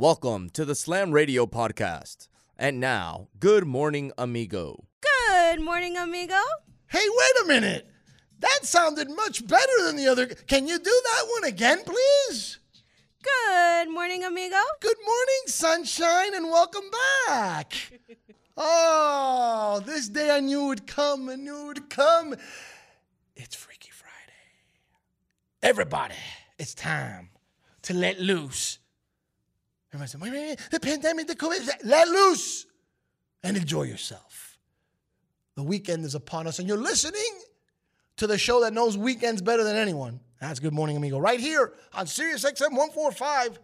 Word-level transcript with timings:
Welcome 0.00 0.48
to 0.54 0.64
the 0.64 0.74
Slam 0.74 1.10
Radio 1.10 1.44
podcast. 1.44 2.28
And 2.56 2.80
now, 2.80 3.28
good 3.38 3.66
morning, 3.66 4.12
amigo. 4.16 4.86
Good 5.02 5.60
morning, 5.60 5.98
amigo. 5.98 6.40
Hey, 6.86 7.04
wait 7.06 7.44
a 7.44 7.46
minute. 7.46 7.86
That 8.38 8.60
sounded 8.62 9.10
much 9.10 9.46
better 9.46 9.84
than 9.84 9.96
the 9.96 10.08
other. 10.08 10.24
Can 10.24 10.66
you 10.66 10.78
do 10.78 10.84
that 10.84 11.26
one 11.28 11.44
again, 11.44 11.82
please? 11.84 12.60
Good 13.22 13.90
morning, 13.90 14.24
amigo. 14.24 14.56
Good 14.80 14.96
morning, 15.04 15.42
sunshine, 15.48 16.34
and 16.34 16.46
welcome 16.46 16.90
back. 17.26 17.74
Oh, 18.56 19.82
this 19.84 20.08
day 20.08 20.34
I 20.34 20.40
knew 20.40 20.68
would 20.68 20.86
come. 20.86 21.28
I 21.28 21.34
knew 21.34 21.64
it 21.64 21.66
would 21.66 21.90
come. 21.90 22.36
It's 23.36 23.54
Freaky 23.54 23.90
Friday. 23.90 24.40
Everybody, 25.62 26.14
it's 26.58 26.72
time 26.72 27.28
to 27.82 27.92
let 27.92 28.18
loose. 28.18 28.79
Everybody 29.92 30.08
said, 30.08 30.20
wait, 30.20 30.32
wait, 30.32 30.48
wait, 30.50 30.58
the 30.70 30.78
pandemic, 30.78 31.26
the 31.26 31.34
COVID, 31.34 31.68
let 31.84 32.08
loose 32.08 32.66
and 33.42 33.56
enjoy 33.56 33.82
yourself. 33.82 34.58
The 35.56 35.64
weekend 35.64 36.04
is 36.04 36.14
upon 36.14 36.46
us, 36.46 36.60
and 36.60 36.68
you're 36.68 36.78
listening 36.78 37.40
to 38.16 38.26
the 38.28 38.38
show 38.38 38.60
that 38.60 38.72
knows 38.72 38.96
weekends 38.96 39.42
better 39.42 39.64
than 39.64 39.76
anyone. 39.76 40.20
That's 40.40 40.60
Good 40.60 40.72
Morning 40.72 40.96
Amigo, 40.96 41.18
right 41.18 41.40
here 41.40 41.72
on 41.92 42.06
Sirius 42.06 42.44
XM 42.44 42.70
145. 42.70 43.48
One 43.48 43.48
and 43.48 43.58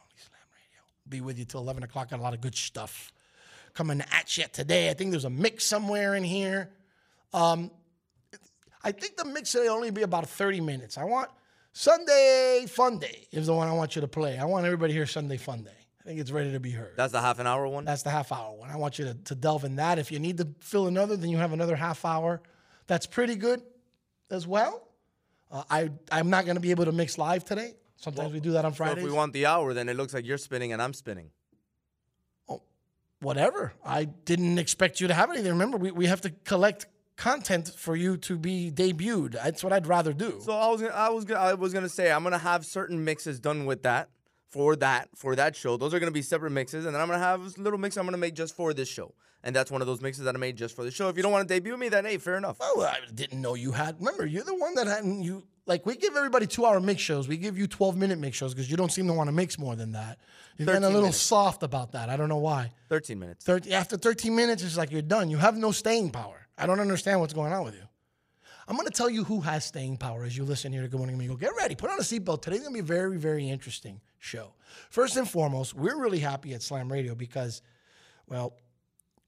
only 0.00 0.16
Slam 0.16 0.40
Radio. 0.54 0.80
Be 1.08 1.20
with 1.20 1.38
you 1.38 1.44
till 1.44 1.60
11 1.60 1.82
o'clock. 1.82 2.10
Got 2.10 2.20
a 2.20 2.22
lot 2.22 2.32
of 2.32 2.40
good 2.40 2.54
stuff 2.54 3.12
coming 3.74 4.02
at 4.10 4.38
you 4.38 4.44
today. 4.52 4.88
I 4.88 4.94
think 4.94 5.10
there's 5.10 5.26
a 5.26 5.30
mix 5.30 5.64
somewhere 5.64 6.14
in 6.14 6.24
here. 6.24 6.70
Um, 7.34 7.70
I 8.82 8.92
think 8.92 9.16
the 9.16 9.26
mix 9.26 9.54
will 9.54 9.70
only 9.70 9.90
be 9.90 10.02
about 10.02 10.28
30 10.28 10.60
minutes. 10.60 10.96
I 10.96 11.04
want 11.04 11.28
Sunday 11.72 12.66
Fun 12.68 12.98
Day 12.98 13.26
is 13.32 13.46
the 13.46 13.54
one 13.54 13.66
I 13.68 13.72
want 13.72 13.96
you 13.96 14.02
to 14.02 14.08
play. 14.08 14.38
I 14.38 14.44
want 14.44 14.66
everybody 14.66 14.92
here 14.92 15.06
Sunday 15.06 15.36
Fun 15.38 15.62
Day. 15.62 15.70
I 16.00 16.04
think 16.04 16.20
it's 16.20 16.30
ready 16.30 16.52
to 16.52 16.60
be 16.60 16.70
heard. 16.70 16.94
That's 16.96 17.12
the 17.12 17.20
half 17.20 17.38
an 17.38 17.46
hour 17.46 17.66
one? 17.66 17.84
That's 17.84 18.02
the 18.02 18.10
half 18.10 18.32
hour 18.32 18.52
one. 18.54 18.70
I 18.70 18.76
want 18.76 18.98
you 18.98 19.06
to, 19.06 19.14
to 19.14 19.34
delve 19.34 19.64
in 19.64 19.76
that. 19.76 19.98
If 19.98 20.10
you 20.12 20.18
need 20.18 20.36
to 20.38 20.48
fill 20.60 20.86
another, 20.88 21.16
then 21.16 21.30
you 21.30 21.38
have 21.38 21.52
another 21.52 21.76
half 21.76 22.04
hour. 22.04 22.42
That's 22.88 23.06
pretty 23.06 23.36
good 23.36 23.62
as 24.30 24.46
well. 24.46 24.86
Uh, 25.50 25.62
I, 25.70 25.90
I'm 26.10 26.28
not 26.28 26.44
going 26.44 26.56
to 26.56 26.60
be 26.60 26.72
able 26.72 26.86
to 26.86 26.92
mix 26.92 27.18
live 27.18 27.44
today. 27.44 27.74
Sometimes 27.96 28.32
we 28.32 28.40
do 28.40 28.52
that 28.52 28.64
on 28.64 28.72
So 28.72 28.78
Fridays. 28.78 29.04
if 29.04 29.10
we 29.10 29.14
want 29.14 29.32
the 29.32 29.46
hour, 29.46 29.72
then 29.74 29.88
it 29.88 29.96
looks 29.96 30.12
like 30.12 30.26
you're 30.26 30.38
spinning 30.38 30.72
and 30.72 30.82
I'm 30.82 30.92
spinning. 30.92 31.30
Whatever. 33.20 33.72
I 33.84 34.04
didn't 34.06 34.58
expect 34.58 35.00
you 35.00 35.06
to 35.06 35.14
have 35.14 35.30
anything. 35.30 35.52
Remember, 35.52 35.78
we, 35.78 35.92
we 35.92 36.06
have 36.06 36.22
to 36.22 36.30
collect 36.30 36.86
content 37.16 37.68
for 37.76 37.96
you 37.96 38.16
to 38.18 38.38
be 38.38 38.70
debuted. 38.70 39.32
That's 39.32 39.62
what 39.62 39.72
I'd 39.72 39.86
rather 39.86 40.12
do. 40.12 40.40
So 40.44 40.52
I 40.52 40.68
was 40.68 40.80
gonna, 40.80 40.94
I 40.94 41.08
was 41.10 41.24
gonna, 41.24 41.40
I 41.40 41.54
was 41.54 41.72
gonna 41.72 41.88
say 41.88 42.10
I'm 42.10 42.22
gonna 42.22 42.38
have 42.38 42.64
certain 42.64 43.04
mixes 43.04 43.40
done 43.40 43.66
with 43.66 43.82
that 43.82 44.08
for 44.48 44.76
that 44.76 45.08
for 45.16 45.36
that 45.36 45.56
show. 45.56 45.76
Those 45.76 45.94
are 45.94 45.98
gonna 45.98 46.10
be 46.10 46.22
separate 46.22 46.50
mixes, 46.50 46.84
and 46.84 46.94
then 46.94 47.00
I'm 47.00 47.08
gonna 47.08 47.18
have 47.18 47.40
a 47.40 47.60
little 47.60 47.78
mix 47.78 47.96
I'm 47.96 48.04
gonna 48.04 48.16
make 48.16 48.34
just 48.34 48.54
for 48.56 48.74
this 48.74 48.88
show, 48.88 49.14
and 49.42 49.54
that's 49.54 49.70
one 49.70 49.80
of 49.80 49.86
those 49.86 50.00
mixes 50.00 50.24
that 50.24 50.34
I 50.34 50.38
made 50.38 50.56
just 50.56 50.74
for 50.74 50.84
the 50.84 50.90
show. 50.90 51.08
If 51.08 51.16
you 51.16 51.22
don't 51.22 51.32
want 51.32 51.46
to 51.48 51.54
debut 51.54 51.76
me, 51.76 51.88
then 51.88 52.04
hey, 52.04 52.18
fair 52.18 52.36
enough. 52.36 52.58
Well, 52.60 52.82
I 52.82 52.98
didn't 53.14 53.40
know 53.40 53.54
you 53.54 53.72
had. 53.72 53.98
Remember, 53.98 54.26
you're 54.26 54.44
the 54.44 54.54
one 54.54 54.74
that 54.74 54.86
hadn't. 54.86 55.22
You 55.22 55.44
like 55.66 55.86
we 55.86 55.96
give 55.96 56.16
everybody 56.16 56.46
two 56.46 56.66
hour 56.66 56.80
mix 56.80 57.00
shows. 57.00 57.28
We 57.28 57.36
give 57.36 57.56
you 57.56 57.66
12 57.66 57.96
minute 57.96 58.18
mix 58.18 58.36
shows 58.36 58.52
because 58.54 58.70
you 58.70 58.76
don't 58.76 58.90
seem 58.92 59.06
to 59.06 59.12
want 59.12 59.28
to 59.28 59.32
mix 59.32 59.58
more 59.58 59.76
than 59.76 59.92
that. 59.92 60.18
You're 60.58 60.66
getting 60.66 60.84
a 60.84 60.88
little 60.88 61.02
minutes. 61.02 61.18
soft 61.18 61.62
about 61.62 61.92
that. 61.92 62.08
I 62.08 62.16
don't 62.16 62.28
know 62.28 62.38
why. 62.38 62.72
13 62.88 63.18
minutes. 63.18 63.44
30, 63.44 63.72
after 63.72 63.96
13 63.96 64.34
minutes, 64.34 64.62
it's 64.62 64.76
like 64.76 64.90
you're 64.90 65.02
done. 65.02 65.30
You 65.30 65.38
have 65.38 65.56
no 65.56 65.72
staying 65.72 66.10
power. 66.10 66.41
I 66.56 66.66
don't 66.66 66.80
understand 66.80 67.20
what's 67.20 67.32
going 67.32 67.52
on 67.52 67.64
with 67.64 67.74
you. 67.74 67.82
I'm 68.68 68.76
going 68.76 68.86
to 68.86 68.92
tell 68.92 69.10
you 69.10 69.24
who 69.24 69.40
has 69.40 69.64
staying 69.64 69.96
power 69.96 70.24
as 70.24 70.36
you 70.36 70.44
listen 70.44 70.72
here 70.72 70.82
to 70.82 70.88
Good 70.88 70.98
Morning 70.98 71.16
Amigo. 71.16 71.36
Get 71.36 71.50
ready. 71.56 71.74
Put 71.74 71.90
on 71.90 71.98
a 71.98 72.02
seatbelt. 72.02 72.42
Today's 72.42 72.60
going 72.60 72.72
to 72.72 72.76
be 72.76 72.80
a 72.80 72.96
very, 72.96 73.18
very 73.18 73.48
interesting 73.48 74.00
show. 74.18 74.54
First 74.90 75.16
and 75.16 75.28
foremost, 75.28 75.74
we're 75.74 76.00
really 76.00 76.20
happy 76.20 76.54
at 76.54 76.62
Slam 76.62 76.90
Radio 76.90 77.14
because, 77.14 77.60
well, 78.28 78.54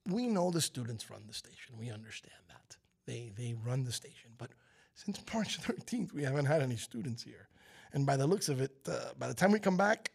we 0.06 0.28
know 0.28 0.50
the 0.50 0.60
students 0.60 1.10
run 1.10 1.22
the 1.26 1.34
station. 1.34 1.76
We 1.78 1.90
understand 1.90 2.40
that. 2.48 2.76
They, 3.06 3.32
they 3.36 3.54
run 3.66 3.84
the 3.84 3.92
station. 3.92 4.30
But 4.38 4.50
since 4.94 5.20
March 5.34 5.60
13th, 5.60 6.12
we 6.12 6.22
haven't 6.22 6.46
had 6.46 6.62
any 6.62 6.76
students 6.76 7.22
here. 7.22 7.48
And 7.92 8.06
by 8.06 8.16
the 8.16 8.26
looks 8.26 8.48
of 8.48 8.60
it, 8.60 8.72
uh, 8.86 9.10
by 9.18 9.28
the 9.28 9.34
time 9.34 9.52
we 9.52 9.58
come 9.58 9.76
back, 9.76 10.12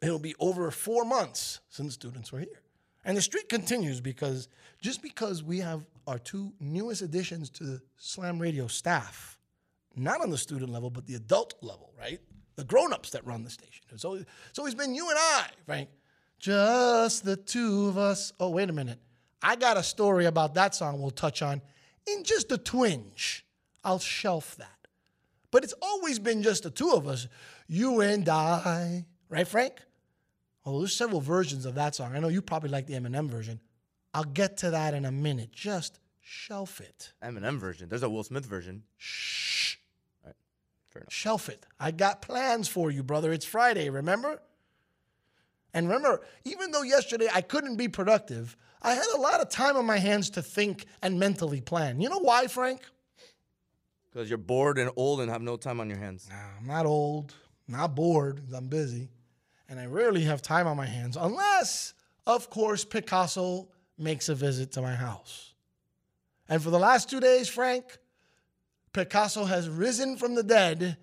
it'll 0.00 0.18
be 0.18 0.34
over 0.38 0.70
four 0.70 1.04
months 1.04 1.60
since 1.68 1.94
students 1.94 2.32
were 2.32 2.40
here. 2.40 2.62
And 3.04 3.16
the 3.16 3.22
streak 3.22 3.48
continues 3.48 4.00
because 4.00 4.48
just 4.82 5.02
because 5.02 5.42
we 5.42 5.60
have 5.60 5.86
our 6.08 6.18
two 6.18 6.52
newest 6.58 7.02
additions 7.02 7.50
to 7.50 7.64
the 7.64 7.82
Slam 7.98 8.38
Radio 8.38 8.66
staff, 8.66 9.38
not 9.94 10.20
on 10.20 10.30
the 10.30 10.38
student 10.38 10.70
level, 10.70 10.90
but 10.90 11.06
the 11.06 11.14
adult 11.14 11.54
level, 11.60 11.92
right? 11.98 12.20
The 12.56 12.64
grown-ups 12.64 13.10
that 13.10 13.24
run 13.26 13.44
the 13.44 13.50
station. 13.50 13.84
It's 13.90 14.04
always, 14.04 14.24
it's 14.48 14.58
always 14.58 14.74
been 14.74 14.94
you 14.94 15.08
and 15.08 15.18
I, 15.18 15.46
Frank. 15.66 15.90
Just 16.40 17.24
the 17.24 17.36
two 17.36 17.86
of 17.86 17.98
us. 17.98 18.32
Oh, 18.40 18.50
wait 18.50 18.70
a 18.70 18.72
minute. 18.72 18.98
I 19.42 19.56
got 19.56 19.76
a 19.76 19.82
story 19.82 20.24
about 20.26 20.54
that 20.54 20.74
song 20.74 21.00
we'll 21.00 21.10
touch 21.10 21.42
on 21.42 21.60
in 22.06 22.24
just 22.24 22.50
a 22.50 22.58
twinge. 22.58 23.44
I'll 23.84 23.98
shelf 23.98 24.56
that. 24.56 24.88
But 25.50 25.64
it's 25.64 25.74
always 25.80 26.18
been 26.18 26.42
just 26.42 26.64
the 26.64 26.70
two 26.70 26.92
of 26.92 27.06
us, 27.06 27.28
you 27.68 28.00
and 28.00 28.28
I. 28.28 29.06
Right, 29.28 29.46
Frank? 29.46 29.74
Well, 30.64 30.80
there's 30.80 30.94
several 30.94 31.20
versions 31.20 31.64
of 31.64 31.74
that 31.76 31.94
song. 31.94 32.14
I 32.14 32.18
know 32.18 32.28
you 32.28 32.42
probably 32.42 32.70
like 32.70 32.86
the 32.86 32.94
Eminem 32.94 33.28
version. 33.28 33.60
I'll 34.14 34.24
get 34.24 34.56
to 34.58 34.70
that 34.70 34.94
in 34.94 35.04
a 35.04 35.12
minute. 35.12 35.52
Just 35.52 36.00
shelf 36.20 36.80
it. 36.80 37.12
Eminem 37.22 37.58
version. 37.58 37.88
There's 37.88 38.02
a 38.02 38.08
Will 38.08 38.24
Smith 38.24 38.46
version. 38.46 38.82
Shh. 38.96 39.76
Fair 40.88 41.02
enough. 41.02 41.12
Shelf 41.12 41.48
it. 41.48 41.66
I 41.78 41.90
got 41.90 42.22
plans 42.22 42.68
for 42.68 42.90
you, 42.90 43.02
brother. 43.02 43.32
It's 43.32 43.44
Friday, 43.44 43.90
remember? 43.90 44.40
And 45.74 45.86
remember, 45.86 46.22
even 46.44 46.70
though 46.70 46.82
yesterday 46.82 47.28
I 47.32 47.42
couldn't 47.42 47.76
be 47.76 47.88
productive, 47.88 48.56
I 48.80 48.94
had 48.94 49.06
a 49.14 49.20
lot 49.20 49.40
of 49.40 49.50
time 49.50 49.76
on 49.76 49.84
my 49.84 49.98
hands 49.98 50.30
to 50.30 50.42
think 50.42 50.86
and 51.02 51.18
mentally 51.18 51.60
plan. 51.60 52.00
You 52.00 52.08
know 52.08 52.20
why, 52.20 52.46
Frank? 52.46 52.80
Because 54.10 54.30
you're 54.30 54.38
bored 54.38 54.78
and 54.78 54.90
old 54.96 55.20
and 55.20 55.30
have 55.30 55.42
no 55.42 55.56
time 55.56 55.80
on 55.80 55.90
your 55.90 55.98
hands. 55.98 56.26
Nah, 56.30 56.36
I'm 56.58 56.66
not 56.66 56.86
old, 56.86 57.34
not 57.66 57.94
bored, 57.94 58.40
I'm 58.54 58.68
busy. 58.68 59.10
And 59.68 59.78
I 59.78 59.86
rarely 59.86 60.22
have 60.22 60.40
time 60.40 60.66
on 60.66 60.78
my 60.78 60.86
hands, 60.86 61.18
unless, 61.20 61.92
of 62.26 62.48
course, 62.48 62.86
Picasso 62.86 63.68
makes 63.98 64.28
a 64.28 64.34
visit 64.34 64.72
to 64.72 64.82
my 64.82 64.94
house. 64.94 65.54
And 66.48 66.62
for 66.62 66.70
the 66.70 66.78
last 66.78 67.10
two 67.10 67.20
days, 67.20 67.48
Frank, 67.48 67.98
Picasso 68.92 69.44
has 69.44 69.68
risen 69.68 70.16
from 70.16 70.34
the 70.34 70.42
dead 70.42 70.96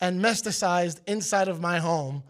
and 0.00 0.20
mesticized 0.20 1.00
inside 1.06 1.48
of 1.48 1.60
my 1.60 1.78
home 1.78 2.22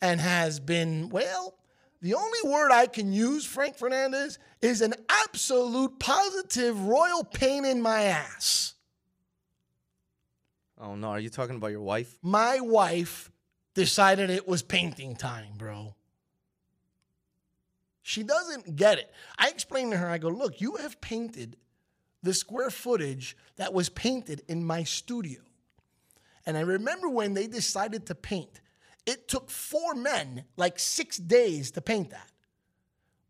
and 0.00 0.20
has 0.20 0.60
been, 0.60 1.08
well, 1.08 1.54
the 2.00 2.14
only 2.14 2.38
word 2.44 2.70
I 2.70 2.86
can 2.86 3.12
use, 3.12 3.44
Frank 3.44 3.76
Fernandez, 3.76 4.38
is 4.62 4.82
an 4.82 4.94
absolute 5.08 5.98
positive 5.98 6.80
royal 6.80 7.24
pain 7.24 7.64
in 7.64 7.82
my 7.82 8.02
ass. 8.02 8.74
Oh 10.80 10.94
no, 10.94 11.08
are 11.08 11.18
you 11.18 11.28
talking 11.28 11.56
about 11.56 11.72
your 11.72 11.82
wife? 11.82 12.18
my 12.22 12.60
wife 12.60 13.32
decided 13.74 14.30
it 14.30 14.46
was 14.46 14.62
painting 14.62 15.16
time, 15.16 15.54
bro. 15.56 15.94
She 18.08 18.22
doesn't 18.22 18.74
get 18.74 18.96
it. 18.96 19.12
I 19.38 19.50
explained 19.50 19.92
to 19.92 19.98
her, 19.98 20.08
I 20.08 20.16
go, 20.16 20.30
look, 20.30 20.62
you 20.62 20.76
have 20.76 20.98
painted 20.98 21.58
the 22.22 22.32
square 22.32 22.70
footage 22.70 23.36
that 23.56 23.74
was 23.74 23.90
painted 23.90 24.40
in 24.48 24.64
my 24.64 24.84
studio. 24.84 25.42
And 26.46 26.56
I 26.56 26.62
remember 26.62 27.10
when 27.10 27.34
they 27.34 27.46
decided 27.46 28.06
to 28.06 28.14
paint, 28.14 28.62
it 29.04 29.28
took 29.28 29.50
four 29.50 29.94
men 29.94 30.44
like 30.56 30.78
six 30.78 31.18
days 31.18 31.70
to 31.72 31.82
paint 31.82 32.08
that. 32.08 32.30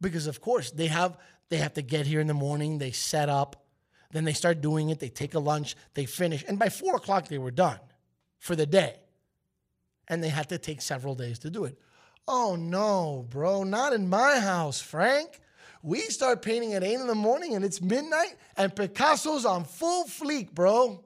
Because 0.00 0.28
of 0.28 0.40
course 0.40 0.70
they 0.70 0.86
have 0.86 1.18
they 1.48 1.56
have 1.56 1.74
to 1.74 1.82
get 1.82 2.06
here 2.06 2.20
in 2.20 2.28
the 2.28 2.34
morning, 2.34 2.78
they 2.78 2.92
set 2.92 3.28
up, 3.28 3.66
then 4.12 4.22
they 4.22 4.32
start 4.32 4.60
doing 4.60 4.90
it, 4.90 5.00
they 5.00 5.08
take 5.08 5.34
a 5.34 5.40
lunch, 5.40 5.74
they 5.94 6.06
finish, 6.06 6.44
and 6.46 6.56
by 6.56 6.68
four 6.68 6.94
o'clock 6.94 7.26
they 7.26 7.38
were 7.38 7.50
done 7.50 7.80
for 8.38 8.54
the 8.54 8.64
day. 8.64 9.00
And 10.06 10.22
they 10.22 10.28
had 10.28 10.48
to 10.50 10.58
take 10.58 10.82
several 10.82 11.16
days 11.16 11.40
to 11.40 11.50
do 11.50 11.64
it. 11.64 11.76
Oh 12.30 12.56
no, 12.56 13.24
bro, 13.30 13.64
not 13.64 13.94
in 13.94 14.06
my 14.06 14.38
house, 14.38 14.82
Frank. 14.82 15.40
We 15.82 16.00
start 16.00 16.42
painting 16.42 16.74
at 16.74 16.84
eight 16.84 17.00
in 17.00 17.06
the 17.06 17.14
morning 17.14 17.54
and 17.54 17.64
it's 17.64 17.80
midnight, 17.80 18.36
and 18.58 18.76
Picasso's 18.76 19.46
on 19.46 19.64
full 19.64 20.04
fleek, 20.04 20.52
bro. 20.52 21.02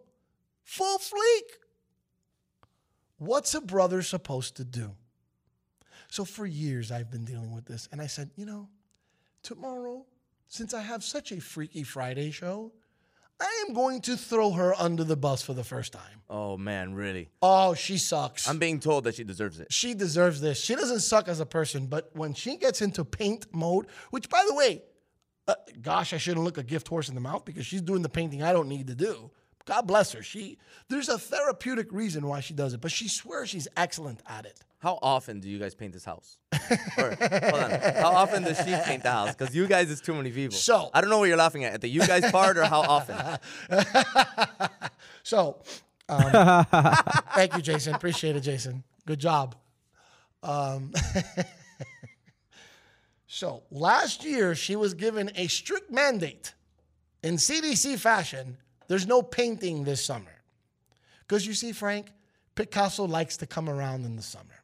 Full 0.64 0.98
fleek. 0.98 1.42
What's 3.18 3.54
a 3.54 3.60
brother 3.60 4.02
supposed 4.02 4.56
to 4.56 4.64
do? 4.64 4.96
So 6.08 6.24
for 6.24 6.44
years 6.44 6.90
I've 6.90 7.10
been 7.10 7.24
dealing 7.24 7.54
with 7.54 7.66
this, 7.66 7.88
and 7.92 8.00
I 8.00 8.08
said, 8.08 8.30
you 8.34 8.44
know, 8.44 8.68
tomorrow, 9.44 10.04
since 10.48 10.74
I 10.74 10.80
have 10.80 11.04
such 11.04 11.30
a 11.30 11.40
Freaky 11.40 11.84
Friday 11.84 12.32
show, 12.32 12.72
I 13.40 13.64
am 13.66 13.74
going 13.74 14.00
to 14.02 14.16
throw 14.16 14.52
her 14.52 14.74
under 14.78 15.04
the 15.04 15.16
bus 15.16 15.42
for 15.42 15.52
the 15.52 15.64
first 15.64 15.92
time. 15.92 16.22
Oh 16.30 16.56
man, 16.56 16.94
really? 16.94 17.30
Oh, 17.42 17.74
she 17.74 17.98
sucks. 17.98 18.48
I'm 18.48 18.58
being 18.58 18.78
told 18.80 19.04
that 19.04 19.16
she 19.16 19.24
deserves 19.24 19.58
it. 19.60 19.72
she 19.72 19.94
deserves 19.94 20.40
this. 20.40 20.62
She 20.62 20.74
doesn't 20.74 21.00
suck 21.00 21.28
as 21.28 21.40
a 21.40 21.46
person, 21.46 21.86
but 21.86 22.10
when 22.14 22.34
she 22.34 22.56
gets 22.56 22.80
into 22.82 23.04
paint 23.04 23.46
mode, 23.52 23.86
which 24.10 24.28
by 24.28 24.44
the 24.48 24.54
way, 24.54 24.82
uh, 25.48 25.54
gosh, 25.80 26.12
I 26.12 26.18
shouldn't 26.18 26.44
look 26.44 26.56
a 26.58 26.62
gift 26.62 26.86
horse 26.88 27.08
in 27.08 27.14
the 27.16 27.20
mouth 27.20 27.44
because 27.44 27.66
she's 27.66 27.82
doing 27.82 28.02
the 28.02 28.08
painting 28.08 28.42
I 28.42 28.52
don't 28.52 28.68
need 28.68 28.86
to 28.86 28.94
do. 28.94 29.30
God 29.64 29.82
bless 29.86 30.12
her. 30.12 30.22
She 30.22 30.58
there's 30.88 31.08
a 31.08 31.18
therapeutic 31.18 31.92
reason 31.92 32.26
why 32.26 32.40
she 32.40 32.54
does 32.54 32.74
it, 32.74 32.80
but 32.80 32.90
she 32.90 33.08
swears 33.08 33.48
she's 33.50 33.68
excellent 33.76 34.20
at 34.28 34.44
it. 34.46 34.60
How 34.78 34.98
often 35.00 35.38
do 35.38 35.48
you 35.48 35.60
guys 35.60 35.76
paint 35.76 35.92
this 35.92 36.04
house? 36.04 36.38
or, 36.98 37.14
hold 37.20 37.62
on. 37.62 37.70
How 37.70 38.10
often 38.16 38.42
does 38.42 38.58
she 38.58 38.74
paint 38.84 39.04
the 39.04 39.12
house? 39.12 39.32
Because 39.32 39.54
you 39.54 39.68
guys 39.68 39.88
is 39.90 40.00
too 40.00 40.12
many 40.12 40.32
people. 40.32 40.56
So- 40.56 40.90
I 40.92 41.00
don't 41.00 41.08
know 41.08 41.18
what 41.20 41.28
you're 41.28 41.36
laughing 41.36 41.62
at. 41.64 41.74
At 41.74 41.80
the 41.82 41.88
you 41.88 42.04
guys 42.04 42.28
part 42.32 42.58
or 42.58 42.64
how 42.64 42.80
often? 42.80 43.38
So, 45.22 45.62
um, 46.08 46.64
thank 47.34 47.54
you, 47.56 47.62
Jason. 47.62 47.94
Appreciate 47.94 48.36
it, 48.36 48.40
Jason. 48.40 48.82
Good 49.06 49.20
job. 49.20 49.54
Um, 50.42 50.92
so, 53.26 53.62
last 53.70 54.24
year, 54.24 54.54
she 54.54 54.76
was 54.76 54.94
given 54.94 55.30
a 55.36 55.46
strict 55.46 55.90
mandate 55.90 56.54
in 57.22 57.36
CDC 57.36 57.98
fashion 57.98 58.58
there's 58.88 59.06
no 59.06 59.22
painting 59.22 59.84
this 59.84 60.04
summer. 60.04 60.42
Because 61.20 61.46
you 61.46 61.54
see, 61.54 61.72
Frank, 61.72 62.08
Picasso 62.54 63.04
likes 63.06 63.38
to 63.38 63.46
come 63.46 63.68
around 63.68 64.04
in 64.04 64.16
the 64.16 64.22
summer. 64.22 64.62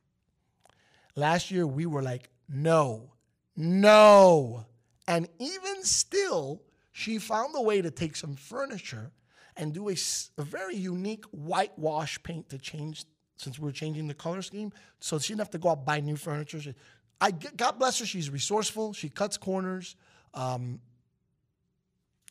Last 1.17 1.51
year, 1.51 1.67
we 1.67 1.87
were 1.87 2.03
like, 2.03 2.29
no, 2.49 3.13
no. 3.57 4.67
And 5.07 5.29
even 5.39 5.83
still, 5.83 6.63
she 6.93 7.19
found 7.19 7.55
a 7.57 7.63
way 7.63 7.81
to 7.81 7.91
take 7.91 8.17
some 8.17 8.35
furniture 8.35 9.11
and 9.57 9.73
do 9.73 9.89
a 9.89 9.97
very 10.39 10.77
unique 10.77 11.25
whitewash 11.27 12.23
paint 12.23 12.49
to 12.51 12.59
change, 12.59 13.05
since 13.37 13.59
we're 13.59 13.73
changing 13.73 14.07
the 14.07 14.15
color 14.15 14.43
scheme. 14.43 14.73
So 15.01 15.19
she 15.19 15.33
didn't 15.33 15.41
have 15.41 15.51
to 15.51 15.59
go 15.59 15.71
out 15.71 15.79
and 15.79 15.87
buy 15.87 16.01
new 16.01 16.17
furniture. 16.17 16.61
She- 16.61 16.75
I, 17.21 17.33
God 17.33 17.79
bless 17.79 17.99
her, 17.99 18.07
she's 18.07 18.31
resourceful. 18.31 18.93
She 18.93 19.09
cuts 19.09 19.37
corners. 19.37 19.97
Um, 20.35 20.81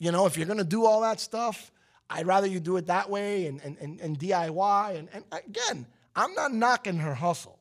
you 0.00 0.12
know, 0.12 0.26
if 0.26 0.38
you're 0.38 0.46
gonna 0.46 0.64
do 0.64 0.86
all 0.86 1.02
that 1.02 1.20
stuff, 1.20 1.70
I'd 2.10 2.26
rather 2.26 2.46
you 2.46 2.60
do 2.60 2.76
it 2.76 2.86
that 2.86 3.10
way 3.10 3.46
and 3.46 3.60
and, 3.62 3.76
and, 3.78 4.00
and 4.00 4.18
DIY. 4.18 4.98
And, 4.98 5.08
and 5.12 5.24
again, 5.32 5.86
I'm 6.16 6.34
not 6.34 6.52
knocking 6.52 6.98
her 6.98 7.14
hustle. 7.14 7.58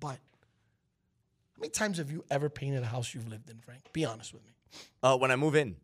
But 0.00 0.18
how 1.58 1.60
many 1.60 1.70
times 1.70 1.98
have 1.98 2.10
you 2.10 2.24
ever 2.30 2.48
painted 2.48 2.82
a 2.82 2.86
house 2.86 3.14
you've 3.14 3.28
lived 3.28 3.50
in, 3.50 3.58
Frank? 3.58 3.92
Be 3.92 4.04
honest 4.04 4.32
with 4.32 4.44
me. 4.46 4.52
Uh, 5.02 5.16
when 5.16 5.30
I 5.30 5.36
move 5.36 5.56
in, 5.56 5.76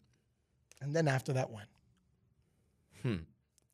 And 0.81 0.95
then 0.95 1.09
after 1.09 1.33
that, 1.33 1.51
when? 1.51 1.65
Hmm. 3.03 3.23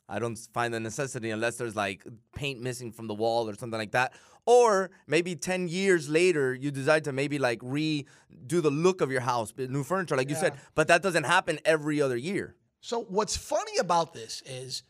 I 0.09 0.19
don't 0.19 0.37
find 0.53 0.75
the 0.75 0.81
necessity 0.81 1.31
unless 1.31 1.57
there's 1.57 1.77
like 1.77 2.05
paint 2.35 2.61
missing 2.61 2.91
from 2.91 3.07
the 3.07 3.15
wall 3.15 3.49
or 3.49 3.55
something 3.55 3.79
like 3.79 3.93
that. 3.93 4.13
Or 4.47 4.91
maybe 5.07 5.37
10 5.37 5.69
years 5.69 6.09
later, 6.09 6.55
you 6.55 6.71
decide 6.71 7.05
to 7.05 7.13
maybe 7.13 7.39
like 7.39 7.61
redo 7.61 8.07
the 8.49 8.71
look 8.71 9.01
of 9.01 9.13
your 9.13 9.21
house, 9.21 9.53
new 9.57 9.85
furniture, 9.85 10.17
like 10.17 10.29
you 10.29 10.35
said. 10.35 10.55
But 10.75 10.89
that 10.89 11.03
doesn't 11.03 11.25
happen 11.25 11.61
every 11.65 12.03
other 12.03 12.17
year. 12.17 12.57
So 12.81 13.03
what's 13.03 13.37
funny 13.37 13.79
about 13.79 14.13
this 14.13 14.43
is 14.47 14.83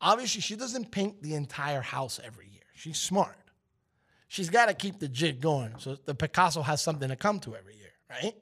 obviously 0.00 0.40
she 0.40 0.56
doesn't 0.56 0.90
paint 0.90 1.22
the 1.22 1.34
entire 1.34 1.80
house 1.80 2.20
every 2.22 2.48
year. 2.48 2.62
She's 2.74 2.98
smart. 2.98 3.36
She's 4.28 4.50
got 4.50 4.66
to 4.66 4.74
keep 4.74 4.98
the 4.98 5.08
jig 5.08 5.40
going. 5.40 5.74
So 5.78 5.96
the 6.04 6.14
Picasso 6.14 6.62
has 6.62 6.82
something 6.82 7.08
to 7.08 7.16
come 7.16 7.40
to 7.40 7.56
every 7.56 7.76
year, 7.76 7.92
right? 8.10 8.34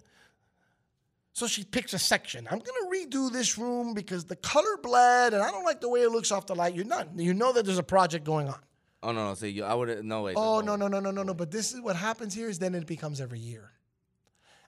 So 1.33 1.47
she 1.47 1.65
picks 1.65 1.93
a 1.93 1.99
section. 1.99 2.49
I'm 2.51 2.59
gonna 2.59 2.91
redo 2.91 3.31
this 3.31 3.59
room 3.59 3.93
because 3.93 4.25
the 4.25 4.37
color 4.37 4.79
bled 4.83 5.35
and 5.35 5.43
I 5.43 5.51
don't 5.51 5.65
like 5.65 5.83
the 5.83 5.89
way 5.91 6.01
it 6.01 6.11
looks 6.11 6.33
off 6.33 6.47
the 6.47 6.55
light. 6.55 6.75
You're 6.75 6.87
not. 6.87 7.09
You 7.15 7.35
know 7.35 7.53
that 7.53 7.67
there's 7.67 7.77
a 7.77 7.83
project 7.83 8.25
going 8.25 8.49
on. 8.49 8.59
Oh, 9.03 9.13
no, 9.13 9.29
no. 9.29 9.35
So 9.35 9.45
you, 9.45 9.63
I 9.63 9.75
would 9.75 10.03
no 10.03 10.23
way. 10.23 10.33
Oh 10.35 10.61
no 10.61 10.77
no 10.77 10.89
no 10.89 10.99
no 10.99 11.11
no 11.11 11.23
no! 11.23 11.35
But 11.35 11.51
this 11.51 11.75
is 11.75 11.81
what 11.83 11.95
happens 11.95 12.35
here 12.35 12.49
is 12.49 12.59
then 12.59 12.75
it 12.75 12.87
becomes 12.87 13.21
every 13.21 13.39
year, 13.39 13.71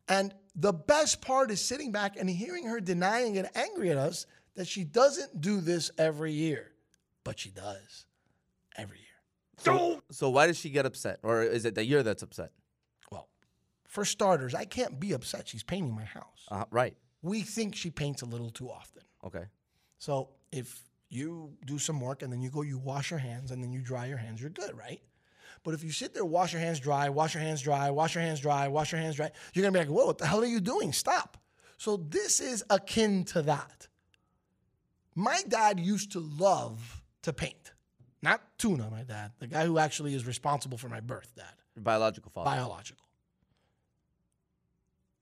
and 0.08 0.34
the 0.54 0.72
best 0.72 1.20
part 1.20 1.50
is 1.50 1.64
sitting 1.64 1.92
back 1.92 2.16
and 2.16 2.28
hearing 2.28 2.66
her 2.66 2.80
denying 2.80 3.38
and 3.38 3.48
angry 3.54 3.90
at 3.90 3.96
us 3.96 4.26
that 4.56 4.66
she 4.66 4.84
doesn't 4.84 5.40
do 5.40 5.60
this 5.60 5.90
every 5.98 6.32
year, 6.32 6.72
but 7.24 7.38
she 7.38 7.50
does 7.50 8.06
every 8.76 8.98
year. 8.98 9.06
So, 9.58 10.02
so 10.10 10.30
why 10.30 10.46
does 10.46 10.58
she 10.58 10.70
get 10.70 10.86
upset? 10.86 11.20
Or 11.22 11.42
is 11.42 11.64
it 11.64 11.74
that 11.76 11.84
you're 11.84 12.02
that's 12.02 12.22
upset? 12.22 12.52
Well, 13.10 13.28
for 13.86 14.04
starters, 14.04 14.54
I 14.54 14.64
can't 14.64 14.98
be 14.98 15.12
upset. 15.12 15.48
She's 15.48 15.62
painting 15.62 15.94
my 15.94 16.04
house. 16.04 16.46
Uh, 16.50 16.64
right. 16.70 16.96
We 17.22 17.42
think 17.42 17.74
she 17.74 17.90
paints 17.90 18.22
a 18.22 18.26
little 18.26 18.50
too 18.50 18.70
often. 18.70 19.02
Okay. 19.24 19.44
So 19.98 20.30
if 20.52 20.82
you 21.08 21.52
do 21.64 21.78
some 21.78 22.00
work 22.00 22.22
and 22.22 22.32
then 22.32 22.40
you 22.40 22.50
go, 22.50 22.62
you 22.62 22.78
wash 22.78 23.10
your 23.10 23.18
hands 23.18 23.50
and 23.50 23.62
then 23.62 23.72
you 23.72 23.80
dry 23.80 24.06
your 24.06 24.18
hands, 24.18 24.40
you're 24.40 24.50
good, 24.50 24.76
right? 24.76 25.00
But 25.64 25.74
if 25.74 25.82
you 25.84 25.90
sit 25.90 26.14
there, 26.14 26.24
wash 26.24 26.52
your 26.52 26.60
hands 26.60 26.80
dry, 26.80 27.08
wash 27.08 27.34
your 27.34 27.42
hands 27.42 27.60
dry, 27.62 27.90
wash 27.90 28.14
your 28.14 28.22
hands 28.22 28.40
dry, 28.40 28.68
wash 28.68 28.92
your 28.92 29.00
hands 29.00 29.16
dry, 29.16 29.30
you're 29.52 29.62
gonna 29.62 29.72
be 29.72 29.78
like, 29.80 29.88
whoa, 29.94 30.06
what 30.06 30.18
the 30.18 30.26
hell 30.26 30.40
are 30.40 30.46
you 30.46 30.60
doing? 30.60 30.92
Stop. 30.92 31.36
So 31.76 31.96
this 31.96 32.40
is 32.40 32.64
akin 32.70 33.24
to 33.26 33.42
that. 33.42 33.88
My 35.14 35.42
dad 35.48 35.78
used 35.80 36.12
to 36.12 36.20
love 36.20 37.02
to 37.22 37.32
paint. 37.32 37.72
Not 38.22 38.40
Tuna, 38.58 38.88
my 38.90 39.02
dad, 39.02 39.32
the 39.38 39.46
guy 39.46 39.64
who 39.64 39.78
actually 39.78 40.14
is 40.14 40.26
responsible 40.26 40.78
for 40.78 40.88
my 40.88 41.00
birth, 41.00 41.32
dad 41.36 41.54
Your 41.76 41.82
biological 41.84 42.30
father. 42.32 42.50
biological. 42.50 43.04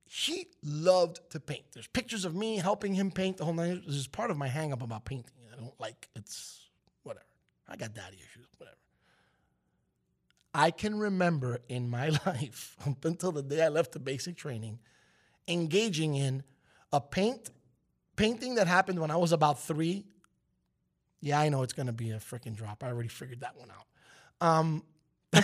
He 0.08 0.46
loved 0.62 1.20
to 1.30 1.40
paint. 1.40 1.64
There's 1.72 1.88
pictures 1.88 2.24
of 2.24 2.34
me 2.34 2.56
helping 2.56 2.94
him 2.94 3.10
paint 3.10 3.36
the 3.38 3.44
whole 3.44 3.52
night. 3.54 3.82
This 3.86 3.96
is 3.96 4.06
part 4.06 4.30
of 4.30 4.36
my 4.36 4.48
hang 4.48 4.72
up 4.72 4.82
about 4.82 5.04
painting. 5.04 5.34
I 5.52 5.56
don't 5.60 5.78
like 5.80 6.08
it's 6.14 6.68
whatever. 7.02 7.24
I 7.68 7.76
got 7.76 7.92
daddy 7.92 8.16
issues, 8.16 8.46
whatever. 8.56 8.76
I 10.56 10.70
can 10.70 10.98
remember 10.98 11.60
in 11.68 11.90
my 11.90 12.08
life, 12.26 12.76
up 12.86 13.04
until 13.04 13.30
the 13.30 13.42
day 13.42 13.62
I 13.62 13.68
left 13.68 13.92
the 13.92 13.98
basic 13.98 14.36
training, 14.36 14.78
engaging 15.46 16.14
in 16.14 16.42
a 16.92 17.00
paint 17.00 17.50
painting 18.16 18.54
that 18.54 18.66
happened 18.66 18.98
when 18.98 19.10
I 19.10 19.16
was 19.16 19.32
about 19.32 19.60
three. 19.60 20.06
Yeah, 21.20 21.38
I 21.38 21.50
know 21.50 21.62
it's 21.62 21.74
gonna 21.74 21.92
be 21.92 22.10
a 22.12 22.16
freaking 22.16 22.56
drop. 22.56 22.82
I 22.82 22.88
already 22.88 23.10
figured 23.10 23.40
that 23.40 23.56
one 23.56 23.68
out. 23.70 24.46
Um, 24.48 24.82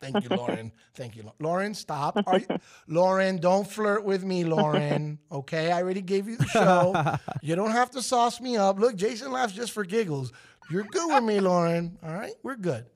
Thank 0.00 0.24
you, 0.24 0.36
Lauren. 0.36 0.72
Thank 0.94 1.14
you, 1.16 1.32
Lauren. 1.38 1.74
Stop. 1.74 2.18
Are 2.26 2.40
you, 2.40 2.46
Lauren, 2.88 3.38
don't 3.38 3.66
flirt 3.66 4.04
with 4.04 4.24
me, 4.24 4.44
Lauren. 4.44 5.20
Okay, 5.30 5.70
I 5.70 5.80
already 5.80 6.02
gave 6.02 6.28
you 6.28 6.36
the 6.36 6.46
show. 6.46 7.16
You 7.40 7.54
don't 7.54 7.70
have 7.70 7.92
to 7.92 8.02
sauce 8.02 8.40
me 8.40 8.56
up. 8.56 8.80
Look, 8.80 8.96
Jason 8.96 9.30
laughs 9.30 9.52
just 9.52 9.70
for 9.72 9.84
giggles. 9.84 10.32
You're 10.70 10.82
good 10.82 11.14
with 11.14 11.22
me, 11.22 11.38
Lauren. 11.38 11.98
All 12.02 12.12
right, 12.12 12.34
we're 12.42 12.56
good. 12.56 12.86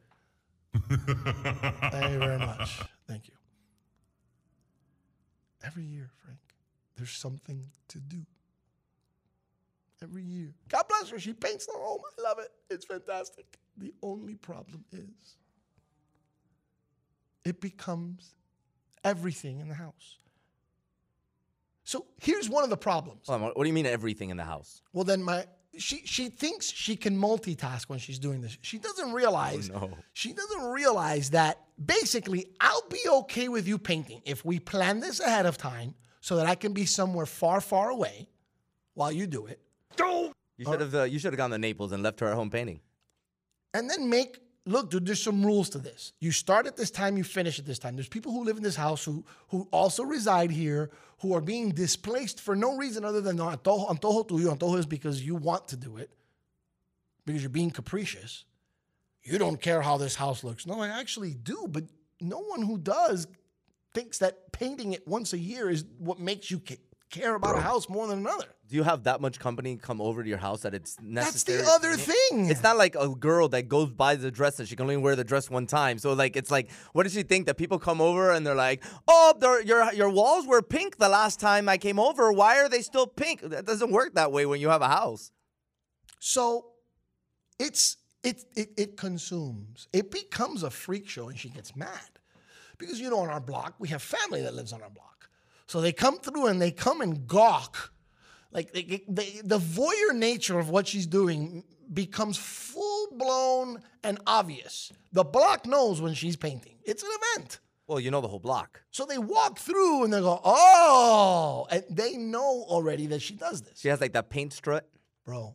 Thank 0.89 2.13
you 2.13 2.19
very 2.19 2.39
much. 2.39 2.81
Thank 3.07 3.29
you. 3.29 3.35
Every 5.65 5.85
year, 5.85 6.11
Frank, 6.23 6.39
there's 6.97 7.11
something 7.11 7.67
to 7.89 7.99
do. 7.99 8.25
Every 10.03 10.23
year. 10.23 10.55
God 10.69 10.85
bless 10.89 11.09
her. 11.11 11.19
She 11.19 11.33
paints 11.33 11.67
the 11.67 11.73
home. 11.77 12.01
I 12.19 12.23
love 12.23 12.39
it. 12.39 12.51
It's 12.71 12.85
fantastic. 12.85 13.59
The 13.77 13.93
only 14.03 14.35
problem 14.35 14.85
is 14.93 15.37
it 17.45 17.61
becomes 17.61 18.35
everything 19.05 19.61
in 19.61 19.69
the 19.69 19.75
house. 19.75 20.19
So 21.85 22.07
here's 22.21 22.51
one 22.51 22.65
of 22.65 22.71
the 22.71 22.77
problems. 22.77 23.29
Hold 23.29 23.37
on, 23.37 23.43
what 23.43 23.57
what 23.57 23.65
do 23.65 23.69
you 23.69 23.75
mean 23.75 23.87
everything 23.87 24.31
in 24.31 24.37
the 24.37 24.45
house? 24.45 24.83
Well, 24.93 25.05
then 25.05 25.23
my 25.23 25.47
she 25.79 26.03
she 26.07 26.29
thinks 26.29 26.71
she 26.71 26.97
can 26.97 27.17
multitask 27.17 27.89
when 27.89 27.99
she's 27.99 28.19
doing 28.19 28.41
this. 28.41 28.57
She 28.63 28.79
doesn't 28.79 29.13
realize. 29.13 29.71
Oh, 29.75 29.81
no. 29.81 29.91
She 30.13 30.33
doesn't 30.33 30.65
realize 30.73 31.31
that 31.31 31.61
basically 31.85 32.47
I'll 32.61 32.89
be 32.91 33.01
okay 33.09 33.49
with 33.49 33.67
you 33.69 33.79
painting 33.79 34.23
if 34.25 34.45
we 34.45 34.59
plan 34.59 35.01
this 35.01 35.21
ahead 35.21 35.47
of 35.47 35.57
time 35.59 35.95
so 36.21 36.37
that 36.37 36.47
I 36.47 36.55
can 36.55 36.73
be 36.73 36.87
somewhere 36.87 37.27
far, 37.27 37.61
far 37.61 37.91
away 37.91 38.29
while 38.95 39.13
you 39.13 39.27
do 39.27 39.47
it, 39.47 39.61
You 39.99 40.65
should 40.65 40.81
have 40.81 40.95
uh, 40.95 41.03
you 41.05 41.19
should 41.19 41.33
have 41.33 41.39
gone 41.39 41.51
to 41.51 41.59
Naples 41.59 41.93
and 41.93 42.03
left 42.03 42.21
her 42.21 42.27
at 42.29 42.35
home 42.35 42.51
painting. 42.51 42.81
and 43.75 43.89
then 43.91 44.09
make. 44.09 44.39
Look, 44.69 44.91
dude, 44.91 45.07
there's 45.07 45.23
some 45.23 45.47
rules 45.47 45.71
to 45.71 45.79
this. 45.79 46.13
You 46.19 46.33
start 46.33 46.67
at 46.67 46.77
this 46.77 46.91
time, 46.91 47.17
you 47.17 47.23
finish 47.23 47.61
at 47.61 47.67
this 47.67 47.79
time. 47.79 47.95
There's 47.95 48.09
people 48.09 48.33
who 48.33 48.45
live 48.45 48.57
in 48.57 48.65
this 48.65 48.75
house 48.75 49.05
who 49.05 49.25
who 49.49 49.69
also 49.71 50.03
reside 50.03 50.51
here, 50.51 50.91
who 51.21 51.35
are 51.35 51.41
being 51.41 51.71
displaced 51.71 52.41
for 52.41 52.57
no 52.57 52.77
reason 52.77 53.05
other 53.05 53.21
than 53.21 53.37
no, 53.37 53.45
antojo, 53.45 53.89
antojo 53.89 54.27
tuyo. 54.27 54.59
Antojo 54.59 54.79
is 54.79 54.87
because 54.87 55.23
you 55.23 55.37
want 55.37 55.69
to 55.69 55.77
do 55.77 55.97
it, 55.97 56.11
because 57.25 57.43
you're 57.43 57.49
being 57.49 57.71
capricious. 57.71 58.45
You 59.23 59.39
don't 59.39 59.61
care 59.61 59.83
how 59.83 59.99
this 59.99 60.17
house 60.17 60.43
looks. 60.43 60.67
No, 60.67 60.81
I 60.81 60.89
actually 60.89 61.35
do, 61.35 61.67
but 61.69 61.85
no 62.21 62.41
one 62.41 62.63
who 62.63 62.77
does 62.77 63.29
thinks 63.95 64.19
that 64.19 64.53
painting 64.53 64.93
it 64.93 65.07
once 65.07 65.33
a 65.33 65.39
year 65.39 65.71
is 65.71 65.85
what 65.99 66.19
makes 66.19 66.51
you 66.51 66.59
care 67.17 67.35
about 67.35 67.57
a 67.57 67.61
house 67.61 67.89
more 67.89 68.07
than 68.07 68.19
another. 68.21 68.47
Do 68.69 68.75
you 68.75 68.83
have 68.83 69.05
that 69.05 69.21
much 69.21 69.39
company 69.39 69.77
come 69.77 70.01
over 70.01 70.23
to 70.23 70.29
your 70.29 70.39
house 70.39 70.63
that 70.63 70.75
it's 70.75 70.97
necessary? 71.01 71.59
That's 71.59 71.69
the 71.69 71.89
other 71.89 71.97
thing. 71.97 72.51
It's 72.51 72.63
not 72.63 72.77
like 72.77 72.97
a 72.97 73.09
girl 73.09 73.49
that 73.51 73.69
goes 73.69 73.91
buys 73.91 74.23
the 74.23 74.31
dress 74.31 74.57
that 74.57 74.69
she 74.69 74.77
can 74.77 74.85
only 74.85 74.97
wear 74.97 75.15
the 75.15 75.25
dress 75.25 75.49
one 75.49 75.67
time. 75.67 75.99
So 75.99 76.13
like 76.13 76.37
it's 76.37 76.51
like, 76.51 76.71
what 76.93 77.05
does 77.05 77.13
she 77.13 77.23
think 77.23 77.47
that 77.47 77.57
people 77.57 77.79
come 77.79 78.01
over 78.01 78.33
and 78.33 78.47
they're 78.47 78.55
like, 78.55 78.83
oh, 79.07 79.35
your 79.65 79.93
your 79.93 80.11
walls 80.11 80.47
were 80.47 80.63
pink 80.63 80.99
the 80.99 81.09
last 81.09 81.39
time 81.39 81.69
I 81.69 81.79
came 81.79 81.99
over. 81.99 82.33
Why 82.33 82.59
are 82.59 82.69
they 82.69 82.83
still 82.83 83.07
pink? 83.07 83.41
That 83.43 83.67
doesn't 83.67 83.91
work 83.91 84.15
that 84.15 84.33
way 84.33 84.47
when 84.47 84.61
you 84.61 84.69
have 84.69 84.83
a 84.83 84.89
house. 84.89 85.31
So 86.19 86.67
it's 87.59 87.97
it, 88.25 88.45
it 88.57 88.71
it 88.77 88.97
consumes. 88.97 89.89
It 89.93 90.11
becomes 90.11 90.65
a 90.65 90.71
freak 90.71 91.09
show 91.09 91.29
and 91.29 91.39
she 91.39 91.51
gets 91.51 91.77
mad. 91.77 92.11
Because 92.79 93.01
you 93.01 93.09
know 93.11 93.21
on 93.21 93.31
our 93.31 93.41
block, 93.41 93.75
we 93.79 93.89
have 93.89 94.03
family 94.03 94.43
that 94.43 94.55
lives 94.55 94.73
on 94.73 94.83
our 94.83 94.91
block. 94.91 95.31
So 95.67 95.81
they 95.81 95.93
come 95.93 96.19
through 96.19 96.47
and 96.47 96.61
they 96.61 96.71
come 96.71 97.01
and 97.01 97.27
gawk 97.27 97.93
like 98.57 98.73
the, 98.73 99.05
the, 99.07 99.43
the 99.45 99.59
voyeur 99.59 100.15
nature 100.15 100.59
of 100.59 100.71
what 100.71 100.89
she's 100.89 101.07
doing 101.07 101.63
becomes 101.93 102.39
full 102.39 103.09
blown 103.13 103.83
and 104.03 104.19
obvious. 104.27 104.93
The 105.13 105.25
block 105.25 105.67
knows 105.67 106.01
when 106.01 106.15
she's 106.15 106.37
painting. 106.37 106.77
It's 106.85 107.03
an 107.03 107.11
event. 107.13 107.61
Well, 107.87 108.01
you 108.01 108.11
know 108.11 108.23
the 108.23 108.29
whole 108.29 108.41
block. 108.41 108.83
So 108.91 109.05
they 109.05 109.19
walk 109.19 109.59
through 109.59 110.05
and 110.05 110.13
they 110.13 110.21
go, 110.21 110.41
oh, 110.43 111.67
and 111.71 111.85
they 111.91 112.17
know 112.17 112.65
already 112.67 113.07
that 113.09 113.21
she 113.21 113.35
does 113.35 113.61
this. 113.61 113.79
She 113.79 113.89
has 113.89 114.01
like 114.01 114.15
that 114.15 114.31
paint 114.31 114.55
strut. 114.55 114.89
Bro, 115.27 115.55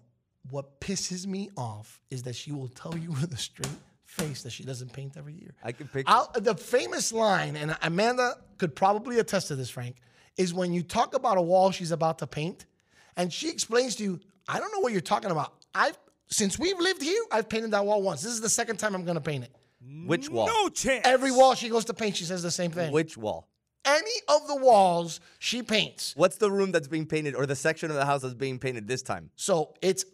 what 0.52 0.80
pisses 0.80 1.26
me 1.26 1.50
off 1.58 2.00
is 2.12 2.24
that 2.24 2.36
she 2.36 2.52
will 2.52 2.70
tell 2.70 2.96
you 2.96 3.12
with 3.20 3.34
a 3.34 3.38
straight 3.38 3.68
face 4.12 4.44
that 4.44 4.52
she 4.52 4.64
doesn't 4.64 4.92
paint 4.92 5.16
every 5.18 5.34
year. 5.34 5.54
I 5.64 5.72
can 5.72 5.88
picture. 5.88 6.12
I'll, 6.12 6.30
the 6.36 6.56
famous 6.56 7.14
line, 7.14 7.56
and 7.56 7.76
Amanda 7.82 8.36
could 8.58 8.76
probably 8.76 9.20
attest 9.20 9.48
to 9.48 9.56
this, 9.56 9.70
Frank, 9.70 9.96
is 10.38 10.54
when 10.54 10.74
you 10.74 10.84
talk 10.84 11.16
about 11.16 11.38
a 11.38 11.42
wall 11.42 11.72
she's 11.72 11.92
about 11.92 12.20
to 12.20 12.28
paint, 12.28 12.66
and 13.16 13.32
she 13.32 13.50
explains 13.50 13.96
to 13.98 14.04
you, 14.04 14.20
I 14.48 14.60
don't 14.60 14.72
know 14.74 14.80
what 14.80 14.92
you're 14.92 15.02
talking 15.02 15.32
about. 15.32 15.54
I've 15.74 15.98
since 16.28 16.58
we've 16.58 16.80
lived 16.80 17.02
here, 17.02 17.22
I've 17.32 17.50
painted 17.50 17.72
that 17.72 17.86
wall 17.86 18.02
once. 18.02 18.22
This 18.22 18.32
is 18.32 18.42
the 18.42 18.50
second 18.50 18.78
time 18.78 18.96
I'm 18.96 19.06
gonna 19.06 19.22
paint 19.22 19.44
it. 19.44 19.56
Which 20.06 20.30
wall? 20.30 20.48
No 20.48 20.70
chance. 20.70 21.06
Every 21.06 21.32
wall 21.32 21.56
she 21.56 21.70
goes 21.70 21.86
to 21.86 21.94
paint, 21.94 22.16
she 22.16 22.24
says 22.26 22.44
the 22.44 22.52
same 22.52 22.72
thing. 22.72 22.92
Which 22.92 23.18
wall? 23.18 23.48
Any 23.84 24.12
of 24.28 24.48
the 24.48 24.58
walls 24.58 25.20
she 25.40 25.64
paints. 25.64 26.14
What's 26.16 26.38
the 26.38 26.52
room 26.52 26.72
that's 26.72 26.88
being 26.88 27.06
painted 27.08 27.34
or 27.36 27.46
the 27.46 27.56
section 27.56 27.90
of 27.90 27.96
the 27.96 28.06
house 28.06 28.22
that's 28.22 28.36
being 28.36 28.60
painted 28.60 28.88
this 28.88 29.02
time? 29.02 29.32
So 29.36 29.74
it's 29.82 30.06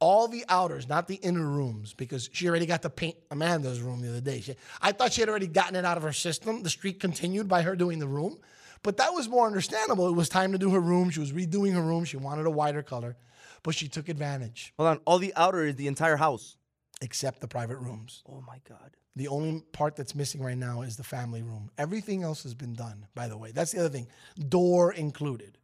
all 0.00 0.28
the 0.28 0.44
outers, 0.48 0.88
not 0.88 1.08
the 1.08 1.16
inner 1.16 1.46
rooms, 1.46 1.94
because 1.94 2.28
she 2.32 2.48
already 2.48 2.66
got 2.66 2.82
to 2.82 2.90
paint 2.90 3.16
Amanda's 3.30 3.80
room 3.80 4.00
the 4.00 4.08
other 4.08 4.20
day. 4.20 4.40
She, 4.40 4.54
I 4.80 4.92
thought 4.92 5.12
she 5.12 5.20
had 5.22 5.28
already 5.28 5.46
gotten 5.48 5.76
it 5.76 5.84
out 5.84 5.96
of 5.96 6.02
her 6.04 6.12
system. 6.12 6.62
The 6.62 6.70
streak 6.70 7.00
continued 7.00 7.48
by 7.48 7.62
her 7.62 7.74
doing 7.74 7.98
the 7.98 8.06
room, 8.06 8.38
but 8.82 8.96
that 8.98 9.12
was 9.12 9.28
more 9.28 9.46
understandable. 9.46 10.08
It 10.08 10.12
was 10.14 10.28
time 10.28 10.52
to 10.52 10.58
do 10.58 10.70
her 10.70 10.80
room. 10.80 11.10
She 11.10 11.20
was 11.20 11.32
redoing 11.32 11.72
her 11.74 11.82
room. 11.82 12.04
She 12.04 12.16
wanted 12.16 12.46
a 12.46 12.50
wider 12.50 12.82
color, 12.82 13.16
but 13.62 13.74
she 13.74 13.88
took 13.88 14.08
advantage, 14.08 14.72
Hold 14.78 14.88
on. 14.88 15.00
All 15.04 15.18
the 15.18 15.32
outer 15.36 15.64
is 15.64 15.76
the 15.76 15.88
entire 15.88 16.16
house. 16.16 16.56
except 17.00 17.40
the 17.40 17.48
private 17.48 17.78
rooms. 17.78 18.22
Oh 18.28 18.42
my 18.46 18.58
god. 18.68 18.96
The 19.16 19.28
only 19.28 19.62
part 19.72 19.96
that's 19.96 20.14
missing 20.14 20.40
right 20.40 20.56
now 20.56 20.82
is 20.82 20.96
the 20.96 21.02
family 21.02 21.42
room. 21.42 21.70
Everything 21.76 22.22
else 22.22 22.44
has 22.44 22.54
been 22.54 22.74
done, 22.74 23.06
by 23.16 23.26
the 23.26 23.36
way. 23.36 23.50
That's 23.50 23.72
the 23.72 23.80
other 23.80 23.88
thing, 23.88 24.06
door 24.48 24.92
included. 24.92 25.58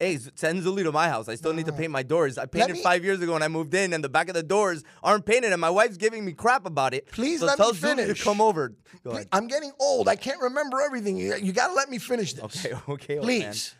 Hey, 0.00 0.18
send 0.34 0.60
Zuli 0.62 0.82
to 0.82 0.90
my 0.90 1.08
house. 1.08 1.28
I 1.28 1.36
still 1.36 1.52
need 1.52 1.66
to 1.66 1.72
paint 1.72 1.92
my 1.92 2.02
doors. 2.02 2.36
I 2.36 2.46
painted 2.46 2.74
me- 2.74 2.82
five 2.82 3.04
years 3.04 3.20
ago 3.20 3.32
when 3.32 3.42
I 3.42 3.48
moved 3.48 3.74
in, 3.74 3.92
and 3.92 4.02
the 4.02 4.08
back 4.08 4.28
of 4.28 4.34
the 4.34 4.42
doors 4.42 4.82
aren't 5.02 5.24
painted, 5.24 5.52
and 5.52 5.60
my 5.60 5.70
wife's 5.70 5.96
giving 5.96 6.24
me 6.24 6.32
crap 6.32 6.66
about 6.66 6.94
it. 6.94 7.06
Please 7.12 7.40
so 7.40 7.46
let 7.46 7.58
me 7.58 7.64
tell 7.64 7.72
to 7.72 7.78
finish. 7.78 8.24
come 8.24 8.40
over. 8.40 8.74
Go 9.04 9.10
ahead. 9.12 9.28
I'm 9.30 9.46
getting 9.46 9.70
old. 9.78 10.08
I 10.08 10.16
can't 10.16 10.40
remember 10.40 10.80
everything. 10.80 11.16
You, 11.16 11.36
you 11.36 11.52
got 11.52 11.68
to 11.68 11.74
let 11.74 11.88
me 11.88 11.98
finish 11.98 12.32
this. 12.32 12.66
Okay, 12.66 12.74
okay. 12.88 13.18
Please. 13.18 13.74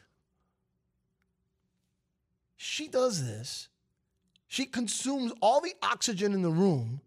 She 2.57 2.87
does 2.87 3.27
this. 3.27 3.69
She 4.47 4.67
consumes 4.67 5.33
all 5.43 5.61
the 5.61 5.75
oxygen 5.83 6.33
in 6.33 6.43
the 6.43 6.51
room 6.51 7.01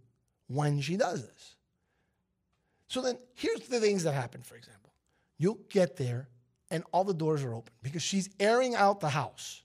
when 0.47 0.81
she 0.81 0.97
does 0.97 1.25
this. 1.25 1.55
So 2.89 3.01
then 3.01 3.17
here's 3.35 3.61
the 3.61 3.79
things 3.79 4.03
that 4.03 4.13
happen, 4.13 4.41
for 4.41 4.55
example. 4.55 4.91
You'll 5.37 5.59
get 5.69 5.95
there 5.95 6.27
and 6.71 6.83
all 6.91 7.03
the 7.03 7.13
doors 7.13 7.43
are 7.43 7.53
open 7.53 7.73
because 7.81 8.01
she's 8.01 8.29
airing 8.39 8.75
out 8.75 8.99
the 8.99 9.09
house. 9.09 9.63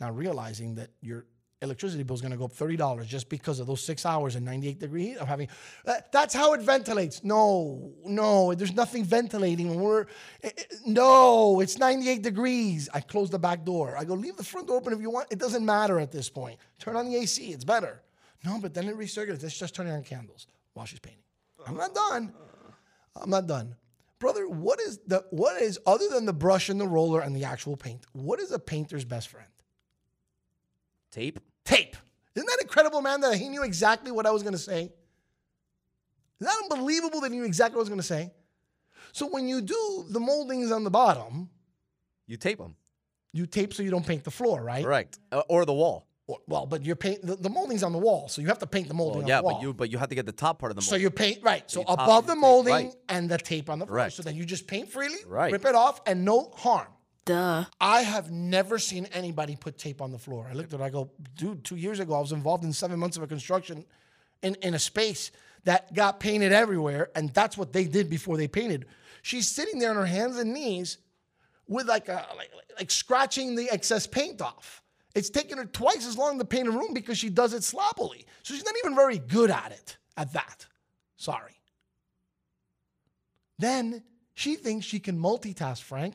Now 0.00 0.10
realizing 0.10 0.76
that 0.76 0.90
your 1.00 1.26
electricity 1.60 2.04
bill 2.04 2.14
is 2.14 2.20
going 2.20 2.30
to 2.30 2.36
go 2.36 2.44
up 2.44 2.52
$30 2.52 3.04
just 3.04 3.28
because 3.28 3.58
of 3.58 3.66
those 3.66 3.80
six 3.82 4.06
hours 4.06 4.36
and 4.36 4.44
98 4.44 4.78
degree 4.78 5.06
heat 5.08 5.16
of 5.16 5.26
having 5.26 5.48
that- 5.84 6.12
that's 6.12 6.32
how 6.32 6.52
it 6.52 6.60
ventilates. 6.60 7.24
No 7.24 7.92
no 8.04 8.54
there's 8.54 8.72
nothing 8.72 9.04
ventilating. 9.04 9.68
When 9.70 9.80
we're 9.80 10.06
eh, 10.42 10.50
eh, 10.56 10.62
no 10.86 11.58
it's 11.60 11.76
98 11.78 12.22
degrees. 12.22 12.88
I 12.94 13.00
close 13.00 13.30
the 13.30 13.40
back 13.40 13.64
door. 13.64 13.96
I 13.96 14.04
go 14.04 14.14
leave 14.14 14.36
the 14.36 14.44
front 14.44 14.68
door 14.68 14.76
open 14.76 14.92
if 14.92 15.00
you 15.00 15.10
want. 15.10 15.26
It 15.32 15.40
doesn't 15.40 15.64
matter 15.64 15.98
at 15.98 16.12
this 16.12 16.28
point. 16.28 16.58
Turn 16.78 16.94
on 16.94 17.06
the 17.08 17.16
ac 17.16 17.52
it's 17.52 17.64
better. 17.64 18.02
No 18.44 18.58
but 18.60 18.72
then 18.72 18.88
it 18.88 18.96
recirculates. 18.96 19.42
It's 19.42 19.58
just 19.58 19.74
turning 19.74 19.92
on 19.92 20.04
candles 20.04 20.46
while 20.74 20.86
she's 20.86 21.00
painting. 21.00 21.22
I'm 21.66 21.76
not 21.76 21.92
done. 21.92 22.32
I'm 23.16 23.30
not 23.30 23.48
done 23.48 23.74
brother 24.18 24.48
what 24.48 24.80
is 24.80 24.98
the 25.06 25.24
what 25.30 25.60
is 25.62 25.78
other 25.86 26.08
than 26.08 26.24
the 26.26 26.32
brush 26.32 26.68
and 26.68 26.80
the 26.80 26.86
roller 26.86 27.20
and 27.20 27.34
the 27.36 27.44
actual 27.44 27.76
paint 27.76 28.04
what 28.12 28.40
is 28.40 28.50
a 28.52 28.58
painter's 28.58 29.04
best 29.04 29.28
friend 29.28 29.48
Tape. 31.10 31.40
tape. 31.64 31.96
Isn't 32.34 32.46
that 32.46 32.58
incredible, 32.60 33.00
man, 33.00 33.22
that 33.22 33.36
he 33.36 33.48
knew 33.48 33.62
exactly 33.64 34.12
what 34.12 34.26
I 34.26 34.30
was 34.30 34.42
going 34.42 34.52
to 34.52 34.58
say? 34.58 34.82
Isn't 34.82 34.92
that 36.40 36.56
unbelievable 36.70 37.20
that 37.22 37.32
he 37.32 37.38
knew 37.38 37.44
exactly 37.46 37.76
what 37.76 37.80
I 37.80 37.84
was 37.84 37.88
going 37.88 38.00
to 38.00 38.06
say? 38.06 38.32
So 39.12 39.26
when 39.26 39.48
you 39.48 39.60
do 39.62 40.04
the 40.10 40.20
moldings 40.20 40.70
on 40.70 40.84
the 40.84 40.90
bottom, 40.90 41.48
You 42.26 42.36
tape 42.36 42.58
them. 42.58 42.76
you 43.32 43.46
tape 43.46 43.72
so 43.72 43.82
you 43.82 43.90
don't 43.90 44.06
paint 44.06 44.22
the 44.24 44.30
floor, 44.30 44.62
right? 44.62 44.84
Correct. 44.84 45.18
Uh, 45.32 45.42
or 45.48 45.64
the 45.64 45.72
wall. 45.72 46.06
Or- 46.28 46.38
Well, 46.46 46.66
but 46.66 46.84
you're 46.84 46.94
paint 46.94 47.22
the, 47.26 47.34
the 47.36 47.50
molding's 47.50 47.82
on 47.82 47.92
the 47.92 47.98
wall, 47.98 48.28
so 48.28 48.40
you 48.40 48.46
have 48.48 48.58
to 48.60 48.66
paint 48.66 48.86
the 48.86 48.94
molding 48.94 49.22
Well, 49.22 49.28
yeah, 49.28 49.38
on 49.38 49.42
the 49.42 49.46
wall. 49.46 49.54
but 49.54 49.62
you 49.62 49.74
but 49.74 49.90
you 49.90 49.98
have 49.98 50.08
to 50.10 50.14
get 50.14 50.26
the 50.26 50.32
top 50.32 50.58
part 50.60 50.70
of 50.70 50.76
the 50.76 50.82
mold. 50.82 50.88
so 50.90 50.94
you 50.96 51.10
paint 51.10 51.38
right. 51.42 51.68
So 51.70 51.80
You 51.80 51.86
top 51.86 52.00
above 52.00 52.26
the 52.26 52.32
you 52.32 52.36
tape, 52.36 52.40
molding 52.42 52.72
right. 52.74 52.92
and 53.08 53.28
the 53.28 53.38
tape 53.38 53.68
on 53.70 53.78
the 53.80 53.86
floor. 53.86 53.96
Correct. 53.98 54.12
So 54.14 54.22
then 54.22 54.36
you 54.36 54.44
just 54.44 54.66
paint 54.68 54.92
freely, 54.92 55.18
Right. 55.26 55.50
rip 55.52 55.64
it 55.64 55.74
off, 55.74 56.00
and 56.06 56.24
no 56.24 56.52
harm. 56.56 56.88
Duh. 57.24 57.64
I 57.80 58.02
have 58.02 58.30
never 58.30 58.78
seen 58.78 59.06
anybody 59.12 59.54
put 59.56 59.76
tape 59.78 60.00
on 60.00 60.12
the 60.12 60.18
floor. 60.18 60.46
I 60.50 60.54
looked 60.54 60.72
at 60.72 60.80
it, 60.80 60.82
I 60.82 60.88
go, 60.90 61.10
dude, 61.34 61.62
two 61.64 61.76
years 61.76 61.98
ago, 62.00 62.14
I 62.14 62.20
was 62.20 62.32
involved 62.32 62.64
in 62.64 62.72
seven 62.72 62.98
months 62.98 63.16
of 63.18 63.22
a 63.22 63.26
construction 63.26 63.84
in, 64.42 64.54
in 64.62 64.72
a 64.74 64.78
space 64.78 65.30
that 65.64 65.92
got 65.92 66.20
painted 66.20 66.52
everywhere, 66.52 67.10
and 67.14 67.28
that's 67.34 67.58
what 67.58 67.72
they 67.74 67.84
did 67.84 68.08
before 68.08 68.36
they 68.38 68.48
painted. 68.48 68.86
She's 69.22 69.46
sitting 69.48 69.78
there 69.78 69.90
on 69.90 69.96
her 69.96 70.06
hands 70.06 70.38
and 70.38 70.54
knees 70.54 70.98
with 71.66 71.86
like 71.86 72.08
a 72.08 72.26
like, 72.36 72.50
like 72.78 72.90
scratching 72.90 73.56
the 73.56 73.68
excess 73.70 74.06
paint 74.06 74.40
off. 74.40 74.82
It's 75.14 75.30
taken 75.30 75.58
her 75.58 75.64
twice 75.64 76.06
as 76.06 76.16
long 76.16 76.38
to 76.38 76.44
paint 76.44 76.68
a 76.68 76.70
room 76.70 76.92
because 76.92 77.18
she 77.18 77.28
does 77.28 77.52
it 77.54 77.64
sloppily. 77.64 78.26
So 78.42 78.54
she's 78.54 78.64
not 78.64 78.74
even 78.78 78.94
very 78.94 79.18
good 79.18 79.50
at 79.50 79.72
it, 79.72 79.96
at 80.16 80.32
that. 80.34 80.66
Sorry. 81.16 81.58
Then 83.58 84.02
she 84.34 84.54
thinks 84.54 84.86
she 84.86 85.00
can 85.00 85.18
multitask, 85.18 85.82
Frank. 85.82 86.14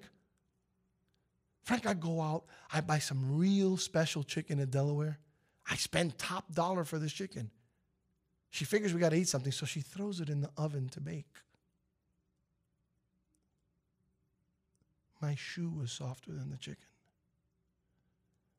Frank, 1.63 1.85
I 1.85 1.93
go 1.93 2.21
out, 2.21 2.45
I 2.71 2.81
buy 2.81 2.99
some 2.99 3.37
real 3.37 3.77
special 3.77 4.23
chicken 4.23 4.59
in 4.59 4.69
Delaware. 4.69 5.17
I 5.69 5.75
spend 5.75 6.17
top 6.17 6.53
dollar 6.53 6.83
for 6.83 6.99
this 6.99 7.13
chicken. 7.13 7.49
She 8.49 8.65
figures 8.65 8.93
we 8.93 8.99
got 8.99 9.09
to 9.09 9.17
eat 9.17 9.29
something, 9.29 9.51
so 9.51 9.65
she 9.65 9.81
throws 9.81 10.19
it 10.19 10.29
in 10.29 10.41
the 10.41 10.49
oven 10.57 10.89
to 10.89 11.01
bake. 11.01 11.25
My 15.21 15.35
shoe 15.35 15.69
was 15.69 15.91
softer 15.91 16.33
than 16.33 16.49
the 16.51 16.57
chicken. 16.57 16.85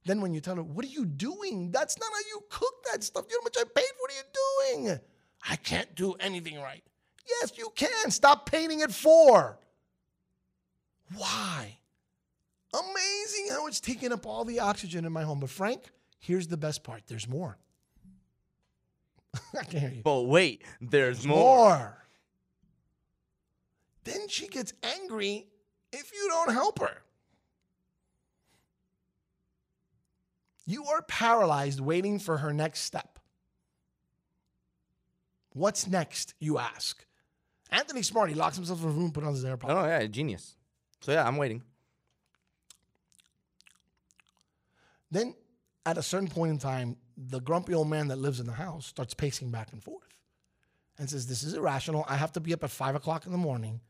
Then 0.05 0.21
when 0.21 0.35
you 0.35 0.41
tell 0.41 0.57
her, 0.57 0.63
What 0.63 0.85
are 0.85 0.89
you 0.89 1.05
doing? 1.05 1.71
That's 1.71 1.99
not 1.99 2.11
how 2.13 2.19
you 2.29 2.43
cook 2.51 2.75
that 2.93 3.03
stuff. 3.03 3.25
You 3.29 3.37
know 3.37 3.41
how 3.43 3.45
much 3.45 3.57
I 3.59 3.65
paid? 3.65 3.87
For? 3.87 4.01
What 4.01 4.11
are 4.11 4.15
you 4.15 4.85
doing? 4.85 5.01
I 5.49 5.57
can't 5.57 5.95
do 5.95 6.15
anything 6.21 6.61
right. 6.61 6.83
Yes, 7.29 7.53
you 7.57 7.71
can. 7.75 8.11
Stop 8.11 8.51
painting 8.51 8.81
it 8.81 8.93
for. 8.93 9.59
Why? 11.17 11.79
Amazing 12.73 13.49
how 13.51 13.67
it's 13.67 13.81
taking 13.81 14.13
up 14.13 14.27
all 14.27 14.45
the 14.45 14.61
oxygen 14.61 15.05
in 15.05 15.13
my 15.13 15.23
home. 15.23 15.41
But 15.41 15.51
Frank, 15.51 15.91
here's 16.19 16.49
the 16.49 16.57
best 16.57 16.83
part. 16.83 17.03
There's 17.07 17.29
more. 17.29 17.57
I 19.59 19.65
can 19.65 19.81
hear 19.81 19.91
you. 19.91 20.03
But 20.03 20.23
wait, 20.23 20.63
there's 20.81 21.27
more. 21.27 21.39
More. 21.39 21.99
Then 24.05 24.29
she 24.29 24.49
gets 24.49 24.73
angry 24.83 25.47
if 25.93 26.13
you 26.13 26.29
don't 26.29 26.53
help 26.53 26.81
her. 26.81 27.03
You 30.67 30.85
are 30.87 31.03
paralyzed 31.03 31.81
waiting 31.81 32.19
for 32.19 32.39
her 32.39 32.53
next 32.53 32.81
step. 32.81 33.19
What's 35.53 35.87
next, 35.87 36.35
you 36.41 36.59
ask? 36.59 37.05
Anthony 37.71 38.03
Smart, 38.03 38.29
he 38.29 38.35
locks 38.35 38.57
himself 38.57 38.83
in 38.83 38.89
a 38.89 38.93
room, 38.93 39.13
put 39.13 39.25
on 39.25 39.33
his 39.33 39.45
AirPods. 39.45 39.71
Oh 39.71 39.85
yeah, 39.85 40.07
genius. 40.07 40.57
So 41.01 41.13
yeah, 41.13 41.27
I'm 41.27 41.37
waiting. 41.37 41.63
Then, 45.11 45.35
at 45.87 45.99
a 45.99 46.03
certain 46.03 46.29
point 46.29 46.51
in 46.51 46.59
time, 46.59 46.97
the 47.17 47.41
grumpy 47.41 47.75
old 47.75 47.89
man 47.89 48.09
that 48.09 48.17
lives 48.17 48.41
in 48.41 48.47
the 48.47 48.53
house 48.53 48.87
starts 48.87 49.15
pacing 49.15 49.51
back 49.51 49.73
and 49.73 49.83
forth 49.83 50.09
and 50.99 51.09
says, 51.09 51.27
This 51.27 51.43
is 51.43 51.55
irrational. 51.55 52.05
I 52.09 52.17
have 52.17 52.33
to 52.33 52.41
be 52.41 52.53
up 52.53 52.65
at 52.65 52.71
five 52.71 52.95
o'clock 52.95 53.27
in 53.27 53.33
the 53.33 53.39
morning 53.39 53.81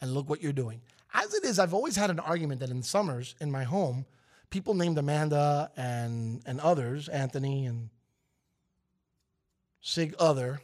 and 0.00 0.14
look 0.14 0.28
what 0.28 0.42
you're 0.42 0.52
doing. 0.52 0.82
As 1.12 1.34
it 1.34 1.44
is, 1.44 1.58
I've 1.58 1.74
always 1.74 1.96
had 1.96 2.10
an 2.10 2.20
argument 2.20 2.60
that 2.60 2.70
in 2.70 2.82
summers 2.82 3.34
in 3.40 3.50
my 3.50 3.64
home, 3.64 4.06
people 4.50 4.74
named 4.74 4.98
Amanda 4.98 5.70
and, 5.76 6.42
and 6.46 6.60
others, 6.60 7.08
Anthony 7.08 7.66
and 7.66 7.90
Sig 9.80 10.14
Other, 10.18 10.60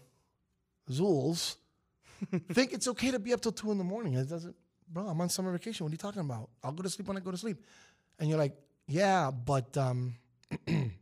Zools, 0.91 1.57
think 2.53 2.73
it's 2.73 2.88
okay 2.88 3.11
to 3.11 3.19
be 3.19 3.33
up 3.33 3.41
till 3.41 3.53
two 3.53 3.71
in 3.71 3.79
the 3.79 3.85
morning. 3.85 4.14
It 4.14 4.29
doesn't, 4.29 4.55
bro, 4.88 5.07
I'm 5.07 5.21
on 5.21 5.29
summer 5.29 5.53
vacation. 5.53 5.85
What 5.85 5.91
are 5.91 5.95
you 5.95 5.99
talking 5.99 6.21
about? 6.21 6.50
I'll 6.62 6.73
go 6.73 6.83
to 6.83 6.91
sleep 6.91 7.09
when 7.09 7.17
I 7.17 7.21
go 7.21 7.31
to 7.31 7.37
sleep. 7.37 7.59
And 8.19 8.29
you're 8.29 8.38
like, 8.38 8.57
yeah, 8.87 9.31
but 9.31 9.76
um, 9.76 10.14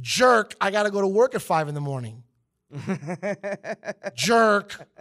jerk, 0.00 0.54
I 0.60 0.70
got 0.70 0.84
to 0.84 0.90
go 0.90 1.00
to 1.00 1.06
work 1.06 1.34
at 1.34 1.42
five 1.42 1.68
in 1.68 1.74
the 1.74 1.80
morning. 1.80 2.22
jerk. 4.14 4.86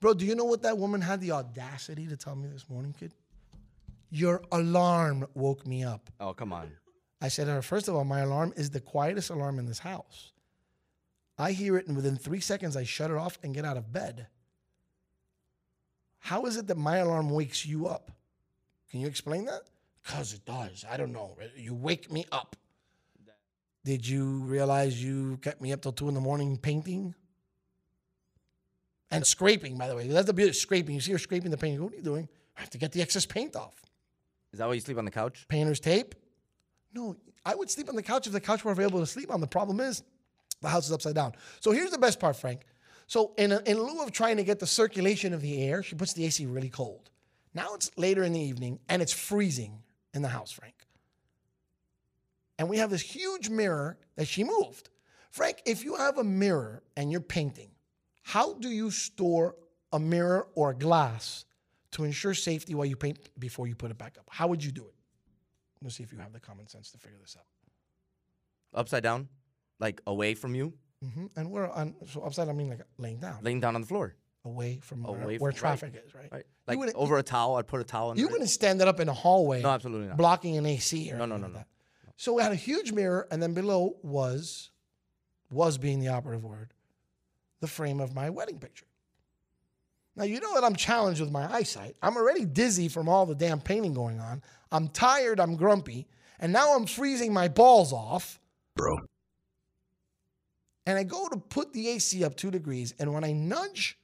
Bro, 0.00 0.14
do 0.14 0.24
you 0.24 0.34
know 0.36 0.44
what 0.44 0.62
that 0.62 0.78
woman 0.78 1.00
had 1.00 1.20
the 1.20 1.32
audacity 1.32 2.06
to 2.06 2.16
tell 2.16 2.36
me 2.36 2.48
this 2.48 2.68
morning, 2.68 2.94
kid? 2.98 3.12
Your 4.10 4.42
alarm 4.52 5.26
woke 5.34 5.66
me 5.66 5.84
up. 5.84 6.10
Oh, 6.18 6.32
come 6.32 6.52
on. 6.52 6.72
I 7.20 7.28
said 7.28 7.46
to 7.46 7.52
her, 7.52 7.62
first 7.62 7.88
of 7.88 7.94
all, 7.94 8.04
my 8.04 8.20
alarm 8.20 8.52
is 8.56 8.70
the 8.70 8.80
quietest 8.80 9.30
alarm 9.30 9.58
in 9.58 9.66
this 9.66 9.80
house. 9.80 10.32
I 11.36 11.52
hear 11.52 11.76
it, 11.76 11.86
and 11.86 11.96
within 11.96 12.16
three 12.16 12.40
seconds, 12.40 12.76
I 12.76 12.84
shut 12.84 13.10
it 13.10 13.16
off 13.16 13.38
and 13.42 13.54
get 13.54 13.64
out 13.64 13.76
of 13.76 13.92
bed. 13.92 14.26
How 16.18 16.46
is 16.46 16.56
it 16.56 16.66
that 16.66 16.76
my 16.76 16.96
alarm 16.98 17.30
wakes 17.30 17.64
you 17.64 17.86
up? 17.86 18.10
Can 18.90 19.00
you 19.00 19.06
explain 19.06 19.44
that? 19.46 19.62
Because 20.02 20.32
it 20.32 20.44
does. 20.44 20.84
I 20.90 20.96
don't 20.96 21.12
know. 21.12 21.36
You 21.56 21.74
wake 21.74 22.10
me 22.10 22.24
up. 22.32 22.56
Did 23.84 24.06
you 24.06 24.40
realize 24.40 25.02
you 25.02 25.38
kept 25.38 25.60
me 25.60 25.72
up 25.72 25.82
till 25.82 25.92
two 25.92 26.08
in 26.08 26.14
the 26.14 26.20
morning 26.20 26.56
painting? 26.56 27.14
And 29.10 29.26
scraping, 29.26 29.78
by 29.78 29.88
the 29.88 29.96
way. 29.96 30.06
That's 30.06 30.26
the 30.26 30.34
beauty 30.34 30.50
of 30.50 30.56
scraping. 30.56 30.94
You 30.94 31.00
see 31.00 31.12
her 31.12 31.18
scraping 31.18 31.50
the 31.50 31.56
paint. 31.56 31.80
What 31.80 31.92
are 31.92 31.96
you 31.96 32.02
doing? 32.02 32.28
I 32.56 32.60
have 32.60 32.70
to 32.70 32.78
get 32.78 32.92
the 32.92 33.00
excess 33.00 33.24
paint 33.24 33.56
off. 33.56 33.74
Is 34.52 34.58
that 34.58 34.68
why 34.68 34.74
you 34.74 34.80
sleep 34.80 34.98
on 34.98 35.04
the 35.04 35.10
couch? 35.10 35.46
Painter's 35.48 35.80
tape? 35.80 36.14
No, 36.94 37.16
I 37.44 37.54
would 37.54 37.70
sleep 37.70 37.88
on 37.88 37.96
the 37.96 38.02
couch 38.02 38.26
if 38.26 38.32
the 38.32 38.40
couch 38.40 38.64
were 38.64 38.72
available 38.72 39.00
to 39.00 39.06
sleep 39.06 39.30
on. 39.30 39.40
The 39.40 39.46
problem 39.46 39.80
is 39.80 40.02
the 40.60 40.68
house 40.68 40.86
is 40.86 40.92
upside 40.92 41.14
down. 41.14 41.32
So 41.60 41.70
here's 41.70 41.90
the 41.90 41.98
best 41.98 42.18
part, 42.18 42.36
Frank. 42.36 42.62
So 43.06 43.32
in, 43.38 43.52
a, 43.52 43.60
in 43.64 43.78
lieu 43.78 44.02
of 44.02 44.12
trying 44.12 44.36
to 44.36 44.44
get 44.44 44.58
the 44.58 44.66
circulation 44.66 45.32
of 45.32 45.40
the 45.40 45.62
air, 45.62 45.82
she 45.82 45.94
puts 45.94 46.12
the 46.12 46.24
AC 46.24 46.44
really 46.46 46.68
cold. 46.68 47.10
Now 47.54 47.74
it's 47.74 47.90
later 47.96 48.22
in 48.22 48.32
the 48.32 48.40
evening 48.40 48.78
and 48.88 49.00
it's 49.00 49.12
freezing 49.12 49.78
in 50.14 50.22
the 50.22 50.28
house, 50.28 50.50
Frank. 50.50 50.74
And 52.58 52.68
we 52.68 52.78
have 52.78 52.90
this 52.90 53.02
huge 53.02 53.48
mirror 53.48 53.96
that 54.16 54.26
she 54.26 54.44
moved. 54.44 54.90
Frank, 55.30 55.62
if 55.64 55.84
you 55.84 55.94
have 55.96 56.18
a 56.18 56.24
mirror 56.24 56.82
and 56.96 57.10
you're 57.10 57.20
painting, 57.20 57.70
how 58.22 58.54
do 58.54 58.68
you 58.68 58.90
store 58.90 59.54
a 59.92 59.98
mirror 59.98 60.48
or 60.54 60.74
glass 60.74 61.44
to 61.92 62.04
ensure 62.04 62.34
safety 62.34 62.74
while 62.74 62.86
you 62.86 62.96
paint 62.96 63.18
before 63.38 63.66
you 63.66 63.74
put 63.74 63.90
it 63.90 63.98
back 63.98 64.16
up? 64.18 64.26
How 64.30 64.46
would 64.48 64.62
you 64.62 64.72
do 64.72 64.82
it? 64.86 64.94
Let's 65.82 65.96
see 65.96 66.02
if 66.02 66.12
you 66.12 66.18
have 66.18 66.32
the 66.32 66.40
common 66.40 66.66
sense 66.66 66.90
to 66.92 66.98
figure 66.98 67.18
this 67.20 67.36
out. 67.38 67.44
Upside 68.74 69.02
down? 69.02 69.28
Like 69.80 70.00
away 70.06 70.34
from 70.34 70.54
you? 70.54 70.74
Mm-hmm. 71.04 71.26
And 71.36 71.50
we're 71.50 71.68
on, 71.70 71.94
so 72.10 72.22
upside, 72.22 72.48
I 72.48 72.52
mean 72.52 72.68
like 72.70 72.80
laying 72.98 73.20
down, 73.20 73.38
Laying 73.42 73.60
down 73.60 73.74
on 73.76 73.80
the 73.82 73.86
floor. 73.86 74.16
away 74.44 74.80
from 74.82 75.04
where, 75.04 75.22
Away 75.22 75.38
where 75.38 75.52
from- 75.52 75.58
traffic 75.58 76.02
is, 76.04 76.14
right? 76.14 76.28
Right. 76.32 76.44
Like 76.66 76.94
over 76.96 77.16
a 77.18 77.22
towel. 77.22 77.56
I'd 77.56 77.66
put 77.68 77.80
a 77.80 77.84
towel 77.84 78.18
You 78.18 78.28
wouldn't 78.28 78.50
stand 78.50 78.80
it 78.82 78.88
up 78.88 78.98
in 79.00 79.08
a 79.08 79.12
hallway, 79.14 79.62
No, 79.62 79.70
absolutely 79.70 80.08
not. 80.08 80.16
blocking 80.16 80.56
an 80.56 80.66
AC 80.66 81.10
or 81.12 81.16
No, 81.18 81.24
no, 81.26 81.36
no, 81.36 81.44
like 81.44 81.52
no. 81.52 81.58
that. 81.58 81.68
So 82.16 82.34
we 82.34 82.42
had 82.42 82.50
a 82.50 82.56
huge 82.56 82.90
mirror, 82.90 83.28
and 83.30 83.40
then 83.40 83.54
below 83.54 83.94
was, 84.02 84.70
was 85.52 85.78
being 85.78 86.00
the 86.00 86.08
operative 86.08 86.44
word, 86.44 86.74
the 87.60 87.68
frame 87.68 88.00
of 88.00 88.12
my 88.12 88.28
wedding 88.28 88.58
picture. 88.58 88.86
Now 90.18 90.24
you 90.24 90.40
know 90.40 90.52
that 90.54 90.64
I'm 90.64 90.74
challenged 90.74 91.20
with 91.20 91.30
my 91.30 91.50
eyesight. 91.50 91.94
I'm 92.02 92.16
already 92.16 92.44
dizzy 92.44 92.88
from 92.88 93.08
all 93.08 93.24
the 93.24 93.36
damn 93.36 93.60
painting 93.60 93.94
going 93.94 94.18
on. 94.18 94.42
I'm 94.72 94.88
tired. 94.88 95.38
I'm 95.38 95.54
grumpy, 95.54 96.08
and 96.40 96.52
now 96.52 96.74
I'm 96.74 96.86
freezing 96.86 97.32
my 97.32 97.46
balls 97.46 97.92
off. 97.92 98.40
Bro. 98.74 98.98
And 100.86 100.98
I 100.98 101.04
go 101.04 101.28
to 101.28 101.36
put 101.36 101.72
the 101.72 101.88
AC 101.88 102.24
up 102.24 102.34
two 102.34 102.50
degrees, 102.50 102.94
and 102.98 103.14
when 103.14 103.22
I 103.22 103.30
nudge 103.30 103.96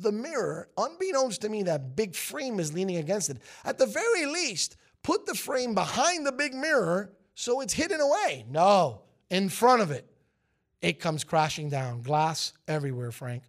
the 0.00 0.10
mirror, 0.10 0.68
unbeknownst 0.76 1.42
to 1.42 1.48
me, 1.48 1.62
that 1.62 1.94
big 1.94 2.16
frame 2.16 2.58
is 2.58 2.74
leaning 2.74 2.96
against 2.96 3.30
it. 3.30 3.38
At 3.64 3.78
the 3.78 3.86
very 3.86 4.26
least, 4.26 4.76
put 5.04 5.26
the 5.26 5.34
frame 5.34 5.74
behind 5.74 6.26
the 6.26 6.32
big 6.32 6.54
mirror 6.54 7.12
so 7.34 7.60
it's 7.60 7.72
hidden 7.72 8.00
away. 8.00 8.44
No, 8.50 9.02
in 9.30 9.48
front 9.48 9.80
of 9.80 9.92
it. 9.92 10.10
It 10.82 10.98
comes 10.98 11.22
crashing 11.22 11.68
down. 11.68 12.02
Glass 12.02 12.52
everywhere, 12.66 13.12
Frank. 13.12 13.44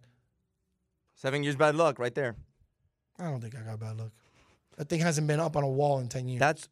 Seven 1.18 1.42
years 1.42 1.56
bad 1.56 1.74
luck 1.74 1.98
right 1.98 2.14
there. 2.14 2.36
I 3.18 3.24
don't 3.24 3.40
think 3.40 3.54
I 3.56 3.60
got 3.60 3.80
bad 3.80 3.96
luck. 3.98 4.12
That 4.76 4.88
thing 4.88 5.00
hasn't 5.00 5.26
been 5.26 5.40
up 5.40 5.56
on 5.56 5.64
a 5.64 5.68
wall 5.68 5.98
in 5.98 6.08
10 6.08 6.28
years. 6.28 6.38
That's 6.40 6.68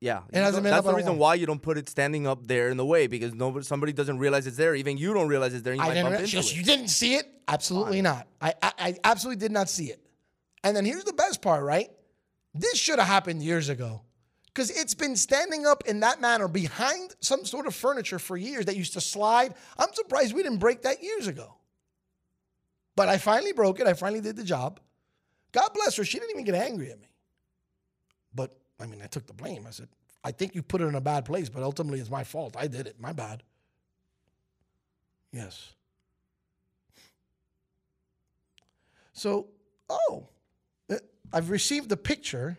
yeah. 0.00 0.22
It 0.32 0.38
hasn't 0.38 0.64
been 0.64 0.70
That's 0.72 0.78
up 0.80 0.84
the 0.84 0.88
on 0.88 0.94
a 0.94 0.96
reason 0.96 1.12
wall. 1.12 1.28
why 1.28 1.34
you 1.34 1.46
don't 1.46 1.60
put 1.62 1.76
it 1.78 1.88
standing 1.88 2.26
up 2.26 2.46
there 2.46 2.70
in 2.70 2.76
the 2.78 2.84
way 2.86 3.06
because 3.06 3.34
nobody 3.34 3.64
somebody 3.64 3.92
doesn't 3.92 4.18
realize 4.18 4.46
it's 4.46 4.56
there. 4.56 4.74
Even 4.74 4.96
you 4.96 5.12
don't 5.14 5.28
realize 5.28 5.52
it's 5.54 5.62
there. 5.62 5.74
And 5.74 5.80
you 5.80 5.84
I 5.84 5.88
might 5.90 5.94
didn't. 5.94 6.04
bump 6.06 6.16
re- 6.18 6.24
into 6.24 6.38
it. 6.38 6.56
you 6.56 6.62
didn't 6.64 6.88
see 6.88 7.14
it? 7.14 7.26
Absolutely 7.46 8.00
not. 8.02 8.26
I, 8.40 8.54
I 8.62 8.72
I 8.78 8.94
absolutely 9.04 9.38
did 9.40 9.52
not 9.52 9.68
see 9.68 9.86
it. 9.90 10.00
And 10.64 10.74
then 10.76 10.84
here's 10.84 11.04
the 11.04 11.12
best 11.12 11.42
part, 11.42 11.62
right? 11.62 11.88
This 12.54 12.76
should 12.78 12.98
have 12.98 13.06
happened 13.08 13.42
years 13.42 13.68
ago, 13.68 14.02
because 14.46 14.70
it's 14.70 14.94
been 14.94 15.14
standing 15.16 15.66
up 15.66 15.84
in 15.86 16.00
that 16.00 16.20
manner 16.20 16.48
behind 16.48 17.14
some 17.20 17.44
sort 17.44 17.66
of 17.66 17.74
furniture 17.74 18.18
for 18.18 18.36
years 18.36 18.64
that 18.66 18.76
used 18.76 18.94
to 18.94 19.00
slide. 19.00 19.54
I'm 19.78 19.92
surprised 19.92 20.34
we 20.34 20.42
didn't 20.42 20.58
break 20.58 20.82
that 20.82 21.02
years 21.02 21.26
ago. 21.26 21.54
But 22.94 23.08
I 23.08 23.18
finally 23.18 23.52
broke 23.52 23.80
it. 23.80 23.86
I 23.86 23.94
finally 23.94 24.20
did 24.20 24.36
the 24.36 24.44
job. 24.44 24.80
God 25.52 25.70
bless 25.74 25.96
her. 25.96 26.04
She 26.04 26.18
didn't 26.18 26.30
even 26.30 26.44
get 26.44 26.54
angry 26.54 26.90
at 26.90 27.00
me. 27.00 27.08
But 28.34 28.54
I 28.80 28.86
mean, 28.86 29.00
I 29.02 29.06
took 29.06 29.26
the 29.26 29.32
blame. 29.32 29.66
I 29.66 29.70
said, 29.70 29.88
I 30.24 30.32
think 30.32 30.54
you 30.54 30.62
put 30.62 30.80
it 30.80 30.86
in 30.86 30.94
a 30.94 31.00
bad 31.00 31.24
place, 31.24 31.48
but 31.48 31.62
ultimately 31.62 32.00
it's 32.00 32.10
my 32.10 32.24
fault. 32.24 32.56
I 32.58 32.66
did 32.66 32.86
it. 32.86 33.00
My 33.00 33.12
bad. 33.12 33.42
Yes. 35.32 35.74
So, 39.12 39.48
oh, 39.88 40.28
uh, 40.90 40.96
I've 41.32 41.50
received 41.50 41.88
the 41.88 41.96
picture. 41.96 42.58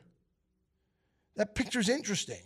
That 1.36 1.56
picture's 1.56 1.90
interesting. 1.90 2.44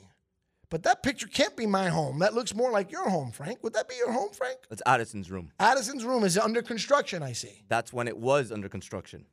But 0.70 0.84
that 0.84 1.02
picture 1.02 1.28
can't 1.28 1.56
be 1.56 1.66
my 1.66 1.88
home. 1.88 2.20
That 2.20 2.34
looks 2.34 2.54
more 2.54 2.72
like 2.72 2.92
your 2.92 3.10
home, 3.10 3.32
Frank. 3.32 3.64
Would 3.64 3.74
that 3.74 3.88
be 3.88 3.96
your 3.96 4.12
home, 4.12 4.32
Frank? 4.32 4.58
That's 4.70 4.82
Addison's 4.86 5.32
room. 5.32 5.52
Addison's 5.60 6.04
room 6.04 6.24
is 6.26 6.38
under 6.38 6.62
construction, 6.62 7.24
I 7.24 7.32
see. 7.32 7.64
That's 7.70 7.94
when 7.94 8.08
it 8.08 8.18
was 8.18 8.52
under 8.52 8.68
construction. 8.68 9.26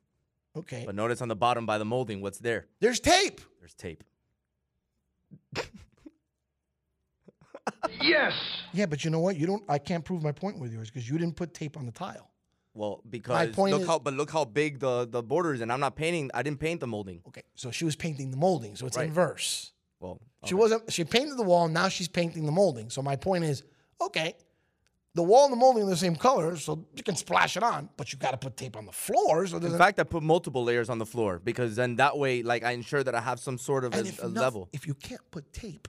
Okay. 0.55 0.83
But 0.85 0.95
notice 0.95 1.21
on 1.21 1.27
the 1.27 1.35
bottom 1.35 1.65
by 1.65 1.77
the 1.77 1.83
molding, 1.83 2.21
what's 2.21 2.37
there? 2.39 2.67
There's 2.79 3.01
tape. 3.01 3.41
There's 3.59 3.73
tape. 3.73 4.03
Yes. 8.01 8.33
Yeah, 8.73 8.85
but 8.85 9.03
you 9.03 9.09
know 9.11 9.19
what? 9.19 9.37
You 9.37 9.47
don't 9.47 9.63
I 9.67 9.77
can't 9.77 10.03
prove 10.05 10.21
my 10.23 10.31
point 10.31 10.59
with 10.59 10.71
yours 10.71 10.89
because 10.89 11.09
you 11.09 11.17
didn't 11.17 11.35
put 11.35 11.53
tape 11.53 11.77
on 11.77 11.85
the 11.85 11.91
tile. 11.91 12.29
Well, 12.73 13.01
because 13.09 13.33
my 13.33 13.47
point 13.47 13.73
look 13.73 13.81
is- 13.81 13.87
how 13.87 13.99
but 13.99 14.13
look 14.13 14.31
how 14.31 14.45
big 14.45 14.79
the 14.79 15.07
the 15.09 15.23
border 15.23 15.53
is, 15.53 15.61
and 15.61 15.71
I'm 15.71 15.79
not 15.79 15.95
painting. 15.95 16.29
I 16.33 16.43
didn't 16.43 16.59
paint 16.59 16.79
the 16.81 16.87
molding. 16.87 17.21
Okay. 17.27 17.43
So 17.55 17.71
she 17.71 17.85
was 17.85 17.95
painting 17.95 18.31
the 18.31 18.37
molding, 18.37 18.75
so 18.75 18.85
it's 18.85 18.97
Right. 18.97 19.07
inverse. 19.07 19.71
Well, 20.05 20.21
She 20.45 20.53
okay. 20.53 20.59
wasn't. 20.61 20.93
She 20.93 21.03
painted 21.03 21.37
the 21.37 21.43
wall. 21.43 21.67
Now 21.67 21.89
she's 21.89 22.07
painting 22.07 22.45
the 22.45 22.51
molding. 22.51 22.89
So 22.89 23.01
my 23.01 23.15
point 23.15 23.43
is, 23.43 23.63
okay, 23.99 24.35
the 25.15 25.23
wall 25.23 25.45
and 25.45 25.53
the 25.53 25.57
molding 25.57 25.83
are 25.83 25.89
the 25.89 25.97
same 25.97 26.15
color, 26.15 26.57
so 26.57 26.85
you 26.93 27.01
can 27.01 27.15
splash 27.15 27.55
it 27.55 27.63
on, 27.63 27.89
but 27.97 28.11
you 28.11 28.19
got 28.19 28.31
to 28.31 28.37
put 28.37 28.57
tape 28.57 28.75
on 28.75 28.85
the 28.85 28.91
floor. 28.91 29.47
So 29.47 29.57
In 29.57 29.77
fact, 29.77 29.99
I 29.99 30.03
put 30.03 30.23
multiple 30.23 30.63
layers 30.63 30.89
on 30.89 30.99
the 30.99 31.05
floor 31.05 31.39
because 31.43 31.75
then 31.75 31.95
that 31.95 32.17
way, 32.17 32.43
like, 32.43 32.63
I 32.63 32.71
ensure 32.71 33.01
that 33.03 33.15
I 33.15 33.21
have 33.21 33.39
some 33.39 33.57
sort 33.57 33.85
of 33.85 33.93
a, 33.95 33.99
if 33.99 34.21
a 34.21 34.27
level. 34.27 34.67
if 34.73 34.85
you 34.85 34.93
can't 34.93 35.21
put 35.31 35.51
tape, 35.53 35.87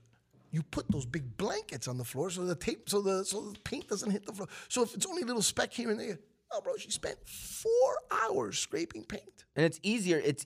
you 0.53 0.63
put 0.63 0.89
those 0.91 1.05
big 1.05 1.37
blankets 1.37 1.89
on 1.89 1.99
the 1.99 2.05
floor 2.05 2.31
so 2.31 2.45
the 2.45 2.55
tape, 2.55 2.89
so 2.89 3.03
the 3.03 3.25
so 3.25 3.51
the 3.51 3.59
paint 3.61 3.89
doesn't 3.89 4.11
hit 4.11 4.25
the 4.25 4.33
floor. 4.33 4.49
So 4.69 4.83
if 4.85 4.95
it's 4.95 5.07
only 5.07 5.23
a 5.23 5.27
little 5.27 5.43
speck 5.43 5.73
here 5.73 5.91
and 5.91 5.99
there, 5.99 6.19
oh, 6.53 6.61
bro, 6.61 6.77
she 6.77 6.91
spent 6.91 7.17
four 7.27 7.99
hours 8.11 8.59
scraping 8.59 9.05
paint. 9.05 9.45
And 9.55 9.65
it's 9.65 9.81
easier. 9.83 10.21
It's 10.25 10.45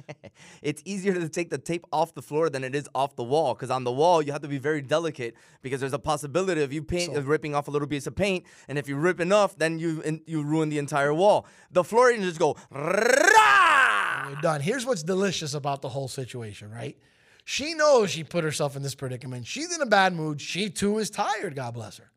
it's 0.62 0.82
easier 0.84 1.14
to 1.14 1.28
take 1.28 1.50
the 1.50 1.58
tape 1.58 1.84
off 1.92 2.14
the 2.14 2.22
floor 2.22 2.50
than 2.50 2.64
it 2.64 2.74
is 2.74 2.88
off 2.94 3.16
the 3.16 3.24
wall. 3.24 3.54
Because 3.54 3.70
on 3.70 3.84
the 3.84 3.92
wall, 3.92 4.22
you 4.22 4.32
have 4.32 4.42
to 4.42 4.48
be 4.48 4.58
very 4.58 4.80
delicate 4.80 5.34
because 5.62 5.80
there's 5.80 5.92
a 5.92 5.98
possibility 5.98 6.62
of 6.62 6.72
you 6.72 6.82
paint 6.82 7.16
of 7.16 7.28
ripping 7.28 7.54
off 7.54 7.68
a 7.68 7.70
little 7.70 7.88
piece 7.88 8.06
of 8.06 8.16
paint, 8.16 8.44
and 8.68 8.78
if 8.78 8.88
you 8.88 8.96
rip 8.96 9.20
enough, 9.20 9.56
then 9.56 9.78
you 9.78 10.02
and 10.04 10.20
you 10.26 10.42
ruin 10.42 10.68
the 10.68 10.78
entire 10.78 11.12
wall. 11.12 11.46
The 11.70 11.84
floor, 11.84 12.10
you 12.10 12.20
just 12.20 12.38
go. 12.38 12.56
We're 12.70 14.40
done. 14.42 14.60
Here's 14.60 14.84
what's 14.84 15.02
delicious 15.02 15.54
about 15.54 15.82
the 15.82 15.88
whole 15.88 16.08
situation, 16.08 16.70
right? 16.70 16.96
She 17.44 17.72
knows 17.72 18.10
she 18.10 18.24
put 18.24 18.44
herself 18.44 18.76
in 18.76 18.82
this 18.82 18.94
predicament. 18.94 19.46
She's 19.46 19.74
in 19.74 19.80
a 19.80 19.86
bad 19.86 20.12
mood. 20.12 20.40
She 20.40 20.68
too 20.68 20.98
is 20.98 21.08
tired, 21.08 21.54
God 21.54 21.74
bless 21.74 21.96
her. 21.96 22.10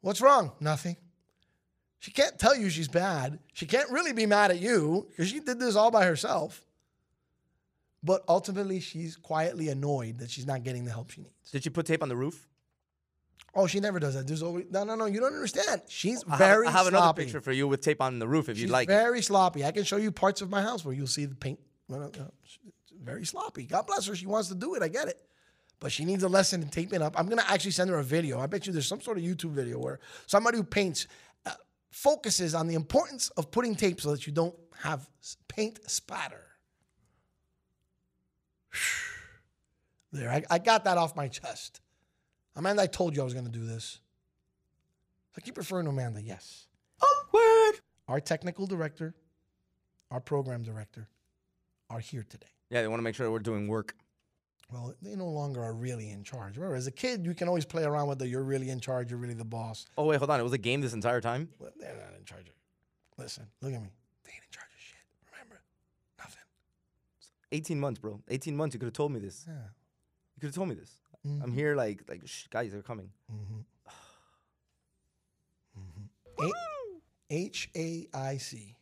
What's 0.00 0.20
wrong? 0.20 0.52
Nothing. 0.60 0.96
She 2.04 2.10
can't 2.10 2.38
tell 2.38 2.54
you 2.54 2.68
she's 2.68 2.86
bad. 2.88 3.38
She 3.54 3.64
can't 3.64 3.88
really 3.90 4.12
be 4.12 4.26
mad 4.26 4.50
at 4.50 4.60
you 4.60 5.06
because 5.08 5.30
she 5.30 5.40
did 5.40 5.58
this 5.58 5.74
all 5.74 5.90
by 5.90 6.04
herself. 6.04 6.62
But 8.02 8.22
ultimately, 8.28 8.80
she's 8.80 9.16
quietly 9.16 9.70
annoyed 9.70 10.18
that 10.18 10.30
she's 10.30 10.46
not 10.46 10.64
getting 10.64 10.84
the 10.84 10.90
help 10.90 11.10
she 11.10 11.22
needs. 11.22 11.50
Did 11.50 11.64
she 11.64 11.70
put 11.70 11.86
tape 11.86 12.02
on 12.02 12.10
the 12.10 12.16
roof? 12.16 12.46
Oh, 13.54 13.66
she 13.66 13.80
never 13.80 13.98
does 13.98 14.12
that. 14.16 14.26
There's 14.26 14.42
always 14.42 14.66
no, 14.70 14.84
no, 14.84 14.96
no. 14.96 15.06
You 15.06 15.18
don't 15.20 15.32
understand. 15.32 15.80
She's 15.88 16.22
I 16.26 16.30
have- 16.32 16.38
very 16.38 16.66
I 16.66 16.72
have 16.72 16.86
another 16.88 17.04
sloppy. 17.04 17.22
picture 17.24 17.40
for 17.40 17.52
you 17.52 17.66
with 17.66 17.80
tape 17.80 18.02
on 18.02 18.18
the 18.18 18.28
roof 18.28 18.50
if 18.50 18.56
She's 18.58 18.64
you'd 18.64 18.70
like. 18.70 18.86
it. 18.90 18.92
very 18.92 19.22
sloppy. 19.22 19.64
I 19.64 19.70
can 19.72 19.84
show 19.84 19.96
you 19.96 20.12
parts 20.12 20.42
of 20.42 20.50
my 20.50 20.60
house 20.60 20.84
where 20.84 20.92
you'll 20.94 21.06
see 21.06 21.24
the 21.24 21.34
paint. 21.34 21.58
Very 23.02 23.24
sloppy. 23.24 23.64
God 23.64 23.86
bless 23.86 24.06
her. 24.08 24.14
She 24.14 24.26
wants 24.26 24.48
to 24.48 24.54
do 24.54 24.74
it. 24.74 24.82
I 24.82 24.88
get 24.88 25.08
it. 25.08 25.22
But 25.80 25.90
she 25.92 26.04
needs 26.04 26.22
a 26.22 26.28
lesson 26.28 26.60
in 26.62 26.68
taping 26.68 27.00
up. 27.00 27.18
I'm 27.18 27.26
going 27.26 27.38
to 27.38 27.50
actually 27.50 27.70
send 27.72 27.88
her 27.88 27.98
a 27.98 28.04
video. 28.04 28.40
I 28.40 28.46
bet 28.46 28.66
you 28.66 28.72
there's 28.74 28.86
some 28.86 29.00
sort 29.00 29.16
of 29.18 29.24
YouTube 29.24 29.50
video 29.52 29.78
where 29.78 30.00
somebody 30.26 30.56
who 30.58 30.64
paints 30.64 31.06
focuses 31.94 32.56
on 32.56 32.66
the 32.66 32.74
importance 32.74 33.30
of 33.36 33.52
putting 33.52 33.76
tape 33.76 34.00
so 34.00 34.10
that 34.10 34.26
you 34.26 34.32
don't 34.32 34.54
have 34.82 35.08
paint 35.48 35.78
spatter. 35.88 36.44
There, 40.12 40.30
I, 40.30 40.44
I 40.48 40.58
got 40.60 40.84
that 40.84 40.96
off 40.96 41.16
my 41.16 41.26
chest. 41.26 41.80
Amanda, 42.54 42.82
I 42.82 42.86
told 42.86 43.16
you 43.16 43.22
I 43.22 43.24
was 43.24 43.34
going 43.34 43.46
to 43.46 43.50
do 43.50 43.66
this. 43.66 43.98
I 45.36 45.40
keep 45.40 45.58
referring 45.58 45.86
to 45.86 45.90
Amanda. 45.90 46.22
Yes. 46.22 46.68
Awkward. 47.02 47.80
Our 48.06 48.20
technical 48.20 48.68
director, 48.68 49.12
our 50.12 50.20
program 50.20 50.62
director 50.62 51.08
are 51.90 51.98
here 51.98 52.24
today. 52.30 52.46
Yeah, 52.70 52.82
they 52.82 52.86
want 52.86 53.00
to 53.00 53.02
make 53.02 53.16
sure 53.16 53.28
we're 53.28 53.40
doing 53.40 53.66
work. 53.66 53.96
Well, 54.72 54.94
they 55.02 55.14
no 55.14 55.28
longer 55.28 55.62
are 55.62 55.74
really 55.74 56.10
in 56.10 56.24
charge. 56.24 56.56
Remember, 56.56 56.76
as 56.76 56.86
a 56.86 56.90
kid, 56.90 57.24
you 57.24 57.34
can 57.34 57.48
always 57.48 57.64
play 57.64 57.84
around 57.84 58.08
with 58.08 58.18
the 58.18 58.26
you're 58.26 58.42
really 58.42 58.70
in 58.70 58.80
charge, 58.80 59.10
you're 59.10 59.18
really 59.18 59.34
the 59.34 59.44
boss. 59.44 59.86
Oh 59.98 60.06
wait, 60.06 60.18
hold 60.18 60.30
on. 60.30 60.40
It 60.40 60.42
was 60.42 60.52
a 60.52 60.58
game 60.58 60.80
this 60.80 60.94
entire 60.94 61.20
time. 61.20 61.48
Well, 61.58 61.70
they're 61.78 61.94
not 61.94 62.18
in 62.18 62.24
charge 62.24 62.48
of 62.48 62.54
Listen, 63.16 63.46
look 63.60 63.72
at 63.72 63.80
me. 63.80 63.90
They 64.24 64.32
ain't 64.32 64.42
in 64.42 64.50
charge 64.50 64.66
of 64.74 64.80
shit. 64.80 64.98
Remember? 65.32 65.62
Nothing. 66.18 66.42
18 67.52 67.78
months, 67.78 68.00
bro. 68.00 68.20
18 68.28 68.56
months. 68.56 68.74
You 68.74 68.80
could 68.80 68.86
have 68.86 68.94
told 68.94 69.12
me 69.12 69.20
this. 69.20 69.44
Yeah. 69.46 69.54
You 69.54 70.40
could 70.40 70.48
have 70.48 70.54
told 70.54 70.68
me 70.68 70.74
this. 70.74 70.90
I'm 71.24 71.30
mm-hmm. 71.40 71.52
here 71.54 71.74
like 71.74 72.02
like 72.08 72.22
guys, 72.50 72.72
they're 72.72 72.82
coming. 72.82 73.10
Mm-hmm. 73.32 73.60
Mm-hmm. 75.76 76.52
H 77.30 77.68
A 77.74 78.06
I 78.14 78.36
C. 78.36 78.76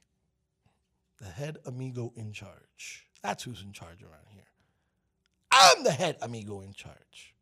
The 1.19 1.25
head 1.25 1.57
amigo 1.65 2.13
in 2.17 2.33
charge. 2.33 3.07
That's 3.23 3.45
who's 3.45 3.63
in 3.63 3.73
charge 3.73 4.03
around 4.03 4.27
here. 4.29 4.43
I'm 5.53 5.85
the 5.85 5.93
head 5.93 6.17
amigo 6.23 6.61
in 6.63 6.73
charge. 6.73 7.35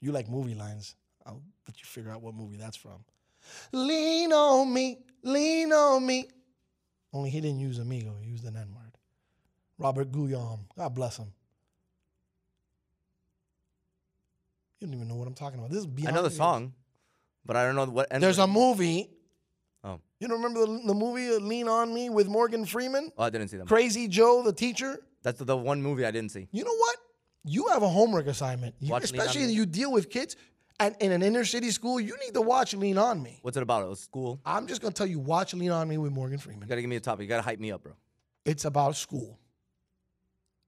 You 0.00 0.12
like 0.12 0.28
movie 0.28 0.54
lines. 0.54 0.96
I'll 1.24 1.42
let 1.68 1.78
you 1.78 1.84
figure 1.84 2.10
out 2.10 2.22
what 2.22 2.34
movie 2.34 2.56
that's 2.56 2.76
from. 2.76 3.04
Lean 3.72 4.32
on 4.32 4.72
me, 4.72 4.98
lean 5.22 5.72
on 5.72 6.04
me. 6.04 6.28
Only 7.12 7.30
he 7.30 7.40
didn't 7.40 7.60
use 7.60 7.78
amigo, 7.78 8.14
he 8.20 8.30
used 8.30 8.44
an 8.44 8.56
N 8.56 8.68
word. 8.74 8.92
Robert 9.78 10.12
Guillaume. 10.12 10.66
God 10.76 10.94
bless 10.94 11.16
him. 11.16 11.32
You 14.80 14.86
don't 14.88 14.96
even 14.96 15.08
know 15.08 15.14
what 15.14 15.28
I'm 15.28 15.34
talking 15.34 15.58
about. 15.58 15.70
This 15.70 15.80
is 15.80 15.86
beyond 15.86 16.16
I 16.16 16.18
know 16.18 16.24
the 16.24 16.30
song, 16.34 16.72
but 17.44 17.56
I 17.56 17.64
don't 17.64 17.76
know 17.76 17.84
what. 17.86 18.08
There's 18.10 18.38
a 18.38 18.46
movie. 18.46 19.10
Oh. 19.84 20.00
You 20.18 20.28
don't 20.28 20.42
remember 20.42 20.60
the, 20.60 20.86
the 20.86 20.94
movie 20.94 21.28
uh, 21.28 21.38
Lean 21.38 21.68
on 21.68 21.92
Me 21.92 22.10
with 22.10 22.28
Morgan 22.28 22.64
Freeman? 22.64 23.12
Oh, 23.18 23.24
I 23.24 23.30
didn't 23.30 23.48
see 23.48 23.56
them. 23.56 23.66
Crazy 23.66 24.08
Joe, 24.08 24.42
the 24.42 24.52
teacher. 24.52 25.00
That's 25.22 25.38
the, 25.38 25.44
the 25.44 25.56
one 25.56 25.82
movie 25.82 26.04
I 26.04 26.10
didn't 26.10 26.30
see. 26.30 26.48
You 26.52 26.64
know 26.64 26.74
what? 26.74 26.96
You 27.44 27.68
have 27.68 27.82
a 27.82 27.88
homework 27.88 28.26
assignment. 28.26 28.74
You- 28.80 28.90
Watch 28.90 29.10
Lean 29.12 29.20
On 29.20 29.26
especially 29.26 29.52
you 29.52 29.66
deal 29.66 29.90
with 29.92 30.10
kids 30.10 30.36
and 30.80 30.96
in 31.00 31.12
an 31.12 31.22
inner 31.22 31.44
city 31.44 31.70
school, 31.70 32.00
you 32.00 32.16
need 32.24 32.34
to 32.34 32.40
watch 32.40 32.74
Lean 32.74 32.98
on 32.98 33.22
Me. 33.22 33.38
What's 33.42 33.56
it 33.56 33.62
about? 33.62 33.88
Was 33.88 34.00
school. 34.00 34.40
I'm 34.44 34.66
just 34.66 34.80
gonna 34.80 34.92
tell 34.94 35.06
you, 35.06 35.18
watch 35.18 35.54
Lean 35.54 35.70
on 35.70 35.88
Me 35.88 35.98
with 35.98 36.12
Morgan 36.12 36.38
Freeman. 36.38 36.62
You 36.62 36.68
gotta 36.68 36.80
give 36.80 36.90
me 36.90 36.96
a 36.96 37.00
topic. 37.00 37.24
You 37.24 37.28
gotta 37.28 37.42
hype 37.42 37.60
me 37.60 37.72
up, 37.72 37.82
bro. 37.82 37.92
It's 38.44 38.64
about 38.64 38.96
school. 38.96 39.38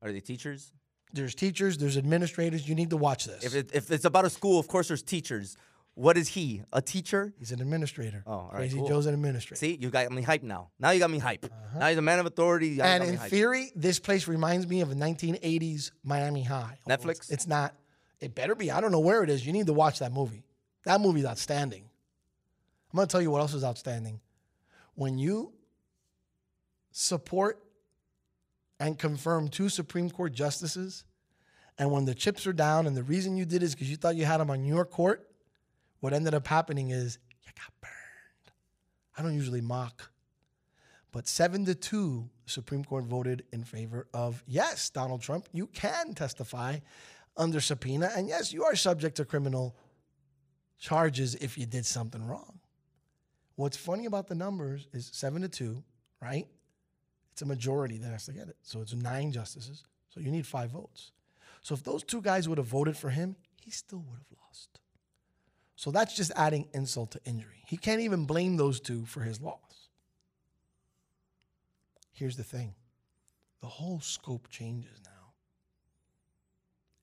Are 0.02 0.12
they 0.12 0.20
teachers? 0.20 0.72
There's 1.12 1.34
teachers, 1.34 1.78
there's 1.78 1.96
administrators. 1.96 2.68
You 2.68 2.74
need 2.74 2.90
to 2.90 2.96
watch 2.96 3.24
this. 3.24 3.44
If 3.44 3.54
it, 3.54 3.70
if 3.72 3.90
it's 3.90 4.04
about 4.04 4.24
a 4.24 4.30
school, 4.30 4.58
of 4.58 4.66
course 4.68 4.88
there's 4.88 5.02
teachers. 5.02 5.56
What 5.94 6.16
is 6.16 6.28
he? 6.28 6.62
A 6.72 6.82
teacher? 6.82 7.32
He's 7.38 7.52
an 7.52 7.60
administrator. 7.60 8.24
Oh, 8.26 8.32
all 8.32 8.50
right, 8.52 8.58
Crazy 8.58 8.78
cool. 8.78 8.88
Joe's 8.88 9.06
an 9.06 9.14
administrator. 9.14 9.58
See, 9.58 9.78
you 9.80 9.90
got 9.90 10.10
me 10.10 10.22
hype 10.22 10.42
now. 10.42 10.70
Now 10.78 10.90
you 10.90 10.98
got 10.98 11.10
me 11.10 11.18
hype. 11.18 11.44
Uh-huh. 11.44 11.78
Now 11.78 11.88
he's 11.88 11.98
a 11.98 12.02
man 12.02 12.18
of 12.18 12.26
authority. 12.26 12.68
You 12.68 12.82
and 12.82 13.04
in 13.04 13.16
theory, 13.16 13.70
this 13.76 14.00
place 14.00 14.26
reminds 14.26 14.66
me 14.66 14.80
of 14.80 14.90
a 14.90 14.94
1980s 14.94 15.92
Miami 16.02 16.42
High. 16.42 16.78
Netflix? 16.88 17.10
It's, 17.10 17.30
it's 17.30 17.46
not. 17.46 17.74
It 18.20 18.34
better 18.34 18.56
be. 18.56 18.70
I 18.72 18.80
don't 18.80 18.90
know 18.90 19.00
where 19.00 19.22
it 19.22 19.30
is. 19.30 19.46
You 19.46 19.52
need 19.52 19.66
to 19.66 19.72
watch 19.72 20.00
that 20.00 20.12
movie. 20.12 20.44
That 20.84 21.00
movie's 21.00 21.26
outstanding. 21.26 21.84
I'm 22.92 22.96
going 22.96 23.06
to 23.06 23.12
tell 23.12 23.22
you 23.22 23.30
what 23.30 23.40
else 23.40 23.54
is 23.54 23.64
outstanding. 23.64 24.20
When 24.94 25.18
you 25.18 25.52
support 26.90 27.62
and 28.80 28.98
confirm 28.98 29.48
two 29.48 29.68
Supreme 29.68 30.10
Court 30.10 30.32
justices, 30.32 31.04
and 31.78 31.90
when 31.90 32.04
the 32.04 32.14
chips 32.14 32.46
are 32.46 32.52
down, 32.52 32.86
and 32.86 32.96
the 32.96 33.02
reason 33.02 33.36
you 33.36 33.44
did 33.44 33.62
is 33.62 33.74
because 33.74 33.90
you 33.90 33.96
thought 33.96 34.16
you 34.16 34.24
had 34.24 34.38
them 34.38 34.50
on 34.50 34.64
your 34.64 34.84
court, 34.84 35.28
what 36.04 36.12
ended 36.12 36.34
up 36.34 36.46
happening 36.46 36.90
is 36.90 37.18
you 37.42 37.52
got 37.56 37.72
burned. 37.80 38.52
I 39.16 39.22
don't 39.22 39.34
usually 39.34 39.62
mock 39.62 40.10
but 41.14 41.28
seven 41.28 41.64
to 41.66 41.76
two, 41.76 42.28
Supreme 42.44 42.84
Court 42.84 43.04
voted 43.04 43.44
in 43.52 43.62
favor 43.62 44.08
of 44.12 44.42
yes, 44.48 44.90
Donald 44.90 45.22
Trump, 45.22 45.48
you 45.52 45.68
can 45.68 46.12
testify 46.12 46.80
under 47.36 47.60
subpoena. 47.60 48.10
And 48.16 48.26
yes, 48.26 48.52
you 48.52 48.64
are 48.64 48.74
subject 48.74 49.18
to 49.18 49.24
criminal 49.24 49.76
charges 50.76 51.36
if 51.36 51.56
you 51.56 51.66
did 51.66 51.86
something 51.86 52.26
wrong. 52.26 52.58
What's 53.54 53.76
funny 53.76 54.06
about 54.06 54.26
the 54.26 54.34
numbers 54.34 54.88
is 54.92 55.08
seven 55.14 55.42
to 55.42 55.48
two, 55.48 55.84
right? 56.20 56.48
It's 57.30 57.42
a 57.42 57.46
majority 57.46 57.98
that 57.98 58.10
has 58.10 58.26
to 58.26 58.32
get 58.32 58.48
it. 58.48 58.56
So 58.62 58.80
it's 58.80 58.92
nine 58.92 59.30
justices. 59.30 59.84
So 60.08 60.18
you 60.18 60.32
need 60.32 60.48
five 60.48 60.70
votes. 60.70 61.12
So 61.62 61.74
if 61.76 61.84
those 61.84 62.02
two 62.02 62.22
guys 62.22 62.48
would 62.48 62.58
have 62.58 62.66
voted 62.66 62.96
for 62.96 63.10
him, 63.10 63.36
he 63.62 63.70
still 63.70 64.00
would 64.00 64.18
have 64.18 64.38
lost. 64.44 64.80
So 65.76 65.90
that's 65.90 66.14
just 66.14 66.32
adding 66.36 66.68
insult 66.72 67.10
to 67.12 67.20
injury. 67.24 67.62
He 67.66 67.76
can't 67.76 68.00
even 68.00 68.26
blame 68.26 68.56
those 68.56 68.80
two 68.80 69.04
for 69.06 69.20
his 69.20 69.40
loss. 69.40 69.58
Here's 72.12 72.36
the 72.36 72.44
thing 72.44 72.74
the 73.60 73.66
whole 73.66 74.00
scope 74.00 74.48
changes 74.50 75.00
now. 75.04 75.10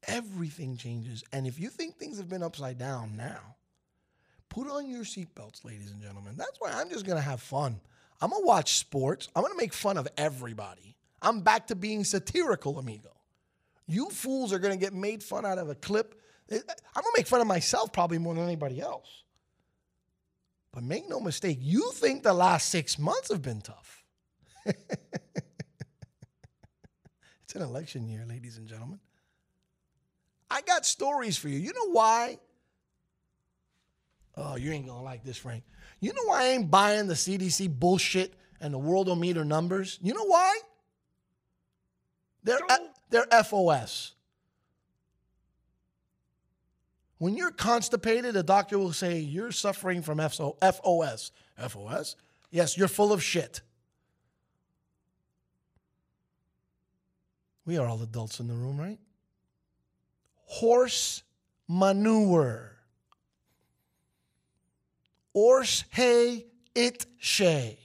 Everything 0.08 0.78
changes. 0.78 1.24
And 1.34 1.46
if 1.46 1.60
you 1.60 1.70
think 1.70 1.96
things 1.96 2.18
have 2.18 2.30
been 2.30 2.44
upside 2.44 2.78
down 2.78 3.16
now, 3.18 3.56
put 4.50 4.68
on 4.68 4.90
your 4.90 5.04
seatbelts, 5.04 5.66
ladies 5.66 5.92
and 5.92 6.02
gentlemen. 6.02 6.36
That's 6.38 6.60
why 6.60 6.72
I'm 6.72 6.90
just 6.90 7.06
going 7.06 7.18
to 7.18 7.24
have 7.24 7.42
fun. 7.42 7.80
I'm 8.22 8.30
going 8.30 8.42
to 8.44 8.48
watch 8.48 8.78
sports. 8.78 9.28
I'm 9.36 9.42
going 9.42 9.54
to 9.54 9.58
make 9.58 9.74
fun 9.74 9.98
of 9.98 10.08
everybody. 10.18 10.96
I'm 11.22 11.42
back 11.42 11.68
to 11.68 11.76
being 11.76 12.04
satirical, 12.04 12.80
amigo. 12.80 13.12
You 13.88 14.10
fools 14.10 14.54
are 14.54 14.60
going 14.60 14.74
to 14.74 14.80
get 14.80 14.94
made 14.94 15.24
fun 15.24 15.46
out 15.46 15.58
of 15.58 15.70
a 15.70 15.76
clip. 15.76 16.21
I'm 16.52 17.04
to 17.04 17.12
make 17.16 17.28
fun 17.28 17.42
of 17.42 17.48
myself 17.48 17.94
probably 17.94 18.18
more 18.18 18.36
than 18.36 18.44
anybody 18.44 18.82
else. 18.82 19.24
But 20.74 20.84
make 20.84 21.10
no 21.10 21.20
mistake, 21.20 21.58
you 21.62 21.92
think 21.94 22.24
the 22.24 22.34
last 22.34 22.70
six 22.70 22.98
months 22.98 23.30
have 23.30 23.42
been 23.42 23.62
tough. 23.62 24.04
it's 24.66 24.78
an 27.56 27.62
election 27.62 28.08
year, 28.08 28.26
ladies 28.28 28.58
and 28.58 28.68
gentlemen. 28.68 29.00
I 30.50 30.62
got 30.62 30.86
stories 30.86 31.38
for 31.38 31.50
you. 31.50 31.58
You 31.58 31.74
know 31.74 31.92
why? 31.92 32.40
Oh, 34.36 34.56
you 34.56 34.72
ain't 34.72 34.88
gonna 34.88 35.04
like 35.04 35.24
this, 35.24 35.38
Frank. 35.38 35.64
You 36.00 36.14
know 36.14 36.24
why 36.26 36.44
I 36.44 36.48
ain't 36.50 36.72
buying 36.72 37.08
the 37.08 37.14
CDC 37.14 37.80
bullshit 37.80 38.34
and 38.60 38.74
the 38.74 38.78
world 38.78 39.08
worldometer 39.08 39.46
numbers? 39.46 40.00
You 40.02 40.14
know 40.14 40.26
why? 40.26 40.60
They're 42.44 42.60
they're 43.10 43.44
FOS. 43.44 44.14
When 47.22 47.38
you're 47.38 47.52
constipated, 47.52 48.36
a 48.36 48.42
doctor 48.42 48.80
will 48.80 48.94
say 48.94 49.20
you're 49.20 49.52
suffering 49.52 50.02
from 50.02 50.18
FO 50.28 50.58
FOS. 50.60 51.32
FOS? 51.56 52.16
Yes, 52.50 52.76
you're 52.76 52.88
full 52.88 53.14
of 53.14 53.22
shit. 53.22 53.62
We 57.64 57.78
are 57.78 57.86
all 57.86 58.02
adults 58.02 58.40
in 58.40 58.48
the 58.48 58.56
room, 58.56 58.80
right? 58.80 58.98
Horse 60.46 61.22
manure. 61.68 62.72
Ors 65.36 65.84
hey 65.92 66.48
it 66.74 67.06
shay. 67.20 67.78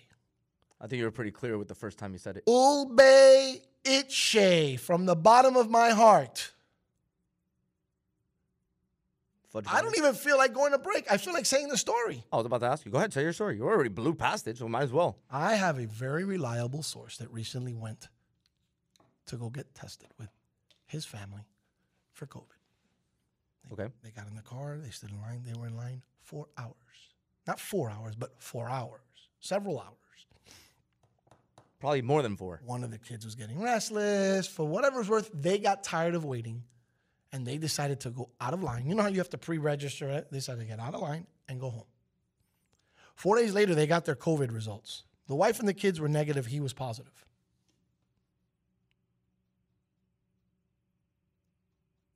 I 0.81 0.87
think 0.87 0.99
you 1.01 1.05
were 1.05 1.11
pretty 1.11 1.31
clear 1.31 1.59
with 1.59 1.68
the 1.68 1.75
first 1.75 1.99
time 1.99 2.14
you 2.14 2.18
said 2.18 2.38
it. 2.38 2.44
Ulbe 2.46 3.61
it 3.85 4.11
shay 4.11 4.77
from 4.77 5.05
the 5.05 5.14
bottom 5.14 5.57
of 5.57 5.68
my 5.68 5.90
heart. 5.90 6.53
I 9.66 9.80
don't 9.82 9.96
even 9.96 10.14
feel 10.14 10.36
like 10.36 10.52
going 10.52 10.72
to 10.72 10.78
break. 10.78 11.10
I 11.10 11.16
feel 11.16 11.32
like 11.32 11.46
saying 11.46 11.68
the 11.68 11.76
story. 11.76 12.24
Oh, 12.32 12.34
I 12.34 12.36
was 12.38 12.46
about 12.46 12.60
to 12.60 12.66
ask 12.66 12.84
you. 12.84 12.92
Go 12.92 12.98
ahead, 12.98 13.12
tell 13.12 13.22
your 13.22 13.32
story. 13.32 13.56
You 13.56 13.64
already 13.64 13.90
blew 13.90 14.14
past 14.14 14.46
it, 14.48 14.58
so 14.58 14.68
might 14.68 14.82
as 14.82 14.92
well. 14.92 15.18
I 15.30 15.54
have 15.54 15.78
a 15.78 15.86
very 15.86 16.24
reliable 16.24 16.82
source 16.82 17.16
that 17.18 17.32
recently 17.32 17.74
went 17.74 18.08
to 19.26 19.36
go 19.36 19.50
get 19.50 19.74
tested 19.74 20.08
with 20.18 20.28
his 20.86 21.04
family 21.04 21.46
for 22.12 22.26
COVID. 22.26 22.44
Okay. 23.72 23.88
They 24.02 24.10
got 24.10 24.28
in 24.28 24.36
the 24.36 24.42
car, 24.42 24.78
they 24.82 24.90
stood 24.90 25.10
in 25.10 25.20
line, 25.20 25.42
they 25.44 25.58
were 25.58 25.66
in 25.66 25.76
line 25.76 26.02
four 26.22 26.46
hours. 26.56 26.74
Not 27.46 27.60
four 27.60 27.90
hours, 27.90 28.14
but 28.16 28.32
four 28.38 28.68
hours, 28.68 29.00
several 29.40 29.78
hours. 29.78 29.96
Probably 31.78 32.02
more 32.02 32.22
than 32.22 32.36
four. 32.36 32.60
One 32.64 32.84
of 32.84 32.90
the 32.90 32.98
kids 32.98 33.24
was 33.24 33.34
getting 33.34 33.60
restless. 33.60 34.46
For 34.46 34.66
whatever 34.66 35.00
it's 35.00 35.08
worth, 35.08 35.30
they 35.34 35.58
got 35.58 35.84
tired 35.84 36.14
of 36.14 36.24
waiting 36.24 36.62
and 37.37 37.46
they 37.46 37.59
decided 37.59 38.01
to 38.01 38.09
go 38.09 38.31
out 38.40 38.55
of 38.55 38.62
line. 38.62 38.87
You 38.87 38.94
know 38.94 39.03
how 39.03 39.11
you 39.11 39.18
have 39.18 39.29
to 39.29 39.38
pre 39.38 39.59
register 39.59 40.09
it? 40.09 40.29
They 40.31 40.38
decided 40.38 40.61
to 40.61 40.64
get 40.64 40.81
out 40.81 40.94
of 40.94 41.03
line 41.03 41.27
and 41.51 41.61
go 41.61 41.68
home. 41.68 41.85
Four 43.14 43.37
days 43.37 43.53
later, 43.53 43.75
they 43.75 43.87
got 43.87 44.07
their 44.07 44.16
COVID 44.16 44.55
results. 44.55 45.05
The 45.29 45.35
wife 45.35 45.61
and 45.61 45.68
the 45.68 45.75
kids 45.75 46.01
were 46.01 46.09
negative, 46.09 46.46
he 46.46 46.61
was 46.61 46.72
positive. 46.72 47.27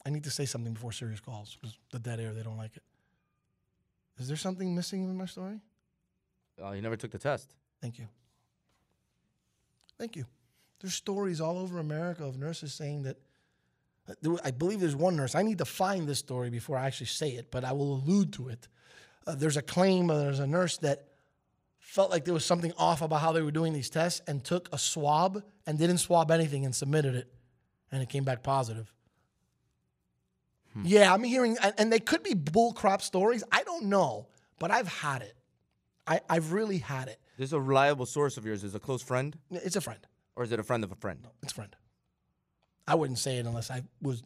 I 0.07 0.09
need 0.09 0.25
to 0.25 0.31
say 0.31 0.47
something 0.47 0.73
before 0.73 0.93
Sirius 0.93 1.21
calls 1.21 1.59
because 1.61 1.77
the 1.93 1.99
dead 1.99 2.19
air, 2.19 2.33
they 2.33 2.43
don't 2.43 2.57
like 2.57 2.75
it. 2.75 2.83
Is 4.19 4.27
there 4.27 4.39
something 4.39 4.75
missing 4.75 5.05
in 5.05 5.19
my 5.19 5.27
story? 5.27 5.61
Uh, 6.63 6.71
you 6.71 6.81
never 6.81 6.97
took 6.97 7.11
the 7.11 7.19
test. 7.19 7.55
Thank 7.83 7.99
you. 7.99 8.09
Thank 9.99 10.17
you. 10.17 10.25
There's 10.81 10.95
stories 10.95 11.43
all 11.43 11.59
over 11.59 11.79
America 11.79 12.25
of 12.25 12.39
nurses 12.39 12.73
saying 12.73 13.03
that. 13.03 13.19
Uh, 14.09 14.37
I 14.45 14.51
believe 14.51 14.81
there's 14.81 14.97
one 14.97 15.17
nurse. 15.17 15.35
I 15.35 15.43
need 15.43 15.59
to 15.59 15.65
find 15.65 16.09
this 16.09 16.19
story 16.19 16.51
before 16.51 16.77
I 16.77 16.87
actually 16.87 17.07
say 17.07 17.31
it, 17.31 17.51
but 17.51 17.65
I 17.65 17.73
will 17.73 17.95
allude 17.97 18.33
to 18.35 18.49
it. 18.49 18.69
Uh, 19.27 19.35
there's 19.35 19.57
a 19.57 19.63
claim. 19.63 20.11
Uh, 20.11 20.19
there's 20.19 20.41
a 20.41 20.47
nurse 20.47 20.79
that 20.79 21.07
felt 21.79 22.11
like 22.11 22.25
there 22.25 22.35
was 22.35 22.45
something 22.45 22.73
off 22.79 23.03
about 23.03 23.21
how 23.21 23.33
they 23.33 23.43
were 23.43 23.51
doing 23.51 23.73
these 23.73 23.91
tests 23.91 24.21
and 24.27 24.45
took 24.45 24.69
a 24.73 24.79
swab 24.79 25.43
and 25.67 25.79
didn't 25.79 25.99
swab 25.99 26.31
anything 26.31 26.65
and 26.65 26.75
submitted 26.75 27.15
it, 27.15 27.33
and 27.93 28.03
it 28.03 28.09
came 28.09 28.25
back 28.25 28.43
positive. 28.43 28.93
Yeah, 30.85 31.13
I'm 31.13 31.25
hearing, 31.25 31.57
and, 31.61 31.75
and 31.79 31.93
they 31.93 31.99
could 31.99 32.23
be 32.23 32.35
bull 32.35 32.73
crap 32.73 33.03
stories. 33.03 33.43
I 33.51 33.65
don't 33.65 33.87
know, 33.87 34.29
but 34.61 34.71
I've 34.71 34.87
had 34.87 35.23
it. 35.23 35.35
I, 36.07 36.21
I've 36.31 36.53
really 36.53 36.79
had 36.79 37.09
it. 37.09 37.19
This 37.37 37.49
is 37.49 37.53
a 37.55 37.61
reliable 37.61 38.07
source 38.07 38.37
of 38.37 38.47
yours. 38.47 38.63
Is 38.63 38.75
a 38.75 38.79
close 38.81 39.03
friend, 39.03 39.37
It's 39.51 39.75
a 39.77 39.81
friend. 39.81 39.99
or 40.37 40.45
is 40.45 40.53
it 40.53 40.61
a 40.61 40.63
friend 40.63 40.85
of 40.85 40.93
a 40.93 40.95
friend? 40.95 41.27
It's 41.43 41.51
a 41.53 41.55
friend. 41.57 41.75
I 42.87 42.95
wouldn't 42.95 43.19
say 43.19 43.38
it 43.38 43.47
unless 43.47 43.71
I 43.71 43.83
was 44.03 44.23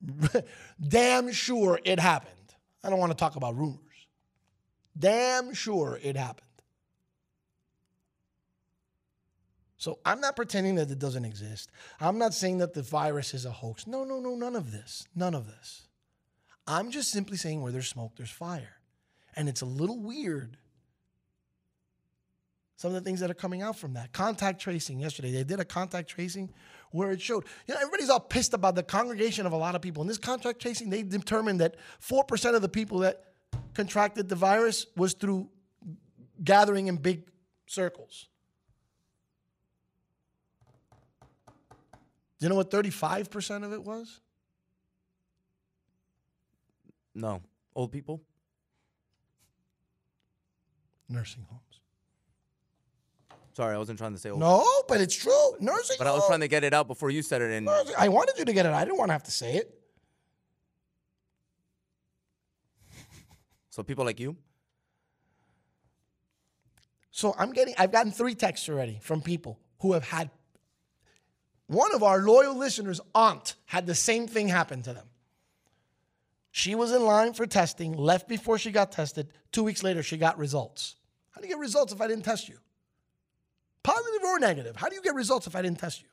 damn 0.88 1.32
sure 1.32 1.80
it 1.84 1.98
happened. 1.98 2.34
I 2.84 2.90
don't 2.90 2.98
want 2.98 3.12
to 3.12 3.16
talk 3.16 3.36
about 3.36 3.56
rumors. 3.56 3.78
Damn 4.98 5.54
sure 5.54 5.98
it 6.02 6.16
happened. 6.16 6.44
So 9.76 10.00
I'm 10.04 10.20
not 10.20 10.34
pretending 10.34 10.74
that 10.74 10.90
it 10.90 10.98
doesn't 10.98 11.24
exist. 11.24 11.70
I'm 12.00 12.18
not 12.18 12.34
saying 12.34 12.58
that 12.58 12.74
the 12.74 12.82
virus 12.82 13.32
is 13.32 13.44
a 13.44 13.50
hoax. 13.50 13.86
No, 13.86 14.02
no, 14.02 14.18
no, 14.18 14.34
none 14.34 14.56
of 14.56 14.72
this. 14.72 15.06
None 15.14 15.34
of 15.34 15.46
this. 15.46 15.86
I'm 16.66 16.90
just 16.90 17.10
simply 17.12 17.36
saying 17.36 17.62
where 17.62 17.70
there's 17.70 17.88
smoke, 17.88 18.12
there's 18.16 18.30
fire. 18.30 18.80
And 19.36 19.48
it's 19.48 19.60
a 19.60 19.66
little 19.66 20.00
weird. 20.00 20.56
Some 22.76 22.88
of 22.88 22.94
the 22.94 23.08
things 23.08 23.20
that 23.20 23.30
are 23.30 23.34
coming 23.34 23.62
out 23.62 23.78
from 23.78 23.94
that. 23.94 24.12
Contact 24.12 24.60
tracing 24.60 24.98
yesterday. 24.98 25.30
They 25.30 25.44
did 25.44 25.60
a 25.60 25.64
contact 25.64 26.10
tracing 26.10 26.50
where 26.90 27.10
it 27.10 27.20
showed, 27.20 27.44
you 27.66 27.74
know, 27.74 27.80
everybody's 27.80 28.10
all 28.10 28.20
pissed 28.20 28.54
about 28.54 28.74
the 28.74 28.82
congregation 28.82 29.46
of 29.46 29.52
a 29.52 29.56
lot 29.56 29.74
of 29.74 29.82
people. 29.82 30.02
In 30.02 30.08
this 30.08 30.18
contact 30.18 30.60
tracing, 30.60 30.90
they 30.90 31.02
determined 31.02 31.60
that 31.60 31.76
4% 32.02 32.54
of 32.54 32.62
the 32.62 32.68
people 32.68 32.98
that 33.00 33.24
contracted 33.74 34.28
the 34.28 34.34
virus 34.34 34.86
was 34.96 35.14
through 35.14 35.48
gathering 36.42 36.86
in 36.86 36.96
big 36.96 37.24
circles. 37.66 38.28
Do 42.38 42.46
you 42.46 42.50
know 42.50 42.54
what 42.54 42.70
35% 42.70 43.64
of 43.64 43.72
it 43.72 43.82
was? 43.82 44.20
No, 47.14 47.42
old 47.74 47.90
people. 47.90 48.22
Nursing 51.08 51.44
homes. 51.50 51.67
Sorry, 53.58 53.74
I 53.74 53.78
wasn't 53.78 53.98
trying 53.98 54.12
to 54.12 54.20
say 54.20 54.30
old. 54.30 54.38
No, 54.38 54.64
but 54.86 55.00
it's 55.00 55.16
true. 55.16 55.56
Nursing 55.58 55.96
But 55.98 56.06
I 56.06 56.12
was 56.12 56.24
trying 56.28 56.38
to 56.38 56.46
get 56.46 56.62
it 56.62 56.72
out 56.72 56.86
before 56.86 57.10
you 57.10 57.22
said 57.22 57.42
it. 57.42 57.50
And 57.50 57.66
Nursing- 57.66 57.96
I 57.98 58.08
wanted 58.08 58.38
you 58.38 58.44
to 58.44 58.52
get 58.52 58.66
it. 58.66 58.72
I 58.72 58.84
didn't 58.84 58.98
want 58.98 59.08
to 59.08 59.14
have 59.14 59.24
to 59.24 59.32
say 59.32 59.56
it. 59.56 59.74
so 63.70 63.82
people 63.82 64.04
like 64.04 64.20
you. 64.20 64.36
So 67.10 67.34
I'm 67.36 67.52
getting, 67.52 67.74
I've 67.76 67.90
gotten 67.90 68.12
three 68.12 68.36
texts 68.36 68.68
already 68.68 69.00
from 69.02 69.22
people 69.22 69.58
who 69.80 69.94
have 69.94 70.04
had, 70.04 70.30
one 71.66 71.92
of 71.96 72.04
our 72.04 72.20
loyal 72.20 72.56
listeners' 72.56 73.00
aunt 73.12 73.56
had 73.66 73.88
the 73.88 73.94
same 73.96 74.28
thing 74.28 74.46
happen 74.46 74.82
to 74.82 74.92
them. 74.92 75.08
She 76.52 76.76
was 76.76 76.92
in 76.92 77.04
line 77.04 77.32
for 77.32 77.44
testing, 77.44 77.96
left 77.96 78.28
before 78.28 78.56
she 78.56 78.70
got 78.70 78.92
tested. 78.92 79.32
Two 79.50 79.64
weeks 79.64 79.82
later, 79.82 80.04
she 80.04 80.16
got 80.16 80.38
results. 80.38 80.94
How 81.32 81.40
do 81.40 81.48
you 81.48 81.54
get 81.54 81.60
results 81.60 81.92
if 81.92 82.00
I 82.00 82.06
didn't 82.06 82.24
test 82.24 82.48
you? 82.48 82.58
Positive 83.88 84.22
or 84.24 84.38
negative? 84.38 84.76
How 84.76 84.88
do 84.88 84.94
you 84.94 85.02
get 85.02 85.14
results 85.14 85.46
if 85.46 85.56
I 85.56 85.62
didn't 85.62 85.78
test 85.78 86.02
you? 86.02 86.08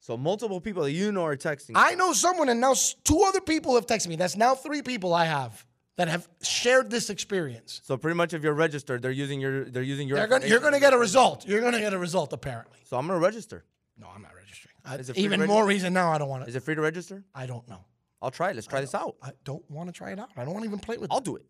So 0.00 0.16
multiple 0.16 0.60
people 0.60 0.82
that 0.84 0.92
you 0.92 1.12
know 1.12 1.24
are 1.24 1.36
texting. 1.36 1.72
I 1.74 1.94
know 1.94 2.12
someone, 2.12 2.48
and 2.48 2.60
now 2.60 2.74
two 3.04 3.22
other 3.22 3.40
people 3.40 3.74
have 3.74 3.86
texted 3.86 4.08
me. 4.08 4.16
That's 4.16 4.36
now 4.36 4.54
three 4.54 4.80
people 4.82 5.12
I 5.12 5.26
have 5.26 5.66
that 5.96 6.08
have 6.08 6.26
shared 6.42 6.90
this 6.90 7.10
experience. 7.10 7.82
so 7.84 7.96
pretty 7.96 8.16
much, 8.16 8.32
if 8.32 8.42
you're 8.42 8.54
registered, 8.54 9.02
they're 9.02 9.10
using 9.10 9.40
your. 9.40 9.66
They're 9.66 9.82
using 9.82 10.08
your. 10.08 10.16
They're 10.16 10.26
gonna, 10.26 10.46
you're 10.46 10.60
going 10.60 10.72
to 10.72 10.80
get 10.80 10.94
a 10.94 10.98
result. 10.98 11.46
You're 11.46 11.60
going 11.60 11.74
to 11.74 11.80
get 11.80 11.92
a 11.92 11.98
result, 11.98 12.32
apparently. 12.32 12.78
So 12.84 12.96
I'm 12.96 13.06
gonna 13.06 13.18
register. 13.18 13.64
No, 13.98 14.06
I'm 14.14 14.22
not 14.22 14.34
registering. 14.34 14.74
I, 14.84 14.94
Is 14.94 15.10
it 15.10 15.12
free 15.12 15.28
to 15.28 15.34
even 15.34 15.46
more 15.46 15.66
reason 15.66 15.92
now 15.92 16.10
I 16.10 16.18
don't 16.18 16.28
want 16.28 16.44
to. 16.44 16.48
Is 16.48 16.56
it 16.56 16.62
free 16.62 16.74
to 16.74 16.80
register? 16.80 17.22
I 17.34 17.46
don't 17.46 17.68
know. 17.68 17.84
I'll 18.22 18.30
try 18.30 18.50
it. 18.50 18.54
Let's 18.54 18.66
try 18.66 18.80
this 18.80 18.94
out. 18.94 19.16
I 19.22 19.32
don't 19.44 19.68
want 19.70 19.88
to 19.88 19.92
try 19.92 20.12
it 20.12 20.18
out. 20.18 20.30
I 20.36 20.44
don't 20.44 20.54
want 20.54 20.64
to 20.64 20.68
even 20.68 20.78
play 20.78 20.96
with 20.96 21.10
it. 21.10 21.12
I'll 21.12 21.18
it. 21.18 21.24
do 21.24 21.36
it. 21.36 21.44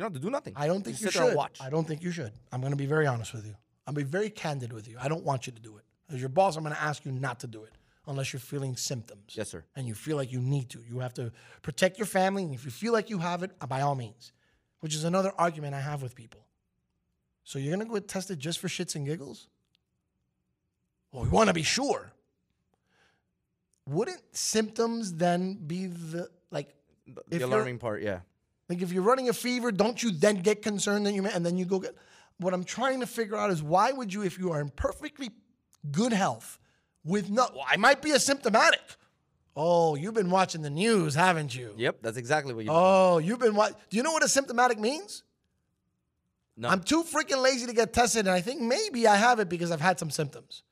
You 0.00 0.04
don't 0.04 0.14
have 0.14 0.22
to 0.22 0.26
do 0.26 0.30
nothing. 0.30 0.54
I 0.56 0.66
don't 0.66 0.82
think 0.82 0.98
you 0.98 1.08
and 1.08 1.12
should. 1.12 1.36
watch. 1.36 1.58
I 1.60 1.68
don't 1.68 1.86
think 1.86 2.02
you 2.02 2.10
should. 2.10 2.32
I'm 2.50 2.62
going 2.62 2.72
to 2.72 2.76
be 2.76 2.86
very 2.86 3.06
honest 3.06 3.34
with 3.34 3.44
you. 3.44 3.54
I'll 3.86 3.92
be 3.92 4.02
very 4.02 4.30
candid 4.30 4.72
with 4.72 4.88
you. 4.88 4.96
I 4.98 5.08
don't 5.08 5.24
want 5.24 5.46
you 5.46 5.52
to 5.52 5.60
do 5.60 5.76
it. 5.76 5.84
As 6.10 6.20
your 6.20 6.30
boss, 6.30 6.56
I'm 6.56 6.62
going 6.62 6.74
to 6.74 6.80
ask 6.80 7.04
you 7.04 7.12
not 7.12 7.40
to 7.40 7.46
do 7.46 7.64
it 7.64 7.72
unless 8.06 8.32
you're 8.32 8.40
feeling 8.40 8.76
symptoms. 8.76 9.34
Yes, 9.36 9.50
sir. 9.50 9.62
And 9.76 9.86
you 9.86 9.92
feel 9.92 10.16
like 10.16 10.32
you 10.32 10.40
need 10.40 10.70
to. 10.70 10.78
You 10.88 11.00
have 11.00 11.12
to 11.14 11.32
protect 11.60 11.98
your 11.98 12.06
family. 12.06 12.44
And 12.44 12.54
if 12.54 12.64
you 12.64 12.70
feel 12.70 12.94
like 12.94 13.10
you 13.10 13.18
have 13.18 13.42
it, 13.42 13.50
uh, 13.60 13.66
by 13.66 13.82
all 13.82 13.94
means, 13.94 14.32
which 14.78 14.94
is 14.94 15.04
another 15.04 15.34
argument 15.36 15.74
I 15.74 15.80
have 15.80 16.00
with 16.00 16.14
people. 16.14 16.46
So 17.44 17.58
you're 17.58 17.76
going 17.76 17.86
to 17.86 17.92
go 17.92 18.00
get 18.00 18.08
tested 18.08 18.40
just 18.40 18.58
for 18.58 18.68
shits 18.68 18.94
and 18.94 19.04
giggles? 19.04 19.48
Well, 21.12 21.24
we 21.24 21.28
want 21.28 21.48
to 21.48 21.54
be 21.54 21.62
sure. 21.62 22.10
Wouldn't 23.86 24.22
symptoms 24.34 25.12
then 25.12 25.56
be 25.66 25.88
the, 25.88 26.30
like, 26.50 26.74
The, 27.06 27.38
the 27.38 27.44
alarming 27.44 27.76
part, 27.76 28.00
yeah. 28.00 28.20
Like 28.70 28.82
if 28.82 28.92
you're 28.92 29.02
running 29.02 29.28
a 29.28 29.32
fever, 29.32 29.72
don't 29.72 30.00
you 30.00 30.12
then 30.12 30.36
get 30.36 30.62
concerned 30.62 31.04
that 31.04 31.12
you 31.12 31.22
may, 31.22 31.32
and 31.32 31.44
then 31.44 31.58
you 31.58 31.64
go 31.64 31.80
get. 31.80 31.96
What 32.38 32.54
I'm 32.54 32.62
trying 32.62 33.00
to 33.00 33.06
figure 33.06 33.36
out 33.36 33.50
is 33.50 33.62
why 33.62 33.90
would 33.90 34.14
you, 34.14 34.22
if 34.22 34.38
you 34.38 34.52
are 34.52 34.60
in 34.60 34.70
perfectly 34.70 35.30
good 35.90 36.12
health, 36.12 36.58
with 37.04 37.28
no, 37.28 37.48
well, 37.52 37.64
I 37.68 37.76
might 37.76 38.00
be 38.00 38.12
asymptomatic. 38.12 38.96
Oh, 39.56 39.96
you've 39.96 40.14
been 40.14 40.30
watching 40.30 40.62
the 40.62 40.70
news, 40.70 41.16
haven't 41.16 41.54
you? 41.54 41.74
Yep, 41.76 41.98
that's 42.00 42.16
exactly 42.16 42.54
what 42.54 42.64
you. 42.64 42.70
Oh, 42.72 43.18
you've 43.18 43.40
been 43.40 43.56
what? 43.56 43.76
Do 43.90 43.96
you 43.96 44.04
know 44.04 44.12
what 44.12 44.22
asymptomatic 44.22 44.78
means? 44.78 45.24
no, 46.56 46.68
I'm 46.68 46.80
too 46.80 47.02
freaking 47.02 47.42
lazy 47.42 47.66
to 47.66 47.72
get 47.72 47.92
tested, 47.92 48.20
and 48.20 48.30
I 48.30 48.40
think 48.40 48.60
maybe 48.60 49.08
I 49.08 49.16
have 49.16 49.40
it 49.40 49.48
because 49.48 49.72
I've 49.72 49.80
had 49.80 49.98
some 49.98 50.10
symptoms. 50.10 50.62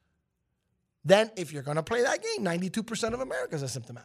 Then, 1.04 1.32
if 1.36 1.52
you're 1.52 1.64
going 1.64 1.76
to 1.78 1.82
play 1.82 2.02
that 2.02 2.22
game, 2.22 2.44
92% 2.44 3.12
of 3.12 3.20
America 3.20 3.56
is 3.56 3.64
asymptomatic. 3.64 4.04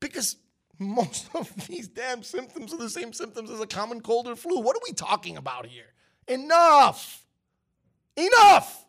Because 0.00 0.36
most 0.78 1.28
of 1.34 1.52
these 1.66 1.88
damn 1.88 2.22
symptoms 2.22 2.72
are 2.72 2.78
the 2.78 2.90
same 2.90 3.12
symptoms 3.12 3.50
as 3.50 3.60
a 3.60 3.66
common 3.66 4.00
cold 4.00 4.28
or 4.28 4.36
flu. 4.36 4.60
What 4.60 4.76
are 4.76 4.82
we 4.86 4.92
talking 4.92 5.36
about 5.36 5.66
here? 5.66 5.92
Enough! 6.28 7.24
Enough! 8.16 8.84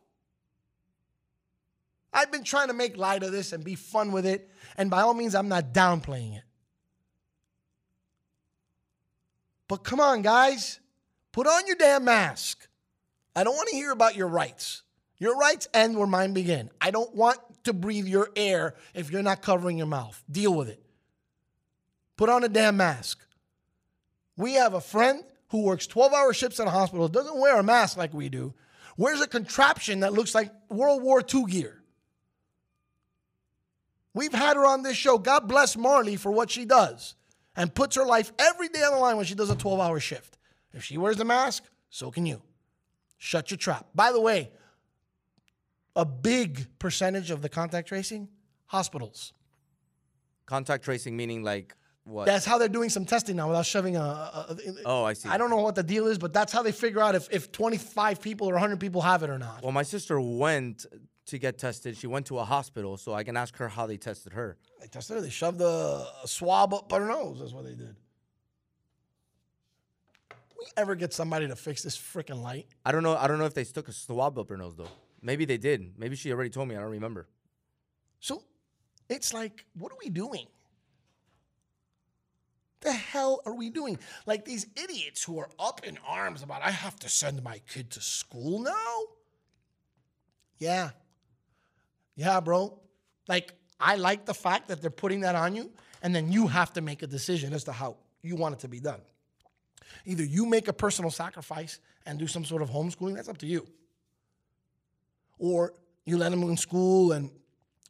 I've 2.13 2.32
been 2.32 2.43
trying 2.43 2.69
to 2.69 2.73
make 2.73 2.97
light 2.97 3.23
of 3.23 3.32
this 3.32 3.52
and 3.52 3.63
be 3.63 3.76
fun 3.76 4.12
with 4.12 4.26
it, 4.26 4.50
and 4.78 4.89
by 4.89 5.02
all 5.02 5.13
means, 5.13 5.36
I'm 5.36 5.50
not 5.50 5.73
downplaying 5.73 6.38
it. 6.38 6.43
But 9.67 9.84
come 9.84 10.00
on, 10.00 10.21
guys. 10.21 10.80
Put 11.32 11.45
on 11.45 11.67
your 11.67 11.76
damn 11.76 12.06
mask. 12.06 12.67
I 13.36 13.43
don't 13.43 13.56
want 13.56 13.69
to 13.69 13.76
hear 13.76 13.91
about 13.91 14.15
your 14.15 14.28
rights. 14.28 14.84
Your 15.19 15.38
rights 15.38 15.67
end 15.73 15.97
where 15.97 16.08
mine 16.08 16.34
begin. 16.34 16.71
I 16.82 16.89
don't 16.89 17.13
want 17.13 17.38
to 17.65 17.73
breathe 17.73 18.08
your 18.08 18.30
air 18.36 18.76
if 18.95 19.12
you're 19.12 19.21
not 19.21 19.41
covering 19.41 19.78
your 19.78 19.88
mouth. 19.88 20.23
Deal 20.32 20.54
with 20.54 20.69
it. 20.69 20.82
Put 22.17 22.30
on 22.30 22.43
a 22.43 22.49
damn 22.49 22.77
mask. 22.77 23.19
We 24.36 24.53
have 24.53 24.73
a 24.73 24.82
friend 24.82 25.23
who 25.49 25.62
works 25.63 25.88
12 25.88 26.13
hour 26.13 26.34
shifts 26.34 26.60
in 26.60 26.67
a 26.67 26.71
hospital, 26.71 27.08
doesn't 27.08 27.39
wear 27.39 27.60
a 27.60 27.63
mask 27.63 27.97
like 27.97 28.13
we 28.13 28.27
do, 28.27 28.53
wears 28.97 29.21
a 29.21 29.27
contraption 29.27 30.01
that 30.01 30.13
looks 30.13 30.36
like 30.36 30.51
World 30.69 31.01
War 31.01 31.21
II 31.21 31.45
gear. 31.45 31.82
We've 34.13 34.34
had 34.34 34.58
her 34.58 34.65
on 34.65 34.82
this 34.82 34.97
show. 34.97 35.19
God 35.19 35.47
bless 35.47 35.77
Marley 35.77 36.15
for 36.15 36.32
what 36.32 36.49
she 36.49 36.65
does 36.65 37.15
and 37.56 37.73
puts 37.73 37.95
her 37.95 38.06
life 38.06 38.32
every 38.39 38.67
day 38.67 38.82
on 38.82 38.93
the 38.93 38.99
line 38.99 39.15
when 39.15 39.25
she 39.25 39.36
does 39.36 39.51
a 39.51 39.56
12 39.56 39.80
hour 39.80 39.99
shift. 39.99 40.38
If 40.73 40.84
she 40.84 40.97
wears 40.97 41.17
the 41.17 41.25
mask, 41.25 41.63
so 41.89 42.12
can 42.12 42.25
you. 42.25 42.41
Shut 43.19 43.51
your 43.51 43.58
trap. 43.58 43.88
By 43.95 44.12
the 44.12 44.21
way, 44.21 44.51
a 45.95 46.06
big 46.06 46.67
percentage 46.80 47.32
of 47.32 47.41
the 47.41 47.49
contact 47.49 47.88
tracing, 47.88 48.27
hospitals. 48.65 49.34
contact 50.45 50.84
tracing 50.84 51.15
meaning 51.15 51.43
like 51.43 51.75
what? 52.08 52.26
That's 52.26 52.46
how 52.46 52.58
they're 52.58 52.70
doing 52.70 52.89
some 52.89 53.06
testing 53.06 53.36
now 53.36 53.48
without 53.48 53.65
shoving 53.65 53.98
a. 53.98 54.00
a- 54.00 54.58
a- 54.65 54.74
oh, 54.86 55.04
I 55.04 55.13
see. 55.13 55.28
I 55.30 55.38
don't 55.38 55.50
know 55.50 55.58
what 55.58 55.76
the 55.76 55.84
deal 55.84 56.08
is, 56.08 56.17
but 56.17 56.32
that's 56.34 56.54
how 56.54 56.63
they 56.63 56.72
figure 56.72 57.02
out 57.02 57.15
if, 57.15 57.28
if 57.32 57.52
25 57.52 58.22
people 58.22 58.48
or 58.50 58.54
100 58.54 58.80
people 58.80 59.02
have 59.02 59.24
it 59.24 59.30
or 59.30 59.38
not. 59.38 59.62
Well, 59.62 59.74
my 59.74 59.84
sister 59.84 60.20
went 60.20 60.86
to 61.26 61.38
get 61.38 61.58
tested. 61.58 61.98
She 61.98 62.08
went 62.08 62.26
to 62.28 62.39
a 62.39 62.46
hospital, 62.46 62.96
so 62.96 63.13
I 63.13 63.24
can 63.24 63.36
ask 63.36 63.58
her 63.58 63.67
how 63.67 63.86
they 63.88 63.98
tested 63.98 64.32
her. 64.34 64.58
They 64.80 64.88
tested 64.88 65.15
her. 65.17 65.22
They 65.22 65.30
shoved 65.30 65.60
a, 65.60 66.08
a 66.24 66.28
swab 66.28 66.74
up 66.74 66.89
her 66.93 67.06
nose. 67.06 67.39
That's 67.39 67.52
what 67.52 67.65
they 67.65 67.74
did. 67.76 67.96
We 70.58 70.65
ever 70.78 70.96
get 70.96 71.13
somebody 71.13 71.48
to 71.48 71.56
fix 71.56 71.84
this 71.84 71.98
freaking 71.98 72.41
light? 72.41 72.67
I 72.86 72.91
don't 72.91 73.04
know. 73.04 73.15
I 73.17 73.28
don't 73.28 73.38
know 73.38 73.46
if 73.46 73.54
they 73.54 73.63
stuck 73.65 73.88
a 73.89 73.91
swab 73.91 74.39
up 74.39 74.50
her 74.50 74.58
nose 74.58 74.76
though. 74.76 74.88
Maybe 75.22 75.46
they 75.46 75.58
did. 75.58 75.93
Maybe 75.98 76.15
she 76.15 76.32
already 76.32 76.50
told 76.50 76.67
me. 76.70 76.76
I 76.76 76.80
don't 76.80 76.91
remember. 76.91 77.28
So 78.20 78.43
it's 79.10 79.34
like, 79.34 79.65
what 79.78 79.91
are 79.91 79.98
we 80.04 80.10
doing? 80.10 80.46
The 82.82 82.92
hell 82.94 83.42
are 83.46 83.54
we 83.56 83.70
doing? 83.70 84.00
Like 84.26 84.46
these 84.46 84.68
idiots 84.76 85.24
who 85.24 85.40
are 85.40 85.50
up 85.60 85.86
in 85.86 85.98
arms 86.08 86.44
about, 86.44 86.62
I 86.62 86.72
have 86.72 86.98
to 87.00 87.10
send 87.10 87.44
my 87.44 87.60
kid 87.70 87.92
to 87.92 88.02
school 88.02 88.60
now? 88.60 88.98
Yeah. 90.58 90.92
Yeah, 92.16 92.40
bro. 92.40 92.80
Like, 93.28 93.54
I 93.80 93.96
like 93.96 94.26
the 94.26 94.34
fact 94.34 94.70
that 94.70 94.82
they're 94.82 94.90
putting 94.90 95.22
that 95.22 95.36
on 95.36 95.56
you, 95.56 95.72
and 96.02 96.16
then 96.16 96.32
you 96.32 96.48
have 96.48 96.74
to 96.74 96.82
make 96.82 97.04
a 97.04 97.08
decision 97.08 97.54
as 97.54 97.63
to 97.66 97.72
how 97.72 97.98
you 98.22 98.36
want 98.36 98.54
it 98.56 98.60
to 98.60 98.68
be 98.68 98.80
done. 98.80 99.02
Either 100.06 100.24
you 100.24 100.46
make 100.46 100.68
a 100.68 100.74
personal 100.74 101.12
sacrifice 101.12 101.80
and 102.06 102.18
do 102.20 102.28
some 102.28 102.46
sort 102.46 102.62
of 102.62 102.70
homeschooling, 102.70 103.16
that's 103.16 103.30
up 103.30 103.38
to 103.40 103.48
you. 103.48 103.68
or 105.40 105.74
you 106.06 106.18
let 106.18 106.30
them 106.32 106.44
in 106.44 106.58
school 106.58 107.12
and 107.12 107.30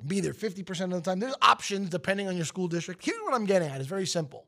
be 0.05 0.19
there 0.19 0.33
50% 0.33 0.81
of 0.85 0.91
the 0.91 1.01
time. 1.01 1.19
There's 1.19 1.35
options 1.41 1.89
depending 1.89 2.27
on 2.27 2.35
your 2.35 2.45
school 2.45 2.67
district. 2.67 3.05
Here's 3.05 3.19
what 3.21 3.33
I'm 3.33 3.45
getting 3.45 3.69
at 3.69 3.79
it's 3.79 3.89
very 3.89 4.05
simple 4.07 4.45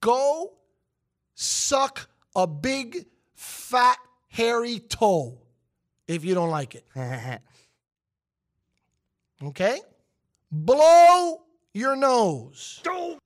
go 0.00 0.52
suck 1.34 2.08
a 2.34 2.46
big, 2.46 3.06
fat, 3.34 3.98
hairy 4.28 4.78
toe 4.78 5.38
if 6.08 6.24
you 6.24 6.34
don't 6.34 6.50
like 6.50 6.74
it. 6.74 6.84
Okay? 9.42 9.80
Blow 10.52 11.40
your 11.72 11.96
nose. 11.96 12.82
You 12.84 13.16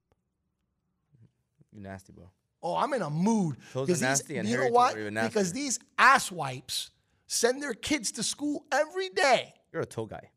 nasty, 1.73 2.13
bro. 2.13 2.31
Oh, 2.63 2.77
I'm 2.77 2.93
in 2.93 3.03
a 3.03 3.11
mood. 3.11 3.57
Toes 3.73 3.83
are 3.83 3.87
Because 3.87 3.99
these- 4.01 4.09
nasty 4.09 4.37
and 4.39 4.49
you 4.49 4.55
know 4.55 4.61
hairy 4.61 4.71
toes 4.71 4.75
what? 4.77 4.95
are 4.97 5.01
even 5.01 5.15
Because 5.15 5.53
these 5.53 5.79
ass 5.99 6.31
wipes 6.31 6.91
send 7.27 7.61
their 7.63 7.75
kids 7.75 8.13
to 8.13 8.23
school 8.23 8.65
every 8.71 9.09
day. 9.09 9.55
You're 9.73 9.83
a 9.83 9.87
toe 9.87 10.07
guy. 10.07 10.31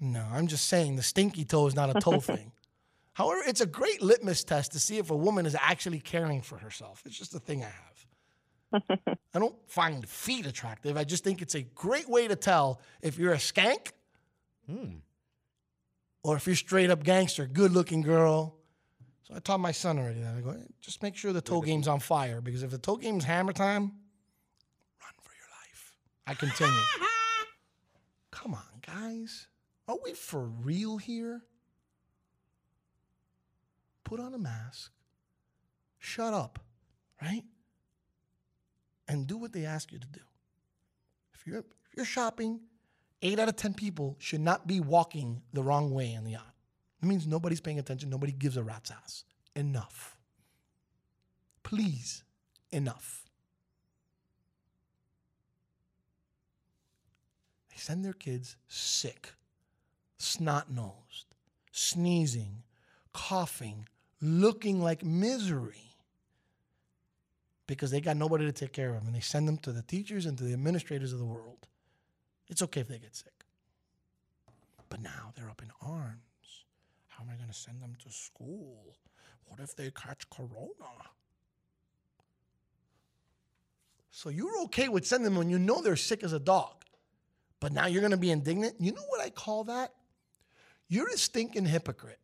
No, 0.00 0.26
I'm 0.32 0.46
just 0.48 0.66
saying 0.66 0.96
the 0.96 1.02
stinky 1.02 1.44
toe 1.44 1.68
is 1.68 1.74
not 1.76 1.94
a 1.96 2.00
toe 2.00 2.18
thing. 2.32 2.50
However, 3.16 3.40
it's 3.46 3.62
a 3.62 3.66
great 3.66 4.02
litmus 4.02 4.44
test 4.44 4.72
to 4.72 4.78
see 4.78 4.98
if 4.98 5.10
a 5.10 5.16
woman 5.16 5.46
is 5.46 5.56
actually 5.58 6.00
caring 6.00 6.42
for 6.42 6.58
herself. 6.58 7.02
It's 7.06 7.16
just 7.16 7.34
a 7.34 7.38
thing 7.38 7.64
I 7.64 7.72
have. 8.82 8.86
I 9.34 9.38
don't 9.38 9.56
find 9.68 10.06
feet 10.06 10.44
attractive. 10.44 10.98
I 10.98 11.04
just 11.04 11.24
think 11.24 11.40
it's 11.40 11.54
a 11.54 11.62
great 11.62 12.10
way 12.10 12.28
to 12.28 12.36
tell 12.36 12.78
if 13.00 13.18
you're 13.18 13.32
a 13.32 13.38
skank 13.38 13.92
Hmm. 14.68 14.96
or 16.22 16.36
if 16.36 16.46
you're 16.46 16.56
straight 16.56 16.90
up 16.90 17.04
gangster, 17.04 17.46
good 17.46 17.72
looking 17.72 18.02
girl. 18.02 18.58
So 19.22 19.34
I 19.34 19.38
taught 19.38 19.60
my 19.60 19.72
son 19.72 19.98
already 19.98 20.20
that. 20.20 20.36
I 20.36 20.40
go, 20.42 20.54
just 20.82 21.02
make 21.02 21.16
sure 21.16 21.32
the 21.32 21.40
toe 21.40 21.62
game's 21.62 21.88
on 21.88 22.00
fire 22.00 22.42
because 22.42 22.62
if 22.62 22.70
the 22.70 22.76
toe 22.78 22.96
game's 22.96 23.24
hammer 23.24 23.54
time, 23.54 23.80
run 25.00 25.14
for 25.22 25.32
your 25.32 25.48
life. 25.62 25.94
I 26.26 26.34
continue. 26.34 26.82
Come 28.30 28.52
on, 28.52 28.82
guys. 28.86 29.46
Are 29.88 29.96
we 30.04 30.12
for 30.12 30.42
real 30.42 30.98
here? 30.98 31.44
Put 34.06 34.20
on 34.20 34.34
a 34.34 34.38
mask, 34.38 34.92
shut 35.98 36.32
up, 36.32 36.60
right? 37.20 37.42
And 39.08 39.26
do 39.26 39.36
what 39.36 39.52
they 39.52 39.64
ask 39.64 39.90
you 39.90 39.98
to 39.98 40.06
do. 40.06 40.20
If 41.34 41.44
you're, 41.44 41.58
if 41.58 41.96
you're 41.96 42.06
shopping, 42.06 42.60
eight 43.20 43.40
out 43.40 43.48
of 43.48 43.56
10 43.56 43.74
people 43.74 44.14
should 44.20 44.40
not 44.40 44.68
be 44.68 44.78
walking 44.78 45.42
the 45.52 45.62
wrong 45.64 45.90
way 45.90 46.12
in 46.12 46.22
the 46.22 46.36
aisle. 46.36 46.54
It 47.02 47.06
means 47.06 47.26
nobody's 47.26 47.60
paying 47.60 47.80
attention, 47.80 48.08
nobody 48.08 48.30
gives 48.30 48.56
a 48.56 48.62
rat's 48.62 48.92
ass. 48.92 49.24
Enough. 49.56 50.16
Please, 51.64 52.22
enough. 52.70 53.24
They 57.70 57.76
send 57.76 58.04
their 58.04 58.12
kids 58.12 58.54
sick, 58.68 59.34
snot 60.16 60.70
nosed, 60.70 61.26
sneezing, 61.72 62.62
coughing, 63.12 63.88
looking 64.20 64.80
like 64.82 65.04
misery 65.04 65.96
because 67.66 67.90
they 67.90 68.00
got 68.00 68.16
nobody 68.16 68.44
to 68.46 68.52
take 68.52 68.72
care 68.72 68.90
of 68.90 68.94
them. 68.96 69.06
And 69.06 69.14
they 69.14 69.20
send 69.20 69.48
them 69.48 69.58
to 69.58 69.72
the 69.72 69.82
teachers 69.82 70.26
and 70.26 70.38
to 70.38 70.44
the 70.44 70.52
administrators 70.52 71.12
of 71.12 71.18
the 71.18 71.24
world. 71.24 71.66
It's 72.48 72.62
okay 72.62 72.80
if 72.80 72.88
they 72.88 72.98
get 72.98 73.14
sick. 73.14 73.44
But 74.88 75.02
now 75.02 75.32
they're 75.36 75.50
up 75.50 75.62
in 75.62 75.70
arms. 75.82 76.20
How 77.08 77.24
am 77.24 77.30
I 77.30 77.36
going 77.36 77.48
to 77.48 77.54
send 77.54 77.82
them 77.82 77.96
to 78.04 78.12
school? 78.12 78.96
What 79.46 79.60
if 79.60 79.74
they 79.74 79.90
catch 79.90 80.28
corona? 80.30 81.10
So 84.10 84.28
you're 84.28 84.62
okay 84.62 84.88
with 84.88 85.06
sending 85.06 85.24
them 85.24 85.36
when 85.36 85.50
you 85.50 85.58
know 85.58 85.82
they're 85.82 85.96
sick 85.96 86.22
as 86.22 86.32
a 86.32 86.38
dog. 86.38 86.84
But 87.60 87.72
now 87.72 87.86
you're 87.86 88.00
going 88.00 88.12
to 88.12 88.16
be 88.16 88.30
indignant? 88.30 88.76
You 88.78 88.92
know 88.92 89.04
what 89.08 89.20
I 89.20 89.30
call 89.30 89.64
that? 89.64 89.92
You're 90.88 91.08
a 91.08 91.18
stinking 91.18 91.66
hypocrite. 91.66 92.20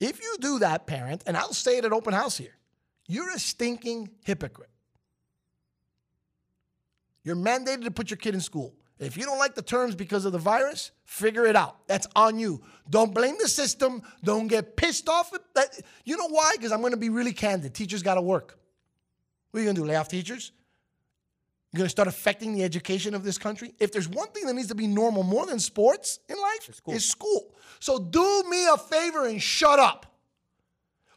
If 0.00 0.20
you 0.20 0.36
do 0.40 0.58
that, 0.60 0.86
parent, 0.86 1.24
and 1.26 1.36
I'll 1.36 1.52
say 1.52 1.78
it 1.78 1.84
at 1.84 1.92
open 1.92 2.14
house 2.14 2.36
here, 2.36 2.56
you're 3.06 3.30
a 3.30 3.38
stinking 3.38 4.10
hypocrite. 4.24 4.70
You're 7.24 7.36
mandated 7.36 7.84
to 7.84 7.90
put 7.90 8.10
your 8.10 8.16
kid 8.16 8.34
in 8.34 8.40
school. 8.40 8.74
If 8.98 9.16
you 9.16 9.24
don't 9.24 9.38
like 9.38 9.54
the 9.54 9.62
terms 9.62 9.94
because 9.94 10.24
of 10.24 10.32
the 10.32 10.38
virus, 10.38 10.90
figure 11.04 11.46
it 11.46 11.54
out. 11.54 11.86
That's 11.86 12.06
on 12.16 12.38
you. 12.38 12.62
Don't 12.90 13.14
blame 13.14 13.36
the 13.40 13.48
system. 13.48 14.02
Don't 14.24 14.48
get 14.48 14.76
pissed 14.76 15.08
off. 15.08 15.32
At 15.32 15.42
that. 15.54 15.80
You 16.04 16.16
know 16.16 16.28
why? 16.28 16.54
Because 16.56 16.72
I'm 16.72 16.80
going 16.80 16.92
to 16.92 16.98
be 16.98 17.08
really 17.08 17.32
candid. 17.32 17.74
Teachers 17.74 18.02
got 18.02 18.14
to 18.14 18.22
work. 18.22 18.58
What 19.50 19.58
are 19.58 19.62
you 19.62 19.66
going 19.66 19.76
to 19.76 19.82
do? 19.82 19.86
Lay 19.86 19.96
off 19.96 20.08
teachers? 20.08 20.52
You're 21.72 21.78
going 21.78 21.86
to 21.86 21.90
start 21.90 22.08
affecting 22.08 22.54
the 22.54 22.64
education 22.64 23.14
of 23.14 23.24
this 23.24 23.36
country? 23.36 23.74
If 23.78 23.92
there's 23.92 24.08
one 24.08 24.28
thing 24.28 24.46
that 24.46 24.54
needs 24.54 24.68
to 24.68 24.74
be 24.74 24.86
normal 24.86 25.22
more 25.22 25.44
than 25.44 25.58
sports 25.58 26.18
in 26.28 26.36
life, 26.36 26.74
school. 26.74 26.94
it's 26.94 27.04
school. 27.04 27.54
So 27.78 27.98
do 27.98 28.44
me 28.48 28.66
a 28.66 28.78
favor 28.78 29.26
and 29.26 29.42
shut 29.42 29.78
up. 29.78 30.06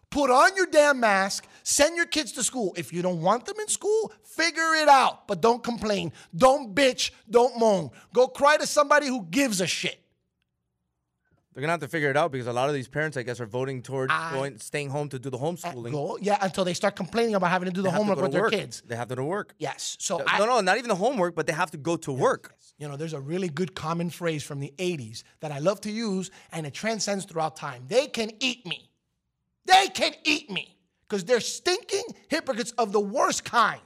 Put 0.10 0.30
on 0.30 0.58
your 0.58 0.66
damn 0.66 1.00
mask, 1.00 1.48
send 1.64 1.96
your 1.96 2.06
kids 2.06 2.34
to 2.34 2.44
school. 2.44 2.74
If 2.76 2.92
you 2.92 3.02
don't 3.02 3.22
want 3.22 3.46
them 3.46 3.56
in 3.62 3.70
school, 3.70 4.12
figure 4.26 4.76
it 4.76 4.90
out, 4.90 5.26
but 5.26 5.42
don't 5.42 5.64
complain. 5.64 6.12
Don't 6.36 6.76
bitch, 6.76 7.12
don't 7.30 7.58
moan. 7.58 7.92
Go 8.14 8.28
cry 8.28 8.58
to 8.58 8.68
somebody 8.68 9.08
who 9.08 9.26
gives 9.32 9.62
a 9.62 9.68
shit. 9.68 10.01
They're 11.54 11.60
gonna 11.62 11.74
have 11.74 11.82
to 11.82 11.88
figure 11.90 12.10
it 12.10 12.16
out 12.16 12.32
because 12.32 12.48
a 12.48 12.54
lot 12.54 12.70
of 12.70 12.76
these 12.76 12.88
parents, 12.88 13.18
I 13.18 13.24
guess, 13.24 13.42
are 13.42 13.46
voting 13.46 13.82
towards 13.82 14.14
I- 14.14 14.32
going, 14.32 14.58
staying 14.60 14.90
home 14.90 15.10
to 15.10 15.20
do 15.20 15.30
the 15.30 15.38
homeschooling. 15.38 15.92
Go, 15.92 16.18
yeah, 16.22 16.38
until 16.42 16.64
they 16.64 16.74
start 16.74 16.96
complaining 16.96 17.36
about 17.36 17.50
having 17.50 17.68
to 17.68 17.74
do 17.74 17.82
They 17.82 17.90
the 17.90 17.96
homework 17.96 18.22
with 18.22 18.32
their 18.32 18.50
kids. 18.50 18.82
They 18.86 18.96
have 18.96 19.10
to 19.10 19.16
go 19.16 19.22
to 19.22 19.26
work. 19.28 19.54
Yes. 19.60 19.98
So 20.00 20.20
No, 20.20 20.24
I, 20.28 20.40
no, 20.40 20.62
not 20.62 20.78
even 20.78 20.88
the 20.88 20.96
homework, 20.96 21.36
but 21.36 21.48
they 21.48 21.54
have 21.54 21.72
to 21.72 21.78
go 21.78 21.98
to 21.98 22.12
work. 22.14 22.56
You 22.78 22.88
know, 22.88 22.96
there's 22.96 23.14
a 23.14 23.20
really 23.20 23.50
good 23.50 23.76
common 23.76 24.10
phrase 24.10 24.44
from 24.44 24.60
the 24.60 24.74
80s 24.78 25.24
that 25.42 25.52
I 25.52 25.60
love 25.60 25.82
to 25.82 25.92
use, 25.92 26.32
and 26.54 26.66
it 26.66 26.74
transcends 26.74 27.26
throughout 27.26 27.58
time. 27.58 27.84
They 27.88 28.08
can 28.08 28.32
eat 28.40 28.66
me. 28.66 28.90
They 29.66 29.88
can 29.90 30.14
eat 30.24 30.50
me 30.50 30.78
because 31.08 31.26
they're 31.26 31.42
stinking 31.42 32.04
hypocrites 32.30 32.72
of 32.78 32.94
the 32.94 33.00
worst 33.00 33.44
kind. 33.44 33.82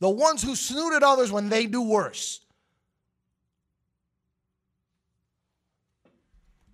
The 0.00 0.10
ones 0.10 0.42
who 0.42 0.56
snoot 0.56 0.92
at 0.94 1.04
others 1.04 1.30
when 1.30 1.48
they 1.48 1.66
do 1.66 1.80
worse. 1.80 2.40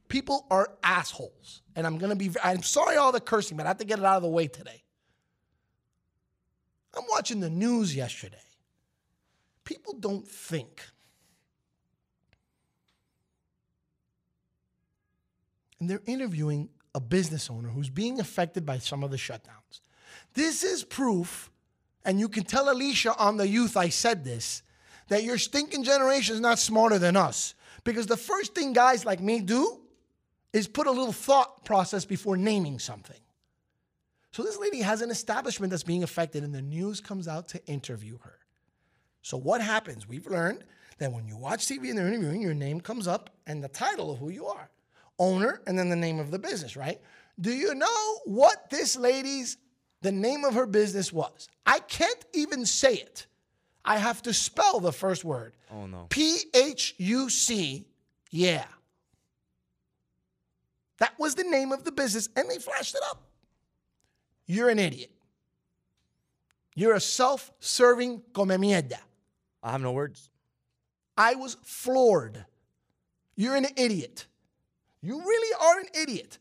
People 0.08 0.46
are 0.50 0.70
assholes. 0.82 1.62
And 1.76 1.86
I'm 1.86 1.98
going 1.98 2.10
to 2.10 2.16
be, 2.16 2.30
I'm 2.42 2.62
sorry 2.62 2.96
all 2.96 3.12
the 3.12 3.20
cursing, 3.20 3.56
but 3.56 3.66
I 3.66 3.68
have 3.68 3.78
to 3.78 3.84
get 3.84 3.98
it 3.98 4.04
out 4.04 4.16
of 4.16 4.22
the 4.22 4.28
way 4.28 4.46
today. 4.48 4.82
I'm 6.96 7.04
watching 7.10 7.40
the 7.40 7.50
news 7.50 7.94
yesterday 7.94 8.38
people 9.68 9.92
don't 9.92 10.26
think. 10.26 10.82
And 15.78 15.90
they're 15.90 16.00
interviewing 16.06 16.70
a 16.94 17.00
business 17.00 17.50
owner 17.50 17.68
who's 17.68 17.90
being 17.90 18.18
affected 18.18 18.64
by 18.64 18.78
some 18.78 19.04
of 19.04 19.10
the 19.10 19.18
shutdowns. 19.18 19.80
This 20.32 20.64
is 20.64 20.84
proof, 20.84 21.50
and 22.02 22.18
you 22.18 22.30
can 22.30 22.44
tell 22.44 22.72
Alicia 22.72 23.14
on 23.18 23.36
the 23.36 23.46
youth 23.46 23.76
I 23.76 23.90
said 23.90 24.24
this, 24.24 24.62
that 25.08 25.22
your 25.22 25.36
stinking 25.36 25.84
generation 25.84 26.34
is 26.34 26.40
not 26.40 26.58
smarter 26.58 26.98
than 26.98 27.14
us. 27.14 27.54
Because 27.84 28.06
the 28.06 28.16
first 28.16 28.54
thing 28.54 28.72
guys 28.72 29.04
like 29.04 29.20
me 29.20 29.40
do 29.40 29.80
is 30.52 30.66
put 30.66 30.86
a 30.86 30.90
little 30.90 31.12
thought 31.12 31.64
process 31.64 32.04
before 32.04 32.36
naming 32.36 32.78
something. 32.78 33.20
So 34.30 34.42
this 34.42 34.58
lady 34.58 34.80
has 34.80 35.02
an 35.02 35.10
establishment 35.10 35.70
that's 35.70 35.82
being 35.82 36.02
affected, 36.02 36.44
and 36.44 36.54
the 36.54 36.62
news 36.62 37.00
comes 37.00 37.28
out 37.28 37.48
to 37.48 37.64
interview 37.66 38.18
her. 38.18 38.38
So 39.22 39.36
what 39.36 39.60
happens? 39.60 40.08
We've 40.08 40.26
learned 40.26 40.64
that 40.98 41.12
when 41.12 41.26
you 41.26 41.36
watch 41.36 41.66
TV 41.66 41.88
and 41.88 41.98
they're 41.98 42.08
interviewing, 42.08 42.42
your 42.42 42.54
name 42.54 42.80
comes 42.80 43.08
up 43.08 43.30
and 43.46 43.62
the 43.62 43.68
title 43.68 44.10
of 44.10 44.18
who 44.18 44.30
you 44.30 44.46
are, 44.46 44.70
owner, 45.18 45.60
and 45.66 45.78
then 45.78 45.88
the 45.88 45.96
name 45.96 46.18
of 46.18 46.30
the 46.30 46.38
business, 46.38 46.76
right? 46.76 47.00
Do 47.40 47.52
you 47.52 47.74
know 47.74 48.18
what 48.24 48.70
this 48.70 48.96
lady's 48.96 49.56
the 50.02 50.12
name 50.12 50.44
of 50.44 50.54
her 50.54 50.66
business 50.66 51.12
was? 51.12 51.48
I 51.66 51.80
can't 51.80 52.24
even 52.32 52.66
say 52.66 52.94
it. 52.94 53.26
I 53.84 53.98
have 53.98 54.22
to 54.22 54.34
spell 54.34 54.80
the 54.80 54.92
first 54.92 55.24
word. 55.24 55.54
Oh 55.72 55.86
no. 55.86 56.06
P 56.10 56.38
H 56.54 56.94
U 56.98 57.30
C, 57.30 57.86
yeah. 58.30 58.64
That 60.98 61.18
was 61.18 61.34
the 61.34 61.44
name 61.44 61.72
of 61.72 61.84
the 61.84 61.92
business, 61.92 62.28
and 62.36 62.50
they 62.50 62.58
flashed 62.58 62.94
it 62.94 63.02
up. 63.10 63.22
You're 64.46 64.68
an 64.68 64.78
idiot. 64.78 65.10
You're 66.74 66.94
a 66.94 67.00
self 67.00 67.52
serving 67.60 68.22
come 68.34 68.48
mierda. 68.48 68.98
I 69.62 69.72
have 69.72 69.80
no 69.80 69.92
words. 69.92 70.30
I 71.16 71.34
was 71.34 71.56
floored. 71.62 72.44
You're 73.34 73.56
an 73.56 73.66
idiot. 73.76 74.26
You 75.02 75.18
really 75.18 75.56
are 75.60 75.80
an 75.80 75.86
idiot. 76.02 76.38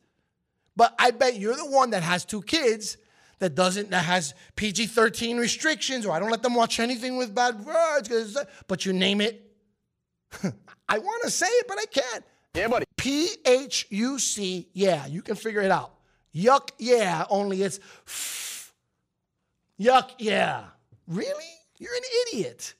But 0.76 0.94
I 1.00 1.12
bet 1.12 1.38
you're 1.38 1.56
the 1.56 1.66
one 1.66 1.90
that 1.90 2.04
has 2.04 2.24
two 2.24 2.42
kids 2.44 2.98
that 3.40 3.56
doesn't 3.56 3.90
that 3.92 4.06
has 4.06 4.34
PG-13 4.56 5.40
restrictions 5.40 6.06
or 6.06 6.12
I 6.12 6.20
don't 6.20 6.30
let 6.30 6.44
them 6.44 6.54
watch 6.56 6.80
anything 6.80 7.18
with 7.18 7.34
bad 7.34 7.66
words. 7.66 8.38
but 8.68 8.86
you 8.86 8.94
name 8.94 9.22
it. 9.22 9.44
I 10.90 11.00
want 11.00 11.24
to 11.24 11.32
say 11.32 11.48
it 11.48 11.68
but 11.68 11.78
I 11.80 11.86
can't. 11.86 12.24
Yeah, 12.54 12.68
buddy. 12.68 12.86
P 12.96 13.30
H 13.46 13.88
U 13.90 14.20
C. 14.20 14.68
Yeah, 14.74 15.06
you 15.06 15.22
can 15.22 15.36
figure 15.36 15.62
it 15.62 15.72
out. 15.72 15.94
Yuck, 16.36 16.70
yeah, 16.78 17.26
only 17.30 17.64
it's 17.64 17.80
f- 18.06 18.74
yuck, 19.80 20.12
yeah. 20.20 20.66
Really? 21.08 21.46
You're 21.80 21.94
an 21.96 22.02
idiot. 22.28 22.74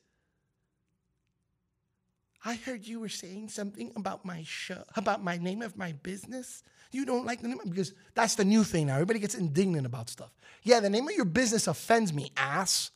I 2.44 2.56
heard 2.56 2.86
you 2.88 3.00
were 3.00 3.10
saying 3.10 3.50
something 3.50 3.92
about 3.96 4.24
my 4.24 4.44
show, 4.46 4.84
about 4.96 5.24
my 5.24 5.38
name 5.38 5.62
of 5.62 5.78
my 5.78 5.92
business. 5.92 6.64
You 6.92 7.06
don't 7.06 7.26
like 7.26 7.42
the 7.42 7.48
name 7.48 7.60
because 7.68 7.94
that's 8.14 8.36
the 8.36 8.46
new 8.46 8.64
thing 8.64 8.88
now. 8.88 8.94
Everybody 8.94 9.20
gets 9.20 9.36
indignant 9.36 9.86
about 9.86 10.10
stuff. 10.10 10.32
Yeah, 10.64 10.80
the 10.80 10.90
name 10.90 11.08
of 11.08 11.16
your 11.16 11.26
business 11.26 11.68
offends 11.68 12.14
me, 12.14 12.32
ass. 12.38 12.92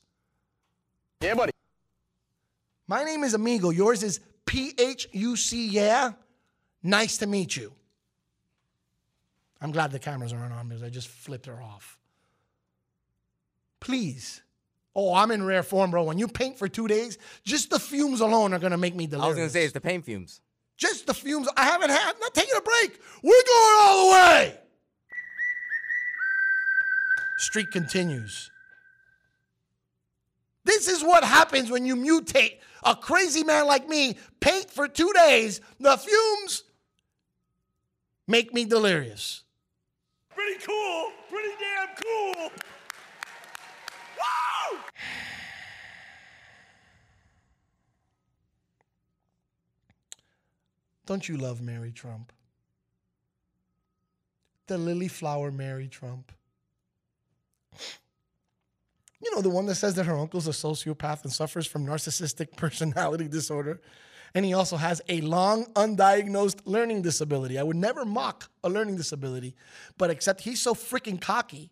Yeah, 1.22 1.34
buddy. 1.34 1.52
My 2.88 3.04
name 3.04 3.24
is 3.24 3.34
Amigo. 3.34 3.70
Yours 3.70 4.04
is 4.04 4.20
P 4.46 4.74
H 4.78 5.08
U 5.12 5.36
C. 5.36 5.68
Yeah. 5.68 6.14
Nice 6.84 7.18
to 7.18 7.28
meet 7.28 7.56
you. 7.56 7.74
I'm 9.62 9.72
glad 9.72 9.92
the 9.92 10.00
cameras 10.00 10.34
aren't 10.34 10.54
on 10.54 10.68
because 10.68 10.82
I 10.82 10.90
just 10.90 11.08
flipped 11.08 11.46
her 11.46 11.62
off. 11.62 12.00
Please. 13.80 14.42
Oh, 14.96 15.14
I'm 15.14 15.32
in 15.32 15.44
rare 15.44 15.64
form, 15.64 15.92
bro. 15.92 16.04
When 16.04 16.18
you 16.18 16.28
paint 16.28 16.58
for 16.58 16.68
two 16.68 16.88
days, 16.88 17.18
just 17.44 17.70
the 17.70 17.80
fumes 17.80 18.20
alone 18.22 18.54
are 18.54 18.60
gonna 18.60 18.78
make 18.78 18.96
me 18.96 19.08
delirious. 19.08 19.26
I 19.26 19.30
was 19.30 19.38
gonna 19.38 19.50
say 19.50 19.64
it's 19.64 19.74
the 19.74 19.82
paint 19.82 20.06
fumes. 20.06 20.42
just 20.78 21.06
the 21.06 21.14
fumes. 21.14 21.48
I 21.56 21.66
haven't 21.66 21.92
had. 21.92 22.14
I'm 22.14 22.20
not 22.20 22.34
taking 22.34 22.56
a 22.58 22.62
break. 22.62 23.00
We're 23.22 23.32
going 23.32 23.76
all 23.80 24.06
the 24.06 24.12
way. 24.14 24.58
Streak 27.38 27.72
continues. 27.72 28.50
This 30.64 30.88
is 30.88 31.04
what 31.04 31.24
happens 31.24 31.70
when 31.70 31.86
you 31.86 31.96
mutate 31.96 32.58
a 32.84 32.96
crazy 32.96 33.44
man 33.44 33.68
like 33.68 33.88
me, 33.88 34.18
paint 34.40 34.70
for 34.70 34.88
two 34.88 35.12
days, 35.14 35.62
the 35.80 35.98
fumes 35.98 36.64
make 38.28 38.54
me 38.54 38.66
delirious. 38.66 39.44
Pretty 40.34 40.66
cool. 40.66 41.12
Pretty 41.30 41.50
damn 41.60 41.96
cool. 41.96 42.52
Woo! 44.18 44.80
Don't 51.06 51.28
you 51.28 51.38
love 51.38 51.62
Mary 51.62 51.92
Trump? 51.92 52.32
The 54.68 54.78
lily 54.78 55.08
flower 55.08 55.52
Mary 55.52 55.88
Trump. 55.88 56.32
You 59.22 59.36
know, 59.36 59.42
the 59.42 59.50
one 59.50 59.66
that 59.68 59.76
says 59.76 59.94
that 59.96 60.06
her 60.06 60.18
uncle's 60.18 60.48
a 60.48 60.52
sociopath 60.52 61.24
and 61.24 61.32
suffers 61.32 61.68
from 61.68 61.86
narcissistic 61.86 62.52
personality 62.56 63.28
disorder. 63.28 63.82
And 64.34 64.46
he 64.46 64.54
also 64.54 64.78
has 64.78 65.02
a 65.10 65.22
long 65.22 65.66
undiagnosed 65.74 66.62
learning 66.66 67.02
disability. 67.02 67.60
I 67.60 67.64
would 67.64 67.76
never 67.76 68.06
mock 68.06 68.50
a 68.64 68.70
learning 68.70 68.96
disability, 68.96 69.56
but 69.98 70.10
except 70.10 70.42
he's 70.42 70.62
so 70.62 70.74
freaking 70.74 71.20
cocky 71.20 71.72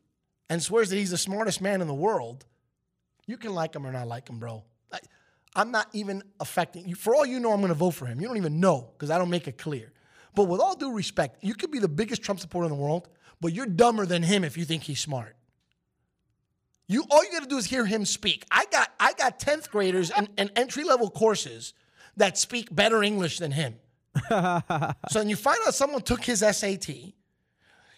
and 0.50 0.62
swears 0.62 0.90
that 0.90 0.98
he's 0.98 1.12
the 1.12 1.18
smartest 1.18 1.62
man 1.62 1.82
in 1.82 1.88
the 1.88 1.94
world. 1.94 2.46
You 3.28 3.38
can 3.38 3.54
like 3.54 3.76
him 3.76 3.86
or 3.86 3.92
not 3.92 4.08
like 4.08 4.28
him, 4.28 4.40
bro. 4.40 4.64
I, 4.92 5.00
I'm 5.56 5.72
not 5.72 5.88
even 5.94 6.24
affecting 6.40 6.88
you. 6.88 6.96
For 6.96 7.16
all 7.16 7.26
you 7.26 7.40
know, 7.40 7.54
I'm 7.54 7.60
going 7.60 7.70
to 7.70 7.76
vote 7.76 7.92
for 7.92 8.08
him. 8.08 8.20
You 8.20 8.28
don't 8.28 8.38
even 8.38 8.60
know 8.60 8.90
because 8.94 9.10
I 9.10 9.18
don't 9.18 9.30
make 9.30 9.48
it 9.48 9.58
clear. 9.58 9.92
But 10.36 10.46
with 10.46 10.60
all 10.60 10.76
due 10.76 10.92
respect, 10.92 11.44
you 11.44 11.54
could 11.54 11.72
be 11.72 11.80
the 11.80 11.88
biggest 11.88 12.22
Trump 12.22 12.40
supporter 12.40 12.66
in 12.66 12.72
the 12.72 12.82
world, 12.82 13.08
but 13.40 13.54
you're 13.54 13.66
dumber 13.66 14.06
than 14.06 14.24
him 14.24 14.44
if 14.44 14.58
you 14.58 14.66
think 14.66 14.84
he's 14.84 15.00
smart. 15.00 15.36
You 16.88 17.06
all 17.10 17.24
you 17.24 17.32
got 17.32 17.44
to 17.44 17.50
do 17.50 17.58
is 17.58 17.68
hear 17.68 17.86
him 17.86 18.04
speak. 18.04 18.46
I 18.50 18.66
got 18.72 18.90
I 19.00 19.14
got 19.14 19.40
10th 19.40 19.70
graders 19.70 20.10
and, 20.10 20.28
and 20.38 20.52
entry 20.56 20.84
level 20.84 21.10
courses 21.12 21.74
that 22.20 22.38
speak 22.38 22.74
better 22.74 23.02
English 23.02 23.40
than 23.40 23.52
him. 23.52 23.76
so 24.30 24.64
then 25.14 25.30
you 25.30 25.36
find 25.36 25.58
out 25.66 25.74
someone 25.74 26.02
took 26.02 26.24
his 26.24 26.40
SAT. 26.40 26.90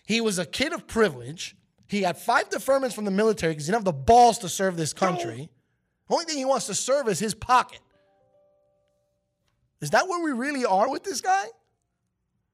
He 0.05 0.21
was 0.21 0.39
a 0.39 0.45
kid 0.45 0.73
of 0.73 0.87
privilege. 0.87 1.55
He 1.87 2.03
had 2.03 2.17
five 2.17 2.49
deferments 2.49 2.93
from 2.93 3.05
the 3.05 3.11
military 3.11 3.53
because 3.53 3.65
he 3.67 3.71
didn't 3.71 3.85
have 3.85 3.95
the 3.95 3.99
balls 3.99 4.39
to 4.39 4.49
serve 4.49 4.77
this 4.77 4.93
country. 4.93 5.49
The 6.07 6.13
only 6.13 6.25
thing 6.25 6.37
he 6.37 6.45
wants 6.45 6.67
to 6.67 6.75
serve 6.75 7.07
is 7.07 7.19
his 7.19 7.33
pocket. 7.33 7.79
Is 9.81 9.89
that 9.89 10.07
where 10.07 10.23
we 10.23 10.31
really 10.31 10.65
are 10.65 10.89
with 10.89 11.03
this 11.03 11.21
guy? 11.21 11.45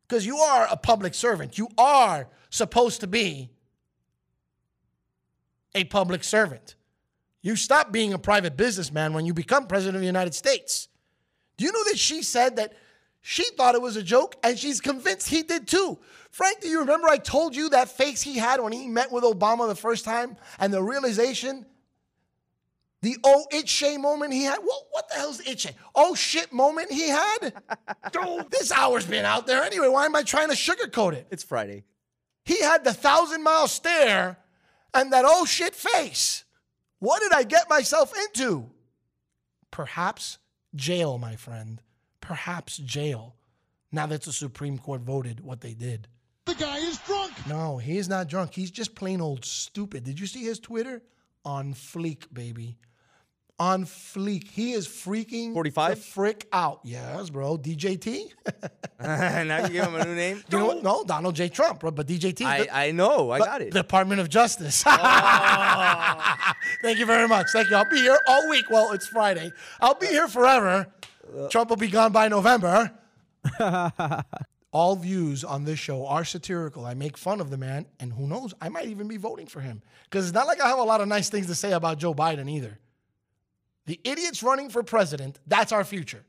Because 0.07 0.25
you 0.25 0.37
are 0.37 0.67
a 0.71 0.77
public 0.77 1.13
servant. 1.13 1.57
You 1.57 1.67
are 1.77 2.29
supposed 2.49 3.01
to 3.01 3.07
be 3.07 3.49
a 5.75 5.83
public 5.83 6.23
servant. 6.23 6.75
You 7.41 7.55
stop 7.55 7.91
being 7.91 8.13
a 8.13 8.19
private 8.19 8.55
businessman 8.55 9.13
when 9.13 9.25
you 9.25 9.33
become 9.33 9.67
president 9.67 9.95
of 9.97 10.01
the 10.01 10.07
United 10.07 10.33
States. 10.33 10.87
Do 11.57 11.65
you 11.65 11.71
know 11.71 11.83
that 11.85 11.97
she 11.97 12.21
said 12.21 12.55
that 12.57 12.73
she 13.21 13.43
thought 13.57 13.75
it 13.75 13.81
was 13.81 13.95
a 13.95 14.03
joke 14.03 14.35
and 14.43 14.57
she's 14.57 14.79
convinced 14.79 15.29
he 15.29 15.43
did 15.43 15.67
too? 15.67 15.97
Frank, 16.31 16.61
do 16.61 16.67
you 16.67 16.79
remember 16.79 17.07
I 17.09 17.17
told 17.17 17.55
you 17.55 17.69
that 17.69 17.89
face 17.89 18.21
he 18.21 18.37
had 18.37 18.61
when 18.61 18.71
he 18.71 18.87
met 18.87 19.11
with 19.11 19.23
Obama 19.23 19.67
the 19.67 19.75
first 19.75 20.05
time 20.05 20.37
and 20.59 20.71
the 20.71 20.83
realization, 20.83 21.65
the 23.01 23.17
oh 23.23 23.45
it 23.51 23.67
shay 23.67 23.97
moment 23.97 24.33
he 24.33 24.43
had? 24.43 24.59
What, 24.59 24.83
what 24.91 25.09
the 25.09 25.15
hell's 25.15 25.39
it 25.41 25.59
shay? 25.59 25.75
Oh 25.95 26.13
shit 26.13 26.53
moment 26.53 26.91
he 26.91 27.09
had? 27.09 27.53
Dude, 28.11 28.51
this 28.51 28.71
hour's 28.71 29.05
been 29.05 29.25
out 29.25 29.47
there 29.47 29.63
anyway. 29.63 29.87
Why 29.87 30.05
am 30.05 30.15
I 30.15 30.23
trying 30.23 30.49
to 30.49 30.55
sugarcoat 30.55 31.13
it? 31.13 31.27
It's 31.31 31.43
Friday. 31.43 31.85
He 32.45 32.61
had 32.61 32.83
the 32.83 32.93
thousand 32.93 33.43
mile 33.43 33.67
stare 33.67 34.37
and 34.93 35.11
that 35.11 35.25
oh 35.27 35.45
shit 35.45 35.75
face. 35.75 36.45
What 36.99 37.21
did 37.21 37.33
I 37.33 37.43
get 37.43 37.69
myself 37.69 38.13
into? 38.17 38.69
Perhaps 39.69 40.37
jail, 40.75 41.17
my 41.17 41.35
friend. 41.35 41.81
Perhaps 42.21 42.77
jail. 42.77 43.35
Now 43.91 44.05
that 44.07 44.23
the 44.23 44.33
Supreme 44.33 44.77
Court 44.77 45.01
voted 45.01 45.39
what 45.39 45.61
they 45.61 45.73
did. 45.73 46.07
The 46.45 46.55
guy 46.55 46.77
is 46.77 46.97
drunk. 46.99 47.33
No, 47.47 47.77
he 47.77 47.97
is 47.97 48.09
not 48.09 48.27
drunk. 48.27 48.53
He's 48.53 48.71
just 48.71 48.95
plain 48.95 49.21
old 49.21 49.45
stupid. 49.45 50.03
Did 50.03 50.19
you 50.19 50.27
see 50.27 50.43
his 50.43 50.59
Twitter? 50.59 51.01
On 51.45 51.73
fleek, 51.73 52.33
baby. 52.33 52.77
On 53.59 53.85
fleek. 53.85 54.47
He 54.51 54.73
is 54.73 54.87
freaking 54.87 55.51
45? 55.53 55.95
the 55.95 56.01
frick 56.01 56.47
out. 56.53 56.79
Yes, 56.83 57.31
bro. 57.31 57.57
DJT? 57.57 58.29
now 59.47 59.65
you 59.65 59.73
give 59.73 59.85
him 59.85 59.95
a 59.95 60.05
new 60.05 60.13
name. 60.13 60.43
you 60.51 60.59
know 60.59 60.65
what? 60.67 60.83
No, 60.83 61.03
Donald 61.03 61.35
J. 61.35 61.49
Trump, 61.49 61.79
bro. 61.79 61.89
But 61.89 62.05
DJT. 62.07 62.45
I, 62.45 62.61
the- 62.61 62.75
I 62.77 62.91
know. 62.91 63.31
I 63.31 63.39
got 63.39 63.61
it. 63.61 63.73
Department 63.73 64.21
of 64.21 64.29
Justice. 64.29 64.83
Oh. 64.85 66.35
Thank 66.83 66.99
you 66.99 67.07
very 67.07 67.27
much. 67.27 67.47
Thank 67.51 67.71
you. 67.71 67.75
I'll 67.77 67.89
be 67.89 67.97
here 67.97 68.19
all 68.27 68.47
week. 68.49 68.65
Well, 68.69 68.91
it's 68.91 69.07
Friday. 69.07 69.51
I'll 69.81 69.95
be 69.95 70.05
here 70.07 70.27
forever. 70.27 70.87
Trump 71.49 71.71
will 71.71 71.77
be 71.77 71.87
gone 71.87 72.11
by 72.11 72.27
November. 72.27 72.91
all 74.71 74.95
views 74.95 75.43
on 75.43 75.63
this 75.65 75.79
show 75.79 76.05
are 76.05 76.23
satirical. 76.23 76.85
I 76.85 76.93
make 76.93 77.17
fun 77.17 77.41
of 77.41 77.49
the 77.49 77.57
man, 77.57 77.87
and 77.99 78.13
who 78.13 78.27
knows, 78.27 78.53
I 78.61 78.69
might 78.69 78.85
even 78.85 79.07
be 79.07 79.17
voting 79.17 79.47
for 79.47 79.61
him. 79.61 79.81
Because 80.03 80.25
it's 80.25 80.33
not 80.35 80.45
like 80.45 80.61
I 80.61 80.67
have 80.67 80.77
a 80.79 80.83
lot 80.83 81.01
of 81.01 81.07
nice 81.07 81.29
things 81.29 81.47
to 81.47 81.55
say 81.55 81.71
about 81.73 81.97
Joe 81.97 82.13
Biden 82.13 82.49
either. 82.49 82.77
The 83.87 83.99
idiots 84.03 84.43
running 84.43 84.69
for 84.69 84.83
president, 84.83 85.39
that's 85.47 85.71
our 85.71 85.83
future. 85.83 86.23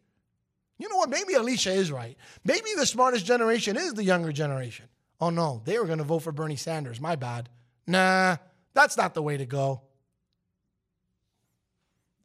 You 0.78 0.88
know 0.88 0.96
what? 0.96 1.10
Maybe 1.10 1.34
Alicia 1.34 1.72
is 1.72 1.92
right. 1.92 2.16
Maybe 2.44 2.70
the 2.76 2.86
smartest 2.86 3.26
generation 3.26 3.76
is 3.76 3.94
the 3.94 4.04
younger 4.04 4.32
generation. 4.32 4.86
Oh 5.20 5.30
no, 5.30 5.60
they 5.64 5.78
were 5.78 5.86
going 5.86 5.98
to 5.98 6.04
vote 6.04 6.20
for 6.20 6.32
Bernie 6.32 6.56
Sanders. 6.56 7.00
My 7.00 7.16
bad. 7.16 7.48
Nah, 7.86 8.36
that's 8.74 8.96
not 8.96 9.14
the 9.14 9.22
way 9.22 9.36
to 9.36 9.44
go. 9.44 9.82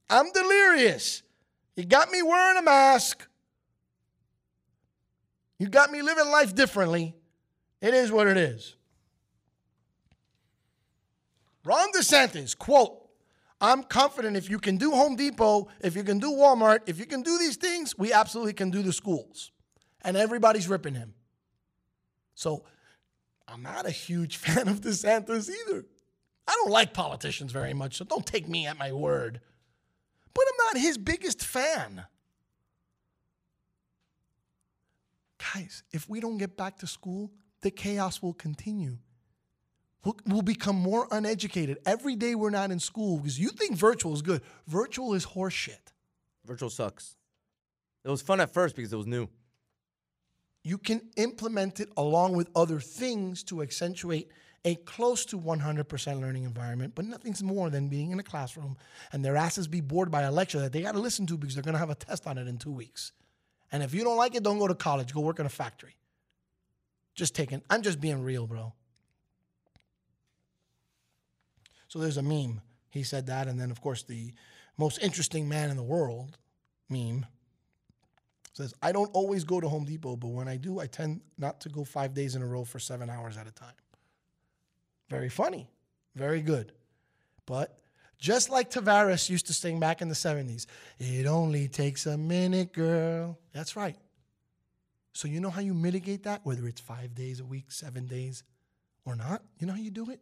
I'm 0.10 0.32
delirious. 0.32 1.24
You 1.76 1.86
got 1.86 2.12
me 2.12 2.22
wearing 2.22 2.60
a 2.60 2.62
mask. 2.62 3.28
You 5.58 5.68
got 5.68 5.92
me 5.92 6.04
living 6.04 6.28
life 6.28 6.54
differently. 6.54 7.16
It 7.82 7.96
is 7.96 8.12
what 8.12 8.28
it 8.28 8.38
is. 8.38 8.76
Ron 11.66 11.92
DeSantis, 11.94 12.56
quote, 12.56 13.03
I'm 13.64 13.82
confident 13.82 14.36
if 14.36 14.50
you 14.50 14.60
can 14.60 14.76
do 14.76 14.92
Home 14.92 15.16
Depot, 15.16 15.70
if 15.80 15.96
you 15.96 16.04
can 16.04 16.20
do 16.20 16.32
Walmart, 16.32 16.82
if 16.86 17.00
you 17.00 17.06
can 17.06 17.22
do 17.22 17.38
these 17.38 17.56
things, 17.56 17.98
we 17.98 18.12
absolutely 18.12 18.52
can 18.52 18.70
do 18.70 18.84
the 18.84 18.92
schools. 18.92 19.52
And 20.02 20.18
everybody's 20.18 20.68
ripping 20.68 20.96
him. 20.96 21.14
So 22.36 22.66
I'm 23.48 23.64
not 23.64 23.86
a 23.86 23.90
huge 23.90 24.36
fan 24.44 24.68
of 24.68 24.82
DeSantis 24.82 25.50
either. 25.50 25.86
I 26.46 26.60
don't 26.62 26.72
like 26.72 26.94
politicians 26.94 27.54
very 27.54 27.74
much, 27.74 27.96
so 27.96 28.04
don't 28.04 28.26
take 28.26 28.50
me 28.50 28.68
at 28.68 28.78
my 28.78 28.92
word. 28.92 29.40
But 30.34 30.44
I'm 30.50 30.76
not 30.76 30.82
his 30.82 30.98
biggest 30.98 31.42
fan. 31.42 32.04
Guys, 35.54 35.84
if 35.94 36.10
we 36.10 36.20
don't 36.20 36.38
get 36.38 36.58
back 36.58 36.80
to 36.80 36.88
school, 36.88 37.32
the 37.62 37.72
chaos 37.72 38.22
will 38.22 38.34
continue. 38.34 38.98
We'll, 40.26 40.42
become 40.42 40.76
more 40.76 41.08
uneducated. 41.12 41.78
Every 41.86 42.16
day 42.16 42.36
we're 42.36 42.50
not 42.50 42.72
in 42.72 42.80
school 42.80 43.18
because 43.20 43.40
you 43.40 43.50
think 43.50 43.78
virtual 43.78 44.14
is 44.14 44.22
good. 44.22 44.42
Virtual 44.68 45.14
is 45.14 45.26
horseshit. 45.26 45.94
Virtual 46.46 46.70
sucks. 46.70 47.16
It 48.04 48.10
was 48.10 48.22
fun 48.22 48.42
at 48.42 48.54
first 48.54 48.76
because 48.76 48.92
it 48.92 48.98
was 48.98 49.08
new. 49.08 49.30
You 50.64 50.78
can 50.78 51.02
implement 51.16 51.80
it 51.80 51.90
along 51.96 52.36
with 52.36 52.50
other 52.54 52.82
things 52.82 53.44
to 53.44 53.62
accentuate 53.62 54.30
a 54.66 54.76
close 54.76 55.26
to 55.26 55.38
100% 55.38 56.22
learning 56.22 56.44
environment, 56.44 56.94
but 56.96 57.06
nothing's 57.06 57.44
more 57.44 57.70
than 57.70 57.90
being 57.90 58.12
in 58.12 58.20
a 58.20 58.24
classroom 58.24 58.78
and 59.12 59.24
their 59.24 59.36
asses 59.36 59.68
be 59.68 59.82
bored 59.82 60.10
by 60.10 60.22
a 60.22 60.32
lecture 60.32 60.60
that 60.60 60.72
they 60.72 60.82
got 60.82 60.94
to 60.94 61.00
listen 61.00 61.26
to 61.28 61.38
because 61.38 61.56
they're 61.56 61.64
going 61.64 61.74
to 61.74 61.80
have 61.80 61.90
a 61.90 61.96
test 61.96 62.28
on 62.28 62.38
it 62.38 62.48
in 62.48 62.58
two 62.58 62.72
weeks. 62.72 63.12
And 63.72 63.84
if 63.84 63.94
you 63.94 64.04
don't 64.04 64.18
like 64.18 64.36
it, 64.36 64.44
don't 64.44 64.60
go 64.60 64.68
to 64.68 64.76
college. 64.76 65.14
Go 65.14 65.22
work 65.22 65.40
in 65.40 65.46
a 65.46 65.50
factory. 65.50 65.96
Just 67.16 67.36
taking, 67.36 67.62
I'm 67.70 67.82
just 67.82 68.00
being 68.00 68.22
real, 68.22 68.48
bro. 68.48 68.74
So 71.94 72.00
there's 72.00 72.18
a 72.18 72.24
meme. 72.24 72.60
He 72.90 73.04
said 73.04 73.28
that. 73.28 73.48
And 73.48 73.60
then, 73.60 73.70
of 73.70 73.80
course, 73.80 74.02
the 74.02 74.34
most 74.80 74.98
interesting 75.04 75.48
man 75.48 75.70
in 75.70 75.78
the 75.78 75.84
world 75.84 76.40
meme. 76.90 77.28
Says, 78.54 78.74
I 78.82 78.92
don't 78.92 79.12
always 79.14 79.44
go 79.44 79.62
to 79.62 79.70
Home 79.70 79.86
Depot, 79.86 80.16
but 80.16 80.30
when 80.30 80.48
I 80.48 80.58
do, 80.58 80.80
I 80.80 80.88
tend 80.88 81.22
not 81.38 81.62
to 81.62 81.70
go 81.70 81.84
five 81.84 82.16
days 82.16 82.34
in 82.34 82.42
a 82.42 82.48
row 82.48 82.64
for 82.64 82.80
seven 82.80 83.12
hours 83.12 83.38
at 83.38 83.46
a 83.46 83.52
time. 83.52 83.76
Very 85.08 85.30
funny. 85.30 85.70
Very 86.16 86.42
good. 86.42 86.72
But 87.46 87.78
just 88.18 88.50
like 88.50 88.72
Tavares 88.72 89.30
used 89.30 89.46
to 89.46 89.54
sing 89.54 89.80
back 89.80 90.02
in 90.02 90.08
the 90.08 90.16
70s, 90.16 90.66
it 90.98 91.28
only 91.28 91.68
takes 91.68 92.08
a 92.08 92.18
minute, 92.18 92.74
girl. 92.74 93.38
That's 93.54 93.76
right. 93.76 93.98
So 95.14 95.28
you 95.28 95.40
know 95.40 95.52
how 95.52 95.62
you 95.62 95.76
mitigate 95.76 96.24
that, 96.24 96.42
whether 96.44 96.68
it's 96.68 96.82
five 96.82 97.14
days 97.14 97.40
a 97.40 97.46
week, 97.46 97.72
seven 97.72 98.08
days, 98.08 98.42
or 99.06 99.16
not? 99.16 99.44
You 99.60 99.68
know 99.68 99.74
how 99.74 99.80
you 99.80 99.92
do 99.92 100.10
it? 100.10 100.22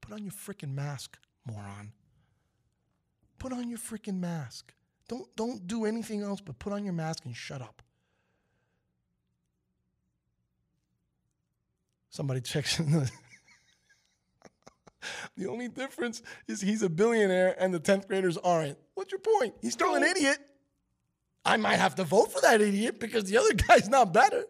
Put 0.00 0.14
on 0.14 0.22
your 0.22 0.32
freaking 0.32 0.74
mask, 0.74 1.18
moron. 1.46 1.92
Put 3.38 3.52
on 3.52 3.68
your 3.68 3.78
freaking 3.78 4.20
mask. 4.20 4.72
Don't 5.08 5.34
don't 5.36 5.66
do 5.66 5.84
anything 5.84 6.22
else 6.22 6.40
but 6.40 6.58
put 6.58 6.72
on 6.72 6.84
your 6.84 6.92
mask 6.92 7.24
and 7.24 7.34
shut 7.34 7.62
up. 7.62 7.82
Somebody 12.10 12.40
checks 12.40 12.78
in 12.78 12.90
the 12.92 13.10
The 15.36 15.46
only 15.46 15.68
difference 15.68 16.22
is 16.46 16.60
he's 16.60 16.82
a 16.82 16.90
billionaire 16.90 17.56
and 17.58 17.72
the 17.72 17.80
10th 17.80 18.06
graders 18.06 18.36
aren't. 18.36 18.76
What's 18.94 19.12
your 19.12 19.20
point? 19.20 19.54
He's 19.62 19.72
still 19.72 19.94
an 19.94 20.02
idiot. 20.02 20.38
I 21.44 21.56
might 21.56 21.76
have 21.76 21.94
to 21.94 22.04
vote 22.04 22.32
for 22.32 22.40
that 22.42 22.60
idiot 22.60 23.00
because 23.00 23.24
the 23.24 23.38
other 23.38 23.54
guy's 23.54 23.88
not 23.88 24.12
better. 24.12 24.44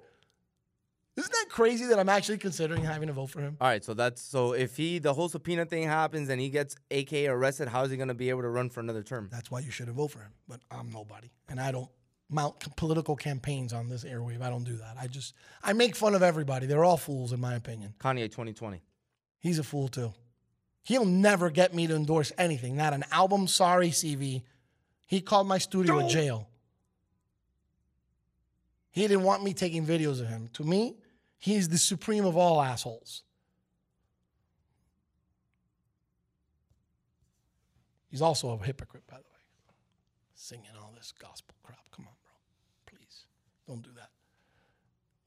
Isn't 1.21 1.33
that 1.33 1.47
crazy 1.51 1.85
that 1.85 1.99
I'm 1.99 2.09
actually 2.09 2.39
considering 2.39 2.83
having 2.83 3.09
to 3.09 3.13
vote 3.13 3.27
for 3.27 3.43
him? 3.43 3.59
All 3.61 3.69
right, 3.69 3.85
so 3.85 3.93
that's 3.93 4.23
so 4.23 4.53
if 4.55 4.77
he 4.77 4.99
the 4.99 5.13
whole 5.13 5.29
subpoena 5.29 5.67
thing 5.67 5.85
happens 5.85 6.31
and 6.31 6.41
he 6.41 6.49
gets 6.49 6.77
AK 6.91 7.13
arrested, 7.29 7.69
how 7.69 7.83
is 7.83 7.91
he 7.91 7.99
gonna 7.99 8.15
be 8.15 8.31
able 8.31 8.41
to 8.41 8.49
run 8.49 8.71
for 8.71 8.81
another 8.81 9.03
term? 9.03 9.29
That's 9.31 9.51
why 9.51 9.61
you 9.61 9.71
should 9.71 9.89
have 9.89 9.97
voted 9.97 10.13
for 10.13 10.21
him. 10.21 10.33
But 10.49 10.61
I'm 10.71 10.91
nobody. 10.91 11.31
And 11.51 11.61
I 11.61 11.73
don't 11.73 11.91
mount 12.31 12.75
political 12.77 13.17
campaigns 13.17 13.75
on 13.75 13.91
this 13.91 14.05
airwave. 14.05 14.41
I 14.41 14.49
don't 14.49 14.65
do 14.65 14.77
that. 14.77 14.97
I 14.99 15.09
just, 15.09 15.35
I 15.63 15.73
make 15.75 15.95
fun 15.95 16.15
of 16.15 16.23
everybody. 16.23 16.67
They're 16.67 16.85
all 16.85 16.97
fools, 16.97 17.33
in 17.33 17.41
my 17.41 17.55
opinion. 17.55 17.95
Kanye 17.99 18.25
2020. 18.25 18.81
He's 19.41 19.59
a 19.59 19.65
fool 19.65 19.89
too. 19.89 20.15
He'll 20.85 21.05
never 21.05 21.51
get 21.51 21.75
me 21.75 21.87
to 21.87 21.95
endorse 21.95 22.33
anything. 22.39 22.77
Not 22.77 22.95
an 22.95 23.05
album. 23.11 23.47
Sorry, 23.47 23.91
CV. 23.91 24.43
He 25.07 25.21
called 25.21 25.47
my 25.47 25.59
studio 25.59 26.07
a 26.07 26.09
jail. 26.09 26.49
He 28.91 29.03
didn't 29.03 29.25
want 29.25 29.43
me 29.43 29.53
taking 29.53 29.87
videos 29.87 30.21
of 30.21 30.29
him. 30.29 30.49
To 30.55 30.65
me, 30.65 30.97
he's 31.41 31.69
the 31.71 31.79
supreme 31.79 32.25
of 32.25 32.37
all 32.37 32.63
assholes. 32.63 33.25
He's 38.09 38.23
also 38.23 38.51
a 38.51 38.65
hypocrite, 38.65 39.05
by 39.09 39.17
the 39.17 39.23
way. 39.23 39.27
Singing 40.35 40.67
all 40.81 40.93
this 40.97 41.13
gospel 41.19 41.55
crap. 41.63 41.79
Come 41.93 42.07
on, 42.07 42.15
bro. 42.23 42.33
Please 42.99 43.25
don't 43.67 43.83
do 43.83 43.91
that. 43.97 44.11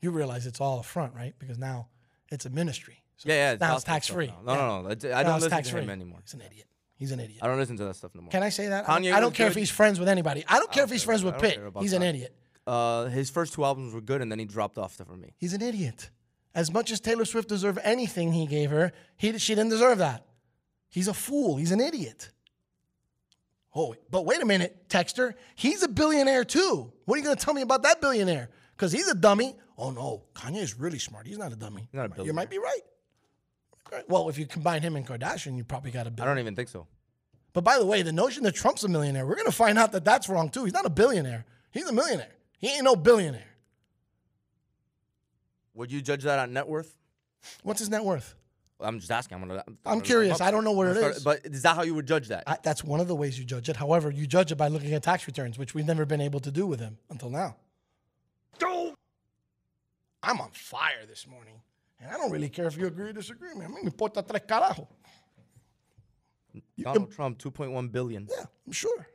You 0.01 0.11
realize 0.11 0.45
it's 0.45 0.59
all 0.59 0.80
a 0.80 0.84
front, 0.84 1.14
right? 1.14 1.34
Because 1.39 1.57
now 1.57 1.88
it's 2.30 2.45
a 2.45 2.49
ministry. 2.49 3.01
So 3.16 3.30
Yeah, 3.30 3.51
yeah. 3.51 3.57
now 3.59 3.76
it's 3.76 3.86
tax 3.86 4.07
free. 4.07 4.34
No, 4.45 4.53
no, 4.55 4.82
no. 4.82 4.89
it's- 4.89 5.14
I 5.14 5.24
don't 5.24 5.39
listen 5.39 5.64
to 5.64 5.80
him 5.82 5.89
anymore. 5.89 6.20
He's 6.24 6.34
an 6.34 6.41
idiot. 6.41 6.68
He's 6.95 7.11
an 7.11 7.20
idiot. 7.20 7.39
I 7.41 7.47
don't 7.47 7.57
listen 7.57 7.78
to 7.78 7.86
that 7.86 7.95
stuff 7.95 8.11
no 8.16 8.22
more. 8.22 8.32
Can 8.32 8.43
I 8.43 8.49
say 8.49 8.68
that? 8.68 8.88
I 8.89 8.93
don't, 8.95 9.03
Kanye 9.03 9.14
I 9.14 9.20
don't 9.20 9.34
care 9.34 9.47
if 9.47 9.55
he's 9.55 9.72
friends 9.72 9.99
with 9.99 10.09
anybody. 10.09 10.43
I 10.47 10.59
don't 10.59 10.72
care 10.72 10.84
if 10.84 10.89
he's 10.89 11.03
friends 11.03 11.24
with 11.24 11.38
Pitt. 11.39 11.55
care 11.55 11.72
He's 11.80 11.93
an 11.93 12.01
that. 12.01 12.09
idiot. 12.16 12.36
Uh, 12.66 13.05
his 13.05 13.30
first 13.30 13.53
two 13.53 13.66
albums 13.66 13.93
were 13.93 14.01
good, 14.01 14.22
and 14.22 14.32
then 14.32 14.39
he 14.39 14.45
dropped 14.45 14.78
off 14.78 14.95
for 14.95 15.18
me. 15.18 15.34
He's 15.38 15.53
an 15.53 15.61
idiot. 15.61 16.09
As 16.55 16.72
much 16.72 16.91
as 16.91 16.99
Taylor 16.99 17.26
Swift 17.26 17.49
deserved 17.49 17.80
anything 17.84 18.32
he 18.32 18.45
gave 18.45 18.70
her, 18.70 18.93
he, 19.18 19.38
she 19.38 19.55
didn't 19.55 19.72
deserve 19.72 19.97
that. 19.97 20.26
He's 20.89 21.07
a 21.07 21.14
fool. 21.14 21.57
He's 21.57 21.72
an 21.72 21.82
idiot. 21.82 22.30
Oh, 23.76 23.95
but 24.11 24.26
wait 24.26 24.41
a 24.41 24.45
minute, 24.45 24.88
Texter. 24.88 25.34
He's 25.55 25.82
a 25.82 25.88
billionaire 25.88 26.43
too. 26.43 26.93
What 27.05 27.16
are 27.16 27.18
you 27.18 27.24
going 27.24 27.36
to 27.36 27.43
tell 27.43 27.55
me 27.55 27.64
about 27.64 27.84
that 27.84 27.99
billionaire? 28.01 28.49
Because 28.76 28.91
he's 28.91 29.07
a 29.07 29.16
dummy. 29.16 29.55
Oh 29.78 29.89
no, 29.89 30.26
Kanye 30.36 30.61
is 30.61 30.80
really 30.80 30.99
smart. 30.99 31.26
He's 31.26 31.39
not 31.39 31.51
a 31.51 31.55
dummy. 31.55 31.88
Not 31.91 32.05
a 32.05 32.09
billionaire. 32.09 32.28
You 32.28 32.34
might 32.34 32.51
be 32.51 32.59
right. 32.59 32.82
Well, 34.07 34.30
if 34.30 34.38
you 34.38 34.45
combine 34.45 34.82
him 34.82 34.95
and 34.95 35.05
Kardashian, 35.05 35.57
you 35.57 35.64
probably 35.64 35.91
got 35.91 36.07
a 36.07 36.14
I 36.22 36.26
don't 36.26 36.39
even 36.39 36.55
think 36.55 36.70
so. 36.70 36.88
But 37.53 37.64
by 37.64 37.78
the 37.78 37.86
way, 37.86 38.01
the 38.01 38.11
notion 38.11 38.43
that 38.43 38.55
Trump's 38.55 38.84
a 38.84 38.88
millionaire, 38.88 39.26
we're 39.26 39.36
going 39.36 39.45
to 39.45 39.51
find 39.51 39.78
out 39.78 39.91
that 39.91 40.05
that's 40.05 40.30
wrong 40.30 40.49
too. 40.49 40.64
He's 40.64 40.74
not 40.74 40.86
a 40.86 40.89
billionaire. 40.89 41.45
He's 41.72 41.88
a 41.88 41.93
millionaire. 41.93 42.32
He 42.60 42.70
ain't 42.70 42.84
no 42.84 42.95
billionaire. 42.95 43.41
Would 45.74 45.91
you 45.91 46.01
judge 46.01 46.24
that 46.24 46.39
on 46.39 46.54
net 46.54 46.68
worth? 46.68 46.95
What's 47.64 47.80
his 47.80 47.89
net 47.89 48.04
worth? 48.04 48.36
I'm 48.80 48.99
just 48.99 49.12
asking. 49.12 49.41
I'm 49.41 49.47
gonna. 49.47 49.64
I'm 49.86 50.01
curious. 50.01 50.41
I 50.41 50.51
don't 50.51 50.64
know 50.64 50.72
what 50.72 50.88
it 50.88 50.97
Start- 50.97 51.16
is. 51.16 51.24
But 51.24 51.45
is 51.45 51.62
that 51.64 51.76
how 51.76 51.84
you 51.84 51.95
would 51.95 52.08
judge 52.08 52.28
that? 52.28 52.43
I, 52.47 52.58
that's 52.62 52.84
one 52.84 52.99
of 52.99 53.08
the 53.08 53.16
ways 53.16 53.39
you 53.39 53.45
judge 53.45 53.70
it. 53.70 53.76
However, 53.76 54.12
you 54.12 54.28
judge 54.28 54.51
it 54.51 54.56
by 54.56 54.68
looking 54.68 54.93
at 54.93 55.04
tax 55.04 55.26
returns, 55.26 55.58
which 55.58 55.74
we've 55.74 55.86
never 55.86 56.06
been 56.06 56.22
able 56.22 56.39
to 56.41 56.51
do 56.51 56.66
with 56.68 56.80
him 56.80 56.97
until 57.10 57.30
now. 57.30 57.56
Don't. 58.60 58.95
I'm 60.22 60.39
on 60.41 60.49
fire 60.51 61.06
this 61.08 61.28
morning. 61.28 61.56
And 61.99 62.12
I 62.12 62.18
don't 62.18 62.32
really 62.32 62.49
care 62.49 62.66
if 62.68 62.78
you 62.78 62.88
agree 62.88 63.10
or 63.10 63.14
disagree, 63.14 63.54
man. 63.56 63.68
A 63.68 63.70
mí 63.70 63.84
me 63.84 63.91
importa 63.91 64.22
tres 64.22 64.41
carajo. 64.47 64.88
Donald 66.78 67.12
Trump, 67.12 67.39
2.1 67.39 67.91
billion. 67.91 68.28
Yeah, 68.30 68.45
I'm 68.66 68.74
sure. 68.74 69.08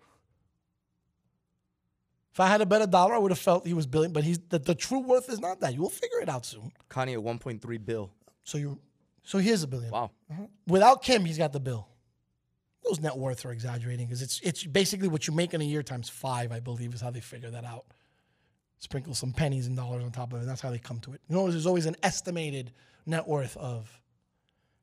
If 2.38 2.42
I 2.42 2.46
had 2.46 2.60
a 2.60 2.66
better 2.66 2.86
dollar, 2.86 3.16
I 3.16 3.18
would 3.18 3.32
have 3.32 3.38
felt 3.40 3.66
he 3.66 3.74
was 3.74 3.88
billion, 3.88 4.12
but 4.12 4.22
he's 4.22 4.38
the, 4.38 4.60
the 4.60 4.76
true 4.76 5.00
worth 5.00 5.28
is 5.28 5.40
not 5.40 5.58
that. 5.58 5.74
You 5.74 5.80
will 5.80 5.90
figure 5.90 6.20
it 6.20 6.28
out 6.28 6.46
soon. 6.46 6.70
Kanye, 6.88 7.18
1.3 7.18 7.84
bill. 7.84 8.12
So 8.44 8.58
you 8.58 8.78
so 9.24 9.38
he 9.38 9.50
is 9.50 9.64
a 9.64 9.66
billion. 9.66 9.90
Wow. 9.90 10.12
Mm-hmm. 10.32 10.44
Without 10.68 11.02
Kim, 11.02 11.24
he's 11.24 11.36
got 11.36 11.52
the 11.52 11.58
bill. 11.58 11.88
Those 12.84 13.00
net 13.00 13.18
worths 13.18 13.44
are 13.44 13.50
exaggerating 13.50 14.06
because 14.06 14.22
it's 14.22 14.38
it's 14.44 14.62
basically 14.62 15.08
what 15.08 15.26
you 15.26 15.34
make 15.34 15.52
in 15.52 15.60
a 15.60 15.64
year 15.64 15.82
times 15.82 16.08
five, 16.08 16.52
I 16.52 16.60
believe, 16.60 16.94
is 16.94 17.00
how 17.00 17.10
they 17.10 17.18
figure 17.18 17.50
that 17.50 17.64
out. 17.64 17.86
Sprinkle 18.78 19.14
some 19.14 19.32
pennies 19.32 19.66
and 19.66 19.76
dollars 19.76 20.04
on 20.04 20.12
top 20.12 20.32
of 20.32 20.40
it. 20.40 20.46
That's 20.46 20.60
how 20.60 20.70
they 20.70 20.78
come 20.78 21.00
to 21.00 21.14
it. 21.14 21.20
You 21.28 21.34
know, 21.34 21.50
there's 21.50 21.66
always 21.66 21.86
an 21.86 21.96
estimated 22.04 22.70
net 23.04 23.26
worth 23.26 23.56
of 23.56 23.90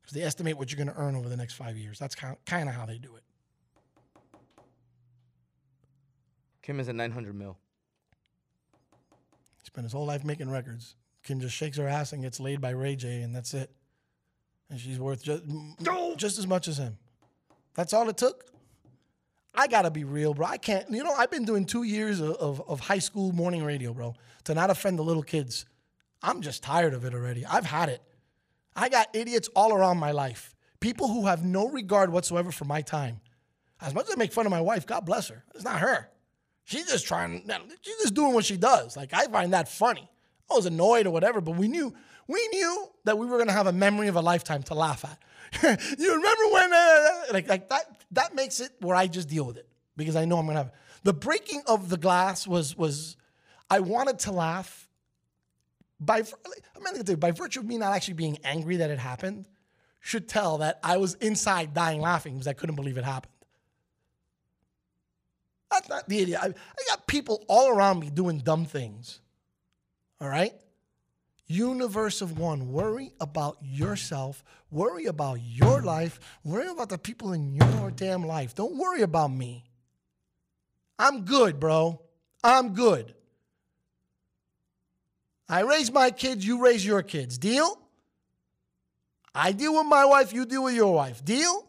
because 0.01 0.13
they 0.13 0.23
estimate 0.23 0.57
what 0.57 0.73
you're 0.73 0.83
going 0.83 0.93
to 0.93 1.01
earn 1.01 1.15
over 1.15 1.29
the 1.29 1.37
next 1.37 1.53
five 1.53 1.77
years. 1.77 1.99
That's 1.99 2.15
kind 2.15 2.35
kind 2.45 2.67
of 2.67 2.75
how 2.75 2.85
they 2.85 2.97
do 2.97 3.15
it. 3.15 3.23
Kim 6.65 6.79
is 6.79 6.89
at 6.89 6.95
900 6.95 7.35
mil. 7.35 7.59
He 9.61 9.65
spent 9.65 9.85
his 9.85 9.93
whole 9.93 10.05
life 10.05 10.23
making 10.23 10.49
records. 10.49 10.95
Kim 11.23 11.39
just 11.39 11.55
shakes 11.55 11.77
her 11.77 11.87
ass 11.87 12.11
and 12.11 12.23
gets 12.23 12.39
laid 12.39 12.59
by 12.59 12.71
Ray 12.71 12.95
J, 12.95 13.21
and 13.21 13.35
that's 13.35 13.53
it. 13.53 13.69
And 14.71 14.79
she's 14.79 14.99
worth 14.99 15.21
just, 15.21 15.43
just 16.17 16.39
as 16.39 16.47
much 16.47 16.67
as 16.67 16.79
him. 16.79 16.97
That's 17.75 17.93
all 17.93 18.09
it 18.09 18.17
took. 18.17 18.45
I 19.53 19.67
gotta 19.67 19.91
be 19.91 20.05
real, 20.05 20.33
bro. 20.33 20.47
I 20.47 20.57
can't. 20.57 20.89
You 20.89 21.03
know, 21.03 21.13
I've 21.13 21.29
been 21.29 21.45
doing 21.45 21.65
two 21.65 21.83
years 21.83 22.19
of, 22.19 22.31
of, 22.37 22.67
of 22.67 22.79
high 22.79 22.99
school 22.99 23.31
morning 23.31 23.63
radio, 23.63 23.93
bro, 23.93 24.15
to 24.45 24.55
not 24.55 24.71
offend 24.71 24.97
the 24.97 25.03
little 25.03 25.23
kids. 25.23 25.67
I'm 26.23 26.41
just 26.41 26.63
tired 26.63 26.95
of 26.95 27.05
it 27.05 27.13
already. 27.13 27.45
I've 27.45 27.65
had 27.65 27.89
it. 27.89 28.01
I 28.75 28.89
got 28.89 29.15
idiots 29.15 29.49
all 29.55 29.71
around 29.71 29.97
my 29.97 30.11
life. 30.11 30.55
People 30.79 31.09
who 31.09 31.27
have 31.27 31.45
no 31.45 31.69
regard 31.69 32.11
whatsoever 32.11 32.51
for 32.51 32.65
my 32.65 32.81
time. 32.81 33.21
As 33.79 33.93
much 33.93 34.07
as 34.07 34.13
I 34.13 34.15
make 34.17 34.33
fun 34.33 34.47
of 34.47 34.51
my 34.51 34.61
wife, 34.61 34.87
God 34.87 35.05
bless 35.05 35.27
her. 35.27 35.43
It's 35.53 35.63
not 35.63 35.79
her. 35.79 36.09
She's 36.65 36.87
just 36.87 37.07
trying. 37.07 37.47
She's 37.81 37.97
just 38.01 38.13
doing 38.13 38.33
what 38.33 38.43
she 38.43 38.57
does. 38.57 38.97
Like 38.97 39.13
I 39.13 39.25
find 39.27 39.53
that 39.53 39.69
funny. 39.69 40.09
I 40.49 40.55
was 40.55 40.65
annoyed 40.65 41.07
or 41.07 41.11
whatever, 41.11 41.41
but 41.41 41.55
we 41.55 41.67
knew 41.67 41.93
we 42.27 42.47
knew 42.49 42.87
that 43.05 43.17
we 43.17 43.27
were 43.27 43.37
gonna 43.37 43.51
have 43.51 43.67
a 43.67 43.73
memory 43.73 44.07
of 44.07 44.15
a 44.15 44.21
lifetime 44.21 44.63
to 44.63 44.73
laugh 44.73 45.05
at. 45.05 45.19
you 45.99 46.15
remember 46.15 46.43
when 46.51 46.73
uh, 46.73 47.09
like 47.31 47.47
like 47.47 47.69
that? 47.69 47.85
That 48.11 48.35
makes 48.35 48.59
it 48.59 48.71
where 48.81 48.95
I 48.95 49.07
just 49.07 49.29
deal 49.29 49.45
with 49.45 49.57
it 49.57 49.67
because 49.95 50.15
I 50.15 50.25
know 50.25 50.37
I'm 50.37 50.47
gonna 50.47 50.57
have 50.57 50.71
the 51.03 51.13
breaking 51.13 51.61
of 51.67 51.89
the 51.89 51.97
glass 51.97 52.47
was 52.47 52.75
was 52.75 53.15
I 53.69 53.79
wanted 53.79 54.19
to 54.19 54.31
laugh 54.31 54.89
by 55.99 56.23
I'm 56.75 56.83
gonna 56.83 57.17
by 57.17 57.31
virtue 57.31 57.59
of 57.59 57.67
me 57.67 57.77
not 57.77 57.93
actually 57.93 58.15
being 58.15 58.39
angry 58.43 58.77
that 58.77 58.89
it 58.89 58.99
happened 58.99 59.47
should 59.99 60.27
tell 60.27 60.59
that 60.59 60.79
I 60.83 60.97
was 60.97 61.13
inside 61.15 61.73
dying 61.73 62.01
laughing 62.01 62.33
because 62.33 62.47
I 62.47 62.53
couldn't 62.53 62.75
believe 62.75 62.97
it 62.97 63.03
happened. 63.03 63.34
That's 65.71 65.89
not 65.89 66.07
the 66.07 66.19
idiot. 66.19 66.39
I, 66.41 66.47
I 66.47 66.83
got 66.87 67.07
people 67.07 67.43
all 67.47 67.69
around 67.69 67.99
me 67.99 68.09
doing 68.09 68.39
dumb 68.39 68.65
things. 68.65 69.19
All 70.21 70.29
right? 70.29 70.53
Universe 71.47 72.21
of 72.21 72.39
one. 72.39 72.71
Worry 72.71 73.11
about 73.19 73.57
yourself. 73.61 74.43
Worry 74.71 75.05
about 75.05 75.39
your 75.41 75.81
life. 75.81 76.19
Worry 76.43 76.67
about 76.67 76.89
the 76.89 76.97
people 76.97 77.33
in 77.33 77.53
your 77.53 77.91
damn 77.91 78.25
life. 78.25 78.55
Don't 78.55 78.77
worry 78.77 79.01
about 79.01 79.31
me. 79.31 79.65
I'm 80.97 81.25
good, 81.25 81.59
bro. 81.59 82.01
I'm 82.43 82.73
good. 82.73 83.13
I 85.47 85.61
raise 85.61 85.91
my 85.91 86.09
kids, 86.09 86.45
you 86.45 86.63
raise 86.63 86.83
your 86.85 87.03
kids. 87.03 87.37
Deal? 87.37 87.79
I 89.33 89.51
deal 89.51 89.75
with 89.75 89.85
my 89.85 90.05
wife, 90.05 90.33
you 90.33 90.45
deal 90.45 90.63
with 90.63 90.75
your 90.75 90.93
wife. 90.93 91.23
Deal? 91.23 91.67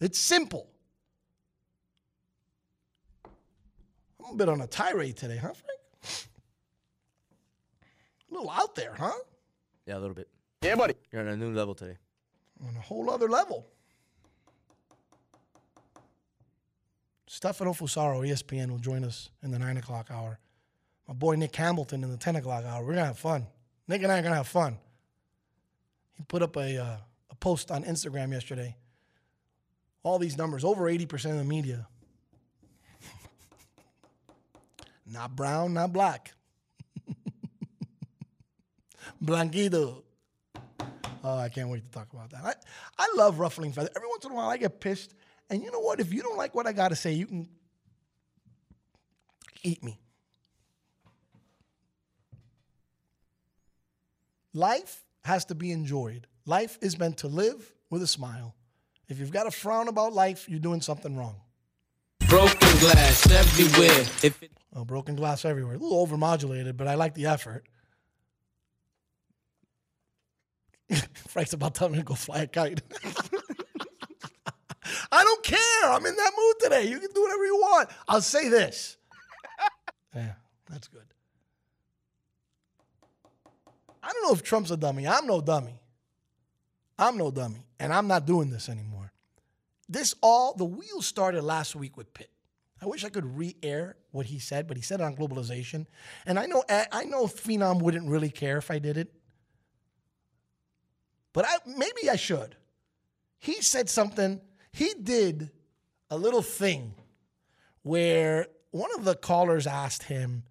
It's 0.00 0.18
simple. 0.18 0.71
I'm 4.24 4.34
a 4.34 4.36
bit 4.36 4.48
on 4.48 4.60
a 4.60 4.66
tirade 4.66 5.16
today, 5.16 5.36
huh, 5.36 5.52
Frank? 5.52 6.28
A 8.30 8.34
little 8.34 8.50
out 8.50 8.74
there, 8.74 8.94
huh? 8.98 9.12
Yeah, 9.86 9.98
a 9.98 10.00
little 10.00 10.14
bit. 10.14 10.28
Yeah, 10.62 10.76
buddy. 10.76 10.94
You're 11.10 11.22
on 11.22 11.28
a 11.28 11.36
new 11.36 11.52
level 11.52 11.74
today. 11.74 11.96
On 12.66 12.74
a 12.76 12.80
whole 12.80 13.10
other 13.10 13.28
level. 13.28 13.66
Stefano 17.26 17.72
Fusaro, 17.72 18.26
ESPN, 18.26 18.70
will 18.70 18.78
join 18.78 19.04
us 19.04 19.30
in 19.42 19.50
the 19.50 19.58
nine 19.58 19.76
o'clock 19.76 20.08
hour. 20.10 20.38
My 21.08 21.14
boy 21.14 21.34
Nick 21.34 21.56
Hamilton 21.56 22.04
in 22.04 22.10
the 22.10 22.16
ten 22.16 22.36
o'clock 22.36 22.64
hour. 22.64 22.84
We're 22.84 22.94
gonna 22.94 23.06
have 23.06 23.18
fun. 23.18 23.46
Nick 23.88 24.02
and 24.02 24.12
I 24.12 24.18
are 24.18 24.22
gonna 24.22 24.36
have 24.36 24.48
fun. 24.48 24.78
He 26.12 26.22
put 26.22 26.42
up 26.42 26.56
a 26.56 26.78
uh, 26.78 26.96
a 27.30 27.34
post 27.36 27.70
on 27.70 27.84
Instagram 27.84 28.32
yesterday. 28.32 28.76
All 30.04 30.18
these 30.18 30.36
numbers, 30.36 30.62
over 30.62 30.88
eighty 30.88 31.06
percent 31.06 31.32
of 31.32 31.38
the 31.38 31.48
media, 31.48 31.88
not 35.12 35.36
brown, 35.36 35.74
not 35.74 35.92
black, 35.92 36.32
blanquito. 39.20 40.02
Oh, 41.24 41.38
I 41.38 41.48
can't 41.48 41.68
wait 41.68 41.84
to 41.84 41.90
talk 41.90 42.12
about 42.12 42.30
that. 42.30 42.44
I, 42.44 43.04
I 43.04 43.08
love 43.16 43.38
ruffling 43.38 43.72
feathers. 43.72 43.92
Every 43.94 44.08
once 44.08 44.24
in 44.24 44.32
a 44.32 44.34
while, 44.34 44.48
I 44.48 44.56
get 44.56 44.80
pissed. 44.80 45.14
And 45.48 45.62
you 45.62 45.70
know 45.70 45.80
what? 45.80 46.00
If 46.00 46.12
you 46.12 46.22
don't 46.22 46.36
like 46.36 46.54
what 46.54 46.66
I 46.66 46.72
got 46.72 46.88
to 46.88 46.96
say, 46.96 47.12
you 47.12 47.26
can 47.26 47.48
eat 49.62 49.84
me. 49.84 50.00
Life 54.54 55.04
has 55.24 55.44
to 55.46 55.54
be 55.54 55.70
enjoyed. 55.70 56.26
Life 56.44 56.78
is 56.80 56.98
meant 56.98 57.18
to 57.18 57.28
live 57.28 57.72
with 57.90 58.02
a 58.02 58.06
smile. 58.06 58.54
If 59.08 59.18
you've 59.18 59.30
got 59.30 59.46
a 59.46 59.50
frown 59.50 59.88
about 59.88 60.12
life, 60.12 60.48
you're 60.48 60.58
doing 60.58 60.80
something 60.80 61.16
wrong. 61.16 61.36
Broken 62.28 62.78
glass 62.78 63.30
everywhere. 63.30 64.32
Oh, 64.74 64.84
broken 64.84 65.16
glass 65.16 65.44
everywhere. 65.44 65.74
A 65.74 65.78
little 65.78 66.06
overmodulated, 66.06 66.76
but 66.76 66.88
I 66.88 66.94
like 66.94 67.14
the 67.14 67.26
effort. 67.26 67.66
Frank's 71.28 71.52
about 71.52 71.74
telling 71.74 71.92
me 71.92 71.98
to 71.98 72.04
go 72.04 72.14
fly 72.14 72.40
a 72.42 72.46
kite. 72.46 72.80
I 75.12 75.24
don't 75.24 75.42
care. 75.42 75.84
I'm 75.84 76.06
in 76.06 76.16
that 76.16 76.32
mood 76.36 76.54
today. 76.60 76.84
You 76.88 76.98
can 76.98 77.10
do 77.14 77.22
whatever 77.22 77.44
you 77.44 77.56
want. 77.56 77.90
I'll 78.08 78.20
say 78.20 78.48
this. 78.48 78.96
Yeah, 80.14 80.32
that's 80.68 80.88
good. 80.88 81.06
I 84.02 84.12
don't 84.12 84.24
know 84.24 84.34
if 84.34 84.42
Trump's 84.42 84.70
a 84.70 84.76
dummy. 84.76 85.06
I'm 85.06 85.26
no 85.26 85.40
dummy. 85.40 85.80
I'm 86.98 87.16
no 87.16 87.30
dummy. 87.30 87.64
And 87.80 87.94
I'm 87.94 88.08
not 88.08 88.26
doing 88.26 88.50
this 88.50 88.68
anymore. 88.68 89.10
This 89.88 90.14
all, 90.22 90.52
the 90.52 90.66
wheels 90.66 91.06
started 91.06 91.44
last 91.44 91.74
week 91.74 91.96
with 91.96 92.12
Pitt. 92.12 92.31
I 92.82 92.86
wish 92.86 93.04
I 93.04 93.10
could 93.10 93.36
re-air 93.38 93.96
what 94.10 94.26
he 94.26 94.40
said, 94.40 94.66
but 94.66 94.76
he 94.76 94.82
said 94.82 95.00
it 95.00 95.04
on 95.04 95.14
globalization. 95.14 95.86
And 96.26 96.38
I 96.38 96.46
know 96.46 96.64
I 96.68 97.04
know 97.04 97.26
Phenom 97.26 97.80
wouldn't 97.80 98.08
really 98.08 98.30
care 98.30 98.58
if 98.58 98.70
I 98.70 98.80
did 98.80 98.96
it. 98.96 99.14
But 101.32 101.46
I 101.46 101.58
maybe 101.64 102.10
I 102.10 102.16
should. 102.16 102.56
He 103.38 103.62
said 103.62 103.88
something, 103.88 104.40
he 104.72 104.94
did 105.00 105.50
a 106.10 106.16
little 106.16 106.42
thing 106.42 106.94
where 107.82 108.48
one 108.70 108.90
of 108.96 109.04
the 109.04 109.14
callers 109.14 109.66
asked 109.66 110.04
him, 110.04 110.44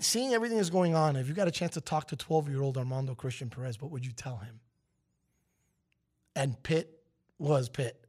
seeing 0.00 0.34
everything 0.34 0.56
that's 0.56 0.70
going 0.70 0.94
on, 0.94 1.16
if 1.16 1.28
you 1.28 1.34
got 1.34 1.48
a 1.48 1.52
chance 1.52 1.74
to 1.74 1.80
talk 1.80 2.08
to 2.08 2.16
12-year-old 2.16 2.78
Armando 2.78 3.14
Christian 3.14 3.50
Perez, 3.50 3.80
what 3.80 3.90
would 3.90 4.06
you 4.06 4.12
tell 4.12 4.36
him? 4.36 4.60
And 6.34 6.62
Pitt 6.62 7.02
was 7.38 7.68
Pitt. 7.68 8.01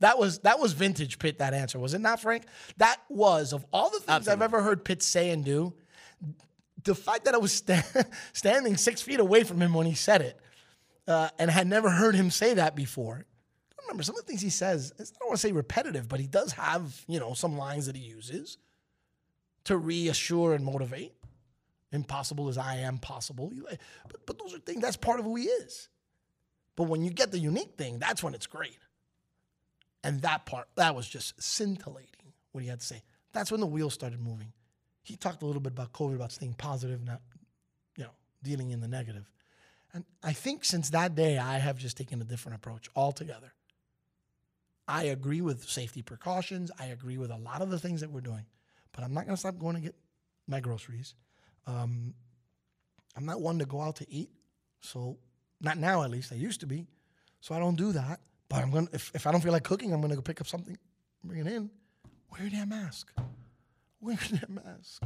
That 0.00 0.18
was 0.18 0.40
that 0.40 0.60
was 0.60 0.72
vintage 0.72 1.18
Pitt. 1.18 1.38
That 1.38 1.54
answer 1.54 1.78
was 1.78 1.94
it 1.94 2.00
not, 2.00 2.20
Frank? 2.20 2.44
That 2.76 2.98
was 3.08 3.52
of 3.52 3.64
all 3.72 3.90
the 3.90 4.00
things 4.00 4.28
I've 4.28 4.42
ever 4.42 4.62
heard 4.62 4.84
Pitt 4.84 5.02
say 5.02 5.30
and 5.30 5.44
do. 5.44 5.74
The 6.84 6.94
fact 6.94 7.24
that 7.24 7.34
I 7.34 7.38
was 7.38 7.52
sta- 7.52 7.82
standing 8.32 8.76
six 8.76 9.02
feet 9.02 9.20
away 9.20 9.42
from 9.44 9.60
him 9.60 9.74
when 9.74 9.86
he 9.86 9.94
said 9.94 10.22
it, 10.22 10.40
uh, 11.06 11.28
and 11.38 11.50
had 11.50 11.66
never 11.66 11.90
heard 11.90 12.14
him 12.14 12.30
say 12.30 12.54
that 12.54 12.76
before. 12.76 13.24
I 13.72 13.82
remember 13.82 14.04
some 14.04 14.16
of 14.16 14.24
the 14.24 14.26
things 14.26 14.40
he 14.40 14.50
says. 14.50 14.92
I 14.98 15.02
don't 15.02 15.28
want 15.28 15.40
to 15.40 15.46
say 15.46 15.52
repetitive, 15.52 16.08
but 16.08 16.20
he 16.20 16.26
does 16.26 16.52
have 16.52 17.04
you 17.08 17.18
know 17.18 17.34
some 17.34 17.58
lines 17.58 17.86
that 17.86 17.96
he 17.96 18.02
uses 18.02 18.58
to 19.64 19.76
reassure 19.76 20.54
and 20.54 20.64
motivate. 20.64 21.12
Impossible 21.90 22.48
as 22.48 22.58
I 22.58 22.76
am 22.76 22.98
possible. 22.98 23.50
But, 24.08 24.26
but 24.26 24.38
those 24.38 24.54
are 24.54 24.58
things. 24.58 24.82
That's 24.82 24.98
part 24.98 25.20
of 25.20 25.24
who 25.24 25.36
he 25.36 25.44
is. 25.44 25.88
But 26.76 26.84
when 26.84 27.02
you 27.02 27.10
get 27.10 27.32
the 27.32 27.38
unique 27.38 27.76
thing, 27.76 27.98
that's 27.98 28.22
when 28.22 28.34
it's 28.34 28.46
great. 28.46 28.78
And 30.04 30.22
that 30.22 30.46
part, 30.46 30.68
that 30.76 30.94
was 30.94 31.08
just 31.08 31.40
scintillating 31.42 32.32
what 32.52 32.62
he 32.62 32.68
had 32.68 32.80
to 32.80 32.86
say. 32.86 33.02
That's 33.32 33.50
when 33.50 33.60
the 33.60 33.66
wheels 33.66 33.94
started 33.94 34.20
moving. 34.20 34.52
He 35.02 35.16
talked 35.16 35.42
a 35.42 35.46
little 35.46 35.60
bit 35.60 35.72
about 35.72 35.92
COVID, 35.92 36.14
about 36.14 36.32
staying 36.32 36.54
positive, 36.54 37.04
not, 37.04 37.20
you 37.96 38.04
know, 38.04 38.10
dealing 38.42 38.70
in 38.70 38.80
the 38.80 38.88
negative. 38.88 39.30
And 39.92 40.04
I 40.22 40.32
think 40.32 40.64
since 40.64 40.90
that 40.90 41.14
day, 41.14 41.38
I 41.38 41.58
have 41.58 41.78
just 41.78 41.96
taken 41.96 42.20
a 42.20 42.24
different 42.24 42.56
approach 42.56 42.88
altogether. 42.94 43.52
I 44.86 45.04
agree 45.04 45.40
with 45.40 45.68
safety 45.68 46.02
precautions. 46.02 46.70
I 46.78 46.86
agree 46.86 47.18
with 47.18 47.30
a 47.30 47.36
lot 47.36 47.62
of 47.62 47.70
the 47.70 47.78
things 47.78 48.00
that 48.00 48.10
we're 48.10 48.20
doing, 48.20 48.46
but 48.92 49.04
I'm 49.04 49.12
not 49.12 49.24
going 49.24 49.36
to 49.36 49.40
stop 49.40 49.58
going 49.58 49.76
to 49.76 49.82
get 49.82 49.94
my 50.46 50.60
groceries. 50.60 51.14
Um, 51.66 52.14
I'm 53.16 53.26
not 53.26 53.40
one 53.40 53.58
to 53.58 53.66
go 53.66 53.80
out 53.80 53.96
to 53.96 54.10
eat, 54.10 54.30
so 54.80 55.18
not 55.60 55.76
now 55.76 56.02
at 56.02 56.10
least. 56.10 56.32
I 56.32 56.36
used 56.36 56.60
to 56.60 56.66
be, 56.66 56.86
so 57.40 57.54
I 57.54 57.58
don't 57.58 57.76
do 57.76 57.92
that. 57.92 58.20
But 58.48 58.62
I'm 58.62 58.70
gonna 58.70 58.88
if, 58.92 59.10
if 59.14 59.26
I 59.26 59.32
don't 59.32 59.40
feel 59.40 59.52
like 59.52 59.64
cooking, 59.64 59.92
I'm 59.92 60.00
gonna 60.00 60.16
go 60.16 60.22
pick 60.22 60.40
up 60.40 60.46
something, 60.46 60.76
bring 61.22 61.40
it 61.40 61.46
in. 61.46 61.70
Wear 62.30 62.42
your 62.42 62.50
damn 62.50 62.68
mask. 62.68 63.12
Wear 64.00 64.18
damn 64.30 64.60
mask. 64.64 65.02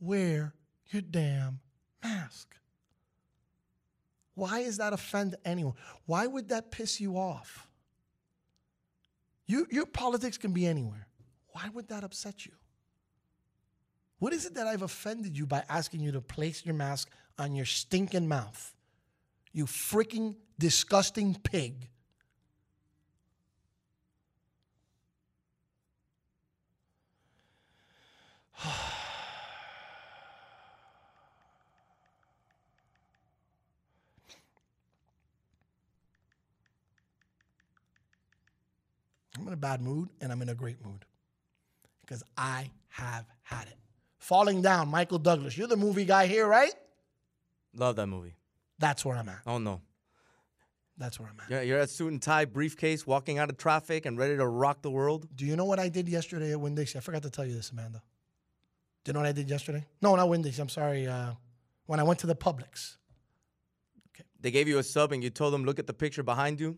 Wear 0.00 0.54
your 0.90 1.02
damn 1.02 1.60
mask. 2.02 2.54
Why 4.34 4.60
is 4.60 4.76
that 4.78 4.92
offend 4.92 5.34
anyone? 5.44 5.74
Why 6.06 6.26
would 6.26 6.48
that 6.50 6.70
piss 6.70 7.00
you 7.00 7.18
off? 7.18 7.66
You, 9.46 9.66
your 9.70 9.86
politics 9.86 10.38
can 10.38 10.52
be 10.52 10.66
anywhere. 10.66 11.08
Why 11.48 11.68
would 11.74 11.88
that 11.88 12.04
upset 12.04 12.46
you? 12.46 12.52
What 14.20 14.32
is 14.32 14.46
it 14.46 14.54
that 14.54 14.66
I've 14.66 14.82
offended 14.82 15.36
you 15.36 15.46
by 15.46 15.64
asking 15.68 16.00
you 16.00 16.12
to 16.12 16.20
place 16.20 16.64
your 16.64 16.74
mask 16.74 17.10
on 17.38 17.54
your 17.54 17.64
stinking 17.64 18.28
mouth? 18.28 18.74
You 19.52 19.64
freaking 19.64 20.36
disgusting 20.58 21.34
pig. 21.42 21.88
I'm 39.38 39.46
in 39.46 39.52
a 39.52 39.56
bad 39.56 39.80
mood 39.80 40.08
and 40.20 40.32
I'm 40.32 40.42
in 40.42 40.48
a 40.48 40.54
great 40.54 40.84
mood 40.84 41.04
because 42.00 42.22
I 42.36 42.70
have 42.88 43.24
had 43.42 43.68
it. 43.68 43.76
Falling 44.18 44.62
Down, 44.62 44.88
Michael 44.88 45.18
Douglas. 45.18 45.56
You're 45.56 45.68
the 45.68 45.76
movie 45.76 46.04
guy 46.04 46.26
here, 46.26 46.46
right? 46.46 46.72
Love 47.74 47.96
that 47.96 48.08
movie. 48.08 48.34
That's 48.78 49.04
where 49.04 49.16
I'm 49.16 49.28
at. 49.28 49.40
Oh 49.46 49.58
no. 49.58 49.80
That's 50.96 51.20
where 51.20 51.28
I'm 51.28 51.38
at. 51.40 51.48
You're, 51.48 51.62
you're 51.62 51.78
at 51.78 51.90
suit 51.90 52.10
and 52.10 52.20
tie, 52.20 52.44
briefcase, 52.44 53.06
walking 53.06 53.38
out 53.38 53.50
of 53.50 53.56
traffic 53.56 54.04
and 54.04 54.18
ready 54.18 54.36
to 54.36 54.46
rock 54.46 54.82
the 54.82 54.90
world. 54.90 55.28
Do 55.36 55.46
you 55.46 55.54
know 55.54 55.64
what 55.64 55.78
I 55.78 55.88
did 55.88 56.08
yesterday 56.08 56.50
at 56.50 56.60
Winn-Dixie? 56.60 56.98
I 56.98 57.00
forgot 57.00 57.22
to 57.22 57.30
tell 57.30 57.46
you 57.46 57.54
this, 57.54 57.70
Amanda. 57.70 58.02
You 59.08 59.14
know 59.14 59.20
what 59.20 59.28
I 59.28 59.32
did 59.32 59.48
yesterday? 59.48 59.86
No, 60.02 60.14
not 60.16 60.28
Winn-Dixie. 60.28 60.60
I'm 60.60 60.68
sorry. 60.68 61.06
Uh, 61.06 61.32
when 61.86 61.98
I 61.98 62.02
went 62.02 62.18
to 62.20 62.26
the 62.26 62.36
Publix. 62.36 62.96
They 64.38 64.50
gave 64.50 64.68
you 64.68 64.76
a 64.76 64.82
sub 64.82 65.12
and 65.12 65.24
you 65.24 65.30
told 65.30 65.54
them, 65.54 65.64
look 65.64 65.78
at 65.78 65.86
the 65.86 65.94
picture 65.94 66.22
behind 66.22 66.60
you. 66.60 66.76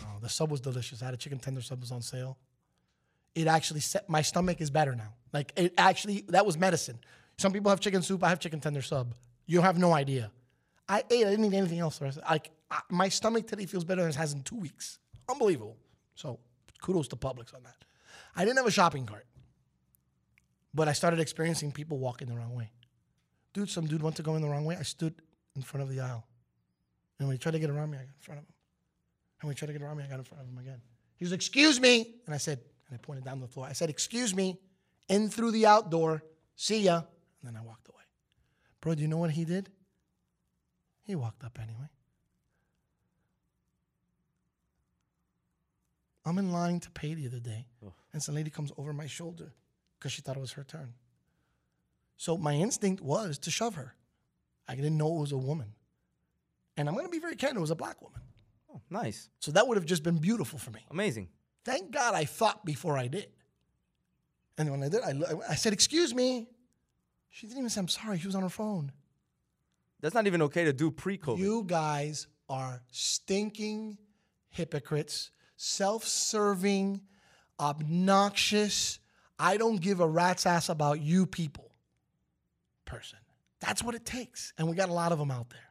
Oh, 0.00 0.18
the 0.20 0.28
sub 0.28 0.50
was 0.50 0.60
delicious. 0.60 1.00
I 1.00 1.04
had 1.04 1.14
a 1.14 1.16
chicken 1.16 1.38
tender 1.38 1.62
sub 1.62 1.78
that 1.78 1.82
was 1.82 1.92
on 1.92 2.02
sale. 2.02 2.38
It 3.36 3.46
actually 3.46 3.80
set 3.80 4.08
my 4.08 4.22
stomach 4.22 4.60
is 4.60 4.70
better 4.70 4.94
now. 4.94 5.14
Like 5.32 5.52
it 5.56 5.74
actually 5.78 6.24
that 6.28 6.44
was 6.44 6.58
medicine. 6.58 6.98
Some 7.38 7.52
people 7.52 7.70
have 7.70 7.80
chicken 7.80 8.02
soup. 8.02 8.22
I 8.24 8.28
have 8.28 8.40
chicken 8.40 8.60
tender 8.60 8.82
sub. 8.82 9.14
You 9.46 9.60
have 9.60 9.78
no 9.78 9.92
idea. 9.92 10.30
I 10.88 11.04
ate. 11.10 11.26
I 11.26 11.30
didn't 11.30 11.44
eat 11.46 11.54
anything 11.56 11.80
else. 11.80 12.00
Like 12.00 12.50
my 12.90 13.08
stomach 13.08 13.46
today 13.46 13.66
feels 13.66 13.84
better 13.84 14.02
than 14.02 14.10
it 14.10 14.16
has 14.16 14.32
in 14.32 14.42
two 14.42 14.56
weeks. 14.56 14.98
Unbelievable. 15.28 15.76
So 16.14 16.38
kudos 16.80 17.08
to 17.08 17.16
Publix 17.16 17.54
on 17.54 17.62
that. 17.62 17.84
I 18.36 18.44
didn't 18.44 18.58
have 18.58 18.66
a 18.66 18.72
shopping 18.72 19.06
cart, 19.06 19.26
but 20.74 20.88
I 20.88 20.92
started 20.92 21.20
experiencing 21.20 21.72
people 21.72 21.98
walking 21.98 22.28
the 22.28 22.34
wrong 22.34 22.54
way. 22.54 22.70
Dude, 23.52 23.70
some 23.70 23.86
dude 23.86 24.02
went 24.02 24.16
to 24.16 24.22
go 24.22 24.34
in 24.34 24.42
the 24.42 24.48
wrong 24.48 24.64
way. 24.64 24.76
I 24.76 24.82
stood 24.82 25.14
in 25.54 25.62
front 25.62 25.82
of 25.82 25.88
the 25.88 26.00
aisle, 26.00 26.26
and 27.18 27.28
when 27.28 27.34
he 27.34 27.38
tried 27.38 27.52
to 27.52 27.58
get 27.58 27.70
around 27.70 27.90
me, 27.90 27.98
I 27.98 28.00
got 28.00 28.08
in 28.08 28.20
front 28.20 28.40
of 28.40 28.44
him. 28.44 28.54
And 29.40 29.48
when 29.48 29.54
he 29.54 29.58
tried 29.58 29.66
to 29.68 29.72
get 29.72 29.82
around 29.82 29.98
me, 29.98 30.04
I 30.04 30.06
got 30.08 30.18
in 30.18 30.24
front 30.24 30.42
of 30.42 30.48
him 30.48 30.58
again. 30.58 30.80
He 31.16 31.24
was, 31.24 31.32
excuse 31.32 31.80
me. 31.80 32.14
And 32.26 32.34
I 32.34 32.38
said, 32.38 32.60
and 32.88 32.94
I 32.94 32.98
pointed 32.98 33.24
down 33.24 33.40
the 33.40 33.46
floor. 33.46 33.66
I 33.66 33.72
said, 33.72 33.90
excuse 33.90 34.34
me, 34.34 34.58
in 35.08 35.28
through 35.28 35.52
the 35.52 35.66
outdoor. 35.66 36.22
See 36.56 36.80
ya. 36.80 36.96
And 36.96 37.04
then 37.42 37.56
I 37.56 37.64
walked 37.64 37.88
away. 37.88 38.02
Bro, 38.80 38.96
do 38.96 39.02
you 39.02 39.08
know 39.08 39.18
what 39.18 39.30
he 39.30 39.44
did? 39.44 39.70
He 41.02 41.14
walked 41.14 41.44
up 41.44 41.58
anyway. 41.62 41.88
I'm 46.24 46.38
in 46.38 46.52
line 46.52 46.80
to 46.80 46.90
pay 46.90 47.12
the 47.12 47.26
other 47.26 47.38
day, 47.38 47.66
and 48.12 48.22
some 48.22 48.34
lady 48.34 48.48
comes 48.48 48.72
over 48.78 48.94
my 48.94 49.06
shoulder 49.06 49.52
because 50.04 50.12
she 50.12 50.20
thought 50.20 50.36
it 50.36 50.40
was 50.40 50.52
her 50.52 50.64
turn. 50.64 50.92
So 52.18 52.36
my 52.36 52.52
instinct 52.52 53.00
was 53.00 53.38
to 53.38 53.50
shove 53.50 53.76
her. 53.76 53.94
I 54.68 54.74
didn't 54.74 54.98
know 54.98 55.16
it 55.16 55.20
was 55.20 55.32
a 55.32 55.38
woman. 55.38 55.72
And 56.76 56.90
I'm 56.90 56.94
going 56.94 57.06
to 57.06 57.10
be 57.10 57.20
very 57.20 57.36
candid, 57.36 57.56
it 57.56 57.60
was 57.60 57.70
a 57.70 57.74
black 57.74 58.02
woman. 58.02 58.20
Oh, 58.70 58.82
nice. 58.90 59.30
So 59.38 59.50
that 59.52 59.66
would 59.66 59.78
have 59.78 59.86
just 59.86 60.02
been 60.02 60.18
beautiful 60.18 60.58
for 60.58 60.70
me. 60.72 60.84
Amazing. 60.90 61.30
Thank 61.64 61.90
God 61.90 62.14
I 62.14 62.26
thought 62.26 62.66
before 62.66 62.98
I 62.98 63.06
did. 63.06 63.28
And 64.58 64.70
when 64.70 64.82
I 64.82 64.90
did, 64.90 65.00
I, 65.02 65.14
I 65.48 65.54
said, 65.54 65.72
Excuse 65.72 66.14
me. 66.14 66.48
She 67.30 67.46
didn't 67.46 67.60
even 67.60 67.70
say, 67.70 67.80
I'm 67.80 67.88
sorry. 67.88 68.18
She 68.18 68.26
was 68.26 68.36
on 68.36 68.42
her 68.42 68.50
phone. 68.50 68.92
That's 70.02 70.14
not 70.14 70.26
even 70.26 70.42
okay 70.42 70.64
to 70.64 70.74
do 70.74 70.90
pre-COVID. 70.90 71.38
You 71.38 71.64
guys 71.66 72.26
are 72.50 72.82
stinking 72.90 73.96
hypocrites, 74.50 75.30
self 75.56 76.04
serving, 76.04 77.00
obnoxious. 77.58 78.98
I 79.38 79.56
don't 79.56 79.80
give 79.80 80.00
a 80.00 80.06
rat's 80.06 80.46
ass 80.46 80.68
about 80.68 81.00
you 81.00 81.26
people 81.26 81.70
person. 82.84 83.18
That's 83.60 83.82
what 83.82 83.94
it 83.94 84.04
takes. 84.04 84.52
And 84.58 84.68
we 84.68 84.76
got 84.76 84.88
a 84.88 84.92
lot 84.92 85.12
of 85.12 85.18
them 85.18 85.30
out 85.30 85.50
there. 85.50 85.70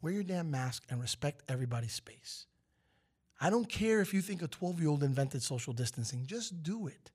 Wear 0.00 0.12
your 0.12 0.22
damn 0.22 0.50
mask 0.50 0.84
and 0.90 1.00
respect 1.00 1.42
everybody's 1.48 1.92
space. 1.92 2.46
I 3.40 3.50
don't 3.50 3.68
care 3.68 4.00
if 4.00 4.14
you 4.14 4.20
think 4.20 4.42
a 4.42 4.46
12 4.46 4.80
year 4.80 4.88
old 4.88 5.02
invented 5.02 5.42
social 5.42 5.72
distancing, 5.72 6.26
just 6.26 6.62
do 6.62 6.86
it. 6.86 7.10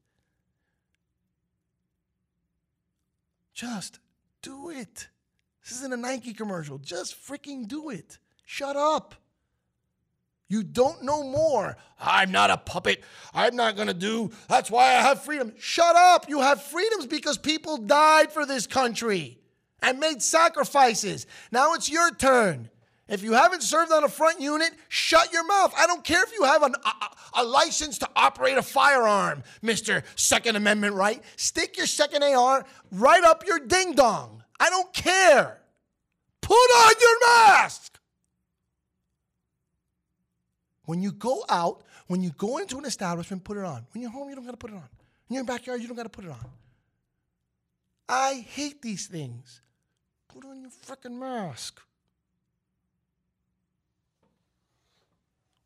Just 3.53 3.99
do 4.41 4.70
it. 4.70 5.07
This 5.63 5.78
isn't 5.78 5.93
a 5.93 5.97
Nike 5.97 6.34
commercial. 6.34 6.78
Just 6.78 7.15
freaking 7.15 7.68
do 7.68 7.89
it. 7.89 8.20
Shut 8.45 8.76
up. 8.76 9.15
You 10.50 10.64
don't 10.64 11.04
know 11.04 11.24
more. 11.24 11.76
I'm 12.00 12.32
not 12.32 12.50
a 12.50 12.58
puppet. 12.58 13.04
I'm 13.34 13.56
not 13.56 13.76
going 13.76 13.89
to 13.89 13.93
do. 13.93 14.32
That's 14.48 14.72
why 14.72 14.86
I 14.86 15.02
have 15.02 15.24
freedom. 15.24 15.54
Shut 15.58 15.95
up. 15.95 16.30
You 16.30 16.41
have 16.41 16.62
freedoms 16.62 17.06
because 17.06 17.38
people 17.38 17.78
died 17.78 18.32
for 18.32 18.45
this 18.45 18.66
country 18.66 19.39
and 19.82 20.00
made 20.00 20.22
sacrifices. 20.22 21.28
Now 21.52 21.74
it's 21.74 21.89
your 21.89 22.12
turn. 22.12 22.70
If 23.10 23.24
you 23.24 23.34
haven't 23.34 23.64
served 23.64 23.91
on 23.91 24.04
a 24.04 24.10
front 24.10 24.41
unit, 24.41 24.72
shut 24.89 25.32
your 25.32 25.45
mouth. 25.45 25.74
I 25.78 25.88
don't 25.88 26.04
care 26.04 26.24
if 26.24 26.34
you 26.34 26.43
have 26.43 26.64
an, 26.64 26.76
a, 26.86 27.41
a 27.41 27.43
license 27.43 27.98
to 28.00 28.10
operate 28.16 28.58
a 28.58 28.62
firearm, 28.62 29.43
Mr. 29.64 30.04
Second 30.16 30.58
Amendment 30.58 30.93
right. 30.93 31.24
Stick 31.38 31.78
your 31.78 31.88
second 31.88 32.24
AR 32.24 32.66
right 32.91 33.24
up 33.24 33.45
your 33.48 33.60
ding 33.60 33.93
dong. 33.93 34.43
I 34.60 34.70
don't 34.70 34.93
care. 34.93 35.60
Put 36.41 36.54
on 36.54 36.93
your 37.00 37.20
mask. 37.28 37.97
When 40.88 41.01
you 41.01 41.11
go 41.11 41.43
out, 41.49 41.83
when 42.07 42.23
you 42.23 42.29
go 42.29 42.59
into 42.59 42.77
an 42.77 42.85
establishment, 42.85 43.43
put 43.43 43.57
it 43.57 43.65
on. 43.65 43.85
When 43.91 44.01
you're 44.01 44.09
home, 44.09 44.29
you 44.29 44.35
don't 44.35 44.45
got 44.45 44.51
to 44.51 44.57
put 44.57 44.71
it 44.71 44.77
on. 44.77 44.88
In 45.29 45.35
your 45.35 45.43
backyard, 45.43 45.81
you 45.81 45.88
don't 45.88 45.97
got 45.97 46.03
to 46.03 46.09
put 46.09 46.23
it 46.23 46.31
on. 46.31 46.49
I 48.07 48.45
hate 48.49 48.81
these 48.81 49.05
things. 49.05 49.61
Put 50.33 50.45
on 50.45 50.61
your 50.61 50.69
freaking 50.69 51.19
mask. 51.19 51.81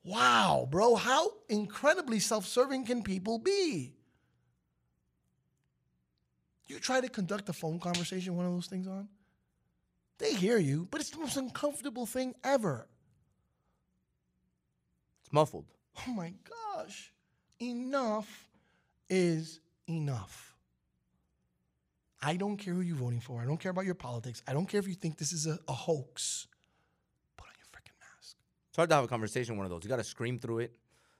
Wow, 0.03 0.67
bro, 0.72 0.95
how 0.95 1.34
incredibly 1.47 2.19
self 2.19 2.47
serving 2.47 2.86
can 2.86 3.03
people 3.03 3.38
be? 3.38 3.93
You 6.65 6.80
try 6.80 6.99
to 6.99 7.09
conduct 7.09 7.47
a 7.47 7.53
phone 7.53 7.80
conversation, 7.80 8.36
one 8.36 8.47
of 8.47 8.53
those 8.53 8.65
things 8.65 8.88
on, 8.88 9.07
they 10.17 10.34
hear 10.34 10.57
you, 10.57 10.88
but 10.89 10.99
it's 10.99 11.11
the 11.11 11.19
most 11.19 11.38
uncomfortable 11.38 12.07
thing 12.07 12.34
ever. 12.43 12.88
It's 15.32 15.34
muffled. 15.34 15.64
Oh 16.06 16.12
my 16.12 16.34
gosh. 16.76 17.14
Enough 17.62 18.50
is 19.10 19.62
enough. 19.88 20.58
I 22.22 22.36
don't 22.36 22.58
care 22.58 22.74
who 22.74 22.82
you're 22.82 22.98
voting 22.98 23.22
for. 23.22 23.42
I 23.42 23.46
don't 23.46 23.58
care 23.58 23.72
about 23.72 23.86
your 23.86 23.96
politics. 23.96 24.44
I 24.46 24.52
don't 24.52 24.66
care 24.68 24.82
if 24.82 24.88
you 24.90 24.94
think 24.94 25.18
this 25.18 25.32
is 25.32 25.48
a, 25.48 25.58
a 25.70 25.72
hoax. 25.74 26.48
Put 27.38 27.48
on 27.48 27.54
your 27.58 27.66
freaking 27.68 27.98
mask. 28.02 28.36
It's 28.70 28.76
hard 28.76 28.90
to 28.90 28.96
have 28.96 29.06
a 29.06 29.08
conversation 29.08 29.54
with 29.56 29.60
one 29.60 29.66
of 29.66 29.72
those. 29.72 29.84
You 29.86 29.90
got 29.90 29.96
to 29.98 30.04
scream 30.04 30.38
through 30.38 30.60
it. 30.60 30.76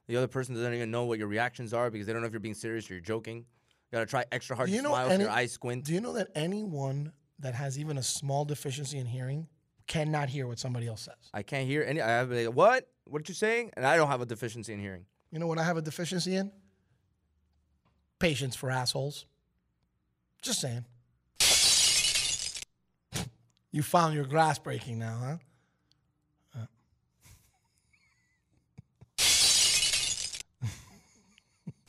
The 0.08 0.18
other 0.18 0.28
person 0.28 0.56
doesn't 0.56 0.74
even 0.74 0.92
know 0.92 1.06
what 1.06 1.18
your 1.18 1.30
reactions 1.30 1.74
are 1.74 1.90
because 1.90 2.06
they 2.06 2.12
don't 2.12 2.22
know 2.22 2.28
if 2.28 2.34
you're 2.34 2.42
being 2.42 2.54
serious 2.54 2.90
or 2.92 2.96
you're 2.96 3.02
joking. 3.02 3.38
You 3.38 3.94
got 3.94 4.00
to 4.02 4.06
try 4.08 4.26
extra 4.34 4.58
hard 4.58 4.68
Do 4.68 4.74
to 4.74 4.76
you 4.76 4.82
know 4.84 4.90
smile 4.90 5.06
if 5.08 5.12
any- 5.14 5.24
your 5.24 5.32
eyes 5.32 5.54
squint. 5.54 5.86
Do 5.86 5.94
you 5.94 6.02
know 6.02 6.14
that 6.14 6.28
anyone 6.36 7.14
that 7.40 7.56
has 7.56 7.80
even 7.80 7.98
a 7.98 8.04
small 8.04 8.44
deficiency 8.44 8.98
in 9.00 9.06
hearing 9.06 9.48
cannot 9.88 10.30
hear 10.30 10.48
what 10.48 10.60
somebody 10.60 10.88
else 10.88 11.02
says? 11.02 11.30
I 11.34 11.44
can't 11.44 11.68
hear 11.68 11.84
any. 11.84 12.02
I 12.02 12.10
have 12.10 12.32
like, 12.32 12.48
what? 12.48 12.88
What 13.06 13.22
are 13.22 13.26
you 13.28 13.34
saying? 13.34 13.72
And 13.76 13.86
I 13.86 13.98
don't 13.98 14.08
have 14.08 14.22
a 14.22 14.26
deficiency 14.26 14.74
in 14.74 14.80
hearing. 14.80 15.06
You 15.32 15.40
know 15.40 15.48
what 15.48 15.58
I 15.58 15.64
have 15.64 15.78
a 15.78 15.82
deficiency 15.82 16.36
in? 16.36 16.52
Patience 18.20 18.56
for 18.56 18.70
assholes. 18.70 19.26
Just 20.42 20.62
saying. 20.62 20.86
You 23.72 23.84
found 23.84 24.16
your 24.16 24.26
glass 24.26 24.60
breaking 24.60 25.00
now, 25.00 25.40
huh? 26.56 26.60
Uh. 26.60 26.66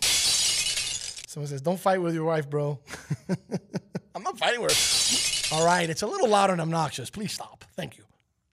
Someone 1.27 1.49
says, 1.49 1.61
"Don't 1.61 1.81
fight 1.81 2.01
with 2.01 2.15
your 2.15 2.25
wife, 2.25 2.49
bro." 2.49 2.79
I'm 4.15 4.23
not 4.23 4.39
fighting 4.39 4.61
with 4.61 4.71
her. 5.51 5.57
All 5.57 5.67
right, 5.67 5.91
it's 5.91 6.03
a 6.03 6.07
little 6.07 6.29
loud 6.29 6.51
and 6.51 6.61
obnoxious. 6.61 7.11
Please 7.11 7.33
stop. 7.33 7.62
Thank 7.77 7.99
you. 7.99 8.05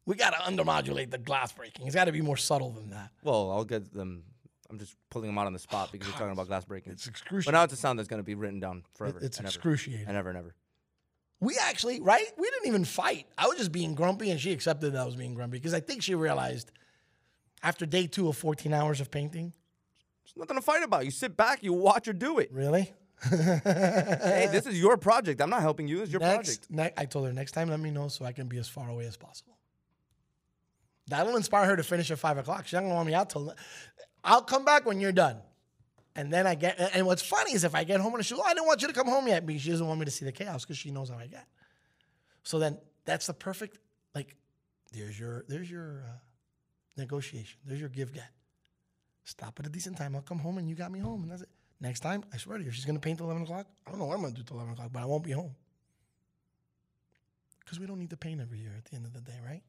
We 0.05 0.15
got 0.15 0.31
to 0.31 0.39
undermodulate 0.39 1.11
the 1.11 1.17
glass 1.17 1.51
breaking. 1.51 1.85
It's 1.85 1.95
got 1.95 2.05
to 2.05 2.11
be 2.11 2.21
more 2.21 2.37
subtle 2.37 2.71
than 2.71 2.89
that. 2.89 3.11
Well, 3.23 3.51
I'll 3.51 3.65
get 3.65 3.93
them. 3.93 4.23
I'm 4.69 4.79
just 4.79 4.95
pulling 5.09 5.27
them 5.27 5.37
out 5.37 5.47
on 5.47 5.53
the 5.53 5.59
spot 5.59 5.87
oh, 5.89 5.91
because 5.91 6.07
you're 6.07 6.17
talking 6.17 6.31
about 6.31 6.47
glass 6.47 6.65
breaking. 6.65 6.93
It's 6.93 7.07
excruciating. 7.07 7.51
But 7.51 7.57
now 7.57 7.63
it's 7.63 7.73
a 7.73 7.77
sound 7.77 7.99
that's 7.99 8.07
going 8.07 8.19
to 8.19 8.25
be 8.25 8.35
written 8.35 8.59
down 8.59 8.83
forever. 8.95 9.19
it's 9.21 9.37
and 9.37 9.45
ever. 9.45 9.53
excruciating. 9.53 10.07
And 10.07 10.15
ever 10.17 10.29
and 10.29 10.37
ever. 10.37 10.55
We 11.41 11.57
actually, 11.61 12.01
right? 12.01 12.25
We 12.37 12.49
didn't 12.49 12.67
even 12.67 12.85
fight. 12.85 13.27
I 13.37 13.47
was 13.47 13.57
just 13.57 13.71
being 13.71 13.95
grumpy, 13.95 14.29
and 14.29 14.39
she 14.39 14.51
accepted 14.51 14.93
that 14.93 15.01
I 15.01 15.05
was 15.05 15.15
being 15.15 15.33
grumpy 15.33 15.57
because 15.57 15.73
I 15.73 15.79
think 15.79 16.03
she 16.03 16.15
realized 16.15 16.71
after 17.63 17.85
day 17.85 18.07
two 18.07 18.27
of 18.27 18.37
14 18.37 18.73
hours 18.73 19.01
of 19.01 19.09
painting, 19.09 19.53
There's 20.23 20.35
nothing 20.37 20.57
to 20.57 20.61
fight 20.61 20.83
about. 20.83 21.05
You 21.05 21.11
sit 21.11 21.37
back, 21.37 21.63
you 21.63 21.73
watch 21.73 22.07
her 22.07 22.13
do 22.13 22.39
it. 22.39 22.51
really? 22.51 22.93
Hey, 23.23 24.47
this 24.51 24.65
is 24.65 24.79
your 24.79 24.97
project. 24.97 25.41
I'm 25.41 25.49
not 25.49 25.61
helping 25.61 25.87
you. 25.87 26.01
It's 26.01 26.11
your 26.11 26.21
next, 26.21 26.67
project. 26.67 26.71
ne- 26.71 27.01
I 27.01 27.05
told 27.05 27.27
her 27.27 27.33
next 27.33 27.51
time, 27.51 27.69
let 27.69 27.79
me 27.79 27.91
know 27.91 28.07
so 28.07 28.25
I 28.25 28.31
can 28.31 28.47
be 28.47 28.57
as 28.57 28.67
far 28.67 28.89
away 28.89 29.05
as 29.05 29.17
possible. 29.17 29.57
That'll 31.07 31.35
inspire 31.35 31.65
her 31.65 31.75
to 31.75 31.83
finish 31.83 32.11
at 32.11 32.19
five 32.19 32.37
o'clock. 32.37 32.67
She's 32.67 32.73
not 32.73 32.81
gonna 32.81 32.95
want 32.95 33.07
me 33.07 33.13
out 33.13 33.29
till. 33.29 33.53
I'll 34.23 34.41
come 34.41 34.63
back 34.63 34.85
when 34.85 34.99
you're 34.99 35.11
done. 35.11 35.37
And 36.15 36.33
then 36.33 36.45
I 36.47 36.55
get, 36.55 36.77
and 36.93 37.05
what's 37.05 37.21
funny 37.21 37.53
is 37.53 37.63
if 37.63 37.73
I 37.75 37.83
get 37.83 38.01
home 38.01 38.13
and 38.15 38.25
she, 38.25 38.33
oh, 38.35 38.41
I 38.41 38.53
didn't 38.53 38.67
want 38.67 38.81
you 38.81 38.87
to 38.89 38.93
come 38.93 39.07
home 39.07 39.27
yet 39.27 39.45
because 39.45 39.61
she 39.61 39.69
doesn't 39.69 39.87
want 39.87 39.99
me 39.99 40.05
to 40.05 40.11
see 40.11 40.25
the 40.25 40.31
chaos 40.31 40.65
because 40.65 40.77
she 40.77 40.91
knows 40.91 41.09
how 41.09 41.17
I 41.17 41.27
get. 41.27 41.45
So 42.43 42.59
then 42.59 42.77
that's 43.05 43.27
the 43.27 43.33
perfect, 43.33 43.77
like, 44.13 44.35
there's 44.91 45.17
your, 45.17 45.45
there's 45.47 45.69
your 45.69 46.03
uh, 46.05 46.17
negotiation. 46.97 47.59
There's 47.65 47.79
your 47.79 47.89
give 47.89 48.13
get. 48.13 48.29
Stop 49.23 49.59
at 49.59 49.67
a 49.67 49.69
decent 49.69 49.97
time. 49.97 50.15
I'll 50.15 50.21
come 50.21 50.39
home 50.39 50.57
and 50.57 50.67
you 50.67 50.75
got 50.75 50.91
me 50.91 50.99
home, 50.99 51.23
and 51.23 51.31
that's 51.31 51.43
it. 51.43 51.49
Next 51.81 52.01
time, 52.01 52.23
I 52.33 52.37
swear 52.37 52.57
to 52.57 52.63
you, 52.63 52.69
if 52.69 52.75
she's 52.75 52.85
gonna 52.85 52.99
paint 52.99 53.17
till 53.19 53.27
eleven 53.27 53.43
o'clock, 53.43 53.67
I 53.87 53.91
don't 53.91 53.99
know 53.99 54.05
what 54.05 54.15
I'm 54.15 54.21
gonna 54.21 54.33
do 54.33 54.43
till 54.43 54.57
eleven 54.57 54.73
o'clock, 54.73 54.89
but 54.91 55.01
I 55.01 55.05
won't 55.05 55.23
be 55.23 55.31
home. 55.31 55.55
Because 57.59 57.79
we 57.79 57.85
don't 57.85 57.99
need 57.99 58.09
to 58.09 58.17
paint 58.17 58.41
every 58.41 58.59
year 58.59 58.73
at 58.77 58.85
the 58.85 58.95
end 58.95 59.05
of 59.05 59.13
the 59.13 59.21
day, 59.21 59.39
right? 59.45 59.61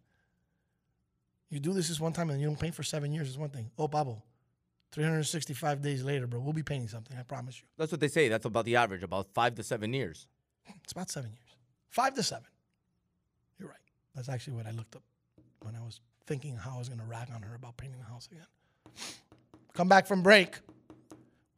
You 1.50 1.60
do 1.60 1.72
this 1.72 1.88
this 1.88 2.00
one 2.00 2.12
time 2.12 2.30
and 2.30 2.40
you 2.40 2.46
don't 2.46 2.58
paint 2.58 2.74
for 2.74 2.82
seven 2.82 3.12
years 3.12 3.28
is 3.28 3.36
one 3.36 3.50
thing. 3.50 3.70
Oh, 3.76 3.88
Babo, 3.88 4.22
365 4.92 5.82
days 5.82 6.02
later, 6.02 6.26
bro, 6.26 6.40
we'll 6.40 6.52
be 6.52 6.62
painting 6.62 6.88
something. 6.88 7.16
I 7.18 7.22
promise 7.22 7.60
you. 7.60 7.66
That's 7.76 7.92
what 7.92 8.00
they 8.00 8.08
say. 8.08 8.28
That's 8.28 8.46
about 8.46 8.64
the 8.64 8.76
average, 8.76 9.02
about 9.02 9.28
five 9.34 9.54
to 9.56 9.62
seven 9.62 9.92
years. 9.92 10.26
It's 10.82 10.92
about 10.92 11.10
seven 11.10 11.30
years, 11.30 11.56
five 11.88 12.14
to 12.14 12.22
seven. 12.22 12.46
You're 13.58 13.68
right. 13.68 13.78
That's 14.14 14.28
actually 14.28 14.54
what 14.54 14.66
I 14.66 14.70
looked 14.70 14.96
up 14.96 15.02
when 15.62 15.74
I 15.74 15.80
was 15.80 16.00
thinking 16.26 16.56
how 16.56 16.76
I 16.76 16.78
was 16.78 16.88
going 16.88 17.00
to 17.00 17.06
rag 17.06 17.28
on 17.34 17.42
her 17.42 17.54
about 17.54 17.76
painting 17.76 17.98
the 17.98 18.06
house 18.06 18.28
again. 18.30 18.46
Come 19.74 19.88
back 19.88 20.06
from 20.06 20.22
break. 20.22 20.56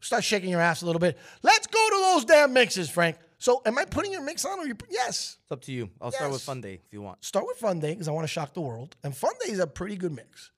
Start 0.02 0.24
shaking 0.24 0.50
your 0.50 0.60
ass 0.60 0.82
a 0.82 0.86
little 0.86 0.98
bit. 1.00 1.16
Let's 1.42 1.68
go 1.68 1.78
to 1.88 1.96
those 1.96 2.24
damn 2.24 2.52
mixes, 2.52 2.90
Frank. 2.90 3.16
So, 3.38 3.62
am 3.64 3.78
I 3.78 3.84
putting 3.84 4.12
your 4.12 4.22
mix 4.22 4.44
on 4.44 4.58
or 4.58 4.66
you? 4.66 4.76
Yes. 4.90 5.38
It's 5.42 5.52
up 5.52 5.62
to 5.62 5.72
you. 5.72 5.90
I'll 6.00 6.10
start 6.10 6.30
with 6.30 6.40
Yes. 6.40 6.44
Fun 6.46 6.60
Day 6.60 6.74
if 6.74 6.92
you 6.92 7.02
want. 7.02 7.24
Start 7.24 7.46
with 7.46 7.56
Fun 7.56 7.78
Day 7.78 7.92
because 7.92 8.08
I 8.08 8.10
want 8.12 8.24
to 8.24 8.28
shock 8.28 8.52
the 8.52 8.60
world. 8.60 8.96
And 9.04 9.16
Fun 9.16 9.32
Day 9.44 9.52
is 9.52 9.60
a 9.60 9.66
pretty 9.66 9.96
good 9.96 10.12
mix. 10.12 10.50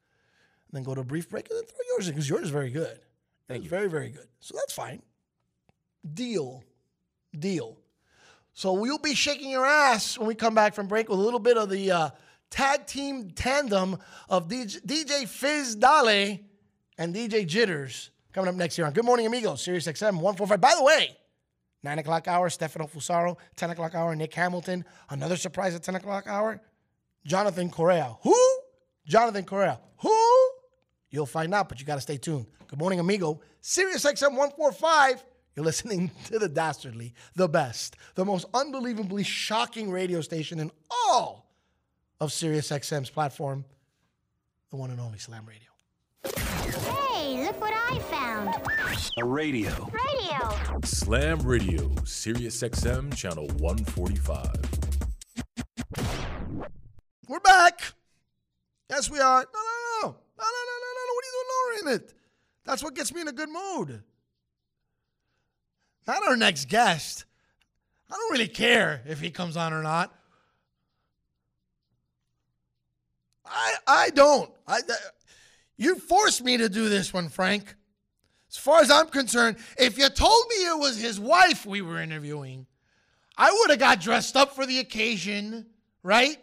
And 0.68 0.76
then 0.76 0.82
go 0.82 0.94
to 0.94 1.02
a 1.02 1.04
brief 1.04 1.28
break 1.28 1.48
and 1.50 1.58
then 1.58 1.64
throw 1.66 1.76
yours 1.92 2.08
in 2.08 2.14
because 2.14 2.28
yours 2.28 2.44
is 2.44 2.50
very 2.50 2.70
good. 2.70 2.98
Thank 3.46 3.58
It's 3.58 3.64
you. 3.64 3.70
Very, 3.70 3.88
very 3.88 4.08
good. 4.08 4.26
So 4.40 4.54
that's 4.56 4.72
fine. 4.72 5.02
Deal. 6.12 6.64
Deal. 7.38 7.76
So 8.54 8.72
we'll 8.72 8.98
be 8.98 9.14
shaking 9.14 9.50
your 9.50 9.66
ass 9.66 10.16
when 10.18 10.26
we 10.26 10.34
come 10.34 10.54
back 10.54 10.74
from 10.74 10.86
break 10.86 11.08
with 11.08 11.18
a 11.18 11.22
little 11.22 11.40
bit 11.40 11.58
of 11.58 11.68
the 11.68 11.90
uh, 11.90 12.10
tag 12.50 12.86
team 12.86 13.30
tandem 13.30 13.98
of 14.28 14.48
DJ, 14.48 14.80
DJ 14.86 15.28
Fizz 15.28 15.76
Dale 15.76 16.38
and 16.96 17.14
DJ 17.14 17.46
Jitters 17.46 18.10
coming 18.34 18.48
up 18.48 18.56
next 18.56 18.76
year 18.76 18.86
on 18.86 18.92
Good 18.92 19.04
Morning 19.04 19.26
Amigos, 19.26 19.62
Sirius 19.62 19.86
XM 19.86 20.14
145. 20.14 20.60
By 20.60 20.74
the 20.74 20.82
way, 20.82 21.16
9 21.84 22.00
o'clock 22.00 22.26
hour, 22.26 22.50
Stefano 22.50 22.86
Fusaro. 22.86 23.36
10 23.56 23.70
o'clock 23.70 23.94
hour, 23.94 24.14
Nick 24.16 24.34
Hamilton. 24.34 24.84
Another 25.08 25.36
surprise 25.36 25.74
at 25.74 25.82
10 25.82 25.94
o'clock 25.94 26.26
hour, 26.26 26.60
Jonathan 27.24 27.70
Correa. 27.70 28.16
Who? 28.22 28.36
Jonathan 29.06 29.44
Correa. 29.44 29.78
Who? 29.98 30.50
You'll 31.10 31.26
find 31.26 31.54
out, 31.54 31.68
but 31.68 31.78
you 31.78 31.86
got 31.86 31.94
to 31.94 32.00
stay 32.00 32.16
tuned. 32.16 32.46
Good 32.66 32.78
morning, 32.78 32.98
amigo. 32.98 33.40
Sirius 33.60 34.04
XM 34.04 34.30
145. 34.30 35.24
You're 35.54 35.64
listening 35.64 36.10
to 36.24 36.40
the 36.40 36.48
Dastardly, 36.48 37.14
the 37.36 37.48
best, 37.48 37.96
the 38.16 38.24
most 38.24 38.46
unbelievably 38.52 39.22
shocking 39.22 39.90
radio 39.90 40.20
station 40.20 40.58
in 40.58 40.72
all 40.90 41.48
of 42.20 42.32
Sirius 42.32 42.70
XM's 42.70 43.10
platform, 43.10 43.64
the 44.70 44.76
one 44.76 44.90
and 44.90 45.00
only 45.00 45.18
Slam 45.18 45.46
Radio. 45.46 47.03
Hey, 47.34 47.40
Hey, 47.40 47.46
look 47.48 47.60
what 47.60 47.74
I 47.74 47.98
found. 47.98 48.48
A 49.18 49.24
radio. 49.24 49.90
Radio. 49.90 50.80
Slam 50.84 51.40
Radio, 51.40 51.90
Sirius 52.04 52.62
XM, 52.62 53.12
channel 53.12 53.48
145. 53.58 54.46
We're 57.26 57.40
back. 57.40 57.80
Yes, 58.88 59.10
we 59.10 59.18
are. 59.18 59.40
No, 59.40 59.60
no, 59.60 60.02
no. 60.02 60.08
No, 60.08 60.44
no, 60.44 60.44
no, 60.44 60.76
no, 60.78 60.90
no, 60.94 61.02
no. 61.08 61.12
What 61.12 61.24
are 61.24 61.26
you 61.26 61.32
doing 61.32 61.48
lowering 61.88 62.00
it? 62.00 62.14
That's 62.64 62.84
what 62.84 62.94
gets 62.94 63.12
me 63.12 63.22
in 63.22 63.26
a 63.26 63.32
good 63.32 63.48
mood. 63.48 64.04
Not 66.06 66.22
our 66.28 66.36
next 66.36 66.68
guest. 66.68 67.24
I 68.12 68.14
don't 68.14 68.30
really 68.30 68.46
care 68.46 69.02
if 69.06 69.18
he 69.18 69.32
comes 69.32 69.56
on 69.56 69.72
or 69.72 69.82
not. 69.82 70.14
I 73.44 73.74
I 73.88 74.10
don't. 74.10 74.52
I 74.68 74.82
th- 74.82 74.98
you 75.76 75.96
forced 75.96 76.42
me 76.42 76.56
to 76.56 76.68
do 76.68 76.88
this 76.88 77.12
one, 77.12 77.28
Frank. 77.28 77.74
As 78.50 78.56
far 78.56 78.80
as 78.80 78.90
I'm 78.90 79.08
concerned, 79.08 79.56
if 79.78 79.98
you 79.98 80.08
told 80.08 80.44
me 80.48 80.56
it 80.56 80.78
was 80.78 80.96
his 80.96 81.18
wife 81.18 81.66
we 81.66 81.82
were 81.82 82.00
interviewing, 82.00 82.66
I 83.36 83.50
would 83.50 83.70
have 83.70 83.80
got 83.80 84.00
dressed 84.00 84.36
up 84.36 84.54
for 84.54 84.64
the 84.64 84.78
occasion, 84.78 85.66
right? 86.02 86.36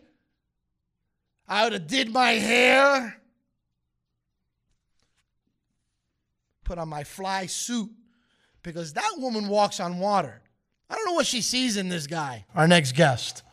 I 1.47 1.63
would 1.63 1.73
have 1.73 1.87
did 1.87 2.11
my 2.11 2.31
hair, 2.31 3.21
put 6.65 6.77
on 6.77 6.89
my 6.89 7.03
fly 7.05 7.45
suit, 7.45 7.89
because 8.63 8.93
that 8.93 9.13
woman 9.17 9.47
walks 9.47 9.79
on 9.79 9.99
water. 9.99 10.41
I 10.89 10.95
don't 10.95 11.05
know 11.05 11.13
what 11.13 11.25
she 11.27 11.41
sees 11.41 11.77
in 11.77 11.87
this 11.87 12.07
guy. 12.07 12.45
Our 12.53 12.67
next 12.67 12.93
guest. 12.93 13.43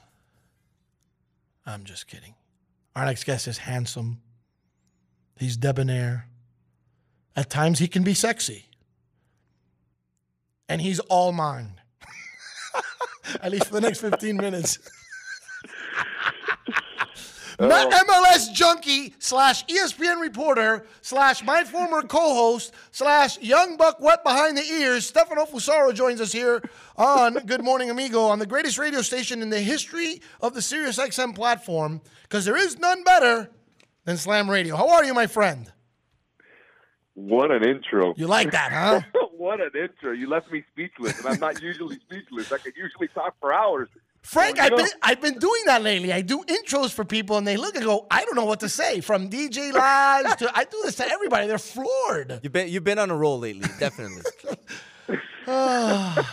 I'm 1.64 1.84
just 1.84 2.08
kidding. 2.08 2.34
Our 2.96 3.04
next 3.04 3.22
guest 3.22 3.46
is 3.46 3.58
handsome. 3.58 4.20
He's 5.38 5.56
debonair. 5.56 6.26
At 7.36 7.48
times 7.50 7.78
he 7.78 7.86
can 7.88 8.02
be 8.02 8.14
sexy. 8.14 8.66
And 10.68 10.80
he's 10.80 10.98
all 11.00 11.32
mine. 11.32 11.80
At 13.42 13.52
least 13.52 13.66
for 13.66 13.74
the 13.74 13.80
next 13.80 14.00
15 14.00 14.36
minutes. 14.36 14.78
Oh. 17.60 17.66
Ma- 17.66 17.90
MLS 17.90 18.52
junkie 18.52 19.14
slash 19.18 19.66
ESPN 19.66 20.20
reporter 20.20 20.86
slash 21.00 21.42
my 21.42 21.64
former 21.64 22.02
co-host 22.02 22.72
slash 22.92 23.36
young 23.40 23.76
buck 23.76 23.98
wet 23.98 24.22
behind 24.22 24.56
the 24.56 24.62
ears. 24.62 25.06
Stefano 25.06 25.44
Fusaro 25.44 25.92
joins 25.92 26.20
us 26.20 26.30
here 26.30 26.62
on 26.96 27.34
Good 27.46 27.64
Morning 27.64 27.90
Amigo 27.90 28.20
on 28.20 28.38
the 28.38 28.46
greatest 28.46 28.78
radio 28.78 29.02
station 29.02 29.42
in 29.42 29.50
the 29.50 29.58
history 29.58 30.22
of 30.40 30.54
the 30.54 30.60
SiriusXM 30.60 31.34
platform 31.34 32.00
because 32.22 32.44
there 32.44 32.56
is 32.56 32.78
none 32.78 33.02
better 33.02 33.50
than 34.08 34.16
Slam 34.16 34.48
Radio. 34.50 34.74
How 34.74 34.88
are 34.88 35.04
you, 35.04 35.12
my 35.12 35.26
friend? 35.26 35.70
What 37.12 37.50
an 37.50 37.62
intro. 37.62 38.14
You 38.16 38.26
like 38.26 38.52
that, 38.52 38.72
huh? 38.72 39.02
what 39.36 39.60
an 39.60 39.70
intro. 39.78 40.12
You 40.12 40.30
left 40.30 40.50
me 40.50 40.64
speechless, 40.72 41.18
and 41.18 41.28
I'm 41.28 41.38
not 41.38 41.60
usually 41.60 41.96
speechless. 41.96 42.50
I 42.50 42.56
could 42.56 42.72
usually 42.74 43.08
talk 43.08 43.34
for 43.38 43.52
hours. 43.52 43.88
Frank, 44.22 44.56
Well, 44.56 44.64
I've 44.64 44.70
know- 44.72 44.76
been 44.78 44.88
I've 45.02 45.20
been 45.20 45.38
doing 45.38 45.62
that 45.66 45.82
lately. 45.82 46.10
I 46.12 46.22
do 46.22 46.42
intros 46.44 46.90
for 46.90 47.04
people, 47.04 47.36
and 47.36 47.46
they 47.46 47.58
look 47.58 47.76
and 47.76 47.84
go, 47.84 48.06
"I 48.10 48.24
don't 48.24 48.34
know 48.34 48.46
what 48.46 48.60
to 48.60 48.68
say." 48.70 49.02
From 49.02 49.28
DJ 49.28 49.72
lives 49.72 50.36
to 50.36 50.50
I 50.56 50.64
do 50.64 50.80
this 50.84 50.96
to 50.96 51.06
everybody. 51.06 51.46
They're 51.46 51.58
floored. 51.58 52.40
You've 52.42 52.52
been 52.52 52.68
you've 52.68 52.84
been 52.84 52.98
on 52.98 53.10
a 53.10 53.16
roll 53.16 53.38
lately, 53.38 53.68
definitely. 53.78 54.22
I 55.46 56.24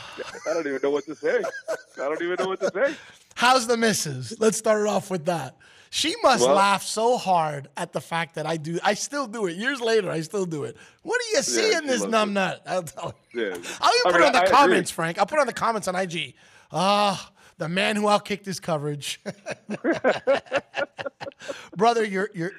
don't 0.45 0.65
even 0.65 0.79
know 0.81 0.91
what 0.91 1.05
to 1.05 1.15
say. 1.15 1.41
I 1.69 1.75
don't 1.97 2.21
even 2.21 2.35
know 2.39 2.47
what 2.47 2.59
to 2.61 2.71
say. 2.73 2.95
How's 3.35 3.67
the 3.67 3.75
missus? 3.75 4.39
Let's 4.39 4.57
start 4.57 4.81
it 4.81 4.87
off 4.87 5.11
with 5.11 5.25
that. 5.25 5.57
She 5.95 6.13
must 6.21 6.43
Well- 6.45 6.55
laugh 6.55 6.83
so 6.83 7.17
hard 7.17 7.69
at 7.77 7.93
the 7.93 8.01
fact 8.01 8.35
that 8.35 8.45
I 8.45 8.57
do. 8.57 8.79
I 8.83 8.95
still 8.95 9.27
do 9.27 9.45
it. 9.45 9.55
Years 9.55 9.79
later, 9.79 10.11
I 10.11 10.19
still 10.19 10.45
do 10.45 10.65
it. 10.65 10.75
What 11.03 11.21
do 11.21 11.37
you 11.37 11.41
see 11.41 11.71
Yeah, 11.71 11.77
in 11.77 11.87
this 11.87 12.01
loves 12.01 12.11
numb 12.11 12.29
it. 12.31 12.33
nut? 12.33 12.61
I'll 12.67 12.83
tell 12.83 13.15
you. 13.31 13.45
Yeah. 13.45 13.53
I'll 13.53 13.55
even 13.55 13.63
I 13.79 14.01
put 14.03 14.13
mean, 14.15 14.21
it 14.21 14.25
on 14.25 14.31
the 14.33 14.37
I- 14.39 14.41
I 14.41 14.43
agree. 14.43 14.57
comments, 14.57 14.91
Frank. 14.91 15.17
I'll 15.19 15.25
put 15.25 15.37
it 15.37 15.41
on 15.41 15.47
the 15.47 15.53
comments 15.53 15.87
on 15.87 15.95
IG. 15.95 16.33
Ah, 16.69 17.31
the 17.59 17.69
man 17.69 17.95
who 17.95 18.07
outkicked 18.07 18.43
his 18.45 18.59
coverage. 18.59 19.21
Brother, 21.77 22.03
you're, 22.03 22.29
you're 22.33 22.51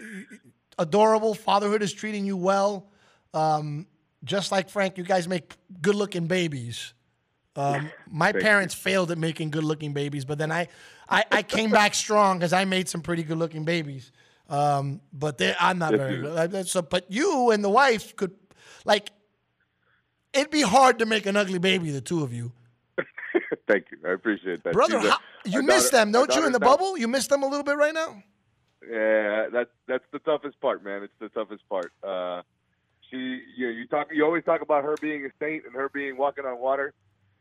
adorable. 0.79 1.35
Fatherhood 1.35 1.83
is 1.83 1.93
treating 1.93 2.25
you 2.25 2.39
well. 2.39 2.89
Um, 3.35 3.87
just 4.25 4.51
like 4.51 4.71
Frank, 4.71 4.97
you 4.97 5.05
guys 5.05 5.29
make 5.29 5.57
good 5.83 5.95
looking 5.95 6.27
babies. 6.27 6.95
Um, 7.55 7.91
my 8.11 8.33
parents 8.33 8.75
failed 8.75 9.11
at 9.11 9.19
making 9.19 9.51
good 9.51 9.65
looking 9.65 9.93
babies, 9.93 10.25
but 10.25 10.39
then 10.39 10.51
I, 10.53 10.69
I, 11.09 11.25
I 11.31 11.43
came 11.43 11.71
back 11.71 11.95
strong 11.95 12.39
because 12.39 12.53
I 12.53 12.65
made 12.65 12.89
some 12.89 13.01
pretty 13.01 13.23
good 13.23 13.39
looking 13.39 13.65
babies. 13.65 14.13
Um, 14.49 15.01
but 15.13 15.39
they, 15.39 15.55
I'm 15.59 15.79
not 15.79 15.95
very 15.95 16.21
good. 16.21 16.69
So, 16.69 16.83
but 16.83 17.11
you 17.11 17.51
and 17.51 17.65
the 17.65 17.69
wife 17.71 18.15
could, 18.17 18.33
like, 18.85 19.11
it'd 20.33 20.51
be 20.51 20.63
hard 20.63 21.01
to 21.01 21.07
make 21.07 21.27
an 21.27 21.37
ugly 21.37 21.59
baby, 21.59 21.91
the 21.91 22.01
two 22.01 22.23
of 22.23 22.33
you. 22.33 22.53
Thank 23.69 23.87
you. 23.91 23.99
I 24.07 24.13
appreciate 24.13 24.63
that. 24.65 24.73
Brother, 24.73 24.99
a- 24.99 25.11
how, 25.11 25.19
you 25.45 25.63
miss 25.63 25.91
daughter- 25.91 26.05
them, 26.05 26.13
don't 26.13 26.35
you, 26.35 26.47
in 26.47 26.53
the 26.53 26.61
bubble? 26.61 26.97
You 26.97 27.09
miss 27.09 27.27
them 27.27 27.43
a 27.43 27.47
little 27.47 27.65
bit 27.65 27.77
right 27.77 27.95
now? 27.95 28.23
Yeah, 28.89 29.49
that's 29.53 29.71
that's 29.89 30.05
the 30.13 30.21
toughest 30.21 30.61
part, 30.61 30.85
man. 30.85 31.03
It's 31.03 31.13
the 31.19 31.29
toughest 31.31 31.69
part. 31.69 31.93
Uh, 32.05 32.43
she, 33.11 33.17
you 33.57 33.67
know, 33.67 33.73
you 33.73 33.87
talk, 33.89 34.09
you 34.13 34.25
always 34.25 34.45
talk 34.45 34.61
about 34.61 34.85
her 34.85 34.95
being 35.01 35.25
a 35.25 35.31
saint 35.41 35.65
and 35.65 35.75
her 35.75 35.89
being 35.89 36.17
walking 36.17 36.45
on 36.45 36.59
water. 36.61 36.93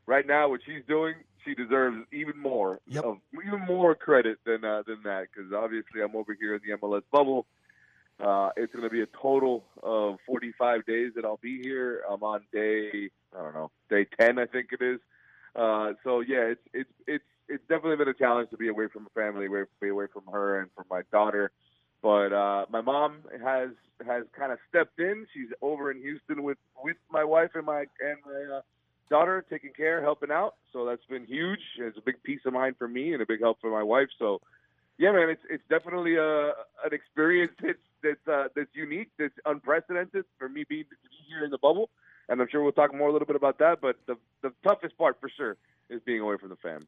Right 0.08 0.26
now, 0.26 0.50
what 0.50 0.62
she's 0.66 0.84
doing, 0.88 1.16
she 1.46 1.54
deserves 1.56 1.98
even 2.12 2.38
more, 2.38 2.80
Yep. 2.88 3.04
of, 3.04 3.18
even 3.46 3.62
more 3.66 3.96
credit 3.96 4.40
than 4.46 4.66
uh, 4.66 4.84
than 4.86 5.02
that. 5.04 5.28
Because 5.34 5.54
obviously, 5.54 6.02
I'm 6.02 6.16
over 6.16 6.36
here 6.40 6.56
in 6.56 6.62
the 6.68 6.76
MLS 6.78 7.04
bubble. 7.12 7.46
Uh, 8.20 8.50
it's 8.56 8.72
going 8.74 8.84
to 8.84 8.90
be 8.90 9.02
a 9.02 9.08
total 9.22 9.66
of 9.84 10.18
45 10.26 10.86
days 10.86 11.12
that 11.16 11.26
I'll 11.26 11.40
be 11.42 11.62
here. 11.62 12.02
I'm 12.10 12.24
on 12.24 12.42
day, 12.54 13.10
I 13.38 13.42
don't 13.42 13.54
know, 13.54 13.72
day 13.90 14.08
10, 14.18 14.40
I 14.40 14.46
think 14.46 14.70
it 14.72 14.82
is. 14.82 15.02
Uh, 15.54 15.94
so 16.04 16.22
yeah, 16.22 16.40
it's 16.54 16.62
it's 16.74 16.90
it's 17.08 17.24
it's 17.50 17.64
definitely 17.68 17.98
been 17.98 18.08
a 18.08 18.14
challenge 18.14 18.50
to 18.52 18.58
be 18.58 18.70
away 18.70 18.88
from 18.92 19.08
family, 19.14 19.46
away, 19.48 19.64
be 19.82 19.90
away 19.90 20.06
from 20.12 20.24
her 20.32 20.60
and 20.62 20.70
from 20.76 20.86
my 20.90 21.02
daughter. 21.12 21.52
But 22.02 22.34
uh, 22.34 22.66
my 22.70 22.82
mom 22.82 23.20
has 23.44 23.70
has 24.06 24.24
kind 24.38 24.52
of 24.52 24.60
stepped 24.70 25.00
in. 25.00 25.26
She's 25.34 25.50
over 25.62 25.92
in 25.92 26.02
Houston 26.02 26.44
with 26.44 26.58
with 26.84 26.98
my 27.12 27.24
wife 27.24 27.52
and 27.56 27.66
my 27.66 27.80
and 28.00 28.18
my 28.26 28.58
uh, 28.58 28.62
daughter, 29.10 29.46
taking 29.50 29.72
care, 29.72 30.02
helping 30.02 30.32
out. 30.32 30.56
So 30.74 30.86
that's 30.86 31.06
been 31.06 31.26
huge. 31.26 31.60
It's 31.78 31.98
a 31.98 32.02
big 32.02 32.22
peace 32.24 32.42
of 32.46 32.54
mind 32.54 32.76
for 32.78 32.88
me 32.88 33.14
and 33.14 33.22
a 33.22 33.26
big 33.26 33.42
help 33.42 33.60
for 33.62 33.70
my 33.70 33.84
wife. 33.84 34.10
So 34.20 34.42
yeah, 34.98 35.12
man, 35.12 35.30
it's 35.30 35.42
it's 35.50 35.64
definitely 35.70 36.16
a 36.16 36.48
an 36.48 36.94
experience 36.94 37.52
that's 37.62 37.80
that's 38.04 38.28
uh, 38.28 38.48
that's 38.56 38.70
unique, 38.74 39.12
that's 39.20 39.34
unprecedented 39.46 40.26
for 40.38 40.48
me 40.50 40.64
being 40.68 40.86
here 41.28 41.44
in 41.44 41.52
the 41.52 41.58
bubble. 41.58 41.90
And 42.28 42.42
I'm 42.42 42.48
sure 42.50 42.64
we'll 42.64 42.72
talk 42.72 42.94
more 42.94 43.10
a 43.10 43.12
little 43.12 43.28
bit 43.28 43.36
about 43.36 43.60
that. 43.60 43.82
But 43.82 43.98
the 44.08 44.18
the 44.42 44.52
toughest 44.64 44.98
part 44.98 45.20
for 45.20 45.30
sure 45.30 45.58
is 45.90 46.02
being 46.06 46.22
away 46.22 46.38
from 46.38 46.50
the 46.50 46.56
fam. 46.56 46.88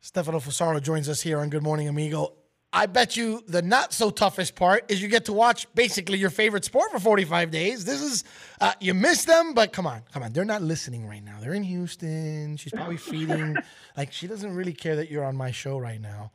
Stefano 0.00 0.40
Fusaro 0.40 0.82
joins 0.82 1.08
us 1.08 1.20
here 1.20 1.38
on 1.38 1.50
Good 1.50 1.62
Morning 1.62 1.86
Amigo. 1.86 2.32
I 2.72 2.86
bet 2.86 3.16
you 3.16 3.42
the 3.48 3.62
not 3.62 3.92
so 3.92 4.10
toughest 4.10 4.54
part 4.54 4.90
is 4.90 5.02
you 5.02 5.08
get 5.08 5.24
to 5.24 5.32
watch 5.32 5.66
basically 5.74 6.18
your 6.18 6.30
favorite 6.30 6.64
sport 6.64 6.92
for 6.92 7.00
45 7.00 7.50
days. 7.50 7.84
This 7.84 8.00
is, 8.00 8.24
uh, 8.60 8.72
you 8.80 8.94
miss 8.94 9.24
them, 9.24 9.54
but 9.54 9.72
come 9.72 9.88
on, 9.88 10.02
come 10.12 10.22
on. 10.22 10.32
They're 10.32 10.44
not 10.44 10.62
listening 10.62 11.04
right 11.06 11.24
now. 11.24 11.38
They're 11.40 11.54
in 11.54 11.64
Houston. 11.64 12.56
She's 12.56 12.72
probably 12.72 12.96
feeding. 12.96 13.56
like, 13.96 14.12
she 14.12 14.28
doesn't 14.28 14.54
really 14.54 14.72
care 14.72 14.96
that 14.96 15.10
you're 15.10 15.24
on 15.24 15.36
my 15.36 15.50
show 15.50 15.78
right 15.78 16.00
now. 16.00 16.30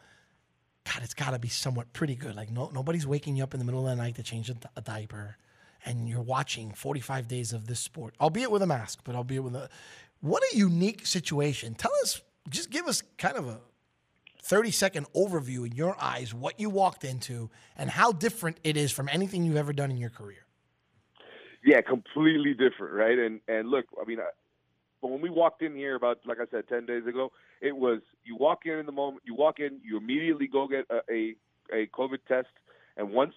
God, 0.83 1.03
it's 1.03 1.13
got 1.13 1.31
to 1.31 1.39
be 1.39 1.47
somewhat 1.47 1.93
pretty 1.93 2.15
good. 2.15 2.36
Like, 2.36 2.51
no, 2.51 2.69
nobody's 2.73 3.07
waking 3.07 3.38
you 3.38 3.43
up 3.43 3.53
in 3.53 3.59
the 3.59 3.65
middle 3.65 3.88
of 3.88 3.95
the 3.97 4.03
night 4.03 4.15
to 4.15 4.23
change 4.23 4.49
a, 4.49 4.55
a 4.75 4.81
diaper, 4.81 5.38
and 5.86 6.07
you're 6.09 6.21
watching 6.21 6.73
45 6.73 7.27
days 7.27 7.53
of 7.53 7.65
this 7.65 7.79
sport, 7.79 8.13
albeit 8.19 8.51
with 8.51 8.61
a 8.61 8.67
mask, 8.67 8.99
but 9.03 9.15
albeit 9.15 9.43
with 9.43 9.55
a. 9.55 9.69
What 10.21 10.43
a 10.53 10.57
unique 10.57 11.05
situation. 11.05 11.75
Tell 11.75 11.91
us, 12.03 12.21
just 12.49 12.69
give 12.69 12.88
us 12.88 13.03
kind 13.17 13.38
of 13.38 13.47
a 13.47 13.59
30 14.46 14.70
second 14.70 15.08
overview 15.14 15.66
in 15.66 15.72
your 15.72 15.96
eyes 16.00 16.32
what 16.32 16.60
you 16.60 16.70
walked 16.70 17.04
into 17.04 17.50
and 17.76 17.89
how 17.89 18.12
different 18.12 18.60
it 18.64 18.78
is 18.78 18.91
from 18.91 19.10
anything 19.10 19.43
you've 19.43 19.56
ever 19.56 19.74
done 19.74 19.89
in 19.89 19.98
your 19.98 20.12
career. 20.12 20.46
Yeah, 21.64 21.82
completely 21.82 22.54
different, 22.54 22.93
right? 22.93 23.18
And 23.18 23.39
and 23.48 23.70
look, 23.70 23.86
I 24.00 24.06
mean, 24.06 24.20
I, 24.20 24.30
but 25.02 25.10
when 25.10 25.20
we 25.20 25.32
walked 25.32 25.64
in 25.64 25.76
here 25.76 25.96
about 25.96 26.20
like 26.26 26.38
I 26.39 26.46
said 26.52 26.68
ten 26.70 26.86
days 26.86 27.08
ago, 27.08 27.32
it 27.60 27.76
was 27.76 28.02
you 28.24 28.36
walk 28.36 28.66
in 28.66 28.74
in 28.74 28.86
the 28.86 28.91
moment, 28.91 29.24
you 29.26 29.34
walk 29.34 29.60
in, 29.60 29.80
you 29.84 29.98
immediately 29.98 30.46
go 30.46 30.68
get 30.68 30.86
a 30.91 31.00
a, 31.12 31.36
a 31.74 31.88
COVID 31.88 32.20
test, 32.28 32.50
and 32.98 33.10
once 33.10 33.34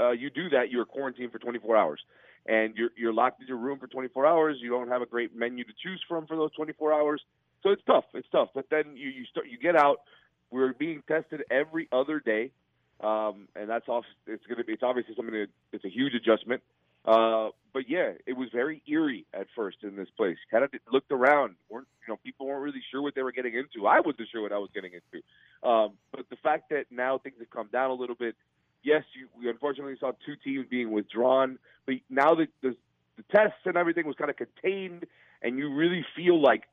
uh, 0.00 0.12
you 0.12 0.30
do 0.30 0.48
that, 0.48 0.70
you're 0.70 0.86
quarantined 0.86 1.32
for 1.32 1.38
24 1.38 1.76
hours, 1.76 2.00
and 2.46 2.74
you're 2.76 2.90
you're 2.96 3.12
locked 3.12 3.42
in 3.42 3.46
your 3.46 3.58
room 3.58 3.78
for 3.78 3.88
24 3.88 4.24
hours. 4.24 4.56
You 4.60 4.70
don't 4.70 4.88
have 4.88 5.02
a 5.02 5.06
great 5.06 5.36
menu 5.36 5.64
to 5.64 5.72
choose 5.82 6.02
from 6.08 6.26
for 6.26 6.34
those 6.34 6.52
24 6.52 6.94
hours, 6.94 7.22
so 7.62 7.72
it's 7.72 7.82
tough. 7.86 8.04
It's 8.14 8.28
tough. 8.32 8.48
But 8.54 8.70
then 8.70 8.96
you 8.96 9.10
you 9.10 9.26
start 9.26 9.48
you 9.50 9.58
get 9.58 9.76
out. 9.76 9.98
We're 10.50 10.72
being 10.72 11.02
tested 11.08 11.44
every 11.50 11.88
other 11.92 12.20
day, 12.20 12.50
um, 13.00 13.48
and 13.54 13.68
that's 13.68 13.88
off. 13.88 14.04
It's 14.26 14.46
gonna 14.46 14.64
be. 14.64 14.74
It's 14.74 14.82
obviously 14.82 15.14
something 15.14 15.34
that 15.34 15.48
it's 15.72 15.84
a 15.84 15.90
huge 15.90 16.14
adjustment. 16.14 16.62
Uh, 17.04 17.50
but 17.72 17.88
yeah, 17.88 18.12
it 18.26 18.36
was 18.36 18.48
very 18.52 18.82
eerie 18.88 19.26
at 19.32 19.46
first 19.54 19.78
in 19.82 19.96
this 19.96 20.08
place. 20.16 20.38
Kind 20.50 20.64
of 20.64 20.70
looked 20.90 21.12
around, 21.12 21.54
weren't 21.70 21.86
you 22.06 22.12
know? 22.12 22.18
People 22.24 22.46
weren't 22.46 22.62
really 22.62 22.82
sure 22.90 23.00
what 23.00 23.14
they 23.14 23.22
were 23.22 23.32
getting 23.32 23.54
into. 23.54 23.86
I 23.86 24.00
wasn't 24.00 24.28
sure 24.32 24.42
what 24.42 24.52
I 24.52 24.58
was 24.58 24.70
getting 24.74 24.92
into. 24.92 25.68
Um, 25.68 25.92
but 26.10 26.28
the 26.30 26.36
fact 26.36 26.70
that 26.70 26.86
now 26.90 27.18
things 27.18 27.36
have 27.38 27.50
come 27.50 27.68
down 27.72 27.90
a 27.90 27.94
little 27.94 28.16
bit. 28.16 28.34
Yes, 28.82 29.02
you, 29.18 29.28
we 29.38 29.48
unfortunately 29.50 29.96
saw 29.98 30.12
two 30.24 30.36
teams 30.44 30.66
being 30.70 30.92
withdrawn, 30.92 31.58
but 31.86 31.96
now 32.08 32.34
that 32.36 32.48
the 32.62 32.76
tests 33.34 33.58
and 33.64 33.76
everything 33.76 34.06
was 34.06 34.14
kind 34.16 34.30
of 34.30 34.36
contained, 34.36 35.06
and 35.42 35.58
you 35.58 35.74
really 35.74 36.04
feel 36.14 36.40
like 36.40 36.64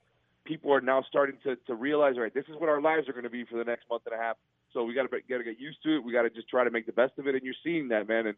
people 0.46 0.74
are 0.74 0.82
now 0.82 1.04
starting 1.08 1.38
to, 1.44 1.56
to 1.68 1.76
realize, 1.76 2.16
all 2.16 2.24
right, 2.24 2.34
this 2.34 2.46
is 2.50 2.56
what 2.58 2.70
our 2.70 2.82
lives 2.82 3.08
are 3.08 3.14
going 3.14 3.24
to 3.24 3.30
be 3.30 3.46
for 3.46 3.58
the 3.58 3.64
next 3.64 3.90
month 3.90 4.04
and 4.06 4.16
a 4.16 4.18
half. 4.18 4.38
So 4.74 4.84
we 4.84 4.94
got 4.94 5.04
to 5.04 5.10
got 5.10 5.38
to 5.38 5.44
get 5.44 5.60
used 5.60 5.84
to 5.84 5.98
it. 5.98 6.04
We 6.04 6.12
got 6.12 6.24
to 6.24 6.30
just 6.30 6.50
try 6.50 6.64
to 6.64 6.72
make 6.72 6.86
the 6.86 6.94
best 6.94 7.14
of 7.20 7.28
it, 7.28 7.36
and 7.36 7.44
you're 7.44 7.54
seeing 7.64 7.90
that, 7.90 8.08
man. 8.08 8.28
And 8.28 8.38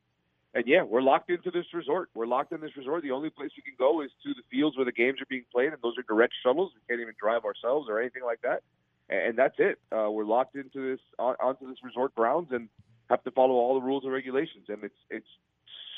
and 0.53 0.65
yeah, 0.67 0.83
we're 0.83 1.01
locked 1.01 1.29
into 1.29 1.51
this 1.51 1.65
resort. 1.73 2.09
We're 2.13 2.27
locked 2.27 2.51
in 2.51 2.61
this 2.61 2.75
resort. 2.77 3.03
The 3.03 3.11
only 3.11 3.29
place 3.29 3.51
we 3.57 3.63
can 3.63 3.75
go 3.77 4.01
is 4.01 4.09
to 4.23 4.33
the 4.33 4.41
fields 4.49 4.77
where 4.77 4.85
the 4.85 4.91
games 4.91 5.21
are 5.21 5.25
being 5.29 5.45
played, 5.51 5.73
and 5.73 5.81
those 5.81 5.97
are 5.97 6.03
direct 6.03 6.33
shuttles. 6.43 6.71
We 6.73 6.81
can't 6.87 7.01
even 7.01 7.15
drive 7.19 7.43
ourselves 7.45 7.87
or 7.89 7.99
anything 7.99 8.23
like 8.23 8.41
that. 8.41 8.63
And 9.09 9.37
that's 9.37 9.55
it. 9.59 9.79
Uh, 9.91 10.09
we're 10.09 10.25
locked 10.25 10.55
into 10.55 10.91
this 10.91 10.99
on, 11.19 11.35
onto 11.41 11.67
this 11.67 11.77
resort 11.83 12.15
grounds 12.15 12.47
and 12.51 12.69
have 13.09 13.23
to 13.25 13.31
follow 13.31 13.53
all 13.53 13.79
the 13.79 13.85
rules 13.85 14.03
and 14.03 14.11
regulations. 14.11 14.65
And 14.67 14.83
it's 14.83 14.97
it's 15.09 15.27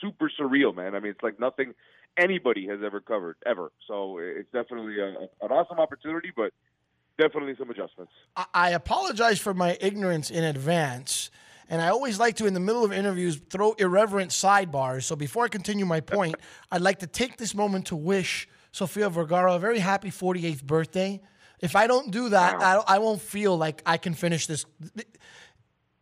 super 0.01 0.29
surreal, 0.39 0.75
man. 0.75 0.95
I 0.95 0.99
mean, 0.99 1.11
it's 1.11 1.23
like 1.23 1.39
nothing 1.39 1.73
anybody 2.17 2.67
has 2.67 2.79
ever 2.83 2.99
covered 2.99 3.37
ever. 3.45 3.71
So 3.87 4.17
it's 4.17 4.51
definitely 4.51 4.99
a, 4.99 5.07
an 5.07 5.51
awesome 5.51 5.79
opportunity, 5.79 6.31
but 6.35 6.51
definitely 7.17 7.55
some 7.57 7.69
adjustments. 7.69 8.11
I, 8.53 8.71
apologize 8.71 9.39
for 9.39 9.53
my 9.53 9.77
ignorance 9.81 10.29
in 10.29 10.43
advance. 10.43 11.31
And 11.69 11.81
I 11.81 11.89
always 11.89 12.19
like 12.19 12.35
to, 12.37 12.45
in 12.45 12.53
the 12.53 12.59
middle 12.59 12.85
of 12.85 12.93
interviews, 12.93 13.41
throw 13.49 13.73
irreverent 13.73 14.31
sidebars. 14.31 15.03
So 15.03 15.15
before 15.15 15.45
I 15.45 15.47
continue 15.49 15.85
my 15.85 15.99
point, 15.99 16.35
I'd 16.71 16.81
like 16.81 16.99
to 16.99 17.07
take 17.07 17.37
this 17.37 17.53
moment 17.53 17.87
to 17.87 17.95
wish 17.95 18.47
Sofia 18.71 19.09
Vergara 19.09 19.55
a 19.55 19.59
very 19.59 19.79
happy 19.79 20.09
48th 20.09 20.63
birthday. 20.63 21.21
If 21.59 21.75
I 21.75 21.87
don't 21.87 22.11
do 22.11 22.29
that, 22.29 22.61
I, 22.61 22.83
I 22.87 22.99
won't 22.99 23.21
feel 23.21 23.57
like 23.57 23.81
I 23.85 23.97
can 23.97 24.13
finish 24.13 24.45
this. 24.45 24.65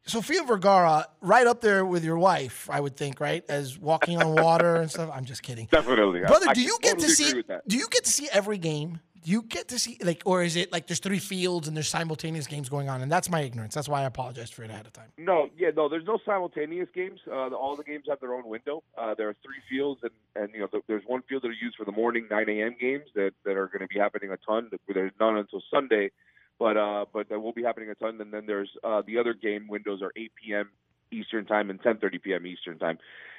Sofia 0.08 0.44
Vergara, 0.44 1.08
right 1.22 1.48
up 1.48 1.62
there 1.62 1.84
with 1.84 2.04
your 2.04 2.18
wife, 2.20 2.70
I 2.72 2.80
would 2.80 2.96
think, 2.96 3.20
right? 3.20 3.44
As 3.50 3.80
walking 3.80 4.22
on 4.22 4.36
water 4.36 4.76
and 4.76 4.90
stuff. 4.90 5.10
I'm 5.12 5.26
just 5.26 5.42
kidding. 5.42 5.68
Definitely, 5.72 6.22
Brother, 6.22 6.46
I 6.50 6.54
do 6.54 6.62
you 6.62 6.78
get 6.82 7.00
to 7.00 7.10
see? 7.10 7.30
agree 7.30 7.40
with 7.40 7.48
that. 7.48 7.68
Do 7.68 7.76
you 7.76 7.88
get 7.90 8.04
to 8.04 8.12
see 8.12 8.30
every 8.32 8.60
game? 8.60 9.00
Do 9.24 9.32
you 9.32 9.42
get 9.42 9.70
to 9.70 9.80
see 9.80 9.98
like, 10.04 10.22
or 10.24 10.44
is 10.44 10.56
it 10.56 10.72
like 10.72 10.86
there's 10.86 11.00
three 11.00 11.18
fields 11.18 11.68
and 11.68 11.76
there's 11.76 11.88
simultaneous 11.88 12.46
games 12.46 12.70
going 12.70 12.90
on? 12.90 13.02
And 13.02 13.12
that's 13.12 13.28
my 13.32 13.42
ignorance. 13.42 13.74
That's 13.74 13.90
why 13.90 14.02
I 14.02 14.06
apologize 14.06 14.52
for 14.52 14.62
it 14.64 14.70
ahead 14.70 14.86
of 14.86 14.94
time. 14.94 15.08
No, 15.18 15.50
yeah, 15.58 15.72
no. 15.76 15.90
There's 15.90 16.06
no 16.06 16.20
simultaneous 16.24 16.88
games. 16.94 17.20
Uh, 17.28 17.48
all 17.48 17.76
the 17.76 17.84
games 17.84 18.04
have 18.08 18.20
their 18.20 18.36
own 18.36 18.48
window. 18.48 18.84
Uh, 18.96 19.16
there 19.16 19.28
are 19.28 19.36
three 19.44 19.58
fields, 19.68 20.02
and 20.04 20.12
and 20.36 20.54
you 20.54 20.60
know 20.60 20.82
there's 20.88 21.02
one 21.08 21.24
field 21.28 21.42
that 21.42 21.48
are 21.48 21.54
used 21.54 21.76
for 21.78 21.86
the 21.86 21.92
morning 21.92 22.28
9 22.30 22.48
a.m. 22.48 22.76
games 22.80 23.06
that, 23.16 23.32
that 23.46 23.58
are 23.58 23.66
going 23.66 23.82
to 23.82 23.88
be 23.88 24.00
happening 24.00 24.30
a 24.30 24.38
ton. 24.46 24.70
There's 24.94 25.12
none 25.20 25.38
until 25.38 25.64
Sunday, 25.74 26.12
but 26.60 26.78
uh, 26.78 27.06
but 27.14 27.30
that 27.30 27.40
will 27.40 27.54
be 27.54 27.64
happening 27.64 27.90
a 27.90 27.96
ton. 27.96 28.20
And 28.22 28.34
then 28.34 28.46
there's 28.46 28.70
uh, 28.84 29.02
the 29.06 29.18
other 29.18 29.34
game 29.34 29.68
windows 29.68 30.02
are 30.02 30.12
8 30.16 30.32
p.m. 30.44 30.70
Eastern 31.12 31.46
time 31.46 31.70
and 31.70 31.82
10:30 31.82 32.22
p.m. 32.22 32.46
Eastern 32.46 32.80
time. 32.80 32.98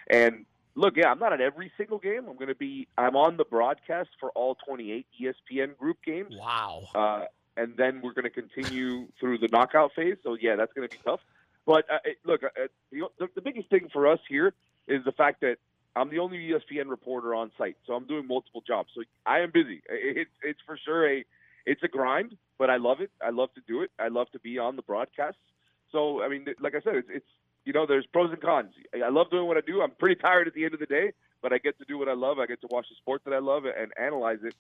And 0.09 0.47
look, 0.75 0.95
yeah, 0.97 1.11
I'm 1.11 1.19
not 1.19 1.33
at 1.33 1.41
every 1.41 1.73
single 1.77 1.99
game. 1.99 2.27
I'm 2.29 2.37
going 2.37 2.49
to 2.49 2.55
be. 2.55 2.89
I'm 2.97 3.17
on 3.17 3.37
the 3.37 3.45
broadcast 3.45 4.11
for 4.21 4.31
all 4.31 4.57
28 4.67 5.07
ESPN 5.21 5.77
group 5.77 5.99
games. 6.05 6.35
Wow. 6.39 6.83
Uh, 6.95 7.25
and 7.57 7.75
then 7.77 8.01
we're 8.03 8.13
going 8.13 8.25
to 8.25 8.31
continue 8.31 9.09
through 9.21 9.39
the 9.39 9.49
knockout 9.51 9.93
phase. 9.95 10.17
So 10.23 10.37
yeah, 10.41 10.57
that's 10.57 10.73
going 10.73 10.87
to 10.89 10.93
be 10.93 11.01
tough. 11.05 11.21
But 11.65 11.85
uh, 11.91 11.99
it- 12.05 12.19
look, 12.25 12.45
uh, 12.45 12.49
the, 12.93 13.03
the, 13.19 13.29
the 13.35 13.41
biggest 13.41 13.69
thing 13.71 13.89
for 13.93 14.07
us 14.07 14.21
here 14.29 14.55
is 14.87 15.05
the 15.05 15.13
fact 15.13 15.41
that 15.41 15.57
I'm 15.97 16.11
the 16.11 16.19
only 16.19 16.39
ESPN 16.39 16.89
reporter 16.91 17.35
on 17.35 17.51
site, 17.57 17.77
so 17.87 17.95
I'm 17.95 18.07
doing 18.07 18.27
multiple 18.27 18.63
jobs. 18.65 18.91
So 18.95 19.03
I 19.25 19.41
am 19.41 19.51
busy. 19.51 19.83
It's 19.89 20.31
it's 20.43 20.61
for 20.67 20.79
sure 20.85 21.11
a 21.11 21.25
it's 21.65 21.83
a 21.83 21.89
grind, 21.89 22.37
but 22.59 22.71
I 22.71 22.77
love 22.77 23.01
it. 23.01 23.11
I 23.25 23.31
love 23.31 23.53
to 23.55 23.61
do 23.67 23.83
it. 23.83 23.91
I 23.99 24.09
love 24.09 24.31
to 24.33 24.39
be 24.39 24.59
on 24.59 24.77
the 24.77 24.83
broadcast. 24.83 25.39
So 25.93 26.23
I 26.23 26.29
mean, 26.29 26.47
like 26.61 26.75
I 26.75 26.81
said, 26.81 26.97
it's, 26.97 27.09
it's 27.11 27.27
you 27.65 27.73
know, 27.73 27.87
there's 27.87 28.07
pros 28.07 28.31
and 28.31 28.41
cons. 28.41 28.73
I 28.95 29.09
love 29.09 29.31
doing 29.31 29.47
what 29.47 29.57
I 29.57 29.61
do. 29.61 29.83
I'm 29.83 29.91
pretty 29.91 30.21
tired 30.21 30.47
at 30.47 30.55
the 30.55 30.65
end 30.65 30.75
of 30.75 30.81
the 30.81 30.87
day, 30.87 31.13
but 31.43 31.53
I 31.53 31.59
get 31.59 31.79
to 31.79 31.85
do 31.85 31.99
what 31.99 32.09
I 32.09 32.15
love. 32.15 32.39
I 32.39 32.47
get 32.47 32.61
to 32.61 32.69
watch 32.71 32.87
the 32.89 32.97
sport 32.97 33.23
that 33.25 33.35
I 33.35 33.39
love 33.39 33.65
and 33.65 33.93
analyze 34.01 34.39
it 34.43 34.55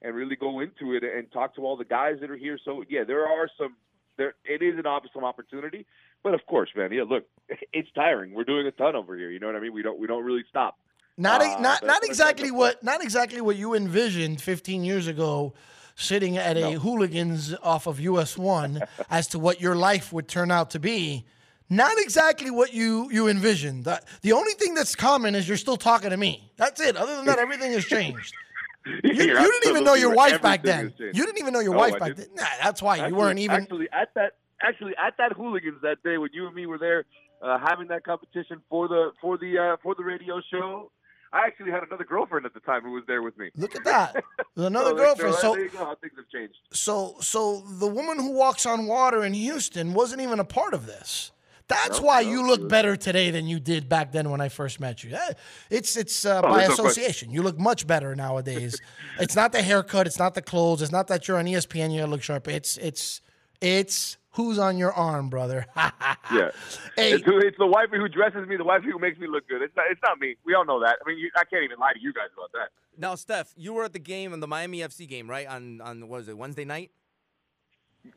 and 0.00 0.14
really 0.14 0.36
go 0.36 0.60
into 0.60 0.94
it 0.94 1.02
and 1.04 1.30
talk 1.32 1.54
to 1.56 1.62
all 1.62 1.76
the 1.76 1.84
guys 1.84 2.18
that 2.20 2.30
are 2.30 2.36
here. 2.36 2.58
So 2.64 2.84
yeah, 2.88 3.04
there 3.04 3.26
are 3.26 3.48
some 3.58 3.76
there 4.16 4.34
it 4.44 4.62
is 4.62 4.78
an 4.78 4.86
awesome 4.86 5.24
opportunity. 5.24 5.86
But 6.22 6.34
of 6.34 6.46
course, 6.46 6.70
man, 6.76 6.92
yeah, 6.92 7.02
look, 7.02 7.24
it's 7.72 7.90
tiring. 7.94 8.34
We're 8.34 8.44
doing 8.44 8.66
a 8.66 8.72
ton 8.72 8.96
over 8.96 9.16
here. 9.16 9.30
You 9.30 9.40
know 9.40 9.46
what 9.46 9.56
I 9.56 9.60
mean? 9.60 9.72
We 9.72 9.82
don't 9.82 9.98
we 9.98 10.06
don't 10.06 10.24
really 10.24 10.44
stop. 10.48 10.78
Not 11.16 11.42
Uh, 11.42 11.60
not 11.60 11.84
not 11.84 12.04
exactly 12.04 12.50
what 12.50 12.82
not 12.82 13.02
exactly 13.02 13.40
what 13.40 13.56
you 13.56 13.74
envisioned 13.74 14.40
15 14.40 14.84
years 14.84 15.06
ago, 15.06 15.52
sitting 15.94 16.36
at 16.36 16.56
a 16.56 16.72
hooligans 16.78 17.54
off 17.62 17.86
of 17.86 18.00
US 18.00 18.36
One 18.38 18.82
as 19.10 19.26
to 19.28 19.38
what 19.38 19.60
your 19.60 19.74
life 19.76 20.12
would 20.12 20.28
turn 20.28 20.50
out 20.50 20.70
to 20.70 20.78
be. 20.78 21.24
Not 21.70 21.92
exactly 21.98 22.50
what 22.50 22.74
you 22.74 23.08
you 23.10 23.28
envisioned. 23.28 23.84
The, 23.84 24.00
the 24.20 24.32
only 24.32 24.52
thing 24.52 24.74
that's 24.74 24.94
common 24.94 25.34
is 25.34 25.48
you're 25.48 25.56
still 25.56 25.78
talking 25.78 26.10
to 26.10 26.16
me. 26.16 26.50
That's 26.56 26.80
it. 26.80 26.96
Other 26.96 27.16
than 27.16 27.24
that, 27.26 27.38
everything 27.46 27.72
has 27.72 27.84
changed. 27.84 28.34
You, 28.84 29.12
you 29.12 29.26
didn't 29.26 29.68
even 29.68 29.84
know 29.84 29.94
your 29.94 30.12
wife 30.12 30.42
back 30.42 30.64
then. 30.64 30.92
You 30.98 31.12
didn't 31.12 31.38
even 31.38 31.52
know 31.52 31.60
your 31.60 31.70
No, 31.74 31.78
wife 31.78 31.94
I 31.94 31.98
back 32.00 32.16
didn't. 32.16 32.34
then. 32.34 32.44
Nah, 32.44 32.50
that's 32.64 32.82
why 32.82 33.06
you 33.06 33.14
weren't 33.14 33.38
even. 33.38 33.62
actually 33.62 33.88
at 33.92 34.12
that 34.16 34.32
actually 34.60 34.94
at 35.00 35.14
that 35.18 35.30
hooligans 35.34 35.80
that 35.82 36.02
day 36.02 36.18
when 36.18 36.30
you 36.32 36.46
and 36.48 36.54
me 36.56 36.66
were 36.66 36.78
there 36.78 37.04
uh, 37.42 37.58
having 37.64 37.86
that 37.88 38.04
competition 38.04 38.60
for 38.68 38.88
the 38.88 39.12
for 39.20 39.38
the 39.38 39.56
uh, 39.56 39.76
for 39.84 39.94
the 39.94 40.02
radio 40.02 40.40
show. 40.52 40.90
I 41.32 41.46
actually 41.46 41.70
had 41.70 41.82
another 41.82 42.04
girlfriend 42.04 42.44
at 42.46 42.54
the 42.54 42.60
time 42.60 42.82
who 42.82 42.92
was 42.92 43.04
there 43.06 43.22
with 43.22 43.36
me. 43.38 43.50
Look 43.56 43.74
at 43.74 43.84
that. 43.84 44.22
Another 44.56 44.90
So, 44.90 44.94
girlfriend. 44.96 45.34
so, 45.36 45.54
there 45.54 45.64
you 45.64 45.70
go. 45.70 45.78
How 45.78 45.94
things 45.94 46.12
have 46.16 46.28
changed. 46.28 46.56
So, 46.72 47.16
so 47.20 47.60
the 47.78 47.86
woman 47.86 48.18
who 48.18 48.32
walks 48.32 48.66
on 48.66 48.86
water 48.86 49.24
in 49.24 49.32
Houston 49.32 49.94
wasn't 49.94 50.20
even 50.20 50.40
a 50.40 50.44
part 50.44 50.74
of 50.74 50.84
this. 50.86 51.32
That's 51.68 52.00
No, 52.00 52.06
why 52.06 52.22
no, 52.22 52.28
you 52.30 52.46
look 52.46 52.68
better 52.68 52.96
today 52.96 53.30
than 53.30 53.46
you 53.46 53.58
did 53.58 53.88
back 53.88 54.12
then 54.12 54.28
when 54.30 54.42
I 54.42 54.50
first 54.50 54.78
met 54.78 55.04
you. 55.04 55.14
Eh, 55.14 55.32
It's 55.70 55.96
it's 55.96 56.26
uh, 56.26 56.40
Oh, 56.44 56.50
by 56.50 56.66
there's 56.66 56.76
no 56.76 56.84
association. 56.86 57.30
You 57.30 57.42
look 57.42 57.58
much 57.58 57.86
better 57.86 58.14
nowadays. 58.14 58.78
it's 59.20 59.34
not 59.36 59.52
the 59.52 59.62
haircut. 59.62 60.06
It's 60.06 60.18
not 60.18 60.34
the 60.34 60.42
clothes. 60.42 60.82
It's 60.82 60.92
not 60.92 61.06
that 61.06 61.26
you're 61.28 61.38
on 61.38 61.46
ESPN. 61.46 61.94
You 61.94 62.04
look 62.06 62.22
sharp. 62.22 62.46
It's 62.48 62.76
it's 62.76 63.22
it's 63.62 64.18
who's 64.32 64.58
on 64.58 64.76
your 64.78 64.92
arm, 64.92 65.28
brother. 65.30 65.66
Yeah, 66.32 66.50
Hey. 66.96 67.12
it's, 67.12 67.24
it's 67.26 67.58
the 67.58 67.66
wifey 67.66 67.98
who 67.98 68.08
dresses 68.08 68.48
me, 68.48 68.56
the 68.56 68.64
wifey 68.64 68.86
who 68.90 68.98
makes 68.98 69.18
me 69.18 69.26
look 69.26 69.46
good. 69.48 69.60
It's 69.60 69.76
not, 69.76 69.84
it's 69.90 70.00
not 70.02 70.18
me. 70.18 70.36
We 70.46 70.54
all 70.54 70.64
know 70.64 70.80
that. 70.80 70.96
I 71.04 71.08
mean, 71.08 71.18
you, 71.18 71.30
I 71.36 71.44
can't 71.44 71.62
even 71.62 71.78
lie 71.78 71.92
to 71.92 72.00
you 72.00 72.10
guys 72.14 72.28
about 72.34 72.50
that. 72.52 72.70
Now, 72.96 73.16
Steph, 73.16 73.52
you 73.56 73.74
were 73.74 73.84
at 73.84 73.92
the 73.92 73.98
game, 73.98 74.32
on 74.32 74.40
the 74.40 74.46
Miami 74.46 74.78
FC 74.78 75.06
game, 75.06 75.28
right? 75.28 75.46
On 75.46 75.80
on 75.82 76.00
what 76.08 76.18
was 76.20 76.28
it 76.28 76.38
Wednesday 76.38 76.64
night? 76.64 76.90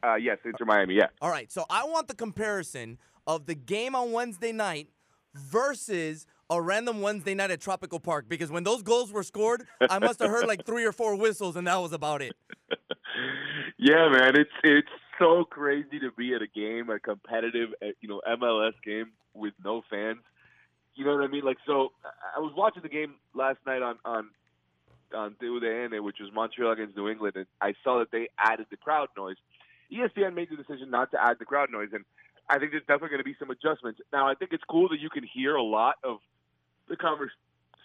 Uh, 0.02 0.16
yes, 0.16 0.38
Inter 0.46 0.64
Miami. 0.66 0.94
Yeah. 0.96 1.08
All 1.22 1.30
right, 1.30 1.52
so 1.52 1.66
I 1.70 1.84
want 1.86 2.08
the 2.08 2.16
comparison 2.16 3.00
of 3.28 3.48
the 3.48 3.56
game 3.56 3.96
on 3.96 4.14
Wednesday 4.14 4.54
night 4.54 4.90
versus 5.34 6.26
a 6.50 6.62
random 6.62 7.02
Wednesday 7.02 7.34
night 7.34 7.52
at 7.52 7.60
Tropical 7.60 8.00
Park 8.00 8.30
because 8.30 8.50
when 8.52 8.64
those 8.64 8.82
goals 8.82 9.12
were 9.12 9.24
scored, 9.24 9.66
I 9.82 10.00
must 10.00 10.20
have 10.20 10.30
heard 10.30 10.48
like 10.48 10.66
three 10.66 10.86
or 10.86 10.92
four 10.94 11.16
whistles, 11.18 11.56
and 11.58 11.68
that 11.68 11.78
was 11.78 11.92
about 11.92 12.22
it. 12.22 12.34
Yeah, 13.78 14.10
man, 14.10 14.34
it's 14.40 14.50
it's 14.64 14.88
so 15.20 15.44
crazy 15.44 16.00
to 16.00 16.12
be 16.12 16.34
at 16.34 16.42
a 16.42 16.48
game, 16.48 16.90
a 16.90 17.00
competitive, 17.00 17.70
uh, 17.82 17.88
you 18.02 18.10
know, 18.10 18.22
MLS 18.28 18.74
game 18.84 19.12
with 19.34 19.54
no 19.64 19.84
fans. 19.90 20.20
You 20.96 21.06
know 21.06 21.16
what 21.16 21.24
I 21.24 21.28
mean? 21.28 21.44
Like, 21.44 21.58
so 21.66 21.92
I- 22.36 22.40
was 22.40 22.54
watching 22.56 22.82
the 22.84 22.90
game 22.90 23.16
last 23.34 23.60
night 23.66 23.82
on 23.82 23.98
on 24.06 24.30
on 25.14 25.36
TUDN, 25.36 26.02
which 26.04 26.20
was 26.20 26.32
Montreal 26.34 26.72
against 26.72 26.98
New 26.98 27.08
England, 27.10 27.36
and 27.36 27.46
I 27.62 27.74
saw 27.84 28.00
that 28.00 28.12
they 28.12 28.30
added 28.38 28.68
the 28.70 28.78
crowd 28.78 29.10
noise. 29.16 29.38
ESPN 29.92 30.34
made 30.34 30.50
the 30.50 30.56
decision 30.56 30.90
not 30.90 31.12
to 31.12 31.22
add 31.22 31.38
the 31.40 31.46
crowd 31.46 31.72
noise, 31.72 31.90
and 31.94 32.04
I 32.50 32.60
think 32.60 32.72
there's 32.72 32.84
definitely 32.84 33.10
going 33.10 33.20
to 33.20 33.24
be 33.24 33.36
some 33.40 33.52
adjustments. 33.52 34.02
Now, 34.12 34.28
I 34.28 34.36
think 34.36 34.52
it's 34.52 34.64
cool 34.64 34.90
that 34.90 35.00
you 35.00 35.10
can 35.10 35.24
hear 35.24 35.56
a 35.56 35.64
lot 35.64 35.96
of 36.04 36.20
the 36.88 36.96
convers 36.96 37.32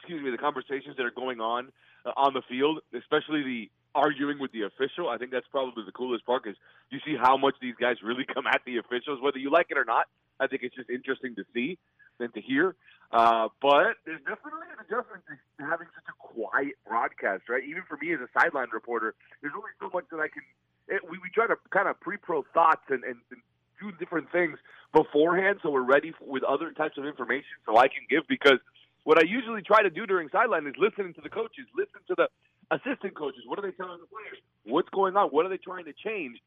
excuse 0.00 0.22
me, 0.24 0.30
the 0.30 0.38
conversations 0.38 0.96
that 0.96 1.04
are 1.04 1.10
going 1.10 1.40
on 1.40 1.70
uh, 2.04 2.12
on 2.16 2.34
the 2.34 2.42
field, 2.48 2.80
especially 2.96 3.42
the 3.42 3.70
arguing 3.94 4.38
with 4.38 4.52
the 4.52 4.62
official. 4.62 5.08
I 5.08 5.18
think 5.18 5.30
that's 5.30 5.46
probably 5.50 5.84
the 5.84 5.92
coolest 5.92 6.24
part 6.26 6.44
because 6.44 6.58
you 6.90 6.98
see 7.04 7.16
how 7.20 7.36
much 7.36 7.54
these 7.60 7.74
guys 7.80 7.96
really 8.02 8.24
come 8.34 8.46
at 8.46 8.62
the 8.66 8.78
officials, 8.78 9.20
whether 9.20 9.38
you 9.38 9.50
like 9.50 9.66
it 9.70 9.78
or 9.78 9.84
not. 9.84 10.06
I 10.38 10.46
think 10.46 10.62
it's 10.62 10.74
just 10.74 10.88
interesting 10.88 11.34
to 11.36 11.44
see 11.52 11.78
and 12.18 12.32
to 12.34 12.40
hear. 12.40 12.76
Uh, 13.12 13.48
but 13.60 13.98
there's 14.06 14.22
definitely 14.22 14.70
an 14.70 14.78
adjustment 14.86 15.24
to 15.26 15.64
having 15.64 15.88
such 15.94 16.06
a 16.06 16.16
quiet 16.16 16.78
broadcast, 16.86 17.48
right? 17.48 17.64
Even 17.64 17.82
for 17.88 17.98
me 18.00 18.14
as 18.14 18.20
a 18.20 18.28
sideline 18.38 18.68
reporter, 18.72 19.14
there's 19.42 19.54
only 19.56 19.74
so 19.80 19.90
much 19.92 20.04
that 20.10 20.20
I 20.20 20.28
can. 20.28 20.42
It, 20.88 21.02
we, 21.10 21.18
we 21.18 21.28
try 21.34 21.46
to 21.46 21.56
kind 21.70 21.88
of 21.88 21.98
pre-pro 22.00 22.44
thoughts 22.54 22.86
and, 22.88 23.02
and, 23.02 23.16
and 23.30 23.40
do 23.80 23.90
different 23.98 24.30
things 24.30 24.58
beforehand, 24.92 25.58
so 25.62 25.70
we're 25.70 25.82
ready 25.82 26.10
f- 26.10 26.26
with 26.26 26.42
other 26.44 26.72
types 26.72 26.98
of 26.98 27.06
information, 27.06 27.50
so 27.66 27.78
I 27.78 27.88
can 27.88 28.06
give 28.08 28.26
because 28.28 28.58
what 29.04 29.18
I 29.18 29.26
usually 29.26 29.62
try 29.62 29.82
to 29.82 29.90
do 29.90 30.06
during 30.06 30.28
sideline 30.30 30.66
is 30.66 30.74
listen 30.78 31.14
to 31.14 31.20
the 31.20 31.30
coaches, 31.30 31.66
listen 31.74 32.00
to 32.08 32.14
the 32.14 32.28
assistant 32.70 33.14
coaches. 33.16 33.42
What 33.46 33.58
are 33.58 33.62
they 33.62 33.74
telling 33.74 34.00
the 34.00 34.06
players? 34.06 34.38
What's 34.64 34.88
going 34.90 35.16
on? 35.16 35.28
What 35.30 35.46
are 35.46 35.48
they 35.48 35.58
trying 35.58 35.84
to 35.86 35.92
change? 35.92 36.38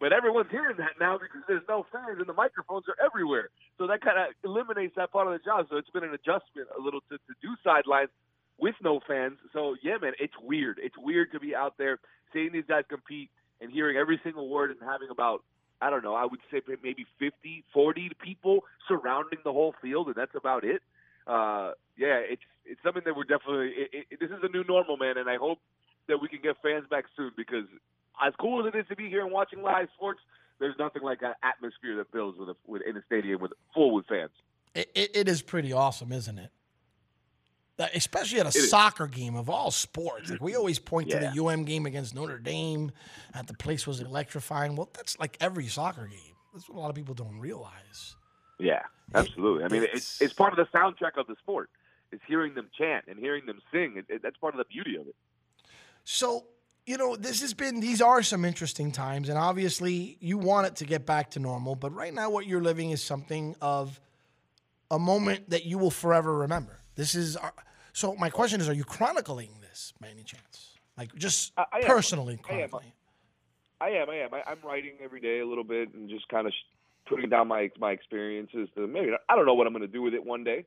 But 0.00 0.12
everyone's 0.12 0.50
hearing 0.50 0.76
that 0.78 0.98
now 0.98 1.16
because 1.16 1.46
there's 1.46 1.62
no 1.68 1.86
fans 1.92 2.18
and 2.18 2.26
the 2.26 2.34
microphones 2.34 2.84
are 2.88 2.98
everywhere. 2.98 3.50
So 3.78 3.86
that 3.86 4.00
kind 4.02 4.18
of 4.18 4.34
eliminates 4.42 4.96
that 4.96 5.12
part 5.12 5.28
of 5.28 5.32
the 5.32 5.38
job. 5.38 5.66
So 5.70 5.76
it's 5.76 5.90
been 5.90 6.02
an 6.02 6.12
adjustment 6.12 6.66
a 6.76 6.82
little 6.82 7.00
to, 7.08 7.16
to 7.16 7.34
do 7.40 7.54
sidelines 7.62 8.10
with 8.58 8.74
no 8.82 9.00
fans. 9.06 9.38
So 9.52 9.76
yeah, 9.82 9.98
man, 10.02 10.12
it's 10.18 10.34
weird. 10.42 10.80
It's 10.82 10.98
weird 10.98 11.30
to 11.32 11.40
be 11.40 11.54
out 11.54 11.78
there 11.78 11.98
seeing 12.32 12.50
these 12.52 12.66
guys 12.66 12.82
compete 12.88 13.30
and 13.60 13.70
hearing 13.70 13.96
every 13.96 14.20
single 14.24 14.48
word 14.48 14.70
and 14.70 14.80
having 14.82 15.08
about 15.10 15.44
I 15.80 15.90
don't 15.90 16.04
know, 16.04 16.14
I 16.14 16.24
would 16.24 16.38
say 16.50 16.60
maybe 16.82 17.06
50, 17.18 17.64
40 17.74 18.10
people 18.22 18.60
surrounding 18.86 19.40
the 19.44 19.52
whole 19.52 19.74
field, 19.82 20.06
and 20.06 20.14
that's 20.14 20.34
about 20.36 20.62
it. 20.62 20.80
Uh, 21.26 21.72
yeah, 21.96 22.18
it's 22.18 22.42
it's 22.64 22.82
something 22.82 23.02
that 23.04 23.16
we're 23.16 23.24
definitely. 23.24 23.72
It, 23.76 24.06
it, 24.10 24.20
this 24.20 24.30
is 24.30 24.38
a 24.42 24.48
new 24.48 24.64
normal, 24.64 24.96
man, 24.96 25.18
and 25.18 25.28
I 25.28 25.36
hope 25.36 25.58
that 26.08 26.20
we 26.20 26.28
can 26.28 26.40
get 26.42 26.56
fans 26.62 26.86
back 26.90 27.04
soon 27.16 27.32
because 27.36 27.66
as 28.24 28.32
cool 28.40 28.66
as 28.66 28.74
it 28.74 28.78
is 28.78 28.86
to 28.88 28.96
be 28.96 29.08
here 29.08 29.22
and 29.22 29.32
watching 29.32 29.62
live 29.62 29.88
sports, 29.94 30.20
there's 30.58 30.74
nothing 30.78 31.02
like 31.02 31.22
an 31.22 31.34
atmosphere 31.42 31.96
that 31.96 32.10
builds 32.12 32.38
with 32.38 32.48
a, 32.48 32.56
with 32.66 32.82
in 32.82 32.96
a 32.96 33.02
stadium 33.06 33.40
with 33.40 33.52
full 33.74 33.94
with 33.94 34.06
fans. 34.06 34.30
It, 34.74 34.90
it, 34.94 35.28
is 35.28 35.42
pretty 35.42 35.72
awesome, 35.72 36.12
isn't 36.12 36.38
it? 36.38 36.50
Especially 37.94 38.40
at 38.40 38.46
a 38.46 38.52
soccer 38.52 39.06
game 39.06 39.34
of 39.34 39.50
all 39.50 39.70
sports. 39.70 40.30
Like 40.30 40.40
we 40.40 40.54
always 40.54 40.78
point 40.78 41.10
to 41.10 41.18
the 41.18 41.44
UM 41.44 41.64
game 41.64 41.84
against 41.84 42.14
Notre 42.14 42.38
Dame, 42.38 42.92
and 43.34 43.46
the 43.46 43.54
place 43.54 43.86
was 43.86 44.00
electrifying. 44.00 44.76
Well, 44.76 44.88
that's 44.94 45.18
like 45.18 45.36
every 45.40 45.66
soccer 45.66 46.06
game. 46.06 46.36
That's 46.52 46.68
what 46.68 46.78
a 46.78 46.80
lot 46.80 46.90
of 46.90 46.94
people 46.94 47.14
don't 47.14 47.38
realize. 47.38 48.16
Yeah, 48.62 48.82
absolutely. 49.14 49.64
I 49.64 49.68
mean, 49.68 49.82
it's- 49.82 50.20
it's 50.20 50.32
part 50.34 50.52
of 50.52 50.56
the 50.56 50.78
soundtrack 50.78 51.16
of 51.16 51.26
the 51.26 51.36
sport. 51.42 51.70
It's 52.12 52.22
hearing 52.28 52.54
them 52.54 52.68
chant 52.76 53.06
and 53.08 53.18
hearing 53.18 53.46
them 53.46 53.60
sing. 53.72 53.96
It, 53.96 54.04
it, 54.08 54.22
that's 54.22 54.36
part 54.36 54.54
of 54.54 54.58
the 54.58 54.64
beauty 54.66 54.96
of 54.96 55.06
it. 55.08 55.16
So, 56.04 56.46
you 56.86 56.96
know, 56.98 57.16
this 57.16 57.40
has 57.40 57.54
been, 57.54 57.80
these 57.80 58.02
are 58.02 58.22
some 58.22 58.44
interesting 58.44 58.92
times, 58.92 59.28
and 59.28 59.38
obviously 59.38 60.16
you 60.20 60.36
want 60.38 60.66
it 60.66 60.76
to 60.76 60.84
get 60.84 61.06
back 61.06 61.30
to 61.32 61.40
normal, 61.40 61.74
but 61.74 61.92
right 61.94 62.12
now 62.12 62.28
what 62.30 62.46
you're 62.46 62.60
living 62.62 62.90
is 62.90 63.02
something 63.02 63.56
of 63.60 63.98
a 64.90 64.98
moment 64.98 65.50
that 65.50 65.64
you 65.64 65.78
will 65.78 65.90
forever 65.90 66.36
remember. 66.38 66.80
This 66.96 67.14
is, 67.14 67.36
our, 67.36 67.52
so 67.92 68.14
my 68.16 68.28
question 68.30 68.60
is, 68.60 68.68
are 68.68 68.74
you 68.74 68.84
chronicling 68.84 69.50
this 69.62 69.92
by 70.00 70.08
any 70.08 70.22
chance? 70.22 70.76
Like 70.98 71.14
just 71.14 71.52
I- 71.56 71.64
I 71.72 71.82
personally 71.82 72.34
I 72.34 72.36
am. 72.36 72.42
chronicling? 72.42 72.92
I 73.80 73.88
am. 73.90 74.10
I 74.10 74.16
am. 74.16 74.34
I, 74.34 74.42
I'm 74.46 74.58
writing 74.62 74.92
every 75.02 75.20
day 75.20 75.40
a 75.40 75.46
little 75.46 75.64
bit 75.64 75.94
and 75.94 76.08
just 76.10 76.28
kind 76.28 76.46
of 76.46 76.52
putting 77.08 77.28
down 77.28 77.48
my 77.48 77.70
my 77.78 77.92
experiences. 77.92 78.68
To 78.74 78.86
maybe 78.86 79.10
I 79.28 79.36
don't 79.36 79.46
know 79.46 79.54
what 79.54 79.66
I'm 79.66 79.72
going 79.72 79.82
to 79.82 79.88
do 79.88 80.02
with 80.02 80.14
it 80.14 80.24
one 80.24 80.44
day, 80.44 80.64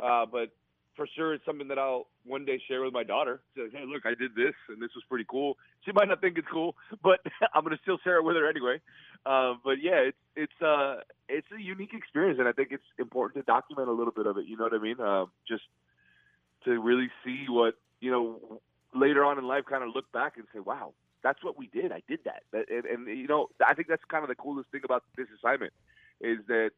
uh, 0.00 0.26
but 0.30 0.50
for 0.96 1.08
sure 1.16 1.34
it's 1.34 1.44
something 1.44 1.68
that 1.68 1.78
I'll 1.78 2.06
one 2.24 2.44
day 2.44 2.60
share 2.68 2.82
with 2.82 2.92
my 2.92 3.02
daughter. 3.02 3.40
Say, 3.56 3.62
hey, 3.72 3.84
look, 3.86 4.06
I 4.06 4.14
did 4.14 4.34
this 4.34 4.54
and 4.68 4.80
this 4.80 4.90
was 4.94 5.04
pretty 5.08 5.26
cool. 5.28 5.56
She 5.84 5.92
might 5.92 6.08
not 6.08 6.20
think 6.20 6.38
it's 6.38 6.46
cool, 6.52 6.76
but 7.02 7.20
I'm 7.54 7.64
going 7.64 7.76
to 7.76 7.82
still 7.82 7.98
share 8.04 8.18
it 8.18 8.24
with 8.24 8.36
her 8.36 8.48
anyway. 8.48 8.80
Uh, 9.26 9.54
but 9.64 9.82
yeah, 9.82 10.08
it's 10.08 10.18
it's 10.36 10.62
uh 10.62 11.00
it's 11.28 11.46
a 11.56 11.60
unique 11.60 11.94
experience, 11.94 12.38
and 12.38 12.48
I 12.48 12.52
think 12.52 12.68
it's 12.70 12.84
important 12.98 13.44
to 13.44 13.50
document 13.50 13.88
a 13.88 13.92
little 13.92 14.12
bit 14.12 14.26
of 14.26 14.36
it. 14.38 14.46
You 14.46 14.56
know 14.56 14.64
what 14.64 14.74
I 14.74 14.78
mean? 14.78 15.00
Uh, 15.00 15.26
just 15.48 15.62
to 16.64 16.80
really 16.80 17.10
see 17.24 17.46
what 17.48 17.74
you 18.00 18.10
know 18.10 18.60
later 18.94 19.24
on 19.24 19.38
in 19.38 19.44
life, 19.44 19.64
kind 19.68 19.82
of 19.82 19.90
look 19.94 20.10
back 20.12 20.36
and 20.36 20.46
say, 20.52 20.60
wow, 20.60 20.92
that's 21.24 21.42
what 21.42 21.58
we 21.58 21.66
did. 21.66 21.90
I 21.90 22.02
did 22.06 22.20
that. 22.24 22.42
and, 22.52 22.84
and 22.84 23.18
you 23.18 23.26
know, 23.26 23.48
I 23.66 23.74
think 23.74 23.88
that's 23.88 24.04
kind 24.08 24.22
of 24.22 24.28
the 24.28 24.36
coolest 24.36 24.70
thing 24.70 24.82
about 24.84 25.02
this 25.16 25.26
assignment 25.38 25.72
is 26.20 26.38
that 26.46 26.70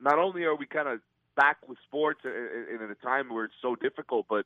not 0.00 0.18
only 0.18 0.42
are 0.44 0.56
we 0.56 0.66
kind 0.66 0.88
of 0.88 0.98
back 1.36 1.58
with 1.68 1.78
sports 1.86 2.20
in, 2.24 2.78
a 2.90 3.06
time 3.06 3.32
where 3.32 3.44
it's 3.44 3.54
so 3.62 3.76
difficult, 3.76 4.26
but 4.28 4.44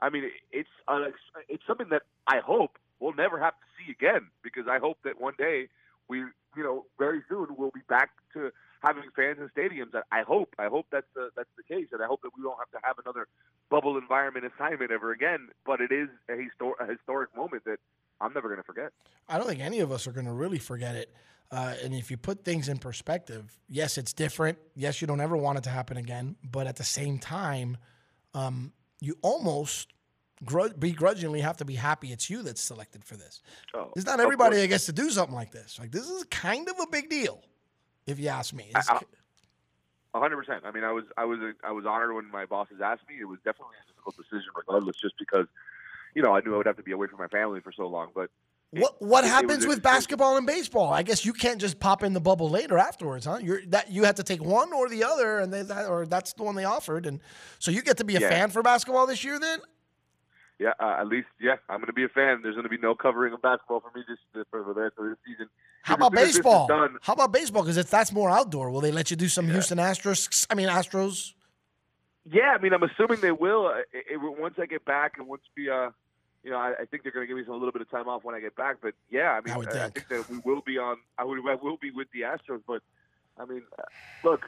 I 0.00 0.10
mean, 0.10 0.24
it's 0.50 0.68
it's 1.48 1.62
something 1.66 1.88
that 1.90 2.02
I 2.26 2.40
hope 2.44 2.76
we'll 3.00 3.14
never 3.14 3.38
have 3.38 3.54
to 3.54 3.66
see 3.78 3.90
again 3.92 4.26
because 4.42 4.64
I 4.68 4.78
hope 4.78 4.98
that 5.04 5.20
one 5.20 5.34
day 5.38 5.68
we, 6.08 6.18
you 6.18 6.62
know, 6.62 6.84
very 6.98 7.22
soon 7.28 7.46
we'll 7.56 7.70
be 7.70 7.86
back 7.88 8.10
to 8.34 8.50
having 8.82 9.04
fans 9.14 9.38
in 9.40 9.48
stadiums. 9.56 9.94
I- 9.94 10.20
I 10.20 10.22
hope, 10.22 10.54
I 10.58 10.66
hope 10.66 10.86
that's 10.90 11.06
the 11.14 11.30
that's 11.36 11.48
the 11.56 11.62
case, 11.62 11.86
and 11.92 12.02
I 12.02 12.06
hope 12.06 12.22
that 12.22 12.30
we 12.36 12.42
don't 12.42 12.58
have 12.58 12.70
to 12.72 12.86
have 12.86 12.98
another 12.98 13.28
bubble 13.70 13.96
environment 13.96 14.44
assignment 14.44 14.90
ever 14.90 15.12
again. 15.12 15.48
But 15.64 15.80
it 15.80 15.92
is 15.92 16.08
a, 16.28 16.32
histor- 16.32 16.78
a 16.80 16.86
historic 16.86 17.34
moment 17.36 17.64
that 17.64 17.78
I'm 18.22 18.32
never 18.32 18.48
going 18.48 18.60
to 18.60 18.64
forget. 18.64 18.92
I 19.28 19.36
don't 19.38 19.46
think 19.46 19.60
any 19.60 19.80
of 19.80 19.90
us 19.92 20.06
are 20.06 20.12
going 20.12 20.26
to 20.26 20.32
really 20.32 20.58
forget 20.58 20.94
it. 20.94 21.12
Uh, 21.50 21.74
and 21.82 21.92
if 21.92 22.10
you 22.10 22.16
put 22.16 22.44
things 22.44 22.68
in 22.68 22.78
perspective, 22.78 23.58
yes, 23.68 23.98
it's 23.98 24.12
different. 24.12 24.56
Yes, 24.74 25.00
you 25.02 25.06
don't 25.06 25.20
ever 25.20 25.36
want 25.36 25.58
it 25.58 25.64
to 25.64 25.70
happen 25.70 25.96
again. 25.98 26.36
But 26.50 26.66
at 26.66 26.76
the 26.76 26.84
same 26.84 27.18
time, 27.18 27.76
um, 28.32 28.72
you 29.00 29.18
almost 29.20 29.92
grud- 30.44 30.80
begrudgingly 30.80 31.40
have 31.40 31.58
to 31.58 31.64
be 31.66 31.74
happy 31.74 32.12
it's 32.12 32.30
you 32.30 32.42
that's 32.42 32.62
selected 32.62 33.04
for 33.04 33.16
this. 33.16 33.42
Oh, 33.74 33.92
It's 33.96 34.06
not 34.06 34.18
everybody 34.20 34.56
that 34.56 34.68
gets 34.68 34.86
to 34.86 34.92
do 34.92 35.10
something 35.10 35.34
like 35.34 35.50
this. 35.50 35.78
Like 35.78 35.90
this 35.90 36.08
is 36.08 36.24
kind 36.30 36.68
of 36.70 36.78
a 36.80 36.86
big 36.86 37.10
deal, 37.10 37.42
if 38.06 38.18
you 38.18 38.28
ask 38.28 38.54
me. 38.54 38.64
It's- 38.70 38.88
I- 38.88 39.00
A 40.14 40.20
hundred 40.20 40.36
percent. 40.36 40.64
I 40.64 40.70
mean, 40.70 40.84
I 40.84 40.92
was, 40.92 41.04
I 41.18 41.24
was, 41.26 41.38
I 41.64 41.72
was 41.72 41.84
honored 41.86 42.14
when 42.14 42.30
my 42.30 42.46
bosses 42.46 42.80
asked 42.82 43.02
me. 43.08 43.16
It 43.20 43.24
was 43.24 43.38
definitely 43.44 43.76
a 43.82 43.86
difficult 43.88 44.16
decision, 44.16 44.50
regardless, 44.56 44.96
just 44.96 45.14
because, 45.18 45.46
you 46.14 46.22
know, 46.22 46.34
I 46.36 46.40
knew 46.40 46.54
I 46.54 46.56
would 46.58 46.66
have 46.66 46.76
to 46.76 46.82
be 46.82 46.92
away 46.92 47.06
from 47.08 47.18
my 47.18 47.28
family 47.28 47.60
for 47.60 47.72
so 47.72 47.86
long. 47.86 48.08
But 48.14 48.30
what 48.70 49.00
what 49.02 49.24
it- 49.24 49.28
it 49.28 49.30
happens 49.30 49.64
a 49.64 49.68
with 49.68 49.82
basketball 49.82 50.36
and 50.36 50.46
baseball? 50.46 50.92
I 50.92 51.02
guess 51.02 51.24
you 51.24 51.32
can't 51.32 51.60
just 51.60 51.78
pop 51.80 52.02
in 52.02 52.12
the 52.12 52.20
bubble 52.20 52.48
later 52.48 52.78
afterwards, 52.78 53.26
huh? 53.26 53.38
You're 53.42 53.60
that 53.66 53.90
you 53.90 54.04
have 54.04 54.14
to 54.16 54.22
take 54.22 54.42
one 54.42 54.72
or 54.72 54.88
the 54.88 55.04
other, 55.04 55.38
and 55.40 55.52
they 55.52 55.62
that, 55.62 55.88
or 55.88 56.06
that's 56.06 56.32
the 56.32 56.42
one 56.42 56.54
they 56.54 56.64
offered, 56.64 57.06
and 57.06 57.20
so 57.58 57.70
you 57.70 57.82
get 57.82 57.96
to 57.98 58.04
be 58.04 58.16
a 58.16 58.20
Yeah. 58.20 58.28
fan 58.30 58.50
for 58.50 58.62
basketball 58.62 59.06
this 59.06 59.24
year. 59.24 59.38
Then 59.38 59.60
yeah, 60.58 60.72
uh, 60.78 60.96
at 61.00 61.08
least, 61.08 61.26
yeah, 61.40 61.56
I'm 61.68 61.78
going 61.78 61.88
to 61.88 61.92
be 61.92 62.04
a 62.04 62.08
fan. 62.08 62.40
There's 62.42 62.54
going 62.54 62.62
to 62.62 62.68
be 62.70 62.78
no 62.78 62.94
covering 62.94 63.32
of 63.32 63.42
basketball 63.42 63.80
for 63.80 63.90
me 63.98 64.04
just 64.08 64.48
for 64.50 64.62
the 64.62 64.72
rest 64.72 64.94
of 64.96 65.06
this 65.06 65.16
season. 65.26 65.48
How 65.82 65.94
about 65.96 66.12
as 66.16 66.18
soon 66.20 66.22
as 66.22 66.26
this 66.28 66.30
is 66.30 66.36
baseball? 66.38 66.66
done- 66.68 66.98
How 67.02 67.12
about 67.14 67.32
baseball? 67.32 67.62
Because 67.62 67.76
if 67.76 67.90
that's 67.90 68.12
more 68.12 68.30
outdoor. 68.30 68.70
Will 68.70 68.80
they 68.80 68.92
let 68.92 69.10
you 69.10 69.16
do 69.16 69.26
some 69.28 69.48
Houston 69.48 69.78
Astros? 69.78 70.46
I 70.48 70.54
mean 70.54 70.68
Astros. 70.68 71.32
Yeah, 72.30 72.54
I 72.56 72.58
mean, 72.58 72.72
I'm 72.72 72.82
assuming 72.84 73.20
they 73.20 73.32
will. 73.32 73.66
Uh, 73.66 73.78
It, 73.92 74.04
it, 74.12 74.16
once 74.40 74.54
I 74.60 74.66
get 74.66 74.84
back, 74.84 75.14
and 75.18 75.26
once 75.26 75.42
we, 75.56 75.68
uh, 75.68 75.90
you 76.42 76.50
know, 76.50 76.56
I, 76.56 76.74
I 76.80 76.84
think 76.84 77.02
they're 77.02 77.12
going 77.12 77.24
to 77.24 77.28
give 77.28 77.36
me 77.36 77.44
some, 77.44 77.54
a 77.54 77.56
little 77.56 77.72
bit 77.72 77.82
of 77.82 77.90
time 77.90 78.08
off 78.08 78.24
when 78.24 78.34
I 78.34 78.40
get 78.40 78.56
back. 78.56 78.76
But 78.82 78.94
yeah, 79.10 79.32
I 79.32 79.40
mean, 79.40 79.54
I 79.54 79.78
I, 79.78 79.84
I 79.84 79.90
think. 79.90 80.08
that 80.08 80.28
we 80.28 80.38
will 80.38 80.60
be 80.60 80.78
on. 80.78 80.96
I, 81.18 81.24
would, 81.24 81.38
I 81.48 81.54
will 81.54 81.76
be 81.76 81.90
with 81.90 82.08
the 82.12 82.22
Astros. 82.22 82.62
But 82.66 82.82
I 83.38 83.44
mean, 83.44 83.62
uh, 83.78 83.82
look, 84.24 84.46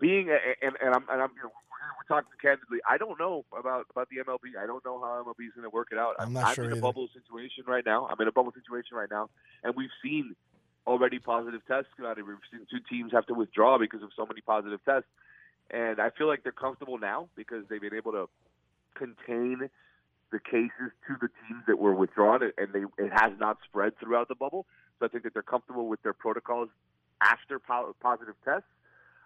being 0.00 0.30
a, 0.30 0.38
and 0.64 0.76
and 0.82 0.94
I'm 0.94 1.04
and 1.10 1.22
I'm 1.22 1.30
you 1.36 1.42
know, 1.44 1.52
we're, 1.70 1.92
we're 1.98 2.16
talking 2.16 2.30
candidly. 2.40 2.78
I 2.88 2.98
don't 2.98 3.18
know 3.18 3.44
about 3.56 3.86
about 3.90 4.08
the 4.10 4.16
MLB. 4.16 4.60
I 4.60 4.66
don't 4.66 4.84
know 4.84 5.00
how 5.00 5.22
MLB 5.24 5.46
is 5.46 5.54
going 5.54 5.64
to 5.64 5.70
work 5.70 5.88
it 5.92 5.98
out. 5.98 6.16
I'm 6.18 6.32
not 6.32 6.54
sure 6.54 6.64
in 6.64 6.72
a 6.72 6.80
bubble 6.80 7.08
situation 7.14 7.64
right 7.66 7.84
now. 7.86 8.06
I'm 8.10 8.20
in 8.20 8.28
a 8.28 8.32
bubble 8.32 8.52
situation 8.52 8.96
right 8.96 9.10
now, 9.10 9.30
and 9.62 9.74
we've 9.76 9.90
seen 10.02 10.34
already 10.86 11.18
positive 11.18 11.60
tests 11.68 11.90
come 11.96 12.06
out. 12.06 12.18
of, 12.18 12.26
We've 12.26 12.36
seen 12.50 12.66
two 12.70 12.80
teams 12.88 13.12
have 13.12 13.26
to 13.26 13.34
withdraw 13.34 13.78
because 13.78 14.02
of 14.02 14.10
so 14.16 14.26
many 14.26 14.40
positive 14.40 14.80
tests. 14.84 15.08
And 15.70 16.00
I 16.00 16.10
feel 16.10 16.26
like 16.26 16.42
they're 16.42 16.50
comfortable 16.50 16.98
now 16.98 17.28
because 17.36 17.64
they've 17.68 17.80
been 17.80 17.94
able 17.94 18.12
to 18.12 18.28
contain 18.94 19.70
the 20.32 20.38
cases 20.38 20.92
to 21.06 21.16
the 21.20 21.28
teams 21.46 21.64
that 21.66 21.78
were 21.78 21.94
withdrawn, 21.94 22.42
and 22.42 22.72
they 22.72 22.84
it 23.02 23.10
has 23.12 23.32
not 23.38 23.58
spread 23.64 23.98
throughout 23.98 24.28
the 24.28 24.34
bubble. 24.34 24.66
So 24.98 25.06
I 25.06 25.08
think 25.08 25.24
that 25.24 25.34
they're 25.34 25.42
comfortable 25.42 25.88
with 25.88 26.02
their 26.02 26.12
protocols 26.12 26.68
after 27.20 27.58
po- 27.58 27.94
positive 28.00 28.34
tests. 28.44 28.68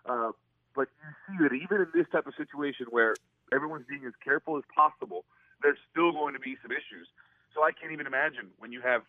Uh, 0.07 0.33
but 0.75 0.89
you 1.01 1.11
see 1.29 1.43
that 1.43 1.55
even 1.55 1.87
in 1.87 1.89
this 1.95 2.07
type 2.11 2.27
of 2.27 2.35
situation 2.37 2.87
where 2.91 3.15
everyone's 3.53 3.87
being 3.89 4.05
as 4.07 4.12
careful 4.23 4.57
as 4.57 4.65
possible, 4.74 5.24
there's 5.62 5.78
still 5.91 6.12
going 6.12 6.35
to 6.35 6.41
be 6.41 6.57
some 6.62 6.73
issues. 6.73 7.07
So 7.55 7.62
I 7.62 7.70
can't 7.70 7.93
even 7.93 8.07
imagine 8.07 8.51
when 8.59 8.73
you 8.73 8.81
have 8.81 9.03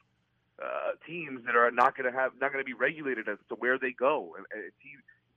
uh, 0.61 0.95
teams 1.05 1.45
that 1.45 1.55
are 1.55 1.71
not 1.71 1.97
going 1.97 2.11
to 2.11 2.17
have 2.17 2.31
not 2.39 2.53
going 2.53 2.63
to 2.63 2.67
be 2.67 2.73
regulated 2.73 3.27
as 3.27 3.37
to 3.49 3.55
where 3.55 3.77
they 3.79 3.91
go. 3.91 4.35
And, 4.37 4.45
and 4.53 4.71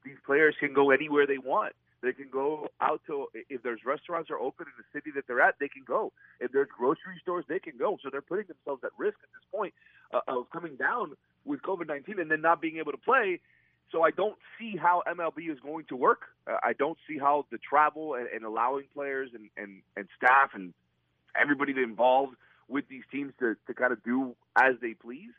these 0.05 0.19
players 0.25 0.55
can 0.61 0.75
go 0.75 0.91
anywhere 0.91 1.27
they 1.27 1.39
want. 1.39 1.73
They 2.03 2.13
can 2.13 2.29
go 2.31 2.69
out 2.81 3.01
to 3.09 3.27
if 3.49 3.63
there's 3.63 3.81
restaurants 3.85 4.31
are 4.31 4.39
open 4.39 4.67
in 4.67 4.73
the 4.79 4.99
city 4.99 5.11
that 5.17 5.27
they're 5.27 5.41
at, 5.41 5.57
they 5.59 5.69
can 5.69 5.83
go. 5.87 6.13
If 6.41 6.53
there's 6.53 6.69
grocery 6.77 7.19
stores, 7.21 7.45
they 7.49 7.59
can 7.59 7.77
go. 7.77 7.99
So 8.03 8.09
they're 8.11 8.23
putting 8.23 8.47
themselves 8.47 8.83
at 8.85 8.91
risk 8.97 9.19
at 9.23 9.31
this 9.35 9.45
point 9.53 9.75
uh, 10.13 10.21
of 10.29 10.51
coming 10.51 10.77
down 10.77 11.13
with 11.45 11.61
COVID 11.63 11.89
nineteen 11.89 12.21
and 12.21 12.31
then 12.31 12.41
not 12.41 12.61
being 12.61 12.79
able 12.79 12.93
to 12.93 12.99
play. 12.99 13.41
So 13.91 14.03
I 14.03 14.11
don't 14.11 14.37
see 14.59 14.77
how 14.77 15.03
MLB 15.09 15.51
is 15.51 15.59
going 15.61 15.87
to 15.87 15.97
work. 15.97 16.23
Uh, 16.47 16.57
I 16.63 16.75
don't 16.75 16.99
see 17.09 17.19
how 17.19 17.47
the 17.51 17.59
travel 17.59 18.15
and, 18.15 18.29
and 18.29 18.45
allowing 18.45 18.85
players 18.95 19.31
and, 19.35 19.49
and, 19.57 19.83
and 19.97 20.09
staff 20.17 20.51
and 20.55 20.75
everybody 21.41 21.73
involved 21.73 22.35
with 22.69 22.87
these 22.89 23.05
teams 23.11 23.33
to, 23.41 23.57
to 23.67 23.75
kind 23.75 23.93
of 23.93 24.03
do 24.05 24.37
as 24.57 24.75
they 24.83 24.93
please. 24.93 25.31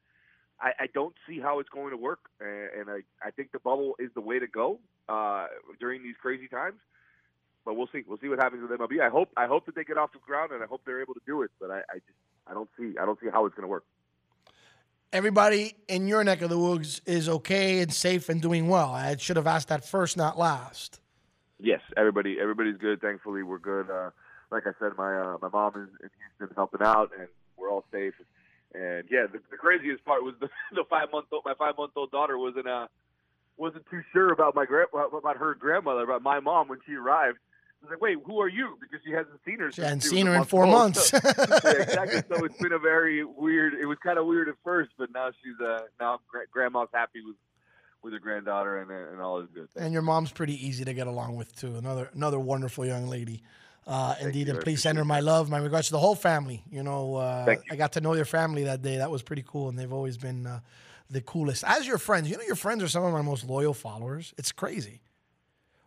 I, 0.62 0.72
I 0.80 0.88
don't 0.94 1.16
see 1.28 1.40
how 1.40 1.60
it's 1.60 1.70
going 1.70 1.92
to 1.92 1.98
work, 1.98 2.20
and, 2.40 2.82
and 2.82 2.90
I, 2.90 3.26
I 3.26 3.32
think 3.32 3.52
the 3.52 3.60
bubble 3.60 3.96
is 3.98 4.10
the 4.14 4.22
way 4.22 4.40
to 4.40 4.48
go 4.48 4.80
uh, 5.08 5.48
during 5.80 6.04
these 6.04 6.16
crazy 6.22 6.48
times. 6.48 6.80
But 7.66 7.76
we'll 7.76 7.90
see. 7.92 8.04
We'll 8.08 8.18
see 8.18 8.30
what 8.30 8.40
happens 8.40 8.68
with 8.68 8.80
MLB. 8.80 9.02
I 9.02 9.10
hope 9.10 9.30
I 9.38 9.46
hope 9.46 9.66
that 9.66 9.76
they 9.76 9.84
get 9.84 9.98
off 9.98 10.12
the 10.14 10.20
ground, 10.26 10.52
and 10.52 10.64
I 10.64 10.66
hope 10.66 10.82
they're 10.86 11.02
able 11.02 11.14
to 11.14 11.22
do 11.26 11.44
it. 11.44 11.52
But 11.60 11.72
I, 11.72 11.80
I 11.80 11.96
just 11.96 12.18
I 12.48 12.54
don't 12.54 12.70
see 12.78 12.94
I 13.00 13.06
don't 13.06 13.20
see 13.20 13.28
how 13.32 13.46
it's 13.46 13.56
going 13.56 13.64
to 13.64 13.70
work. 13.70 13.84
Everybody 15.12 15.76
in 15.88 16.08
your 16.08 16.24
neck 16.24 16.42
of 16.42 16.50
the 16.50 16.58
woods 16.58 17.02
is 17.06 17.28
okay 17.28 17.80
and 17.82 17.92
safe 17.94 18.30
and 18.30 18.42
doing 18.42 18.70
well. 18.70 18.92
I 18.92 19.16
should 19.18 19.38
have 19.38 19.48
asked 19.48 19.68
that 19.70 19.84
first, 19.84 20.18
not 20.18 20.38
last. 20.38 21.00
Yes, 21.60 21.82
everybody 21.98 22.38
everybody's 22.40 22.78
good. 22.78 23.02
Thankfully, 23.02 23.44
we're 23.44 23.60
good. 23.60 23.90
Uh, 23.90 24.12
like 24.52 24.64
I 24.66 24.72
said, 24.80 24.94
my 24.98 25.18
uh, 25.18 25.38
my 25.42 25.50
mom 25.50 25.74
is 25.76 25.90
in 26.02 26.10
Houston 26.38 26.56
helping 26.56 26.82
out, 26.82 27.12
and 27.18 27.28
we're 27.58 27.70
all 27.70 27.84
safe. 27.92 28.14
And 28.74 29.04
yeah, 29.10 29.26
the, 29.32 29.40
the 29.50 29.58
craziest 29.58 30.06
part 30.06 30.24
was 30.24 30.36
the, 30.40 30.50
the 30.74 30.84
five 30.90 31.08
month 31.12 31.28
old 31.32 31.44
my 31.46 31.54
five 31.58 31.76
month 31.78 31.92
old 31.96 32.12
daughter 32.12 32.38
wasn't 32.38 32.68
uh 32.68 32.88
wasn't 33.58 33.86
too 33.90 34.02
sure 34.14 34.32
about 34.32 34.56
my 34.56 34.66
grand 34.66 34.88
about 34.94 35.38
her 35.38 35.56
grandmother 35.56 36.04
about 36.04 36.22
my 36.22 36.40
mom 36.40 36.68
when 36.68 36.80
she 36.86 36.94
arrived. 36.94 37.38
I 37.82 37.86
was 37.86 37.92
like, 37.92 38.02
wait, 38.02 38.18
who 38.26 38.42
are 38.42 38.50
you? 38.50 38.78
Because 38.82 39.00
she 39.06 39.12
hasn't 39.12 39.40
seen 39.46 39.60
her. 39.60 39.72
She 39.72 39.82
hadn't 39.82 40.02
seen 40.02 40.26
her 40.26 40.36
in 40.36 40.44
four 40.44 40.66
old. 40.66 40.74
months. 40.74 41.10
So, 41.12 41.20
yeah, 41.24 41.82
exactly. 41.82 42.22
So 42.30 42.44
it's 42.44 42.58
been 42.58 42.74
a 42.74 42.80
very 42.80 43.24
weird. 43.24 43.74
It 43.74 43.86
was 43.86 43.98
kind 44.04 44.20
of 44.20 44.26
weird 44.26 44.50
at 44.50 44.56
first, 44.66 44.92
but 44.98 45.10
now 45.14 45.30
she's 45.42 45.60
uh 45.66 45.84
now 46.00 46.20
gra- 46.30 46.48
grandma's 46.52 46.90
happy 46.94 47.22
with 47.26 47.36
with 48.04 48.14
her 48.14 48.20
granddaughter, 48.20 48.82
and 48.82 48.92
and 48.92 49.22
all 49.22 49.40
is 49.40 49.48
good. 49.54 49.70
And 49.76 49.94
your 49.94 50.02
mom's 50.02 50.32
pretty 50.32 50.66
easy 50.66 50.86
to 50.86 50.94
get 50.94 51.08
along 51.08 51.36
with 51.36 51.56
too. 51.56 51.76
Another 51.76 52.10
another 52.14 52.40
wonderful 52.40 52.86
young 52.86 53.08
lady. 53.08 53.42
Uh, 53.90 54.14
indeed, 54.22 54.48
and 54.50 54.60
please 54.62 54.84
send 54.84 55.00
her 55.00 55.04
my 55.04 55.20
love, 55.20 55.50
my 55.50 55.58
regards 55.58 55.88
to 55.88 55.94
the 55.94 56.00
whole 56.00 56.14
family. 56.14 56.64
You 56.70 56.84
know, 56.84 57.16
uh. 57.16 57.56
I 57.72 57.76
got 57.76 57.94
to 57.94 58.02
know 58.02 58.14
your 58.14 58.24
family 58.26 58.66
that 58.66 58.84
day. 58.84 58.98
That 58.98 59.10
was 59.10 59.24
pretty 59.24 59.44
cool, 59.46 59.68
and 59.68 59.80
they've 59.80 59.92
always 59.92 60.16
been 60.16 60.46
uh, 60.46 60.60
the 61.10 61.22
coolest. 61.22 61.64
As 61.66 61.88
your 61.88 61.98
friends, 61.98 62.30
you 62.30 62.38
know, 62.38 62.44
your 62.44 62.56
friends 62.56 62.84
are 62.84 62.88
some 62.88 63.04
of 63.04 63.12
my 63.12 63.24
most 63.24 63.46
loyal 63.46 63.74
followers. 63.74 64.32
It's 64.38 64.52
crazy. 64.52 65.02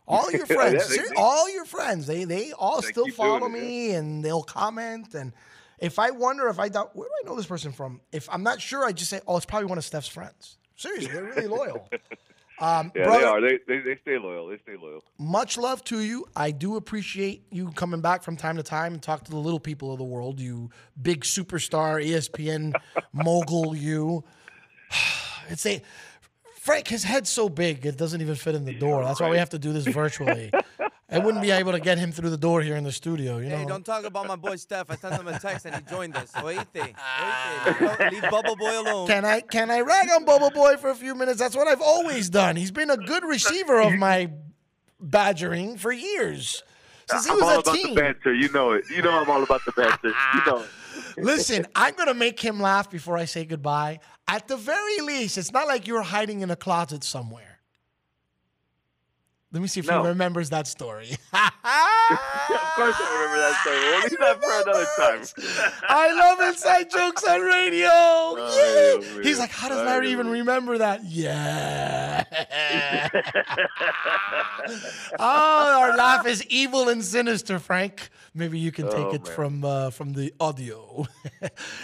All 0.05 0.29
your 0.29 0.45
friends, 0.57 0.83
ser- 0.83 1.01
they- 1.09 1.15
all 1.15 1.49
your 1.49 1.63
friends, 1.63 2.05
they 2.05 2.25
they 2.25 2.51
all 2.51 2.81
They 2.81 2.89
still 2.89 3.07
follow 3.07 3.45
it, 3.47 3.53
yeah. 3.55 3.61
me, 3.61 3.91
and 3.91 4.23
they'll 4.25 4.43
comment. 4.43 5.13
And 5.15 5.31
if 5.79 5.97
I 5.97 6.11
wonder 6.11 6.49
if 6.49 6.59
I 6.59 6.67
doubt, 6.67 6.93
where 6.97 7.07
do 7.07 7.13
I 7.23 7.29
know 7.29 7.37
this 7.37 7.45
person 7.45 7.71
from? 7.71 8.01
If 8.11 8.27
I'm 8.29 8.43
not 8.43 8.59
sure, 8.59 8.83
I 8.83 8.91
just 8.91 9.09
say, 9.09 9.21
oh, 9.27 9.37
it's 9.37 9.45
probably 9.45 9.67
one 9.67 9.77
of 9.77 9.85
Steph's 9.85 10.09
friends. 10.09 10.57
Seriously, 10.75 11.09
they're 11.09 11.23
really 11.23 11.47
loyal. 11.47 11.87
Um, 12.63 12.91
Yeah, 12.95 13.03
brother, 13.03 13.19
they 13.19 13.25
are. 13.25 13.41
They, 13.41 13.59
they 13.67 13.79
they 13.79 13.97
stay 14.01 14.17
loyal. 14.17 14.47
They 14.47 14.57
stay 14.59 14.75
loyal. 14.81 15.03
much 15.19 15.57
love 15.57 15.83
to 15.85 15.99
you. 15.99 16.25
I 16.35 16.51
do 16.51 16.77
appreciate 16.77 17.43
you 17.51 17.71
coming 17.71 17.99
back 17.99 18.23
from 18.23 18.37
time 18.37 18.55
to 18.55 18.63
time 18.63 18.93
and 18.93 19.03
talk 19.03 19.25
to 19.25 19.31
the 19.31 19.37
little 19.37 19.59
people 19.59 19.91
of 19.91 19.97
the 19.97 20.05
world. 20.05 20.39
You 20.39 20.69
big 21.01 21.21
superstar, 21.25 22.01
ESPN 22.03 22.73
mogul. 23.13 23.75
You. 23.75 24.23
It's 25.49 25.65
a 25.65 25.81
Frank. 26.61 26.87
His 26.87 27.03
head's 27.03 27.29
so 27.29 27.49
big 27.49 27.85
it 27.85 27.97
doesn't 27.97 28.21
even 28.21 28.35
fit 28.35 28.55
in 28.55 28.63
the 28.63 28.73
door. 28.73 29.03
That's 29.03 29.19
why 29.19 29.29
we 29.29 29.37
have 29.37 29.49
to 29.49 29.59
do 29.59 29.73
this 29.73 29.85
virtually. 29.85 30.49
I 31.13 31.19
wouldn't 31.19 31.41
be 31.43 31.51
able 31.51 31.71
to 31.73 31.79
get 31.79 31.97
him 31.97 32.11
through 32.11 32.31
the 32.31 32.37
door 32.37 32.61
here 32.61 32.75
in 32.75 32.83
the 32.83 32.91
studio. 32.91 33.37
You 33.37 33.49
know. 33.49 33.57
Hey, 33.57 33.65
don't 33.65 33.85
talk 33.85 34.03
about 34.03 34.27
my 34.27 34.35
boy 34.35 34.55
Steph. 34.55 34.89
I 34.89 34.95
sent 34.95 35.15
him 35.15 35.27
a 35.27 35.37
text 35.39 35.65
and 35.65 35.75
he 35.75 35.81
joined 35.83 36.15
us. 36.17 36.31
Oíste, 36.33 36.65
oíste. 36.95 38.01
Leave, 38.01 38.11
leave 38.13 38.31
Bubble 38.31 38.55
Boy 38.55 38.79
alone. 38.81 39.07
Can 39.07 39.23
I 39.23 39.41
can 39.41 39.69
I 39.69 39.81
rag 39.81 40.09
on 40.15 40.25
Bubble 40.25 40.49
Boy 40.51 40.77
for 40.77 40.89
a 40.89 40.95
few 40.95 41.13
minutes? 41.15 41.39
That's 41.39 41.55
what 41.55 41.67
I've 41.67 41.81
always 41.81 42.29
done. 42.29 42.55
He's 42.55 42.71
been 42.71 42.89
a 42.89 42.97
good 42.97 43.23
receiver 43.23 43.79
of 43.81 43.93
my 43.93 44.31
badgering 44.99 45.77
for 45.77 45.91
years. 45.91 46.63
Since 47.09 47.25
he 47.25 47.31
I'm 47.31 47.35
was 47.35 47.43
all 47.43 47.49
a 47.49 47.59
about 47.59 47.75
teen. 47.75 47.95
the 47.95 48.01
banter. 48.01 48.33
You 48.33 48.51
know 48.51 48.71
it. 48.71 48.85
You 48.89 49.01
know 49.01 49.11
I'm 49.11 49.29
all 49.29 49.43
about 49.43 49.61
the 49.65 49.71
banter. 49.73 50.07
You 50.35 50.41
know 50.51 50.57
it. 50.59 50.69
Listen, 51.17 51.67
I'm 51.75 51.95
gonna 51.95 52.13
make 52.13 52.39
him 52.39 52.59
laugh 52.59 52.89
before 52.89 53.17
I 53.17 53.25
say 53.25 53.45
goodbye. 53.45 53.99
At 54.27 54.47
the 54.47 54.57
very 54.57 54.99
least, 55.01 55.37
it's 55.37 55.51
not 55.51 55.67
like 55.67 55.85
you're 55.85 56.01
hiding 56.01 56.41
in 56.41 56.49
a 56.49 56.55
closet 56.55 57.03
somewhere. 57.03 57.52
Let 59.53 59.61
me 59.61 59.67
see 59.67 59.79
if 59.81 59.87
No. 59.87 60.01
he 60.01 60.07
remembers 60.09 60.49
that 60.49 60.65
story. 60.65 61.11
of 61.33 61.51
course 62.75 62.95
I 62.99 63.07
remember 63.13 63.37
that 63.39 63.59
story. 63.61 63.77
We'll 63.79 64.01
leave 64.01 64.19
that 64.19 64.41
for 64.41 64.51
another 64.63 64.87
time. 64.97 65.71
I 65.87 66.11
love 66.11 66.39
inside 66.49 66.89
jokes 66.89 67.23
on 67.23 67.39
radio. 67.41 67.87
Oh, 67.91 68.99
yeah. 69.13 69.21
He's 69.21 69.37
like, 69.37 69.51
how 69.51 69.69
does 69.69 69.77
I 69.77 69.85
Larry 69.85 70.09
even 70.11 70.27
remember 70.27 70.79
that? 70.79 71.05
Yeah. 71.05 72.23
oh, 75.19 75.79
our 75.81 75.95
laugh 75.97 76.25
is 76.25 76.43
evil 76.47 76.89
and 76.89 77.03
sinister, 77.03 77.59
Frank. 77.59 78.09
Maybe 78.33 78.57
you 78.57 78.71
can 78.71 78.85
take 78.89 78.95
Oh, 79.05 79.11
it 79.13 79.23
man. 79.25 79.35
from 79.35 79.63
uh, 79.63 79.89
from 79.91 80.13
the 80.13 80.33
audio. 80.39 81.05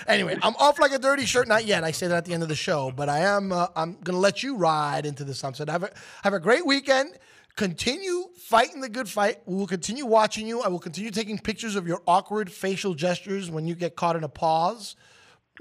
anyway, 0.08 0.36
I'm 0.42 0.56
off 0.56 0.80
like 0.80 0.92
a 0.92 0.98
dirty 1.00 1.26
shirt. 1.26 1.48
Not 1.48 1.66
yet. 1.66 1.84
I 1.84 1.92
say 1.92 2.08
that 2.08 2.16
at 2.18 2.26
the 2.26 2.34
end 2.34 2.42
of 2.42 2.50
the 2.50 2.56
show, 2.56 2.92
but 2.92 3.08
I 3.10 3.20
am. 3.20 3.52
Uh, 3.52 3.68
I'm 3.76 3.98
gonna 4.04 4.18
let 4.18 4.42
you 4.42 4.56
ride 4.56 5.06
into 5.06 5.24
the 5.24 5.36
sunset. 5.36 5.70
Have 5.70 5.84
a 5.84 5.92
have 6.24 6.34
a 6.34 6.40
great 6.40 6.66
weekend. 6.66 7.12
Continue 7.60 8.30
fighting 8.38 8.80
the 8.80 8.88
good 8.88 9.10
fight. 9.10 9.42
We 9.46 9.54
will 9.58 9.68
continue 9.68 10.06
watching 10.06 10.48
you. 10.48 10.62
I 10.62 10.70
will 10.70 10.80
continue 10.80 11.12
taking 11.12 11.38
pictures 11.38 11.76
of 11.76 11.90
your 11.90 12.02
awkward 12.08 12.50
facial 12.50 12.94
gestures 12.94 13.52
when 13.52 13.68
you 13.68 13.76
get 13.76 13.98
caught 13.98 14.16
in 14.16 14.24
a 14.24 14.30
pause. 14.30 14.96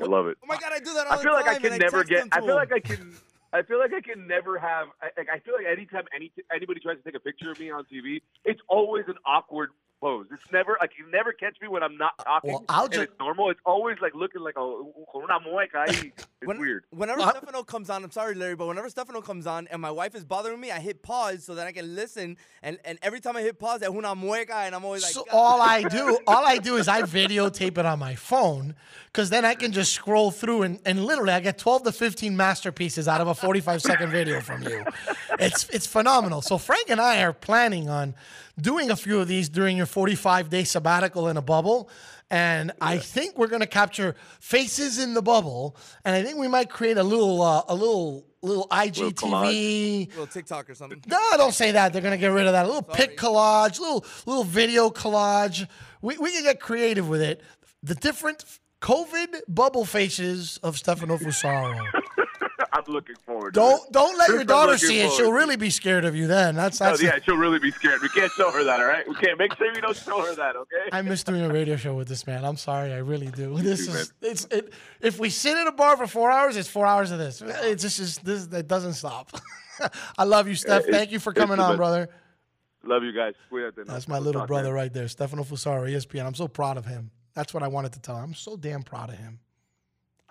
I 0.00 0.04
love 0.04 0.28
it. 0.28 0.38
Oh 0.40 0.46
my 0.46 0.56
God, 0.58 0.70
I 0.72 0.78
do 0.78 0.94
that 0.94 1.08
all 1.08 1.14
I 1.14 1.16
feel 1.24 1.32
the 1.32 1.40
like 1.40 1.48
I 1.48 1.58
can 1.58 1.76
never 1.76 2.04
text 2.04 2.10
get. 2.10 2.28
I 2.30 2.38
feel 2.38 2.50
him. 2.50 2.54
like 2.54 2.72
I 2.72 2.78
can. 2.78 3.16
I 3.52 3.62
feel 3.62 3.80
like 3.80 3.92
I 3.92 4.00
can 4.00 4.28
never 4.28 4.60
have. 4.60 4.86
I, 5.02 5.06
like, 5.16 5.26
I 5.28 5.40
feel 5.40 5.54
like 5.54 5.66
anytime 5.66 6.04
any 6.14 6.30
anybody 6.54 6.78
tries 6.78 6.98
to 6.98 7.02
take 7.02 7.16
a 7.16 7.20
picture 7.20 7.50
of 7.50 7.58
me 7.58 7.72
on 7.72 7.84
TV, 7.92 8.22
it's 8.44 8.60
always 8.68 9.06
an 9.08 9.16
awkward 9.26 9.70
pose. 10.00 10.26
It's 10.32 10.50
never 10.52 10.76
like 10.80 10.92
you 10.98 11.10
never 11.10 11.32
catch 11.32 11.56
me 11.60 11.68
when 11.68 11.82
I'm 11.82 11.96
not 11.96 12.12
talking. 12.18 12.52
Well, 12.52 12.64
I'll 12.68 12.84
and 12.84 12.92
ju- 12.94 13.00
it's 13.02 13.12
normal. 13.18 13.50
It's 13.50 13.60
always 13.66 13.96
like 14.00 14.14
looking 14.14 14.40
like 14.42 14.56
a 14.56 14.60
con 15.12 15.22
una 15.24 15.38
mueca. 15.40 15.86
ahí. 15.88 16.12
It's 16.40 16.46
When- 16.46 16.60
weird. 16.60 16.84
Whenever 16.90 17.20
Uh, 17.20 17.30
Stefano 17.30 17.64
comes 17.64 17.90
on, 17.90 18.04
I'm 18.04 18.12
sorry, 18.12 18.36
Larry, 18.36 18.54
but 18.54 18.68
whenever 18.68 18.88
Stefano 18.88 19.20
comes 19.20 19.44
on 19.46 19.66
and 19.72 19.82
my 19.82 19.90
wife 19.90 20.14
is 20.14 20.24
bothering 20.24 20.60
me, 20.60 20.70
I 20.70 20.78
hit 20.78 21.02
pause 21.02 21.42
so 21.44 21.56
that 21.56 21.66
I 21.66 21.72
can 21.72 21.96
listen. 21.96 22.36
And, 22.62 22.78
and 22.84 22.96
every 23.02 23.18
time 23.18 23.36
I 23.36 23.42
hit 23.42 23.58
pause, 23.58 23.82
I 23.82 23.88
una 23.88 24.14
mueca, 24.14 24.54
and 24.66 24.72
I'm 24.72 24.84
always 24.84 25.02
like, 25.02 25.10
So 25.12 25.24
"God." 25.24 25.36
all 25.36 25.60
I 25.60 25.82
do, 25.82 26.16
all 26.28 26.46
I 26.46 26.58
do 26.58 26.76
is 26.76 26.86
I 26.86 27.02
videotape 27.20 27.76
it 27.76 27.84
on 27.84 27.98
my 27.98 28.14
phone, 28.14 28.76
because 29.06 29.30
then 29.30 29.44
I 29.44 29.54
can 29.56 29.72
just 29.72 29.92
scroll 29.92 30.30
through 30.30 30.62
and, 30.62 30.78
and 30.86 31.04
literally 31.04 31.32
I 31.32 31.40
get 31.40 31.58
12 31.58 31.82
to 31.84 31.92
15 31.92 32.36
masterpieces 32.36 33.08
out 33.08 33.20
of 33.20 33.26
a 33.26 33.34
45 33.34 33.82
second 33.82 34.10
video 34.10 34.40
from 34.40 34.62
you. 34.62 34.84
It's 35.40 35.68
it's 35.70 35.86
phenomenal. 35.88 36.40
So 36.42 36.56
Frank 36.56 36.88
and 36.88 37.00
I 37.00 37.22
are 37.22 37.32
planning 37.32 37.88
on 37.88 38.14
doing 38.60 38.90
a 38.90 38.96
few 38.96 39.20
of 39.20 39.28
these 39.28 39.48
during 39.48 39.76
your 39.76 39.86
45 39.86 40.50
day 40.50 40.64
sabbatical 40.64 41.28
in 41.28 41.36
a 41.36 41.42
bubble. 41.42 41.88
And 42.30 42.72
I 42.80 42.98
think 42.98 43.38
we're 43.38 43.46
gonna 43.46 43.66
capture 43.66 44.14
faces 44.40 44.98
in 44.98 45.14
the 45.14 45.22
bubble, 45.22 45.76
and 46.04 46.14
I 46.14 46.22
think 46.22 46.36
we 46.36 46.46
might 46.46 46.68
create 46.68 46.98
a 46.98 47.02
little 47.02 47.40
uh, 47.40 47.62
a 47.68 47.74
little 47.74 48.26
little 48.42 48.66
IGTV 48.70 50.08
little 50.10 50.26
TikTok 50.26 50.68
or 50.68 50.74
something. 50.74 51.02
no, 51.06 51.18
don't 51.38 51.54
say 51.54 51.70
that. 51.72 51.92
They're 51.92 52.02
gonna 52.02 52.18
get 52.18 52.28
rid 52.28 52.46
of 52.46 52.52
that. 52.52 52.64
A 52.66 52.68
little 52.68 52.82
pic 52.82 53.16
collage, 53.16 53.80
little 53.80 54.04
little 54.26 54.44
video 54.44 54.90
collage. 54.90 55.66
We 56.02 56.18
we 56.18 56.30
can 56.32 56.42
get 56.42 56.60
creative 56.60 57.08
with 57.08 57.22
it. 57.22 57.40
The 57.82 57.94
different 57.94 58.44
COVID 58.82 59.40
bubble 59.48 59.86
faces 59.86 60.58
of 60.62 60.76
Stefano 60.76 61.16
Fusaro. 61.16 61.80
I'm 62.72 62.84
looking 62.86 63.16
forward. 63.26 63.54
to 63.54 63.60
Don't 63.60 63.86
it. 63.86 63.92
don't 63.92 64.18
let 64.18 64.28
your 64.30 64.44
daughter 64.44 64.76
see 64.78 65.00
it. 65.00 65.12
She'll 65.12 65.32
really 65.32 65.56
be 65.56 65.70
scared 65.70 66.04
of 66.04 66.14
you 66.14 66.26
then. 66.26 66.54
That's 66.54 66.78
that's. 66.78 67.02
yeah, 67.02 67.18
she'll 67.24 67.36
really 67.36 67.58
be 67.58 67.70
scared. 67.70 68.00
We 68.02 68.08
can't 68.08 68.30
show 68.32 68.50
her 68.50 68.64
that, 68.64 68.80
all 68.80 68.86
right? 68.86 69.08
We 69.08 69.14
can't. 69.16 69.38
Make 69.38 69.54
sure 69.56 69.72
we 69.72 69.80
don't 69.80 69.96
show 69.96 70.20
her 70.22 70.34
that, 70.34 70.56
okay? 70.56 70.88
I 70.92 71.02
miss 71.02 71.22
doing 71.24 71.42
a 71.42 71.48
radio 71.52 71.76
show 71.76 71.94
with 71.94 72.08
this 72.08 72.26
man. 72.26 72.44
I'm 72.44 72.56
sorry, 72.56 72.92
I 72.92 72.98
really 72.98 73.28
do. 73.28 73.56
This 73.62 73.86
too, 73.86 73.92
is 73.92 74.12
it's 74.22 74.44
it. 74.46 74.72
If 75.00 75.18
we 75.18 75.30
sit 75.30 75.56
in 75.56 75.66
a 75.66 75.72
bar 75.72 75.96
for 75.96 76.06
four 76.06 76.30
hours, 76.30 76.56
it's 76.56 76.68
four 76.68 76.86
hours 76.86 77.10
of 77.10 77.18
this. 77.18 77.42
It's 77.42 77.82
just, 77.82 77.98
just 77.98 78.24
this. 78.24 78.46
It 78.46 78.68
doesn't 78.68 78.94
stop. 78.94 79.30
I 80.18 80.24
love 80.24 80.48
you, 80.48 80.54
Steph. 80.54 80.82
it's- 80.82 80.94
Thank 80.94 81.12
you 81.12 81.18
for 81.18 81.32
coming 81.32 81.58
on, 81.60 81.76
brother. 81.76 82.08
Love 82.84 83.02
you 83.02 83.12
guys. 83.12 83.34
That's 83.86 84.08
my 84.08 84.18
little 84.18 84.46
brother 84.46 84.72
right 84.72 84.92
there, 84.92 85.08
Stefano 85.08 85.42
Fusaro, 85.42 85.88
ESPN. 85.90 86.24
I'm 86.26 86.34
so 86.34 86.48
proud 86.48 86.76
of 86.76 86.86
him. 86.86 87.10
That's 87.34 87.52
what 87.52 87.62
I 87.62 87.68
wanted 87.68 87.92
to 87.92 88.00
tell 88.00 88.16
him. 88.16 88.24
I'm 88.24 88.34
so 88.34 88.56
damn 88.56 88.82
proud 88.82 89.10
of 89.10 89.16
him. 89.16 89.40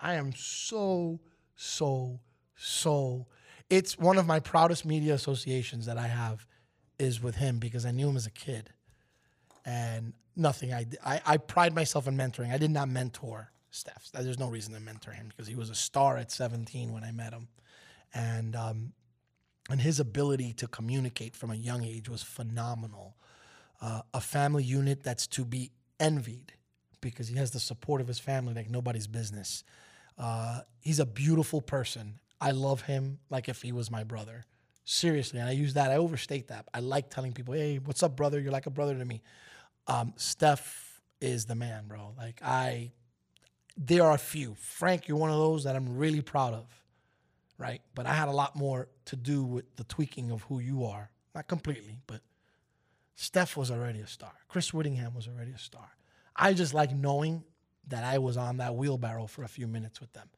I 0.00 0.14
am 0.14 0.32
so, 0.34 1.20
so, 1.56 2.20
so. 2.58 3.26
It's 3.70 3.98
one 3.98 4.16
of 4.16 4.26
my 4.26 4.40
proudest 4.40 4.86
media 4.86 5.12
associations 5.12 5.84
that 5.86 5.98
I 5.98 6.06
have 6.06 6.46
is 6.98 7.22
with 7.22 7.36
him 7.36 7.58
because 7.58 7.84
I 7.84 7.90
knew 7.90 8.08
him 8.08 8.16
as 8.16 8.26
a 8.26 8.30
kid. 8.30 8.70
And 9.66 10.14
nothing, 10.36 10.72
I, 10.72 10.86
I, 11.04 11.20
I 11.26 11.36
pride 11.36 11.74
myself 11.74 12.08
in 12.08 12.16
mentoring. 12.16 12.52
I 12.52 12.58
did 12.58 12.70
not 12.70 12.88
mentor 12.88 13.50
Steph. 13.70 14.08
There's 14.12 14.38
no 14.38 14.48
reason 14.48 14.72
to 14.74 14.80
mentor 14.80 15.12
him 15.12 15.28
because 15.28 15.46
he 15.46 15.54
was 15.54 15.68
a 15.68 15.74
star 15.74 16.16
at 16.16 16.30
17 16.32 16.92
when 16.92 17.04
I 17.04 17.12
met 17.12 17.32
him. 17.32 17.48
And, 18.14 18.56
um, 18.56 18.92
and 19.68 19.80
his 19.80 20.00
ability 20.00 20.54
to 20.54 20.66
communicate 20.66 21.36
from 21.36 21.50
a 21.50 21.54
young 21.54 21.84
age 21.84 22.08
was 22.08 22.22
phenomenal. 22.22 23.16
Uh, 23.80 24.00
a 24.14 24.20
family 24.20 24.64
unit 24.64 25.02
that's 25.02 25.26
to 25.26 25.44
be 25.44 25.70
envied 26.00 26.54
because 27.00 27.28
he 27.28 27.36
has 27.36 27.50
the 27.50 27.60
support 27.60 28.00
of 28.00 28.08
his 28.08 28.18
family 28.18 28.54
like 28.54 28.70
nobody's 28.70 29.06
business. 29.06 29.62
Uh, 30.16 30.60
he's 30.80 30.98
a 30.98 31.06
beautiful 31.06 31.60
person. 31.60 32.18
I 32.40 32.52
love 32.52 32.82
him 32.82 33.18
like 33.30 33.48
if 33.48 33.62
he 33.62 33.72
was 33.72 33.90
my 33.90 34.04
brother. 34.04 34.44
Seriously, 34.84 35.38
and 35.38 35.48
I 35.48 35.52
use 35.52 35.74
that. 35.74 35.90
I 35.90 35.96
overstate 35.96 36.48
that. 36.48 36.66
I 36.72 36.80
like 36.80 37.10
telling 37.10 37.32
people, 37.32 37.52
"Hey, 37.52 37.78
what's 37.78 38.02
up, 38.02 38.16
brother? 38.16 38.40
You're 38.40 38.52
like 38.52 38.66
a 38.66 38.70
brother 38.70 38.96
to 38.96 39.04
me." 39.04 39.22
Um, 39.86 40.14
Steph 40.16 41.00
is 41.20 41.44
the 41.44 41.54
man, 41.54 41.86
bro. 41.88 42.14
Like 42.16 42.40
I, 42.42 42.92
there 43.76 44.04
are 44.04 44.14
a 44.14 44.18
few. 44.18 44.54
Frank, 44.54 45.06
you're 45.06 45.18
one 45.18 45.30
of 45.30 45.36
those 45.36 45.64
that 45.64 45.76
I'm 45.76 45.98
really 45.98 46.22
proud 46.22 46.54
of 46.54 46.64
right? 47.58 47.82
But 47.94 48.06
I 48.06 48.14
had 48.14 48.28
a 48.28 48.32
lot 48.32 48.56
more 48.56 48.88
to 49.06 49.16
do 49.16 49.42
with 49.42 49.76
the 49.76 49.84
tweaking 49.84 50.30
of 50.30 50.42
who 50.42 50.60
you 50.60 50.84
are. 50.84 51.10
Not 51.34 51.48
completely, 51.48 51.98
but 52.06 52.20
Steph 53.16 53.56
was 53.56 53.70
already 53.70 54.00
a 54.00 54.06
star. 54.06 54.32
Chris 54.46 54.70
Wittyngham 54.70 55.14
was 55.14 55.28
already 55.28 55.50
a 55.50 55.58
star. 55.58 55.90
I 56.34 56.54
just 56.54 56.72
like 56.72 56.94
knowing 56.94 57.44
that 57.88 58.04
I 58.04 58.18
was 58.18 58.36
on 58.36 58.58
that 58.58 58.76
wheelbarrow 58.76 59.26
for 59.26 59.42
a 59.42 59.48
few 59.48 59.66
minutes 59.66 60.00
with 60.00 60.12
them 60.12 60.28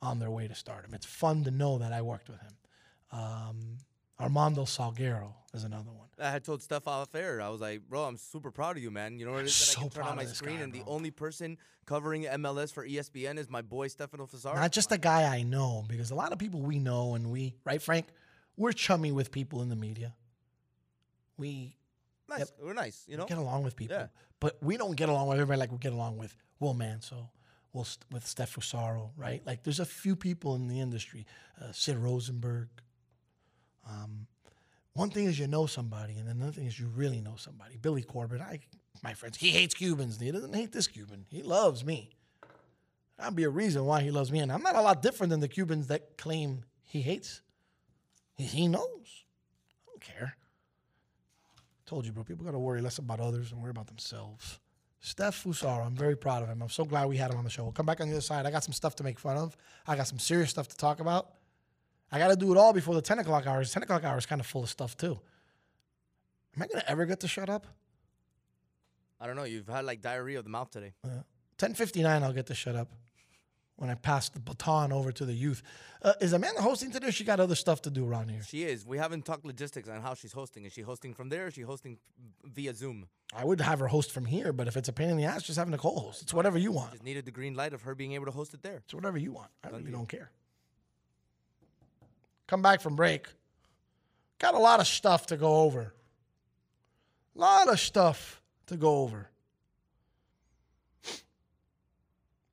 on 0.00 0.18
their 0.18 0.30
way 0.30 0.46
to 0.48 0.54
stardom. 0.54 0.94
It's 0.94 1.06
fun 1.06 1.44
to 1.44 1.50
know 1.50 1.78
that 1.78 1.92
I 1.92 2.02
worked 2.02 2.28
with 2.28 2.40
him. 2.40 2.52
Um, 3.10 3.78
Armando 4.20 4.62
Salguero 4.62 5.32
is 5.54 5.64
another 5.64 5.90
one. 5.90 6.06
I 6.20 6.30
had 6.30 6.44
told 6.44 6.62
Steph 6.62 6.88
off 6.88 7.14
air. 7.14 7.40
I 7.40 7.48
was 7.48 7.60
like, 7.60 7.82
bro, 7.88 8.04
I'm 8.04 8.16
super 8.16 8.50
proud 8.50 8.76
of 8.76 8.82
you, 8.82 8.90
man. 8.90 9.18
You 9.18 9.26
know 9.26 9.32
what 9.32 9.42
it 9.42 9.46
is 9.46 9.58
that 9.58 9.64
So 9.66 9.78
I 9.78 9.82
can 9.82 9.90
turn 9.90 10.04
on 10.04 10.16
my 10.16 10.24
screen, 10.24 10.56
guy, 10.56 10.62
and 10.64 10.72
the 10.72 10.82
only 10.86 11.10
person 11.12 11.56
covering 11.86 12.24
MLS 12.24 12.72
for 12.72 12.86
ESPN 12.86 13.38
is 13.38 13.48
my 13.48 13.62
boy 13.62 13.86
Stefano 13.88 14.26
Fusaro. 14.26 14.56
Not 14.56 14.72
just 14.72 14.90
a 14.90 14.98
guy 14.98 15.22
I 15.32 15.42
know, 15.42 15.84
because 15.88 16.10
a 16.10 16.16
lot 16.16 16.32
of 16.32 16.38
people 16.38 16.60
we 16.60 16.78
know 16.80 17.14
and 17.14 17.30
we, 17.30 17.54
right, 17.64 17.80
Frank? 17.80 18.06
We're 18.56 18.72
chummy 18.72 19.12
with 19.12 19.30
people 19.30 19.62
in 19.62 19.68
the 19.68 19.76
media. 19.76 20.14
We 21.36 21.76
nice. 22.28 22.52
We're 22.60 22.72
nice, 22.74 23.04
you 23.06 23.16
know. 23.16 23.26
get 23.26 23.38
along 23.38 23.62
with 23.62 23.76
people, 23.76 23.96
Yeah. 23.96 24.08
but 24.40 24.60
we 24.60 24.76
don't 24.76 24.96
get 24.96 25.08
along 25.08 25.28
with 25.28 25.36
everybody 25.38 25.60
like 25.60 25.70
we 25.70 25.78
get 25.78 25.92
along 25.92 26.18
with 26.18 26.34
Will 26.58 26.74
Manso, 26.74 27.30
Will 27.72 27.84
St- 27.84 28.04
with 28.10 28.26
Steph 28.26 28.54
Fusaro, 28.56 29.10
right? 29.16 29.42
Like 29.46 29.62
there's 29.62 29.80
a 29.80 29.84
few 29.84 30.16
people 30.16 30.54
in 30.54 30.68
the 30.68 30.80
industry, 30.80 31.26
uh, 31.60 31.72
Sid 31.72 31.96
Rosenberg, 31.96 32.68
Um, 33.86 34.26
one 34.94 35.10
thing 35.10 35.26
is 35.26 35.38
you 35.38 35.46
know 35.46 35.66
somebody, 35.66 36.14
and 36.18 36.28
another 36.28 36.52
thing 36.52 36.66
is 36.66 36.78
you 36.78 36.88
really 36.88 37.20
know 37.20 37.36
somebody. 37.36 37.76
Billy 37.76 38.02
Corben, 38.02 38.40
I, 38.40 38.60
my 39.02 39.14
friends, 39.14 39.36
he 39.38 39.50
hates 39.50 39.74
Cubans. 39.74 40.18
He 40.18 40.30
doesn't 40.32 40.54
hate 40.54 40.72
this 40.72 40.88
Cuban. 40.88 41.24
He 41.30 41.42
loves 41.42 41.84
me. 41.84 42.10
That'd 43.16 43.36
be 43.36 43.44
a 43.44 43.50
reason 43.50 43.84
why 43.84 44.02
he 44.02 44.10
loves 44.10 44.30
me, 44.32 44.40
and 44.40 44.50
I'm 44.50 44.62
not 44.62 44.74
a 44.76 44.80
lot 44.82 45.02
different 45.02 45.30
than 45.30 45.40
the 45.40 45.48
Cubans 45.48 45.86
that 45.88 46.16
claim 46.18 46.64
he 46.84 47.00
hates. 47.02 47.42
He, 48.36 48.44
he 48.44 48.68
knows. 48.68 49.24
I 49.86 49.90
don't 49.90 50.00
care. 50.00 50.36
Told 51.86 52.04
you, 52.06 52.12
bro. 52.12 52.24
People 52.24 52.44
got 52.44 52.52
to 52.52 52.58
worry 52.58 52.80
less 52.82 52.98
about 52.98 53.20
others 53.20 53.52
and 53.52 53.60
worry 53.62 53.70
about 53.70 53.86
themselves. 53.86 54.58
Steph 55.00 55.44
Fusaro, 55.44 55.86
I'm 55.86 55.94
very 55.94 56.16
proud 56.16 56.42
of 56.42 56.48
him. 56.48 56.60
I'm 56.60 56.68
so 56.68 56.84
glad 56.84 57.08
we 57.08 57.16
had 57.16 57.30
him 57.30 57.38
on 57.38 57.44
the 57.44 57.50
show. 57.50 57.62
We'll 57.62 57.72
come 57.72 57.86
back 57.86 58.00
on 58.00 58.08
the 58.08 58.14
other 58.14 58.20
side. 58.20 58.46
I 58.46 58.50
got 58.50 58.64
some 58.64 58.72
stuff 58.72 58.96
to 58.96 59.04
make 59.04 59.18
fun 59.18 59.36
of. 59.36 59.56
I 59.86 59.96
got 59.96 60.08
some 60.08 60.18
serious 60.18 60.50
stuff 60.50 60.68
to 60.68 60.76
talk 60.76 61.00
about. 61.00 61.30
I 62.10 62.18
got 62.18 62.28
to 62.28 62.36
do 62.36 62.50
it 62.52 62.58
all 62.58 62.72
before 62.72 62.94
the 62.94 63.02
10 63.02 63.20
o'clock 63.20 63.46
hours. 63.46 63.72
10 63.72 63.84
o'clock 63.84 64.02
hour 64.02 64.18
is 64.18 64.26
kind 64.26 64.40
of 64.40 64.46
full 64.46 64.62
of 64.64 64.70
stuff, 64.70 64.96
too. 64.96 65.20
Am 66.56 66.62
I 66.62 66.66
going 66.66 66.80
to 66.80 66.90
ever 66.90 67.06
get 67.06 67.20
to 67.20 67.28
shut 67.28 67.48
up? 67.48 67.66
I 69.20 69.26
don't 69.26 69.36
know. 69.36 69.44
You've 69.44 69.68
had 69.68 69.84
like 69.84 70.00
diarrhea 70.00 70.38
of 70.38 70.44
the 70.44 70.50
mouth 70.50 70.70
today. 70.70 70.94
1059, 71.02 72.22
I'll 72.22 72.32
get 72.32 72.46
to 72.46 72.54
shut 72.54 72.74
up 72.74 72.88
when 73.78 73.90
I 73.90 73.94
pass 73.94 74.28
the 74.28 74.40
baton 74.40 74.92
over 74.92 75.12
to 75.12 75.24
the 75.24 75.32
youth. 75.32 75.62
Uh, 76.02 76.12
is 76.20 76.32
Amanda 76.32 76.60
hosting 76.60 76.90
today 76.90 77.08
or 77.08 77.12
she 77.12 77.24
got 77.24 77.38
other 77.38 77.54
stuff 77.54 77.80
to 77.82 77.90
do 77.90 78.06
around 78.06 78.28
here? 78.28 78.42
She 78.42 78.64
is. 78.64 78.84
We 78.84 78.98
haven't 78.98 79.24
talked 79.24 79.46
logistics 79.46 79.88
on 79.88 80.02
how 80.02 80.14
she's 80.14 80.32
hosting. 80.32 80.64
Is 80.64 80.72
she 80.72 80.82
hosting 80.82 81.14
from 81.14 81.28
there? 81.28 81.44
Or 81.44 81.48
is 81.48 81.54
she 81.54 81.62
hosting 81.62 81.98
via 82.44 82.74
Zoom? 82.74 83.06
I 83.34 83.44
would 83.44 83.60
have 83.60 83.78
her 83.78 83.86
host 83.86 84.10
from 84.10 84.24
here, 84.24 84.52
but 84.52 84.66
if 84.66 84.76
it's 84.76 84.88
a 84.88 84.92
pain 84.92 85.10
in 85.10 85.16
the 85.16 85.24
ass, 85.24 85.44
just 85.44 85.58
have 85.58 85.68
Nicole 85.68 86.00
host. 86.00 86.22
It's 86.22 86.34
whatever 86.34 86.58
you 86.58 86.72
want. 86.72 86.92
Just 86.92 87.04
needed 87.04 87.24
the 87.24 87.30
green 87.30 87.54
light 87.54 87.72
of 87.72 87.82
her 87.82 87.94
being 87.94 88.12
able 88.12 88.26
to 88.26 88.32
host 88.32 88.52
it 88.52 88.62
there. 88.62 88.82
It's 88.84 88.94
whatever 88.94 89.16
you 89.16 89.32
want. 89.32 89.50
I 89.64 89.68
really 89.68 89.90
don't 89.90 90.08
care. 90.08 90.30
Come 92.48 92.62
back 92.62 92.80
from 92.80 92.96
break. 92.96 93.28
Got 94.38 94.54
a 94.54 94.58
lot 94.58 94.80
of 94.80 94.86
stuff 94.86 95.26
to 95.26 95.36
go 95.36 95.60
over. 95.60 95.92
A 97.36 97.38
lot 97.38 97.68
of 97.68 97.78
stuff 97.78 98.42
to 98.66 98.76
go 98.76 99.02
over. 99.02 99.28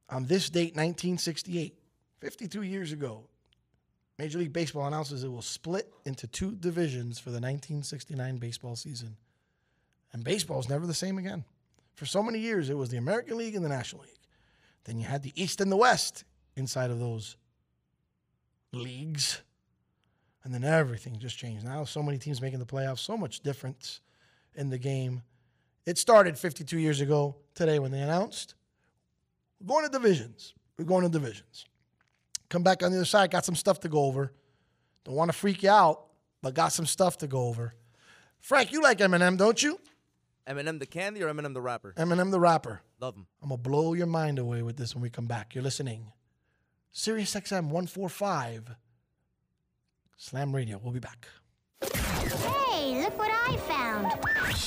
On 0.09 0.25
this 0.25 0.49
date, 0.49 0.75
1968, 0.75 1.75
52 2.19 2.61
years 2.61 2.91
ago, 2.91 3.23
Major 4.17 4.39
League 4.39 4.53
Baseball 4.53 4.87
announces 4.87 5.23
it 5.23 5.31
will 5.31 5.41
split 5.41 5.91
into 6.05 6.27
two 6.27 6.51
divisions 6.51 7.19
for 7.19 7.29
the 7.29 7.35
1969 7.35 8.37
baseball 8.37 8.75
season. 8.75 9.17
And 10.13 10.23
baseball 10.23 10.59
is 10.59 10.69
never 10.69 10.87
the 10.87 10.93
same 10.93 11.17
again. 11.17 11.43
For 11.95 12.05
so 12.05 12.23
many 12.23 12.39
years, 12.39 12.69
it 12.69 12.77
was 12.77 12.89
the 12.89 12.97
American 12.97 13.37
League 13.37 13.55
and 13.55 13.65
the 13.65 13.69
National 13.69 14.03
League. 14.03 14.11
Then 14.85 14.97
you 14.97 15.05
had 15.05 15.23
the 15.23 15.33
East 15.35 15.59
and 15.59 15.71
the 15.71 15.77
West 15.77 16.23
inside 16.55 16.91
of 16.91 16.99
those 16.99 17.35
leagues. 18.71 19.41
And 20.43 20.53
then 20.53 20.63
everything 20.63 21.19
just 21.19 21.37
changed. 21.37 21.65
Now, 21.65 21.83
so 21.83 22.03
many 22.03 22.17
teams 22.17 22.41
making 22.41 22.59
the 22.59 22.65
playoffs, 22.65 22.99
so 22.99 23.17
much 23.17 23.41
difference 23.41 24.01
in 24.55 24.69
the 24.69 24.77
game. 24.77 25.23
It 25.85 25.97
started 25.97 26.37
52 26.37 26.77
years 26.79 27.01
ago 27.01 27.35
today 27.53 27.79
when 27.79 27.91
they 27.91 28.01
announced 28.01 28.54
we're 29.59 29.67
going 29.67 29.85
to 29.85 29.91
divisions. 29.91 30.53
We're 30.77 30.85
going 30.85 31.03
to 31.03 31.09
divisions. 31.09 31.65
Come 32.49 32.63
back 32.63 32.83
on 32.83 32.91
the 32.91 32.97
other 32.97 33.05
side, 33.05 33.31
got 33.31 33.45
some 33.45 33.55
stuff 33.55 33.79
to 33.81 33.89
go 33.89 34.03
over. 34.03 34.31
Don't 35.03 35.15
want 35.15 35.31
to 35.31 35.37
freak 35.37 35.63
you 35.63 35.69
out, 35.69 36.07
but 36.41 36.53
got 36.53 36.73
some 36.73 36.85
stuff 36.85 37.17
to 37.19 37.27
go 37.27 37.45
over. 37.45 37.73
Frank, 38.39 38.71
you 38.71 38.81
like 38.81 38.99
Eminem, 38.99 39.37
don't 39.37 39.61
you? 39.61 39.79
Eminem 40.47 40.79
the 40.79 40.85
candy 40.85 41.23
or 41.23 41.33
Eminem 41.33 41.53
the 41.53 41.61
rapper? 41.61 41.93
Eminem 41.97 42.31
the 42.31 42.39
rapper. 42.39 42.81
Love 42.99 43.15
him. 43.15 43.25
I'm 43.41 43.49
gonna 43.49 43.57
blow 43.57 43.93
your 43.93 44.05
mind 44.05 44.37
away 44.37 44.61
with 44.61 44.77
this 44.77 44.93
when 44.93 45.01
we 45.01 45.09
come 45.09 45.25
back. 45.25 45.55
You're 45.55 45.63
listening. 45.63 46.11
Sirius 46.91 47.33
XM 47.33 47.63
145 47.63 48.75
Slam 50.17 50.55
Radio. 50.55 50.79
We'll 50.81 50.93
be 50.93 50.99
back. 50.99 51.27
Hey, 53.05 53.11
look 53.11 53.19
what 53.19 53.31
I 53.31 53.57
found. 53.57 54.11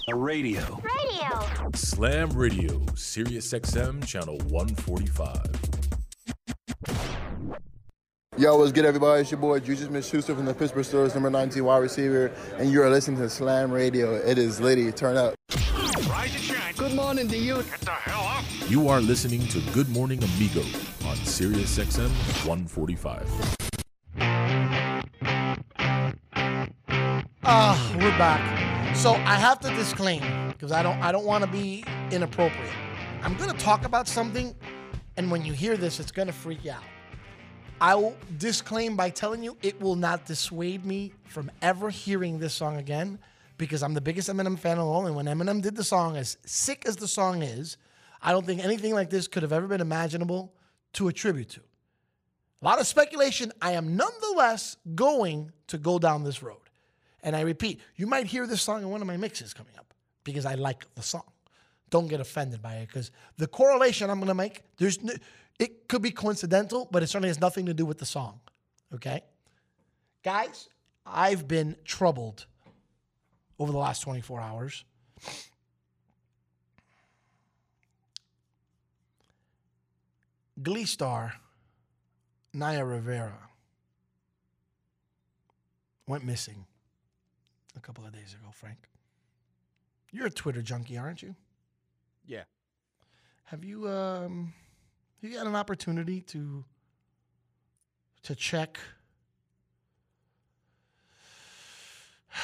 A 0.09 0.15
radio. 0.15 0.81
Radio. 0.81 1.71
Slam 1.75 2.31
Radio, 2.31 2.81
Sirius 2.95 3.53
XM, 3.53 4.07
channel 4.07 4.39
145. 4.49 5.43
Yo, 8.37 8.57
what's 8.57 8.71
good, 8.71 8.85
everybody? 8.85 9.23
It's 9.23 9.33
your 9.33 9.41
boy 9.41 9.59
JuJu 9.59 9.89
Smith-Schuster 9.89 10.37
from 10.37 10.45
the 10.45 10.55
Pittsburgh 10.55 10.85
Steelers, 10.85 11.15
number 11.15 11.31
19 11.31 11.65
wide 11.65 11.79
receiver, 11.79 12.31
and 12.59 12.71
you 12.71 12.81
are 12.81 12.91
listening 12.91 13.19
to 13.19 13.29
Slam 13.29 13.73
Radio. 13.73 14.15
It 14.15 14.39
is 14.39 14.61
Liddy. 14.61 14.93
Turn 14.93 15.17
up. 15.17 15.35
Rise 16.09 16.33
and 16.33 16.45
shine. 16.45 16.75
Good 16.77 16.95
morning 16.95 17.27
to 17.27 17.37
you. 17.37 17.57
Get 17.57 17.81
the 17.81 17.91
hell 17.91 18.25
up. 18.25 18.45
You 18.71 18.89
are 18.89 19.01
listening 19.01 19.49
to 19.49 19.61
Good 19.73 19.89
Morning 19.89 20.23
Amigo 20.23 20.63
on 21.09 21.17
Sirius 21.17 21.77
XM 21.77 22.11
145. 22.47 23.68
Ah, 27.51 27.95
we're 27.95 28.11
back. 28.19 28.95
So 28.95 29.15
I 29.15 29.37
have 29.37 29.59
to 29.61 29.71
disclaim 29.71 30.49
because 30.49 30.71
I 30.71 30.83
don't 30.83 31.01
I 31.01 31.11
don't 31.11 31.25
want 31.25 31.43
to 31.45 31.51
be 31.51 31.83
inappropriate. 32.11 32.71
I'm 33.23 33.39
gonna 33.39 33.55
talk 33.55 33.87
about 33.87 34.07
something, 34.07 34.55
and 35.17 35.31
when 35.31 35.47
you 35.47 35.55
hear 35.55 35.79
this, 35.79 35.99
it's 35.99 36.13
gonna 36.13 36.31
freak 36.31 36.63
you 36.63 36.73
out. 36.73 36.83
I 37.81 37.95
will 37.95 38.15
disclaim 38.37 38.97
by 38.97 39.09
telling 39.09 39.43
you 39.43 39.57
it 39.63 39.81
will 39.81 39.97
not 39.97 40.27
dissuade 40.27 40.85
me 40.85 41.15
from 41.25 41.51
ever 41.63 41.89
hearing 41.89 42.39
this 42.39 42.53
song 42.53 42.77
again 42.77 43.19
because 43.57 43.83
I'm 43.83 43.95
the 43.95 44.03
biggest 44.03 44.29
Eminem 44.29 44.59
fan 44.59 44.77
of 44.77 44.85
all. 44.85 45.07
And 45.07 45.17
when 45.17 45.25
Eminem 45.25 45.63
did 45.63 45.75
the 45.75 45.85
song, 45.85 46.19
as 46.19 46.37
sick 46.45 46.85
as 46.85 46.97
the 46.97 47.09
song 47.09 47.43
is, 47.43 47.79
I 48.21 48.33
don't 48.33 48.45
think 48.45 48.63
anything 48.63 48.93
like 48.93 49.09
this 49.09 49.27
could 49.27 49.43
have 49.43 49.55
ever 49.55 49.67
been 49.67 49.81
imaginable 49.81 50.53
to 50.93 51.09
attribute 51.09 51.49
to. 51.49 51.61
A 52.61 52.65
lot 52.67 52.79
of 52.79 52.87
speculation. 52.87 53.53
I 53.63 53.73
am 53.73 53.97
nonetheless 53.97 54.77
going 54.95 55.51
to 55.69 55.79
go 55.79 55.99
down 55.99 56.25
this 56.25 56.43
road. 56.43 56.68
And 57.23 57.35
I 57.35 57.41
repeat, 57.41 57.81
you 57.97 58.07
might 58.07 58.27
hear 58.27 58.47
this 58.47 58.63
song 58.63 58.83
in 58.83 58.89
one 58.89 59.01
of 59.01 59.07
my 59.07 59.17
mixes 59.17 59.53
coming 59.53 59.75
up 59.79 59.93
because 60.25 60.47
I 60.47 60.55
like 60.55 60.87
the 60.95 61.03
song. 61.03 61.25
Don't 61.91 62.09
get 62.09 62.21
offended 62.21 62.63
by 62.63 62.75
it 62.77 62.87
because 62.87 63.11
the 63.39 63.47
correlation 63.47 64.11
I'm 64.11 64.19
going 64.19 64.29
to 64.29 64.35
make, 64.35 64.63
there's 64.77 64.99
it 65.59 65.89
could 65.89 66.03
be 66.03 66.11
coincidental, 66.11 66.89
but 66.91 67.03
it 67.03 67.09
certainly 67.09 67.29
has 67.29 67.41
nothing 67.41 67.67
to 67.67 67.75
do 67.75 67.85
with 67.85 67.99
the 67.99 68.07
song. 68.07 68.41
Okay? 68.95 69.23
Guys, 70.23 70.69
I've 71.05 71.49
been 71.49 71.77
troubled 71.85 72.47
over 73.59 73.73
the 73.73 73.79
last 73.79 74.03
24 74.03 74.41
hours. 74.41 74.85
Glee 80.63 80.85
star 80.85 81.35
Naya 82.53 82.85
Rivera 82.85 83.49
went 86.07 86.25
missing 86.25 86.67
a 87.79 87.81
couple 87.81 88.05
of 88.05 88.13
days 88.13 88.35
ago, 88.35 88.51
Frank. 88.53 88.89
You're 90.11 90.27
a 90.27 90.31
Twitter 90.31 90.63
junkie, 90.63 90.99
aren't 90.99 91.23
you? 91.23 91.37
Yeah. 92.27 92.43
Have 93.45 93.65
you 93.65 93.89
um 93.89 94.53
have 95.23 95.31
you 95.31 95.39
had 95.39 95.47
an 95.47 95.55
opportunity 95.55 96.21
to 96.23 96.65
to 98.25 98.35
check 98.35 98.79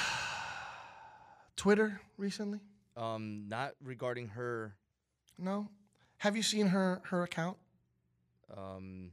Twitter 1.56 2.01
recently? 2.16 2.61
Um, 2.97 3.48
not 3.48 3.74
regarding 3.82 4.28
her. 4.28 4.77
No. 5.36 5.69
Have 6.19 6.36
you 6.36 6.43
seen 6.43 6.69
her 6.69 7.02
her 7.06 7.24
account? 7.24 7.56
Um, 8.56 9.11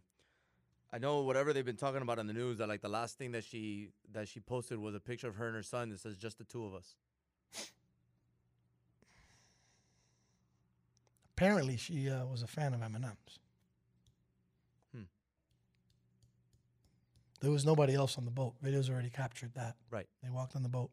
I 0.94 0.98
know 0.98 1.22
whatever 1.22 1.54
they've 1.54 1.66
been 1.66 1.78
talking 1.78 2.02
about 2.02 2.20
in 2.20 2.28
the 2.28 2.34
news. 2.34 2.58
That 2.58 2.68
like 2.68 2.82
the 2.82 2.90
last 2.90 3.18
thing 3.18 3.32
that 3.32 3.44
she 3.44 3.90
that 4.12 4.28
she 4.28 4.40
posted 4.40 4.78
was 4.78 4.94
a 4.94 5.00
picture 5.00 5.28
of 5.28 5.36
her 5.36 5.48
and 5.48 5.56
her 5.56 5.64
son 5.64 5.90
that 5.90 6.00
says 6.00 6.18
just 6.18 6.38
the 6.38 6.44
two 6.44 6.66
of 6.66 6.74
us. 6.74 6.96
Apparently, 11.38 11.78
she 11.78 12.10
uh, 12.10 12.26
was 12.26 12.44
a 12.44 12.48
fan 12.48 12.74
of 12.74 12.82
Eminem's. 12.82 13.40
Hmm. 14.94 15.04
There 17.40 17.50
was 17.50 17.66
nobody 17.66 17.96
else 17.96 18.18
on 18.18 18.26
the 18.26 18.32
boat. 18.32 18.54
Videos 18.64 18.92
already 18.92 19.10
captured 19.10 19.56
that. 19.56 19.76
Right. 19.90 20.06
They 20.22 20.30
walked 20.30 20.56
on 20.56 20.62
the 20.62 20.70
boat. 20.70 20.92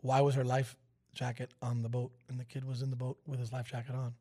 Why 0.00 0.20
was 0.20 0.36
her 0.36 0.44
life 0.44 0.76
jacket 1.14 1.50
on 1.62 1.82
the 1.82 1.88
boat 1.88 2.12
and 2.28 2.38
the 2.38 2.44
kid 2.44 2.64
was 2.64 2.82
in 2.82 2.90
the 2.90 2.96
boat 2.96 3.16
with 3.26 3.40
his 3.40 3.52
life 3.52 3.66
jacket 3.68 3.94
on? 3.94 4.14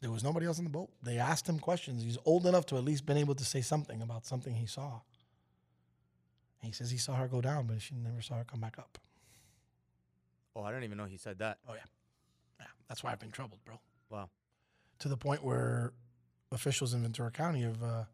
There 0.00 0.10
was 0.10 0.24
nobody 0.24 0.46
else 0.46 0.58
on 0.58 0.64
the 0.64 0.70
boat. 0.70 0.90
They 1.02 1.18
asked 1.18 1.48
him 1.48 1.58
questions. 1.58 2.02
He's 2.02 2.16
old 2.24 2.46
enough 2.46 2.64
to 2.66 2.76
at 2.76 2.84
least 2.84 3.04
been 3.04 3.18
able 3.18 3.34
to 3.34 3.44
say 3.44 3.60
something 3.60 4.00
about 4.00 4.24
something 4.24 4.54
he 4.54 4.66
saw. 4.66 5.00
And 6.62 6.68
he 6.68 6.72
says 6.72 6.90
he 6.90 6.98
saw 6.98 7.14
her 7.16 7.28
go 7.28 7.40
down, 7.40 7.66
but 7.66 7.80
she 7.82 7.94
never 7.94 8.22
saw 8.22 8.36
her 8.36 8.44
come 8.44 8.60
back 8.60 8.78
up. 8.78 8.98
Oh, 10.56 10.62
I 10.62 10.72
don't 10.72 10.84
even 10.84 10.98
know 10.98 11.04
he 11.04 11.16
said 11.16 11.38
that. 11.38 11.58
Oh 11.68 11.74
yeah, 11.74 11.80
yeah. 12.58 12.66
That's 12.88 13.04
why 13.04 13.12
I've 13.12 13.20
been 13.20 13.30
troubled, 13.30 13.60
bro. 13.64 13.78
Wow. 14.10 14.28
To 15.00 15.08
the 15.08 15.16
point 15.16 15.44
where 15.44 15.92
officials 16.52 16.92
in 16.92 17.02
Ventura 17.02 17.30
County 17.30 17.62
have 17.62 17.82
uh, 17.82 18.04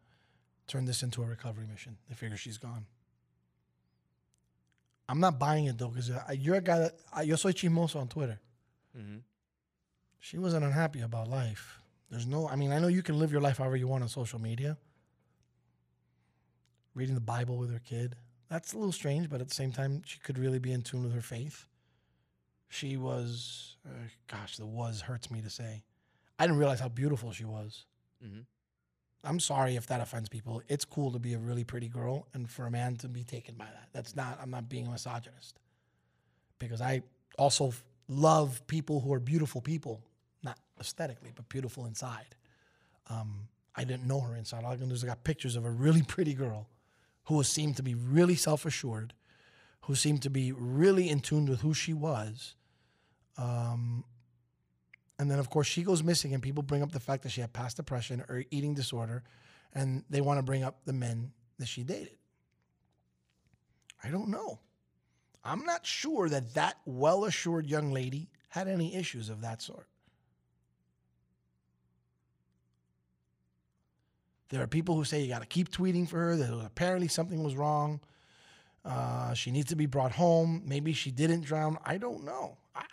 turned 0.66 0.86
this 0.86 1.02
into 1.02 1.22
a 1.22 1.26
recovery 1.26 1.66
mission. 1.66 1.96
They 2.08 2.14
figure 2.14 2.36
she's 2.36 2.58
gone. 2.58 2.86
I'm 5.08 5.20
not 5.20 5.38
buying 5.38 5.66
it 5.66 5.78
though, 5.78 5.88
because 5.88 6.10
you're 6.36 6.56
a 6.56 6.60
guy 6.60 6.80
that 6.80 6.92
I, 7.14 7.22
yo 7.22 7.36
soy 7.36 7.52
chismoso 7.52 7.96
on 7.96 8.08
Twitter. 8.08 8.40
Mm-hmm. 8.96 9.18
She 10.18 10.38
wasn't 10.38 10.64
unhappy 10.64 11.00
about 11.00 11.28
life. 11.28 11.80
There's 12.10 12.26
no, 12.26 12.48
I 12.48 12.56
mean, 12.56 12.72
I 12.72 12.78
know 12.78 12.88
you 12.88 13.02
can 13.02 13.18
live 13.18 13.32
your 13.32 13.40
life 13.40 13.58
however 13.58 13.76
you 13.76 13.88
want 13.88 14.02
on 14.02 14.08
social 14.08 14.40
media. 14.40 14.76
Reading 16.94 17.14
the 17.14 17.20
Bible 17.20 17.56
with 17.58 17.72
her 17.72 17.80
kid. 17.80 18.16
That's 18.48 18.72
a 18.72 18.76
little 18.78 18.92
strange, 18.92 19.28
but 19.28 19.40
at 19.40 19.48
the 19.48 19.54
same 19.54 19.72
time, 19.72 20.02
she 20.04 20.18
could 20.20 20.38
really 20.38 20.58
be 20.58 20.72
in 20.72 20.82
tune 20.82 21.02
with 21.02 21.14
her 21.14 21.20
faith. 21.20 21.66
She 22.68 22.96
was, 22.96 23.76
uh, 23.86 23.90
gosh, 24.28 24.56
the 24.56 24.66
was 24.66 25.00
hurts 25.00 25.30
me 25.30 25.40
to 25.42 25.50
say. 25.50 25.82
I 26.38 26.46
didn't 26.46 26.58
realize 26.58 26.80
how 26.80 26.88
beautiful 26.88 27.32
she 27.32 27.44
was. 27.44 27.86
Mhm. 28.24 28.46
I'm 29.24 29.40
sorry 29.40 29.74
if 29.76 29.86
that 29.88 30.00
offends 30.00 30.28
people. 30.28 30.62
It's 30.68 30.84
cool 30.84 31.10
to 31.12 31.18
be 31.18 31.34
a 31.34 31.38
really 31.38 31.64
pretty 31.64 31.88
girl 31.88 32.28
and 32.32 32.48
for 32.48 32.66
a 32.66 32.70
man 32.70 32.96
to 32.98 33.08
be 33.08 33.24
taken 33.24 33.56
by 33.56 33.64
that. 33.66 33.88
That's 33.92 34.14
not, 34.14 34.38
I'm 34.40 34.50
not 34.50 34.68
being 34.68 34.86
a 34.86 34.90
misogynist. 34.90 35.58
Because 36.58 36.80
I 36.80 37.02
also 37.36 37.72
love 38.08 38.66
people 38.66 39.00
who 39.00 39.12
are 39.12 39.20
beautiful 39.20 39.60
people, 39.60 40.00
not 40.42 40.58
aesthetically, 40.80 41.32
but 41.34 41.48
beautiful 41.48 41.86
inside. 41.86 42.36
Um, 43.08 43.48
I 43.74 43.84
didn't 43.84 44.06
know 44.06 44.20
her 44.20 44.36
inside. 44.36 44.64
All 44.64 44.72
I 44.72 44.76
can 44.76 44.90
is 44.90 45.04
I 45.04 45.08
got 45.08 45.24
pictures 45.24 45.56
of 45.56 45.64
a 45.64 45.70
really 45.70 46.02
pretty 46.02 46.34
girl 46.34 46.68
who 47.24 47.42
seemed 47.42 47.76
to 47.76 47.82
be 47.82 47.94
really 47.94 48.36
self 48.36 48.64
assured, 48.64 49.12
who 49.82 49.94
seemed 49.94 50.22
to 50.22 50.30
be 50.30 50.52
really 50.52 51.08
in 51.08 51.20
tune 51.20 51.46
with 51.46 51.60
who 51.60 51.74
she 51.74 51.92
was. 51.92 52.54
Um, 53.36 54.04
and 55.18 55.30
then, 55.30 55.38
of 55.38 55.50
course, 55.50 55.66
she 55.66 55.82
goes 55.82 56.02
missing, 56.02 56.34
and 56.34 56.42
people 56.42 56.62
bring 56.62 56.82
up 56.82 56.92
the 56.92 57.00
fact 57.00 57.22
that 57.22 57.30
she 57.30 57.40
had 57.40 57.52
past 57.52 57.76
depression 57.76 58.22
or 58.28 58.44
eating 58.50 58.74
disorder, 58.74 59.24
and 59.74 60.04
they 60.10 60.20
want 60.20 60.38
to 60.38 60.42
bring 60.42 60.62
up 60.62 60.84
the 60.84 60.92
men 60.92 61.32
that 61.58 61.66
she 61.66 61.82
dated. 61.82 62.16
I 64.02 64.10
don't 64.10 64.28
know. 64.28 64.60
I'm 65.46 65.64
not 65.64 65.86
sure 65.86 66.28
that 66.28 66.54
that 66.54 66.76
well 66.84 67.24
assured 67.24 67.66
young 67.66 67.92
lady 67.92 68.28
had 68.48 68.68
any 68.68 68.94
issues 68.94 69.28
of 69.28 69.42
that 69.42 69.62
sort. 69.62 69.86
There 74.48 74.62
are 74.62 74.66
people 74.66 74.94
who 74.94 75.04
say 75.04 75.22
you 75.22 75.28
got 75.28 75.40
to 75.40 75.46
keep 75.46 75.70
tweeting 75.70 76.08
for 76.08 76.18
her, 76.18 76.36
that 76.36 76.52
apparently 76.64 77.08
something 77.08 77.42
was 77.42 77.56
wrong. 77.56 78.00
Uh, 78.84 79.34
she 79.34 79.50
needs 79.50 79.70
to 79.70 79.76
be 79.76 79.86
brought 79.86 80.12
home. 80.12 80.62
Maybe 80.64 80.92
she 80.92 81.10
didn't 81.10 81.42
drown. 81.42 81.78
I 81.84 81.98
don't 81.98 82.24
know. 82.24 82.56
I, 82.74 82.84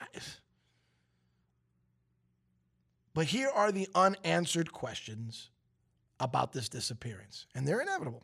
but 3.14 3.28
here 3.28 3.50
are 3.54 3.72
the 3.72 3.88
unanswered 3.94 4.72
questions 4.72 5.50
about 6.20 6.54
this 6.54 6.70
disappearance, 6.70 7.46
and 7.54 7.68
they're 7.68 7.82
inevitable. 7.82 8.24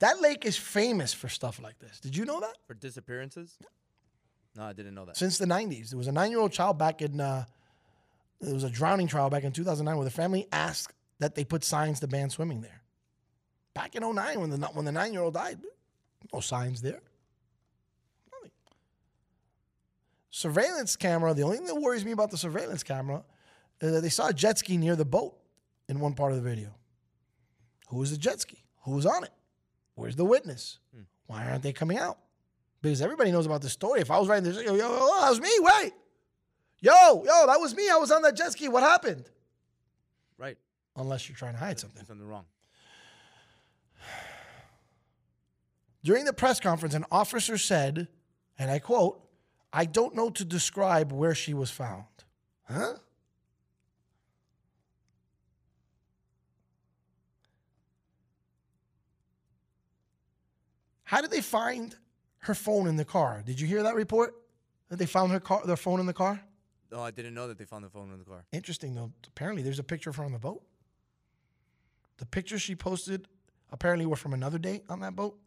That 0.00 0.20
lake 0.20 0.44
is 0.44 0.56
famous 0.56 1.12
for 1.12 1.28
stuff 1.28 1.60
like 1.60 1.78
this. 1.78 1.98
Did 2.00 2.16
you 2.16 2.24
know 2.24 2.40
that? 2.40 2.56
For 2.66 2.74
disappearances? 2.74 3.56
No, 4.56 4.64
I 4.64 4.72
didn't 4.72 4.94
know 4.94 5.04
that. 5.04 5.16
Since 5.16 5.38
the 5.38 5.46
90s, 5.46 5.90
there 5.90 5.98
was 5.98 6.06
a 6.06 6.12
nine 6.12 6.30
year 6.30 6.40
old 6.40 6.52
child 6.52 6.78
back 6.78 7.02
in, 7.02 7.20
uh, 7.20 7.44
there 8.40 8.54
was 8.54 8.64
a 8.64 8.70
drowning 8.70 9.08
trial 9.08 9.30
back 9.30 9.44
in 9.44 9.52
2009 9.52 9.96
where 9.96 10.04
the 10.04 10.10
family 10.10 10.46
asked 10.52 10.94
that 11.18 11.34
they 11.34 11.44
put 11.44 11.64
signs 11.64 12.00
to 12.00 12.06
ban 12.06 12.30
swimming 12.30 12.60
there. 12.60 12.82
Back 13.74 13.96
in 13.96 14.02
09, 14.02 14.40
when 14.40 14.50
the, 14.50 14.56
when 14.68 14.84
the 14.84 14.92
nine 14.92 15.12
year 15.12 15.22
old 15.22 15.34
died, 15.34 15.58
no 16.32 16.40
signs 16.40 16.80
there. 16.80 17.00
Nothing. 18.32 18.50
Surveillance 20.30 20.96
camera, 20.96 21.34
the 21.34 21.42
only 21.42 21.56
thing 21.56 21.66
that 21.66 21.76
worries 21.76 22.04
me 22.04 22.12
about 22.12 22.30
the 22.30 22.38
surveillance 22.38 22.82
camera 22.82 23.24
is 23.80 23.92
that 23.92 24.00
they 24.00 24.08
saw 24.08 24.28
a 24.28 24.32
jet 24.32 24.58
ski 24.58 24.76
near 24.76 24.96
the 24.96 25.04
boat 25.04 25.36
in 25.88 26.00
one 26.00 26.14
part 26.14 26.32
of 26.32 26.42
the 26.42 26.48
video. 26.48 26.74
Who 27.88 27.98
was 27.98 28.10
the 28.10 28.16
jet 28.16 28.40
ski? 28.40 28.58
Who 28.82 28.92
was 28.92 29.06
on 29.06 29.24
it? 29.24 29.30
Where's 29.98 30.16
the 30.16 30.24
witness? 30.24 30.78
Hmm. 30.94 31.02
Why 31.26 31.44
aren't 31.44 31.62
they 31.62 31.72
coming 31.72 31.98
out? 31.98 32.18
Because 32.80 33.02
everybody 33.02 33.32
knows 33.32 33.46
about 33.46 33.62
the 33.62 33.68
story. 33.68 34.00
If 34.00 34.10
I 34.10 34.18
was 34.18 34.28
writing 34.28 34.44
this, 34.44 34.62
yo, 34.62 34.74
yo, 34.74 34.76
yo, 34.76 35.20
that 35.20 35.28
was 35.28 35.40
me. 35.40 35.50
Wait, 35.58 35.92
yo, 36.80 37.24
yo, 37.24 37.46
that 37.46 37.60
was 37.60 37.74
me. 37.74 37.90
I 37.90 37.96
was 37.96 38.12
on 38.12 38.22
that 38.22 38.36
jet 38.36 38.52
ski. 38.52 38.68
What 38.68 38.84
happened? 38.84 39.24
Right. 40.38 40.56
Unless 40.94 41.28
you're 41.28 41.36
trying 41.36 41.54
to 41.54 41.58
hide 41.58 41.80
something. 41.80 42.04
Something 42.06 42.26
wrong. 42.26 42.44
During 46.04 46.24
the 46.24 46.32
press 46.32 46.60
conference, 46.60 46.94
an 46.94 47.04
officer 47.10 47.58
said, 47.58 48.06
and 48.56 48.70
I 48.70 48.78
quote, 48.78 49.20
I 49.72 49.84
don't 49.84 50.14
know 50.14 50.30
to 50.30 50.44
describe 50.44 51.10
where 51.10 51.34
she 51.34 51.54
was 51.54 51.70
found. 51.70 52.04
Huh? 52.70 52.94
How 61.08 61.22
did 61.22 61.30
they 61.30 61.40
find 61.40 61.96
her 62.40 62.54
phone 62.54 62.86
in 62.86 62.96
the 62.96 63.04
car? 63.04 63.42
Did 63.42 63.58
you 63.58 63.66
hear 63.66 63.82
that 63.84 63.94
report? 63.94 64.34
That 64.90 64.98
they 64.98 65.06
found 65.06 65.32
her 65.32 65.40
car, 65.40 65.62
their 65.64 65.78
phone 65.78 66.00
in 66.00 66.06
the 66.06 66.12
car? 66.12 66.38
No, 66.92 67.00
I 67.00 67.10
didn't 67.10 67.32
know 67.32 67.48
that 67.48 67.56
they 67.56 67.64
found 67.64 67.82
the 67.82 67.88
phone 67.88 68.12
in 68.12 68.18
the 68.18 68.26
car. 68.26 68.44
Interesting 68.52 68.94
though. 68.94 69.10
Apparently, 69.26 69.62
there's 69.62 69.78
a 69.78 69.82
picture 69.82 70.10
of 70.10 70.16
her 70.16 70.24
on 70.24 70.32
the 70.32 70.38
boat. 70.38 70.62
The 72.18 72.26
pictures 72.26 72.60
she 72.60 72.74
posted 72.74 73.26
apparently 73.72 74.04
were 74.04 74.16
from 74.16 74.34
another 74.34 74.58
day 74.58 74.82
on 74.90 75.00
that 75.00 75.16
boat. 75.16 75.38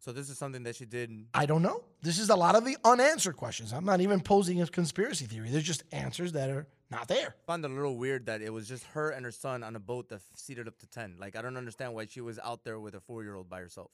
So 0.00 0.12
this 0.12 0.28
is 0.28 0.36
something 0.36 0.64
that 0.64 0.76
she 0.76 0.84
did. 0.84 1.24
I 1.32 1.46
don't 1.46 1.62
know. 1.62 1.84
This 2.02 2.18
is 2.18 2.28
a 2.28 2.36
lot 2.36 2.56
of 2.56 2.66
the 2.66 2.76
unanswered 2.84 3.38
questions. 3.38 3.72
I'm 3.72 3.86
not 3.86 4.02
even 4.02 4.20
posing 4.20 4.60
a 4.60 4.66
conspiracy 4.66 5.24
theory. 5.24 5.48
There's 5.48 5.64
just 5.64 5.84
answers 5.92 6.32
that 6.32 6.50
are 6.50 6.66
not 6.90 7.08
there. 7.08 7.36
I 7.42 7.46
found 7.46 7.64
it 7.64 7.70
a 7.70 7.74
little 7.74 7.96
weird 7.96 8.26
that 8.26 8.42
it 8.42 8.52
was 8.52 8.68
just 8.68 8.84
her 8.88 9.12
and 9.12 9.24
her 9.24 9.32
son 9.32 9.62
on 9.62 9.76
a 9.76 9.80
boat 9.80 10.10
that 10.10 10.20
seated 10.34 10.68
up 10.68 10.78
to 10.80 10.86
10. 10.86 11.16
Like, 11.18 11.36
I 11.36 11.42
don't 11.42 11.56
understand 11.56 11.94
why 11.94 12.04
she 12.04 12.20
was 12.20 12.38
out 12.38 12.64
there 12.64 12.78
with 12.78 12.94
a 12.94 13.00
four 13.00 13.22
year 13.22 13.34
old 13.34 13.48
by 13.48 13.60
herself. 13.60 13.90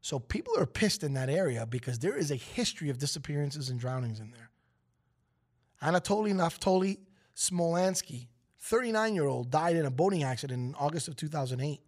So 0.00 0.18
people 0.18 0.58
are 0.58 0.66
pissed 0.66 1.02
in 1.02 1.14
that 1.14 1.28
area 1.28 1.66
because 1.66 1.98
there 1.98 2.16
is 2.16 2.30
a 2.30 2.36
history 2.36 2.88
of 2.88 2.98
disappearances 2.98 3.68
and 3.68 3.78
drownings 3.78 4.20
in 4.20 4.30
there. 4.30 4.50
Anatoly 5.82 6.32
Naftoli 6.32 6.98
Smolansky, 7.36 8.28
39 8.58 9.14
year 9.14 9.26
old, 9.26 9.50
died 9.50 9.76
in 9.76 9.86
a 9.86 9.90
boating 9.90 10.22
accident 10.22 10.60
in 10.60 10.74
August 10.74 11.08
of 11.08 11.16
2008. 11.16 11.80
He 11.80 11.82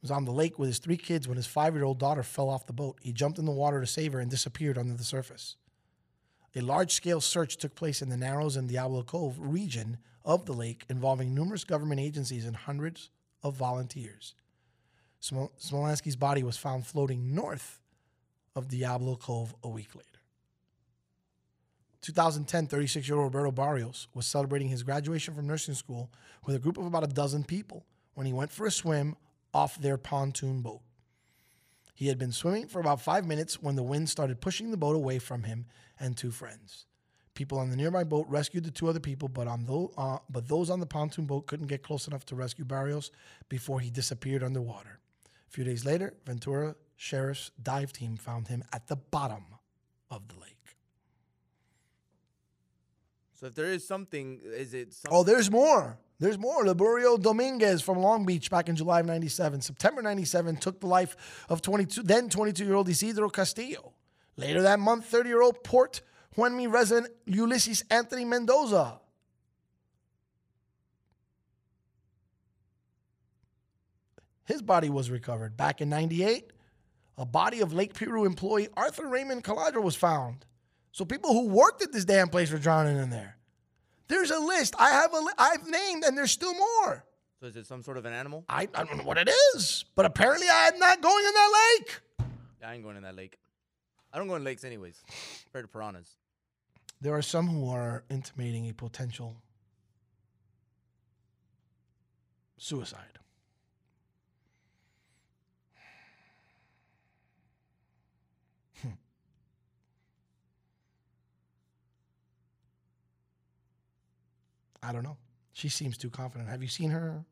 was 0.00 0.10
on 0.10 0.24
the 0.24 0.32
lake 0.32 0.58
with 0.58 0.68
his 0.68 0.78
three 0.78 0.96
kids 0.96 1.28
when 1.28 1.36
his 1.36 1.46
five 1.46 1.74
year 1.74 1.84
old 1.84 1.98
daughter 1.98 2.22
fell 2.22 2.48
off 2.48 2.66
the 2.66 2.72
boat. 2.72 2.98
He 3.02 3.12
jumped 3.12 3.38
in 3.38 3.44
the 3.44 3.52
water 3.52 3.80
to 3.80 3.86
save 3.86 4.12
her 4.12 4.20
and 4.20 4.30
disappeared 4.30 4.78
under 4.78 4.94
the 4.94 5.04
surface. 5.04 5.56
A 6.54 6.62
large 6.62 6.92
scale 6.92 7.20
search 7.20 7.58
took 7.58 7.74
place 7.74 8.00
in 8.00 8.08
the 8.08 8.16
Narrows 8.16 8.56
and 8.56 8.66
Diablo 8.66 9.02
Cove 9.02 9.36
region 9.38 9.98
of 10.24 10.46
the 10.46 10.54
lake 10.54 10.86
involving 10.88 11.34
numerous 11.34 11.64
government 11.64 12.00
agencies 12.00 12.46
and 12.46 12.56
hundreds 12.56 13.10
of 13.42 13.54
volunteers. 13.54 14.34
Smol- 15.26 15.50
Smolansky's 15.60 16.16
body 16.16 16.42
was 16.42 16.56
found 16.56 16.86
floating 16.86 17.34
north 17.34 17.80
of 18.54 18.68
Diablo 18.68 19.16
Cove 19.16 19.54
a 19.62 19.68
week 19.68 19.94
later. 19.94 20.06
2010, 22.02 22.68
36 22.68 23.08
year 23.08 23.18
old 23.18 23.34
Roberto 23.34 23.50
Barrios 23.50 24.06
was 24.14 24.26
celebrating 24.26 24.68
his 24.68 24.84
graduation 24.84 25.34
from 25.34 25.46
nursing 25.46 25.74
school 25.74 26.12
with 26.44 26.54
a 26.54 26.60
group 26.60 26.78
of 26.78 26.86
about 26.86 27.02
a 27.02 27.08
dozen 27.08 27.42
people 27.42 27.84
when 28.14 28.26
he 28.26 28.32
went 28.32 28.52
for 28.52 28.66
a 28.66 28.70
swim 28.70 29.16
off 29.52 29.80
their 29.80 29.96
pontoon 29.96 30.60
boat. 30.60 30.82
He 31.94 32.06
had 32.06 32.18
been 32.18 32.30
swimming 32.30 32.68
for 32.68 32.78
about 32.78 33.00
five 33.00 33.26
minutes 33.26 33.60
when 33.60 33.74
the 33.74 33.82
wind 33.82 34.08
started 34.08 34.40
pushing 34.40 34.70
the 34.70 34.76
boat 34.76 34.94
away 34.94 35.18
from 35.18 35.42
him 35.42 35.66
and 35.98 36.16
two 36.16 36.30
friends. 36.30 36.86
People 37.34 37.58
on 37.58 37.70
the 37.70 37.76
nearby 37.76 38.04
boat 38.04 38.26
rescued 38.28 38.64
the 38.64 38.70
two 38.70 38.88
other 38.88 39.00
people, 39.00 39.28
but 39.28 39.48
on 39.48 39.64
tho- 39.64 39.92
uh, 39.98 40.18
but 40.30 40.46
those 40.46 40.70
on 40.70 40.78
the 40.78 40.86
pontoon 40.86 41.26
boat 41.26 41.46
couldn't 41.46 41.66
get 41.66 41.82
close 41.82 42.06
enough 42.06 42.24
to 42.26 42.36
rescue 42.36 42.64
Barrios 42.64 43.10
before 43.48 43.80
he 43.80 43.90
disappeared 43.90 44.44
underwater. 44.44 45.00
A 45.46 45.50
few 45.50 45.64
days 45.64 45.84
later, 45.84 46.14
Ventura 46.24 46.74
Sheriff's 46.96 47.50
dive 47.62 47.92
team 47.92 48.16
found 48.16 48.48
him 48.48 48.64
at 48.72 48.88
the 48.88 48.96
bottom 48.96 49.44
of 50.10 50.28
the 50.28 50.34
lake. 50.40 50.56
So 53.38 53.46
if 53.46 53.54
there 53.54 53.66
is 53.66 53.86
something, 53.86 54.40
is 54.42 54.72
it 54.72 54.94
something? 54.94 55.16
Oh, 55.16 55.22
there's 55.22 55.50
more. 55.50 55.98
There's 56.18 56.38
more. 56.38 56.64
Liburio 56.64 57.20
Dominguez 57.20 57.82
from 57.82 57.98
Long 57.98 58.24
Beach 58.24 58.50
back 58.50 58.70
in 58.70 58.76
July 58.76 59.00
of 59.00 59.06
97. 59.06 59.60
September 59.60 60.00
97 60.00 60.56
took 60.56 60.80
the 60.80 60.86
life 60.86 61.44
of 61.50 61.60
22, 61.60 62.02
then 62.02 62.30
22 62.30 62.64
year 62.64 62.74
old 62.74 62.88
Isidro 62.88 63.28
Castillo. 63.28 63.92
Later 64.38 64.62
that 64.62 64.78
month, 64.80 65.04
30 65.06 65.28
year 65.28 65.42
old 65.42 65.62
Port 65.62 66.00
Hueneme 66.36 66.72
resident 66.72 67.12
Ulysses 67.26 67.84
Anthony 67.90 68.24
Mendoza. 68.24 69.00
His 74.46 74.62
body 74.62 74.88
was 74.88 75.10
recovered. 75.10 75.56
Back 75.56 75.80
in 75.80 75.88
98, 75.88 76.52
a 77.18 77.26
body 77.26 77.60
of 77.60 77.72
Lake 77.72 77.94
Piru 77.94 78.24
employee 78.24 78.68
Arthur 78.76 79.06
Raymond 79.08 79.44
Caladro 79.44 79.82
was 79.82 79.96
found. 79.96 80.46
So 80.92 81.04
people 81.04 81.32
who 81.32 81.48
worked 81.48 81.82
at 81.82 81.92
this 81.92 82.04
damn 82.04 82.28
place 82.28 82.50
were 82.50 82.58
drowning 82.58 82.96
in 82.96 83.10
there. 83.10 83.36
There's 84.08 84.30
a 84.30 84.38
list. 84.38 84.74
I 84.78 84.90
have 84.90 85.12
a 85.12 85.18
li- 85.18 85.32
I've 85.36 85.68
named, 85.68 86.04
and 86.04 86.16
there's 86.16 86.30
still 86.30 86.54
more. 86.54 87.04
So 87.40 87.46
is 87.46 87.56
it 87.56 87.66
some 87.66 87.82
sort 87.82 87.98
of 87.98 88.04
an 88.06 88.12
animal? 88.14 88.44
I, 88.48 88.62
I 88.74 88.84
don't 88.84 88.96
know 88.96 89.04
what 89.04 89.18
it 89.18 89.28
is, 89.54 89.84
but 89.94 90.06
apparently 90.06 90.46
I'm 90.50 90.78
not 90.78 91.00
going 91.02 91.24
in 91.26 91.32
that 91.34 91.74
lake. 91.78 92.00
I 92.64 92.74
ain't 92.74 92.82
going 92.82 92.96
in 92.96 93.02
that 93.02 93.14
lake. 93.16 93.36
I 94.12 94.18
don't 94.18 94.28
go 94.28 94.36
in 94.36 94.44
lakes 94.44 94.64
anyways. 94.64 95.02
Afraid 95.48 95.64
of 95.64 95.72
piranhas. 95.72 96.08
There 97.00 97.14
are 97.14 97.20
some 97.22 97.48
who 97.48 97.68
are 97.68 98.04
intimating 98.08 98.68
a 98.70 98.72
potential 98.72 99.36
suicide. 102.56 103.18
Hmm. 108.82 108.88
I 114.86 114.92
don't 114.92 115.02
know. 115.02 115.16
She 115.52 115.68
seems 115.68 115.98
too 115.98 116.10
confident. 116.10 116.48
Have 116.48 116.62
you 116.62 116.68
seen 116.68 116.90
her? 116.90 117.24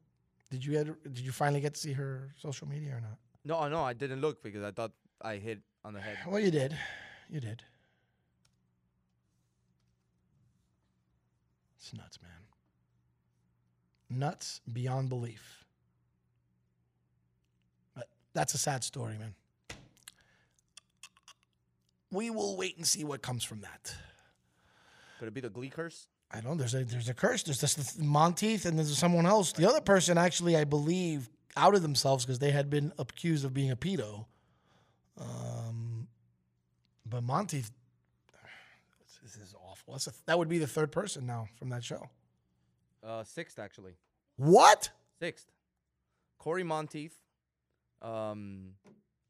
Did 0.51 0.65
you 0.65 0.73
get, 0.73 1.15
did 1.15 1.25
you 1.25 1.31
finally 1.31 1.61
get 1.61 1.75
to 1.75 1.81
see 1.81 1.93
her 1.93 2.35
social 2.37 2.67
media 2.67 2.97
or 2.97 3.01
not? 3.01 3.19
No, 3.45 3.69
no, 3.69 3.83
I 3.83 3.93
didn't 3.93 4.21
look 4.21 4.43
because 4.43 4.65
I 4.65 4.73
thought 4.73 4.93
I 5.23 5.37
hit 5.37 5.61
on 5.85 5.95
the 5.95 6.01
head. 6.01 6.19
Well, 6.27 6.41
you 6.41 6.51
did. 6.51 6.77
You 7.31 7.41
did. 7.41 7.63
It's 11.79 11.93
nuts, 11.95 12.19
man. 12.23 14.19
Nuts 14.19 14.61
beyond 14.73 15.11
belief. 15.11 15.65
But 17.95 18.09
that's 18.33 18.55
a 18.55 18.59
sad 18.59 18.83
story, 18.83 19.17
man. 19.19 19.35
We 22.11 22.31
will 22.31 22.57
wait 22.57 22.77
and 22.79 22.87
see 22.87 23.05
what 23.05 23.23
comes 23.23 23.45
from 23.45 23.61
that. 23.61 23.95
Could 25.19 25.29
it 25.29 25.35
be 25.35 25.41
the 25.41 25.51
Glee 25.51 25.69
curse? 25.69 26.09
I 26.31 26.41
don't. 26.41 26.57
There's 26.57 26.75
a 26.75 26.85
there's 26.85 27.09
a 27.09 27.15
curse. 27.15 27.43
There's 27.43 27.61
this 27.61 27.99
Monteith 27.99 28.65
and 28.65 28.79
there's 28.79 28.97
someone 28.99 29.27
else. 29.27 29.53
The 29.53 29.69
other 29.69 29.81
person 29.81 30.19
actually, 30.19 30.57
I 30.57 30.65
believe, 30.65 31.31
outed 31.57 31.83
themselves 31.83 32.25
because 32.25 32.39
they 32.39 32.51
had 32.51 32.71
been 32.71 32.93
accused 32.99 33.45
of 33.45 33.55
being 33.55 33.71
a 33.71 33.77
pedo. 33.77 34.27
Um, 35.21 36.09
but 37.07 37.23
Monteith, 37.23 37.71
this 39.23 39.37
is 39.37 39.55
awful. 39.55 39.95
That's 39.95 40.09
a, 40.09 40.13
that 40.27 40.39
would 40.39 40.49
be 40.49 40.59
the 40.59 40.67
third 40.67 40.91
person 40.91 41.27
now 41.27 41.49
from 41.57 41.69
that 41.69 41.85
show. 41.85 42.09
Uh, 43.03 43.23
sixth 43.23 43.59
actually. 43.59 43.93
What? 44.37 44.91
Sixth. 45.21 45.47
Cory 46.39 46.65
Monteith. 46.65 47.17
Um, 48.03 48.73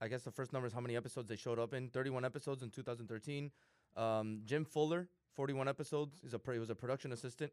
I 0.01 0.09
guess 0.09 0.23
the 0.23 0.31
first 0.31 0.53
number 0.53 0.66
is 0.66 0.73
how 0.73 0.81
many 0.81 0.97
episodes 0.97 1.29
they 1.29 1.37
showed 1.37 1.59
up 1.59 1.75
in. 1.75 1.89
31 1.89 2.25
episodes 2.25 2.62
in 2.62 2.71
2013. 2.71 3.51
Um, 3.97 4.41
Jim 4.45 4.65
Fuller, 4.65 5.09
41 5.35 5.69
episodes. 5.69 6.19
He's 6.23 6.35
a 6.35 6.40
he 6.52 6.59
was 6.59 6.70
a 6.70 6.74
production 6.74 7.12
assistant. 7.12 7.52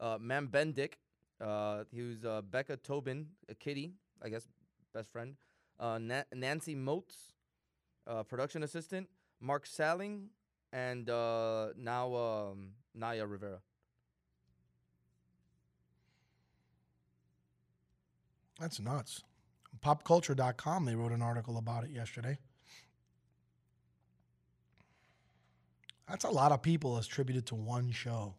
Uh, 0.00 0.18
Matt 0.20 0.44
Bendik. 0.50 0.94
Uh, 1.40 1.84
he 1.90 2.02
was 2.02 2.24
uh, 2.24 2.40
Becca 2.42 2.76
Tobin, 2.76 3.26
a 3.48 3.54
kitty, 3.54 3.94
I 4.22 4.28
guess, 4.28 4.46
best 4.94 5.10
friend. 5.10 5.34
Uh, 5.80 5.98
Na- 5.98 6.22
Nancy 6.32 6.74
Motes, 6.74 7.32
uh, 8.06 8.22
production 8.22 8.62
assistant. 8.62 9.08
Mark 9.40 9.66
Salling, 9.66 10.28
and 10.72 11.10
uh, 11.10 11.68
now 11.76 12.14
um, 12.14 12.70
Naya 12.94 13.26
Rivera. 13.26 13.58
That's 18.60 18.78
nuts. 18.78 19.24
Popculture.com, 19.84 20.84
they 20.84 20.94
wrote 20.94 21.10
an 21.10 21.22
article 21.22 21.58
about 21.58 21.82
it 21.82 21.90
yesterday. 21.90 22.38
That's 26.12 26.24
a 26.24 26.30
lot 26.30 26.52
of 26.52 26.60
people 26.60 26.98
attributed 26.98 27.46
to 27.46 27.54
one 27.54 27.90
show. 27.90 28.34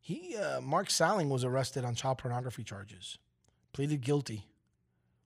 He, 0.00 0.36
uh, 0.36 0.60
Mark 0.60 0.88
Salling 0.88 1.28
was 1.28 1.42
arrested 1.42 1.84
on 1.84 1.96
child 1.96 2.18
pornography 2.18 2.62
charges, 2.62 3.18
pleaded 3.72 4.02
guilty 4.02 4.46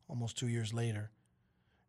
almost 0.08 0.38
two 0.38 0.48
years 0.48 0.72
later, 0.72 1.10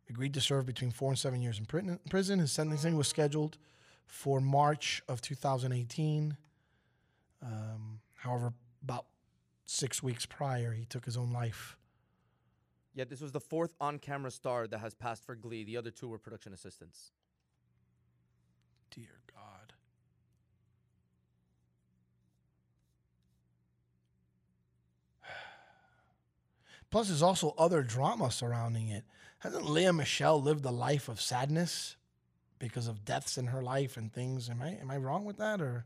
agreed 0.09 0.33
to 0.33 0.41
serve 0.41 0.65
between 0.65 0.91
four 0.91 1.09
and 1.09 1.17
seven 1.17 1.41
years 1.41 1.57
in 1.57 1.65
prison. 1.65 2.39
His 2.39 2.51
sentencing 2.51 2.97
was 2.97 3.07
scheduled 3.07 3.57
for 4.05 4.41
March 4.41 5.01
of 5.07 5.21
2018. 5.21 6.35
Um, 7.41 8.01
however, 8.15 8.51
about 8.83 9.05
six 9.63 10.03
weeks 10.03 10.25
prior, 10.25 10.73
he 10.73 10.83
took 10.83 11.05
his 11.05 11.15
own 11.15 11.31
life. 11.31 11.77
Yet 12.93 13.09
this 13.09 13.21
was 13.21 13.31
the 13.31 13.39
fourth 13.39 13.73
on-camera 13.79 14.31
star 14.31 14.67
that 14.67 14.79
has 14.79 14.93
passed 14.93 15.25
for 15.25 15.35
Glee. 15.35 15.63
The 15.63 15.77
other 15.77 15.91
two 15.91 16.09
were 16.09 16.17
production 16.17 16.51
assistants. 16.53 17.11
Dear 18.93 19.21
God. 19.33 19.73
Plus, 26.91 27.07
there's 27.07 27.21
also 27.21 27.55
other 27.57 27.81
drama 27.81 28.29
surrounding 28.29 28.89
it. 28.89 29.05
Hasn't 29.39 29.69
Lea 29.69 29.91
Michele 29.91 30.41
lived 30.41 30.65
a 30.65 30.71
life 30.71 31.07
of 31.07 31.21
sadness 31.21 31.95
because 32.59 32.87
of 32.87 33.05
deaths 33.05 33.37
in 33.37 33.47
her 33.47 33.63
life 33.63 33.95
and 33.95 34.13
things? 34.13 34.49
Am 34.49 34.61
I 34.61 34.77
am 34.79 34.91
I 34.91 34.97
wrong 34.97 35.23
with 35.25 35.37
that 35.37 35.61
or? 35.61 35.85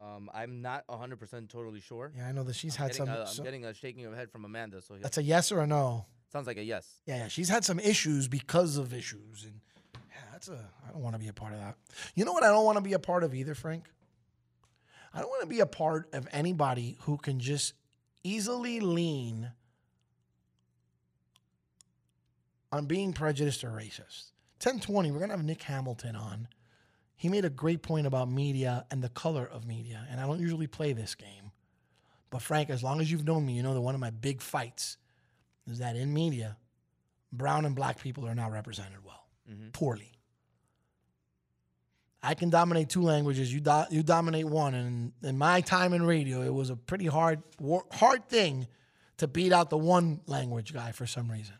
Um, 0.00 0.28
I'm 0.34 0.60
not 0.60 0.86
100% 0.88 1.48
totally 1.48 1.80
sure. 1.80 2.12
Yeah, 2.16 2.26
I 2.28 2.32
know 2.32 2.42
that 2.44 2.54
she's 2.56 2.76
I'm 2.78 2.82
had 2.86 2.94
some. 2.94 3.08
a- 3.08 3.20
I'm 3.20 3.26
some- 3.26 3.44
getting 3.44 3.64
a 3.64 3.72
shaking 3.74 4.04
of 4.06 4.14
head 4.14 4.30
from 4.30 4.44
Amanda. 4.44 4.82
So 4.82 4.96
that's 5.00 5.18
a 5.18 5.22
yes 5.22 5.50
or 5.50 5.60
a 5.60 5.66
no. 5.66 6.06
sounds 6.32 6.46
like 6.46 6.58
a 6.58 6.62
yes. 6.64 6.86
Yeah, 7.06 7.16
yeah, 7.18 7.28
she's 7.28 7.48
had 7.48 7.64
some 7.64 7.78
issues 7.80 8.28
because 8.28 8.76
of 8.76 8.92
issues, 8.92 9.44
and 9.44 9.60
yeah, 10.10 10.20
that's 10.32 10.48
a. 10.48 10.68
I 10.86 10.92
don't 10.92 11.02
want 11.02 11.14
to 11.14 11.18
be 11.20 11.28
a 11.28 11.32
part 11.32 11.52
of 11.52 11.58
that. 11.60 11.76
You 12.14 12.24
know 12.24 12.32
what? 12.32 12.42
I 12.44 12.48
don't 12.48 12.64
want 12.64 12.76
to 12.76 12.82
be 12.82 12.92
a 12.92 12.98
part 12.98 13.24
of 13.24 13.34
either, 13.34 13.54
Frank. 13.54 13.84
I 15.14 15.20
don't 15.20 15.28
want 15.30 15.42
to 15.42 15.48
be 15.48 15.60
a 15.60 15.66
part 15.66 16.08
of 16.12 16.28
anybody 16.32 16.98
who 17.02 17.16
can 17.16 17.38
just 17.38 17.72
easily 18.24 18.80
lean 18.80 19.52
on 22.72 22.86
being 22.86 23.12
prejudiced 23.12 23.62
or 23.64 23.70
racist. 23.70 24.32
1020, 24.62 25.12
we're 25.12 25.20
gonna 25.20 25.32
have 25.36 25.44
Nick 25.44 25.62
Hamilton 25.62 26.16
on. 26.16 26.48
He 27.16 27.28
made 27.28 27.44
a 27.44 27.50
great 27.50 27.82
point 27.82 28.06
about 28.06 28.30
media 28.30 28.86
and 28.90 29.02
the 29.02 29.08
color 29.08 29.46
of 29.46 29.66
media, 29.66 30.06
and 30.10 30.20
I 30.20 30.26
don't 30.26 30.40
usually 30.40 30.66
play 30.66 30.92
this 30.92 31.14
game. 31.14 31.52
But 32.30 32.42
Frank, 32.42 32.70
as 32.70 32.82
long 32.82 33.00
as 33.00 33.10
you've 33.10 33.24
known 33.24 33.46
me, 33.46 33.52
you 33.52 33.62
know 33.62 33.74
that 33.74 33.80
one 33.80 33.94
of 33.94 34.00
my 34.00 34.10
big 34.10 34.40
fights 34.40 34.96
is 35.70 35.78
that 35.78 35.96
in 35.96 36.12
media, 36.12 36.56
brown 37.32 37.64
and 37.64 37.76
black 37.76 38.00
people 38.00 38.26
are 38.26 38.34
not 38.34 38.50
represented 38.52 39.04
well, 39.04 39.26
mm-hmm. 39.50 39.68
poorly. 39.70 40.10
I 42.22 42.34
can 42.34 42.48
dominate 42.48 42.88
two 42.88 43.02
languages. 43.02 43.52
You 43.52 43.60
do, 43.60 43.84
you 43.90 44.02
dominate 44.02 44.46
one, 44.46 44.74
and 44.74 45.12
in 45.22 45.36
my 45.36 45.60
time 45.60 45.92
in 45.92 46.04
radio, 46.04 46.42
it 46.42 46.52
was 46.52 46.70
a 46.70 46.76
pretty 46.76 47.06
hard 47.06 47.42
war, 47.60 47.84
hard 47.92 48.28
thing 48.28 48.66
to 49.18 49.28
beat 49.28 49.52
out 49.52 49.70
the 49.70 49.78
one 49.78 50.20
language 50.26 50.72
guy 50.72 50.92
for 50.92 51.06
some 51.06 51.30
reason. 51.30 51.54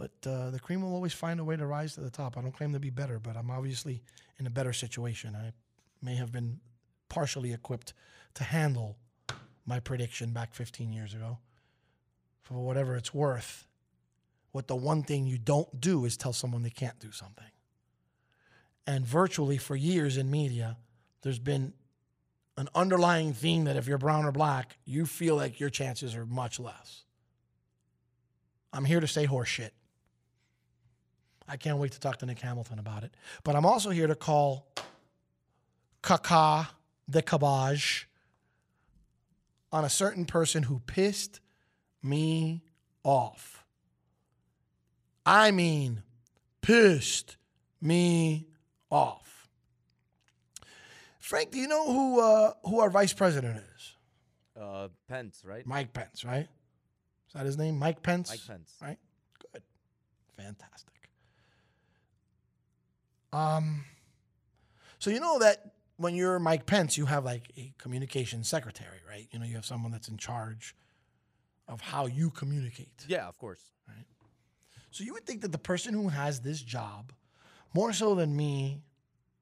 But 0.00 0.12
uh, 0.26 0.48
the 0.48 0.58
cream 0.58 0.80
will 0.80 0.94
always 0.94 1.12
find 1.12 1.38
a 1.40 1.44
way 1.44 1.56
to 1.56 1.66
rise 1.66 1.94
to 1.94 2.00
the 2.00 2.08
top. 2.08 2.38
I 2.38 2.40
don't 2.40 2.56
claim 2.56 2.72
to 2.72 2.80
be 2.80 2.88
better, 2.88 3.18
but 3.18 3.36
I'm 3.36 3.50
obviously 3.50 4.02
in 4.38 4.46
a 4.46 4.50
better 4.50 4.72
situation. 4.72 5.36
I 5.36 5.52
may 6.02 6.14
have 6.14 6.32
been 6.32 6.58
partially 7.10 7.52
equipped 7.52 7.92
to 8.34 8.44
handle 8.44 8.96
my 9.66 9.78
prediction 9.78 10.30
back 10.30 10.54
15 10.54 10.90
years 10.90 11.12
ago. 11.12 11.36
For 12.40 12.54
whatever 12.54 12.96
it's 12.96 13.12
worth, 13.12 13.66
what 14.52 14.68
the 14.68 14.74
one 14.74 15.02
thing 15.02 15.26
you 15.26 15.36
don't 15.36 15.82
do 15.82 16.06
is 16.06 16.16
tell 16.16 16.32
someone 16.32 16.62
they 16.62 16.70
can't 16.70 16.98
do 16.98 17.12
something. 17.12 17.50
And 18.86 19.06
virtually 19.06 19.58
for 19.58 19.76
years 19.76 20.16
in 20.16 20.30
media, 20.30 20.78
there's 21.20 21.38
been 21.38 21.74
an 22.56 22.70
underlying 22.74 23.34
theme 23.34 23.64
that 23.64 23.76
if 23.76 23.86
you're 23.86 23.98
brown 23.98 24.24
or 24.24 24.32
black, 24.32 24.78
you 24.86 25.04
feel 25.04 25.36
like 25.36 25.60
your 25.60 25.68
chances 25.68 26.16
are 26.16 26.24
much 26.24 26.58
less. 26.58 27.04
I'm 28.72 28.86
here 28.86 29.00
to 29.00 29.06
say 29.06 29.26
horse 29.26 29.48
shit. 29.48 29.74
I 31.50 31.56
can't 31.56 31.78
wait 31.78 31.92
to 31.92 32.00
talk 32.00 32.18
to 32.18 32.26
Nick 32.26 32.38
Hamilton 32.38 32.78
about 32.78 33.02
it. 33.02 33.12
But 33.42 33.56
I'm 33.56 33.66
also 33.66 33.90
here 33.90 34.06
to 34.06 34.14
call 34.14 34.68
caca 36.02 36.68
the 37.08 37.22
cabage 37.22 38.08
on 39.72 39.84
a 39.84 39.88
certain 39.88 40.24
person 40.24 40.62
who 40.62 40.78
pissed 40.86 41.40
me 42.02 42.62
off. 43.02 43.64
I 45.26 45.50
mean, 45.50 46.02
pissed 46.62 47.36
me 47.82 48.46
off. 48.90 49.48
Frank, 51.18 51.50
do 51.50 51.58
you 51.58 51.68
know 51.68 51.92
who 51.92 52.20
uh, 52.20 52.52
who 52.64 52.80
our 52.80 52.90
vice 52.90 53.12
president 53.12 53.62
is? 53.76 53.92
Uh, 54.60 54.88
Pence, 55.08 55.42
right? 55.44 55.66
Mike 55.66 55.92
Pence, 55.92 56.24
right? 56.24 56.48
Is 57.28 57.34
that 57.34 57.46
his 57.46 57.58
name? 57.58 57.78
Mike 57.78 58.02
Pence? 58.02 58.30
Mike 58.30 58.46
Pence. 58.46 58.74
Right? 58.80 58.98
Good. 59.52 59.62
Fantastic. 60.36 60.99
Um 63.32 63.84
so 64.98 65.10
you 65.10 65.20
know 65.20 65.38
that 65.38 65.72
when 65.96 66.14
you're 66.14 66.38
Mike 66.38 66.66
Pence, 66.66 66.96
you 66.96 67.06
have 67.06 67.24
like 67.24 67.50
a 67.56 67.72
communication 67.78 68.42
secretary, 68.42 69.00
right? 69.08 69.28
You 69.30 69.38
know, 69.38 69.44
you 69.44 69.56
have 69.56 69.66
someone 69.66 69.92
that's 69.92 70.08
in 70.08 70.16
charge 70.16 70.74
of 71.68 71.80
how 71.80 72.06
you 72.06 72.30
communicate. 72.30 73.04
Yeah, 73.06 73.28
of 73.28 73.36
course. 73.38 73.60
Right. 73.86 74.06
So 74.90 75.04
you 75.04 75.12
would 75.12 75.26
think 75.26 75.42
that 75.42 75.52
the 75.52 75.58
person 75.58 75.94
who 75.94 76.08
has 76.08 76.40
this 76.40 76.60
job, 76.60 77.12
more 77.74 77.92
so 77.92 78.14
than 78.14 78.34
me, 78.34 78.82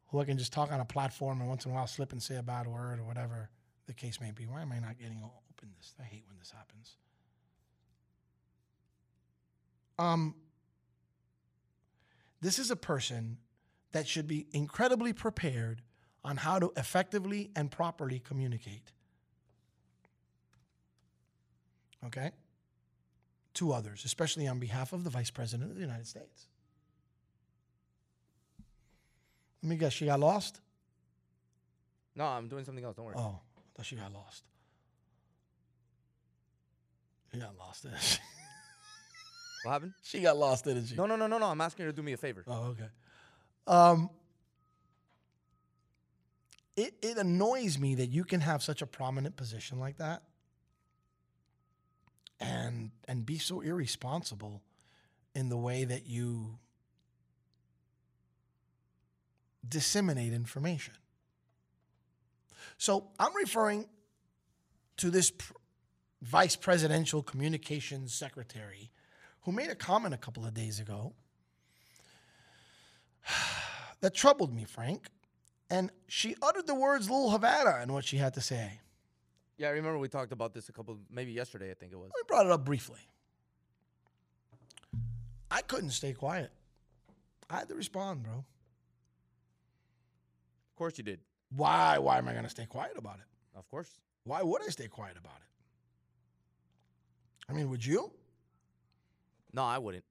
who 0.09 0.21
I 0.21 0.25
can 0.25 0.37
just 0.37 0.53
talk 0.53 0.73
on 0.73 0.81
a 0.81 0.85
platform 0.85 1.41
and 1.41 1.49
once 1.49 1.65
in 1.65 1.71
a 1.71 1.75
while 1.75 1.87
slip 1.87 2.13
and 2.13 2.23
say 2.23 2.37
a 2.37 2.43
bad 2.43 2.67
word 2.67 2.99
or 2.99 3.05
whatever 3.05 3.51
the 3.87 3.95
case 3.95 4.21
may 4.21 4.31
be. 4.31 4.45
Why 4.45 4.63
am 4.63 4.73
I 4.73 4.81
not 4.81 4.99
getting 4.99 5.23
open 5.23 5.71
this? 5.77 5.95
I 6.01 6.05
hate 6.05 6.25
when 6.29 6.39
this 6.39 6.51
happens. 6.51 6.97
Um, 9.99 10.35
this 12.41 12.59
is 12.59 12.71
a 12.71 12.77
person 12.77 13.39
that 13.93 14.07
should 14.07 14.27
be 14.29 14.47
incredibly 14.53 15.13
prepared 15.13 15.83
on 16.25 16.37
how 16.37 16.59
to 16.59 16.73
effectively 16.77 17.51
and 17.57 17.71
properly 17.71 18.19
communicate. 18.19 18.93
Okay? 22.07 22.33
To 23.55 23.73
others, 23.73 24.05
especially 24.05 24.47
on 24.47 24.59
behalf 24.59 24.93
of 24.93 25.05
the 25.05 25.11
Vice 25.11 25.31
President 25.31 25.71
of 25.71 25.77
the 25.77 25.83
United 25.83 26.07
States. 26.07 26.47
Let 29.63 29.71
me 29.71 29.77
guess. 29.77 29.93
She 29.93 30.07
got 30.07 30.21
lost. 30.21 30.61
No, 32.15 32.25
I'm 32.25 32.49
doing 32.49 32.65
something 32.65 32.85
else. 32.85 32.95
Don't 32.97 33.07
worry. 33.07 33.17
Oh, 33.19 33.41
I 33.57 33.61
thought 33.77 33.87
she 33.87 33.97
got 33.97 34.13
lost. 34.13 34.45
She 37.33 37.39
got 37.41 37.57
lost, 37.59 37.83
didn't 37.83 38.01
she? 38.01 38.19
What 39.65 39.73
happened? 39.73 39.93
she 40.03 40.21
got 40.21 40.37
lost, 40.37 40.65
didn't 40.65 40.87
she? 40.87 40.95
No, 40.95 41.07
no, 41.07 41.17
no, 41.17 41.27
no, 41.27 41.39
no. 41.39 41.47
I'm 41.47 41.61
asking 41.61 41.87
her 41.87 41.93
to 41.93 41.97
do 41.97 42.03
me 42.03 42.13
a 42.13 42.17
favor. 42.17 42.45
Oh, 42.47 42.69
okay. 42.69 42.87
Um, 43.69 44.09
it 46.75 46.95
it 47.03 47.19
annoys 47.19 47.79
me 47.79 47.97
that 47.97 48.07
you 48.07 48.25
can 48.25 48.41
have 48.41 48.63
such 48.63 48.81
a 48.81 48.87
prominent 48.87 49.37
position 49.37 49.79
like 49.79 49.99
that, 49.99 50.23
and 52.41 52.91
and 53.07 53.27
be 53.27 53.39
so 53.39 53.61
irresponsible 53.61 54.63
in 55.35 55.51
the 55.51 55.57
way 55.57 55.85
that 55.85 56.07
you 56.07 56.59
disseminate 59.69 60.33
information. 60.33 60.95
So 62.79 63.09
I'm 63.19 63.35
referring 63.37 63.87
to 64.97 65.11
this 65.11 65.31
pr- 65.31 65.53
vice 66.23 66.57
presidential 66.57 67.23
communications 67.23 68.15
secretary 68.15 68.91
who 69.43 69.53
made 69.53 69.69
a 69.69 69.75
comment 69.75 70.15
a 70.15 70.19
couple 70.19 70.47
of 70.47 70.55
days 70.55 70.81
ago 70.81 71.13
that 74.01 74.15
troubled 74.15 74.55
me, 74.55 74.65
Frank. 74.65 75.09
And 75.71 75.91
she 76.07 76.35
uttered 76.43 76.67
the 76.67 76.75
words 76.75 77.11
Little 77.11 77.31
Havana 77.31 77.83
in 77.83 77.93
what 77.93 78.05
she 78.05 78.17
had 78.17 78.35
to 78.35 78.41
say. 78.41 78.81
Yeah, 79.59 79.69
I 79.69 79.71
remember 79.73 79.99
we 79.99 80.09
talked 80.09 80.33
about 80.33 80.55
this 80.55 80.69
a 80.69 80.73
couple, 80.73 80.99
maybe 81.11 81.33
yesterday, 81.33 81.71
I 81.71 81.75
think 81.75 81.93
it 81.93 81.97
was. 81.97 82.11
We 82.15 82.23
brought 82.27 82.47
it 82.47 82.53
up 82.53 82.65
briefly. 82.65 83.01
I 85.51 85.63
couldn't 85.63 85.91
stay 85.91 86.13
quiet. 86.13 86.51
I 87.51 87.59
had 87.59 87.69
to 87.69 87.75
respond, 87.75 88.23
bro. 88.23 88.35
Of 88.35 88.45
course 90.77 90.97
you 90.97 91.05
did. 91.05 91.21
Why? 91.51 91.99
Why 91.99 92.19
am 92.19 92.29
I 92.29 92.33
going 92.33 92.45
to 92.45 92.51
stay 92.51 92.67
quiet 92.67 92.93
about 92.97 93.17
it? 93.17 93.59
Of 93.59 93.69
course. 93.69 93.91
Why 94.25 94.43
would 94.43 94.63
I 94.63 94.69
stay 94.69 94.87
quiet 94.87 95.17
about 95.19 95.37
it? 95.37 95.49
I 97.51 97.55
mean, 97.55 97.71
would 97.71 97.85
you? 97.85 98.13
No, 99.53 99.65
I 99.65 99.79
wouldn't. 99.79 100.05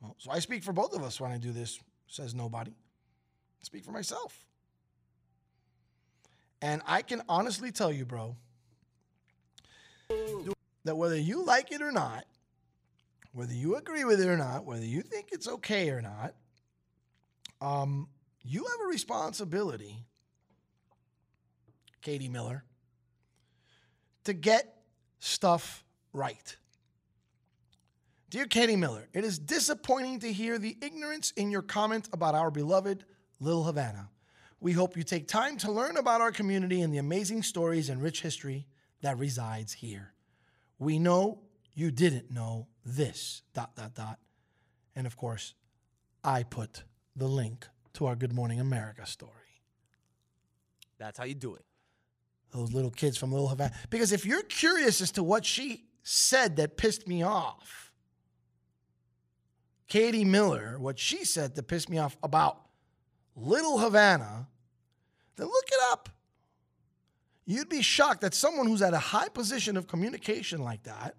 Well, 0.00 0.16
so 0.18 0.30
I 0.32 0.40
speak 0.40 0.64
for 0.64 0.72
both 0.72 0.94
of 0.94 1.02
us 1.04 1.20
when 1.20 1.30
I 1.30 1.38
do 1.38 1.52
this, 1.52 1.78
says 2.12 2.34
nobody. 2.34 2.72
I 2.72 3.64
speak 3.64 3.84
for 3.84 3.92
myself. 3.92 4.44
And 6.60 6.82
I 6.86 7.02
can 7.02 7.22
honestly 7.28 7.72
tell 7.72 7.90
you, 7.90 8.04
bro, 8.04 8.36
that 10.84 10.94
whether 10.94 11.16
you 11.16 11.44
like 11.44 11.72
it 11.72 11.80
or 11.80 11.90
not, 11.90 12.24
whether 13.32 13.54
you 13.54 13.76
agree 13.76 14.04
with 14.04 14.20
it 14.20 14.28
or 14.28 14.36
not, 14.36 14.66
whether 14.66 14.84
you 14.84 15.00
think 15.00 15.30
it's 15.32 15.48
okay 15.48 15.88
or 15.88 16.02
not, 16.02 16.34
um, 17.62 18.08
you 18.42 18.64
have 18.64 18.80
a 18.84 18.88
responsibility, 18.88 20.04
Katie 22.02 22.28
Miller, 22.28 22.62
to 24.24 24.34
get 24.34 24.82
stuff 25.18 25.82
right. 26.12 26.56
Dear 28.32 28.46
Katie 28.46 28.76
Miller, 28.76 29.10
it 29.12 29.24
is 29.24 29.38
disappointing 29.38 30.20
to 30.20 30.32
hear 30.32 30.58
the 30.58 30.74
ignorance 30.80 31.32
in 31.32 31.50
your 31.50 31.60
comment 31.60 32.08
about 32.14 32.34
our 32.34 32.50
beloved 32.50 33.04
Little 33.40 33.64
Havana. 33.64 34.08
We 34.58 34.72
hope 34.72 34.96
you 34.96 35.02
take 35.02 35.28
time 35.28 35.58
to 35.58 35.70
learn 35.70 35.98
about 35.98 36.22
our 36.22 36.32
community 36.32 36.80
and 36.80 36.94
the 36.94 36.96
amazing 36.96 37.42
stories 37.42 37.90
and 37.90 38.00
rich 38.00 38.22
history 38.22 38.66
that 39.02 39.18
resides 39.18 39.74
here. 39.74 40.14
We 40.78 40.98
know 40.98 41.40
you 41.74 41.90
didn't 41.90 42.30
know 42.30 42.68
this, 42.86 43.42
dot, 43.52 43.76
dot, 43.76 43.94
dot. 43.94 44.18
And 44.96 45.06
of 45.06 45.14
course, 45.14 45.52
I 46.24 46.42
put 46.42 46.84
the 47.14 47.28
link 47.28 47.68
to 47.92 48.06
our 48.06 48.16
Good 48.16 48.32
Morning 48.32 48.60
America 48.60 49.04
story. 49.04 49.60
That's 50.96 51.18
how 51.18 51.24
you 51.24 51.34
do 51.34 51.54
it. 51.54 51.66
Those 52.50 52.72
little 52.72 52.90
kids 52.90 53.18
from 53.18 53.30
Little 53.30 53.48
Havana. 53.48 53.74
Because 53.90 54.10
if 54.10 54.24
you're 54.24 54.42
curious 54.44 55.02
as 55.02 55.10
to 55.12 55.22
what 55.22 55.44
she 55.44 55.84
said 56.02 56.56
that 56.56 56.78
pissed 56.78 57.06
me 57.06 57.22
off, 57.22 57.91
Katie 59.92 60.24
Miller, 60.24 60.78
what 60.78 60.98
she 60.98 61.22
said 61.22 61.54
that 61.54 61.64
pissed 61.64 61.90
me 61.90 61.98
off 61.98 62.16
about 62.22 62.62
Little 63.36 63.78
Havana, 63.78 64.48
then 65.36 65.46
look 65.46 65.66
it 65.70 65.92
up. 65.92 66.08
You'd 67.44 67.68
be 67.68 67.82
shocked 67.82 68.22
that 68.22 68.32
someone 68.32 68.66
who's 68.66 68.80
at 68.80 68.94
a 68.94 68.98
high 68.98 69.28
position 69.28 69.76
of 69.76 69.86
communication 69.86 70.62
like 70.62 70.84
that 70.84 71.16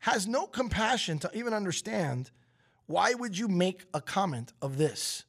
has 0.00 0.26
no 0.26 0.46
compassion 0.46 1.18
to 1.20 1.30
even 1.32 1.54
understand 1.54 2.30
why 2.84 3.14
would 3.14 3.38
you 3.38 3.48
make 3.48 3.86
a 3.94 4.02
comment 4.02 4.52
of 4.60 4.76
this? 4.76 5.24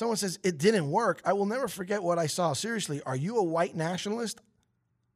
Someone 0.00 0.16
says, 0.16 0.38
It 0.42 0.56
didn't 0.56 0.90
work. 0.90 1.20
I 1.26 1.34
will 1.34 1.44
never 1.44 1.68
forget 1.68 2.02
what 2.02 2.18
I 2.18 2.26
saw. 2.26 2.54
Seriously, 2.54 3.02
are 3.04 3.14
you 3.14 3.36
a 3.36 3.42
white 3.42 3.76
nationalist? 3.76 4.40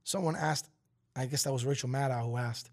Someone 0.02 0.36
asked, 0.36 0.68
I 1.16 1.24
guess 1.24 1.44
that 1.44 1.54
was 1.54 1.64
Rachel 1.64 1.88
Maddow 1.88 2.22
who 2.22 2.36
asked. 2.36 2.68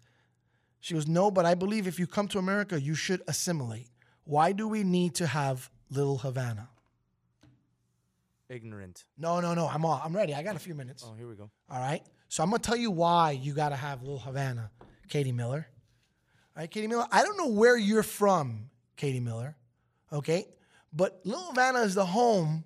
She 0.80 0.92
goes, 0.92 1.08
No, 1.08 1.30
but 1.30 1.46
I 1.46 1.54
believe 1.54 1.86
if 1.86 1.98
you 1.98 2.06
come 2.06 2.28
to 2.28 2.38
America, 2.38 2.78
you 2.78 2.94
should 2.94 3.22
assimilate. 3.28 3.88
Why 4.24 4.52
do 4.52 4.68
we 4.68 4.84
need 4.84 5.14
to 5.14 5.26
have 5.26 5.70
Little 5.88 6.18
Havana? 6.18 6.68
Ignorant. 8.50 9.06
No, 9.16 9.40
no, 9.40 9.54
no. 9.54 9.66
I'm 9.66 9.86
all, 9.86 9.98
I'm 10.04 10.14
ready. 10.14 10.34
I 10.34 10.42
got 10.42 10.54
a 10.54 10.58
few 10.58 10.74
minutes. 10.74 11.02
Oh, 11.06 11.14
here 11.16 11.26
we 11.26 11.34
go. 11.34 11.50
All 11.70 11.80
right. 11.80 12.02
So 12.28 12.42
I'm 12.42 12.50
gonna 12.50 12.58
tell 12.58 12.76
you 12.76 12.90
why 12.90 13.30
you 13.30 13.54
gotta 13.54 13.76
have 13.76 14.02
Little 14.02 14.18
Havana, 14.18 14.70
Katie 15.08 15.32
Miller. 15.32 15.66
All 16.54 16.60
right, 16.60 16.70
Katie 16.70 16.88
Miller. 16.88 17.06
I 17.10 17.22
don't 17.22 17.38
know 17.38 17.48
where 17.48 17.78
you're 17.78 18.02
from, 18.02 18.68
Katie 18.98 19.18
Miller. 19.18 19.56
Okay, 20.12 20.46
but 20.92 21.20
Little 21.24 21.46
Havana 21.46 21.80
is 21.80 21.94
the 21.94 22.06
home. 22.06 22.64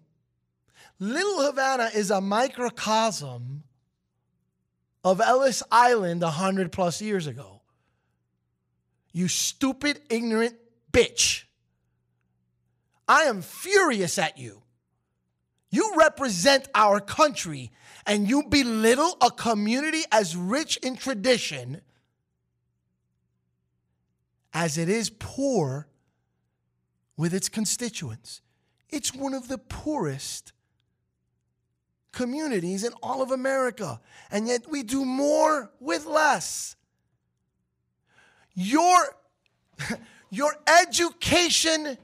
Little 0.98 1.42
Havana 1.42 1.90
is 1.94 2.10
a 2.10 2.20
microcosm 2.20 3.62
of 5.04 5.20
Ellis 5.20 5.62
Island 5.70 6.22
a 6.22 6.30
hundred 6.30 6.72
plus 6.72 7.00
years 7.00 7.26
ago. 7.26 7.62
You 9.12 9.28
stupid, 9.28 10.00
ignorant 10.10 10.56
bitch. 10.92 11.44
I 13.08 13.22
am 13.22 13.42
furious 13.42 14.18
at 14.18 14.36
you. 14.36 14.62
You 15.70 15.94
represent 15.96 16.68
our 16.74 17.00
country 17.00 17.70
and 18.06 18.28
you 18.28 18.44
belittle 18.48 19.16
a 19.20 19.30
community 19.30 20.02
as 20.10 20.36
rich 20.36 20.76
in 20.78 20.96
tradition 20.96 21.82
as 24.52 24.78
it 24.78 24.88
is 24.88 25.10
poor 25.10 25.86
with 27.16 27.32
its 27.34 27.48
constituents. 27.48 28.42
It's 28.90 29.14
one 29.14 29.34
of 29.34 29.48
the 29.48 29.58
poorest 29.58 30.52
communities 32.12 32.84
in 32.84 32.92
all 33.02 33.22
of 33.22 33.30
America, 33.30 34.00
and 34.30 34.48
yet 34.48 34.70
we 34.70 34.82
do 34.82 35.04
more 35.04 35.70
with 35.80 36.06
less. 36.06 36.76
Your, 38.54 39.16
your 40.30 40.54
education 40.82 41.98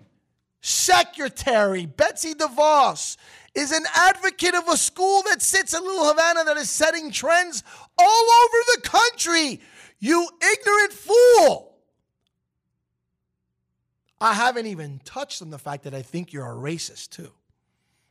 secretary, 0.61 1.87
Betsy 1.87 2.35
DeVos, 2.35 3.17
is 3.55 3.73
an 3.73 3.85
advocate 3.95 4.55
of 4.55 4.69
a 4.69 4.77
school 4.77 5.23
that 5.31 5.43
sits 5.43 5.75
in 5.75 5.83
Little 5.83 6.07
Havana 6.07 6.45
that 6.45 6.57
is 6.57 6.71
setting 6.71 7.11
trends 7.11 7.63
all 7.99 8.27
over 8.45 8.57
the 8.75 8.81
country. 8.83 9.61
You 9.99 10.29
ignorant 10.41 10.93
fool. 10.93 11.72
I 14.23 14.35
haven't 14.35 14.67
even 14.67 15.01
touched 15.05 15.43
on 15.43 15.51
the 15.51 15.59
fact 15.59 15.83
that 15.83 15.95
I 15.95 16.03
think 16.03 16.33
you're 16.33 16.47
a 16.47 16.55
racist 16.55 17.11
too. 17.11 17.33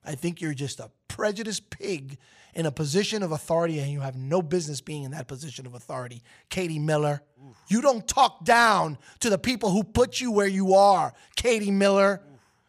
I 0.04 0.16
think 0.16 0.42
you're 0.42 0.54
just 0.54 0.82
a 0.82 0.92
prejudiced 1.08 1.70
pig 1.70 2.18
in 2.54 2.66
a 2.66 2.72
position 2.72 3.24
of 3.24 3.32
authority 3.32 3.80
and 3.80 3.90
you 3.90 4.02
have 4.02 4.18
no 4.18 4.42
business 4.42 4.82
being 4.82 5.04
in 5.04 5.12
that 5.12 5.30
position 5.30 5.66
of 5.66 5.74
authority. 5.74 6.22
Katie 6.50 6.80
Miller, 6.80 7.22
you 7.70 7.82
don't 7.82 8.06
talk 8.08 8.44
down 8.44 8.98
to 9.22 9.30
the 9.30 9.38
people 9.38 9.70
who 9.70 9.84
put 9.84 10.20
you 10.20 10.32
where 10.32 10.48
you 10.48 10.74
are. 10.74 11.14
Katie 11.38 11.72
Miller, 11.72 12.22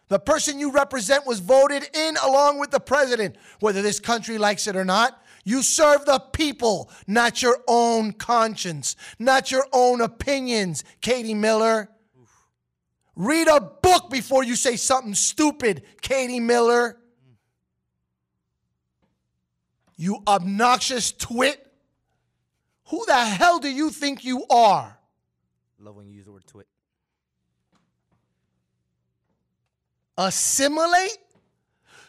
the 0.07 0.21
person 0.21 0.61
you 0.61 0.71
represent 0.71 1.27
was 1.27 1.41
voted 1.41 1.83
in 1.95 2.17
along 2.23 2.61
with 2.61 2.71
the 2.71 2.79
president, 2.79 3.35
whether 3.59 3.83
this 3.83 3.99
country 3.99 4.39
likes 4.39 4.69
it 4.69 4.77
or 4.77 4.85
not. 4.85 5.21
You 5.45 5.65
serve 5.65 6.05
the 6.05 6.21
people, 6.21 6.91
not 7.09 7.43
your 7.43 7.59
own 7.67 8.13
conscience, 8.13 8.95
not 9.19 9.51
your 9.51 9.67
own 9.73 10.01
opinions, 10.01 10.85
Katie 11.01 11.35
Miller. 11.35 11.89
Read 13.15 13.49
a 13.49 13.61
book 13.61 14.11
before 14.11 14.43
you 14.43 14.57
say 14.57 14.77
something 14.77 15.15
stupid, 15.15 15.83
Katie 16.01 16.41
Miller. 16.41 16.97
You 19.97 20.23
obnoxious 20.27 21.13
twit. 21.13 21.67
Who 22.87 23.05
the 23.07 23.15
hell 23.15 23.59
do 23.59 23.69
you 23.69 23.91
think 23.91 24.25
you 24.25 24.45
are? 24.51 24.99
Love 25.79 25.97
when 25.97 26.07
you 26.07 26.15
use 26.15 26.25
the 26.25 26.33
word 26.33 26.47
twit. 26.47 26.67
Assimilate? 30.17 31.19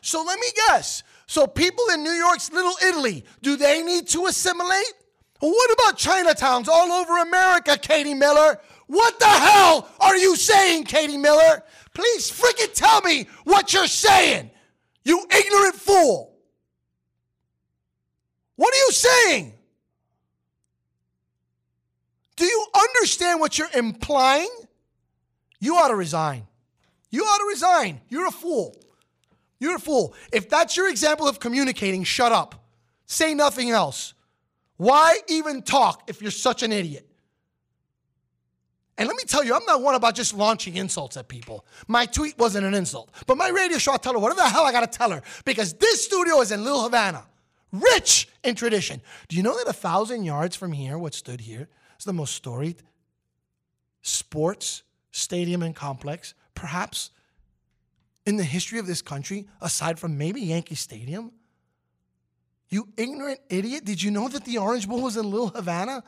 So 0.01 0.23
let 0.23 0.39
me 0.39 0.47
guess. 0.67 1.03
So 1.27 1.47
people 1.47 1.85
in 1.93 2.03
New 2.03 2.11
York's 2.11 2.51
Little 2.51 2.75
Italy, 2.85 3.23
do 3.41 3.55
they 3.55 3.81
need 3.81 4.07
to 4.09 4.25
assimilate? 4.25 4.93
What 5.49 5.73
about 5.73 5.97
Chinatowns 5.97 6.69
all 6.69 6.89
over 6.93 7.17
America, 7.17 7.77
Katie 7.77 8.13
Miller? 8.13 8.61
What 8.87 9.19
the 9.19 9.27
hell 9.27 9.89
are 9.99 10.15
you 10.15 10.37
saying, 10.37 10.85
Katie 10.85 11.17
Miller? 11.17 11.63
Please 11.93 12.31
freaking 12.31 12.73
tell 12.73 13.01
me 13.01 13.27
what 13.43 13.73
you're 13.73 13.87
saying, 13.87 14.51
you 15.03 15.27
ignorant 15.29 15.75
fool. 15.75 16.33
What 18.55 18.73
are 18.73 18.77
you 18.77 18.91
saying? 18.91 19.53
Do 22.37 22.45
you 22.45 22.65
understand 22.73 23.41
what 23.41 23.57
you're 23.57 23.67
implying? 23.73 24.49
You 25.59 25.75
ought 25.75 25.89
to 25.89 25.95
resign. 25.95 26.47
You 27.09 27.23
ought 27.25 27.39
to 27.39 27.47
resign. 27.49 27.99
You're 28.07 28.27
a 28.27 28.31
fool. 28.31 28.77
You're 29.59 29.75
a 29.75 29.79
fool. 29.79 30.15
If 30.31 30.47
that's 30.47 30.77
your 30.77 30.89
example 30.89 31.27
of 31.27 31.41
communicating, 31.41 32.05
shut 32.05 32.31
up. 32.31 32.63
Say 33.07 33.33
nothing 33.33 33.71
else. 33.71 34.13
Why 34.83 35.19
even 35.29 35.61
talk 35.61 36.03
if 36.09 36.21
you're 36.21 36.29
such 36.29 36.61
an 36.61 36.73
idiot? 36.73 37.07
And 38.97 39.07
let 39.07 39.15
me 39.15 39.23
tell 39.23 39.41
you, 39.41 39.55
I'm 39.55 39.63
not 39.63 39.81
one 39.81 39.95
about 39.95 40.13
just 40.13 40.33
launching 40.33 40.75
insults 40.75 41.15
at 41.15 41.29
people. 41.29 41.65
My 41.87 42.05
tweet 42.05 42.37
wasn't 42.37 42.65
an 42.65 42.73
insult, 42.73 43.09
but 43.25 43.37
my 43.37 43.47
radio 43.47 43.77
show, 43.77 43.93
I 43.93 43.97
tell 43.97 44.11
her 44.11 44.19
whatever 44.19 44.41
the 44.41 44.49
hell 44.49 44.65
I 44.65 44.73
gotta 44.73 44.87
tell 44.87 45.11
her 45.11 45.21
because 45.45 45.73
this 45.75 46.03
studio 46.03 46.41
is 46.41 46.51
in 46.51 46.65
Little 46.65 46.83
Havana, 46.83 47.23
rich 47.71 48.27
in 48.43 48.55
tradition. 48.55 49.01
Do 49.29 49.37
you 49.37 49.41
know 49.41 49.55
that 49.57 49.69
a 49.69 49.73
thousand 49.73 50.25
yards 50.25 50.57
from 50.57 50.73
here, 50.73 50.97
what 50.97 51.13
stood 51.13 51.39
here, 51.39 51.69
is 51.97 52.03
the 52.03 52.11
most 52.11 52.35
storied 52.35 52.83
sports 54.01 54.83
stadium 55.11 55.63
and 55.63 55.73
complex, 55.73 56.33
perhaps 56.55 57.11
in 58.25 58.35
the 58.35 58.43
history 58.43 58.79
of 58.79 58.87
this 58.87 59.01
country, 59.01 59.47
aside 59.61 59.97
from 59.97 60.17
maybe 60.17 60.41
Yankee 60.41 60.75
Stadium? 60.75 61.31
You 62.73 62.89
ignorant 62.97 63.39
idiot. 63.49 63.85
Did 63.85 64.01
you 64.01 64.09
know 64.09 64.27
that 64.27 64.45
the 64.45 64.57
Orange 64.57 64.89
Bowl 64.89 65.03
was 65.03 65.15
in 65.15 65.29
Little 65.29 65.49
Havana? 65.49 66.03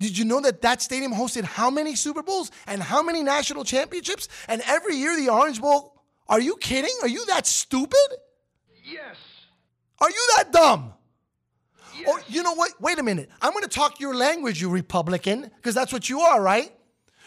Did 0.00 0.16
you 0.16 0.24
know 0.24 0.40
that 0.40 0.62
that 0.62 0.80
stadium 0.80 1.12
hosted 1.12 1.44
how 1.44 1.68
many 1.68 1.96
Super 1.96 2.22
Bowls 2.22 2.50
and 2.66 2.82
how 2.82 3.02
many 3.02 3.22
national 3.22 3.64
championships? 3.64 4.28
And 4.48 4.62
every 4.64 4.96
year 4.96 5.14
the 5.16 5.28
Orange 5.28 5.60
Bowl. 5.60 6.00
Are 6.28 6.40
you 6.40 6.56
kidding? 6.56 6.94
Are 7.02 7.08
you 7.08 7.26
that 7.26 7.46
stupid? 7.46 8.08
Yes. 8.82 9.16
Are 10.00 10.08
you 10.08 10.28
that 10.38 10.50
dumb? 10.50 10.94
Oh, 12.06 12.18
you 12.28 12.42
know 12.42 12.54
what? 12.54 12.80
Wait 12.80 12.98
a 12.98 13.02
minute. 13.02 13.28
I'm 13.42 13.52
going 13.52 13.64
to 13.64 13.68
talk 13.68 14.00
your 14.00 14.14
language, 14.14 14.62
you 14.62 14.70
Republican, 14.70 15.50
because 15.56 15.74
that's 15.74 15.92
what 15.92 16.08
you 16.08 16.20
are, 16.20 16.40
right? 16.40 16.72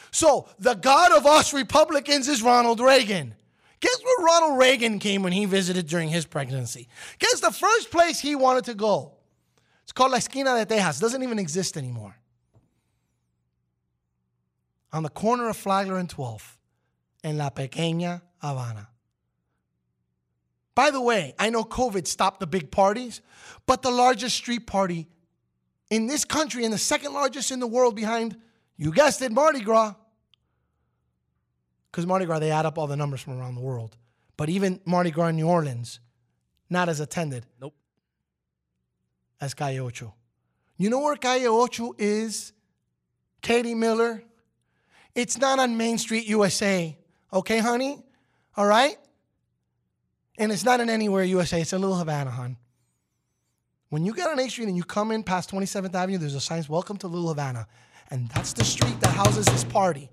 So 0.09 0.47
the 0.57 0.73
God 0.73 1.11
of 1.11 1.27
us 1.27 1.53
Republicans 1.53 2.27
is 2.27 2.41
Ronald 2.41 2.79
Reagan. 2.79 3.35
Guess 3.81 4.01
where 4.03 4.25
Ronald 4.25 4.59
Reagan 4.59 4.99
came 4.99 5.23
when 5.23 5.33
he 5.33 5.45
visited 5.45 5.87
during 5.87 6.09
his 6.09 6.25
pregnancy? 6.25 6.87
Guess 7.19 7.41
the 7.41 7.51
first 7.51 7.91
place 7.91 8.19
he 8.19 8.35
wanted 8.35 8.63
to 8.65 8.75
go? 8.75 9.13
It's 9.83 9.91
called 9.91 10.11
La 10.11 10.17
Esquina 10.17 10.63
de 10.63 10.65
Tejas. 10.65 10.99
It 10.99 11.01
doesn't 11.01 11.23
even 11.23 11.39
exist 11.39 11.75
anymore. 11.75 12.15
On 14.93 15.03
the 15.03 15.09
corner 15.09 15.49
of 15.49 15.57
Flagler 15.57 15.97
and 15.97 16.07
12th 16.07 16.57
in 17.23 17.37
La 17.37 17.49
Pequeña 17.49 18.21
Havana. 18.37 18.87
By 20.75 20.91
the 20.91 21.01
way, 21.01 21.33
I 21.37 21.49
know 21.49 21.63
COVID 21.63 22.07
stopped 22.07 22.39
the 22.39 22.47
big 22.47 22.71
parties, 22.71 23.21
but 23.65 23.81
the 23.81 23.91
largest 23.91 24.35
street 24.35 24.67
party 24.67 25.07
in 25.89 26.07
this 26.07 26.23
country 26.23 26.63
and 26.63 26.73
the 26.73 26.77
second 26.77 27.13
largest 27.13 27.51
in 27.51 27.59
the 27.59 27.67
world 27.67 27.95
behind, 27.95 28.37
you 28.77 28.91
guessed 28.91 29.21
it, 29.21 29.31
Mardi 29.31 29.59
Gras. 29.59 29.95
Because 31.91 32.07
Mardi 32.07 32.25
Gras, 32.25 32.39
they 32.39 32.51
add 32.51 32.65
up 32.65 32.77
all 32.77 32.87
the 32.87 32.95
numbers 32.95 33.21
from 33.21 33.37
around 33.37 33.55
the 33.55 33.61
world. 33.61 33.97
But 34.37 34.49
even 34.49 34.79
Mardi 34.85 35.11
Gras 35.11 35.27
in 35.27 35.35
New 35.35 35.47
Orleans, 35.47 35.99
not 36.69 36.87
as 36.87 36.99
attended 36.99 37.45
Nope. 37.59 37.75
as 39.41 39.53
Calle 39.53 39.79
Ocho. 39.79 40.13
You 40.77 40.89
know 40.89 40.99
where 41.01 41.15
Calle 41.15 41.47
Ocho 41.47 41.93
is? 41.97 42.53
Katie 43.41 43.75
Miller. 43.75 44.23
It's 45.13 45.37
not 45.37 45.59
on 45.59 45.75
Main 45.77 45.97
Street, 45.97 46.25
USA. 46.27 46.97
Okay, 47.33 47.59
honey? 47.59 48.01
All 48.55 48.65
right? 48.65 48.97
And 50.37 50.51
it's 50.51 50.63
not 50.63 50.79
in 50.79 50.89
anywhere 50.89 51.23
USA. 51.23 51.61
It's 51.61 51.73
in 51.73 51.81
Little 51.81 51.97
Havana, 51.97 52.31
hon. 52.31 52.57
When 53.89 54.05
you 54.05 54.13
get 54.13 54.29
on 54.29 54.37
8th 54.37 54.51
Street 54.51 54.69
and 54.69 54.77
you 54.77 54.83
come 54.83 55.11
in 55.11 55.21
past 55.21 55.51
27th 55.51 55.93
Avenue, 55.93 56.17
there's 56.17 56.35
a 56.35 56.39
sign, 56.39 56.63
Welcome 56.69 56.97
to 56.97 57.07
Little 57.07 57.27
Havana. 57.27 57.67
And 58.09 58.29
that's 58.29 58.53
the 58.53 58.63
street 58.63 58.99
that 59.01 59.09
houses 59.13 59.45
this 59.45 59.65
party. 59.65 60.09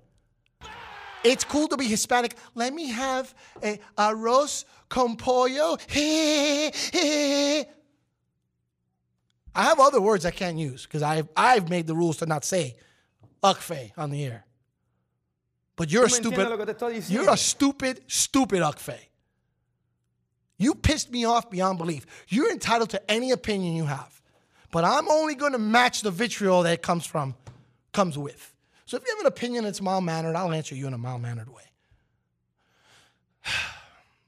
It's 1.23 1.43
cool 1.43 1.67
to 1.67 1.77
be 1.77 1.85
Hispanic. 1.85 2.35
Let 2.55 2.73
me 2.73 2.89
have 2.89 3.33
a 3.61 3.79
arroz 3.97 4.65
con 4.87 5.15
pollo. 5.15 5.77
I 9.55 9.63
have 9.63 9.79
other 9.79 9.99
words 9.99 10.25
I 10.25 10.31
can't 10.31 10.57
use 10.57 10.85
because 10.85 11.03
I've, 11.03 11.27
I've 11.35 11.69
made 11.69 11.87
the 11.87 11.95
rules 11.95 12.17
to 12.17 12.25
not 12.25 12.45
say 12.45 12.77
ukfe 13.43 13.91
on 13.97 14.09
the 14.11 14.23
air. 14.23 14.45
But 15.75 15.91
you're 15.91 16.05
a 16.05 16.09
stupid. 16.09 16.47
You're 17.07 17.29
a 17.29 17.37
stupid, 17.37 18.01
stupid 18.07 18.61
ukfe. 18.61 18.97
You 20.57 20.75
pissed 20.75 21.09
me 21.09 21.23
off 21.23 21.49
beyond 21.49 21.77
belief. 21.77 22.05
You're 22.27 22.51
entitled 22.51 22.89
to 22.89 23.11
any 23.11 23.31
opinion 23.31 23.75
you 23.75 23.85
have, 23.85 24.21
but 24.71 24.83
I'm 24.83 25.07
only 25.09 25.35
going 25.35 25.53
to 25.53 25.57
match 25.57 26.01
the 26.01 26.11
vitriol 26.11 26.63
that 26.63 26.73
it 26.73 26.81
comes 26.81 27.05
from, 27.05 27.33
comes 27.93 28.17
with. 28.17 28.53
So 28.89 28.97
if 28.97 29.03
you 29.05 29.13
have 29.17 29.19
an 29.19 29.27
opinion 29.27 29.65
that's 29.65 29.83
mild 29.83 30.03
mannered, 30.03 30.35
I'll 30.35 30.51
answer 30.51 30.73
you 30.73 30.87
in 30.87 30.95
a 30.95 30.97
mild 30.97 31.21
mannered 31.21 31.47
way. 31.47 31.61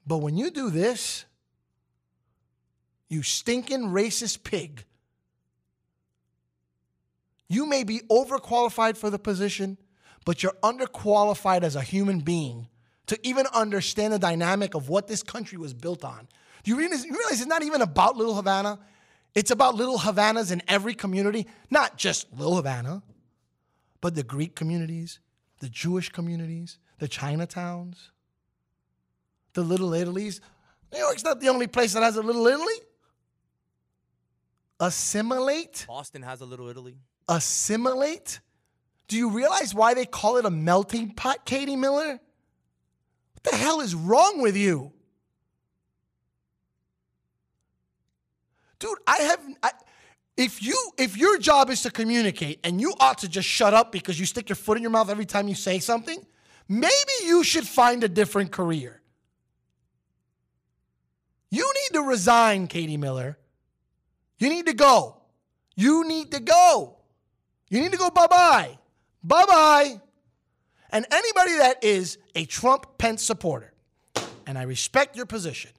But 0.05 0.17
when 0.17 0.37
you 0.37 0.51
do 0.51 0.69
this, 0.69 1.25
you 3.07 3.23
stinking 3.23 3.85
racist 3.85 4.43
pig, 4.43 4.83
you 7.47 7.65
may 7.65 7.83
be 7.83 8.01
overqualified 8.11 8.97
for 8.97 9.09
the 9.09 9.17
position, 9.17 9.79
but 10.25 10.43
you're 10.43 10.55
underqualified 10.61 11.63
as 11.63 11.75
a 11.75 11.81
human 11.81 12.19
being 12.19 12.67
to 13.07 13.17
even 13.27 13.47
understand 13.55 14.13
the 14.13 14.19
dynamic 14.19 14.75
of 14.75 14.89
what 14.89 15.07
this 15.07 15.23
country 15.23 15.57
was 15.57 15.73
built 15.73 16.03
on. 16.03 16.27
Do 16.63 16.71
you 16.71 16.77
realize, 16.77 17.03
you 17.03 17.11
realize 17.11 17.41
it's 17.41 17.47
not 17.47 17.63
even 17.63 17.81
about 17.81 18.15
Little 18.15 18.35
Havana? 18.35 18.77
It's 19.33 19.49
about 19.49 19.73
little 19.75 19.97
Havanas 19.97 20.51
in 20.51 20.61
every 20.67 20.93
community, 20.93 21.47
not 21.69 21.97
just 21.97 22.31
Little 22.33 22.57
Havana, 22.57 23.01
but 24.01 24.15
the 24.15 24.23
Greek 24.23 24.55
communities, 24.55 25.19
the 25.59 25.69
Jewish 25.69 26.09
communities, 26.09 26.79
the 26.99 27.07
Chinatowns, 27.07 28.09
the 29.53 29.61
Little 29.61 29.93
Italies. 29.93 30.41
New 30.91 30.99
York's 30.99 31.23
not 31.23 31.39
the 31.39 31.49
only 31.49 31.67
place 31.67 31.93
that 31.93 32.03
has 32.03 32.17
a 32.17 32.21
Little 32.21 32.47
Italy. 32.47 32.75
Assimilate? 34.81 35.85
Boston 35.87 36.23
has 36.23 36.41
a 36.41 36.45
little 36.45 36.67
Italy. 36.67 36.95
Assimilate? 37.29 38.39
Do 39.07 39.15
you 39.15 39.29
realize 39.29 39.75
why 39.75 39.93
they 39.93 40.05
call 40.05 40.37
it 40.37 40.45
a 40.45 40.49
melting 40.49 41.11
pot, 41.11 41.45
Katie 41.45 41.75
Miller? 41.75 42.19
What 43.33 43.43
the 43.43 43.55
hell 43.55 43.81
is 43.81 43.93
wrong 43.93 44.41
with 44.41 44.57
you? 44.57 44.91
Dude, 48.79 48.97
I 49.05 49.17
have 49.17 49.39
I, 49.61 49.71
if 50.37 50.63
you 50.63 50.75
if 50.97 51.17
your 51.17 51.37
job 51.37 51.69
is 51.69 51.81
to 51.83 51.91
communicate 51.91 52.59
and 52.63 52.79
you 52.79 52.93
ought 52.99 53.19
to 53.19 53.29
just 53.29 53.47
shut 53.47 53.73
up 53.73 53.91
because 53.91 54.19
you 54.19 54.25
stick 54.25 54.49
your 54.49 54.55
foot 54.55 54.77
in 54.77 54.81
your 54.81 54.91
mouth 54.91 55.09
every 55.09 55.25
time 55.25 55.47
you 55.47 55.55
say 55.55 55.79
something, 55.79 56.25
maybe 56.67 57.13
you 57.25 57.43
should 57.43 57.67
find 57.67 58.03
a 58.03 58.09
different 58.09 58.51
career. 58.51 59.01
You 61.49 61.71
need 61.73 61.97
to 61.97 62.01
resign, 62.01 62.67
Katie 62.67 62.97
Miller. 62.97 63.37
You 64.39 64.49
need 64.49 64.65
to 64.67 64.73
go. 64.73 65.17
You 65.75 66.07
need 66.07 66.31
to 66.31 66.39
go. 66.39 66.97
You 67.69 67.81
need 67.81 67.91
to 67.91 67.97
go 67.97 68.09
bye 68.09 68.27
bye. 68.27 68.77
Bye 69.23 69.45
bye. 69.45 70.01
And 70.91 71.05
anybody 71.11 71.57
that 71.57 71.83
is 71.83 72.17
a 72.35 72.45
Trump 72.45 72.97
Pence 72.97 73.23
supporter, 73.23 73.73
and 74.45 74.57
I 74.57 74.63
respect 74.63 75.15
your 75.15 75.25
position, 75.25 75.71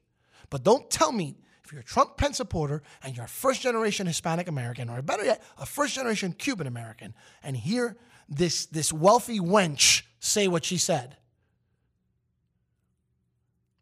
but 0.48 0.62
don't 0.62 0.88
tell 0.90 1.12
me 1.12 1.36
if 1.72 1.76
you're 1.76 1.80
a 1.80 1.84
Trump 1.84 2.18
Pence 2.18 2.36
supporter 2.36 2.82
and 3.02 3.16
you're 3.16 3.24
a 3.24 3.28
first 3.28 3.62
generation 3.62 4.06
Hispanic 4.06 4.46
American, 4.46 4.90
or 4.90 5.00
better 5.00 5.24
yet, 5.24 5.42
a 5.56 5.64
first 5.64 5.94
generation 5.94 6.34
Cuban 6.34 6.66
American, 6.66 7.14
and 7.42 7.56
hear 7.56 7.96
this, 8.28 8.66
this 8.66 8.92
wealthy 8.92 9.40
wench 9.40 10.02
say 10.20 10.48
what 10.48 10.66
she 10.66 10.76
said. 10.76 11.16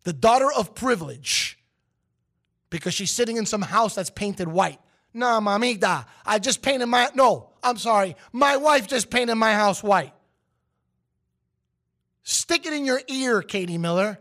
The 0.04 0.12
daughter 0.12 0.46
of 0.56 0.72
privilege, 0.76 1.58
because 2.70 2.94
she's 2.94 3.10
sitting 3.10 3.36
in 3.36 3.44
some 3.44 3.62
house 3.62 3.96
that's 3.96 4.08
painted 4.10 4.46
white. 4.46 4.78
Nah, 5.12 5.40
mamita, 5.40 6.06
I 6.24 6.38
just 6.38 6.62
painted 6.62 6.86
my, 6.86 7.08
no, 7.16 7.50
I'm 7.60 7.76
sorry, 7.76 8.14
my 8.32 8.56
wife 8.56 8.86
just 8.86 9.10
painted 9.10 9.34
my 9.34 9.52
house 9.52 9.82
white. 9.82 10.14
Stick 12.22 12.66
it 12.66 12.72
in 12.72 12.84
your 12.84 13.00
ear, 13.08 13.42
Katie 13.42 13.78
Miller. 13.78 14.20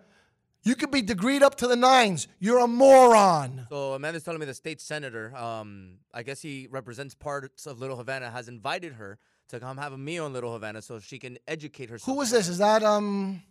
You 0.64 0.76
could 0.76 0.92
be 0.92 1.02
degreed 1.02 1.42
up 1.42 1.56
to 1.56 1.68
the 1.68 1.76
nines. 1.76 2.28
You're 2.40 2.60
a 2.60 2.68
moron. 2.68 3.66
So 3.70 3.94
Amanda's 3.94 4.24
telling 4.24 4.40
me 4.40 4.46
the 4.46 4.54
state 4.54 4.82
senator, 4.82 5.36
um, 5.36 6.00
I 6.14 6.24
guess 6.24 6.42
he 6.42 6.68
represents 6.70 7.16
parts 7.16 7.66
of 7.66 7.80
Little 7.80 7.96
Havana, 7.96 8.30
has 8.30 8.50
invited 8.50 8.94
her 8.94 9.20
to 9.50 9.60
come 9.60 9.78
have 9.78 9.94
a 9.94 9.98
meal 9.98 10.26
in 10.26 10.34
Little 10.34 10.54
Havana 10.54 10.82
so 10.82 11.00
she 11.00 11.18
can 11.18 11.38
educate 11.48 11.90
herself. 11.90 12.16
Who 12.16 12.22
is 12.22 12.30
this? 12.30 12.48
Is 12.48 12.60
that 12.60 12.84
um 12.84 13.42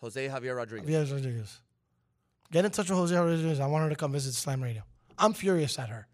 Jose 0.00 0.28
Javier 0.28 0.56
Rodriguez. 0.56 0.88
Javier 0.88 1.12
Rodriguez? 1.12 1.60
Get 2.52 2.64
in 2.64 2.70
touch 2.70 2.88
with 2.88 2.98
Jose 2.98 3.16
Rodriguez. 3.16 3.58
I 3.58 3.66
want 3.66 3.84
her 3.84 3.90
to 3.90 3.96
come 3.96 4.12
visit 4.12 4.34
Slam 4.34 4.62
Radio. 4.62 4.82
I'm 5.18 5.32
furious 5.32 5.78
at 5.78 5.88
her. 5.88 6.06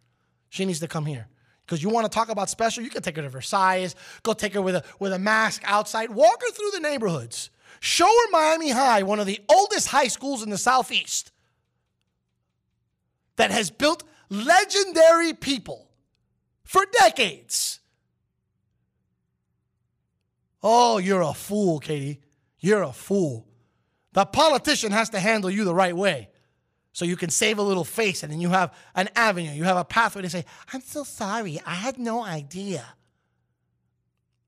She 0.49 0.65
needs 0.65 0.81
to 0.81 0.89
come 0.89 1.05
here. 1.05 1.29
Because 1.67 1.83
you 1.83 1.91
want 1.91 2.11
to 2.11 2.15
talk 2.15 2.29
about 2.29 2.51
special, 2.51 2.83
you 2.83 2.91
can 2.91 3.03
take 3.03 3.17
her 3.17 3.23
to 3.23 3.29
Versailles, 3.29 3.95
go 4.23 4.33
take 4.33 4.55
her 4.55 4.63
with 4.63 4.77
a 4.77 4.85
with 4.99 5.13
a 5.13 5.19
mask 5.19 5.63
outside, 5.65 6.11
walk 6.11 6.43
her 6.43 6.51
through 6.53 6.71
the 6.73 6.81
neighborhoods. 6.81 7.51
Show 7.85 8.07
her 8.07 8.31
Miami 8.31 8.71
High, 8.71 9.03
one 9.03 9.19
of 9.19 9.27
the 9.27 9.41
oldest 9.49 9.89
high 9.89 10.07
schools 10.07 10.45
in 10.45 10.51
the 10.51 10.57
southeast, 10.57 11.33
that 13.35 13.51
has 13.51 13.73
built 13.73 14.05
legendary 14.31 15.33
people 15.33 15.91
for 16.63 16.85
decades. 16.93 17.81
Oh, 20.63 20.99
you're 20.99 21.23
a 21.23 21.35
fool, 21.35 21.81
Katie. 21.81 22.21
You're 22.61 22.85
a 22.85 22.93
fool. 22.93 23.49
The 24.13 24.27
politician 24.27 24.93
has 24.93 25.11
to 25.11 25.19
handle 25.19 25.51
you 25.51 25.65
the 25.65 25.75
right 25.75 25.97
way. 25.97 26.29
So 26.93 27.05
you 27.05 27.17
can 27.17 27.31
save 27.31 27.59
a 27.59 27.63
little 27.63 27.83
face 27.83 28.23
and 28.23 28.31
then 28.31 28.41
you 28.41 28.51
have 28.51 28.73
an 28.95 29.09
avenue, 29.17 29.51
you 29.51 29.65
have 29.65 29.77
a 29.77 29.85
pathway 29.85 30.23
to 30.23 30.31
say, 30.31 30.45
I'm 30.73 30.83
so 30.83 31.03
sorry, 31.03 31.61
I 31.67 31.75
had 31.75 31.99
no 31.99 32.23
idea. 32.23 32.85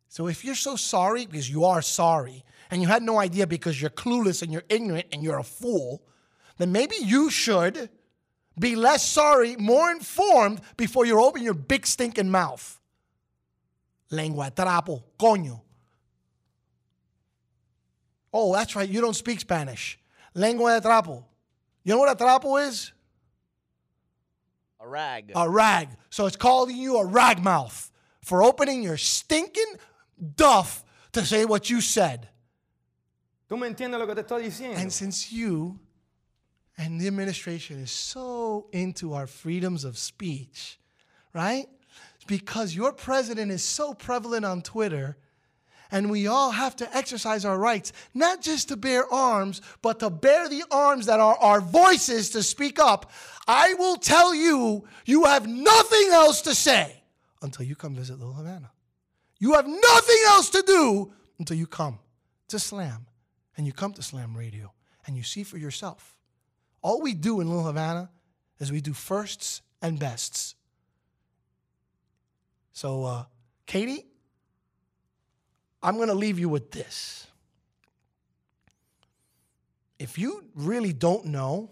So 0.09 0.29
if 0.29 0.45
you're 0.45 0.55
so 0.55 0.77
sorry, 0.77 1.27
because 1.27 1.51
you 1.51 1.65
are 1.65 1.83
sorry, 1.83 2.45
and 2.75 2.83
you 2.83 2.89
had 2.89 3.05
no 3.05 3.21
idea 3.21 3.47
because 3.47 3.81
you're 3.81 3.89
clueless 3.89 4.43
and 4.43 4.53
you're 4.53 4.65
ignorant 4.69 5.07
and 5.13 5.23
you're 5.23 5.39
a 5.39 5.45
fool, 5.45 6.03
then 6.59 6.73
maybe 6.73 6.97
you 7.01 7.31
should 7.31 7.89
be 8.59 8.75
less 8.75 9.09
sorry, 9.09 9.55
more 9.55 9.93
informed 9.93 10.61
before 10.77 11.07
you 11.07 11.23
open 11.23 11.45
your 11.45 11.55
big 11.55 11.87
stinking 11.87 12.29
mouth. 12.29 12.81
Lengua 14.11 14.51
de 14.51 14.61
trapo, 14.61 15.05
coño. 15.17 15.61
Oh, 18.33 18.53
that's 18.53 18.75
right, 18.75 18.89
you 18.89 19.01
don't 19.01 19.15
speak 19.15 19.39
Spanish. 19.39 19.97
Lengua 20.35 20.81
de 20.81 20.89
trapo. 20.89 21.23
You 21.85 21.93
know 21.93 22.01
what 22.01 22.11
a 22.11 22.25
trapo 22.25 22.61
is? 22.67 22.91
A 24.81 24.89
rag. 24.89 25.31
A 25.37 25.49
rag. 25.49 25.91
So 26.11 26.27
it's 26.27 26.35
calling 26.35 26.77
you 26.77 26.97
a 26.97 27.07
rag 27.07 27.41
mouth 27.41 27.93
for 28.21 28.43
opening 28.43 28.83
your 28.83 28.97
stinking 28.97 29.79
duff 30.35 30.85
to 31.13 31.25
say 31.25 31.45
what 31.45 31.71
you 31.71 31.81
said. 31.81 32.31
¿Tú 33.49 33.59
me 33.59 33.67
entiendes 33.67 33.99
lo 33.99 34.07
que 34.07 34.15
te 34.15 34.23
estoy 34.23 34.45
diciendo? 34.45 34.81
And 34.81 34.93
since 34.93 35.31
you 35.33 35.79
and 36.79 37.01
the 37.01 37.07
administration 37.07 37.79
is 37.81 37.91
so 37.91 38.67
into 38.73 39.13
our 39.15 39.27
freedoms 39.27 39.85
of 39.85 39.99
speech, 39.99 40.79
right? 41.33 41.67
Because 42.27 42.75
your 42.75 42.93
president 42.93 43.53
is 43.53 43.63
so 43.63 43.93
prevalent 43.93 44.45
on 44.45 44.63
Twitter, 44.63 45.17
and 45.91 46.11
we 46.11 46.27
all 46.27 46.51
have 46.51 46.75
to 46.77 46.97
exercise 46.97 47.45
our 47.45 47.59
rights, 47.59 47.93
not 48.15 48.41
just 48.41 48.69
to 48.69 48.77
bear 48.77 49.05
arms, 49.13 49.61
but 49.83 50.01
to 50.01 50.09
bear 50.09 50.49
the 50.49 50.65
arms 50.71 51.07
that 51.07 51.21
are 51.21 51.37
our 51.37 51.61
voices 51.61 52.31
to 52.31 52.43
speak 52.43 52.81
up. 52.81 53.13
I 53.47 53.75
will 53.75 53.97
tell 53.97 54.35
you, 54.35 54.87
you 55.05 55.25
have 55.25 55.47
nothing 55.47 56.09
else 56.11 56.41
to 56.43 56.55
say 56.55 57.03
until 57.43 57.67
you 57.67 57.77
come 57.77 57.95
visit 57.95 58.19
Little 58.19 58.35
Havana. 58.35 58.71
You 59.39 59.53
have 59.53 59.69
nothing 59.69 60.19
else 60.29 60.49
to 60.51 60.65
do 60.67 61.13
until 61.39 61.59
you 61.59 61.67
come 61.67 61.99
to 62.49 62.59
Slam 62.59 63.07
and 63.57 63.67
you 63.67 63.73
come 63.73 63.93
to 63.95 64.03
Slam 64.03 64.37
Radio 64.37 64.73
and 65.07 65.17
you 65.17 65.23
see 65.23 65.43
for 65.43 65.59
yourself. 65.59 66.15
All 66.83 67.01
we 67.01 67.15
do 67.15 67.41
in 67.41 67.49
Little 67.49 67.65
Havana 67.65 68.11
is 68.59 68.71
we 68.71 68.81
do 68.81 68.93
firsts 68.93 69.63
and 69.81 69.99
bests. 69.99 70.55
So, 72.73 73.05
uh, 73.05 73.25
Katie, 73.67 74.07
I'm 75.83 75.97
going 75.97 76.09
to 76.09 76.15
leave 76.15 76.39
you 76.39 76.49
with 76.49 76.71
this. 76.71 77.27
If 79.99 80.19
you 80.19 80.45
really 80.55 80.93
don't 80.93 81.27
know, 81.27 81.71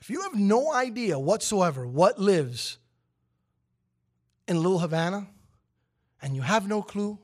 if 0.00 0.10
you 0.10 0.22
have 0.22 0.34
no 0.34 0.72
idea 0.72 1.18
whatsoever 1.18 1.86
what 1.86 2.18
lives 2.18 2.78
in 4.48 4.56
Little 4.56 4.80
Havana 4.80 5.28
and 6.20 6.34
you 6.34 6.42
have 6.42 6.68
no 6.68 6.82
clue, 6.82 7.18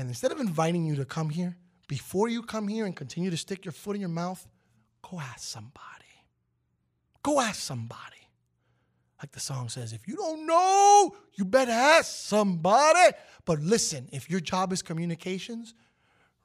then 0.00 0.08
instead 0.08 0.32
of 0.32 0.40
inviting 0.40 0.86
you 0.86 0.96
to 0.96 1.04
come 1.04 1.28
here, 1.28 1.58
before 1.86 2.28
you 2.28 2.42
come 2.42 2.68
here 2.68 2.86
and 2.86 2.96
continue 2.96 3.30
to 3.30 3.36
stick 3.36 3.66
your 3.66 3.72
foot 3.72 3.94
in 3.94 4.00
your 4.00 4.08
mouth, 4.08 4.46
go 5.02 5.20
ask 5.20 5.40
somebody. 5.40 5.84
Go 7.22 7.38
ask 7.38 7.60
somebody. 7.60 8.16
Like 9.20 9.32
the 9.32 9.40
song 9.40 9.68
says, 9.68 9.92
if 9.92 10.08
you 10.08 10.16
don't 10.16 10.46
know, 10.46 11.14
you 11.34 11.44
better 11.44 11.70
ask 11.70 12.06
somebody. 12.06 13.14
But 13.44 13.60
listen, 13.60 14.08
if 14.10 14.30
your 14.30 14.40
job 14.40 14.72
is 14.72 14.80
communications, 14.80 15.74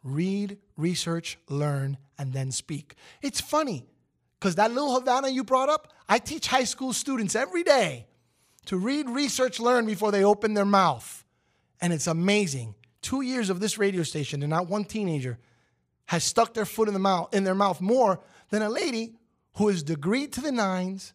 read, 0.04 0.58
research, 0.76 1.38
learn, 1.48 1.98
and 2.18 2.34
then 2.34 2.52
speak. 2.52 2.96
It's 3.22 3.40
funny 3.40 3.86
because 4.38 4.56
that 4.56 4.74
little 4.74 4.94
Havana 4.94 5.30
you 5.30 5.46
brought 5.46 5.70
up, 5.70 5.94
I 6.10 6.20
teach 6.20 6.48
high 6.48 6.66
school 6.66 6.92
students 6.92 7.36
every 7.36 7.64
day 7.64 8.08
to 8.66 8.76
read, 8.76 9.10
research, 9.10 9.62
learn 9.62 9.86
before 9.86 10.12
they 10.12 10.26
open 10.26 10.56
their 10.56 10.66
mouth. 10.66 11.24
And 11.80 11.94
it's 11.94 12.08
amazing. 12.08 12.76
Two 13.06 13.22
years 13.22 13.52
of 13.52 13.60
this 13.60 13.78
radio 13.78 14.02
station, 14.02 14.42
and 14.42 14.50
not 14.50 14.68
one 14.68 14.84
teenager 14.84 15.38
has 16.08 16.24
stuck 16.24 16.56
their 16.56 16.66
foot 16.66 16.88
in 16.88 16.96
the 16.96 17.00
mouth 17.00 17.32
in 17.36 17.44
their 17.44 17.54
mouth 17.54 17.80
more 17.80 18.20
than 18.50 18.64
a 18.64 18.70
lady 18.70 19.14
who 19.58 19.70
is 19.70 19.84
degreed 19.84 20.32
to 20.32 20.42
the 20.42 20.52
nines 20.52 21.14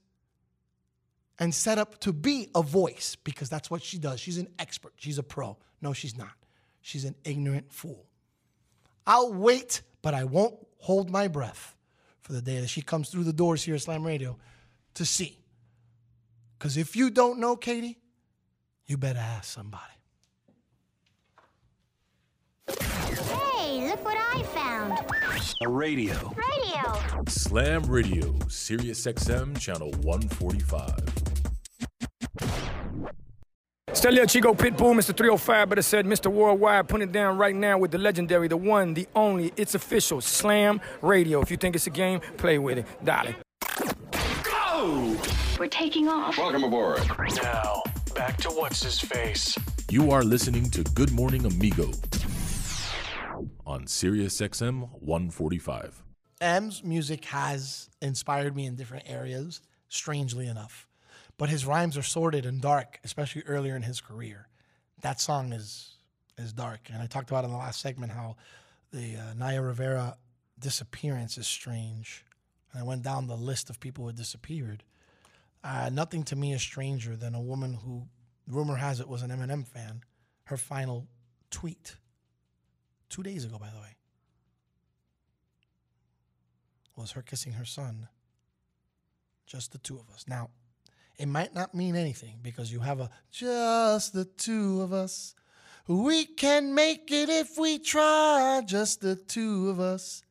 and 1.36 1.52
set 1.52 1.78
up 1.78 1.98
to 1.98 2.12
be 2.12 2.48
a 2.54 2.62
voice 2.62 3.16
because 3.24 3.48
that's 3.48 3.72
what 3.72 3.82
she 3.82 3.98
does. 3.98 4.20
She's 4.20 4.38
an 4.38 4.46
expert. 4.56 4.92
She's 4.98 5.18
a 5.18 5.24
pro. 5.24 5.56
No, 5.82 5.92
she's 5.92 6.16
not. 6.16 6.30
She's 6.80 7.04
an 7.04 7.16
ignorant 7.24 7.72
fool. 7.72 8.06
I'll 9.04 9.32
wait, 9.32 9.82
but 10.00 10.14
I 10.14 10.22
won't 10.22 10.54
hold 10.78 11.10
my 11.10 11.26
breath 11.26 11.74
for 12.20 12.32
the 12.32 12.40
day 12.40 12.60
that 12.60 12.68
she 12.68 12.82
comes 12.82 13.08
through 13.08 13.24
the 13.24 13.32
doors 13.32 13.64
here 13.64 13.74
at 13.74 13.80
Slam 13.80 14.06
Radio 14.06 14.38
to 14.94 15.04
see. 15.04 15.40
Because 16.56 16.76
if 16.76 16.94
you 16.94 17.10
don't 17.10 17.40
know 17.40 17.56
Katie, 17.56 17.98
you 18.86 18.96
better 18.96 19.18
ask 19.18 19.52
somebody. 19.52 19.99
Hey, 22.78 23.88
look 23.88 24.04
what 24.04 24.16
I 24.16 24.42
found. 24.54 24.98
A 25.62 25.68
radio. 25.68 26.14
Radio. 26.36 27.24
Slam 27.28 27.82
Radio, 27.84 28.38
Sirius 28.48 29.06
XM, 29.06 29.58
channel 29.58 29.90
145. 30.02 30.94
Stelio 33.92 34.24
Chico 34.24 34.54
Pitbull, 34.54 34.94
Mr. 34.94 35.14
305, 35.16 35.68
but 35.68 35.78
it 35.78 35.82
said 35.82 36.06
Mr. 36.06 36.30
Worldwide, 36.30 36.88
put 36.88 37.02
it 37.02 37.12
down 37.12 37.36
right 37.36 37.54
now 37.54 37.76
with 37.76 37.90
the 37.90 37.98
legendary, 37.98 38.48
the 38.48 38.56
one, 38.56 38.94
the 38.94 39.06
only, 39.14 39.52
it's 39.56 39.74
official, 39.74 40.20
Slam 40.20 40.80
Radio. 41.02 41.40
If 41.40 41.50
you 41.50 41.56
think 41.56 41.74
it's 41.74 41.86
a 41.86 41.90
game, 41.90 42.20
play 42.36 42.58
with 42.58 42.78
it. 42.78 42.86
Dale. 43.04 43.34
We're 45.58 45.66
taking 45.66 46.08
off. 46.08 46.38
Welcome 46.38 46.64
aboard. 46.64 47.02
Now, 47.42 47.82
back 48.14 48.38
to 48.38 48.48
what's 48.48 48.82
his 48.82 48.98
face. 48.98 49.54
You 49.90 50.10
are 50.10 50.22
listening 50.22 50.70
to 50.70 50.82
Good 50.94 51.12
Morning 51.12 51.44
Amigo 51.44 51.90
on 53.70 53.86
Sirius 53.86 54.40
XM 54.40 54.90
145. 55.00 56.02
M's 56.40 56.82
music 56.82 57.24
has 57.26 57.88
inspired 58.02 58.56
me 58.56 58.66
in 58.66 58.74
different 58.74 59.04
areas, 59.08 59.62
strangely 59.88 60.48
enough. 60.48 60.88
But 61.38 61.50
his 61.50 61.64
rhymes 61.64 61.96
are 61.96 62.02
sordid 62.02 62.44
and 62.44 62.60
dark, 62.60 62.98
especially 63.04 63.42
earlier 63.46 63.76
in 63.76 63.82
his 63.82 64.00
career. 64.00 64.48
That 65.02 65.20
song 65.20 65.52
is 65.52 65.94
is 66.36 66.52
dark. 66.52 66.80
And 66.92 67.00
I 67.00 67.06
talked 67.06 67.30
about 67.30 67.44
in 67.44 67.50
the 67.50 67.56
last 67.56 67.80
segment 67.80 68.12
how 68.12 68.36
the 68.92 69.16
uh, 69.16 69.34
Naya 69.36 69.62
Rivera 69.62 70.16
disappearance 70.58 71.38
is 71.38 71.46
strange. 71.46 72.24
And 72.72 72.82
I 72.82 72.86
went 72.86 73.02
down 73.02 73.26
the 73.26 73.36
list 73.36 73.70
of 73.70 73.78
people 73.78 74.04
who 74.04 74.08
had 74.08 74.16
disappeared. 74.16 74.82
Uh, 75.62 75.90
nothing 75.92 76.24
to 76.24 76.36
me 76.36 76.54
is 76.54 76.62
stranger 76.62 77.14
than 77.14 77.34
a 77.34 77.40
woman 77.40 77.74
who, 77.74 78.08
rumor 78.48 78.76
has 78.76 79.00
it, 79.00 79.08
was 79.08 79.22
an 79.22 79.30
Eminem 79.30 79.66
fan. 79.66 80.02
Her 80.44 80.56
final 80.56 81.06
tweet, 81.50 81.96
two 83.10 83.22
days 83.22 83.44
ago, 83.44 83.58
by 83.58 83.68
the 83.68 83.80
way, 83.80 83.96
was 86.96 87.12
her 87.12 87.22
kissing 87.22 87.52
her 87.52 87.64
son. 87.64 88.08
Just 89.46 89.72
the 89.72 89.78
two 89.78 89.98
of 89.98 90.08
us. 90.14 90.24
Now, 90.28 90.50
it 91.18 91.26
might 91.26 91.54
not 91.54 91.74
mean 91.74 91.96
anything 91.96 92.38
because 92.40 92.72
you 92.72 92.80
have 92.80 93.00
a 93.00 93.10
just 93.30 94.14
the 94.14 94.24
two 94.24 94.80
of 94.80 94.92
us. 94.92 95.34
We 95.88 96.24
can 96.24 96.74
make 96.74 97.10
it 97.10 97.28
if 97.28 97.58
we 97.58 97.78
try, 97.78 98.62
just 98.64 99.00
the 99.00 99.16
two 99.16 99.68
of 99.70 99.80
us. 99.80 100.22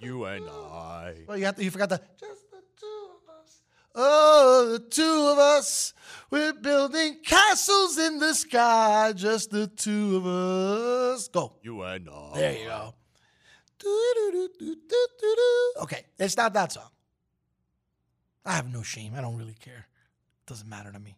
You 0.00 0.24
and 0.24 0.48
I. 0.48 1.24
Well, 1.28 1.36
you 1.36 1.44
have 1.44 1.56
to, 1.56 1.64
you 1.64 1.70
forgot 1.70 1.90
the 1.90 2.00
just 2.18 2.50
the 2.50 2.62
two 2.80 3.08
of 3.28 3.34
us. 3.40 3.62
Oh, 3.94 4.68
the 4.72 4.78
two 4.78 5.28
of 5.30 5.38
us. 5.38 5.92
We're 6.30 6.54
building 6.54 7.18
castles 7.24 7.98
in 7.98 8.18
the 8.18 8.32
sky, 8.34 9.12
just 9.14 9.50
the 9.50 9.66
two 9.66 10.16
of 10.16 10.26
us. 10.26 11.28
Go. 11.28 11.56
You 11.62 11.82
and 11.82 12.08
I. 12.08 12.30
There 12.34 12.58
you 12.58 12.64
go. 12.66 12.94
Okay, 15.82 16.04
it's 16.18 16.36
not 16.36 16.54
that 16.54 16.72
song. 16.72 16.88
I 18.44 18.52
have 18.52 18.72
no 18.72 18.82
shame. 18.82 19.12
I 19.16 19.20
don't 19.20 19.36
really 19.36 19.56
care. 19.58 19.86
It 20.40 20.46
Doesn't 20.46 20.68
matter 20.68 20.90
to 20.90 20.98
me. 20.98 21.16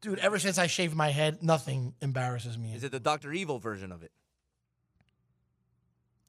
Dude, 0.00 0.18
ever 0.18 0.38
since 0.38 0.58
I 0.58 0.66
shaved 0.66 0.94
my 0.94 1.10
head, 1.10 1.42
nothing 1.42 1.94
embarrasses 2.00 2.58
me. 2.58 2.74
Is 2.74 2.82
it 2.82 2.90
the 2.90 3.00
Doctor 3.00 3.32
Evil 3.32 3.58
version 3.60 3.92
of 3.92 4.02
it? 4.02 4.10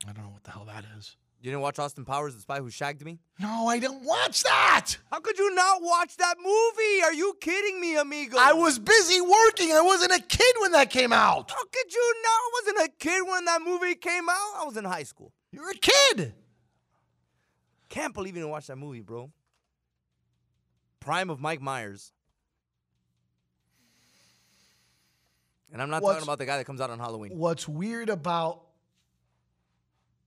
I 0.07 0.11
don't 0.11 0.23
know 0.23 0.31
what 0.31 0.43
the 0.43 0.51
hell 0.51 0.65
that 0.65 0.85
is. 0.97 1.15
You 1.43 1.51
didn't 1.51 1.61
watch 1.61 1.77
Austin 1.77 2.05
Powers, 2.05 2.33
the 2.35 2.39
spy 2.39 2.59
who 2.59 2.69
shagged 2.69 3.03
me? 3.03 3.19
No, 3.37 3.67
I 3.67 3.77
didn't 3.77 4.05
watch 4.05 4.43
that. 4.43 4.91
How 5.11 5.19
could 5.19 5.37
you 5.37 5.53
not 5.53 5.81
watch 5.81 6.15
that 6.15 6.35
movie? 6.37 7.03
Are 7.03 7.11
you 7.13 7.35
kidding 7.41 7.81
me, 7.81 7.97
amigo? 7.97 8.37
I 8.39 8.53
was 8.53 8.79
busy 8.79 9.19
working. 9.19 9.73
I 9.73 9.81
wasn't 9.81 10.13
a 10.13 10.21
kid 10.21 10.55
when 10.61 10.71
that 10.71 10.89
came 10.89 11.11
out. 11.11 11.51
How 11.51 11.65
could 11.65 11.93
you 11.93 12.13
not? 12.23 12.29
I 12.29 12.49
wasn't 12.61 12.87
a 12.87 12.91
kid 12.97 13.23
when 13.29 13.43
that 13.43 13.61
movie 13.61 13.95
came 13.95 14.29
out. 14.29 14.61
I 14.61 14.63
was 14.65 14.77
in 14.77 14.85
high 14.85 15.03
school. 15.03 15.33
You're 15.51 15.69
a 15.69 15.73
kid. 15.73 16.33
Can't 17.89 18.13
believe 18.13 18.35
you 18.37 18.41
didn't 18.41 18.51
watch 18.51 18.67
that 18.67 18.77
movie, 18.77 19.01
bro. 19.01 19.29
Prime 21.01 21.29
of 21.29 21.41
Mike 21.41 21.59
Myers. 21.61 22.13
And 25.73 25.81
I'm 25.81 25.89
not 25.89 26.01
What's- 26.03 26.15
talking 26.15 26.25
about 26.25 26.37
the 26.37 26.45
guy 26.45 26.55
that 26.55 26.63
comes 26.65 26.79
out 26.79 26.89
on 26.89 26.99
Halloween. 26.99 27.37
What's 27.37 27.67
weird 27.67 28.09
about 28.09 28.62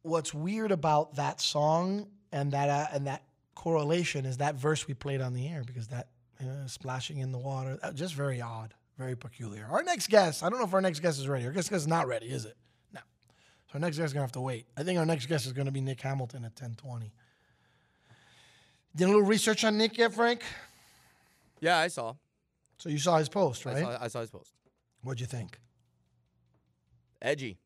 what's 0.06 0.32
weird 0.32 0.72
about 0.72 1.16
that 1.16 1.40
song 1.40 2.06
and 2.32 2.52
that 2.52 2.68
uh, 2.68 2.86
and 2.92 3.06
that 3.06 3.22
correlation 3.54 4.24
is 4.24 4.36
that 4.38 4.54
verse 4.54 4.86
we 4.86 4.94
played 4.94 5.20
on 5.20 5.34
the 5.34 5.48
air 5.48 5.62
because 5.64 5.88
that 5.88 6.08
uh, 6.40 6.66
splashing 6.66 7.18
in 7.18 7.32
the 7.32 7.38
water 7.38 7.78
uh, 7.82 7.92
just 7.92 8.14
very 8.14 8.40
odd, 8.40 8.74
very 8.98 9.16
peculiar. 9.16 9.66
Our 9.70 9.82
next 9.82 10.08
guest, 10.08 10.42
I 10.42 10.48
don't 10.48 10.58
know 10.58 10.66
if 10.66 10.74
our 10.74 10.80
next 10.80 11.00
guest 11.00 11.18
is 11.18 11.28
ready. 11.28 11.44
Our 11.46 11.52
next 11.52 11.68
guest 11.68 11.82
is 11.82 11.88
not 11.88 12.06
ready, 12.06 12.26
is 12.26 12.44
it? 12.44 12.56
No. 12.92 13.00
So 13.66 13.74
our 13.74 13.80
next 13.80 13.96
guest 13.96 14.06
is 14.06 14.12
gonna 14.12 14.24
have 14.24 14.32
to 14.32 14.40
wait. 14.40 14.66
I 14.76 14.82
think 14.82 14.98
our 14.98 15.06
next 15.06 15.26
guest 15.26 15.46
is 15.46 15.52
gonna 15.52 15.72
be 15.72 15.80
Nick 15.80 16.00
Hamilton 16.00 16.44
at 16.44 16.54
10:20. 16.54 17.10
Did 18.94 19.04
a 19.04 19.08
little 19.08 19.22
research 19.22 19.64
on 19.64 19.76
Nick 19.76 19.98
yet, 19.98 20.14
Frank? 20.14 20.42
Yeah, 21.60 21.78
I 21.78 21.88
saw. 21.88 22.14
So 22.78 22.88
you 22.88 22.98
saw 22.98 23.18
his 23.18 23.28
post, 23.28 23.66
I 23.66 23.72
right? 23.72 23.82
saw, 23.82 23.98
I 24.04 24.08
saw 24.08 24.20
his 24.20 24.30
post. 24.30 24.52
What'd 25.02 25.20
you 25.20 25.26
think? 25.26 25.58
Edgy. 27.20 27.58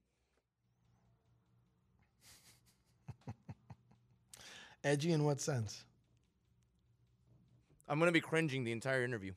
Edgy 4.82 5.12
in 5.12 5.24
what 5.24 5.40
sense? 5.40 5.84
I'm 7.88 7.98
gonna 7.98 8.12
be 8.12 8.20
cringing 8.20 8.64
the 8.64 8.72
entire 8.72 9.04
interview. 9.04 9.32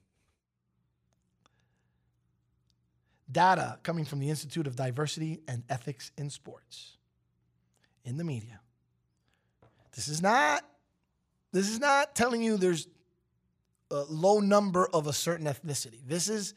data 3.34 3.80
coming 3.84 4.06
from 4.06 4.20
the 4.20 4.30
Institute 4.30 4.68
of 4.68 4.76
Diversity 4.76 5.42
and 5.48 5.64
Ethics 5.70 6.12
in 6.18 6.30
Sports 6.30 6.98
in 8.06 8.18
the 8.18 8.24
media. 8.24 8.62
This 9.96 10.08
is 10.08 10.22
not 10.22 10.64
this 11.52 11.70
is 11.70 11.80
not 11.80 12.16
telling 12.16 12.42
you 12.42 12.58
there's 12.58 12.88
a 13.92 14.06
low 14.10 14.40
number 14.40 14.88
of 14.88 15.06
a 15.08 15.14
certain 15.14 15.46
ethnicity. 15.46 16.00
This 16.06 16.30
is 16.30 16.56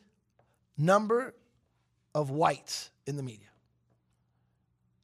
number 0.79 1.35
of 2.15 2.31
whites 2.31 2.91
in 3.07 3.17
the 3.17 3.23
media. 3.23 3.49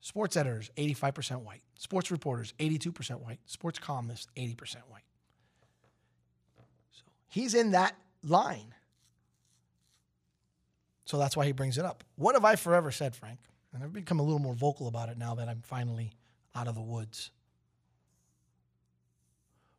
Sports 0.02 0.36
editors 0.36 0.68
85% 0.76 1.42
white. 1.42 1.62
Sports 1.78 2.10
reporters 2.10 2.52
82% 2.58 3.20
white. 3.20 3.38
Sports 3.46 3.78
columnists 3.78 4.26
80% 4.36 4.76
white. 4.88 5.04
So 6.90 7.04
he's 7.28 7.54
in 7.54 7.70
that 7.70 7.94
line. 8.24 8.74
So 11.04 11.18
that's 11.18 11.36
why 11.36 11.46
he 11.46 11.52
brings 11.52 11.78
it 11.78 11.84
up. 11.84 12.02
What 12.16 12.34
have 12.34 12.44
I 12.44 12.56
forever 12.56 12.90
said, 12.90 13.14
Frank? 13.14 13.38
And 13.72 13.84
I've 13.84 13.92
become 13.92 14.18
a 14.18 14.24
little 14.24 14.40
more 14.40 14.54
vocal 14.54 14.88
about 14.88 15.08
it 15.08 15.16
now 15.16 15.36
that 15.36 15.48
I'm 15.48 15.62
finally 15.62 16.12
out 16.52 16.66
of 16.66 16.74
the 16.74 16.82
woods. 16.82 17.30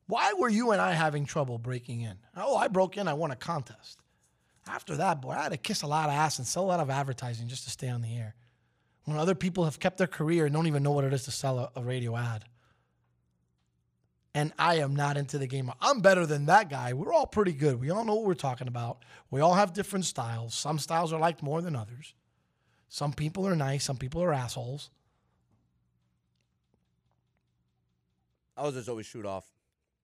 Why 0.08 0.34
were 0.40 0.50
you 0.50 0.72
and 0.72 0.82
I 0.82 0.94
having 0.94 1.26
trouble 1.26 1.58
breaking 1.58 2.02
in? 2.02 2.16
Oh, 2.38 2.56
I 2.56 2.70
broke 2.70 2.95
in, 2.95 3.10
I 3.10 3.14
won 3.14 3.32
a 3.32 3.36
contest. 3.36 4.00
After 4.68 4.95
that, 4.95 5.22
boy, 5.22 5.32
I 5.32 5.44
had 5.44 5.52
to 5.52 5.58
kiss 5.58 5.82
a 5.82 5.88
lot 5.88 6.08
of 6.08 6.16
ass 6.16 6.38
and 6.38 6.48
sell 6.48 6.64
a 6.64 6.68
lot 6.68 6.80
of 6.80 6.90
advertising 6.90 7.50
just 7.50 7.66
to 7.66 7.70
stay 7.70 7.90
on 7.90 8.02
the 8.02 8.16
air. 8.16 8.36
When 9.06 9.18
other 9.18 9.36
people 9.36 9.66
have 9.66 9.80
kept 9.80 9.98
their 9.98 10.08
career 10.08 10.46
and 10.46 10.54
don't 10.54 10.68
even 10.68 10.84
know 10.84 10.92
what 10.92 11.04
it 11.04 11.14
is 11.14 11.26
to 11.26 11.32
sell 11.32 11.60
a, 11.60 11.72
a 11.76 11.84
radio 11.84 12.16
ad. 12.16 12.46
And 14.36 14.52
I 14.58 14.76
am 14.76 14.96
not 14.96 15.18
into 15.18 15.38
the 15.38 15.46
game. 15.46 15.72
I'm 15.80 16.00
better 16.00 16.26
than 16.26 16.48
that 16.48 16.70
guy. 16.70 16.94
We're 16.94 17.14
all 17.14 17.28
pretty 17.28 17.52
good. 17.52 17.80
We 17.80 17.92
all 17.92 18.04
know 18.04 18.16
what 18.16 18.26
we're 18.26 18.34
talking 18.34 18.68
about. 18.68 19.04
We 19.30 19.42
all 19.42 19.54
have 19.54 19.74
different 19.74 20.06
styles. 20.06 20.56
Some 20.56 20.80
styles 20.80 21.14
are 21.14 21.20
liked 21.20 21.44
more 21.44 21.62
than 21.62 21.76
others. 21.76 22.16
Some 22.90 23.14
people 23.14 23.48
are 23.48 23.56
nice, 23.56 23.84
some 23.84 23.98
people 23.98 24.22
are 24.24 24.32
assholes. 24.32 24.92
I 28.56 28.64
was 28.64 28.76
just 28.76 28.88
always 28.88 29.08
shoot 29.08 29.26
off. 29.26 29.46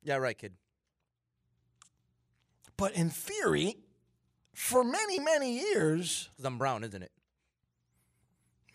Yeah, 0.04 0.16
right, 0.16 0.36
kid. 0.36 0.54
But 2.78 2.94
in 2.94 3.10
theory, 3.12 3.78
for 4.56 4.84
many, 4.84 5.20
many 5.20 5.60
years, 5.60 6.30
Because 6.32 6.46
I'm 6.46 6.58
brown, 6.58 6.84
isn't 6.84 7.04
it? 7.04 7.12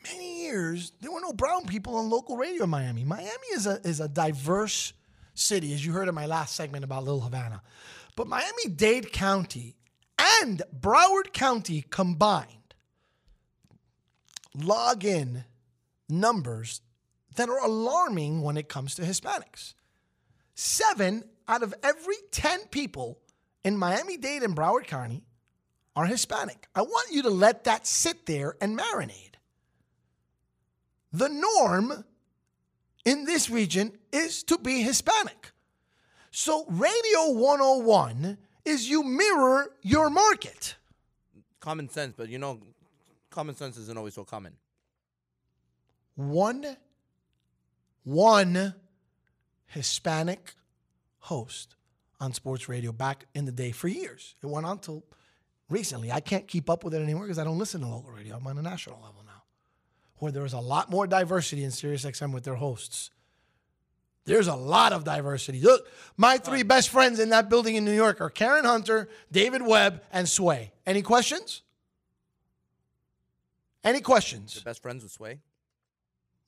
Many 0.05 0.43
years, 0.45 0.93
there 1.01 1.11
were 1.11 1.21
no 1.21 1.33
brown 1.33 1.67
people 1.67 1.97
on 1.97 2.11
local 2.11 2.37
radio 2.37 2.65
in 2.65 2.71
Miami. 2.71 3.05
Miami 3.05 3.49
is 3.55 3.67
a 3.67 3.81
is 3.85 4.01
a 4.01 4.09
diverse 4.09 4.93
city, 5.35 5.73
as 5.75 5.85
you 5.85 5.93
heard 5.93 6.09
in 6.09 6.15
my 6.15 6.27
last 6.27 6.55
segment 6.55 6.85
about 6.85 7.05
Little 7.05 7.21
Havana. 7.21 7.63
But 8.17 8.29
Miami 8.29 8.69
Dade 8.75 9.13
County 9.13 9.77
and 10.43 10.63
Broward 10.79 11.33
County 11.33 11.85
combined 11.91 12.75
log 14.55 15.05
in 15.05 15.45
numbers 16.09 16.81
that 17.37 17.49
are 17.49 17.65
alarming 17.65 18.43
when 18.43 18.57
it 18.57 18.69
comes 18.69 18.95
to 18.95 19.03
Hispanics. 19.03 19.75
Seven 20.55 21.25
out 21.49 21.63
of 21.63 21.75
every 21.83 22.17
10 22.31 22.67
people 22.71 23.19
in 23.65 23.77
Miami 23.77 24.17
Dade 24.17 24.43
and 24.43 24.57
Broward 24.57 24.87
County 24.87 25.25
are 25.97 26.07
Hispanic. 26.07 26.69
I 26.75 26.83
want 26.83 27.11
you 27.13 27.23
to 27.23 27.31
let 27.31 27.65
that 27.65 27.87
sit 27.87 28.27
there 28.27 28.57
and 28.61 28.79
marinate. 28.79 29.34
The 31.15 31.29
norm 31.29 32.05
in 33.05 33.25
this 33.25 33.49
region 33.49 33.93
is 34.13 34.43
to 34.45 34.59
be 34.59 34.83
Hispanic. 34.83 35.53
So, 36.33 36.65
Radio 36.69 37.31
101 37.31 38.37
is 38.65 38.91
you 38.91 39.05
mirror 39.05 39.71
your 39.81 40.11
market. 40.11 40.75
Common 41.61 41.89
sense, 41.89 42.15
but 42.17 42.29
you 42.29 42.41
know, 42.41 42.59
common 43.31 43.55
sense 43.55 43.77
isn't 43.77 43.97
always 43.97 44.15
so 44.15 44.25
common. 44.25 44.55
One, 46.17 46.77
one 48.03 48.75
Hispanic 49.67 50.55
host 51.21 51.77
on 52.19 52.33
sports 52.33 52.69
radio 52.69 52.91
back 52.91 53.27
in 53.37 53.45
the 53.45 53.53
day 53.53 53.71
for 53.71 53.87
years. 53.87 54.35
It 54.43 54.47
went 54.47 54.67
on 54.67 54.81
till 54.81 55.05
recently. 55.71 56.11
I 56.11 56.19
can't 56.19 56.49
keep 56.49 56.69
up 56.69 56.83
with 56.83 56.93
it 56.93 57.03
anymore 57.03 57.23
because 57.23 57.39
I 57.39 57.45
don't 57.45 57.59
listen 57.59 57.83
to 57.83 57.87
local 57.87 58.11
radio. 58.11 58.37
I'm 58.37 58.47
on 58.49 58.59
a 58.59 58.63
national 58.63 59.01
level 59.01 59.24
where 60.25 60.33
there 60.33 60.45
is 60.45 60.53
a 60.53 60.59
lot 60.59 60.91
more 60.91 61.07
diversity 61.07 61.63
in 61.63 61.71
SiriusXM 61.71 62.33
with 62.33 62.43
their 62.43 62.57
hosts. 62.57 63.11
There's 64.25 64.49
a 64.49 64.55
lot 64.55 64.93
of 64.93 65.05
diversity. 65.05 65.61
Look, 65.61 65.87
my 66.17 66.39
three 66.39 66.63
best 66.63 66.89
friends 66.89 67.21
in 67.21 67.29
that 67.29 67.51
building 67.51 67.77
in 67.77 67.85
New 67.85 67.93
York 67.93 68.21
are 68.21 68.31
Karen 68.31 68.65
Hunter, 68.65 69.09
David 69.31 69.63
Webb, 69.63 70.03
and 70.11 70.27
Sway. 70.29 70.73
Any 70.87 71.03
questions? 71.03 71.63
Any 73.85 74.01
questions? 74.01 74.55
Your 74.55 74.65
best 74.65 74.81
friends 74.81 75.03
with 75.03 75.13
Sway? 75.13 75.41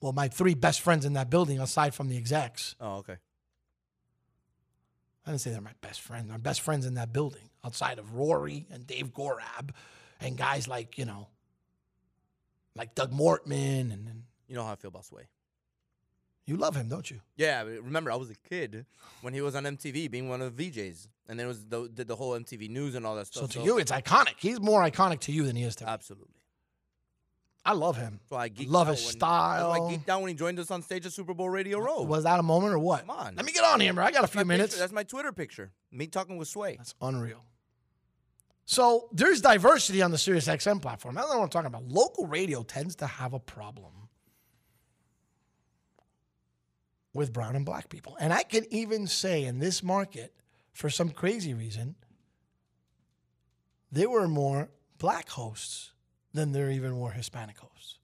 Well, 0.01 0.13
my 0.13 0.29
three 0.29 0.55
best 0.55 0.81
friends 0.81 1.05
in 1.05 1.13
that 1.13 1.29
building, 1.29 1.61
aside 1.61 1.95
from 1.95 2.09
the 2.09 2.17
execs. 2.17 2.75
Oh, 2.81 2.97
okay. 2.97 3.17
I 5.27 5.31
didn't 5.31 5.43
say 5.43 5.51
they're 5.51 5.61
my 5.61 5.71
best 5.83 6.01
friends. 6.01 6.31
My 6.31 6.39
best 6.39 6.63
friends 6.63 6.87
in 6.87 6.95
that 6.95 7.13
building, 7.13 7.51
outside 7.65 7.99
of 7.99 8.15
Rory 8.15 8.67
and 8.71 8.87
Dave 8.87 9.13
Gorab, 9.13 9.71
and 10.21 10.37
guys 10.37 10.67
like 10.67 10.97
you 10.97 11.05
know, 11.05 11.29
like 12.77 12.95
Doug 12.95 13.13
Mortman, 13.13 13.93
and, 13.93 14.07
and 14.09 14.23
You 14.49 14.55
know 14.57 14.65
how 14.65 14.73
I 14.73 14.77
feel 14.77 14.89
about 14.89 15.05
Sway. 15.05 15.29
you 16.47 16.57
love 16.57 16.77
him, 16.77 16.89
don't 16.89 17.11
you? 17.11 17.21
Yeah, 17.37 17.63
remember, 17.63 18.13
I 18.13 18.17
was 18.17 18.31
a 18.31 18.37
kid 18.49 18.87
when 19.23 19.35
he 19.35 19.41
was 19.41 19.55
on 19.57 19.65
MTV 19.65 20.11
being 20.11 20.29
one 20.29 20.41
of 20.43 20.57
the 20.57 20.71
VJs. 20.71 21.09
And 21.29 21.39
then 21.41 21.47
it 21.47 21.49
was 21.49 21.65
the, 21.67 21.89
did 21.93 22.07
the 22.07 22.15
whole 22.15 22.39
MTV 22.39 22.71
news 22.71 22.95
and 22.95 23.05
all 23.05 23.17
that 23.17 23.27
stuff. 23.27 23.51
So 23.53 23.61
to 23.61 23.65
you, 23.67 23.79
it's 23.79 23.91
iconic. 23.91 24.35
He's 24.39 24.61
more 24.61 24.83
iconic 24.83 25.19
to 25.21 25.33
you 25.33 25.43
than 25.45 25.57
he 25.57 25.65
is 25.65 25.75
to 25.77 25.85
me. 25.85 25.91
Absolutely. 25.91 26.29
I 27.65 27.73
love 27.73 27.97
him. 27.97 28.21
Why 28.29 28.45
I 28.45 28.51
love 28.69 28.87
his 28.87 29.05
when- 29.05 29.13
style. 29.13 29.73
I 29.73 29.79
geeked 29.81 30.09
out 30.09 30.21
when 30.21 30.29
he 30.29 30.35
joined 30.37 30.61
us 30.61 30.71
on 30.71 30.83
stage 30.83 31.05
at 31.05 31.13
Super 31.13 31.35
Bowl 31.35 31.51
Radio 31.51 31.81
Row. 31.81 32.03
Was 32.03 32.23
that 32.23 32.39
a 32.39 32.43
moment 32.45 32.73
or 32.75 32.79
what? 32.79 33.01
Come 33.01 33.11
on. 33.11 33.35
Let 33.35 33.45
me 33.45 33.51
get 33.51 33.65
on 33.65 33.81
here, 33.81 33.93
bro. 33.93 34.05
I 34.05 34.13
got 34.13 34.23
a 34.23 34.29
few 34.29 34.39
my 34.39 34.43
picture- 34.45 34.57
minutes. 34.57 34.79
That's 34.79 34.93
my 34.93 35.03
Twitter 35.03 35.33
picture. 35.33 35.73
Me 35.91 36.07
talking 36.07 36.37
with 36.37 36.47
Sway. 36.47 36.77
That's 36.77 36.95
unreal. 37.03 37.43
So 38.67 39.09
there's 39.13 39.41
diversity 39.41 40.03
on 40.03 40.11
the 40.11 40.17
SiriusXM 40.17 40.83
platform. 40.83 41.15
That's 41.15 41.29
not 41.29 41.39
what 41.39 41.45
I'm 41.45 41.51
talking 41.51 41.69
about. 41.69 41.87
Local 41.89 42.27
radio 42.27 42.65
tends 42.65 42.97
to 42.97 43.07
have 43.07 43.33
a 43.33 43.39
problem 43.39 43.93
with 47.15 47.33
brown 47.33 47.55
and 47.55 47.65
black 47.65 47.89
people. 47.89 48.17
And 48.21 48.33
I 48.33 48.43
can 48.43 48.67
even 48.71 49.07
say 49.07 49.45
in 49.45 49.61
this 49.61 49.85
market, 49.85 50.35
for 50.73 50.91
some 50.91 51.11
crazy 51.11 51.55
reason, 51.55 51.95
there 53.93 54.11
were 54.11 54.27
more 54.27 54.69
black 54.99 55.31
hosts 55.31 55.93
than 56.35 56.51
there 56.51 56.71
even 56.71 56.99
were 56.99 57.13
Hispanic 57.13 57.59
hosts. 57.59 58.01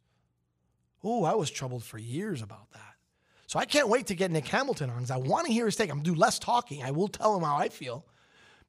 Ooh, 1.04 1.24
I 1.24 1.34
was 1.34 1.50
troubled 1.50 1.82
for 1.82 1.98
years 1.98 2.40
about 2.40 2.70
that. 2.72 2.94
So 3.48 3.58
I 3.58 3.64
can't 3.64 3.88
wait 3.88 4.06
to 4.06 4.14
get 4.14 4.30
Nick 4.30 4.46
Hamilton 4.46 4.90
on 4.90 4.96
because 4.98 5.10
I 5.10 5.16
want 5.16 5.46
to 5.46 5.52
hear 5.52 5.66
his 5.66 5.74
take. 5.74 5.90
I'm 5.90 6.02
do 6.02 6.14
less 6.14 6.38
talking. 6.38 6.84
I 6.84 6.92
will 6.92 7.08
tell 7.08 7.36
him 7.36 7.42
how 7.42 7.56
I 7.56 7.68
feel. 7.68 8.06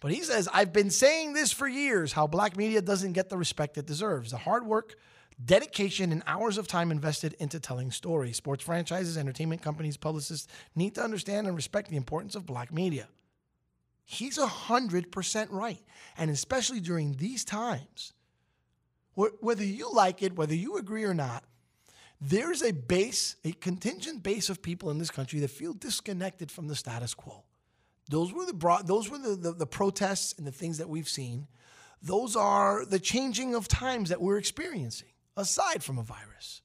But 0.03 0.11
he 0.11 0.21
says, 0.21 0.49
I've 0.51 0.73
been 0.73 0.89
saying 0.89 1.31
this 1.31 1.53
for 1.53 1.65
years 1.65 2.11
how 2.11 2.27
black 2.27 2.57
media 2.57 2.81
doesn't 2.81 3.13
get 3.13 3.29
the 3.29 3.37
respect 3.37 3.77
it 3.77 3.85
deserves. 3.85 4.31
The 4.31 4.37
hard 4.37 4.65
work 4.65 4.97
dedication, 5.43 6.11
and 6.11 6.21
hours 6.27 6.57
of 6.57 6.67
time 6.67 6.91
invested 6.91 7.37
into 7.39 7.57
telling 7.57 7.89
stories. 7.89 8.35
Sports 8.35 8.65
franchises, 8.65 9.17
entertainment 9.17 9.61
companies, 9.61 9.95
publicists 9.95 10.49
need 10.75 10.93
to 10.95 11.01
understand 11.01 11.47
and 11.47 11.55
respect 11.55 11.89
the 11.89 11.95
importance 11.95 12.35
of 12.35 12.45
black 12.45 12.73
media. 12.73 13.07
He's 14.03 14.37
100% 14.37 15.47
right. 15.51 15.79
And 16.17 16.29
especially 16.29 16.81
during 16.81 17.13
these 17.13 17.45
times, 17.45 18.11
whether 19.15 19.63
you 19.63 19.89
like 19.89 20.21
it, 20.21 20.35
whether 20.35 20.53
you 20.53 20.75
agree 20.75 21.05
or 21.05 21.13
not, 21.13 21.45
there's 22.19 22.61
a 22.61 22.73
base, 22.73 23.37
a 23.45 23.53
contingent 23.53 24.21
base 24.21 24.49
of 24.49 24.61
people 24.61 24.89
in 24.89 24.97
this 24.97 25.11
country 25.11 25.39
that 25.39 25.49
feel 25.49 25.71
disconnected 25.71 26.51
from 26.51 26.67
the 26.67 26.75
status 26.75 27.13
quo. 27.13 27.45
Those 28.13 28.31
were 28.31 28.45
the 28.45 28.53
broad, 28.53 28.85
those 28.85 29.09
were 29.09 29.17
the, 29.17 29.35
the, 29.35 29.51
the 29.53 29.65
protests 29.65 30.35
and 30.37 30.45
the 30.45 30.51
things 30.51 30.77
that 30.77 30.87
we've 30.87 31.09
seen. 31.09 31.47
Those 31.99 32.35
are 32.35 32.85
the 32.85 32.99
changing 32.99 33.55
of 33.55 33.67
times 33.67 34.09
that 34.09 34.21
we're 34.21 34.37
experiencing, 34.37 35.09
aside 35.35 35.83
from 35.83 35.97
a 35.97 36.03
virus. 36.03 36.61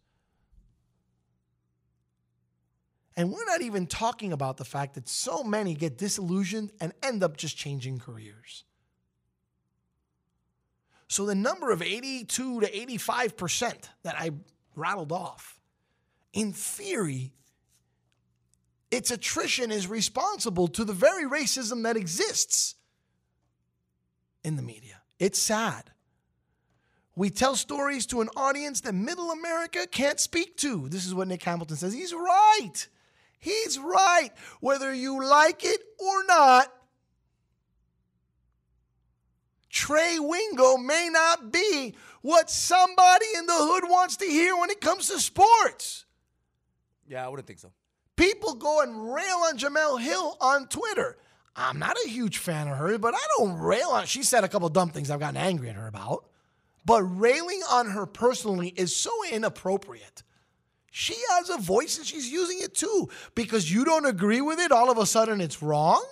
And 3.17 3.33
we're 3.33 3.47
not 3.47 3.63
even 3.63 3.87
talking 3.87 4.35
about 4.35 4.59
the 4.59 4.67
fact 4.67 4.93
that 4.97 5.09
so 5.09 5.43
many 5.43 5.75
get 5.75 5.97
disillusioned 5.97 6.71
and 6.83 6.93
end 7.03 7.23
up 7.23 7.39
just 7.39 7.57
changing 7.57 7.99
careers. 7.99 8.65
So 11.09 11.25
the 11.25 11.35
number 11.35 11.71
of 11.71 11.81
82 11.81 12.61
to 12.61 12.71
85% 12.71 13.89
that 14.03 14.17
I 14.19 14.33
rattled 14.77 15.13
off, 15.13 15.59
in 16.35 16.53
theory, 16.53 17.33
its 18.91 19.11
attrition 19.11 19.71
is 19.71 19.87
responsible 19.87 20.69
to 20.69 20.85
the 20.85 20.93
very 20.93 21.25
racism 21.25 21.83
that 21.83 21.97
exists 21.97 22.75
in 24.45 24.57
the 24.57 24.63
media. 24.63 25.03
It's 25.19 25.39
sad. 25.39 25.91
We 27.15 27.31
tell 27.31 27.57
stories 27.57 28.07
to 28.07 28.21
an 28.21 28.29
audience 28.37 28.81
that 28.83 28.95
middle 28.95 29.33
America 29.33 29.87
can't 29.91 30.21
speak 30.21 30.57
to. 30.59 30.89
This 30.89 31.05
is 31.05 31.15
what 31.15 31.27
Nick 31.27 31.43
Hamilton 31.43 31.77
says. 31.77 31.93
He's 31.93 32.15
right. 32.15 32.89
He's 33.41 33.79
right. 33.79 34.31
Whether 34.61 34.95
you 34.95 35.25
like 35.25 35.65
it 35.65 35.81
or 35.99 36.25
not, 36.27 36.73
Trey 39.69 40.19
Wingo 40.19 40.77
may 40.77 41.09
not 41.11 41.53
be 41.53 41.95
what 42.23 42.51
somebody 42.51 43.27
in 43.37 43.47
the 43.47 43.53
hood 43.53 43.85
wants 43.89 44.17
to 44.19 44.25
hear 44.25 44.57
when 44.57 44.71
it 44.71 44.81
comes 44.81 45.09
to 45.09 45.21
sports. 45.21 46.05
Yeah, 47.07 47.25
I 47.25 47.29
wouldn't 47.29 47.47
think 47.47 47.59
so. 47.59 47.73
People 48.19 48.55
go 48.55 48.83
and 48.83 49.15
rail 49.15 49.37
on 49.47 49.57
Jemele 49.57 50.01
Hill 50.01 50.37
on 50.41 50.67
Twitter. 50.67 51.17
I'm 51.55 51.79
not 51.79 51.97
a 52.05 52.09
huge 52.09 52.39
fan 52.39 52.67
of 52.67 52.77
her, 52.77 52.99
but 52.99 53.15
I 53.15 53.21
don't 53.39 53.59
rail 53.59 53.91
on. 53.91 54.07
She 54.07 54.25
said 54.25 54.43
a 54.43 54.49
couple 54.49 54.69
dumb 54.69 54.91
things 54.91 55.09
I've 55.11 55.21
gotten 55.21 55.37
angry 55.37 55.71
at 55.71 55.77
her 55.77 55.87
about. 55.87 56.27
But 56.85 57.03
railing 57.05 57.63
on 57.71 57.91
her 57.91 58.07
personally 58.07 58.69
is 58.71 58.95
so 58.95 59.13
inappropriate. 59.31 60.25
She 60.91 61.15
has 61.31 61.49
a 61.49 61.59
voice 61.59 61.97
and 61.99 62.07
she's 62.07 62.29
using 62.29 62.59
it 62.61 62.75
too. 62.75 63.09
Because 63.37 63.73
you 63.73 63.85
don't 63.85 64.07
agree 64.07 64.41
with 64.41 64.59
it, 64.59 64.73
all 64.73 64.91
of 64.91 64.99
a 64.99 65.07
sudden 65.07 65.41
it's 65.41 65.63
wrong? 65.63 66.05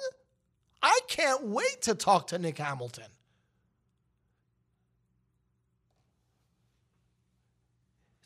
I 0.82 1.00
can't 1.08 1.42
wait 1.42 1.82
to 1.82 1.96
talk 1.96 2.28
to 2.28 2.38
Nick 2.38 2.58
Hamilton. 2.58 3.06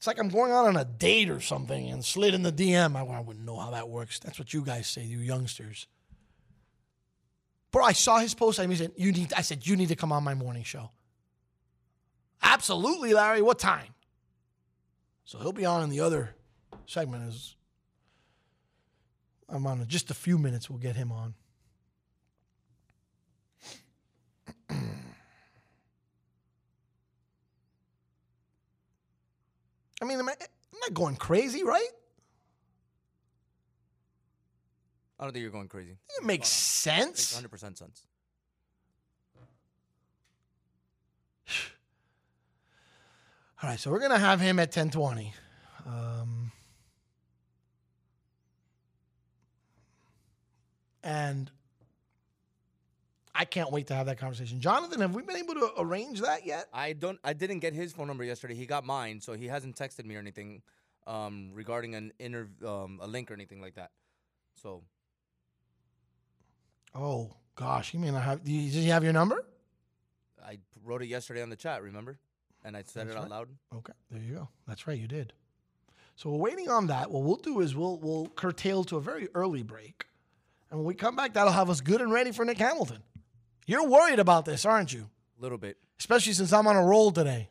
It's 0.01 0.07
like 0.07 0.19
I'm 0.19 0.31
going 0.31 0.51
out 0.51 0.65
on 0.65 0.79
a 0.79 0.85
date 0.87 1.29
or 1.29 1.41
something 1.41 1.91
and 1.91 2.03
slid 2.03 2.33
in 2.33 2.43
the 2.43 2.51
DM. 2.51 2.97
I, 2.97 3.05
I 3.05 3.21
wouldn't 3.21 3.45
know 3.45 3.59
how 3.59 3.73
that 3.73 3.91
works. 3.91 4.19
That's 4.19 4.39
what 4.39 4.55
you 4.55 4.63
guys 4.63 4.87
say, 4.87 5.03
you 5.03 5.19
youngsters. 5.19 5.87
Bro, 7.71 7.85
I 7.85 7.93
saw 7.93 8.19
his 8.19 8.33
post. 8.33 8.59
I 8.59 8.75
said, 8.75 8.93
you 8.97 9.13
need. 9.13 9.35
I 9.35 9.43
said, 9.43 9.67
you 9.67 9.77
need 9.77 9.89
to 9.91 9.97
come 9.97 10.11
on 10.11 10.25
my 10.25 10.33
morning 10.33 10.63
show. 10.63 10.91
Absolutely, 12.43 13.13
Larry. 13.13 13.43
What 13.43 13.59
time? 13.59 13.93
So 15.27 15.39
he'll 15.39 15.53
be 15.53 15.67
on 15.67 15.83
in 15.83 15.91
the 15.91 16.01
other 16.01 16.35
segment. 16.87 17.29
Is 17.29 17.55
I'm 19.51 19.67
on 19.67 19.87
just 19.87 20.11
a 20.11 20.15
few 20.15 20.39
minutes. 20.39 20.71
We'll 20.71 20.79
get 20.79 20.97
him 20.97 21.13
on. 21.13 21.35
I 30.01 30.05
mean, 30.07 30.19
am 30.19 30.29
I, 30.29 30.33
I'm 30.33 30.79
not 30.81 30.90
going 31.01 31.17
crazy, 31.17 31.65
right? 31.65 31.89
I 35.19 35.25
don't 35.25 35.33
think 35.33 35.43
you're 35.43 35.51
going 35.51 35.69
crazy. 35.69 35.97
It 36.19 36.25
makes 36.27 36.49
sense. 36.49 37.33
Makes 37.33 37.35
100 37.35 37.49
percent 37.49 37.79
sense. 37.79 38.07
All 43.63 43.71
right, 43.71 43.81
so 43.81 43.91
we're 43.91 44.01
gonna 44.01 44.19
have 44.19 44.41
him 44.41 44.59
at 44.59 44.69
1020. 44.69 45.33
Um, 45.87 46.53
and 51.03 51.51
I 53.35 53.47
can't 53.47 53.73
wait 53.73 53.87
to 53.87 53.95
have 53.95 54.05
that 54.07 54.19
conversation. 54.19 54.61
Jonathan, 54.61 55.01
have 55.01 55.15
we 55.15 55.23
been 55.23 55.39
able 55.39 55.55
to 55.55 55.71
arrange 55.79 56.21
that 56.21 56.45
yet? 56.45 56.67
I 56.75 56.93
don't. 56.93 57.19
I 57.25 57.33
didn't 57.33 57.61
get 57.61 57.73
his 57.73 57.95
phone 57.95 58.07
number 58.07 58.25
yesterday. 58.25 58.55
He 58.55 58.67
got 58.67 58.85
mine, 58.85 59.23
so 59.23 59.33
he 59.33 59.47
hasn't 59.47 59.77
texted 59.77 60.05
me 60.05 60.17
or 60.17 60.19
anything 60.19 60.61
um, 61.11 61.51
regarding 61.55 61.95
an 61.95 62.13
inter 62.19 62.49
um, 62.67 62.99
a 63.03 63.07
link 63.07 63.31
or 63.31 63.35
anything 63.35 63.61
like 63.61 63.75
that. 63.75 63.91
So 64.63 64.83
Oh 66.95 67.31
gosh, 67.55 67.95
you 67.95 68.01
may 68.01 68.11
not 68.11 68.23
have. 68.23 68.45
do 68.45 68.53
you- 68.53 68.91
have 68.93 69.05
your 69.05 69.13
number? 69.13 69.45
I 70.45 70.59
wrote 70.85 71.03
it 71.03 71.07
yesterday 71.07 71.43
on 71.43 71.51
the 71.51 71.57
chat. 71.57 71.83
Remember? 71.83 72.19
And 72.65 72.77
I 72.77 72.83
said 72.83 73.07
That's 73.07 73.17
it 73.17 73.19
out 73.19 73.23
right. 73.23 73.31
loud. 73.31 73.49
Okay, 73.77 73.93
there 74.11 74.21
you 74.21 74.35
go. 74.35 74.49
That's 74.67 74.87
right, 74.87 74.99
you 74.99 75.07
did. 75.09 75.33
So 76.17 76.31
we're 76.31 76.39
waiting 76.51 76.69
on 76.69 76.89
that. 76.89 77.11
What 77.11 77.23
we'll 77.23 77.37
do 77.37 77.61
is 77.61 77.75
we'll 77.75 77.99
we'll 77.99 78.27
curtail 78.29 78.85
to 78.85 78.97
a 78.97 79.01
very 79.01 79.29
early 79.35 79.63
break, 79.63 80.05
and 80.71 80.79
when 80.81 80.87
we 80.87 80.95
come 80.95 81.17
back, 81.17 81.33
that'll 81.35 81.53
have 81.53 81.71
us 81.71 81.81
good 81.81 82.01
and 82.01 82.13
ready 82.13 82.33
for 82.33 82.45
Nick 82.45 82.59
Hamilton. 82.59 83.03
You're 83.67 83.87
worried 83.89 84.19
about 84.19 84.45
this, 84.45 84.65
aren't 84.67 84.93
you? 84.93 85.09
A 85.39 85.43
little 85.43 85.59
bit. 85.59 85.79
Especially 85.99 86.33
since 86.33 86.53
I'm 86.53 86.67
on 86.67 86.77
a 86.77 86.85
roll 86.85 87.11
today. 87.13 87.49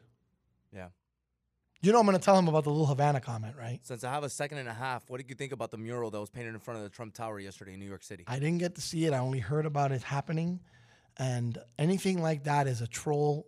Yeah. 0.76 0.90
You 1.82 1.94
know 1.94 2.00
I'm 2.00 2.06
going 2.06 2.18
to 2.18 2.24
tell 2.24 2.38
him 2.38 2.50
about 2.50 2.66
the 2.66 2.72
little 2.72 2.88
Havana 2.88 3.22
comment, 3.22 3.56
right? 3.58 3.80
Since 3.84 4.04
I 4.04 4.12
have 4.12 4.26
a 4.26 4.30
second 4.30 4.58
and 4.58 4.68
a 4.68 4.74
half, 4.74 5.10
what 5.10 5.18
did 5.18 5.30
you 5.30 5.36
think 5.36 5.54
about 5.54 5.72
the 5.72 5.78
mural 5.78 6.12
that 6.12 6.20
was 6.20 6.30
painted 6.30 6.54
in 6.54 6.60
front 6.60 6.78
of 6.78 6.84
the 6.84 6.90
Trump 6.90 7.14
Tower 7.14 7.40
yesterday 7.40 7.74
in 7.74 7.80
New 7.80 7.86
York 7.86 8.04
City? 8.04 8.26
I 8.28 8.38
didn't 8.38 8.58
get 8.58 8.76
to 8.76 8.82
see 8.82 9.06
it. 9.06 9.14
I 9.14 9.20
only 9.20 9.40
heard 9.40 9.66
about 9.66 9.94
it 9.94 10.04
happening, 10.04 10.60
and 11.16 11.58
anything 11.78 12.22
like 12.22 12.44
that 12.44 12.68
is 12.68 12.82
a 12.82 12.88
troll. 12.88 13.48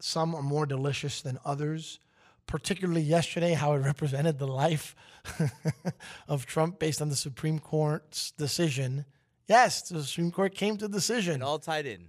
Some 0.00 0.34
are 0.34 0.42
more 0.42 0.66
delicious 0.66 1.22
than 1.22 1.38
others. 1.44 2.00
Particularly 2.46 3.02
yesterday, 3.02 3.54
how 3.54 3.72
it 3.74 3.78
represented 3.84 4.38
the 4.40 4.48
life 4.48 4.96
of 6.28 6.46
Trump 6.46 6.80
based 6.80 7.00
on 7.00 7.08
the 7.08 7.16
Supreme 7.16 7.60
Court's 7.60 8.32
decision. 8.32 9.04
Yes, 9.46 9.82
the 9.82 10.02
Supreme 10.02 10.32
Court 10.32 10.54
came 10.54 10.76
to 10.78 10.86
a 10.86 10.88
decision. 10.88 11.40
All 11.40 11.60
tied 11.60 11.86
in. 11.86 12.08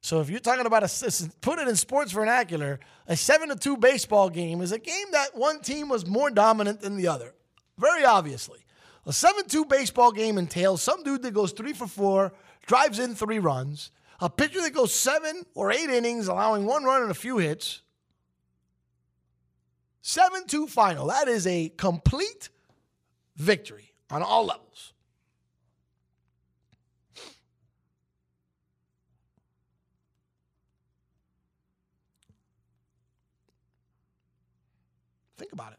So 0.00 0.20
if 0.20 0.30
you're 0.30 0.40
talking 0.40 0.66
about 0.66 0.84
a 0.84 1.30
put 1.40 1.58
it 1.58 1.68
in 1.68 1.76
sports 1.76 2.12
vernacular, 2.12 2.80
a 3.06 3.16
seven 3.16 3.48
to 3.48 3.56
two 3.56 3.76
baseball 3.76 4.30
game 4.30 4.60
is 4.60 4.72
a 4.72 4.78
game 4.78 5.06
that 5.12 5.36
one 5.36 5.60
team 5.60 5.88
was 5.88 6.06
more 6.06 6.30
dominant 6.30 6.80
than 6.80 6.96
the 6.96 7.08
other. 7.08 7.34
Very 7.78 8.04
obviously. 8.04 8.60
A 9.06 9.10
7-2 9.10 9.66
baseball 9.66 10.12
game 10.12 10.36
entails 10.36 10.82
some 10.82 11.02
dude 11.02 11.22
that 11.22 11.32
goes 11.32 11.52
three 11.52 11.72
for 11.72 11.86
four, 11.86 12.34
drives 12.66 12.98
in 12.98 13.14
three 13.14 13.38
runs, 13.38 13.90
a 14.20 14.28
pitcher 14.28 14.60
that 14.60 14.74
goes 14.74 14.92
seven 14.92 15.44
or 15.54 15.72
eight 15.72 15.88
innings, 15.88 16.28
allowing 16.28 16.66
one 16.66 16.84
run 16.84 17.02
and 17.02 17.10
a 17.10 17.14
few 17.14 17.38
hits. 17.38 17.80
7-2 20.02 20.68
final. 20.68 21.06
That 21.06 21.26
is 21.26 21.46
a 21.46 21.70
complete 21.70 22.50
victory 23.36 23.92
on 24.10 24.22
all 24.22 24.44
levels. 24.44 24.92
Think 35.38 35.52
about 35.52 35.72
it. 35.72 35.78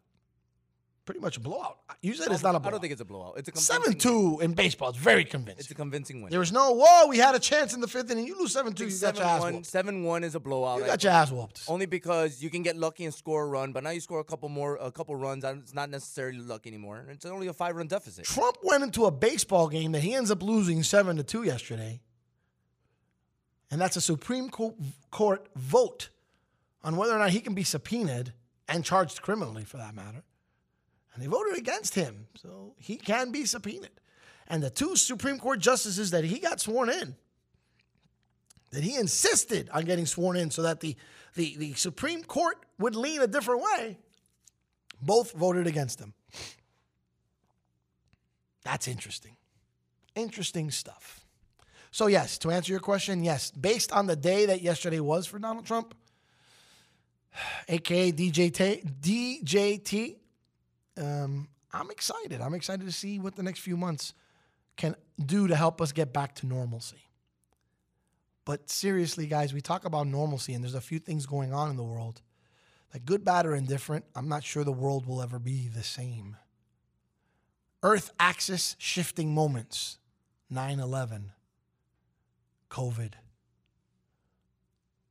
Pretty 1.05 1.21
much 1.21 1.37
a 1.37 1.39
blowout. 1.39 1.79
You 2.03 2.13
said 2.13 2.31
it's 2.31 2.43
not 2.43 2.53
a 2.53 2.59
blowout. 2.59 2.67
I 2.67 2.69
don't 2.69 2.81
think 2.81 2.91
it's 2.91 3.01
a 3.01 3.05
blowout. 3.05 3.33
It's 3.37 3.49
a 3.49 3.57
seven 3.57 3.95
two 3.95 4.39
in 4.41 4.53
baseball. 4.53 4.89
It's 4.89 4.97
very 4.99 5.25
convincing. 5.25 5.59
It's 5.59 5.71
a 5.71 5.73
convincing 5.73 6.21
win. 6.21 6.29
There 6.29 6.39
was 6.39 6.51
no 6.51 6.71
whoa. 6.73 7.07
We 7.07 7.17
had 7.17 7.33
a 7.33 7.39
chance 7.39 7.73
in 7.73 7.81
the 7.81 7.87
fifth 7.87 8.11
inning. 8.11 8.27
You 8.27 8.37
lose 8.37 8.53
seven 8.53 8.73
two. 8.73 8.87
You 8.87 8.99
got 9.01 9.17
your 9.17 9.25
ass 9.25 9.41
whooped. 9.41 9.65
seven 9.65 10.03
one 10.03 10.23
is 10.23 10.35
a 10.35 10.39
blowout. 10.39 10.81
You 10.81 10.85
got 10.85 11.03
your 11.03 11.11
ass 11.11 11.31
whooped. 11.31 11.63
Only 11.67 11.87
because 11.87 12.43
you 12.43 12.51
can 12.51 12.61
get 12.61 12.77
lucky 12.77 13.05
and 13.05 13.13
score 13.13 13.41
a 13.43 13.47
run, 13.47 13.71
but 13.71 13.83
now 13.83 13.89
you 13.89 14.01
score 14.01 14.19
a 14.19 14.23
couple 14.23 14.49
more, 14.49 14.75
a 14.79 14.91
couple 14.91 15.15
runs. 15.15 15.43
and 15.43 15.63
It's 15.63 15.73
not 15.73 15.89
necessarily 15.89 16.37
luck 16.37 16.67
anymore. 16.67 17.03
It's 17.09 17.25
only 17.25 17.47
a 17.47 17.53
five 17.53 17.75
run 17.75 17.87
deficit. 17.87 18.25
Trump 18.25 18.57
went 18.61 18.83
into 18.83 19.05
a 19.05 19.11
baseball 19.11 19.67
game 19.67 19.93
that 19.93 20.01
he 20.03 20.13
ends 20.13 20.29
up 20.29 20.43
losing 20.43 20.83
seven 20.83 21.17
to 21.17 21.23
two 21.23 21.41
yesterday, 21.41 22.01
and 23.71 23.81
that's 23.81 23.95
a 23.95 24.01
Supreme 24.01 24.49
Court 24.51 25.47
vote 25.55 26.09
on 26.83 26.97
whether 26.97 27.15
or 27.15 27.17
not 27.17 27.31
he 27.31 27.39
can 27.39 27.55
be 27.55 27.63
subpoenaed 27.63 28.31
and 28.69 28.85
charged 28.85 29.21
criminally, 29.21 29.65
for 29.65 29.77
that 29.77 29.93
matter. 29.93 30.23
And 31.13 31.23
they 31.23 31.27
voted 31.27 31.57
against 31.57 31.95
him, 31.95 32.27
so 32.35 32.75
he 32.77 32.95
can 32.95 33.31
be 33.31 33.45
subpoenaed. 33.45 33.89
And 34.47 34.63
the 34.63 34.69
two 34.69 34.95
Supreme 34.95 35.39
Court 35.39 35.59
justices 35.59 36.11
that 36.11 36.23
he 36.23 36.39
got 36.39 36.61
sworn 36.61 36.89
in 36.89 37.15
that 38.71 38.83
he 38.83 38.95
insisted 38.95 39.69
on 39.71 39.85
getting 39.85 40.05
sworn 40.05 40.37
in 40.37 40.51
so 40.51 40.61
that 40.61 40.79
the, 40.79 40.95
the, 41.35 41.55
the 41.57 41.73
Supreme 41.73 42.23
Court 42.23 42.57
would 42.77 42.95
lean 42.95 43.21
a 43.21 43.27
different 43.27 43.61
way, 43.61 43.97
both 45.01 45.31
voted 45.33 45.67
against 45.67 45.99
him. 45.99 46.13
That's 48.63 48.87
interesting. 48.87 49.35
Interesting 50.15 50.69
stuff. 50.69 51.25
So, 51.91 52.07
yes, 52.07 52.37
to 52.39 52.51
answer 52.51 52.71
your 52.71 52.79
question, 52.79 53.23
yes, 53.23 53.49
based 53.49 53.91
on 53.91 54.05
the 54.05 54.15
day 54.15 54.45
that 54.45 54.61
yesterday 54.61 54.99
was 54.99 55.25
for 55.25 55.39
Donald 55.39 55.65
Trump, 55.65 55.95
aka 57.67 58.11
DJT, 58.11 58.99
DJT, 59.01 60.15
um, 60.97 61.47
I'm 61.71 61.91
excited. 61.91 62.41
I'm 62.41 62.53
excited 62.53 62.85
to 62.85 62.91
see 62.91 63.19
what 63.19 63.35
the 63.35 63.43
next 63.43 63.59
few 63.59 63.77
months 63.77 64.13
can 64.75 64.95
do 65.23 65.47
to 65.47 65.55
help 65.55 65.81
us 65.81 65.91
get 65.91 66.13
back 66.13 66.35
to 66.35 66.47
normalcy. 66.47 67.09
But 68.45 68.69
seriously, 68.69 69.27
guys, 69.27 69.53
we 69.53 69.61
talk 69.61 69.85
about 69.85 70.07
normalcy, 70.07 70.53
and 70.53 70.63
there's 70.63 70.73
a 70.73 70.81
few 70.81 70.97
things 70.97 71.25
going 71.25 71.53
on 71.53 71.69
in 71.69 71.75
the 71.75 71.83
world. 71.83 72.21
Like 72.93 73.05
good, 73.05 73.23
bad, 73.23 73.45
or 73.45 73.53
indifferent, 73.53 74.05
I'm 74.15 74.27
not 74.27 74.43
sure 74.43 74.63
the 74.63 74.71
world 74.71 75.05
will 75.05 75.21
ever 75.21 75.37
be 75.37 75.67
the 75.67 75.83
same. 75.83 76.37
Earth 77.83 78.11
axis 78.19 78.75
shifting 78.79 79.33
moments 79.33 79.99
9 80.49 80.79
11, 80.79 81.31
COVID. 82.71 83.13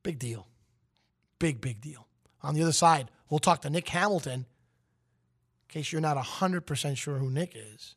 Big 0.03 0.19
deal. 0.19 0.47
Big, 1.39 1.61
big 1.61 1.79
deal. 1.79 2.08
On 2.41 2.55
the 2.55 2.61
other 2.61 2.71
side, 2.71 3.09
we'll 3.29 3.39
talk 3.39 3.61
to 3.61 3.69
Nick 3.69 3.87
Hamilton. 3.89 4.45
In 5.69 5.73
case 5.73 5.91
you're 5.91 6.01
not 6.01 6.17
100% 6.17 6.97
sure 6.97 7.17
who 7.17 7.29
Nick 7.29 7.53
is, 7.55 7.95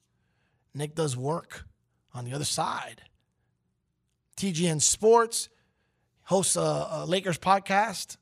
Nick 0.74 0.94
does 0.94 1.16
work 1.16 1.64
on 2.12 2.24
the 2.24 2.34
other 2.34 2.44
side. 2.44 3.02
TGN 4.36 4.80
Sports 4.82 5.48
hosts 6.24 6.56
a, 6.56 6.60
a 6.90 7.04
Lakers 7.06 7.38
podcast, 7.38 8.16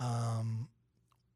um, 0.00 0.68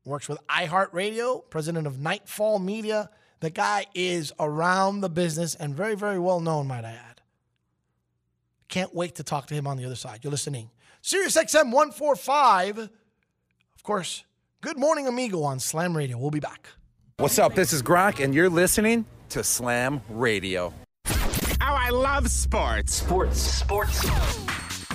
works 0.05 0.28
with 0.28 0.38
iHeartRadio, 0.48 1.48
president 1.51 1.86
of 1.86 2.01
Nightfall 2.01 2.59
Media. 2.59 3.10
The 3.40 3.51
guy 3.51 3.86
is 3.94 4.32
around 4.40 5.01
the 5.01 5.10
business 5.10 5.55
and 5.55 5.74
very, 5.74 5.94
very 5.94 6.18
well 6.18 6.40
known, 6.40 6.66
might 6.66 6.84
I 6.84 6.93
add. 6.93 7.20
Can't 8.68 8.94
wait 8.94 9.16
to 9.16 9.22
talk 9.22 9.47
to 9.48 9.55
him 9.55 9.66
on 9.66 9.76
the 9.76 9.84
other 9.84 9.94
side. 9.94 10.20
You're 10.22 10.30
listening. 10.30 10.70
Sirius 11.02 11.36
XM 11.36 11.66
145. 11.66 12.88
Of 13.86 13.88
course, 13.88 14.24
Good 14.62 14.78
Morning 14.80 15.06
Amigo 15.06 15.44
on 15.44 15.60
Slam 15.60 15.96
Radio. 15.96 16.18
We'll 16.18 16.32
be 16.32 16.40
back. 16.40 16.70
What's 17.18 17.38
up? 17.38 17.54
This 17.54 17.72
is 17.72 17.84
Gronk, 17.84 18.18
and 18.18 18.34
you're 18.34 18.50
listening 18.50 19.04
to 19.28 19.44
Slam 19.44 20.00
Radio. 20.10 20.74
How 21.60 21.76
I 21.76 21.90
love 21.90 22.28
sports. 22.28 22.94
Sports. 22.94 23.40
Sports. 23.40 24.04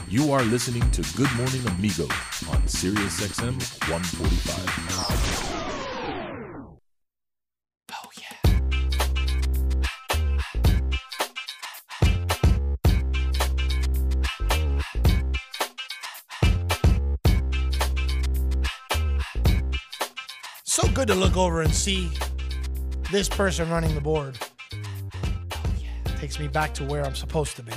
You 0.09 0.33
are 0.33 0.43
listening 0.43 0.91
to 0.91 1.03
Good 1.15 1.33
Morning 1.37 1.65
Amigo 1.67 2.03
on 2.51 2.67
Sirius 2.67 3.21
XM 3.21 3.61
145. 3.89 5.20
Good 21.01 21.07
to 21.07 21.15
look 21.15 21.35
over 21.35 21.63
and 21.63 21.73
see 21.73 22.11
this 23.11 23.27
person 23.27 23.67
running 23.71 23.95
the 23.95 24.01
board. 24.01 24.37
Takes 26.19 26.39
me 26.39 26.47
back 26.47 26.75
to 26.75 26.83
where 26.83 27.03
I'm 27.03 27.15
supposed 27.15 27.55
to 27.55 27.63
be. 27.63 27.73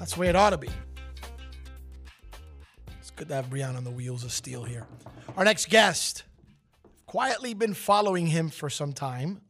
That's 0.00 0.14
the 0.14 0.20
way 0.20 0.26
it 0.26 0.34
ought 0.34 0.50
to 0.50 0.58
be. 0.58 0.68
It's 2.98 3.12
good 3.12 3.28
to 3.28 3.34
have 3.36 3.50
Brian 3.50 3.76
on 3.76 3.84
the 3.84 3.90
wheels 3.92 4.24
of 4.24 4.32
steel 4.32 4.64
here. 4.64 4.84
Our 5.36 5.44
next 5.44 5.68
guest, 5.68 6.24
quietly 7.06 7.54
been 7.54 7.74
following 7.74 8.26
him 8.26 8.50
for 8.50 8.68
some 8.68 8.92
time. 8.92 9.42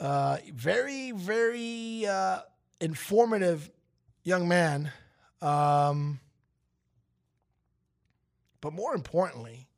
Uh, 0.00 0.38
very, 0.52 1.12
very 1.12 2.04
uh, 2.04 2.40
informative 2.80 3.70
young 4.24 4.48
man. 4.48 4.90
Um, 5.40 6.18
but 8.60 8.72
more 8.72 8.94
importantly, 8.94 9.68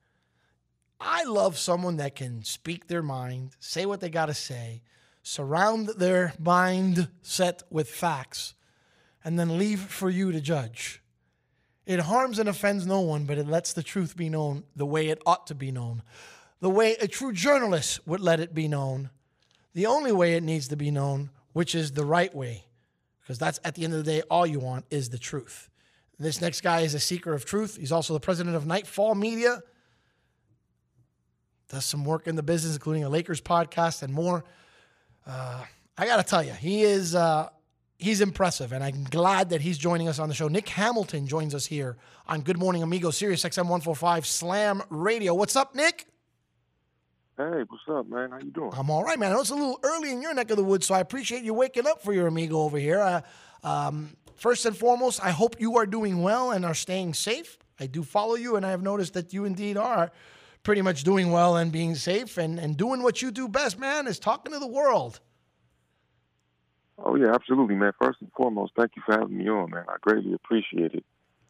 I 1.00 1.24
love 1.24 1.59
someone 1.59 1.96
that 1.96 2.14
can 2.14 2.44
speak 2.44 2.86
their 2.86 3.02
mind, 3.02 3.56
say 3.59 3.86
what 3.86 4.00
they 4.00 4.09
got 4.09 4.26
to 4.26 4.34
say, 4.34 4.82
surround 5.22 5.88
their 5.98 6.32
mindset 6.40 7.62
with 7.70 7.88
facts, 7.88 8.54
and 9.24 9.38
then 9.38 9.59
leave 9.59 9.80
for 9.80 10.10
you 10.10 10.32
to 10.32 10.40
judge. 10.40 11.02
It 11.86 12.00
harms 12.00 12.38
and 12.38 12.48
offends 12.48 12.86
no 12.86 13.00
one, 13.00 13.24
but 13.24 13.38
it 13.38 13.48
lets 13.48 13.72
the 13.72 13.82
truth 13.82 14.16
be 14.16 14.28
known 14.28 14.64
the 14.76 14.86
way 14.86 15.09
it 15.09 15.22
ought 15.26 15.48
to 15.48 15.54
be 15.54 15.72
known, 15.72 16.02
the 16.60 16.70
way 16.70 16.94
a 17.00 17.09
true 17.09 17.32
journalist 17.32 18.06
would 18.06 18.20
let 18.20 18.38
it 18.38 18.54
be 18.54 18.68
known, 18.68 19.10
the 19.74 19.86
only 19.86 20.12
way 20.12 20.34
it 20.34 20.44
needs 20.44 20.68
to 20.68 20.76
be 20.76 20.92
known, 20.92 21.30
which 21.52 21.74
is 21.74 21.92
the 21.92 22.04
right 22.04 22.34
way. 22.34 22.66
Because 23.20 23.38
that's 23.38 23.59
at 23.64 23.74
the 23.74 23.84
end 23.84 23.94
of 23.94 24.04
the 24.04 24.10
day, 24.10 24.22
all 24.30 24.46
you 24.46 24.60
want 24.60 24.84
is 24.90 25.10
the 25.10 25.18
truth. 25.18 25.68
This 26.23 26.40
next 26.40 26.61
guy 26.61 26.82
is 26.82 26.94
a 26.94 27.01
seeker 27.01 27.35
of 27.35 27.44
truth. 27.44 27.77
He's 27.77 27.90
also 27.90 28.15
the 28.15 28.20
president 28.20 28.55
of 28.55 28.65
Nightfall 28.65 29.16
Media. 29.16 29.61
Does 31.69 31.85
some 31.85 32.05
work 32.05 32.28
in 32.28 32.36
the 32.36 32.44
business, 32.44 32.74
including 32.74 33.03
a 33.03 33.09
Lakers 33.09 33.40
podcast 33.40 34.03
and 34.03 34.15
more. 34.15 34.44
Uh, 35.27 35.65
I 35.99 36.07
got 36.07 36.19
to 36.19 36.23
tell 36.23 36.43
you, 36.43 36.53
he 36.53 36.82
is 36.82 37.16
uh, 37.16 37.49
he's 37.99 38.20
impressive, 38.20 38.73
and 38.73 38.85
I'm 38.85 39.03
glad 39.05 39.51
that 39.51 39.62
he's 39.62 39.78
joining 39.78 40.07
us 40.07 40.20
on 40.20 40.28
the 40.28 40.35
show. 40.35 40.47
Nick 40.47 40.69
Hamilton 40.69 41.27
joins 41.27 41.57
us 41.57 41.66
here 41.66 41.97
on 42.28 42.43
Good 42.43 42.59
Morning 42.59 42.85
Amigo, 42.85 43.11
Sirius 43.11 43.43
XM 43.43 43.65
145 43.65 44.24
Slam 44.24 44.82
Radio. 44.90 45.35
What's 45.35 45.57
up, 45.57 45.74
Nick? 45.74 46.07
Hey, 47.36 47.65
what's 47.66 47.82
up, 47.89 48.07
man? 48.09 48.31
How 48.31 48.39
you 48.39 48.51
doing? 48.53 48.70
I'm 48.77 48.90
all 48.90 49.03
right, 49.03 49.19
man. 49.19 49.32
I 49.32 49.35
know 49.35 49.40
it's 49.40 49.51
a 49.51 49.55
little 49.57 49.81
early 49.82 50.12
in 50.12 50.23
your 50.23 50.35
neck 50.35 50.51
of 50.51 50.57
the 50.57 50.65
woods, 50.65 50.86
so 50.86 50.94
I 50.94 51.01
appreciate 51.01 51.43
you 51.43 51.53
waking 51.53 51.86
up 51.89 52.01
for 52.03 52.12
your 52.12 52.28
amigo 52.28 52.59
over 52.59 52.78
here. 52.78 53.01
Uh, 53.01 53.23
um, 53.65 54.16
first 54.36 54.66
and 54.66 54.76
foremost, 54.76 55.22
I 55.22 55.30
hope 55.30 55.60
you 55.60 55.76
are 55.76 55.86
doing 55.86 56.22
well 56.22 56.50
and 56.50 56.64
are 56.64 56.74
staying 56.74 57.14
safe. 57.14 57.59
I 57.78 57.86
do 57.86 58.02
follow 58.02 58.34
you, 58.34 58.56
and 58.56 58.64
I 58.64 58.70
have 58.70 58.82
noticed 58.82 59.14
that 59.14 59.32
you 59.32 59.44
indeed 59.44 59.76
are 59.76 60.12
pretty 60.62 60.82
much 60.82 61.04
doing 61.04 61.30
well 61.32 61.56
and 61.56 61.72
being 61.72 61.94
safe 61.94 62.38
and, 62.38 62.59
and 62.59 62.76
doing 62.76 63.02
what 63.02 63.22
you 63.22 63.30
do 63.30 63.48
best, 63.48 63.78
man, 63.78 64.06
is 64.06 64.18
talking 64.18 64.52
to 64.52 64.59
the 64.59 64.66
world. 64.66 65.20
Oh 66.98 67.16
yeah, 67.16 67.32
absolutely, 67.34 67.74
man. 67.74 67.92
First 68.00 68.20
and 68.20 68.30
foremost, 68.36 68.72
thank 68.76 68.92
you 68.94 69.02
for 69.04 69.18
having 69.18 69.36
me 69.36 69.48
on, 69.48 69.70
man. 69.70 69.84
I 69.88 69.96
greatly 70.00 70.34
appreciate 70.34 70.94
it. 70.94 71.04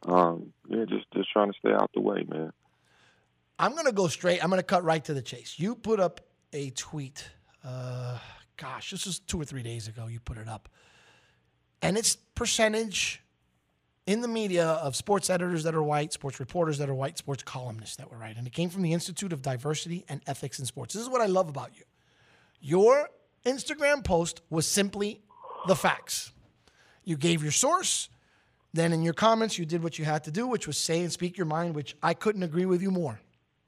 Um, 0.06 0.52
yeah, 0.68 0.84
just 0.88 1.04
just 1.12 1.30
trying 1.30 1.52
to 1.52 1.59
stay 1.59 1.72
out 1.72 1.90
the 1.94 2.00
way, 2.00 2.24
man. 2.28 2.52
I'm 3.59 3.76
gonna 3.76 3.92
go 3.92 4.09
straight. 4.09 4.42
I'm 4.42 4.50
gonna 4.50 4.62
cut 4.62 4.82
right 4.82 5.04
to 5.04 5.14
the 5.14 5.22
chase. 5.22 5.59
You 5.59 5.74
put 5.74 6.00
up 6.00 6.20
a 6.52 6.70
tweet. 6.70 7.28
Uh, 7.64 8.18
gosh, 8.56 8.90
this 8.90 9.04
was 9.04 9.18
two 9.18 9.40
or 9.40 9.44
three 9.44 9.62
days 9.62 9.88
ago. 9.88 10.06
You 10.06 10.20
put 10.20 10.38
it 10.38 10.48
up, 10.48 10.68
and 11.82 11.98
it's 11.98 12.16
percentage 12.34 13.22
in 14.06 14.20
the 14.20 14.28
media 14.28 14.66
of 14.66 14.96
sports 14.96 15.30
editors 15.30 15.64
that 15.64 15.74
are 15.74 15.82
white, 15.82 16.12
sports 16.12 16.40
reporters 16.40 16.78
that 16.78 16.88
are 16.88 16.94
white, 16.94 17.18
sports 17.18 17.42
columnists 17.42 17.96
that 17.96 18.10
were 18.10 18.18
white, 18.18 18.36
and 18.36 18.46
it 18.46 18.52
came 18.52 18.70
from 18.70 18.82
the 18.82 18.92
Institute 18.92 19.32
of 19.32 19.42
Diversity 19.42 20.04
and 20.09 20.20
Ethics 20.26 20.59
in 20.59 20.66
Sports. 20.66 20.94
This 20.94 21.02
is 21.02 21.09
what 21.09 21.20
I 21.20 21.26
love 21.26 21.48
about 21.48 21.70
you. 21.76 21.84
Your 22.60 23.09
Instagram 23.44 24.04
post 24.04 24.40
was 24.50 24.66
simply 24.66 25.20
the 25.66 25.76
facts. 25.76 26.32
You 27.04 27.16
gave 27.16 27.42
your 27.42 27.52
source. 27.52 28.09
Then 28.72 28.92
in 28.92 29.02
your 29.02 29.12
comments, 29.12 29.59
you 29.59 29.66
did 29.66 29.82
what 29.82 29.98
you 29.98 30.04
had 30.04 30.24
to 30.24 30.30
do, 30.30 30.46
which 30.46 30.66
was 30.66 30.78
say 30.78 31.02
and 31.02 31.12
speak 31.12 31.36
your 31.36 31.46
mind, 31.46 31.74
which 31.74 31.96
I 32.02 32.14
couldn't 32.14 32.42
agree 32.42 32.64
with 32.64 32.80
you 32.80 32.90
more. 32.90 33.20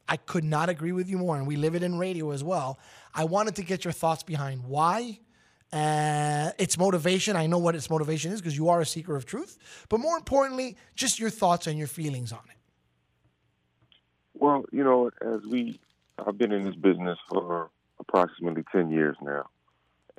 I 0.08 0.16
could 0.16 0.44
not 0.44 0.68
agree 0.68 0.92
with 0.92 1.08
you 1.08 1.18
more. 1.18 1.36
And 1.36 1.46
we 1.46 1.56
live 1.56 1.74
it 1.74 1.82
in 1.82 1.98
radio 1.98 2.30
as 2.30 2.42
well. 2.42 2.78
I 3.14 3.24
wanted 3.24 3.56
to 3.56 3.62
get 3.62 3.84
your 3.84 3.92
thoughts 3.92 4.22
behind 4.22 4.64
why, 4.64 5.18
uh, 5.74 6.52
its 6.56 6.78
motivation. 6.78 7.34
I 7.34 7.46
know 7.46 7.59
what 7.59 7.74
its 7.74 7.90
motivation 7.90 8.32
is 8.32 8.40
because 8.40 8.56
you 8.56 8.68
are 8.68 8.80
a 8.80 8.86
seeker 8.86 9.16
of 9.16 9.26
truth. 9.26 9.59
But 9.88 9.98
more 9.98 10.16
importantly, 10.16 10.76
just 10.94 11.18
your 11.18 11.30
thoughts 11.30 11.66
and 11.66 11.76
your 11.76 11.88
feelings 11.88 12.32
on 12.32 12.42
it. 12.48 12.56
Well, 14.34 14.64
you 14.70 14.84
know, 14.84 15.10
as 15.20 15.40
we, 15.51 15.80
I've 16.24 16.38
been 16.38 16.52
in 16.52 16.64
this 16.64 16.76
business 16.76 17.18
for 17.28 17.70
approximately 17.98 18.64
10 18.70 18.90
years 18.90 19.16
now. 19.20 19.46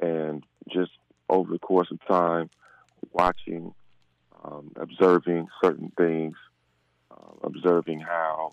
And 0.01 0.43
just 0.71 0.91
over 1.29 1.53
the 1.53 1.59
course 1.59 1.89
of 1.89 1.99
time, 2.05 2.49
watching, 3.13 3.73
um, 4.43 4.71
observing 4.75 5.47
certain 5.63 5.91
things, 5.97 6.35
uh, 7.11 7.31
observing 7.43 8.01
how 8.01 8.51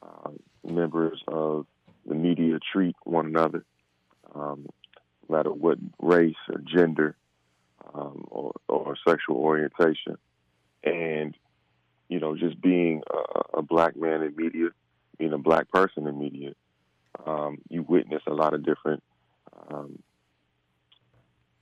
uh, 0.00 0.30
members 0.64 1.20
of 1.26 1.66
the 2.06 2.14
media 2.14 2.58
treat 2.72 2.94
one 3.02 3.26
another, 3.26 3.64
um, 4.34 4.66
matter 5.28 5.52
what 5.52 5.78
race 6.00 6.34
or 6.48 6.60
gender 6.60 7.16
um, 7.94 8.24
or, 8.30 8.52
or 8.68 8.96
sexual 9.06 9.36
orientation. 9.36 10.16
And, 10.84 11.34
you 12.08 12.20
know, 12.20 12.36
just 12.36 12.60
being 12.60 13.02
a, 13.10 13.58
a 13.58 13.62
black 13.62 13.96
man 13.96 14.22
in 14.22 14.34
media, 14.36 14.68
being 15.18 15.32
a 15.32 15.38
black 15.38 15.70
person 15.70 16.06
in 16.06 16.18
media, 16.18 16.52
um, 17.26 17.58
you 17.68 17.82
witness 17.82 18.22
a 18.26 18.32
lot 18.32 18.54
of 18.54 18.64
different 18.64 19.02
um, 19.70 19.98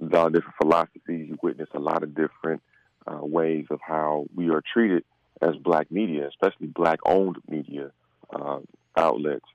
a 0.01 0.05
lot 0.05 0.26
of 0.26 0.34
different 0.34 0.56
philosophies. 0.60 1.28
You 1.28 1.38
witness 1.43 1.68
a 1.74 1.78
lot 1.80 2.02
of 2.02 2.14
different 2.14 2.62
uh, 3.06 3.24
ways 3.24 3.66
of 3.70 3.80
how 3.80 4.26
we 4.34 4.51
are 4.51 4.62
treated 4.72 5.05
as 5.40 5.56
black 5.56 5.90
media, 5.90 6.28
especially 6.28 6.66
black-owned 6.66 7.36
media 7.48 7.90
uh, 8.30 8.59
outlets 8.97 9.47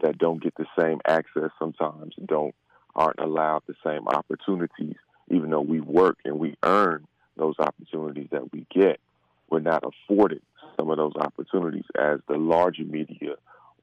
that 0.00 0.18
don't 0.18 0.42
get 0.42 0.54
the 0.56 0.66
same 0.78 1.00
access 1.06 1.50
sometimes, 1.58 2.14
don't 2.24 2.54
aren't 2.94 3.20
allowed 3.20 3.62
the 3.66 3.74
same 3.84 4.08
opportunities, 4.08 4.96
even 5.28 5.50
though 5.50 5.60
we 5.60 5.80
work 5.80 6.18
and 6.24 6.38
we 6.38 6.56
earn 6.62 7.06
those 7.36 7.54
opportunities 7.58 8.28
that 8.30 8.52
we 8.52 8.66
get. 8.70 9.00
We're 9.48 9.60
not 9.60 9.84
afforded 9.84 10.42
some 10.78 10.90
of 10.90 10.96
those 10.96 11.14
opportunities 11.16 11.84
as 11.98 12.20
the 12.28 12.36
larger 12.36 12.84
media 12.84 13.34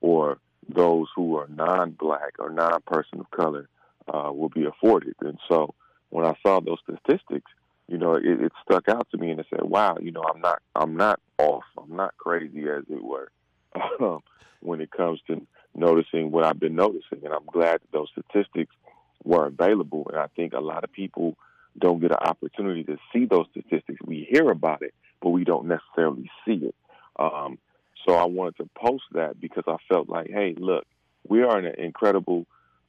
or 0.02 0.38
those 0.70 1.08
who 1.16 1.38
are 1.38 1.48
non-black 1.48 2.34
or 2.40 2.50
non-person 2.50 3.20
of 3.20 3.32
color 3.32 3.68
uh, 4.08 4.32
will 4.32 4.50
be 4.50 4.66
afforded. 4.66 5.16
And 5.22 5.38
so 5.50 5.74
when 6.10 6.26
I 6.26 6.36
saw 6.46 6.60
those 6.60 6.80
statistics, 6.84 7.52
you 7.88 7.98
know, 7.98 8.16
it, 8.16 8.26
it 8.26 8.52
stuck 8.64 8.90
out 8.90 9.08
to 9.12 9.18
me 9.18 9.32
and 9.32 9.40
I 9.40 9.44
said, 9.50 9.64
wow, 9.64 9.98
you 10.02 10.12
know, 10.12 10.24
I'm 10.24 10.42
not, 10.42 10.62
I'm 10.76 10.96
not 10.96 11.20
off. 11.38 11.64
I'm 11.78 11.96
not 11.96 12.18
crazy 12.18 12.66
as 12.70 12.84
it 12.90 13.04
were 13.04 13.32
um, 14.02 14.22
when 14.62 14.82
it 14.82 14.92
comes 14.92 15.20
to 15.28 15.46
noticing 15.76 16.32
what 16.32 16.44
I've 16.44 16.60
been 16.60 16.76
noticing. 16.76 17.24
And 17.24 17.34
I'm 17.34 17.46
glad 17.46 17.80
that 17.82 17.92
those 17.92 18.10
statistics 18.12 18.74
were 19.24 19.46
available. 19.46 20.08
And 20.10 20.20
I 20.20 20.28
think 20.36 20.54
a 20.54 20.60
lot 20.60 20.84
of 20.84 20.92
people 20.92 21.38
don't 21.78 22.00
get 22.00 22.12
an 22.12 22.18
opportunity 22.18 22.84
to 22.86 22.98
see 23.14 23.26
those 23.26 23.46
statistics. 23.52 24.00
We 24.04 24.28
hear 24.30 24.50
about 24.50 24.82
it, 24.82 24.94
but 25.22 25.30
we 25.30 25.44
don't 25.44 25.68
necessarily 25.68 26.30
see 26.46 26.68
it. 26.68 26.76
Um, 27.20 27.58
so 28.06 28.16
I 28.16 28.26
wanted 28.26 28.58
to 28.58 28.70
post 28.76 29.04
that 29.14 29.40
because 29.40 29.64
I 29.68 29.78
felt 29.88 30.10
like, 30.10 30.30
hey, 30.30 30.56
look, 30.58 30.86
we 31.28 31.44
are 31.44 31.60
in 31.60 31.66
an 31.66 31.76
incredible 31.78 32.46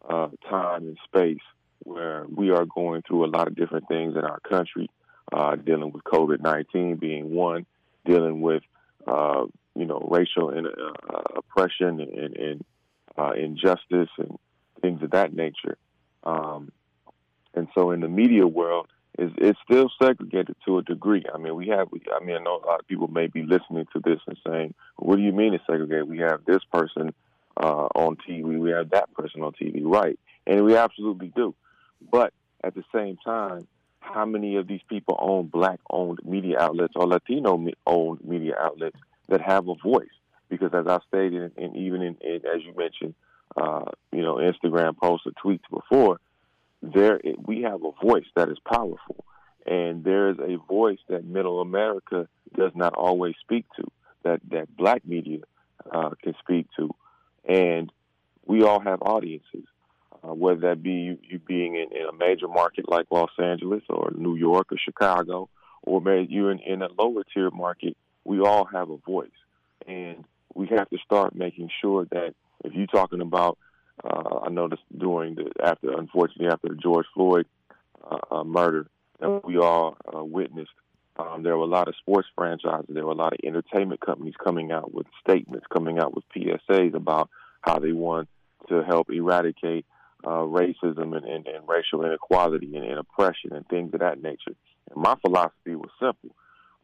uh, 0.09 0.29
time 0.49 0.85
and 0.85 0.99
space 1.05 1.43
where 1.85 2.25
we 2.29 2.51
are 2.51 2.65
going 2.65 3.03
through 3.03 3.25
a 3.25 3.31
lot 3.31 3.49
of 3.49 3.57
different 3.57 3.89
things 3.89 4.15
in 4.17 4.25
our 4.25 4.41
country, 4.41 4.91
uh, 5.33 5.57
dealing 5.57 5.93
with 5.93 6.05
COVID 6.05 6.41
19 6.41 6.97
being 6.97 7.35
one, 7.35 7.67
dealing 8.05 8.41
with, 8.41 8.63
uh, 9.07 9.45
you 9.75 9.87
know, 9.87 10.07
racial 10.11 10.51
and, 10.51 10.67
uh, 10.67 11.23
oppression 11.37 12.01
and, 12.01 12.37
and 12.37 12.65
uh, 13.17 13.33
injustice 13.33 14.11
and 14.19 14.39
things 14.81 15.03
of 15.03 15.11
that 15.11 15.35
nature. 15.35 15.77
Um, 16.25 16.73
and 17.55 17.69
so 17.75 17.91
in 17.91 18.01
the 18.01 18.09
media 18.09 18.47
world, 18.47 18.89
it's, 19.19 19.35
it's 19.39 19.59
still 19.65 19.91
segregated 20.01 20.55
to 20.65 20.79
a 20.79 20.83
degree. 20.83 21.25
I 21.33 21.39
mean, 21.39 21.55
we 21.57 21.69
have, 21.69 21.89
I 22.15 22.25
mean, 22.25 22.37
I 22.37 22.43
know 22.43 22.61
a 22.63 22.67
lot 22.67 22.81
of 22.81 22.87
people 22.87 23.09
may 23.09 23.27
be 23.27 23.43
listening 23.43 23.87
to 23.93 24.01
this 24.05 24.21
and 24.27 24.39
saying, 24.47 24.75
what 24.97 25.17
do 25.17 25.23
you 25.23 25.33
mean 25.33 25.55
it's 25.55 25.65
segregated? 25.67 26.09
We 26.09 26.19
have 26.19 26.45
this 26.45 26.63
person 26.73 27.13
uh, 27.57 27.89
on 27.95 28.17
TV, 28.17 28.59
we 28.59 28.71
have 28.71 28.91
that 28.91 29.13
person 29.15 29.43
on 29.43 29.53
TV, 29.53 29.83
right? 29.83 30.19
And 30.47 30.65
we 30.65 30.77
absolutely 30.77 31.33
do. 31.35 31.55
But 32.13 32.33
at 32.63 32.75
the 32.75 32.85
same 32.95 33.17
time, 33.25 33.67
how 34.01 34.25
many 34.25 34.57
of 34.57 34.69
these 34.69 34.81
people 34.89 35.19
own 35.21 35.47
black 35.47 35.81
owned 35.91 36.21
media 36.25 36.59
outlets 36.61 36.95
or 36.97 37.07
Latino 37.07 37.65
owned 37.87 38.25
media 38.25 38.55
outlets 38.59 38.97
that 39.29 39.41
have 39.41 39.69
a 39.69 39.75
voice? 39.75 40.07
Because 40.49 40.71
as 40.73 40.87
I 40.87 40.99
stated, 41.09 41.53
and 41.57 41.77
even 41.77 42.03
in, 42.03 42.17
in 42.21 42.37
as 42.47 42.63
you 42.65 42.75
mentioned, 42.77 43.15
uh, 43.57 43.85
you 44.13 44.23
know, 44.23 44.37
Instagram 44.37 44.97
posts 44.97 45.27
or 45.27 45.33
tweets 45.33 45.63
before, 45.71 46.21
there 46.83 47.21
we 47.45 47.63
have 47.63 47.83
a 47.85 48.05
voice 48.05 48.27
that 48.37 48.49
is 48.49 48.59
powerful, 48.65 49.25
and 49.67 50.05
there 50.05 50.31
is 50.31 50.39
a 50.39 50.57
voice 50.69 50.99
that 51.09 51.25
Middle 51.25 51.61
America 51.61 52.29
does 52.57 52.73
not 52.75 52.95
always 52.95 53.35
speak 53.41 53.67
to, 53.77 53.85
that 54.23 54.41
that 54.51 54.77
Black 54.77 55.05
media 55.05 55.41
uh, 55.91 56.11
can 56.23 56.35
speak 56.41 56.67
to, 56.77 56.95
and 57.45 57.91
we 58.47 58.63
all 58.63 58.81
have 58.81 59.03
audiences, 59.03 59.67
uh, 60.23 60.33
whether 60.33 60.61
that 60.61 60.83
be 60.83 60.93
you, 60.93 61.19
you 61.23 61.39
being 61.39 61.75
in, 61.75 61.97
in, 61.97 62.07
a 62.07 62.13
major 62.13 62.49
market 62.49 62.89
like 62.89 63.07
Los 63.11 63.31
Angeles 63.39 63.83
or 63.89 64.13
New 64.17 64.37
York 64.37 64.73
or 64.73 64.79
Chicago, 64.79 65.49
or 65.83 66.01
maybe 66.01 66.33
you're 66.33 66.51
in, 66.51 66.61
in 66.61 66.83
a 66.83 66.89
lower 66.99 67.25
tier 67.35 67.51
market. 67.51 67.97
We 68.25 68.41
all 68.41 68.67
have 68.67 68.91
a 68.91 68.97
voice, 68.99 69.31
and 69.87 70.25
we 70.55 70.69
have 70.69 70.89
to 70.91 70.99
start 71.05 71.35
making 71.35 71.71
sure 71.81 72.07
that 72.11 72.35
if 72.65 72.75
you're 72.75 72.87
talking 72.87 73.21
about 73.21 73.59
uh, 74.05 74.41
I 74.45 74.51
noticed 74.51 74.83
during 74.97 75.35
the 75.35 75.51
after, 75.63 75.93
unfortunately, 75.93 76.49
after 76.49 76.69
the 76.69 76.77
George 76.77 77.07
Floyd 77.15 77.47
uh, 78.09 78.19
uh, 78.31 78.45
murder 78.45 78.87
that 79.21 79.45
we 79.45 79.59
all 79.59 79.97
uh, 80.15 80.25
witnessed, 80.25 80.71
um, 81.19 81.43
there 81.43 81.57
were 81.57 81.65
a 81.65 81.69
lot 81.69 81.89
of 81.89 81.97
sports 81.97 82.29
franchises, 82.37 82.87
there 82.89 83.05
were 83.05 83.13
a 83.13 83.17
lot 83.17 83.33
of 83.33 83.41
entertainment 83.43 84.01
companies 84.01 84.35
coming 84.43 84.71
out 84.71 84.95
with 84.95 85.07
statements, 85.21 85.67
coming 85.73 85.99
out 85.99 86.15
with 86.15 86.25
PSAs 86.35 86.95
about 86.95 87.29
how 87.63 87.79
they 87.79 87.93
want 87.93 88.29
to 88.69 88.83
help 88.85 89.11
eradicate 89.11 89.85
uh, 90.25 90.43
racism 90.43 91.17
and, 91.17 91.25
and, 91.25 91.47
and 91.47 91.69
racial 91.69 92.05
inequality 92.05 92.77
and, 92.77 92.85
and 92.85 92.99
oppression 92.99 93.53
and 93.53 93.67
things 93.69 93.93
of 93.95 94.01
that 94.01 94.23
nature. 94.23 94.55
And 94.91 95.03
my 95.03 95.17
philosophy 95.21 95.75
was 95.75 95.91
simple. 96.01 96.31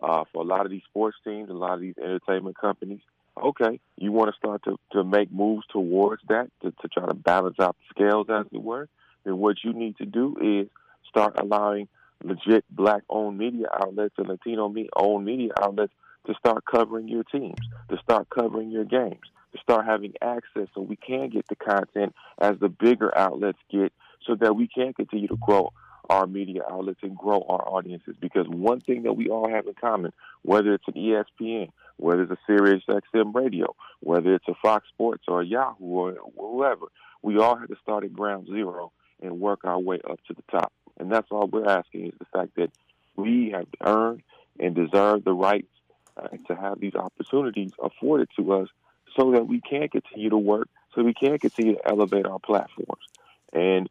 Uh, 0.03 0.25
for 0.33 0.43
a 0.43 0.47
lot 0.47 0.67
of 0.67 0.71
these 0.71 0.83
sports 0.89 1.17
teams, 1.25 1.49
a 1.49 1.53
lot 1.53 1.75
of 1.75 1.81
these 1.81 1.95
entertainment 1.97 2.59
companies, 2.59 3.01
okay, 3.43 3.81
you 3.97 4.13
want 4.13 4.33
to 4.33 4.37
start 4.37 4.63
to, 4.65 4.79
to 4.93 5.05
make 5.05 5.33
moves 5.33 5.67
towards 5.73 6.23
that 6.29 6.51
to, 6.63 6.71
to 6.71 6.89
try 6.89 7.07
to 7.07 7.15
balance 7.15 7.57
out 7.61 7.77
the 7.79 7.95
scales, 7.95 8.27
as 8.31 8.47
it 8.53 8.63
were, 8.63 8.89
then 9.25 9.39
what 9.39 9.57
you 9.65 9.73
need 9.73 9.97
to 9.99 10.07
do 10.07 10.37
is 10.41 10.69
start 11.09 11.39
allowing 11.39 11.89
legit 12.23 12.65
black 12.71 13.03
owned 13.09 13.39
media 13.39 13.67
outlets 13.81 14.15
and 14.19 14.29
Latino 14.29 14.73
owned 14.97 15.25
media 15.25 15.51
outlets 15.61 15.93
to 16.27 16.35
start 16.35 16.65
covering 16.65 17.09
your 17.09 17.25
teams, 17.25 17.59
to 17.91 17.99
start 18.03 18.29
covering 18.31 18.71
your 18.71 18.85
games, 18.85 19.21
to 19.53 19.59
start 19.61 19.85
having 19.85 20.15
access 20.23 20.69
so 20.75 20.81
we 20.81 20.97
can 20.97 21.29
get 21.29 21.47
the 21.49 21.57
content 21.57 22.15
as 22.41 22.53
the 22.61 22.69
bigger 22.69 23.17
outlets 23.17 23.59
get 23.71 23.93
so 24.27 24.35
that 24.37 24.57
we 24.57 24.67
can 24.67 24.95
continue 24.95 25.29
to 25.29 25.37
grow 25.37 25.71
our 26.11 26.27
media 26.27 26.63
outlets 26.71 27.01
and 27.03 27.17
grow 27.17 27.45
our 27.49 27.67
audiences. 27.69 28.17
Because 28.21 28.47
one 28.49 28.81
thing 28.81 29.03
that 29.05 29.15
we 29.15 29.29
all 29.29 29.49
have 29.49 29.67
in 29.67 29.75
common, 29.75 30.13
whether 30.43 30.75
it's 30.75 30.87
an 30.89 30.95
ESPN, 30.95 31.71
whether 31.97 32.23
it's 32.23 32.33
a 32.33 32.39
Sirius 32.47 32.83
XM 32.89 33.35
radio, 33.35 33.75
whether 34.01 34.35
it's 34.35 34.49
a 34.49 34.55
Fox 34.63 34.89
Sports 34.89 35.25
or 35.29 35.43
a 35.43 35.47
Yahoo 35.47 35.85
or 35.85 36.17
whoever, 36.39 36.87
we 37.23 37.39
all 37.39 37.57
have 37.57 37.69
to 37.69 37.77
start 37.83 38.05
at 38.05 38.13
ground 38.13 38.47
zero 38.47 38.93
and 39.23 39.41
work 39.41 39.61
our 39.65 39.79
way 39.79 39.99
up 40.09 40.21
to 40.27 40.35
the 40.35 40.43
top. 40.51 40.73
And 40.99 41.11
that's 41.11 41.29
all 41.31 41.47
we're 41.47 41.69
asking 41.69 42.09
is 42.09 42.15
the 42.19 42.27
fact 42.27 42.57
that 42.57 42.71
we 43.17 43.51
have 43.51 43.67
earned 43.81 44.23
and 44.59 44.75
deserve 44.75 45.25
the 45.25 45.33
rights 45.33 45.69
uh, 46.17 46.29
to 46.49 46.55
have 46.55 46.81
these 46.81 46.95
opportunities 46.95 47.73
afforded 47.83 48.29
to 48.37 48.53
us 48.53 48.69
so 49.17 49.33
that 49.33 49.47
we 49.47 49.61
can 49.61 49.89
continue 49.89 50.31
to 50.31 50.37
work, 50.37 50.69
so 50.95 51.03
we 51.03 51.15
can 51.15 51.39
continue 51.39 51.77
to 51.77 51.89
elevate 51.89 52.27
our 52.27 52.39
platforms. 52.39 53.05
And 53.53 53.89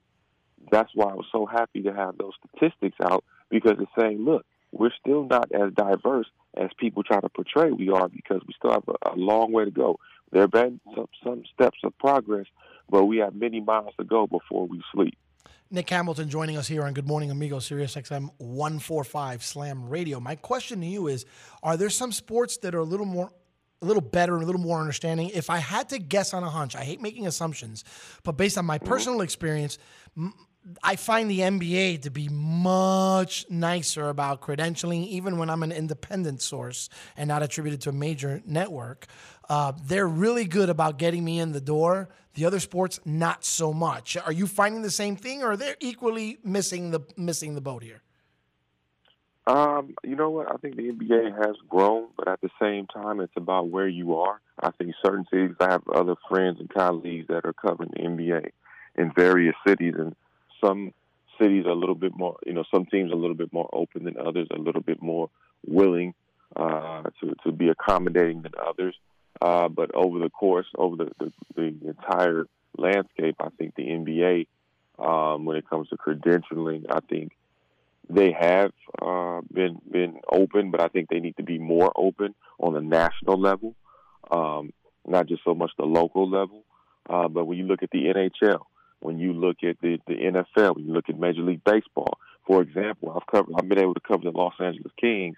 that's 0.71 0.91
why 0.93 1.09
I 1.09 1.13
was 1.13 1.25
so 1.31 1.45
happy 1.45 1.81
to 1.83 1.93
have 1.93 2.17
those 2.17 2.33
statistics 2.39 2.97
out 3.01 3.23
because 3.49 3.73
it's 3.79 3.91
saying, 3.97 4.23
look, 4.23 4.45
we're 4.71 4.91
still 4.99 5.25
not 5.25 5.51
as 5.51 5.71
diverse 5.73 6.27
as 6.57 6.69
people 6.77 7.03
try 7.03 7.19
to 7.19 7.29
portray 7.29 7.71
we 7.71 7.89
are 7.89 8.09
because 8.09 8.41
we 8.47 8.53
still 8.57 8.71
have 8.71 8.83
a, 8.87 9.11
a 9.11 9.15
long 9.15 9.51
way 9.51 9.65
to 9.65 9.71
go. 9.71 9.99
There 10.31 10.41
have 10.41 10.51
been 10.51 10.79
some, 10.95 11.07
some 11.23 11.43
steps 11.53 11.77
of 11.83 11.97
progress, 11.99 12.45
but 12.89 13.05
we 13.05 13.17
have 13.17 13.35
many 13.35 13.59
miles 13.59 13.93
to 13.99 14.03
go 14.03 14.25
before 14.25 14.67
we 14.67 14.81
sleep. 14.93 15.17
Nick 15.69 15.89
Hamilton 15.89 16.29
joining 16.29 16.57
us 16.57 16.67
here 16.67 16.83
on 16.83 16.93
Good 16.93 17.07
Morning 17.07 17.31
Amigo, 17.31 17.59
Sirius 17.59 17.95
XM 17.95 18.29
145 18.37 19.43
Slam 19.43 19.89
Radio. 19.89 20.19
My 20.19 20.35
question 20.35 20.81
to 20.81 20.85
you 20.85 21.07
is 21.07 21.25
Are 21.63 21.77
there 21.77 21.89
some 21.89 22.11
sports 22.11 22.57
that 22.57 22.75
are 22.75 22.79
a 22.79 22.83
little 22.83 23.05
more 23.05 23.31
a 23.83 23.85
little 23.85 24.01
better 24.01 24.33
and 24.35 24.43
a 24.43 24.45
little 24.45 24.61
more 24.61 24.79
understanding. 24.79 25.29
If 25.33 25.49
I 25.49 25.57
had 25.57 25.89
to 25.89 25.99
guess 25.99 26.33
on 26.33 26.41
a 26.41 26.49
hunch, 26.49 26.73
I 26.73 26.85
hate 26.85 27.01
making 27.01 27.27
assumptions, 27.27 27.83
but 28.23 28.37
based 28.37 28.57
on 28.57 28.65
my 28.65 28.79
mm-hmm. 28.79 28.87
personal 28.87 29.21
experience, 29.21 29.77
I 30.81 30.95
find 30.95 31.29
the 31.29 31.39
NBA 31.39 32.03
to 32.03 32.09
be 32.09 32.29
much 32.29 33.45
nicer 33.49 34.07
about 34.09 34.41
credentialing, 34.41 35.07
even 35.07 35.37
when 35.37 35.49
I'm 35.49 35.63
an 35.63 35.71
independent 35.71 36.41
source 36.41 36.89
and 37.17 37.27
not 37.27 37.43
attributed 37.43 37.81
to 37.81 37.89
a 37.89 37.93
major 37.93 38.41
network. 38.45 39.07
Uh, 39.49 39.73
they're 39.85 40.07
really 40.07 40.45
good 40.45 40.69
about 40.69 40.97
getting 40.97 41.23
me 41.23 41.39
in 41.39 41.51
the 41.51 41.61
door. 41.61 42.09
The 42.35 42.45
other 42.45 42.59
sports, 42.59 42.99
not 43.03 43.43
so 43.43 43.73
much. 43.73 44.15
Are 44.17 44.31
you 44.31 44.47
finding 44.47 44.81
the 44.81 44.91
same 44.91 45.15
thing, 45.15 45.43
or 45.43 45.51
are 45.51 45.57
they 45.57 45.75
equally 45.79 46.39
missing 46.43 46.91
the 46.91 47.01
missing 47.17 47.55
the 47.55 47.61
boat 47.61 47.83
here? 47.83 48.01
Um, 49.45 49.93
you 50.03 50.15
know 50.15 50.29
what? 50.29 50.49
I 50.49 50.55
think 50.57 50.77
the 50.77 50.89
NBA 50.89 51.45
has 51.45 51.57
grown, 51.67 52.07
but 52.17 52.29
at 52.29 52.39
the 52.41 52.49
same 52.61 52.87
time, 52.87 53.19
it's 53.19 53.33
about 53.35 53.67
where 53.67 53.87
you 53.87 54.15
are. 54.15 54.39
I 54.61 54.71
think 54.71 54.95
certain 55.05 55.25
cities. 55.29 55.55
I 55.59 55.71
have 55.71 55.87
other 55.89 56.15
friends 56.29 56.59
and 56.59 56.69
colleagues 56.69 57.27
that 57.27 57.45
are 57.45 57.53
covering 57.53 57.91
the 57.93 58.03
NBA 58.03 58.51
in 58.95 59.11
various 59.13 59.55
cities, 59.67 59.95
and 59.97 60.15
some 60.63 60.93
cities 61.39 61.65
are 61.65 61.71
a 61.71 61.75
little 61.75 61.95
bit 61.95 62.15
more, 62.15 62.37
you 62.45 62.53
know, 62.53 62.63
some 62.73 62.85
teams 62.85 63.11
are 63.11 63.15
a 63.15 63.19
little 63.19 63.35
bit 63.35 63.51
more 63.51 63.69
open 63.73 64.03
than 64.03 64.17
others, 64.17 64.47
a 64.51 64.59
little 64.59 64.81
bit 64.81 65.01
more 65.01 65.29
willing 65.65 66.13
uh, 66.55 67.03
to 67.19 67.35
to 67.43 67.51
be 67.51 67.69
accommodating 67.69 68.41
than 68.41 68.53
others. 68.65 68.95
Uh, 69.41 69.67
but 69.67 69.93
over 69.95 70.19
the 70.19 70.29
course, 70.29 70.67
over 70.77 70.95
the, 70.95 71.11
the, 71.19 71.31
the 71.55 71.87
entire 71.89 72.45
landscape, 72.77 73.35
I 73.39 73.49
think 73.57 73.75
the 73.75 73.83
NBA, 73.83 74.47
um, 74.99 75.45
when 75.45 75.57
it 75.57 75.69
comes 75.69 75.89
to 75.89 75.97
credentialing, 75.97 76.85
I 76.89 76.99
think 77.01 77.33
they 78.09 78.31
have 78.31 78.71
uh, 79.01 79.41
been 79.51 79.81
been 79.89 80.19
open, 80.31 80.71
but 80.71 80.81
I 80.81 80.87
think 80.87 81.09
they 81.09 81.19
need 81.19 81.37
to 81.37 81.43
be 81.43 81.57
more 81.57 81.91
open 81.95 82.35
on 82.59 82.73
the 82.73 82.81
national 82.81 83.39
level, 83.39 83.75
um, 84.29 84.71
not 85.07 85.27
just 85.27 85.43
so 85.43 85.53
much 85.53 85.71
the 85.77 85.85
local 85.85 86.29
level. 86.29 86.63
Uh, 87.09 87.27
but 87.27 87.45
when 87.45 87.57
you 87.57 87.65
look 87.65 87.83
at 87.83 87.91
the 87.91 88.05
NHL, 88.05 88.61
when 89.03 89.19
you 89.19 89.33
look 89.33 89.57
at 89.63 89.79
the, 89.81 89.99
the 90.07 90.13
NFL, 90.13 90.75
when 90.75 90.85
you 90.85 90.93
look 90.93 91.09
at 91.09 91.19
Major 91.19 91.41
League 91.41 91.63
Baseball, 91.63 92.17
For 92.47 92.61
example, 92.61 93.11
I've 93.15 93.27
covered, 93.27 93.53
I've 93.57 93.67
been 93.67 93.79
able 93.79 93.93
to 93.93 93.99
cover 93.99 94.23
the 94.23 94.31
Los 94.31 94.53
Angeles 94.59 94.91
Kings 94.99 95.35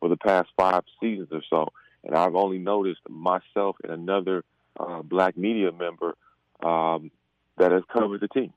for 0.00 0.08
the 0.08 0.16
past 0.16 0.48
five 0.56 0.82
seasons 1.00 1.28
or 1.32 1.42
so, 1.48 1.68
and 2.04 2.14
I've 2.14 2.34
only 2.34 2.58
noticed 2.58 3.00
myself 3.08 3.76
and 3.82 3.92
another 3.92 4.44
uh, 4.78 5.02
black 5.02 5.36
media 5.36 5.72
member 5.72 6.14
um, 6.62 7.10
that 7.56 7.72
has 7.72 7.82
covered 7.90 8.20
the 8.20 8.28
team. 8.28 8.52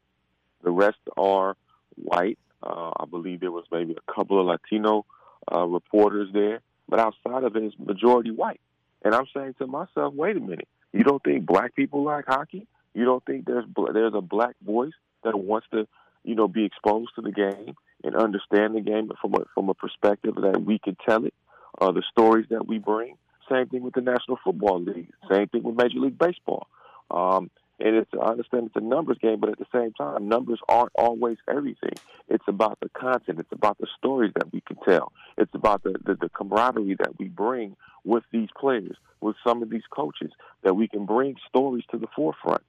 The 0.63 0.71
rest 0.71 0.99
are 1.15 1.55
white. 1.95 2.37
Uh, 2.61 2.91
I 2.99 3.05
believe 3.09 3.39
there 3.39 3.51
was 3.51 3.65
maybe 3.71 3.95
a 3.95 4.13
couple 4.13 4.39
of 4.41 4.45
Latino 4.45 5.05
uh, 5.53 5.65
reporters 5.65 6.29
there, 6.33 6.59
but 6.89 6.99
outside 6.99 7.45
of 7.45 7.55
it, 7.55 7.63
it's 7.63 7.75
majority 7.79 8.31
white. 8.31 8.59
And 9.03 9.15
I'm 9.15 9.27
saying 9.33 9.55
to 9.59 9.67
myself, 9.67 10.13
wait 10.13 10.35
a 10.35 10.41
minute, 10.41 10.67
you 10.91 11.05
don't 11.05 11.23
think 11.23 11.45
black 11.45 11.73
people 11.75 12.03
like 12.03 12.25
hockey? 12.27 12.67
You 12.93 13.05
don't 13.05 13.23
think 13.25 13.45
there's 13.45 13.65
there's 13.93 14.13
a 14.15 14.21
black 14.21 14.55
voice 14.65 14.93
that 15.23 15.37
wants 15.37 15.67
to, 15.71 15.87
you 16.23 16.35
know, 16.35 16.47
be 16.47 16.65
exposed 16.65 17.11
to 17.15 17.21
the 17.21 17.31
game 17.31 17.75
and 18.03 18.15
understand 18.15 18.75
the 18.75 18.81
game 18.81 19.11
from 19.21 19.33
a 19.35 19.45
from 19.53 19.69
a 19.69 19.73
perspective 19.73 20.35
that 20.35 20.63
we 20.63 20.79
can 20.79 20.97
tell 21.07 21.25
it, 21.25 21.33
uh, 21.79 21.91
the 21.91 22.03
stories 22.11 22.47
that 22.49 22.67
we 22.67 22.77
bring. 22.79 23.15
Same 23.49 23.67
thing 23.67 23.83
with 23.83 23.93
the 23.93 24.01
National 24.01 24.37
Football 24.43 24.81
League. 24.81 25.09
Same 25.31 25.47
thing 25.47 25.63
with 25.63 25.75
Major 25.75 25.99
League 25.99 26.17
Baseball. 26.17 26.67
Um, 27.09 27.49
and 27.79 27.95
it's 27.95 28.11
I 28.13 28.31
understand 28.31 28.67
it's 28.67 28.75
a 28.75 28.81
numbers 28.81 29.17
game, 29.21 29.39
but 29.39 29.49
at 29.49 29.57
the 29.57 29.65
same 29.73 29.93
time, 29.93 30.27
numbers 30.27 30.59
aren't 30.67 30.91
always 30.95 31.37
everything. 31.49 31.93
It's 32.27 32.43
about 32.47 32.79
the 32.81 32.89
content. 32.89 33.39
It's 33.39 33.51
about 33.51 33.77
the 33.77 33.87
stories 33.97 34.33
that 34.35 34.51
we 34.51 34.61
can 34.61 34.77
tell. 34.87 35.11
It's 35.37 35.53
about 35.53 35.83
the, 35.83 35.95
the, 36.05 36.15
the 36.15 36.29
camaraderie 36.29 36.97
that 36.99 37.17
we 37.17 37.29
bring 37.29 37.75
with 38.03 38.23
these 38.31 38.49
players, 38.59 38.97
with 39.21 39.35
some 39.45 39.63
of 39.63 39.69
these 39.69 39.83
coaches, 39.89 40.31
that 40.63 40.75
we 40.75 40.87
can 40.87 41.05
bring 41.05 41.35
stories 41.47 41.83
to 41.91 41.97
the 41.97 42.07
forefront. 42.15 42.61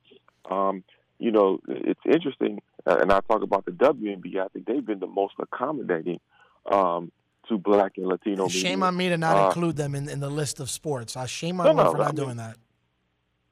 Um, 0.49 0.85
you 1.19 1.31
know, 1.31 1.59
it's 1.69 2.01
interesting, 2.07 2.61
uh, 2.87 2.99
and 3.01 3.13
I 3.13 3.21
talk 3.21 3.43
about 3.43 3.65
the 3.67 3.73
WNBA. 3.73 4.41
I 4.43 4.49
think 4.49 4.67
they've 4.67 4.85
been 4.85 5.01
the 5.01 5.07
most 5.07 5.35
accommodating 5.39 6.19
um, 6.71 7.13
to 7.49 7.59
Black 7.59 7.93
and 7.99 8.07
Latino. 8.07 8.49
Shame 8.49 8.79
media. 8.81 8.85
on 8.87 8.97
me 8.97 9.09
to 9.11 9.19
not 9.19 9.37
Uh, 9.37 9.47
include 9.49 9.77
them 9.77 9.95
in, 9.95 10.09
in 10.09 10.21
the 10.21 10.31
list 10.31 10.61
of 10.61 10.71
sports. 10.71 11.17
I 11.17 11.27
shame 11.27 11.61
on 11.61 11.67
No, 11.67 11.73
me 11.75 11.85
no, 11.85 11.91
for 11.93 11.99
not 11.99 12.05
I 12.05 12.07
mean- 12.13 12.17
doing 12.17 12.37
that. 12.39 12.57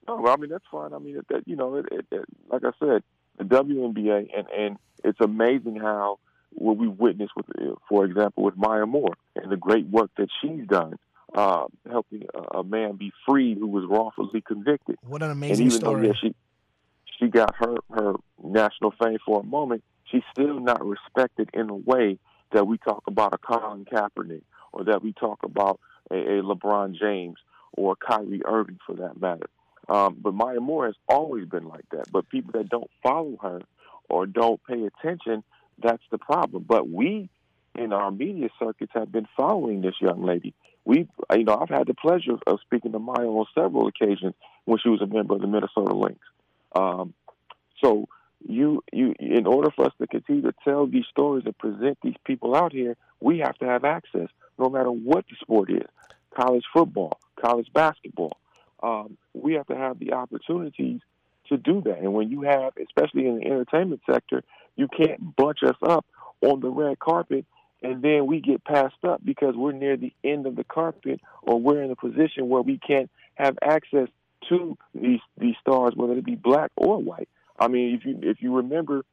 No, 0.07 0.17
well, 0.23 0.33
I 0.33 0.37
mean 0.37 0.49
that's 0.49 0.65
fine. 0.71 0.95
I 0.95 0.99
mean 0.99 1.21
that 1.29 1.47
you 1.47 1.55
know, 1.57 1.75
it, 1.77 1.85
it, 1.93 2.07
it, 2.11 2.25
like 2.51 2.63
I 2.65 2.71
said, 2.81 3.03
the 3.37 3.45
WNBA, 3.45 4.29
and 4.35 4.47
and 4.49 4.77
it's 5.05 5.21
amazing 5.21 5.77
how 5.77 6.19
what 6.53 6.79
we 6.79 6.89
witnessed 6.89 7.33
with, 7.37 7.45
uh, 7.61 7.75
for 7.91 8.07
example, 8.07 8.43
with 8.45 8.57
Maya 8.57 8.87
Moore 8.87 9.13
and 9.37 9.53
the 9.53 9.59
great 9.59 9.87
work 9.89 10.11
that 10.17 10.29
she's 10.41 10.67
done, 10.67 10.95
uh, 11.35 11.65
helping 11.91 12.23
a, 12.35 12.61
a 12.61 12.65
man 12.65 12.97
be 12.97 13.13
freed 13.29 13.59
who 13.59 13.67
was 13.67 13.85
wrongfully 13.87 14.41
convicted. 14.41 14.97
What 15.03 15.23
an 15.23 15.31
amazing 15.31 15.69
story. 15.69 16.01
though 16.01 16.07
yeah, 16.09 16.13
she 16.19 16.35
she 17.19 17.29
got 17.29 17.55
her 17.57 17.77
her 17.91 18.15
national 18.43 18.93
fame 19.03 19.19
for 19.25 19.41
a 19.41 19.45
moment, 19.45 19.83
she's 20.11 20.23
still 20.33 20.61
not 20.61 20.85
respected 20.85 21.51
in 21.53 21.71
a 21.71 21.75
way 21.75 22.19
that 22.53 22.67
we 22.67 22.79
talk 22.79 23.05
about 23.07 23.35
a 23.35 23.39
Colin 23.39 23.85
Kaepernick 23.85 24.43
or 24.73 24.85
that 24.85 25.03
we 25.03 25.13
talk 25.13 25.41
about 25.43 25.81
a, 26.11 26.15
a 26.15 26.43
LeBron 26.43 26.99
James 26.99 27.39
or 27.73 27.97
Kyrie 27.97 28.43
Irving 28.45 28.79
for 28.87 28.95
that 28.97 29.21
matter. 29.21 29.49
Um, 29.89 30.17
but 30.21 30.35
Maya 30.35 30.61
Moore 30.61 30.87
has 30.87 30.97
always 31.09 31.47
been 31.47 31.67
like 31.67 31.89
that. 31.93 32.11
But 32.13 32.29
people 32.29 32.53
that 32.53 32.69
don't 32.69 32.91
follow 33.03 33.37
her 33.43 33.61
or 34.09 34.27
don't 34.27 34.61
pay 34.65 34.85
attention, 34.85 35.43
that's 35.83 36.03
the 36.11 36.19
problem. 36.19 36.65
But 36.67 36.89
we 36.89 37.31
in 37.75 37.93
our 37.93 38.11
media 38.11 38.49
circuits 38.59 38.93
have 38.95 39.13
been 39.13 39.29
following 39.37 39.81
this 39.81 39.95
young 40.01 40.25
lady. 40.25 40.55
We, 40.85 41.09
you 41.35 41.45
know, 41.45 41.57
I've 41.57 41.69
had 41.69 41.87
the 41.87 41.95
pleasure 41.95 42.39
of 42.47 42.61
speaking 42.63 42.93
to 42.93 42.99
Maya 42.99 43.27
on 43.27 43.47
several 43.55 43.87
occasions 43.87 44.35
when 44.65 44.79
she 44.79 44.89
was 44.89 45.03
a 45.03 45.07
member 45.07 45.35
of 45.35 45.41
the 45.41 45.47
Minnesota 45.47 45.95
Lynx. 45.95 46.19
Um, 46.79 47.15
so 47.83 48.09
you, 48.47 48.83
you, 48.93 49.15
in 49.19 49.47
order 49.47 49.71
for 49.71 49.87
us 49.87 49.93
to 50.01 50.07
continue 50.07 50.43
to 50.43 50.55
tell 50.65 50.87
these 50.87 51.07
stories 51.11 51.45
and 51.45 51.57
present 51.57 51.99
these 52.03 52.17
people 52.25 52.55
out 52.55 52.73
here, 52.73 52.97
we 53.21 53.39
have 53.39 53.57
to 53.59 53.67
have 53.67 53.85
access, 53.85 54.29
no 54.59 54.69
matter 54.69 54.91
what 54.91 55.25
the 55.29 55.37
sport 55.41 55.71
is, 55.71 55.87
college 56.35 56.65
football, 56.73 57.19
college 57.41 57.69
basketball. 57.73 58.37
Um, 58.83 59.17
we 59.35 59.55
have 59.55 59.67
to 59.67 59.77
have 59.77 59.99
the 59.99 60.13
opportunities 60.13 61.01
to 61.49 61.57
do 61.57 61.83
that. 61.83 61.99
And 61.99 62.13
when 62.13 62.31
you 62.31 62.43
have, 62.43 62.75
especially 62.81 63.27
in 63.27 63.41
the 63.41 63.47
entertainment 63.47 64.03
sector, 64.09 64.45
you 64.77 64.87
can't 64.89 65.35
bunch 65.35 65.59
us 65.65 65.77
up 65.83 66.07
on 66.43 66.61
the 66.61 66.69
red 66.69 66.99
carpet 67.01 67.45
and 67.83 68.03
then 68.03 68.27
we 68.27 68.41
get 68.41 68.65
passed 68.65 69.05
up 69.07 69.25
because 69.25 69.55
we're 69.55 69.73
near 69.73 69.97
the 69.97 70.13
end 70.25 70.47
of 70.47 70.57
the 70.57 70.65
carpet 70.65 71.21
or 71.43 71.61
we're 71.61 71.83
in 71.83 71.91
a 71.91 71.97
position 71.97 72.49
where 72.49 72.63
we 72.63 72.79
can't 72.79 73.11
have 73.37 73.57
access 73.63 74.09
to 74.49 74.77
these 74.95 75.21
these 75.37 75.55
stars, 75.61 75.93
whether 75.95 76.15
it 76.15 76.25
be 76.25 76.35
black 76.35 76.71
or 76.77 76.99
white. 76.99 77.29
I 77.59 77.69
mean, 77.69 77.95
if 77.95 78.05
you 78.05 78.19
if 78.23 78.41
you 78.41 78.57
remember, 78.57 79.05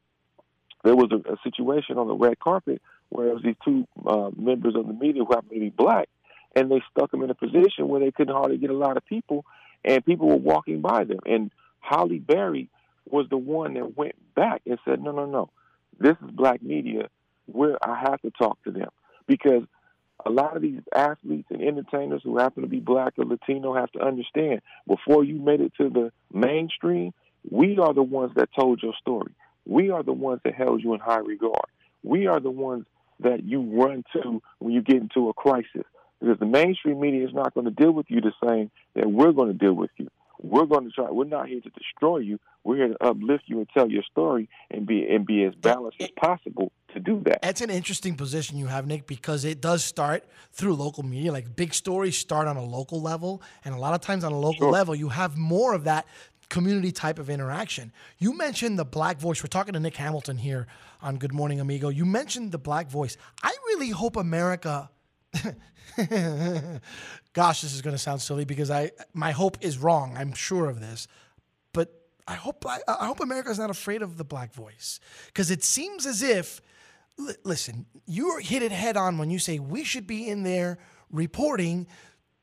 there 0.84 0.96
was 0.96 1.10
a, 1.12 1.32
a 1.32 1.36
situation 1.42 1.98
on 1.98 2.08
the 2.08 2.14
red 2.14 2.38
carpet 2.38 2.80
where 3.08 3.28
it 3.28 3.34
was 3.34 3.42
these 3.42 3.56
two 3.64 3.86
uh, 4.06 4.30
members 4.36 4.74
of 4.74 4.86
the 4.86 4.92
media 4.92 5.24
who 5.24 5.34
happened 5.34 5.52
to 5.52 5.60
be 5.60 5.70
black, 5.70 6.08
and 6.54 6.70
they 6.70 6.82
stuck 6.90 7.10
them 7.10 7.22
in 7.22 7.30
a 7.30 7.34
position 7.34 7.88
where 7.88 8.00
they 8.00 8.10
couldn't 8.10 8.34
hardly 8.34 8.58
get 8.58 8.70
a 8.70 8.76
lot 8.76 8.96
of 8.96 9.04
people, 9.06 9.44
and 9.84 10.04
people 10.04 10.28
were 10.28 10.36
walking 10.36 10.80
by 10.80 11.04
them. 11.04 11.20
And 11.26 11.50
Halle 11.80 12.18
Berry 12.18 12.68
was 13.08 13.28
the 13.28 13.36
one 13.36 13.74
that 13.74 13.96
went 13.96 14.16
back 14.34 14.62
and 14.66 14.78
said, 14.84 15.02
"No, 15.02 15.12
no, 15.12 15.26
no, 15.26 15.50
this 15.98 16.16
is 16.22 16.30
black 16.30 16.62
media. 16.62 17.08
Where 17.46 17.76
I 17.80 18.00
have 18.00 18.20
to 18.22 18.30
talk 18.32 18.60
to 18.64 18.72
them 18.72 18.88
because 19.28 19.62
a 20.26 20.30
lot 20.30 20.56
of 20.56 20.62
these 20.62 20.80
athletes 20.94 21.46
and 21.50 21.62
entertainers 21.62 22.20
who 22.24 22.38
happen 22.38 22.62
to 22.62 22.68
be 22.68 22.80
black 22.80 23.14
or 23.16 23.24
Latino 23.24 23.74
have 23.74 23.90
to 23.92 24.00
understand 24.00 24.60
before 24.86 25.24
you 25.24 25.36
made 25.36 25.60
it 25.60 25.72
to 25.78 25.88
the 25.88 26.12
mainstream, 26.32 27.14
we 27.48 27.78
are 27.78 27.94
the 27.94 28.02
ones 28.02 28.32
that 28.34 28.48
told 28.58 28.82
your 28.82 28.94
story. 29.00 29.32
We 29.66 29.90
are 29.90 30.02
the 30.02 30.12
ones 30.12 30.40
that 30.44 30.54
held 30.54 30.82
you 30.82 30.94
in 30.94 31.00
high 31.00 31.18
regard. 31.18 31.66
We 32.02 32.26
are 32.26 32.40
the 32.40 32.50
ones 32.50 32.86
that 33.20 33.44
you 33.44 33.60
run 33.62 34.04
to 34.14 34.42
when 34.58 34.72
you 34.72 34.82
get 34.82 34.96
into 34.96 35.28
a 35.28 35.32
crisis. 35.32 35.84
Because 36.20 36.38
the 36.38 36.46
mainstream 36.46 37.00
media 37.00 37.26
is 37.26 37.34
not 37.34 37.54
going 37.54 37.66
to 37.66 37.70
deal 37.70 37.92
with 37.92 38.06
you 38.08 38.20
the 38.20 38.32
same 38.46 38.70
that 38.94 39.10
we're 39.10 39.32
going 39.32 39.48
to 39.48 39.58
deal 39.58 39.74
with 39.74 39.90
you. 39.96 40.08
We're 40.48 40.66
going 40.66 40.84
to 40.84 40.90
try. 40.90 41.10
We're 41.10 41.24
not 41.24 41.48
here 41.48 41.60
to 41.60 41.70
destroy 41.70 42.18
you. 42.18 42.38
We're 42.64 42.76
here 42.76 42.88
to 42.88 43.04
uplift 43.04 43.44
you 43.46 43.58
and 43.58 43.68
tell 43.70 43.90
your 43.90 44.02
story 44.02 44.48
and 44.70 44.86
be 44.86 45.06
and 45.06 45.26
be 45.26 45.44
as 45.44 45.54
balanced 45.54 46.00
as 46.00 46.10
possible 46.10 46.72
to 46.94 47.00
do 47.00 47.22
that. 47.26 47.42
That's 47.42 47.60
an 47.60 47.70
interesting 47.70 48.16
position 48.16 48.56
you 48.56 48.66
have, 48.66 48.86
Nick, 48.86 49.06
because 49.06 49.44
it 49.44 49.60
does 49.60 49.84
start 49.84 50.24
through 50.52 50.74
local 50.74 51.02
media. 51.02 51.32
Like 51.32 51.54
big 51.54 51.74
stories 51.74 52.16
start 52.16 52.48
on 52.48 52.56
a 52.56 52.64
local 52.64 53.00
level, 53.00 53.42
and 53.64 53.74
a 53.74 53.78
lot 53.78 53.94
of 53.94 54.00
times 54.00 54.24
on 54.24 54.32
a 54.32 54.38
local 54.38 54.66
Sure. 54.66 54.72
level, 54.72 54.94
you 54.94 55.10
have 55.10 55.36
more 55.36 55.74
of 55.74 55.84
that 55.84 56.06
community 56.48 56.92
type 56.92 57.18
of 57.18 57.28
interaction. 57.28 57.92
You 58.18 58.36
mentioned 58.36 58.78
the 58.78 58.84
black 58.84 59.18
voice. 59.18 59.42
We're 59.42 59.48
talking 59.48 59.74
to 59.74 59.80
Nick 59.80 59.96
Hamilton 59.96 60.38
here 60.38 60.66
on 61.02 61.16
Good 61.18 61.32
Morning 61.34 61.60
Amigo. 61.60 61.88
You 61.88 62.04
mentioned 62.06 62.52
the 62.52 62.58
black 62.58 62.88
voice. 62.88 63.16
I 63.42 63.52
really 63.66 63.90
hope 63.90 64.16
America. 64.16 64.90
Gosh, 67.32 67.60
this 67.62 67.74
is 67.74 67.82
going 67.82 67.94
to 67.94 67.98
sound 67.98 68.20
silly 68.20 68.44
because 68.44 68.70
I 68.70 68.92
my 69.14 69.32
hope 69.32 69.58
is 69.60 69.78
wrong. 69.78 70.14
I'm 70.16 70.32
sure 70.32 70.68
of 70.68 70.80
this, 70.80 71.08
but 71.72 71.92
I 72.26 72.34
hope 72.34 72.64
I, 72.66 72.78
I 72.88 73.06
hope 73.06 73.20
America's 73.20 73.58
not 73.58 73.70
afraid 73.70 74.02
of 74.02 74.16
the 74.16 74.24
black 74.24 74.52
voice 74.52 75.00
because 75.26 75.50
it 75.50 75.64
seems 75.64 76.06
as 76.06 76.22
if 76.22 76.60
li- 77.18 77.34
listen, 77.44 77.86
you 78.06 78.38
hit 78.38 78.62
it 78.62 78.72
head 78.72 78.96
on 78.96 79.18
when 79.18 79.30
you 79.30 79.38
say 79.38 79.58
we 79.58 79.84
should 79.84 80.06
be 80.06 80.28
in 80.28 80.42
there 80.42 80.78
reporting 81.10 81.86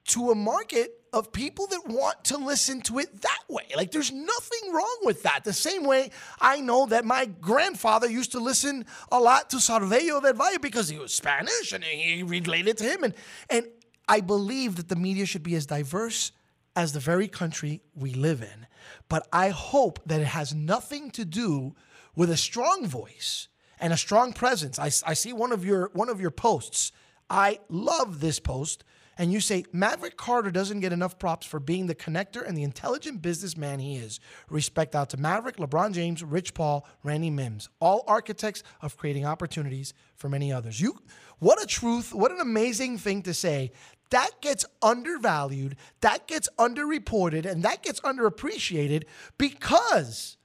to 0.06 0.32
a 0.32 0.36
market 0.36 0.92
of 1.14 1.32
people 1.32 1.68
that 1.68 1.88
want 1.88 2.24
to 2.26 2.38
listen 2.38 2.82
to 2.82 3.00
it 3.00 3.22
that 3.22 3.40
way. 3.48 3.66
Like 3.76 3.92
there's 3.92 4.12
nothing 4.12 4.74
wrong 4.74 4.98
with 5.04 5.24
that. 5.24 5.44
The 5.44 5.54
same 5.54 5.84
way 5.84 6.10
I 6.42 6.60
know 6.60 6.88
that 6.88 7.06
my 7.06 7.26
grandfather 7.26 8.10
used 8.10 8.32
to 8.32 8.40
listen 8.40 8.86
a 9.12 9.20
lot 9.20 9.50
to 9.52 9.60
Salvador 9.60 10.22
del 10.22 10.34
Valle 10.34 10.60
because 10.60 10.90
he 10.90 10.98
was 10.98 11.14
Spanish 11.14 11.72
and 11.72 11.84
he 11.84 12.24
related 12.24 12.78
to 12.80 12.84
him 12.84 13.04
and 13.04 13.14
and 13.50 13.68
I 14.08 14.20
believe 14.20 14.76
that 14.76 14.90
the 14.90 14.96
media 14.96 15.26
should 15.26 15.44
be 15.44 15.56
as 15.56 15.66
diverse 15.66 16.32
as 16.76 16.92
the 16.92 17.00
very 17.00 17.28
country 17.28 17.82
we 17.96 18.14
live 18.14 18.42
in. 18.42 18.68
But 19.08 19.28
I 19.32 19.50
hope 19.50 20.00
that 20.06 20.20
it 20.20 20.28
has 20.28 20.54
nothing 20.54 21.12
to 21.12 21.24
do 21.24 21.76
with 22.16 22.30
a 22.30 22.38
strong 22.38 22.86
voice 22.86 23.48
and 23.80 23.94
a 23.94 23.98
strong 23.98 24.34
presence. 24.34 24.80
I, 24.80 24.88
I 25.10 25.14
see 25.14 25.34
one 25.34 25.52
of 25.52 25.64
your 25.64 25.90
one 25.94 26.10
of 26.10 26.20
your 26.20 26.32
posts. 26.32 26.92
I 27.30 27.60
love 27.70 28.20
this 28.20 28.40
post. 28.40 28.84
And 29.18 29.32
you 29.32 29.40
say 29.40 29.66
Maverick 29.72 30.18
Carter 30.18 30.52
doesn't 30.52 30.80
get 30.80 30.94
enough 30.94 31.20
props 31.20 31.46
for 31.46 31.60
being 31.60 31.88
the 31.88 31.96
connector 31.96 32.46
and 32.46 32.58
the 32.58 32.64
intelligent 32.64 33.22
businessman 33.22 33.80
he 33.80 33.96
is. 33.96 34.20
Respect 34.50 34.96
out 34.96 35.10
to 35.12 35.18
Maverick, 35.18 35.58
LeBron 35.58 35.94
James, 35.94 36.24
Rich 36.24 36.54
Paul, 36.54 36.88
Randy 37.04 37.30
Mims, 37.30 37.70
all 37.80 38.04
architects 38.08 38.64
of 38.82 38.98
creating 38.98 39.26
opportunities 39.26 39.94
for 40.16 40.30
many 40.30 40.52
others. 40.52 40.82
You, 40.82 41.00
what 41.40 41.62
a 41.62 41.68
truth! 41.68 42.14
What 42.14 42.32
an 42.32 42.40
amazing 42.40 42.98
thing 42.98 43.22
to 43.24 43.34
say. 43.34 43.72
That 44.10 44.30
gets 44.42 44.66
undervalued, 44.82 45.76
that 46.02 46.28
gets 46.28 46.48
underreported, 46.60 47.46
and 47.46 47.64
that 47.64 47.82
gets 47.82 48.00
underappreciated 48.02 49.06
because 49.38 50.38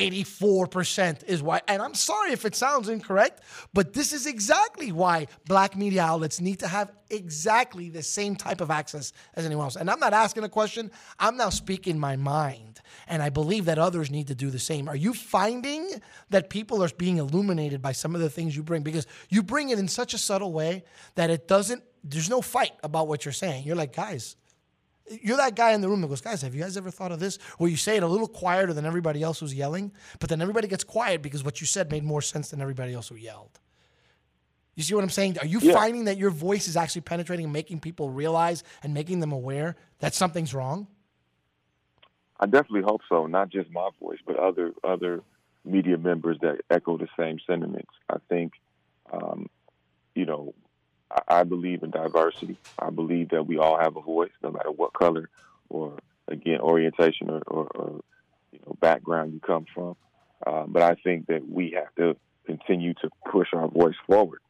84% 0.00 1.24
is 1.24 1.42
why. 1.42 1.60
And 1.68 1.82
I'm 1.82 1.94
sorry 1.94 2.32
if 2.32 2.44
it 2.44 2.54
sounds 2.54 2.88
incorrect, 2.88 3.42
but 3.72 3.92
this 3.92 4.12
is 4.12 4.26
exactly 4.26 4.92
why 4.92 5.26
black 5.46 5.76
media 5.76 6.02
outlets 6.02 6.40
need 6.40 6.60
to 6.60 6.68
have 6.68 6.90
exactly 7.10 7.90
the 7.90 8.02
same 8.02 8.36
type 8.36 8.60
of 8.60 8.70
access 8.70 9.12
as 9.34 9.44
anyone 9.44 9.64
else. 9.64 9.76
And 9.76 9.90
I'm 9.90 10.00
not 10.00 10.12
asking 10.12 10.44
a 10.44 10.48
question, 10.48 10.90
I'm 11.18 11.36
now 11.36 11.50
speaking 11.50 11.98
my 11.98 12.16
mind. 12.16 12.80
And 13.06 13.22
I 13.22 13.28
believe 13.28 13.66
that 13.66 13.78
others 13.78 14.10
need 14.10 14.28
to 14.28 14.34
do 14.34 14.50
the 14.50 14.58
same. 14.58 14.88
Are 14.88 14.96
you 14.96 15.12
finding 15.12 16.00
that 16.30 16.50
people 16.50 16.82
are 16.82 16.88
being 16.96 17.18
illuminated 17.18 17.82
by 17.82 17.92
some 17.92 18.14
of 18.14 18.20
the 18.20 18.30
things 18.30 18.56
you 18.56 18.62
bring? 18.62 18.82
Because 18.82 19.06
you 19.28 19.42
bring 19.42 19.70
it 19.70 19.78
in 19.78 19.88
such 19.88 20.14
a 20.14 20.18
subtle 20.18 20.52
way 20.52 20.84
that 21.16 21.30
it 21.30 21.48
doesn't, 21.48 21.82
there's 22.02 22.30
no 22.30 22.40
fight 22.40 22.72
about 22.82 23.08
what 23.08 23.24
you're 23.24 23.32
saying. 23.32 23.64
You're 23.64 23.76
like, 23.76 23.94
guys, 23.94 24.36
you're 25.22 25.36
that 25.36 25.56
guy 25.56 25.72
in 25.72 25.80
the 25.80 25.88
room 25.88 26.00
that 26.02 26.08
goes, 26.08 26.20
guys, 26.20 26.42
have 26.42 26.54
you 26.54 26.62
guys 26.62 26.76
ever 26.76 26.90
thought 26.90 27.12
of 27.12 27.20
this? 27.20 27.38
Where 27.58 27.68
you 27.70 27.76
say 27.76 27.96
it 27.96 28.02
a 28.02 28.06
little 28.06 28.28
quieter 28.28 28.72
than 28.72 28.86
everybody 28.86 29.22
else 29.22 29.40
who's 29.40 29.54
yelling, 29.54 29.92
but 30.18 30.28
then 30.28 30.40
everybody 30.40 30.68
gets 30.68 30.84
quiet 30.84 31.22
because 31.22 31.42
what 31.44 31.60
you 31.60 31.66
said 31.66 31.90
made 31.90 32.04
more 32.04 32.22
sense 32.22 32.50
than 32.50 32.60
everybody 32.60 32.94
else 32.94 33.08
who 33.08 33.16
yelled. 33.16 33.58
You 34.76 34.82
see 34.84 34.94
what 34.94 35.02
I'm 35.04 35.10
saying? 35.10 35.38
Are 35.40 35.46
you 35.46 35.58
Yeah. 35.60 35.72
finding 35.74 36.04
that 36.04 36.16
your 36.16 36.30
voice 36.30 36.68
is 36.68 36.76
actually 36.76 37.02
penetrating 37.02 37.44
and 37.44 37.52
making 37.52 37.80
people 37.80 38.10
realize 38.10 38.62
and 38.82 38.94
making 38.94 39.20
them 39.20 39.32
aware 39.32 39.76
that 39.98 40.14
something's 40.14 40.54
wrong? 40.54 40.86
I 42.38 42.46
definitely 42.46 42.82
hope 42.82 43.02
so. 43.08 43.26
Not 43.26 43.50
just 43.50 43.70
my 43.70 43.90
voice, 44.00 44.18
but 44.24 44.36
other 44.36 44.72
other 44.82 45.22
media 45.64 45.98
members 45.98 46.38
that 46.40 46.62
echo 46.70 46.96
the 46.96 47.08
same 47.18 47.38
sentiments. 47.46 47.90
I 48.08 48.16
think, 48.30 48.54
um, 49.12 49.50
you 50.14 50.24
know, 50.24 50.54
I, 51.28 51.42
believe 51.44 51.82
in 51.82 51.90
diversity. 51.90 52.56
I 52.78 52.90
believe 52.90 53.30
that 53.30 53.46
we 53.46 53.58
all 53.58 53.78
have 53.78 53.96
a 53.96 54.00
voice, 54.00 54.30
no 54.42 54.50
matter 54.50 54.70
what 54.70 54.92
color 54.92 55.28
or 55.68 55.98
again 56.28 56.60
orientation 56.60 57.30
or, 57.30 57.42
or, 57.46 57.66
or 57.66 58.00
you 58.52 58.60
know 58.66 58.76
background 58.80 59.32
you 59.32 59.40
come 59.40 59.66
from. 59.74 59.96
Uh, 60.46 60.64
but 60.66 60.82
I 60.82 60.94
think 61.02 61.26
that 61.26 61.48
we 61.48 61.76
have 61.76 61.94
to 61.96 62.16
continue 62.46 62.94
to 62.94 63.10
push 63.30 63.48
our 63.52 63.68
voice 63.68 63.96
forward. 64.06 64.40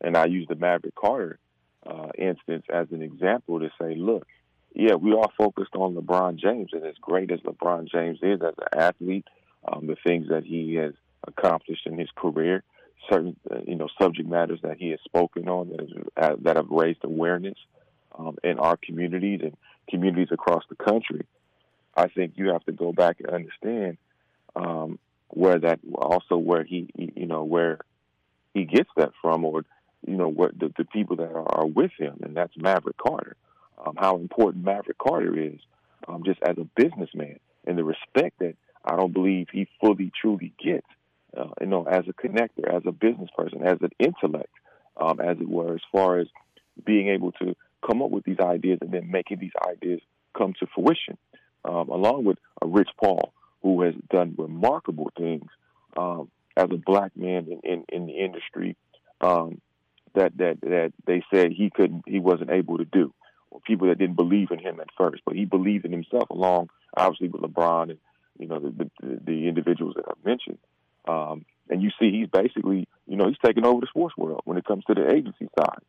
And 0.00 0.16
I 0.16 0.26
use 0.26 0.46
the 0.48 0.54
Maverick 0.54 0.94
Carter 0.94 1.38
uh, 1.86 2.08
instance 2.16 2.64
as 2.72 2.88
an 2.90 3.02
example 3.02 3.60
to 3.60 3.70
say, 3.80 3.94
look, 3.94 4.26
yeah, 4.74 4.94
we 4.94 5.12
are 5.12 5.28
focused 5.36 5.74
on 5.74 5.94
LeBron 5.94 6.36
James, 6.36 6.70
and 6.72 6.84
as 6.84 6.94
great 7.00 7.30
as 7.30 7.40
LeBron 7.40 7.90
James 7.90 8.18
is 8.22 8.40
as 8.40 8.54
an 8.56 8.78
athlete, 8.78 9.26
um, 9.66 9.86
the 9.86 9.96
things 10.06 10.28
that 10.28 10.44
he 10.44 10.74
has 10.74 10.92
accomplished 11.26 11.86
in 11.86 11.98
his 11.98 12.08
career, 12.14 12.62
certain 13.08 13.36
uh, 13.50 13.60
you 13.66 13.76
know 13.76 13.88
subject 14.00 14.28
matters 14.28 14.60
that 14.62 14.78
he 14.78 14.90
has 14.90 15.00
spoken 15.04 15.48
on 15.48 15.70
uh, 16.16 16.36
that 16.42 16.56
have 16.56 16.70
raised 16.70 17.04
awareness 17.04 17.56
um, 18.18 18.36
in 18.42 18.58
our 18.58 18.76
communities 18.76 19.40
and 19.42 19.56
communities 19.88 20.28
across 20.30 20.64
the 20.68 20.76
country. 20.76 21.26
I 21.96 22.08
think 22.08 22.34
you 22.36 22.48
have 22.52 22.64
to 22.64 22.72
go 22.72 22.92
back 22.92 23.20
and 23.20 23.30
understand 23.30 23.98
um, 24.56 24.98
where 25.28 25.58
that 25.58 25.80
also 25.94 26.36
where 26.36 26.64
he, 26.64 26.88
you 26.94 27.26
know 27.26 27.44
where 27.44 27.78
he 28.54 28.64
gets 28.64 28.90
that 28.96 29.12
from, 29.20 29.44
or 29.44 29.64
you 30.06 30.16
know 30.16 30.28
what 30.28 30.58
the, 30.58 30.72
the 30.76 30.84
people 30.84 31.16
that 31.16 31.30
are, 31.30 31.60
are 31.60 31.66
with 31.66 31.92
him, 31.98 32.20
and 32.22 32.36
that's 32.36 32.56
Maverick 32.56 32.96
Carter. 32.96 33.36
Um, 33.84 33.96
how 33.96 34.16
important 34.16 34.64
Maverick 34.64 34.98
Carter 34.98 35.38
is, 35.38 35.58
um, 36.06 36.22
just 36.24 36.40
as 36.42 36.56
a 36.58 36.68
businessman, 36.76 37.38
and 37.66 37.78
the 37.78 37.84
respect 37.84 38.38
that 38.40 38.56
I 38.84 38.96
don't 38.96 39.12
believe 39.12 39.48
he 39.52 39.68
fully 39.80 40.12
truly 40.20 40.52
gets. 40.62 40.86
Uh, 41.36 41.48
you 41.60 41.66
know, 41.66 41.84
as 41.84 42.04
a 42.08 42.12
connector, 42.12 42.68
as 42.68 42.82
a 42.86 42.92
business 42.92 43.30
person, 43.36 43.62
as 43.62 43.78
an 43.80 43.90
intellect, 43.98 44.50
um, 44.96 45.20
as 45.20 45.36
it 45.40 45.48
were, 45.48 45.74
as 45.74 45.80
far 45.92 46.18
as 46.18 46.26
being 46.84 47.08
able 47.08 47.32
to 47.32 47.54
come 47.86 48.02
up 48.02 48.10
with 48.10 48.24
these 48.24 48.40
ideas 48.40 48.78
and 48.80 48.92
then 48.92 49.10
making 49.10 49.38
these 49.38 49.52
ideas 49.68 50.00
come 50.36 50.54
to 50.58 50.66
fruition, 50.74 51.16
um, 51.64 51.88
along 51.88 52.24
with 52.24 52.38
a 52.62 52.66
Rich 52.66 52.90
Paul, 53.00 53.32
who 53.62 53.82
has 53.82 53.94
done 54.10 54.34
remarkable 54.36 55.10
things 55.16 55.46
um, 55.96 56.30
as 56.56 56.68
a 56.70 56.76
black 56.76 57.16
man 57.16 57.46
in, 57.48 57.60
in, 57.62 57.84
in 57.88 58.06
the 58.06 58.18
industry 58.18 58.76
um, 59.20 59.60
that, 60.14 60.36
that 60.38 60.60
that 60.62 60.92
they 61.06 61.22
said 61.32 61.52
he 61.52 61.70
couldn't, 61.70 62.02
he 62.06 62.18
wasn't 62.18 62.50
able 62.50 62.78
to 62.78 62.84
do, 62.84 63.12
people 63.66 63.88
that 63.88 63.98
didn't 63.98 64.16
believe 64.16 64.50
in 64.50 64.58
him 64.58 64.80
at 64.80 64.88
first, 64.96 65.22
but 65.24 65.36
he 65.36 65.44
believed 65.44 65.84
in 65.84 65.92
himself, 65.92 66.30
along 66.30 66.70
obviously 66.96 67.28
with 67.28 67.42
LeBron 67.42 67.90
and 67.90 67.98
you 68.38 68.46
know 68.46 68.58
the 68.58 68.90
the, 69.00 69.20
the 69.24 69.48
individuals 69.48 69.94
that 69.96 70.04
I've 70.08 70.24
mentioned. 70.24 70.58
Um, 71.10 71.44
and 71.68 71.82
you 71.82 71.90
see, 71.98 72.10
he's 72.10 72.28
basically, 72.28 72.88
you 73.06 73.16
know, 73.16 73.28
he's 73.28 73.38
taking 73.44 73.64
over 73.64 73.80
the 73.80 73.86
sports 73.86 74.16
world 74.16 74.42
when 74.44 74.58
it 74.58 74.64
comes 74.64 74.84
to 74.84 74.94
the 74.94 75.10
agency 75.10 75.48
side, 75.58 75.82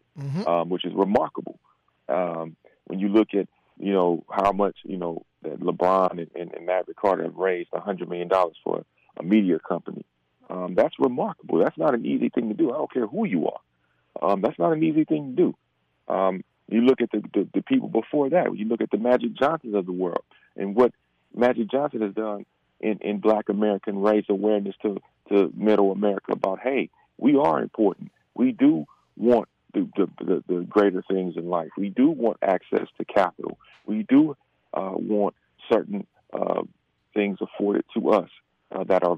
um, 0.48 0.69
which 0.69 0.85
is 0.85 0.93
remarkable. 0.93 1.60
Um, 2.07 2.56
when 2.85 2.99
you 2.99 3.10
look 3.10 3.30
at, 3.34 3.48
you 3.80 3.93
know, 3.93 4.23
how 4.30 4.52
much, 4.52 4.77
you 4.84 4.98
know, 4.98 5.26
that 5.43 5.60
LeBron 5.60 6.11
and, 6.11 6.30
and, 6.35 6.53
and 6.53 6.65
Maverick 6.65 6.98
Carter 6.98 7.23
have 7.23 7.35
raised 7.35 7.72
$100 7.72 8.07
million 8.07 8.30
for 8.64 8.85
a 9.18 9.23
media 9.23 9.57
company, 9.60 10.06
um, 10.49 10.76
that's 10.76 10.95
remarkable. 10.99 11.60
That's 11.60 11.77
not 11.77 11.95
an 11.95 12.06
easy 12.06 12.30
thing 12.30 12.49
to 12.49 12.53
do. 12.53 12.72
I 12.72 12.77
don't 12.77 12.93
care 12.93 13.07
who 13.07 13.26
you 13.26 13.48
are. 13.48 13.61
Um, 14.22 14.41
that's 14.41 14.60
not 14.60 14.73
an 14.73 14.84
easy 14.84 15.06
thing 15.06 15.35
to 15.35 15.43
do. 15.43 16.14
Um, 16.14 16.43
you 16.68 16.81
look 16.81 17.02
at 17.02 17.11
the, 17.11 17.22
the, 17.34 17.48
the 17.53 17.61
people 17.61 17.88
before 17.88 18.30
that. 18.30 18.56
You 18.56 18.65
look 18.65 18.81
at 18.81 18.91
the 18.91 18.98
Magic 18.98 19.34
Johnsons 19.34 19.76
of 19.76 19.85
the 19.85 19.91
world 19.91 20.23
and 20.56 20.76
what 20.76 20.93
Magic 21.34 21.72
Johnson 21.72 22.02
has 22.02 22.14
done 22.14 22.45
in, 22.81 22.97
in 23.01 23.19
Black 23.19 23.49
America 23.49 23.89
and 23.89 24.03
raise 24.03 24.25
awareness 24.29 24.75
to, 24.81 24.97
to 25.29 25.51
Middle 25.55 25.91
America 25.91 26.33
about, 26.33 26.59
hey, 26.59 26.89
we 27.17 27.37
are 27.37 27.61
important. 27.61 28.11
We 28.35 28.51
do 28.51 28.85
want 29.15 29.47
the, 29.73 29.87
the, 29.95 30.43
the, 30.47 30.61
greater 30.61 31.03
things 31.09 31.37
in 31.37 31.47
life. 31.47 31.69
We 31.77 31.89
do 31.89 32.09
want 32.09 32.37
access 32.41 32.87
to 32.97 33.05
capital. 33.05 33.57
We 33.85 34.03
do 34.03 34.35
uh, 34.73 34.93
want 34.95 35.35
certain 35.71 36.07
uh, 36.33 36.63
things 37.13 37.37
afforded 37.41 37.85
to 37.93 38.09
us 38.11 38.29
uh, 38.71 38.83
that 38.85 39.03
are 39.03 39.17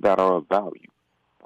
that 0.00 0.18
are 0.18 0.34
of 0.36 0.48
value. 0.48 0.88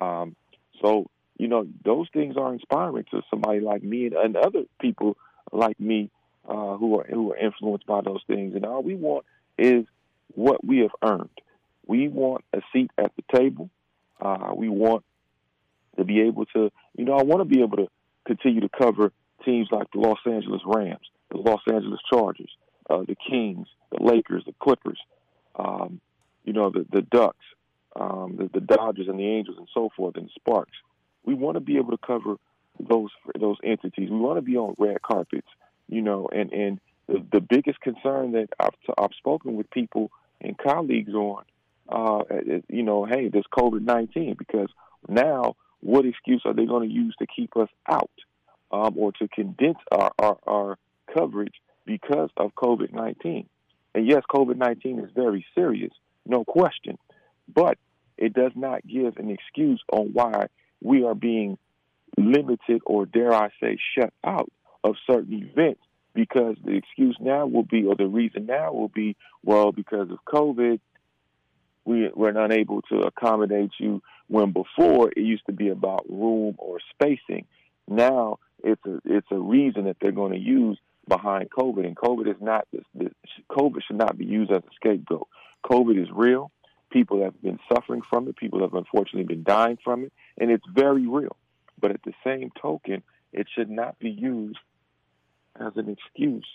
Um, 0.00 0.36
so 0.82 1.08
you 1.38 1.48
know 1.48 1.66
those 1.84 2.08
things 2.12 2.36
are 2.36 2.52
inspiring 2.52 3.04
to 3.10 3.22
somebody 3.30 3.60
like 3.60 3.82
me 3.82 4.06
and, 4.06 4.14
and 4.14 4.36
other 4.36 4.64
people 4.80 5.16
like 5.52 5.78
me 5.78 6.10
uh, 6.48 6.76
who 6.76 7.00
are 7.00 7.04
who 7.04 7.32
are 7.32 7.36
influenced 7.36 7.86
by 7.86 8.00
those 8.00 8.22
things. 8.26 8.54
And 8.54 8.64
all 8.64 8.82
we 8.82 8.94
want 8.94 9.24
is 9.58 9.84
what 10.34 10.64
we 10.64 10.78
have 10.80 10.90
earned. 11.02 11.30
We 11.86 12.08
want 12.08 12.44
a 12.52 12.60
seat 12.72 12.90
at 12.98 13.12
the 13.16 13.38
table. 13.38 13.70
Uh, 14.20 14.52
we 14.54 14.68
want 14.68 15.04
to 15.96 16.04
be 16.04 16.22
able 16.22 16.46
to, 16.46 16.70
you 16.96 17.04
know, 17.04 17.14
I 17.14 17.22
want 17.22 17.40
to 17.40 17.44
be 17.44 17.62
able 17.62 17.76
to 17.78 17.88
continue 18.26 18.60
to 18.60 18.68
cover 18.68 19.12
teams 19.44 19.68
like 19.70 19.90
the 19.92 20.00
Los 20.00 20.18
Angeles 20.26 20.62
Rams, 20.64 21.06
the 21.30 21.38
Los 21.38 21.60
Angeles 21.70 22.00
Chargers, 22.10 22.50
uh, 22.88 23.02
the 23.06 23.16
Kings, 23.28 23.68
the 23.90 24.02
Lakers, 24.02 24.44
the 24.46 24.54
Clippers, 24.60 24.98
um, 25.56 26.00
you 26.44 26.52
know, 26.52 26.70
the, 26.70 26.86
the 26.90 27.02
Ducks, 27.02 27.44
um, 27.96 28.36
the, 28.36 28.50
the 28.52 28.60
Dodgers 28.60 29.08
and 29.08 29.18
the 29.18 29.26
Angels 29.26 29.56
and 29.58 29.68
so 29.72 29.90
forth, 29.96 30.16
and 30.16 30.26
the 30.26 30.30
Sparks. 30.34 30.76
We 31.24 31.34
want 31.34 31.56
to 31.56 31.60
be 31.60 31.76
able 31.76 31.92
to 31.92 31.98
cover 31.98 32.36
those 32.80 33.10
those 33.38 33.56
entities. 33.62 34.10
We 34.10 34.16
want 34.16 34.38
to 34.38 34.42
be 34.42 34.56
on 34.56 34.74
red 34.78 35.00
carpets, 35.02 35.46
you 35.88 36.02
know, 36.02 36.28
and 36.32 36.52
and 36.52 36.80
the, 37.06 37.24
the 37.32 37.40
biggest 37.40 37.80
concern 37.80 38.32
that 38.32 38.48
I've 38.58 38.74
t- 38.86 38.94
I've 38.98 39.14
spoken 39.16 39.54
with 39.54 39.70
people 39.70 40.10
and 40.40 40.58
colleagues 40.58 41.14
on, 41.14 41.44
uh, 41.88 42.20
you 42.68 42.82
know, 42.82 43.04
hey, 43.04 43.28
this 43.28 43.44
COVID 43.56 43.82
nineteen 43.82 44.34
because 44.38 44.68
now 45.08 45.56
what 45.80 46.06
excuse 46.06 46.42
are 46.44 46.54
they 46.54 46.64
going 46.64 46.88
to 46.88 46.94
use 46.94 47.14
to 47.18 47.26
keep 47.26 47.56
us 47.56 47.68
out 47.88 48.10
um, 48.72 48.94
or 48.96 49.12
to 49.12 49.28
condense 49.28 49.78
our, 49.92 50.10
our, 50.18 50.38
our 50.46 50.78
coverage 51.12 51.54
because 51.84 52.30
of 52.36 52.54
COVID 52.54 52.92
nineteen? 52.92 53.48
And 53.94 54.08
yes, 54.08 54.22
COVID 54.30 54.56
nineteen 54.56 54.98
is 54.98 55.10
very 55.14 55.44
serious, 55.54 55.92
no 56.26 56.44
question, 56.44 56.98
but 57.52 57.78
it 58.16 58.32
does 58.32 58.52
not 58.54 58.86
give 58.86 59.16
an 59.16 59.30
excuse 59.30 59.82
on 59.92 60.12
why 60.12 60.46
we 60.80 61.04
are 61.04 61.14
being 61.14 61.58
limited 62.16 62.80
or 62.86 63.06
dare 63.06 63.32
I 63.32 63.48
say 63.60 63.78
shut 63.98 64.12
out 64.24 64.50
of 64.82 64.94
certain 65.10 65.32
events 65.32 65.80
because 66.14 66.56
the 66.64 66.72
excuse 66.72 67.16
now 67.20 67.46
will 67.46 67.64
be 67.64 67.84
or 67.84 67.96
the 67.96 68.06
reason 68.06 68.46
now 68.46 68.72
will 68.72 68.88
be 68.88 69.16
well 69.42 69.72
because 69.72 70.10
of 70.10 70.18
COVID 70.26 70.78
we 71.84 72.10
we're 72.14 72.36
unable 72.36 72.82
to 72.82 73.00
accommodate 73.00 73.72
you 73.78 74.02
when 74.28 74.52
before 74.52 75.10
it 75.10 75.18
used 75.18 75.46
to 75.46 75.52
be 75.52 75.68
about 75.68 76.08
room 76.08 76.54
or 76.58 76.78
spacing. 76.90 77.46
Now 77.86 78.38
it's 78.62 78.84
a 78.86 79.00
it's 79.04 79.26
a 79.30 79.38
reason 79.38 79.84
that 79.84 79.96
they're 80.00 80.12
going 80.12 80.32
to 80.32 80.38
use 80.38 80.78
behind 81.06 81.50
COVID 81.50 81.86
and 81.86 81.96
COVID 81.96 82.28
is 82.28 82.40
not 82.40 82.66
this, 82.72 82.84
this 82.94 83.12
COVID 83.50 83.82
should 83.86 83.98
not 83.98 84.16
be 84.16 84.24
used 84.24 84.50
as 84.50 84.62
a 84.62 84.74
scapegoat. 84.76 85.28
COVID 85.64 86.02
is 86.02 86.08
real. 86.12 86.50
People 86.90 87.22
have 87.22 87.40
been 87.42 87.58
suffering 87.72 88.02
from 88.08 88.28
it. 88.28 88.36
People 88.36 88.60
have 88.60 88.74
unfortunately 88.74 89.24
been 89.24 89.42
dying 89.44 89.78
from 89.84 90.04
it 90.04 90.12
and 90.38 90.50
it's 90.50 90.64
very 90.72 91.06
real. 91.06 91.36
But 91.78 91.90
at 91.90 92.02
the 92.04 92.14
same 92.24 92.50
token, 92.60 93.02
it 93.32 93.48
should 93.54 93.68
not 93.68 93.98
be 93.98 94.10
used 94.10 94.58
as 95.60 95.72
an 95.76 95.88
excuse 95.90 96.46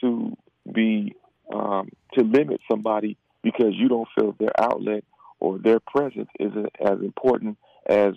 to 0.00 0.36
be 0.70 1.14
um, 1.52 1.88
to 2.14 2.22
limit 2.22 2.60
somebody 2.70 3.16
because 3.42 3.72
you 3.74 3.88
don't 3.88 4.08
feel 4.18 4.34
their 4.38 4.58
outlet 4.60 5.04
or 5.38 5.58
their 5.58 5.80
presence 5.80 6.28
isn't 6.38 6.70
as 6.80 7.00
important 7.00 7.56
as 7.86 8.14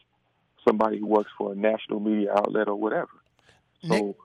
somebody 0.68 0.98
who 1.00 1.08
works 1.08 1.32
for 1.38 1.54
a 1.54 1.56
national 1.56 2.00
media 2.00 2.32
outlet 2.34 2.68
or 2.68 2.76
whatever. 2.76 3.10
So 3.86 4.16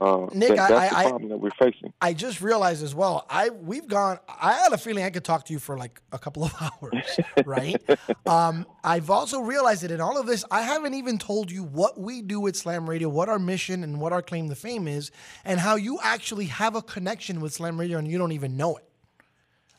uh, 0.00 0.26
Nick, 0.34 0.56
that- 0.56 0.58
I- 0.58 0.68
that's 0.68 0.94
I- 0.94 1.00
I- 1.00 1.02
the 1.04 1.08
problem 1.10 1.28
that 1.30 1.36
we're 1.38 1.50
facing. 1.58 1.92
I 2.00 2.14
just 2.14 2.40
realized 2.40 2.82
as 2.82 2.94
well. 2.94 3.26
I 3.28 3.50
we've 3.50 3.86
gone. 3.86 4.18
I 4.40 4.54
had 4.54 4.72
a 4.72 4.78
feeling 4.78 5.04
I 5.04 5.10
could 5.10 5.24
talk 5.24 5.44
to 5.46 5.52
you 5.52 5.58
for 5.58 5.76
like 5.76 6.00
a 6.12 6.18
couple 6.18 6.44
of 6.44 6.54
hours, 6.60 7.20
right? 7.44 7.76
um, 8.26 8.66
I've 8.82 9.10
also 9.10 9.40
realized 9.40 9.82
that 9.82 9.90
in 9.90 10.00
all 10.00 10.18
of 10.18 10.26
this, 10.26 10.46
I 10.50 10.62
haven't 10.62 10.94
even 10.94 11.18
told 11.18 11.50
you 11.50 11.62
what 11.64 12.00
we 12.00 12.22
do 12.22 12.46
at 12.46 12.56
Slam 12.56 12.88
Radio, 12.88 13.08
what 13.10 13.28
our 13.28 13.38
mission 13.38 13.84
and 13.84 14.00
what 14.00 14.12
our 14.14 14.22
claim 14.22 14.48
to 14.48 14.54
fame 14.54 14.88
is, 14.88 15.10
and 15.44 15.60
how 15.60 15.76
you 15.76 15.98
actually 16.02 16.46
have 16.46 16.74
a 16.74 16.80
connection 16.82 17.40
with 17.40 17.52
Slam 17.52 17.78
Radio 17.78 17.98
and 17.98 18.08
you 18.08 18.16
don't 18.16 18.32
even 18.32 18.56
know 18.56 18.76
it. 18.76 18.84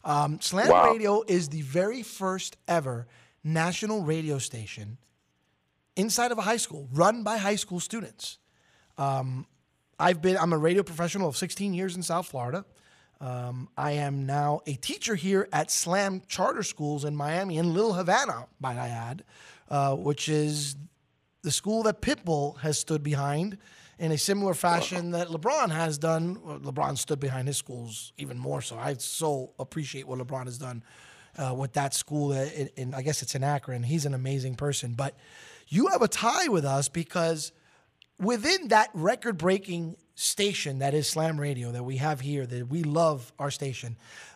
Um, 0.03 0.41
Slam 0.41 0.69
Wow. 0.69 0.91
Radio 0.91 1.23
is 1.27 1.49
the 1.49 1.61
very 1.61 2.03
first 2.03 2.57
ever 2.67 3.07
national 3.43 4.01
radio 4.03 4.37
station 4.37 4.97
inside 5.95 6.31
of 6.31 6.37
a 6.37 6.41
high 6.41 6.57
school, 6.57 6.89
run 6.91 7.23
by 7.23 7.37
high 7.37 7.55
school 7.55 7.79
students. 7.79 8.37
Um, 8.97 9.45
I've 9.99 10.21
been 10.21 10.37
I'm 10.37 10.53
a 10.53 10.57
radio 10.57 10.83
professional 10.83 11.29
of 11.29 11.37
16 11.37 11.73
years 11.73 11.95
in 11.95 12.03
South 12.03 12.27
Florida. 12.27 12.65
Um, 13.21 13.69
I 13.77 13.91
am 13.93 14.25
now 14.25 14.61
a 14.67 14.73
teacher 14.73 15.15
here 15.15 15.47
at 15.53 15.71
Slam 15.71 16.21
Charter 16.27 16.63
Schools 16.63 17.05
in 17.05 17.15
Miami 17.15 17.57
in 17.57 17.73
Little 17.73 17.93
Havana, 17.93 18.47
might 18.59 18.77
I 18.77 18.89
add, 18.89 19.23
uh, 19.69 19.95
which 19.95 20.27
is 20.27 20.75
the 21.41 21.51
school 21.51 21.83
that 21.83 22.01
Pitbull 22.01 22.57
has 22.59 22.77
stood 22.79 23.01
behind 23.03 23.57
in 24.03 24.11
a 24.11 24.17
similar 24.17 24.53
fashion 24.53 25.11
that 25.11 25.29
LeBron 25.29 25.71
has 25.71 25.97
done. 25.97 26.35
LeBron 26.35 26.97
stood 26.97 27.21
behind 27.21 27.47
his 27.47 27.55
schools 27.55 28.11
even 28.17 28.37
more 28.37 28.61
so. 28.61 28.77
I 28.77 28.95
so 28.95 29.53
appreciate 29.57 30.05
what 30.05 30.19
LeBron 30.19 30.43
has 30.43 30.57
done 30.57 30.83
uh, 31.37 31.55
with 31.57 31.71
that 31.73 31.93
school. 31.93 32.33
In, 32.33 32.69
in, 32.75 32.93
I 32.93 33.01
guess 33.01 33.21
it's 33.21 33.33
in 33.33 33.45
Akron. 33.45 33.81
He's 33.81 34.05
an 34.05 34.13
amazing 34.13 34.55
person. 34.55 34.93
But 34.93 35.15
you 35.69 35.87
have 35.87 36.01
a 36.01 36.09
tie 36.09 36.49
with 36.49 36.65
us 36.65 36.89
because 36.89 37.53
within 38.19 38.67
that 38.67 38.89
record 38.93 39.37
breaking 39.37 39.95
station 40.15 40.79
that 40.79 40.93
is 40.93 41.07
Slam 41.07 41.39
Radio 41.39 41.71
that 41.71 41.85
we 41.85 41.95
have 41.95 42.19
here, 42.19 42.45
that 42.45 42.67
we 42.67 42.83
love 42.83 43.31
our 43.39 43.51
station, 43.51 43.95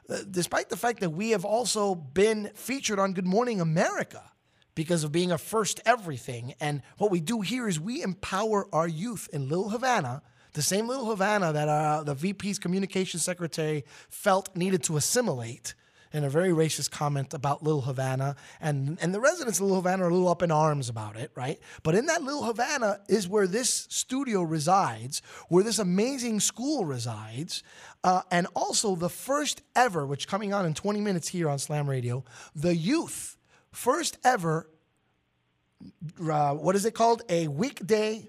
uh, 0.10 0.20
despite 0.32 0.70
the 0.70 0.78
fact 0.78 1.02
that 1.02 1.10
we 1.10 1.32
have 1.32 1.44
also 1.44 1.94
been 1.94 2.52
featured 2.56 3.00
on 3.00 3.12
Good 3.12 3.28
Morning 3.28 3.60
America 3.60 4.32
because 4.78 5.04
of 5.04 5.12
being 5.12 5.32
a 5.32 5.40
first 5.40 5.82
everything. 5.88 6.54
And 6.60 6.84
what 7.00 7.10
we 7.10 7.20
do 7.20 7.42
here 7.42 7.68
is 7.68 7.80
we 7.80 8.04
empower 8.04 8.68
our 8.72 8.88
youth 8.88 9.28
in 9.34 9.50
Little 9.50 9.70
Havana. 9.70 10.22
The 10.54 10.62
same 10.62 10.88
little 10.88 11.08
Havana 11.08 11.52
that 11.52 11.68
uh, 11.68 12.04
the 12.04 12.14
VP's 12.14 12.60
communication 12.60 13.20
secretary 13.20 13.86
felt 14.08 14.56
needed 14.56 14.84
to 14.84 14.96
assimilate 14.96 15.74
in 16.14 16.24
a 16.24 16.30
very 16.30 16.50
racist 16.50 16.92
comment 16.92 17.34
about 17.34 17.64
Little 17.64 17.82
Havana. 17.82 18.36
And, 18.62 19.00
and 19.02 19.16
the 19.16 19.20
residents 19.20 19.58
of 19.58 19.64
Little 19.64 19.78
Havana 19.78 20.04
are 20.04 20.10
a 20.10 20.14
little 20.14 20.30
up 20.30 20.44
in 20.44 20.52
arms 20.52 20.90
about 20.90 21.16
it, 21.16 21.32
right? 21.34 21.60
But 21.82 21.96
in 21.96 22.06
that 22.06 22.22
Little 22.22 22.44
Havana 22.44 23.00
is 23.10 23.28
where 23.28 23.48
this 23.48 23.88
studio 23.90 24.44
resides, 24.44 25.24
where 25.50 25.64
this 25.64 25.80
amazing 25.80 26.40
school 26.40 26.86
resides, 26.86 27.64
uh, 28.04 28.22
and 28.30 28.46
also 28.56 28.96
the 28.96 29.10
first 29.10 29.64
ever, 29.76 30.06
which 30.06 30.28
coming 30.28 30.54
on 30.54 30.68
in 30.68 30.76
20 30.76 31.02
minutes 31.02 31.30
here 31.30 31.50
on 31.50 31.58
Slam 31.58 31.90
Radio, 31.90 32.24
the 32.56 32.76
youth, 32.76 33.37
first 33.78 34.18
ever, 34.24 34.68
uh, 36.30 36.54
what 36.56 36.76
is 36.76 36.86
it 36.86 36.96
called? 36.96 37.22
A 37.30 37.48
weekday 37.48 38.28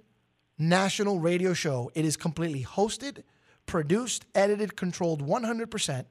national 0.58 1.20
radio 1.20 1.54
show. 1.54 1.90
It 1.94 2.04
is 2.04 2.16
completely 2.16 2.62
hosted, 2.64 3.22
produced, 3.64 4.26
edited, 4.34 4.76
controlled 4.76 5.26
100% 5.26 6.04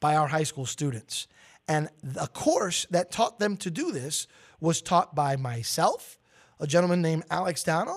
by 0.00 0.16
our 0.16 0.28
high 0.28 0.42
school 0.42 0.64
students. 0.64 1.28
And 1.68 1.90
the 2.02 2.28
course 2.28 2.86
that 2.90 3.10
taught 3.10 3.38
them 3.38 3.58
to 3.58 3.70
do 3.70 3.92
this 3.92 4.26
was 4.58 4.80
taught 4.80 5.14
by 5.14 5.36
myself, 5.36 6.18
a 6.58 6.66
gentleman 6.66 7.02
named 7.02 7.24
Alex 7.30 7.62
Dano, 7.62 7.94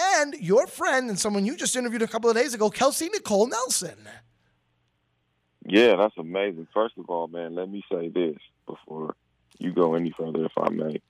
and 0.00 0.34
your 0.40 0.66
friend 0.66 1.10
and 1.10 1.18
someone 1.18 1.44
you 1.44 1.56
just 1.56 1.76
interviewed 1.76 2.02
a 2.02 2.08
couple 2.08 2.30
of 2.30 2.36
days 2.36 2.54
ago, 2.54 2.70
Kelsey 2.70 3.10
Nicole 3.10 3.48
Nelson. 3.48 4.08
Yeah, 5.66 5.96
that's 5.96 6.16
amazing. 6.16 6.68
First 6.72 6.96
of 6.96 7.10
all, 7.10 7.28
man, 7.28 7.54
let 7.54 7.68
me 7.68 7.82
say 7.90 8.08
this 8.08 8.38
before 8.66 9.14
you 9.58 9.72
go 9.72 9.94
any 9.94 10.10
further, 10.10 10.44
if 10.44 10.52
I 10.56 10.70
may. 10.70 11.00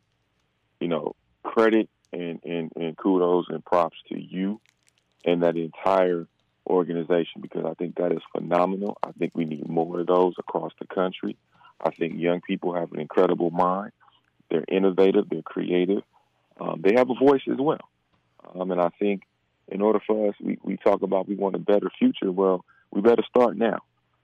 You 0.81 0.89
know, 0.89 1.15
credit 1.43 1.89
and, 2.13 2.41
and, 2.45 2.73
and 2.77 2.97
kudos 2.97 3.47
and 3.49 3.65
props 3.65 3.97
to 4.09 4.21
you 4.21 4.61
and 5.25 5.43
that 5.43 5.57
entire 5.57 6.27
organization 6.67 7.41
because 7.41 7.65
I 7.65 7.75
think 7.75 7.97
that 7.97 8.13
is 8.13 8.23
phenomenal. 8.33 8.99
I 9.03 9.13
think 9.13 9.33
we 9.35 9.45
need 9.45 9.69
more 9.69 10.01
of 10.01 10.07
those 10.07 10.35
across 10.39 10.73
the 10.81 10.87
country. 10.87 11.37
I 11.81 11.91
think 11.91 12.19
young 12.19 12.41
people 12.41 12.75
have 12.75 12.93
an 12.93 13.01
incredible 13.01 13.51
mind. 13.51 13.93
They're 14.51 14.65
innovative, 14.69 15.29
they're 15.29 15.43
creative, 15.43 16.03
um, 16.61 16.81
they 16.83 16.95
have 16.95 17.11
a 17.11 17.15
voice 17.15 17.43
as 17.51 17.59
well. 17.59 17.89
Um, 18.55 18.71
and 18.71 18.81
I 18.81 18.91
think 18.99 19.23
in 19.69 19.83
order 19.83 20.01
for 20.07 20.29
us, 20.29 20.35
we, 20.41 20.59
we 20.63 20.77
talk 20.77 21.03
about 21.03 21.29
we 21.29 21.35
want 21.35 21.57
a 21.57 21.61
better 21.61 21.91
future. 21.99 22.31
Well, 22.31 22.65
we 22.93 23.01
better 23.01 23.25
start 23.29 23.57
now 23.57 23.81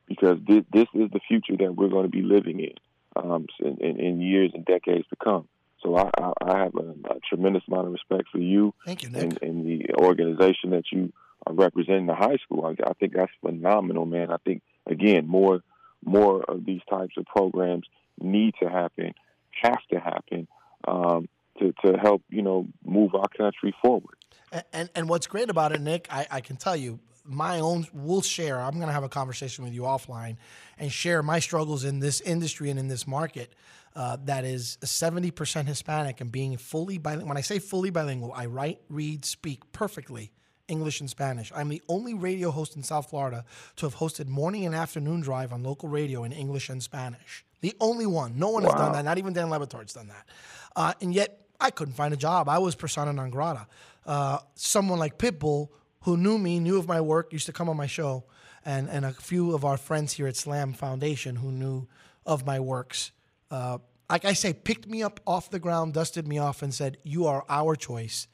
because 0.06 0.38
this, 0.46 0.62
this 0.72 0.86
is 0.94 1.10
the 1.10 1.20
future 1.26 1.56
that 1.56 1.74
we're 1.74 1.88
going 1.88 2.04
to 2.04 2.10
be 2.10 2.22
living 2.22 2.60
in 2.60 2.74
um, 3.16 3.46
in, 3.60 3.78
in, 3.78 4.00
in 4.00 4.20
years 4.20 4.50
and 4.54 4.64
decades 4.64 5.06
to 5.10 5.16
come. 5.16 5.48
So 5.82 5.96
I, 5.96 6.10
I, 6.16 6.32
I 6.42 6.58
have 6.58 6.74
a, 6.76 7.14
a 7.14 7.20
tremendous 7.28 7.62
amount 7.68 7.86
of 7.86 7.92
respect 7.92 8.28
for 8.30 8.38
you, 8.38 8.72
Thank 8.84 9.02
you, 9.02 9.10
and, 9.14 9.38
and 9.42 9.66
the 9.66 9.94
organization 9.94 10.70
that 10.70 10.84
you 10.92 11.12
are 11.46 11.52
representing 11.52 12.06
the 12.06 12.14
high 12.14 12.36
school. 12.36 12.64
I, 12.64 12.88
I 12.88 12.92
think 12.94 13.14
that's 13.14 13.32
phenomenal, 13.40 14.06
man. 14.06 14.30
I 14.30 14.36
think 14.44 14.62
again, 14.86 15.26
more 15.26 15.60
more 16.04 16.42
of 16.42 16.64
these 16.64 16.80
types 16.88 17.14
of 17.16 17.26
programs 17.26 17.86
need 18.20 18.54
to 18.60 18.68
happen, 18.68 19.14
have 19.62 19.82
to 19.90 19.98
happen 19.98 20.46
um, 20.86 21.28
to 21.58 21.72
to 21.84 21.98
help 21.98 22.22
you 22.28 22.42
know 22.42 22.66
move 22.84 23.14
our 23.14 23.28
country 23.28 23.74
forward. 23.82 24.16
And, 24.52 24.64
and, 24.72 24.90
and 24.94 25.08
what's 25.08 25.26
great 25.26 25.48
about 25.48 25.72
it, 25.72 25.80
Nick, 25.80 26.08
I, 26.10 26.26
I 26.30 26.40
can 26.42 26.56
tell 26.56 26.76
you, 26.76 27.00
my 27.24 27.60
own, 27.60 27.86
we'll 27.92 28.22
share. 28.22 28.60
I'm 28.60 28.74
going 28.74 28.86
to 28.86 28.92
have 28.92 29.04
a 29.04 29.08
conversation 29.08 29.64
with 29.64 29.72
you 29.72 29.82
offline 29.82 30.36
and 30.78 30.90
share 30.90 31.22
my 31.22 31.38
struggles 31.38 31.84
in 31.84 32.00
this 32.00 32.20
industry 32.20 32.70
and 32.70 32.78
in 32.78 32.88
this 32.88 33.06
market 33.06 33.54
uh, 33.94 34.16
that 34.24 34.44
is 34.44 34.78
70% 34.82 35.66
Hispanic 35.66 36.20
and 36.20 36.32
being 36.32 36.56
fully 36.56 36.98
bilingual. 36.98 37.28
When 37.28 37.36
I 37.36 37.42
say 37.42 37.58
fully 37.58 37.90
bilingual, 37.90 38.32
I 38.32 38.46
write, 38.46 38.80
read, 38.88 39.24
speak 39.24 39.60
perfectly 39.72 40.32
English 40.68 41.00
and 41.00 41.10
Spanish. 41.10 41.52
I'm 41.54 41.68
the 41.68 41.82
only 41.88 42.14
radio 42.14 42.50
host 42.50 42.76
in 42.76 42.82
South 42.82 43.10
Florida 43.10 43.44
to 43.76 43.86
have 43.86 43.96
hosted 43.96 44.28
morning 44.28 44.64
and 44.64 44.74
afternoon 44.74 45.20
drive 45.20 45.52
on 45.52 45.62
local 45.62 45.88
radio 45.88 46.24
in 46.24 46.32
English 46.32 46.70
and 46.70 46.82
Spanish. 46.82 47.44
The 47.60 47.74
only 47.80 48.06
one. 48.06 48.38
No 48.38 48.48
one 48.48 48.64
has 48.64 48.72
done 48.72 48.92
that. 48.92 49.04
Not 49.04 49.18
even 49.18 49.32
Dan 49.32 49.50
Le 49.50 49.58
Batard's 49.58 49.92
done 49.92 50.08
that. 50.08 50.28
Uh, 50.74 50.94
and 51.00 51.14
yet, 51.14 51.46
I 51.60 51.70
couldn't 51.70 51.94
find 51.94 52.12
a 52.12 52.16
job. 52.16 52.48
I 52.48 52.58
was 52.58 52.74
persona 52.74 53.12
non 53.12 53.30
grata. 53.30 53.68
Uh, 54.04 54.38
someone 54.54 54.98
like 54.98 55.16
Pitbull, 55.16 55.68
who 56.02 56.16
knew 56.16 56.38
me, 56.38 56.60
knew 56.60 56.78
of 56.78 56.86
my 56.86 57.00
work, 57.00 57.32
used 57.32 57.46
to 57.46 57.52
come 57.52 57.68
on 57.68 57.76
my 57.76 57.86
show, 57.86 58.24
and, 58.64 58.88
and 58.88 59.04
a 59.04 59.12
few 59.12 59.54
of 59.54 59.64
our 59.64 59.76
friends 59.76 60.12
here 60.12 60.26
at 60.26 60.36
Slam 60.36 60.72
Foundation 60.72 61.36
who 61.36 61.50
knew 61.50 61.88
of 62.24 62.46
my 62.46 62.60
works, 62.60 63.12
uh, 63.50 63.78
like 64.10 64.24
I 64.24 64.34
say, 64.34 64.52
picked 64.52 64.86
me 64.86 65.02
up 65.02 65.20
off 65.26 65.50
the 65.50 65.58
ground, 65.58 65.94
dusted 65.94 66.28
me 66.28 66.38
off, 66.38 66.62
and 66.62 66.72
said, 66.74 66.98
You 67.02 67.26
are 67.26 67.44
our 67.48 67.74
choice, 67.74 68.28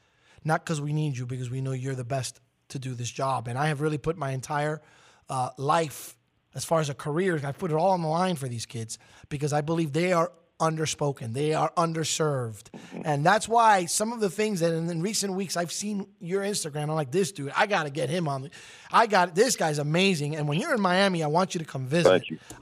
not 0.44 0.64
because 0.64 0.80
we 0.80 0.92
need 0.92 1.16
you, 1.16 1.24
because 1.24 1.50
we 1.50 1.60
know 1.60 1.72
you're 1.72 1.94
the 1.94 2.04
best 2.04 2.40
to 2.70 2.78
do 2.78 2.94
this 2.94 3.10
job. 3.10 3.48
And 3.48 3.58
I 3.58 3.68
have 3.68 3.80
really 3.80 3.98
put 3.98 4.16
my 4.16 4.30
entire 4.30 4.82
uh, 5.28 5.50
life, 5.56 6.16
as 6.54 6.64
far 6.64 6.80
as 6.80 6.88
a 6.88 6.94
career, 6.94 7.40
I 7.44 7.52
put 7.52 7.70
it 7.70 7.74
all 7.74 7.90
on 7.90 8.02
the 8.02 8.08
line 8.08 8.36
for 8.36 8.48
these 8.48 8.66
kids 8.66 8.98
because 9.28 9.52
I 9.52 9.60
believe 9.60 9.92
they 9.92 10.12
are 10.12 10.32
underspoken, 10.58 11.32
they 11.32 11.54
are 11.54 11.72
underserved. 11.76 12.64
And 13.04 13.24
that's 13.24 13.48
why 13.48 13.86
some 13.86 14.12
of 14.12 14.20
the 14.20 14.28
things 14.30 14.60
that 14.60 14.72
in, 14.72 14.90
in 14.90 15.02
recent 15.02 15.32
weeks 15.34 15.56
I've 15.56 15.72
seen 15.72 16.06
your 16.20 16.42
Instagram, 16.42 16.82
I'm 16.84 16.88
like, 16.90 17.10
this 17.10 17.32
dude, 17.32 17.52
I 17.56 17.66
got 17.66 17.84
to 17.84 17.90
get 17.90 18.10
him 18.10 18.26
on. 18.28 18.42
the- 18.42 18.50
I 18.90 19.06
got 19.06 19.34
this 19.34 19.54
guy's 19.56 19.78
amazing. 19.78 20.34
And 20.36 20.48
when 20.48 20.58
you're 20.58 20.74
in 20.74 20.80
Miami, 20.80 21.22
I 21.22 21.26
want 21.26 21.54
you 21.54 21.58
to 21.58 21.64
come 21.64 21.86
visit. 21.86 22.08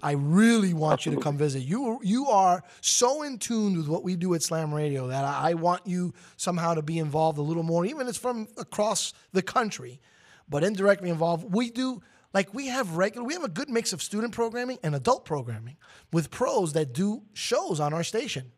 I 0.03 0.13
really 0.13 0.75
want 0.75 1.07
you 1.07 1.15
to 1.15 1.21
come 1.21 1.37
visit. 1.39 1.61
You 1.63 2.01
you 2.03 2.27
are 2.29 2.63
so 2.81 3.23
in 3.23 3.39
tune 3.39 3.77
with 3.77 3.89
what 3.89 4.03
we 4.03 4.17
do 4.17 4.35
at 4.35 4.43
Slam 4.43 4.75
Radio 4.75 5.07
that 5.07 5.25
I, 5.25 5.51
I 5.51 5.55
want 5.55 5.87
you 5.87 6.13
somehow 6.37 6.75
to 6.75 6.83
be 6.83 6.99
involved 6.99 7.39
a 7.39 7.43
little 7.43 7.63
more, 7.63 7.87
even 7.87 8.03
if 8.03 8.09
it's 8.09 8.19
from 8.19 8.49
across 8.59 9.13
the 9.33 9.43
country, 9.43 10.01
but 10.49 10.65
indirectly 10.65 11.11
involved. 11.11 11.45
We 11.53 11.71
do 11.71 12.03
like 12.37 12.53
we 12.53 12.67
have 12.67 12.99
regular, 12.99 13.27
we 13.27 13.33
have 13.33 13.45
a 13.45 13.49
good 13.49 13.71
mix 13.71 13.95
of 13.95 14.03
student 14.03 14.35
programming 14.35 14.79
and 14.83 14.95
adult 14.95 15.25
programming 15.25 15.79
with 16.13 16.31
pros 16.31 16.75
that 16.75 16.93
do 16.93 17.23
shows 17.33 17.81
on 17.81 17.95
our 17.95 18.05
station. 18.05 18.53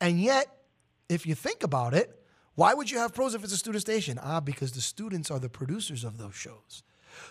And 0.00 0.20
yet, 0.20 0.46
if 1.08 1.26
you 1.26 1.34
think 1.34 1.64
about 1.64 1.94
it, 1.94 2.16
why 2.54 2.74
would 2.74 2.92
you 2.92 2.98
have 2.98 3.12
pros 3.12 3.34
if 3.34 3.42
it's 3.42 3.52
a 3.52 3.56
student 3.56 3.82
station? 3.82 4.20
Ah, 4.22 4.38
because 4.38 4.70
the 4.70 4.80
students 4.80 5.32
are 5.32 5.40
the 5.40 5.48
producers 5.48 6.04
of 6.04 6.16
those 6.16 6.36
shows. 6.36 6.84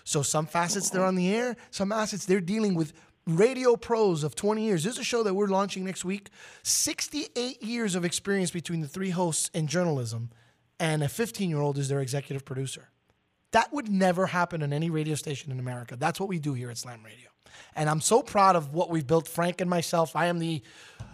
So 0.04 0.22
some 0.22 0.46
facets 0.46 0.90
they're 0.90 1.06
on 1.06 1.16
the 1.16 1.34
air, 1.34 1.56
some 1.70 1.94
assets 1.94 2.26
they're 2.26 2.42
dealing 2.42 2.76
with 2.76 2.92
radio 3.26 3.78
pros 3.78 4.26
of 4.26 4.36
20 4.36 4.62
years. 4.62 4.84
There's 4.84 4.98
a 4.98 5.06
show 5.06 5.24
that 5.24 5.36
we're 5.36 5.48
launching 5.48 5.86
next 5.86 6.04
week. 6.04 6.32
68 6.64 7.64
years 7.64 7.96
of 7.96 8.04
experience 8.04 8.52
between 8.52 8.82
the 8.82 8.90
three 8.90 9.12
hosts 9.12 9.50
in 9.54 9.68
journalism, 9.68 10.32
and 10.82 11.02
a 11.02 11.08
15 11.08 11.50
year 11.50 11.62
old 11.62 11.78
is 11.78 11.88
their 11.88 12.02
executive 12.02 12.44
producer. 12.44 12.90
That 13.52 13.72
would 13.74 13.90
never 13.90 14.28
happen 14.28 14.62
in 14.62 14.72
any 14.74 14.90
radio 14.90 15.16
station 15.16 15.52
in 15.52 15.60
America. 15.60 15.96
That's 15.96 16.20
what 16.20 16.30
we 16.30 16.40
do 16.40 16.54
here 16.54 16.70
at 16.70 16.78
Slam 16.78 17.04
Radio. 17.04 17.30
And 17.76 17.90
I'm 17.90 18.02
so 18.02 18.22
proud 18.22 18.56
of 18.56 18.74
what 18.74 18.90
we've 18.90 19.06
built, 19.06 19.28
Frank 19.28 19.62
and 19.62 19.70
myself. 19.70 20.16
I 20.16 20.28
am 20.28 20.40
the, 20.40 20.62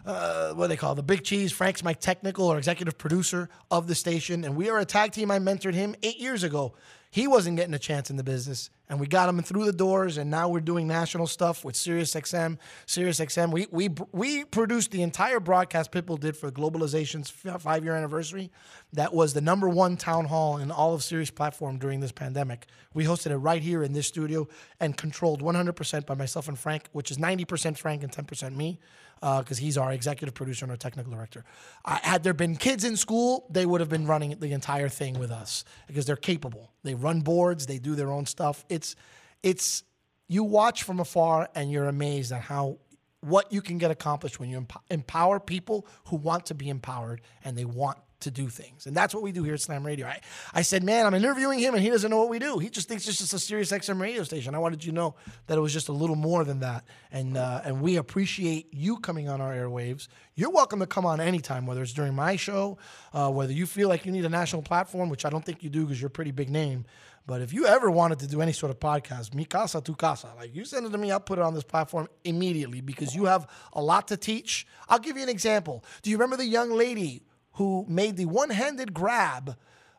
uh, 0.06 0.54
what 0.54 0.66
do 0.66 0.68
they 0.70 0.78
call 0.78 0.94
it, 0.94 0.96
the 0.96 1.04
big 1.04 1.24
cheese. 1.24 1.52
Frank's 1.52 1.84
my 1.84 1.94
technical 1.94 2.46
or 2.48 2.58
executive 2.58 2.98
producer 2.98 3.50
of 3.70 3.88
the 3.88 3.96
station. 3.96 4.44
And 4.44 4.56
we 4.56 4.70
are 4.70 4.80
a 4.80 4.86
tag 4.86 5.12
team. 5.12 5.32
I 5.32 5.40
mentored 5.40 5.74
him 5.74 5.96
eight 6.04 6.20
years 6.20 6.44
ago. 6.44 6.74
He 7.10 7.28
wasn't 7.28 7.58
getting 7.58 7.74
a 7.74 7.80
chance 7.80 8.10
in 8.10 8.18
the 8.18 8.24
business, 8.24 8.70
and 8.90 9.00
we 9.00 9.08
got 9.08 9.26
them 9.28 9.42
through 9.42 9.66
the 9.66 9.74
doors. 9.74 10.18
And 10.18 10.30
now 10.30 10.50
we're 10.50 10.60
doing 10.60 10.88
national 10.88 11.28
stuff 11.28 11.66
with 11.66 11.76
SiriusXM. 11.76 12.58
SiriusXM. 12.86 13.52
We 13.52 13.68
we 13.72 13.90
we 14.12 14.46
produced 14.46 14.92
the 14.92 15.02
entire 15.02 15.40
broadcast 15.40 15.92
Pitbull 15.92 16.20
did 16.20 16.38
for 16.38 16.52
Globalization's 16.52 17.30
five 17.30 17.84
year 17.84 17.96
anniversary. 17.96 18.52
That 18.94 19.14
was 19.14 19.34
the 19.34 19.42
number 19.42 19.68
one 19.68 19.98
town 19.98 20.26
hall 20.26 20.58
in 20.58 20.72
all 20.72 20.94
of 20.94 21.04
Sirius 21.04 21.32
platform 21.32 21.78
during 21.78 22.00
this 22.00 22.12
pandemic. 22.12 22.68
We 22.94 23.06
hosted 23.06 23.32
it 23.32 23.38
right 23.38 23.62
here 23.62 23.84
in 23.84 23.94
this 23.94 24.08
studio 24.08 24.48
and 24.80 24.98
controlled 24.98 25.42
100% 25.42 26.06
by 26.06 26.16
myself 26.16 26.48
and 26.48 26.58
Frank, 26.58 26.88
which 26.94 27.12
is 27.12 27.18
90% 27.18 27.78
Frank 27.78 28.04
and 28.04 28.12
10% 28.12 28.56
me 28.56 28.80
because 29.20 29.60
uh, 29.60 29.62
he's 29.62 29.78
our 29.78 29.92
executive 29.92 30.34
producer 30.34 30.66
and 30.66 30.72
our 30.72 30.78
technical 30.78 31.12
director. 31.12 31.44
Uh, 31.86 32.00
had 32.02 32.24
there 32.24 32.34
been 32.34 32.56
kids 32.56 32.84
in 32.84 32.96
school, 32.96 33.48
they 33.50 33.66
would 33.66 33.82
have 33.82 33.90
been 33.90 34.08
running 34.08 34.36
the 34.40 34.54
entire 34.54 34.90
thing 34.90 35.18
with 35.20 35.32
us 35.32 35.64
because 35.88 36.06
they're 36.06 36.16
capable. 36.16 36.72
They 36.84 36.94
run 36.94 37.22
boards, 37.22 37.66
they 37.66 37.80
do 37.80 37.96
their 37.96 38.12
own 38.12 38.26
stuff. 38.26 38.66
It's 38.70 38.96
it's 39.44 39.84
you 40.28 40.44
watch 40.44 40.84
from 40.84 41.00
afar 41.00 41.50
and 41.56 41.72
you're 41.72 41.88
amazed 41.88 42.32
at 42.32 42.42
how 42.42 42.78
what 43.22 43.52
you 43.52 43.62
can 43.62 43.78
get 43.78 43.92
accomplished 43.92 44.40
when 44.40 44.50
you 44.50 44.58
emp- 44.58 44.84
empower 44.90 45.40
people 45.40 45.88
who 46.06 46.16
want 46.16 46.46
to 46.48 46.54
be 46.54 46.70
empowered 46.70 47.22
and 47.44 47.58
they 47.58 47.66
want 47.66 47.98
to 48.20 48.32
do 48.32 48.48
things. 48.50 48.88
And 48.88 48.96
that's 48.96 49.14
what 49.14 49.22
we 49.22 49.32
do 49.32 49.44
here 49.44 49.54
at 49.54 49.62
Slam 49.62 49.86
Radio. 49.86 50.08
I, 50.08 50.22
I 50.54 50.62
said, 50.64 50.84
man, 50.84 51.06
I'm 51.06 51.14
interviewing 51.14 51.60
him 51.60 51.76
and 51.76 51.84
he 51.84 51.90
doesn't 51.90 52.10
know 52.10 52.18
what 52.18 52.30
we 52.30 52.40
do. 52.40 52.58
He 52.58 52.70
just 52.70 52.88
thinks 52.88 53.08
it's 53.08 53.18
just 53.18 53.34
a 53.34 53.40
Sirius 53.40 53.72
XM 53.72 54.02
radio 54.02 54.24
station. 54.24 54.56
I 54.56 54.60
wanted 54.60 54.84
you 54.84 54.92
to 54.92 54.96
know 54.96 55.16
that 55.46 55.58
it 55.58 55.62
was 55.62 55.74
just 55.74 55.90
a 55.90 55.94
little 55.94 56.16
more 56.16 56.44
than 56.44 56.62
that. 56.62 56.86
And, 57.12 57.38
uh, 57.38 57.62
and 57.64 57.82
we 57.82 57.98
appreciate 57.98 58.74
you 58.74 58.98
coming 58.98 59.30
on 59.30 59.40
our 59.40 59.54
airwaves. 59.54 60.08
You're 60.36 60.50
welcome 60.50 60.80
to 60.80 60.88
come 60.88 61.06
on 61.06 61.20
anytime, 61.20 61.66
whether 61.66 61.82
it's 61.82 61.94
during 61.94 62.16
my 62.16 62.36
show, 62.36 62.78
uh, 63.14 63.30
whether 63.30 63.54
you 63.54 63.66
feel 63.66 63.88
like 63.88 64.06
you 64.06 64.12
need 64.12 64.26
a 64.26 64.30
national 64.30 64.64
platform, 64.64 65.10
which 65.10 65.26
I 65.26 65.30
don't 65.30 65.46
think 65.46 65.64
you 65.64 65.70
do 65.70 65.84
because 65.84 66.02
you're 66.02 66.08
a 66.08 66.12
pretty 66.12 66.32
big 66.32 66.50
name. 66.50 66.86
But 67.28 67.42
if 67.42 67.52
you 67.52 67.68
ever 67.68 67.92
wanted 67.92 68.20
to 68.20 68.28
do 68.28 68.42
any 68.42 68.54
sort 68.54 68.70
of 68.70 68.80
podcast, 68.80 69.36
mi 69.36 69.44
casa, 69.44 69.82
tu 69.82 69.94
casa, 69.96 70.32
like 70.38 70.56
you 70.56 70.64
send 70.64 70.86
it 70.86 70.92
to 70.92 70.98
me, 70.98 71.12
I'll 71.12 71.20
put 71.20 71.38
it 71.38 71.42
on 71.42 71.54
this 71.54 71.66
platform 71.66 72.08
immediately 72.24 72.80
because 72.80 73.14
you 73.14 73.26
have 73.26 73.48
a 73.74 73.82
lot 73.82 74.08
to 74.08 74.18
teach. 74.18 74.66
I'll 74.88 74.98
give 74.98 75.18
you 75.18 75.24
an 75.24 75.30
example. 75.30 75.84
Do 76.04 76.10
you 76.10 76.16
remember 76.16 76.38
the 76.38 76.46
young 76.46 76.72
lady 76.72 77.24
who 77.58 77.86
made 77.88 78.18
the 78.18 78.26
one 78.26 78.50
handed 78.50 78.94
grab 78.94 79.58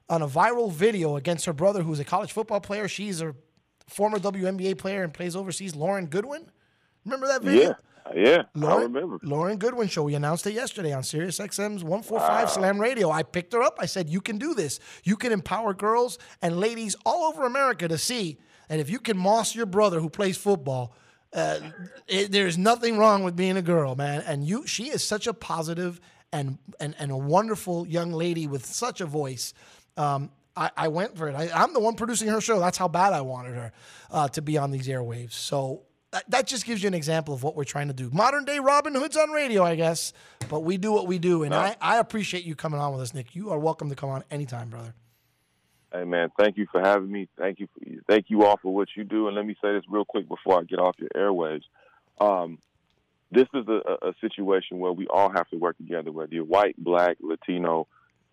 on 0.08 0.22
a 0.22 0.28
viral 0.28 0.72
video 0.72 1.16
against 1.16 1.44
her 1.44 1.52
brother, 1.52 1.82
who's 1.82 1.98
a 1.98 2.04
college 2.04 2.32
football 2.32 2.60
player? 2.60 2.88
She's 2.88 3.20
a 3.20 3.34
former 3.88 4.18
WNBA 4.18 4.78
player 4.78 5.02
and 5.02 5.12
plays 5.12 5.34
overseas, 5.34 5.74
Lauren 5.74 6.06
Goodwin. 6.06 6.46
Remember 7.04 7.26
that 7.26 7.42
video? 7.42 7.70
Yeah. 7.70 7.74
Yeah, 8.14 8.44
Lauren, 8.54 8.78
I 8.78 8.82
remember. 8.84 9.18
Lauren 9.22 9.58
Goodwin 9.58 9.86
show. 9.86 10.04
We 10.04 10.14
announced 10.14 10.46
it 10.46 10.54
yesterday 10.54 10.94
on 10.94 11.02
Sirius 11.02 11.38
XM's 11.38 11.84
145 11.84 12.20
wow. 12.26 12.46
Slam 12.46 12.80
Radio. 12.80 13.10
I 13.10 13.22
picked 13.22 13.52
her 13.52 13.60
up. 13.60 13.76
I 13.80 13.84
said, 13.84 14.08
You 14.08 14.22
can 14.22 14.38
do 14.38 14.54
this. 14.54 14.80
You 15.04 15.14
can 15.14 15.30
empower 15.30 15.74
girls 15.74 16.18
and 16.40 16.58
ladies 16.58 16.96
all 17.04 17.24
over 17.24 17.44
America 17.44 17.86
to 17.86 17.98
see. 17.98 18.38
And 18.70 18.80
if 18.80 18.88
you 18.88 18.98
can 18.98 19.18
moss 19.18 19.54
your 19.54 19.66
brother 19.66 20.00
who 20.00 20.08
plays 20.08 20.38
football, 20.38 20.94
uh, 21.34 21.60
it, 22.06 22.32
there's 22.32 22.56
nothing 22.56 22.96
wrong 22.96 23.24
with 23.24 23.36
being 23.36 23.58
a 23.58 23.62
girl, 23.62 23.94
man. 23.94 24.22
And 24.26 24.42
you, 24.42 24.66
she 24.66 24.84
is 24.84 25.04
such 25.04 25.26
a 25.26 25.34
positive 25.34 26.00
and 26.32 26.58
and, 26.81 26.94
and 26.98 27.10
a 27.10 27.16
wonderful 27.16 27.86
young 27.86 28.12
lady 28.12 28.47
with 28.47 28.65
such 28.66 29.00
a 29.00 29.07
voice. 29.07 29.55
Um, 29.97 30.31
I, 30.57 30.70
I, 30.76 30.89
went 30.89 31.16
for 31.16 31.28
it. 31.28 31.34
I, 31.34 31.62
am 31.62 31.73
the 31.73 31.81
one 31.81 31.94
producing 31.94 32.28
her 32.28 32.40
show. 32.40 32.58
That's 32.58 32.78
how 32.78 32.89
bad 32.89 33.12
I 33.12 33.20
wanted 33.20 33.55
her 33.55 33.73
uh, 34.10 34.28
to 34.28 34.42
be 34.42 34.58
on 34.58 34.73
these 34.73 34.89
airwaves. 34.89 35.32
So 35.32 35.82
that 36.28 36.47
just 36.47 36.65
gives 36.65 36.82
you 36.82 36.89
an 36.89 36.94
example 36.94 37.34
of 37.34 37.42
what 37.42 37.55
we're 37.55 37.65
trying 37.65 37.89
to 37.89 37.94
do. 37.94 38.10
Modern 38.12 38.44
day 38.44 38.58
Robin 38.58 38.94
Hoods 38.94 39.16
on 39.16 39.31
radio, 39.31 39.62
I 39.62 39.76
guess, 39.76 40.12
but 40.48 40.60
we 40.60 40.78
do 40.78 40.92
what 40.92 41.07
we 41.07 41.18
do. 41.18 41.42
And 41.42 41.55
I, 41.55 41.76
I 41.81 41.98
appreciate 41.98 42.44
you 42.44 42.55
coming 42.55 42.81
on 42.81 42.92
with 42.92 43.02
us, 43.02 43.15
Nick. 43.15 43.36
You 43.36 43.50
are 43.50 43.58
welcome 43.58 43.89
to 43.90 43.94
come 43.94 44.10
on 44.10 44.24
anytime, 44.31 44.70
brother. 44.70 44.94
Hey 45.92 46.05
man, 46.05 46.31
thank 46.39 46.57
you 46.57 46.66
for 46.70 46.81
having 46.81 47.10
me. 47.10 47.28
Thank 47.39 47.60
you, 47.60 47.68
for, 47.73 47.81
thank 48.08 48.26
you 48.28 48.44
all 48.44 48.58
for 48.60 48.74
what 48.74 48.89
you 48.94 49.05
do. 49.05 49.26
And 49.26 49.36
let 49.36 49.47
me 49.47 49.57
say 49.62 49.73
this 49.73 49.84
real 49.89 50.05
quick 50.05 50.28
before 50.28 50.60
I 50.60 50.65
get 50.65 50.78
off 50.78 50.97
your 50.98 51.10
airwaves. 51.16 51.62
Um, 52.20 52.58
this 53.31 53.47
is 53.55 53.66
a, 53.68 54.08
a, 54.08 54.15
situation 54.20 54.78
where 54.78 54.92
we 54.92 55.07
all 55.07 55.31
have 55.31 55.48
to 55.50 55.57
work 55.57 55.76
together, 55.76 56.10
whether 56.10 56.34
you're 56.34 56.44
white, 56.44 56.76
black, 56.82 57.18
Latino, 57.20 57.86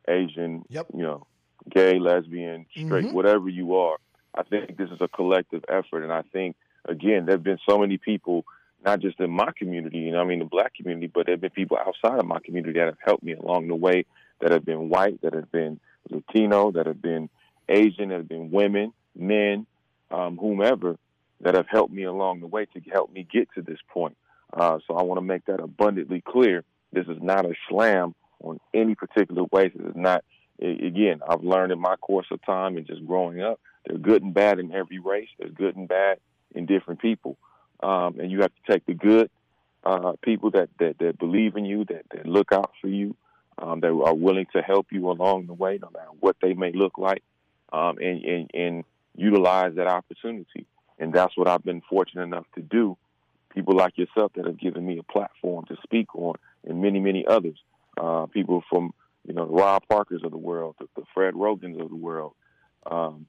Asian, 0.08 0.64
yep. 0.70 0.88
you 0.94 1.04
know, 1.04 1.28
gay, 1.70 2.00
lesbian, 2.00 2.66
straight, 2.72 3.06
mm-hmm. 3.06 3.14
whatever 3.14 3.50
you 3.50 3.76
are. 3.76 3.98
I 4.34 4.44
think 4.44 4.78
this 4.78 4.90
is 4.90 5.02
a 5.02 5.08
collective 5.08 5.64
effort, 5.68 6.04
and 6.04 6.14
I 6.14 6.22
think 6.34 6.56
again, 6.88 7.26
there 7.26 7.36
have 7.36 7.44
been 7.44 7.60
so 7.68 7.78
many 7.78 7.98
people, 7.98 8.46
not 8.84 9.00
just 9.00 9.20
in 9.20 9.32
my 9.32 9.52
community, 9.58 10.00
you 10.00 10.12
know, 10.12 10.22
I 10.22 10.26
mean 10.26 10.40
the 10.40 10.46
black 10.46 10.76
community, 10.76 11.08
but 11.08 11.26
there 11.26 11.34
have 11.34 11.42
been 11.42 11.50
people 11.50 11.78
outside 11.78 12.20
of 12.20 12.26
my 12.26 12.40
community 12.40 12.78
that 12.80 12.86
have 12.86 12.98
helped 13.04 13.24
me 13.24 13.34
along 13.34 13.68
the 13.68 13.76
way, 13.76 14.06
that 14.42 14.52
have 14.52 14.66
been 14.66 14.90
white, 14.90 15.22
that 15.22 15.34
have 15.34 15.52
been 15.52 15.80
Latino, 16.10 16.72
that 16.72 16.86
have 16.86 17.02
been 17.02 17.30
Asian, 17.68 18.10
that 18.10 18.18
have 18.18 18.28
been 18.28 18.52
women, 18.52 18.94
men, 19.16 19.66
um, 20.12 20.38
whomever, 20.38 20.98
that 21.42 21.56
have 21.56 21.68
helped 21.68 21.94
me 21.94 22.04
along 22.04 22.40
the 22.40 22.48
way 22.48 22.66
to 22.66 22.80
help 22.92 23.12
me 23.12 23.28
get 23.30 23.50
to 23.56 23.62
this 23.62 23.80
point. 23.90 24.16
Uh, 24.56 24.80
so 24.88 24.96
I 24.96 25.04
want 25.04 25.18
to 25.20 25.26
make 25.26 25.46
that 25.46 25.60
abundantly 25.60 26.22
clear. 26.22 26.64
This 26.94 27.08
is 27.08 27.22
not 27.22 27.46
a 27.46 27.54
slam 27.70 28.16
on 28.42 28.60
any 28.74 28.96
particular. 28.96 29.44
This 29.52 29.74
is 29.76 29.96
not, 29.96 30.24
again, 30.60 31.20
I've 31.28 31.44
learned 31.44 31.74
in 31.74 31.80
my 31.80 31.98
course 31.98 32.28
of 32.32 32.40
time 32.46 32.78
and 32.78 32.88
just 32.88 33.06
growing 33.06 33.42
up, 33.42 33.60
there's 33.86 34.02
good 34.02 34.24
and 34.24 34.34
bad 34.34 34.60
in 34.60 34.72
every 34.72 35.00
race. 35.00 35.30
There's 35.38 35.54
good 35.54 35.76
and 35.76 35.88
bad 35.88 36.20
in 36.54 36.66
different 36.66 37.02
people. 37.02 37.38
Um, 37.84 38.20
and 38.20 38.32
you 38.32 38.42
have 38.42 38.52
to 38.56 38.72
take 38.72 38.86
the 38.86 38.94
good 38.94 39.30
uh, 39.84 40.14
people 40.22 40.52
that, 40.52 40.70
that, 40.80 40.98
that 41.00 41.20
believe 41.20 41.58
in 41.58 41.66
you, 41.66 41.86
that, 41.86 42.06
that 42.12 42.26
look 42.26 42.52
out 42.52 42.72
for 42.82 42.88
you, 42.88 43.16
um, 43.58 43.82
that 43.82 43.90
are 43.90 44.16
willing 44.16 44.48
to 44.56 44.62
help 44.62 44.88
you 44.92 45.12
along 45.12 45.48
the 45.48 45.54
way, 45.54 45.78
no 45.82 45.90
matter 45.94 46.10
what 46.20 46.38
they 46.42 46.54
may 46.54 46.72
look 46.72 46.98
like, 46.98 47.22
um, 47.74 47.98
and, 47.98 48.24
and, 48.24 48.52
and 48.54 48.84
utilize 49.16 49.76
that 49.76 49.88
opportunity. 49.88 50.66
And 50.98 51.14
that's 51.14 51.36
what 51.38 51.48
I've 51.48 51.64
been 51.64 51.82
fortunate 51.90 52.24
enough 52.24 52.46
to 52.56 52.62
do. 52.62 52.98
People 53.56 53.76
like 53.76 53.98
yourself 53.98 54.34
that 54.36 54.46
have 54.46 54.60
given 54.60 54.86
me 54.86 55.00
a 55.00 55.04
platform 55.04 55.66
to 55.70 55.78
speak 55.82 56.14
on, 56.14 56.36
and 56.66 56.82
many, 56.82 57.00
many 57.00 57.26
others. 57.26 57.58
Uh, 58.00 58.26
people 58.26 58.62
from, 58.70 58.94
you 59.26 59.34
know, 59.34 59.48
the 59.48 59.54
Rob 59.54 59.84
Parkers 59.90 60.22
of 60.26 60.32
the 60.32 60.38
world, 60.38 60.76
the, 60.80 60.88
the 60.98 61.04
Fred 61.14 61.34
Roggins 61.36 61.80
of 61.80 61.90
the 61.90 61.96
world, 61.96 62.34
um, 62.86 63.26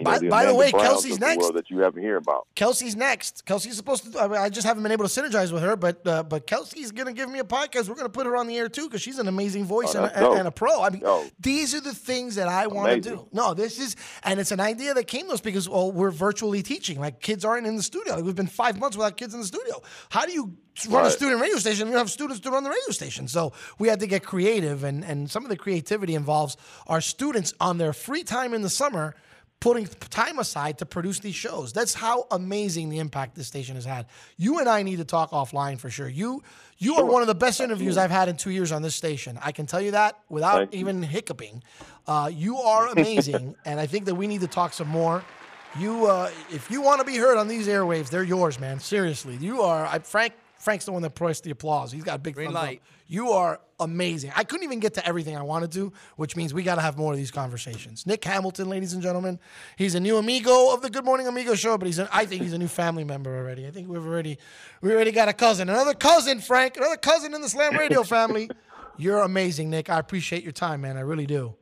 you 0.00 0.04
know, 0.04 0.10
by, 0.10 0.18
the, 0.18 0.28
by 0.28 0.46
the 0.46 0.54
way, 0.54 0.70
Browns 0.70 0.88
Kelsey's 0.88 1.20
next. 1.20 1.52
That 1.52 1.70
you 1.70 1.80
haven't 1.80 2.02
hear 2.02 2.16
about. 2.16 2.46
Kelsey's 2.54 2.96
next. 2.96 3.44
Kelsey's 3.44 3.76
supposed 3.76 4.10
to. 4.10 4.18
I, 4.18 4.28
mean, 4.28 4.38
I 4.38 4.48
just 4.48 4.66
haven't 4.66 4.82
been 4.82 4.92
able 4.92 5.06
to 5.06 5.20
synergize 5.20 5.52
with 5.52 5.62
her, 5.62 5.76
but 5.76 6.06
uh, 6.06 6.22
but 6.22 6.46
Kelsey's 6.46 6.90
gonna 6.90 7.12
give 7.12 7.28
me 7.28 7.38
a 7.38 7.44
podcast. 7.44 7.88
We're 7.88 7.96
gonna 7.96 8.08
put 8.08 8.26
her 8.26 8.34
on 8.36 8.46
the 8.46 8.56
air 8.56 8.68
too 8.68 8.86
because 8.86 9.02
she's 9.02 9.18
an 9.18 9.28
amazing 9.28 9.66
voice 9.66 9.94
oh, 9.94 10.04
and, 10.04 10.24
a, 10.24 10.30
and, 10.32 10.48
a, 10.48 10.50
pro. 10.50 10.82
I 10.82 10.90
mean, 10.90 11.02
Yo. 11.02 11.26
these 11.38 11.74
are 11.74 11.80
the 11.80 11.94
things 11.94 12.36
that 12.36 12.48
I 12.48 12.66
want 12.66 13.02
to 13.02 13.10
do. 13.10 13.28
No, 13.32 13.52
this 13.52 13.78
is, 13.78 13.94
and 14.24 14.40
it's 14.40 14.52
an 14.52 14.60
idea 14.60 14.94
that 14.94 15.06
came 15.06 15.26
to 15.26 15.34
us 15.34 15.40
because 15.40 15.68
well, 15.68 15.92
we're 15.92 16.10
virtually 16.10 16.62
teaching. 16.62 16.98
Like 16.98 17.20
kids 17.20 17.44
aren't 17.44 17.66
in 17.66 17.76
the 17.76 17.82
studio. 17.82 18.14
Like, 18.14 18.24
we've 18.24 18.34
been 18.34 18.46
five 18.46 18.78
months 18.78 18.96
without 18.96 19.16
kids 19.16 19.34
in 19.34 19.40
the 19.40 19.46
studio. 19.46 19.82
How 20.08 20.24
do 20.24 20.32
you 20.32 20.56
run 20.88 21.02
right. 21.02 21.06
a 21.06 21.10
student 21.10 21.40
radio 21.40 21.58
station? 21.58 21.88
You 21.88 21.96
have 21.96 22.10
students 22.10 22.40
to 22.40 22.50
run 22.50 22.64
the 22.64 22.70
radio 22.70 22.90
station. 22.90 23.28
So 23.28 23.52
we 23.78 23.88
had 23.88 24.00
to 24.00 24.06
get 24.06 24.24
creative, 24.24 24.84
and 24.84 25.04
and 25.04 25.30
some 25.30 25.44
of 25.44 25.50
the 25.50 25.56
creativity 25.56 26.14
involves 26.14 26.56
our 26.86 27.00
students 27.00 27.52
on 27.60 27.78
their 27.78 27.92
free 27.92 28.22
time 28.22 28.54
in 28.54 28.62
the 28.62 28.70
summer 28.70 29.14
putting 29.60 29.86
time 29.86 30.38
aside 30.38 30.78
to 30.78 30.86
produce 30.86 31.18
these 31.18 31.34
shows. 31.34 31.72
That's 31.72 31.92
how 31.92 32.26
amazing 32.30 32.88
the 32.88 32.98
impact 32.98 33.34
this 33.36 33.46
station 33.46 33.74
has 33.74 33.84
had. 33.84 34.06
You 34.38 34.58
and 34.58 34.68
I 34.68 34.82
need 34.82 34.96
to 34.96 35.04
talk 35.04 35.30
offline 35.30 35.78
for 35.78 35.90
sure. 35.90 36.08
You 36.08 36.42
you 36.78 36.94
sure. 36.94 37.04
are 37.04 37.06
one 37.06 37.20
of 37.20 37.28
the 37.28 37.34
best 37.34 37.60
interviews 37.60 37.98
I've 37.98 38.10
had 38.10 38.30
in 38.30 38.36
two 38.36 38.50
years 38.50 38.72
on 38.72 38.80
this 38.80 38.94
station. 38.94 39.38
I 39.42 39.52
can 39.52 39.66
tell 39.66 39.82
you 39.82 39.90
that 39.90 40.18
without 40.30 40.70
Thank 40.70 40.74
even 40.74 41.02
you. 41.02 41.08
hiccuping. 41.08 41.62
Uh, 42.06 42.30
you 42.32 42.56
are 42.56 42.88
amazing, 42.92 43.54
and 43.66 43.78
I 43.78 43.86
think 43.86 44.06
that 44.06 44.14
we 44.14 44.26
need 44.26 44.40
to 44.40 44.48
talk 44.48 44.72
some 44.72 44.88
more. 44.88 45.22
You, 45.78 46.06
uh, 46.06 46.30
if 46.50 46.70
you 46.70 46.80
want 46.80 47.00
to 47.00 47.06
be 47.06 47.16
heard 47.16 47.36
on 47.36 47.46
these 47.46 47.68
airwaves, 47.68 48.08
they're 48.08 48.24
yours, 48.24 48.58
man. 48.58 48.80
Seriously, 48.80 49.36
you 49.36 49.60
are. 49.60 49.86
I, 49.86 50.00
Frank 50.00 50.32
Frank's 50.60 50.84
the 50.84 50.92
one 50.92 51.00
that 51.02 51.14
pressed 51.14 51.44
the 51.44 51.50
applause. 51.50 51.90
He's 51.90 52.04
got 52.04 52.16
a 52.16 52.18
big 52.18 52.34
green 52.34 52.52
light. 52.52 52.80
Up. 52.80 52.84
You 53.06 53.30
are 53.30 53.62
amazing. 53.80 54.30
I 54.36 54.44
couldn't 54.44 54.64
even 54.64 54.78
get 54.78 54.92
to 54.94 55.06
everything 55.06 55.34
I 55.34 55.42
wanted 55.42 55.72
to, 55.72 55.90
which 56.16 56.36
means 56.36 56.52
we 56.52 56.62
got 56.62 56.74
to 56.74 56.82
have 56.82 56.98
more 56.98 57.12
of 57.12 57.18
these 57.18 57.30
conversations. 57.30 58.06
Nick 58.06 58.22
Hamilton, 58.22 58.68
ladies 58.68 58.92
and 58.92 59.02
gentlemen, 59.02 59.40
he's 59.76 59.94
a 59.94 60.00
new 60.00 60.18
amigo 60.18 60.74
of 60.74 60.82
the 60.82 60.90
Good 60.90 61.06
Morning 61.06 61.26
Amigo 61.26 61.54
show, 61.54 61.78
but 61.78 61.86
he's 61.86 61.98
a, 61.98 62.14
I 62.14 62.26
think 62.26 62.42
he's 62.42 62.52
a 62.52 62.58
new 62.58 62.68
family 62.68 63.04
member 63.04 63.34
already. 63.34 63.66
I 63.66 63.70
think 63.70 63.88
we've 63.88 64.04
already 64.04 64.36
we 64.82 64.92
already 64.92 65.12
got 65.12 65.30
a 65.30 65.32
cousin, 65.32 65.70
another 65.70 65.94
cousin, 65.94 66.40
Frank, 66.40 66.76
another 66.76 66.98
cousin 66.98 67.32
in 67.32 67.40
the 67.40 67.48
Slam 67.48 67.78
Radio 67.78 68.02
family. 68.02 68.50
You're 68.98 69.22
amazing, 69.22 69.70
Nick. 69.70 69.88
I 69.88 69.98
appreciate 69.98 70.42
your 70.42 70.52
time, 70.52 70.82
man. 70.82 70.98
I 70.98 71.00
really 71.00 71.26
do. 71.26 71.54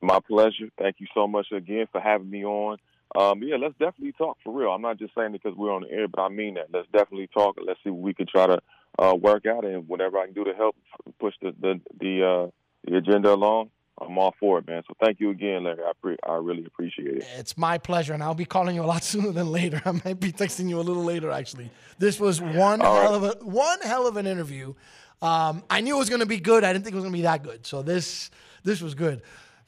My 0.00 0.20
pleasure. 0.20 0.68
Thank 0.78 1.00
you 1.00 1.08
so 1.14 1.26
much 1.26 1.48
again 1.50 1.88
for 1.90 2.00
having 2.00 2.30
me 2.30 2.44
on. 2.44 2.78
Um, 3.14 3.42
yeah, 3.42 3.56
let's 3.56 3.74
definitely 3.78 4.12
talk 4.12 4.38
for 4.42 4.52
real. 4.52 4.70
I'm 4.70 4.82
not 4.82 4.98
just 4.98 5.14
saying 5.14 5.34
it 5.34 5.42
because 5.42 5.56
we're 5.56 5.72
on 5.72 5.82
the 5.82 5.90
air, 5.90 6.08
but 6.08 6.20
I 6.20 6.28
mean 6.28 6.54
that. 6.54 6.66
Let's 6.72 6.88
definitely 6.92 7.28
talk. 7.28 7.56
Let's 7.64 7.78
see 7.84 7.90
what 7.90 8.02
we 8.02 8.14
can 8.14 8.26
try 8.26 8.46
to 8.46 8.58
uh, 8.98 9.14
work 9.14 9.46
out, 9.46 9.64
and 9.64 9.86
whatever 9.88 10.18
I 10.18 10.26
can 10.26 10.34
do 10.34 10.44
to 10.44 10.54
help 10.54 10.76
push 11.20 11.34
the 11.40 11.54
the 11.60 11.80
the, 12.00 12.24
uh, 12.24 12.50
the 12.90 12.96
agenda 12.96 13.32
along. 13.32 13.70
I'm 14.00 14.18
all 14.18 14.34
for 14.40 14.58
it, 14.58 14.66
man. 14.66 14.82
So 14.88 14.94
thank 15.00 15.20
you 15.20 15.30
again, 15.30 15.62
Larry. 15.64 15.82
I 15.84 15.92
pre- 16.00 16.16
I 16.26 16.34
really 16.34 16.64
appreciate 16.64 17.18
it. 17.18 17.26
It's 17.38 17.56
my 17.56 17.78
pleasure, 17.78 18.12
and 18.12 18.22
I'll 18.22 18.34
be 18.34 18.44
calling 18.44 18.74
you 18.74 18.82
a 18.82 18.86
lot 18.86 19.04
sooner 19.12 19.30
than 19.30 19.52
later. 19.52 19.80
I 19.84 19.92
might 19.92 20.18
be 20.18 20.32
texting 20.32 20.68
you 20.68 20.80
a 20.80 20.82
little 20.82 21.04
later, 21.04 21.30
actually. 21.30 21.70
This 21.98 22.18
was 22.18 22.40
one 22.40 22.82
all 22.82 23.00
hell 23.00 23.20
right. 23.20 23.30
of 23.30 23.42
a 23.42 23.44
one 23.44 23.80
hell 23.82 24.08
of 24.08 24.16
an 24.16 24.26
interview. 24.26 24.74
Um, 25.22 25.62
I 25.70 25.80
knew 25.80 25.94
it 25.94 25.98
was 25.98 26.08
going 26.08 26.20
to 26.20 26.26
be 26.26 26.40
good. 26.40 26.64
I 26.64 26.72
didn't 26.72 26.84
think 26.84 26.94
it 26.94 26.96
was 26.96 27.04
going 27.04 27.12
to 27.12 27.18
be 27.18 27.22
that 27.22 27.44
good. 27.44 27.64
So 27.64 27.82
this 27.82 28.30
this 28.64 28.80
was 28.80 28.94
good. 28.94 29.22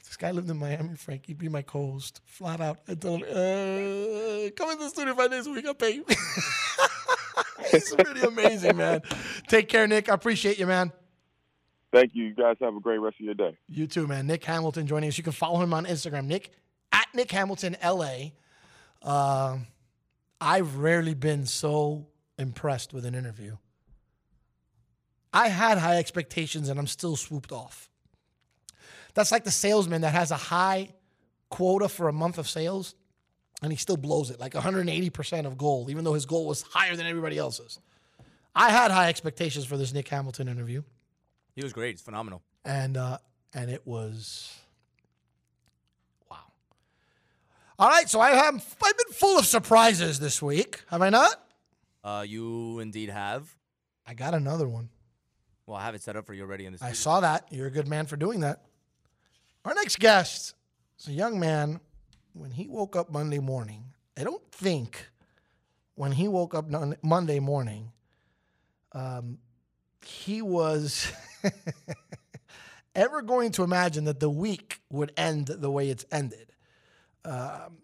This 0.07 0.17
guy 0.17 0.31
lived 0.31 0.49
in 0.49 0.57
Miami, 0.57 0.95
Frank, 0.95 1.25
he'd 1.25 1.37
be 1.37 1.49
my 1.49 1.61
co-host, 1.61 2.21
flat 2.25 2.61
out. 2.61 2.79
I 2.87 2.95
told 2.95 3.23
him, 3.23 3.29
uh, 3.29 4.49
come 4.55 4.71
in 4.71 4.79
the 4.79 4.89
studio 4.89 5.13
five 5.13 5.31
days 5.31 5.47
a 5.47 5.51
week, 5.51 5.65
I'll 5.65 5.73
pay 5.73 5.95
you. 5.95 6.05
He's 7.71 7.93
pretty 7.93 8.21
amazing, 8.21 8.77
man. 8.77 9.01
Take 9.47 9.67
care, 9.67 9.87
Nick. 9.87 10.09
I 10.09 10.13
appreciate 10.13 10.57
you, 10.57 10.65
man. 10.65 10.91
Thank 11.91 12.15
you. 12.15 12.25
You 12.25 12.33
guys 12.33 12.55
have 12.61 12.75
a 12.75 12.79
great 12.79 12.99
rest 12.99 13.17
of 13.19 13.25
your 13.25 13.33
day. 13.33 13.57
You 13.67 13.87
too, 13.87 14.07
man. 14.07 14.27
Nick 14.27 14.43
Hamilton 14.43 14.87
joining 14.87 15.09
us. 15.09 15.17
You 15.17 15.23
can 15.23 15.33
follow 15.33 15.61
him 15.61 15.73
on 15.73 15.85
Instagram, 15.85 16.25
Nick 16.25 16.51
at 16.91 17.07
Nick 17.13 17.31
Hamilton 17.31 17.77
LA. 17.83 18.31
Uh, 19.01 19.57
I've 20.39 20.77
rarely 20.77 21.13
been 21.13 21.45
so 21.45 22.07
impressed 22.37 22.93
with 22.93 23.05
an 23.05 23.15
interview. 23.15 23.57
I 25.33 25.49
had 25.49 25.77
high 25.77 25.97
expectations 25.97 26.69
and 26.69 26.79
I'm 26.79 26.87
still 26.87 27.15
swooped 27.15 27.51
off. 27.51 27.89
That's 29.17 29.31
like 29.31 29.45
the 29.45 29.51
salesman 29.51 30.01
that 30.01 30.13
has 30.13 30.29
a 30.29 30.37
high 30.37 30.89
quota 31.49 31.89
for 31.89 32.07
a 32.07 32.13
month 32.13 32.37
of 32.37 32.47
sales 32.47 32.93
and 33.63 33.71
he 33.71 33.75
still 33.75 33.97
blows 33.97 34.29
it 34.29 34.39
like 34.39 34.53
180% 34.53 35.47
of 35.47 35.57
goal, 35.57 35.89
even 35.89 36.03
though 36.03 36.13
his 36.13 36.27
goal 36.27 36.45
was 36.45 36.61
higher 36.61 36.95
than 36.95 37.07
everybody 37.07 37.35
else's. 37.35 37.79
I 38.53 38.69
had 38.69 38.91
high 38.91 39.09
expectations 39.09 39.65
for 39.65 39.75
this 39.75 39.91
Nick 39.91 40.07
Hamilton 40.07 40.47
interview. 40.47 40.83
He 41.55 41.63
was 41.63 41.73
great. 41.73 41.95
He's 41.95 42.01
phenomenal. 42.01 42.43
And 42.63 42.95
uh, 42.95 43.17
and 43.55 43.71
it 43.71 43.87
was 43.87 44.55
wow. 46.29 46.37
All 47.79 47.89
right, 47.89 48.07
so 48.07 48.19
I 48.19 48.33
have 48.33 48.53
I've 48.83 48.97
been 48.97 49.13
full 49.13 49.39
of 49.39 49.47
surprises 49.47 50.19
this 50.19 50.43
week. 50.43 50.83
Have 50.91 51.01
I 51.01 51.09
not? 51.09 51.43
Uh, 52.03 52.23
you 52.27 52.77
indeed 52.77 53.09
have. 53.09 53.55
I 54.05 54.13
got 54.13 54.35
another 54.35 54.67
one. 54.67 54.89
Well, 55.65 55.75
I 55.75 55.85
have 55.85 55.95
it 55.95 56.03
set 56.03 56.15
up 56.15 56.27
for 56.27 56.35
you 56.35 56.43
already 56.43 56.67
in 56.67 56.73
this. 56.73 56.83
I 56.83 56.91
saw 56.91 57.21
that. 57.21 57.47
You're 57.49 57.65
a 57.65 57.71
good 57.71 57.87
man 57.87 58.05
for 58.05 58.15
doing 58.15 58.41
that. 58.41 58.66
Our 59.67 59.73
next 59.73 59.99
guest 59.99 60.55
is 60.97 61.09
a 61.09 61.11
young 61.11 61.41
man. 61.41 61.81
When 62.31 62.51
he 62.51 62.69
woke 62.69 62.95
up 62.95 63.11
Monday 63.11 63.39
morning, 63.39 63.83
I 64.17 64.23
don't 64.23 64.49
think 64.49 65.09
when 65.95 66.13
he 66.13 66.29
woke 66.29 66.55
up 66.55 66.69
Monday 67.03 67.39
morning, 67.39 67.91
um, 68.93 69.39
he 70.05 70.41
was 70.41 71.11
ever 72.95 73.21
going 73.21 73.51
to 73.53 73.63
imagine 73.63 74.05
that 74.05 74.21
the 74.21 74.29
week 74.29 74.79
would 74.89 75.11
end 75.17 75.47
the 75.47 75.69
way 75.69 75.89
it's 75.89 76.05
ended. 76.13 76.53
Um, 77.25 77.79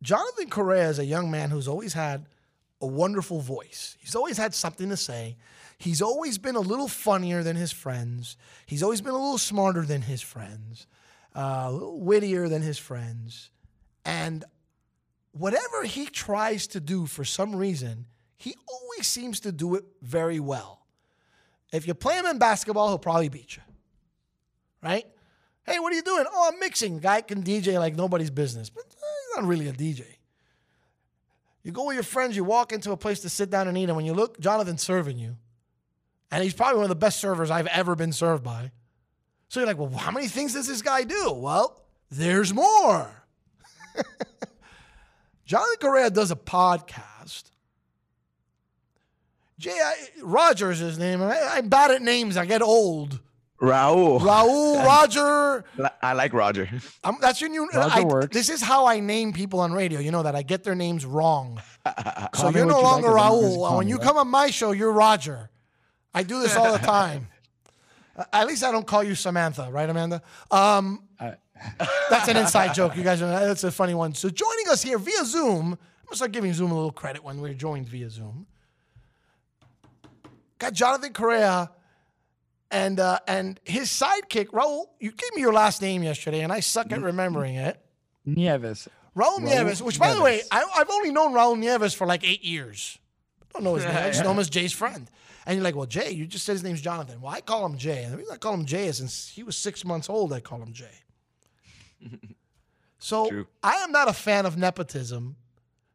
Jonathan 0.00 0.48
Correa 0.48 0.90
is 0.90 1.00
a 1.00 1.04
young 1.04 1.28
man 1.28 1.50
who's 1.50 1.66
always 1.66 1.92
had 1.92 2.26
a 2.80 2.86
wonderful 2.86 3.40
voice. 3.40 3.96
He's 3.98 4.14
always 4.14 4.36
had 4.36 4.54
something 4.54 4.90
to 4.90 4.96
say. 4.96 5.36
He's 5.78 6.00
always 6.00 6.38
been 6.38 6.56
a 6.56 6.60
little 6.60 6.88
funnier 6.88 7.42
than 7.42 7.56
his 7.56 7.72
friends. 7.72 8.36
He's 8.64 8.82
always 8.82 9.00
been 9.00 9.12
a 9.12 9.18
little 9.18 9.38
smarter 9.38 9.82
than 9.82 10.02
his 10.02 10.22
friends, 10.22 10.86
uh, 11.34 11.66
a 11.66 11.72
little 11.72 12.00
wittier 12.00 12.48
than 12.48 12.62
his 12.62 12.78
friends. 12.78 13.50
And 14.04 14.44
whatever 15.32 15.84
he 15.84 16.06
tries 16.06 16.66
to 16.68 16.80
do 16.80 17.06
for 17.06 17.24
some 17.24 17.54
reason, 17.54 18.06
he 18.36 18.54
always 18.68 19.06
seems 19.06 19.40
to 19.40 19.52
do 19.52 19.74
it 19.74 19.84
very 20.00 20.40
well. 20.40 20.86
If 21.72 21.86
you 21.86 21.94
play 21.94 22.16
him 22.16 22.26
in 22.26 22.38
basketball, 22.38 22.88
he'll 22.88 22.98
probably 22.98 23.28
beat 23.28 23.56
you. 23.56 23.62
Right? 24.82 25.04
Hey, 25.64 25.78
what 25.80 25.92
are 25.92 25.96
you 25.96 26.02
doing? 26.02 26.24
Oh, 26.32 26.50
I'm 26.52 26.60
mixing. 26.60 27.00
Guy 27.00 27.20
can 27.20 27.42
DJ 27.42 27.78
like 27.78 27.96
nobody's 27.96 28.30
business, 28.30 28.70
but 28.70 28.84
uh, 28.84 28.86
he's 28.88 29.36
not 29.36 29.48
really 29.48 29.68
a 29.68 29.72
DJ. 29.72 30.04
You 31.64 31.72
go 31.72 31.86
with 31.86 31.94
your 31.94 32.04
friends, 32.04 32.36
you 32.36 32.44
walk 32.44 32.72
into 32.72 32.92
a 32.92 32.96
place 32.96 33.20
to 33.20 33.28
sit 33.28 33.50
down 33.50 33.66
and 33.66 33.76
eat, 33.76 33.84
and 33.84 33.96
when 33.96 34.06
you 34.06 34.14
look, 34.14 34.38
Jonathan's 34.38 34.82
serving 34.82 35.18
you. 35.18 35.36
And 36.30 36.42
he's 36.42 36.54
probably 36.54 36.76
one 36.76 36.84
of 36.84 36.88
the 36.88 36.96
best 36.96 37.20
servers 37.20 37.50
I've 37.50 37.68
ever 37.68 37.94
been 37.94 38.12
served 38.12 38.42
by. 38.42 38.72
So 39.48 39.60
you're 39.60 39.66
like, 39.66 39.78
well, 39.78 39.90
how 39.90 40.10
many 40.10 40.26
things 40.28 40.54
does 40.54 40.66
this 40.66 40.82
guy 40.82 41.04
do? 41.04 41.32
Well, 41.32 41.80
there's 42.10 42.52
more. 42.52 43.10
Jonathan 45.44 45.76
Correa 45.80 46.10
does 46.10 46.30
a 46.30 46.36
podcast. 46.36 47.44
Jay 49.58 49.70
I, 49.70 49.94
Rogers 50.22 50.80
is 50.80 50.90
his 50.90 50.98
name. 50.98 51.22
I, 51.22 51.38
I'm 51.52 51.68
bad 51.68 51.90
at 51.90 52.02
names. 52.02 52.36
I 52.36 52.44
get 52.44 52.60
old. 52.60 53.20
Raul. 53.60 54.20
Raul, 54.20 54.84
Roger. 54.84 55.64
I 56.02 56.12
like 56.12 56.34
Roger. 56.34 56.68
I'm, 57.02 57.16
that's 57.20 57.40
your 57.40 57.48
new. 57.48 57.66
Roger 57.68 58.00
I, 58.00 58.02
works. 58.02 58.34
This 58.34 58.50
is 58.50 58.60
how 58.60 58.86
I 58.86 59.00
name 59.00 59.32
people 59.32 59.60
on 59.60 59.72
radio. 59.72 59.98
You 59.98 60.10
know 60.10 60.24
that 60.24 60.36
I 60.36 60.42
get 60.42 60.62
their 60.62 60.74
names 60.74 61.06
wrong. 61.06 61.62
so 62.34 62.50
you're 62.50 62.66
no 62.66 62.76
you 62.78 62.82
like 62.82 62.82
longer 62.82 63.08
as 63.08 63.14
Raul. 63.14 63.78
when 63.78 63.88
you 63.88 63.98
come 63.98 64.18
on 64.18 64.28
my 64.28 64.50
show, 64.50 64.72
you're 64.72 64.92
Roger. 64.92 65.48
I 66.16 66.22
do 66.22 66.40
this 66.40 66.56
all 66.56 66.72
the 66.72 66.78
time. 66.78 67.28
At 68.32 68.46
least 68.46 68.64
I 68.64 68.72
don't 68.72 68.86
call 68.86 69.04
you 69.04 69.14
Samantha, 69.14 69.68
right, 69.70 69.88
Amanda? 69.88 70.22
Um, 70.50 71.02
that's 72.08 72.28
an 72.28 72.38
inside 72.38 72.74
joke. 72.74 72.96
You 72.96 73.02
guys, 73.02 73.20
are, 73.20 73.28
that's 73.28 73.64
a 73.64 73.70
funny 73.70 73.92
one. 73.92 74.14
So 74.14 74.30
joining 74.30 74.68
us 74.70 74.82
here 74.82 74.98
via 74.98 75.24
Zoom, 75.26 75.72
I'm 75.72 76.06
gonna 76.06 76.16
start 76.16 76.32
giving 76.32 76.54
Zoom 76.54 76.70
a 76.70 76.74
little 76.74 76.90
credit 76.90 77.22
when 77.22 77.42
we're 77.42 77.52
joined 77.52 77.88
via 77.90 78.08
Zoom. 78.08 78.46
Got 80.58 80.72
Jonathan 80.72 81.12
Correa 81.12 81.70
and 82.70 82.98
uh, 82.98 83.18
and 83.28 83.60
his 83.64 83.88
sidekick 83.90 84.46
Raul. 84.46 84.86
You 84.98 85.10
gave 85.12 85.34
me 85.34 85.42
your 85.42 85.52
last 85.52 85.82
name 85.82 86.02
yesterday, 86.02 86.40
and 86.40 86.50
I 86.50 86.60
suck 86.60 86.90
at 86.92 87.02
remembering 87.02 87.56
it. 87.56 87.78
Nieves. 88.24 88.88
Raul 89.14 89.38
Raul 89.38 89.40
Nieves, 89.42 89.82
which 89.82 89.98
by 89.98 90.14
the 90.14 90.22
way, 90.22 90.40
I, 90.50 90.64
I've 90.76 90.90
only 90.90 91.12
known 91.12 91.34
Raul 91.34 91.58
Nieves 91.58 91.92
for 91.92 92.06
like 92.06 92.26
eight 92.26 92.42
years. 92.42 92.98
I 93.42 93.58
don't 93.58 93.64
know 93.64 93.74
his 93.74 93.84
name. 93.84 93.96
I 93.96 94.08
just 94.08 94.24
know 94.24 94.30
him 94.30 94.38
as 94.38 94.48
Jay's 94.48 94.72
friend. 94.72 95.10
And 95.46 95.54
you're 95.54 95.64
like, 95.64 95.76
well, 95.76 95.86
Jay, 95.86 96.10
you 96.10 96.26
just 96.26 96.44
said 96.44 96.52
his 96.52 96.64
name's 96.64 96.80
Jonathan. 96.80 97.20
Well, 97.20 97.32
I 97.32 97.40
call 97.40 97.64
him 97.64 97.78
Jay. 97.78 98.02
And 98.02 98.12
the 98.12 98.18
reason 98.18 98.34
I 98.34 98.36
call 98.38 98.52
him 98.54 98.66
Jay 98.66 98.86
is 98.86 98.98
since 98.98 99.28
he 99.28 99.44
was 99.44 99.56
six 99.56 99.84
months 99.84 100.10
old, 100.10 100.32
I 100.32 100.40
call 100.40 100.60
him 100.60 100.72
Jay. 100.72 101.02
So 102.98 103.44
I 103.62 103.74
am 103.74 103.92
not 103.92 104.08
a 104.08 104.12
fan 104.12 104.46
of 104.46 104.56
nepotism. 104.56 105.36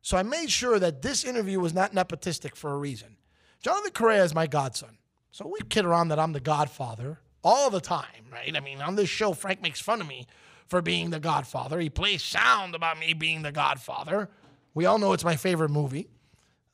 So 0.01 0.17
I 0.17 0.23
made 0.23 0.49
sure 0.49 0.79
that 0.79 1.01
this 1.01 1.25
interview 1.25 1.59
was 1.59 1.73
not 1.73 1.93
nepotistic 1.93 2.55
for 2.55 2.71
a 2.71 2.77
reason. 2.77 3.17
Jonathan 3.61 3.91
Correa 3.91 4.23
is 4.23 4.33
my 4.33 4.47
godson. 4.47 4.97
So 5.31 5.47
we 5.47 5.59
kid 5.67 5.83
around 5.83 6.09
that 6.09 6.19
I'm 6.19 6.31
the 6.31 6.39
godfather 6.39 7.19
all 7.43 7.69
the 7.69 7.81
time, 7.81 8.27
right? 8.31 8.55
I 8.55 8.59
mean, 8.59 8.81
on 8.81 8.95
this 8.95 9.09
show, 9.09 9.33
Frank 9.33 9.61
makes 9.61 9.81
fun 9.81 9.99
of 9.99 10.07
me 10.07 10.27
for 10.67 10.81
being 10.81 11.09
the 11.09 11.19
godfather. 11.19 11.79
He 11.79 11.89
plays 11.89 12.23
sound 12.23 12.75
about 12.75 12.99
me 12.99 13.13
being 13.13 13.41
the 13.41 13.51
godfather. 13.51 14.29
We 14.73 14.85
all 14.85 14.97
know 14.97 15.13
it's 15.13 15.23
my 15.23 15.35
favorite 15.35 15.69
movie. 15.69 16.07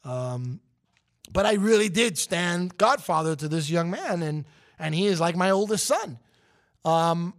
Um, 0.03 0.59
but 1.31 1.45
I 1.45 1.53
really 1.53 1.89
did 1.89 2.17
stand 2.17 2.77
godfather 2.77 3.35
to 3.35 3.47
this 3.47 3.69
young 3.69 3.89
man, 3.89 4.21
and 4.21 4.45
and 4.79 4.93
he 4.93 5.07
is 5.07 5.19
like 5.19 5.35
my 5.35 5.49
oldest 5.49 5.85
son. 5.85 6.19
Um, 6.85 7.33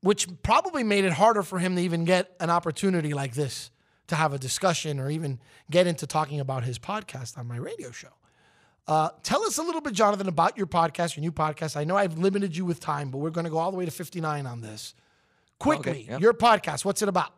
which 0.00 0.28
probably 0.42 0.84
made 0.84 1.04
it 1.04 1.12
harder 1.12 1.42
for 1.42 1.58
him 1.58 1.76
to 1.76 1.82
even 1.82 2.04
get 2.04 2.34
an 2.40 2.50
opportunity 2.50 3.14
like 3.14 3.34
this 3.34 3.70
to 4.06 4.14
have 4.14 4.32
a 4.32 4.38
discussion 4.38 5.00
or 5.00 5.10
even 5.10 5.40
get 5.70 5.86
into 5.86 6.06
talking 6.06 6.40
about 6.40 6.64
his 6.64 6.78
podcast 6.78 7.36
on 7.36 7.46
my 7.46 7.56
radio 7.56 7.90
show. 7.90 8.08
Uh, 8.86 9.10
tell 9.22 9.42
us 9.42 9.58
a 9.58 9.62
little 9.62 9.82
bit, 9.82 9.92
Jonathan, 9.92 10.28
about 10.28 10.56
your 10.56 10.66
podcast, 10.66 11.16
your 11.16 11.20
new 11.20 11.32
podcast. 11.32 11.76
I 11.76 11.84
know 11.84 11.96
I've 11.96 12.16
limited 12.16 12.56
you 12.56 12.64
with 12.64 12.80
time, 12.80 13.10
but 13.10 13.18
we're 13.18 13.30
going 13.30 13.44
to 13.44 13.50
go 13.50 13.58
all 13.58 13.70
the 13.70 13.76
way 13.76 13.84
to 13.84 13.90
59 13.90 14.46
on 14.46 14.60
this. 14.62 14.94
Quickly, 15.58 16.06
yeah. 16.08 16.18
your 16.18 16.32
podcast, 16.32 16.84
what's 16.84 17.02
it 17.02 17.08
about? 17.08 17.32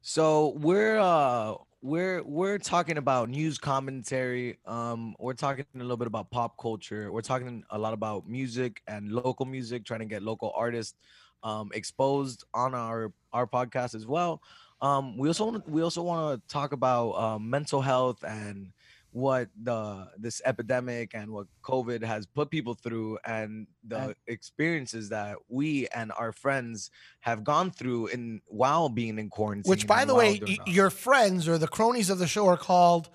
So 0.00 0.54
we're 0.56 0.98
uh 0.98 1.54
we're 1.84 2.22
we're 2.22 2.56
talking 2.56 2.96
about 2.96 3.28
news 3.28 3.58
commentary. 3.58 4.58
Um, 4.64 5.14
we're 5.18 5.34
talking 5.34 5.66
a 5.74 5.78
little 5.78 5.98
bit 5.98 6.06
about 6.06 6.30
pop 6.30 6.56
culture. 6.58 7.12
We're 7.12 7.20
talking 7.20 7.62
a 7.68 7.78
lot 7.78 7.92
about 7.92 8.26
music 8.26 8.80
and 8.88 9.12
local 9.12 9.44
music, 9.44 9.84
trying 9.84 10.00
to 10.00 10.06
get 10.06 10.22
local 10.22 10.50
artists 10.56 10.94
um, 11.42 11.70
exposed 11.74 12.42
on 12.54 12.74
our 12.74 13.12
our 13.34 13.46
podcast 13.46 13.94
as 13.94 14.06
well. 14.06 14.40
Um, 14.80 15.18
we 15.18 15.28
also 15.28 15.44
wanna, 15.44 15.62
we 15.66 15.82
also 15.82 16.02
want 16.02 16.40
to 16.40 16.52
talk 16.52 16.72
about 16.72 17.12
um, 17.16 17.50
mental 17.50 17.82
health 17.82 18.24
and 18.24 18.72
what 19.14 19.48
the 19.62 20.08
this 20.18 20.42
epidemic 20.44 21.12
and 21.14 21.30
what 21.30 21.46
COVID 21.62 22.02
has 22.02 22.26
put 22.26 22.50
people 22.50 22.74
through 22.74 23.16
and 23.24 23.68
the 23.86 24.16
experiences 24.26 25.08
that 25.10 25.36
we 25.48 25.86
and 25.94 26.10
our 26.18 26.32
friends 26.32 26.90
have 27.20 27.44
gone 27.44 27.70
through 27.70 28.08
in 28.08 28.40
while 28.48 28.88
being 28.88 29.20
in 29.20 29.30
quarantine. 29.30 29.70
Which, 29.70 29.86
by 29.86 30.04
the 30.04 30.16
way, 30.16 30.40
y- 30.44 30.58
your 30.66 30.90
friends 30.90 31.46
or 31.46 31.58
the 31.58 31.68
cronies 31.68 32.10
of 32.10 32.18
the 32.18 32.26
show 32.26 32.46
are 32.48 32.56
called. 32.56 33.08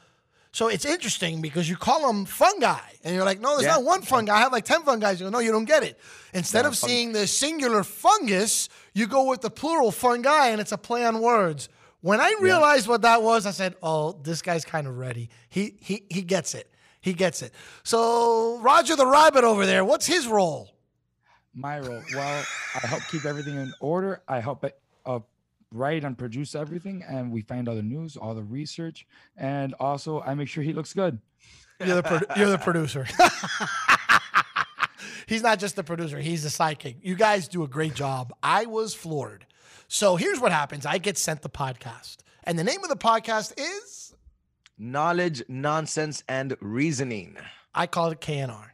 So 0.54 0.70
it's 0.70 0.86
interesting 0.86 1.42
because 1.42 1.70
you 1.70 1.76
call 1.76 2.08
them 2.08 2.24
fungi, 2.26 2.80
and 3.04 3.14
you're 3.14 3.26
like, 3.26 3.42
no, 3.42 3.50
there's 3.58 3.64
Yeah. 3.66 3.76
not 3.76 3.84
one 3.84 4.02
fungi. 4.02 4.34
I 4.34 4.40
have 4.40 4.54
like 4.54 4.64
ten 4.66 4.84
fungi. 4.84 5.12
You 5.12 5.26
go, 5.26 5.30
no, 5.30 5.40
you 5.40 5.52
don't 5.52 5.66
get 5.66 5.84
it. 5.84 6.00
Instead 6.34 6.62
Yeah, 6.64 6.70
of 6.70 6.78
fung- 6.78 6.90
seeing 6.90 7.12
the 7.12 7.28
singular 7.28 7.84
fungus, 7.84 8.70
you 8.94 9.06
go 9.06 9.26
with 9.26 9.42
the 9.42 9.50
plural 9.52 9.92
fungi, 9.92 10.48
and 10.48 10.62
it's 10.62 10.72
a 10.72 10.78
play 10.78 11.04
on 11.06 11.20
words. 11.20 11.68
When 12.02 12.22
I 12.22 12.36
realized 12.40 12.88
what 12.88 13.02
that 13.02 13.22
was, 13.22 13.46
I 13.46 13.52
said, 13.52 13.76
"Oh, 13.84 14.14
this 14.24 14.42
guy's 14.42 14.64
kind 14.64 14.88
of 14.88 14.98
ready. 14.98 15.30
He 15.50 15.76
he 15.82 16.06
he 16.10 16.22
gets 16.22 16.56
it. 16.56 16.72
He 17.02 17.14
gets 17.14 17.42
it." 17.42 17.54
So 17.84 18.60
Roger 18.60 18.96
the 18.96 19.06
Rabbit 19.06 19.44
over 19.44 19.66
there, 19.66 19.84
what's 19.84 20.06
his 20.06 20.28
role? 20.28 20.72
My 21.54 21.80
role. 21.80 22.02
Well, 22.14 22.46
I 22.82 22.88
help 22.88 23.04
keep 23.10 23.26
everything 23.26 23.56
in 23.56 23.74
order. 23.82 24.22
I 24.28 24.40
help 24.40 24.64
it, 24.64 24.80
uh, 25.06 25.20
write 25.74 26.04
and 26.04 26.18
produce 26.18 26.56
everything, 26.56 27.04
and 27.08 27.32
we 27.32 27.42
find 27.42 27.68
all 27.68 27.76
the 27.76 27.84
news, 27.84 28.16
all 28.16 28.34
the 28.34 28.44
research, 28.44 29.06
and 29.36 29.74
also 29.80 30.22
I 30.22 30.36
make 30.36 30.48
sure 30.48 30.64
he 30.64 30.74
looks 30.74 30.94
good. 30.94 31.20
You're 31.86 32.02
the 32.02 32.04
pro- 32.04 32.36
you're 32.36 32.50
the 32.50 32.58
producer. 32.58 33.08
he's 35.28 35.42
not 35.42 35.60
just 35.60 35.76
the 35.76 35.84
producer, 35.84 36.20
he's 36.20 36.44
the 36.44 36.50
sidekick. 36.50 36.98
You 37.02 37.16
guys 37.16 37.48
do 37.48 37.64
a 37.64 37.68
great 37.68 37.94
job. 37.94 38.34
I 38.42 38.68
was 38.68 38.94
floored. 38.94 39.46
So 39.92 40.18
here's 40.18 40.40
what 40.40 40.52
happens 40.52 40.86
I 40.86 41.00
get 41.00 41.18
sent 41.18 41.42
the 41.42 41.50
podcast. 41.50 42.18
And 42.44 42.60
the 42.60 42.64
name 42.64 42.84
of 42.84 42.90
the 42.90 42.96
podcast 42.96 43.54
is 43.58 44.14
Knowledge, 44.78 45.42
nonsense, 45.50 46.24
and 46.30 46.56
reasoning. 46.62 47.38
I 47.74 47.88
call 47.88 48.12
it 48.12 48.22
KNR. 48.22 48.68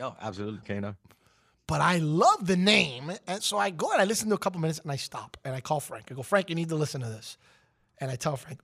Oh, 0.00 0.16
absolutely, 0.20 0.60
KNR. 0.60 0.94
But 1.66 1.80
I 1.80 1.98
love 1.98 2.46
the 2.46 2.56
name. 2.56 3.12
And 3.26 3.42
so 3.42 3.58
I 3.58 3.70
go 3.70 3.90
and 3.90 4.00
I 4.00 4.04
listen 4.04 4.28
to 4.28 4.36
a 4.36 4.38
couple 4.38 4.60
minutes 4.60 4.78
and 4.78 4.92
I 4.92 4.96
stop 4.96 5.36
and 5.44 5.56
I 5.56 5.60
call 5.60 5.80
Frank. 5.80 6.06
I 6.10 6.14
go, 6.14 6.22
Frank, 6.22 6.48
you 6.50 6.54
need 6.54 6.68
to 6.68 6.76
listen 6.76 7.00
to 7.00 7.08
this. 7.08 7.36
And 8.00 8.08
I 8.08 8.14
tell 8.14 8.36
Frank, 8.36 8.60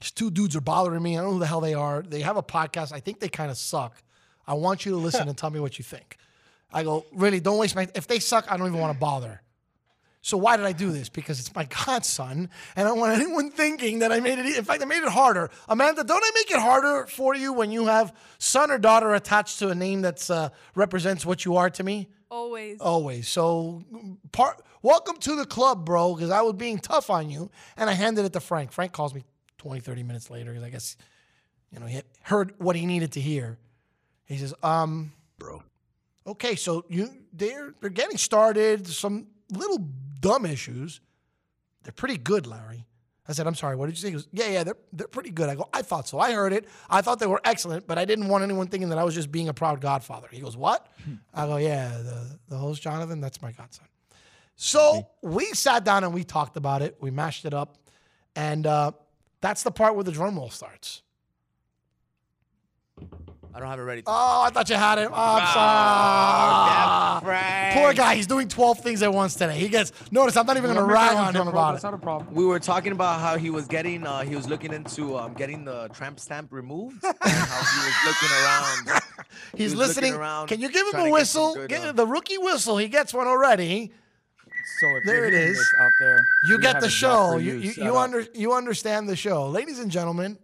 these 0.00 0.10
two 0.10 0.32
dudes 0.32 0.56
are 0.56 0.60
bothering 0.60 1.02
me. 1.02 1.16
I 1.16 1.20
don't 1.20 1.28
know 1.28 1.34
who 1.34 1.38
the 1.38 1.46
hell 1.46 1.60
they 1.60 1.74
are. 1.74 2.02
They 2.02 2.22
have 2.22 2.36
a 2.36 2.42
podcast. 2.42 2.92
I 2.92 2.98
think 2.98 3.20
they 3.20 3.28
kind 3.28 3.52
of 3.52 3.56
suck. 3.56 4.02
I 4.48 4.54
want 4.54 4.84
you 4.84 4.90
to 4.92 4.98
listen 4.98 5.28
and 5.28 5.38
tell 5.38 5.50
me 5.50 5.60
what 5.60 5.78
you 5.78 5.84
think. 5.84 6.16
I 6.72 6.82
go, 6.82 7.06
really, 7.14 7.38
don't 7.38 7.58
waste 7.58 7.76
my 7.76 7.86
if 7.94 8.08
they 8.08 8.18
suck, 8.18 8.50
I 8.50 8.56
don't 8.56 8.66
even 8.66 8.80
want 8.80 8.92
to 8.92 8.98
bother. 8.98 9.40
So 10.24 10.38
why 10.38 10.56
did 10.56 10.64
I 10.64 10.72
do 10.72 10.90
this? 10.90 11.10
Because 11.10 11.38
it's 11.38 11.54
my 11.54 11.66
godson, 11.66 12.48
and 12.76 12.88
I 12.88 12.90
don't 12.90 12.98
want 12.98 13.12
anyone 13.20 13.50
thinking 13.50 13.98
that 13.98 14.10
I 14.10 14.20
made 14.20 14.38
it. 14.38 14.46
e- 14.46 14.56
In 14.56 14.64
fact, 14.64 14.80
I 14.80 14.86
made 14.86 15.02
it 15.02 15.10
harder. 15.10 15.50
Amanda, 15.68 16.02
don't 16.02 16.24
I 16.24 16.30
make 16.34 16.50
it 16.50 16.58
harder 16.62 17.04
for 17.06 17.34
you 17.34 17.52
when 17.52 17.70
you 17.70 17.84
have 17.84 18.16
son 18.38 18.70
or 18.70 18.78
daughter 18.78 19.12
attached 19.14 19.58
to 19.58 19.68
a 19.68 19.74
name 19.74 20.00
that 20.00 20.30
uh, 20.30 20.48
represents 20.74 21.26
what 21.26 21.44
you 21.44 21.56
are 21.56 21.68
to 21.68 21.84
me? 21.84 22.08
Always. 22.30 22.80
Always. 22.80 23.28
So, 23.28 23.84
part. 24.32 24.62
Welcome 24.80 25.18
to 25.18 25.36
the 25.36 25.44
club, 25.44 25.84
bro. 25.84 26.14
Because 26.14 26.30
I 26.30 26.40
was 26.40 26.54
being 26.54 26.78
tough 26.78 27.10
on 27.10 27.28
you, 27.28 27.50
and 27.76 27.90
I 27.90 27.92
handed 27.92 28.24
it 28.24 28.32
to 28.32 28.40
Frank. 28.40 28.72
Frank 28.72 28.92
calls 28.92 29.12
me 29.14 29.24
20, 29.58 29.80
30 29.80 30.02
minutes 30.04 30.30
later 30.30 30.52
because 30.52 30.64
I 30.64 30.70
guess, 30.70 30.96
you 31.70 31.80
know, 31.80 31.86
he 31.86 32.00
heard 32.22 32.54
what 32.56 32.76
he 32.76 32.86
needed 32.86 33.12
to 33.12 33.20
hear. 33.20 33.58
He 34.24 34.38
says, 34.38 34.54
"Um, 34.62 35.12
bro, 35.38 35.62
okay, 36.26 36.54
so 36.54 36.86
you 36.88 37.10
they're 37.34 37.74
they're 37.82 37.90
getting 37.90 38.16
started. 38.16 38.86
Some 38.86 39.26
little 39.50 39.86
dumb 40.28 40.46
issues. 40.46 41.00
They're 41.82 41.92
pretty 41.92 42.18
good, 42.18 42.46
Larry." 42.46 42.86
I 43.26 43.32
said, 43.32 43.46
"I'm 43.46 43.54
sorry. 43.54 43.76
What 43.76 43.86
did 43.86 43.96
you 43.96 44.02
say?" 44.02 44.08
He 44.08 44.12
goes, 44.12 44.28
"Yeah, 44.32 44.48
yeah, 44.48 44.64
they're 44.64 44.76
they're 44.92 45.08
pretty 45.08 45.30
good." 45.30 45.48
I 45.48 45.54
go, 45.54 45.68
"I 45.72 45.82
thought 45.82 46.06
so. 46.08 46.18
I 46.18 46.32
heard 46.32 46.52
it. 46.52 46.66
I 46.90 47.00
thought 47.02 47.18
they 47.18 47.26
were 47.26 47.40
excellent, 47.44 47.86
but 47.86 47.96
I 47.98 48.04
didn't 48.04 48.28
want 48.28 48.44
anyone 48.44 48.66
thinking 48.68 48.90
that 48.90 48.98
I 48.98 49.04
was 49.04 49.14
just 49.14 49.30
being 49.32 49.48
a 49.48 49.54
proud 49.54 49.80
godfather." 49.80 50.28
He 50.30 50.40
goes, 50.40 50.56
"What?" 50.56 50.86
I 51.32 51.46
go, 51.46 51.56
"Yeah, 51.56 51.88
the 51.88 52.38
the 52.48 52.58
host 52.58 52.82
Jonathan, 52.82 53.20
that's 53.20 53.40
my 53.40 53.52
godson." 53.52 53.86
So 54.56 55.08
we 55.22 55.46
sat 55.46 55.84
down 55.84 56.04
and 56.04 56.14
we 56.14 56.22
talked 56.24 56.56
about 56.56 56.82
it. 56.82 56.96
We 57.00 57.10
mashed 57.10 57.44
it 57.44 57.54
up, 57.54 57.78
and 58.36 58.66
uh, 58.66 58.92
that's 59.40 59.62
the 59.62 59.70
part 59.70 59.94
where 59.94 60.04
the 60.04 60.12
drum 60.12 60.36
roll 60.36 60.50
starts. 60.50 61.02
I 63.54 63.60
don't 63.60 63.68
have 63.68 63.78
it 63.78 63.82
ready. 63.82 64.02
Oh, 64.04 64.42
I 64.44 64.50
thought 64.50 64.68
you 64.68 64.74
had 64.74 64.98
it. 64.98 65.08
Oh, 65.12 65.14
I'm 65.14 65.46
sorry. 67.22 67.72
Poor 67.74 67.92
guy. 67.94 68.16
He's 68.16 68.26
doing 68.26 68.48
12 68.48 68.80
things 68.80 69.00
at 69.02 69.12
once 69.12 69.34
today. 69.34 69.56
He 69.58 69.68
gets, 69.68 69.92
notice, 70.10 70.36
I'm 70.36 70.44
not 70.46 70.56
even 70.56 70.72
going 70.74 70.84
to 70.84 70.92
rag 70.92 71.16
on 71.16 71.36
him 71.36 71.46
about 71.46 71.70
it. 71.70 71.72
That's 71.74 71.84
not 71.84 71.94
a 71.94 71.98
problem. 71.98 72.34
We 72.34 72.44
were 72.44 72.58
talking 72.58 72.90
about 72.92 73.20
how 73.20 73.36
he 73.38 73.50
was 73.50 73.66
getting, 73.68 74.04
uh, 74.06 74.22
he 74.22 74.34
was 74.34 74.48
looking 74.48 74.72
into 74.72 75.16
um, 75.16 75.34
getting 75.34 75.64
the 75.64 75.88
tramp 75.92 76.18
stamp 76.18 76.52
removed. 76.52 77.04
and 77.04 77.14
how 77.22 77.62
he 77.62 77.78
was 77.86 77.94
looking 78.06 78.28
around. 78.44 79.02
He 79.56 79.62
He's 79.64 79.74
was 79.74 79.88
looking 79.88 80.02
listening. 80.02 80.14
around, 80.14 80.46
Can 80.48 80.60
you 80.60 80.68
give 80.68 80.86
him 80.88 80.94
a 80.94 80.98
to 80.98 81.04
get 81.04 81.12
whistle? 81.12 81.54
good, 81.54 81.68
Get 81.68 81.84
uh, 81.84 81.92
the 81.92 82.06
rookie 82.06 82.38
whistle. 82.38 82.76
He 82.76 82.88
gets 82.88 83.12
one 83.14 83.26
already. 83.26 83.90
So 84.80 84.86
if 84.96 85.04
There 85.04 85.16
you're 85.16 85.24
it 85.26 85.32
hearing 85.32 85.48
is. 85.50 85.56
this 85.58 85.74
out 85.80 85.90
there, 86.00 86.18
You 86.48 86.58
get 86.58 86.80
the 86.80 86.88
show. 86.88 87.36
You 87.36 87.56
you, 87.58 87.72
you, 87.76 87.96
under, 87.96 88.24
you 88.34 88.52
understand 88.52 89.08
the 89.08 89.16
show. 89.16 89.48
Ladies 89.48 89.78
and 89.80 89.90
gentlemen, 89.90 90.38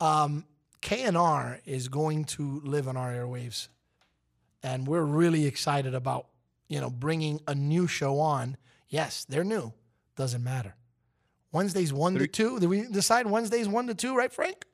um, 0.00 0.44
KNR 0.82 1.60
is 1.64 1.88
going 1.88 2.24
to 2.24 2.60
live 2.64 2.88
on 2.88 2.96
our 2.96 3.12
airwaves. 3.12 3.68
And 4.62 4.86
we're 4.86 5.04
really 5.04 5.46
excited 5.46 5.94
about, 5.94 6.26
you 6.68 6.80
know, 6.80 6.90
bringing 6.90 7.40
a 7.46 7.54
new 7.54 7.86
show 7.86 8.18
on. 8.18 8.56
Yes, 8.88 9.24
they're 9.28 9.44
new. 9.44 9.72
Doesn't 10.16 10.42
matter. 10.42 10.74
Wednesdays 11.52 11.92
1 11.92 12.14
to 12.16 12.26
2. 12.26 12.60
Did 12.60 12.68
we 12.68 12.82
decide 12.82 13.26
Wednesdays 13.26 13.68
1 13.68 13.86
to 13.88 13.94
2, 13.94 14.16
right, 14.16 14.32
Frank? 14.32 14.64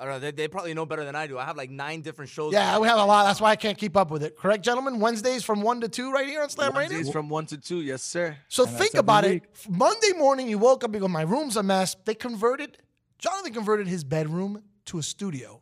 I 0.00 0.04
don't 0.04 0.14
know. 0.14 0.18
They, 0.18 0.32
they 0.32 0.48
probably 0.48 0.74
know 0.74 0.86
better 0.86 1.04
than 1.04 1.14
I 1.14 1.28
do. 1.28 1.38
I 1.38 1.44
have 1.44 1.56
like 1.56 1.70
nine 1.70 2.00
different 2.00 2.28
shows. 2.28 2.52
Yeah, 2.52 2.78
we 2.80 2.88
have 2.88 2.98
a 2.98 3.04
lot. 3.04 3.24
That's 3.24 3.40
why 3.40 3.50
I 3.50 3.56
can't 3.56 3.78
keep 3.78 3.96
up 3.96 4.10
with 4.10 4.24
it. 4.24 4.36
Correct, 4.36 4.64
gentlemen? 4.64 4.98
Wednesdays 4.98 5.44
from 5.44 5.62
1 5.62 5.82
to 5.82 5.88
2 5.88 6.12
right 6.12 6.26
here 6.26 6.42
on 6.42 6.50
Slam 6.50 6.72
Radio? 6.76 6.96
Wednesdays 6.96 7.12
from 7.12 7.28
one 7.28 7.46
to 7.46 7.58
two, 7.58 7.80
yes, 7.80 8.02
sir. 8.02 8.36
So 8.48 8.66
think 8.66 8.94
about 8.94 9.24
it. 9.24 9.44
Monday 9.68 10.12
morning, 10.16 10.48
you 10.48 10.58
woke 10.58 10.82
up, 10.82 10.92
you 10.92 11.00
go, 11.00 11.06
my 11.06 11.22
room's 11.22 11.56
a 11.56 11.62
mess. 11.62 11.96
They 12.04 12.14
converted, 12.14 12.78
Jonathan 13.18 13.52
converted 13.52 13.86
his 13.86 14.04
bedroom 14.04 14.62
to 14.86 14.98
a 14.98 15.02
studio 15.02 15.60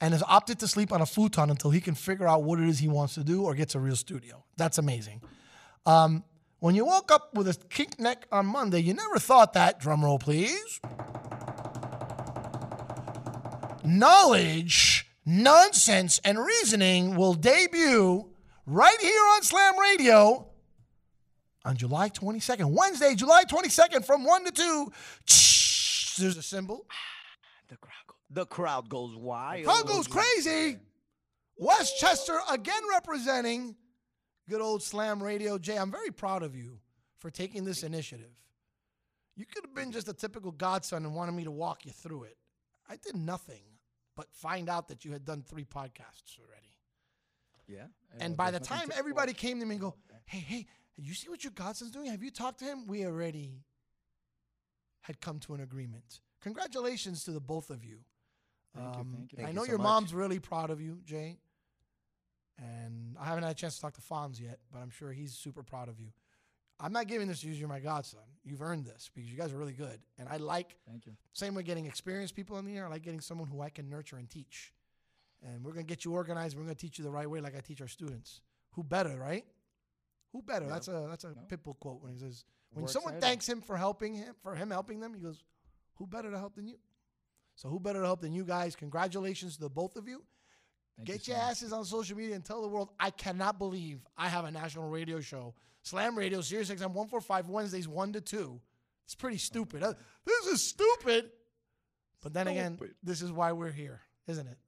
and 0.00 0.12
has 0.12 0.22
opted 0.26 0.58
to 0.58 0.66
sleep 0.66 0.92
on 0.92 1.00
a 1.00 1.06
futon 1.06 1.50
until 1.50 1.70
he 1.70 1.80
can 1.80 1.94
figure 1.94 2.26
out 2.26 2.42
what 2.42 2.58
it 2.58 2.68
is 2.68 2.78
he 2.80 2.88
wants 2.88 3.14
to 3.14 3.22
do 3.22 3.44
or 3.44 3.54
gets 3.54 3.74
a 3.74 3.80
real 3.80 3.96
studio. 3.96 4.42
That's 4.56 4.78
amazing. 4.78 5.22
Um, 5.86 6.24
when 6.58 6.74
you 6.74 6.84
woke 6.84 7.10
up 7.10 7.34
with 7.34 7.48
a 7.48 7.54
kink 7.70 7.98
neck 7.98 8.26
on 8.32 8.46
Monday, 8.46 8.80
you 8.80 8.94
never 8.94 9.18
thought 9.18 9.52
that, 9.54 9.80
drum 9.80 10.04
roll 10.04 10.18
please. 10.18 10.80
Knowledge, 13.84 15.06
nonsense, 15.26 16.20
and 16.24 16.38
reasoning 16.38 17.16
will 17.16 17.34
debut 17.34 18.28
right 18.66 19.00
here 19.00 19.22
on 19.34 19.42
Slam 19.42 19.78
Radio 19.78 20.46
on 21.64 21.76
July 21.76 22.08
22nd, 22.08 22.72
Wednesday, 22.72 23.14
July 23.14 23.44
22nd 23.44 24.04
from 24.04 24.24
1 24.24 24.46
to 24.46 24.52
2. 24.52 24.92
There's 26.16 26.36
a 26.36 26.42
symbol. 26.42 26.86
The 28.32 28.46
crowd 28.46 28.88
goes 28.88 29.14
wild. 29.14 29.64
The 29.64 29.68
Crowd 29.68 29.86
goes 29.86 30.06
crazy. 30.06 30.78
Westchester 31.58 32.38
again 32.50 32.80
representing 32.90 33.76
good 34.48 34.60
old 34.62 34.82
Slam 34.82 35.22
Radio. 35.22 35.58
Jay, 35.58 35.76
I'm 35.76 35.90
very 35.90 36.10
proud 36.10 36.42
of 36.42 36.56
you 36.56 36.78
for 37.18 37.30
taking 37.30 37.64
this 37.64 37.82
initiative. 37.82 38.32
You 39.36 39.44
could 39.44 39.64
have 39.64 39.74
been 39.74 39.92
just 39.92 40.08
a 40.08 40.14
typical 40.14 40.50
godson 40.50 41.04
and 41.04 41.14
wanted 41.14 41.32
me 41.32 41.44
to 41.44 41.50
walk 41.50 41.84
you 41.84 41.92
through 41.92 42.24
it. 42.24 42.36
I 42.88 42.96
did 42.96 43.16
nothing 43.16 43.62
but 44.16 44.26
find 44.32 44.68
out 44.68 44.88
that 44.88 45.04
you 45.04 45.12
had 45.12 45.24
done 45.24 45.42
three 45.42 45.64
podcasts 45.64 46.38
already. 46.38 46.78
Yeah. 47.68 47.86
And 48.18 48.36
by 48.36 48.50
the 48.50 48.60
time 48.60 48.90
everybody 48.96 49.32
came 49.32 49.60
to 49.60 49.66
me 49.66 49.74
and 49.74 49.80
go, 49.80 49.94
hey, 50.24 50.38
hey, 50.38 50.66
you 50.96 51.14
see 51.14 51.28
what 51.28 51.44
your 51.44 51.52
godson's 51.54 51.90
doing? 51.90 52.10
Have 52.10 52.22
you 52.22 52.30
talked 52.30 52.58
to 52.60 52.64
him? 52.64 52.86
We 52.86 53.06
already 53.06 53.62
had 55.02 55.20
come 55.20 55.38
to 55.40 55.54
an 55.54 55.60
agreement. 55.60 56.20
Congratulations 56.40 57.24
to 57.24 57.30
the 57.30 57.40
both 57.40 57.70
of 57.70 57.84
you. 57.84 57.98
Thank 58.74 58.94
you, 58.94 59.00
Um, 59.00 59.14
thank 59.16 59.32
you. 59.32 59.44
I 59.46 59.52
know 59.52 59.62
you 59.62 59.66
so 59.66 59.72
your 59.72 59.78
much. 59.78 59.84
mom's 59.84 60.14
really 60.14 60.38
proud 60.38 60.70
of 60.70 60.80
you, 60.80 61.00
Jay. 61.04 61.38
And 62.58 63.16
I 63.18 63.24
haven't 63.26 63.42
had 63.44 63.52
a 63.52 63.54
chance 63.54 63.76
to 63.76 63.80
talk 63.80 63.94
to 63.94 64.00
Fonz 64.00 64.40
yet, 64.40 64.58
but 64.72 64.80
I'm 64.80 64.90
sure 64.90 65.12
he's 65.12 65.34
super 65.34 65.62
proud 65.62 65.88
of 65.88 65.98
you. 66.00 66.08
I'm 66.78 66.92
not 66.92 67.06
giving 67.06 67.28
this 67.28 67.40
to 67.40 67.48
you. 67.48 67.54
You're 67.54 67.68
my 67.68 67.80
godson. 67.80 68.18
You've 68.44 68.62
earned 68.62 68.84
this 68.84 69.10
because 69.14 69.30
you 69.30 69.36
guys 69.36 69.52
are 69.52 69.56
really 69.56 69.72
good. 69.72 70.00
And 70.18 70.28
I 70.28 70.36
like, 70.38 70.76
Thank 70.88 71.06
you. 71.06 71.12
same 71.32 71.54
way 71.54 71.62
getting 71.62 71.86
experienced 71.86 72.34
people 72.34 72.58
in 72.58 72.64
the 72.64 72.76
air, 72.76 72.86
I 72.86 72.90
like 72.90 73.02
getting 73.02 73.20
someone 73.20 73.48
who 73.48 73.60
I 73.60 73.70
can 73.70 73.88
nurture 73.88 74.16
and 74.16 74.28
teach. 74.28 74.72
And 75.44 75.64
we're 75.64 75.72
going 75.72 75.86
to 75.86 75.88
get 75.88 76.04
you 76.04 76.12
organized. 76.12 76.56
We're 76.56 76.62
going 76.64 76.74
to 76.74 76.80
teach 76.80 76.98
you 76.98 77.04
the 77.04 77.10
right 77.10 77.28
way 77.28 77.40
like 77.40 77.56
I 77.56 77.60
teach 77.60 77.80
our 77.80 77.88
students. 77.88 78.40
Who 78.72 78.82
better, 78.84 79.16
right? 79.16 79.44
Who 80.32 80.42
better? 80.42 80.66
That's 80.66 80.88
a 80.88 81.06
that's 81.08 81.24
a 81.24 81.34
Pitbull 81.48 81.78
quote 81.78 82.00
when 82.02 82.12
he 82.12 82.18
says, 82.18 82.44
when 82.72 82.82
We're 82.84 82.88
someone 82.88 83.14
excited. 83.14 83.28
thanks 83.28 83.48
him 83.48 83.60
for 83.60 83.76
helping 83.76 84.14
him, 84.14 84.34
for 84.42 84.54
him 84.54 84.70
helping 84.70 85.00
them, 85.00 85.14
he 85.14 85.20
goes, 85.20 85.42
who 85.96 86.06
better 86.06 86.30
to 86.30 86.38
help 86.38 86.54
than 86.56 86.66
you? 86.66 86.76
So 87.54 87.68
who 87.68 87.78
better 87.78 88.00
to 88.00 88.06
help 88.06 88.20
than 88.20 88.32
you 88.32 88.44
guys? 88.44 88.74
Congratulations 88.76 89.54
to 89.56 89.60
the 89.62 89.68
both 89.70 89.96
of 89.96 90.08
you. 90.08 90.22
Thank 90.96 91.06
Get 91.08 91.22
so 91.24 91.32
your 91.32 91.40
asses 91.40 91.72
on 91.72 91.84
social 91.84 92.16
media 92.16 92.34
and 92.34 92.44
tell 92.44 92.62
the 92.62 92.68
world 92.68 92.90
I 92.98 93.10
cannot 93.10 93.58
believe 93.58 94.00
I 94.16 94.28
have 94.28 94.44
a 94.44 94.50
national 94.50 94.88
radio 94.88 95.20
show. 95.20 95.54
Slam 95.82 96.16
Radio, 96.16 96.40
Sirius 96.40 96.70
XM 96.70 96.80
145 96.94 97.48
Wednesdays 97.48 97.88
1 97.88 98.12
to 98.14 98.20
2. 98.20 98.60
It's 99.04 99.14
pretty 99.14 99.38
stupid. 99.38 99.82
Uh, 99.82 99.94
This 100.24 100.46
is 100.46 100.68
stupid. 100.68 101.30
But 102.22 102.32
then 102.32 102.46
again, 102.46 102.78
this 103.02 103.20
is 103.20 103.32
why 103.32 103.52
we're 103.52 103.72
here, 103.72 104.00
isn't 104.28 104.46
it? 104.46 104.58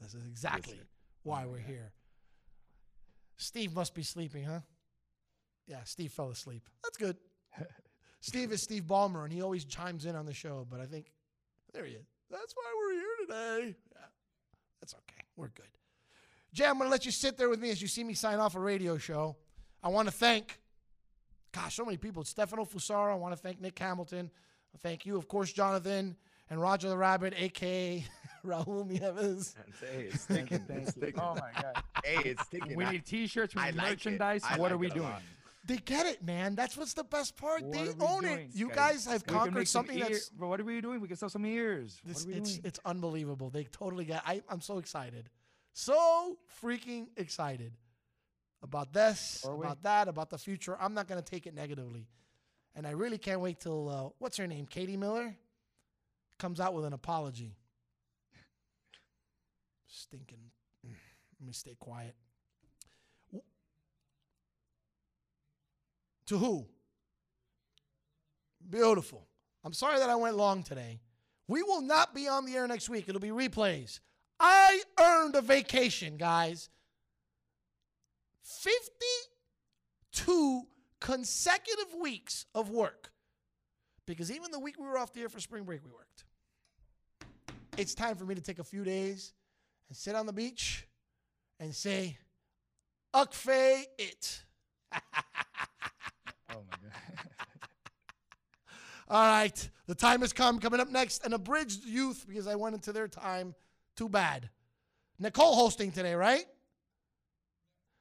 This 0.00 0.14
is 0.14 0.24
exactly 0.26 0.80
why 1.22 1.44
we're 1.44 1.58
here. 1.58 1.92
Steve 3.36 3.74
must 3.74 3.94
be 3.94 4.02
sleeping, 4.02 4.44
huh? 4.44 4.60
Yeah, 5.66 5.82
Steve 5.84 6.12
fell 6.12 6.30
asleep. 6.30 6.68
That's 6.82 6.96
good. 6.96 7.16
Steve 8.20 8.52
is 8.52 8.62
Steve 8.62 8.84
Ballmer, 8.84 9.24
and 9.24 9.32
he 9.32 9.42
always 9.42 9.64
chimes 9.64 10.04
in 10.06 10.16
on 10.16 10.26
the 10.26 10.34
show, 10.34 10.66
but 10.70 10.80
I 10.80 10.86
think 10.86 11.12
there 11.72 11.84
he 11.84 11.92
is. 11.94 12.06
That's 12.30 12.54
why 12.54 12.64
we're 12.76 12.92
here 12.94 13.26
today. 13.60 13.76
Yeah, 13.92 14.06
that's 14.80 14.94
okay. 14.94 15.22
We're 15.36 15.48
good. 15.48 15.66
Jay, 16.52 16.64
I'm 16.66 16.78
going 16.78 16.86
to 16.88 16.90
let 16.90 17.04
you 17.04 17.12
sit 17.12 17.36
there 17.36 17.48
with 17.48 17.60
me 17.60 17.70
as 17.70 17.80
you 17.82 17.88
see 17.88 18.02
me 18.02 18.14
sign 18.14 18.38
off 18.38 18.54
a 18.56 18.60
radio 18.60 18.96
show. 18.98 19.36
I 19.82 19.88
want 19.88 20.08
to 20.08 20.12
thank, 20.14 20.58
gosh, 21.52 21.76
so 21.76 21.84
many 21.84 21.98
people. 21.98 22.24
Stefano 22.24 22.64
Fusaro. 22.64 23.12
I 23.12 23.14
want 23.16 23.34
to 23.34 23.40
thank 23.40 23.60
Nick 23.60 23.78
Hamilton. 23.78 24.30
Thank 24.78 25.06
you, 25.06 25.16
of 25.16 25.28
course, 25.28 25.52
Jonathan 25.52 26.16
and 26.50 26.60
Roger 26.60 26.88
the 26.88 26.96
Rabbit, 26.96 27.34
aka 27.36 28.04
Raul 28.44 28.86
Nieves. 28.86 29.54
Hey, 29.80 30.08
it's 30.12 30.22
sticking. 30.22 30.58
Thank 30.60 30.88
It's 30.88 30.96
you. 30.96 31.12
Oh 31.18 31.34
my 31.34 31.62
god. 31.62 31.82
Hey, 32.04 32.30
it's 32.30 32.42
sticking. 32.44 32.76
We 32.76 32.84
I- 32.84 32.92
need 32.92 33.04
T-shirts. 33.06 33.54
We 33.54 33.60
I 33.62 33.66
need 33.70 33.76
like 33.76 33.88
merchandise. 33.90 34.42
I 34.48 34.58
what 34.58 34.72
are 34.72 34.78
we 34.78 34.86
it 34.88 34.94
doing? 34.94 35.12
They 35.66 35.78
get 35.78 36.06
it, 36.06 36.24
man. 36.24 36.54
That's 36.54 36.76
what's 36.76 36.94
the 36.94 37.02
best 37.02 37.36
part. 37.36 37.62
What 37.62 37.72
they 37.72 37.88
own 38.04 38.22
doing? 38.22 38.38
it. 38.38 38.50
You 38.52 38.68
Guys, 38.68 39.04
guys 39.04 39.06
have 39.06 39.24
We 39.26 39.34
conquered 39.34 39.68
some 39.68 39.86
something 39.86 39.98
ear- 39.98 40.04
that's 40.10 40.28
But 40.28 40.46
what 40.46 40.60
are 40.60 40.64
we 40.64 40.80
doing? 40.80 41.00
We 41.00 41.08
can 41.08 41.16
sell 41.16 41.28
some 41.28 41.44
ears. 41.44 42.00
This, 42.04 42.18
what 42.18 42.24
are 42.24 42.28
we 42.28 42.34
it's 42.38 42.52
doing? 42.52 42.62
it's 42.64 42.80
unbelievable. 42.84 43.50
They 43.50 43.64
totally 43.64 44.04
get. 44.04 44.22
I, 44.24 44.42
I'm 44.48 44.60
so 44.60 44.78
excited, 44.78 45.28
So 45.72 46.38
freaking 46.62 47.08
excited 47.16 47.72
about 48.62 48.92
this, 48.92 49.44
about 49.48 49.82
that, 49.82 50.08
about 50.08 50.30
the 50.30 50.38
future. 50.38 50.76
I'm 50.80 50.94
not 50.94 51.08
going 51.08 51.22
to 51.22 51.28
take 51.28 51.46
it 51.46 51.54
negatively. 51.54 52.06
And 52.74 52.86
I 52.86 52.90
really 52.90 53.18
can't 53.18 53.40
wait 53.40 53.58
till, 53.60 53.88
uh, 53.88 54.10
what's 54.18 54.36
her 54.36 54.46
name? 54.46 54.66
Katie 54.66 54.96
Miller 54.96 55.34
comes 56.38 56.60
out 56.60 56.74
with 56.74 56.84
an 56.84 56.92
apology. 56.92 57.56
Stinking. 59.86 60.50
Let 60.84 61.46
me 61.46 61.52
stay 61.52 61.74
quiet. 61.78 62.14
To 66.26 66.38
who? 66.38 66.66
Beautiful. 68.68 69.26
I'm 69.64 69.72
sorry 69.72 69.98
that 69.98 70.10
I 70.10 70.16
went 70.16 70.36
long 70.36 70.62
today. 70.62 71.00
We 71.48 71.62
will 71.62 71.82
not 71.82 72.14
be 72.14 72.28
on 72.28 72.44
the 72.44 72.54
air 72.54 72.66
next 72.66 72.88
week. 72.88 73.08
It'll 73.08 73.20
be 73.20 73.28
replays. 73.28 74.00
I 74.40 74.82
earned 75.00 75.36
a 75.36 75.40
vacation, 75.40 76.16
guys. 76.16 76.68
52 78.42 80.62
consecutive 81.00 81.94
weeks 82.00 82.46
of 82.54 82.70
work. 82.70 83.10
Because 84.06 84.30
even 84.30 84.50
the 84.50 84.58
week 84.58 84.78
we 84.78 84.86
were 84.86 84.98
off 84.98 85.12
the 85.12 85.22
air 85.22 85.28
for 85.28 85.40
spring 85.40 85.64
break, 85.64 85.84
we 85.84 85.90
worked. 85.90 86.24
It's 87.76 87.94
time 87.94 88.16
for 88.16 88.24
me 88.24 88.34
to 88.34 88.40
take 88.40 88.58
a 88.58 88.64
few 88.64 88.84
days 88.84 89.34
and 89.88 89.96
sit 89.96 90.14
on 90.14 90.26
the 90.26 90.32
beach 90.32 90.86
and 91.60 91.74
say, 91.74 92.18
Ukfe 93.14 93.84
it. 93.98 94.42
Oh 96.56 96.62
my 96.70 96.76
god. 96.82 97.28
All 99.08 99.26
right, 99.26 99.70
the 99.86 99.94
time 99.94 100.22
has 100.22 100.32
come. 100.32 100.58
Coming 100.58 100.80
up 100.80 100.90
next, 100.90 101.24
an 101.24 101.32
abridged 101.32 101.84
youth 101.84 102.24
because 102.26 102.46
I 102.46 102.54
went 102.54 102.74
into 102.74 102.92
their 102.92 103.08
time. 103.08 103.54
Too 103.94 104.08
bad. 104.08 104.48
Nicole 105.18 105.54
hosting 105.54 105.92
today, 105.92 106.14
right? 106.14 106.44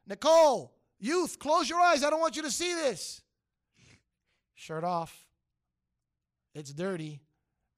Nicole, 0.08 0.74
youth, 1.00 1.38
close 1.38 1.70
your 1.70 1.80
eyes. 1.80 2.04
I 2.04 2.10
don't 2.10 2.20
want 2.20 2.36
you 2.36 2.42
to 2.44 2.52
see 2.52 2.74
this. 2.74 3.22
Shirt 4.56 4.84
off. 4.84 5.26
It's 6.54 6.72
dirty. 6.72 7.22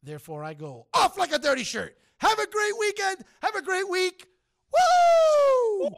Therefore, 0.04 0.44
I 0.44 0.54
go 0.54 0.88
off 0.94 1.18
like 1.18 1.34
a 1.34 1.40
dirty 1.40 1.64
shirt. 1.64 1.98
Have 2.20 2.38
a 2.40 2.48
great 2.48 2.80
weekend. 2.80 3.18
Have 3.42 3.56
a 3.56 3.62
great 3.62 3.90
week. 3.90 4.28
Woo! 4.74 5.90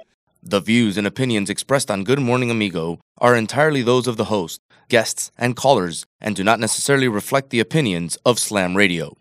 The 0.49 0.59
views 0.59 0.97
and 0.97 1.05
opinions 1.05 1.51
expressed 1.51 1.91
on 1.91 2.03
Good 2.03 2.17
Morning 2.17 2.49
Amigo 2.49 2.99
are 3.19 3.35
entirely 3.35 3.83
those 3.83 4.07
of 4.07 4.17
the 4.17 4.31
host, 4.33 4.61
guests, 4.87 5.29
and 5.37 5.55
callers, 5.55 6.07
and 6.19 6.35
do 6.35 6.43
not 6.43 6.59
necessarily 6.59 7.07
reflect 7.07 7.51
the 7.51 7.59
opinions 7.59 8.17
of 8.25 8.39
Slam 8.39 8.75
Radio. 8.75 9.15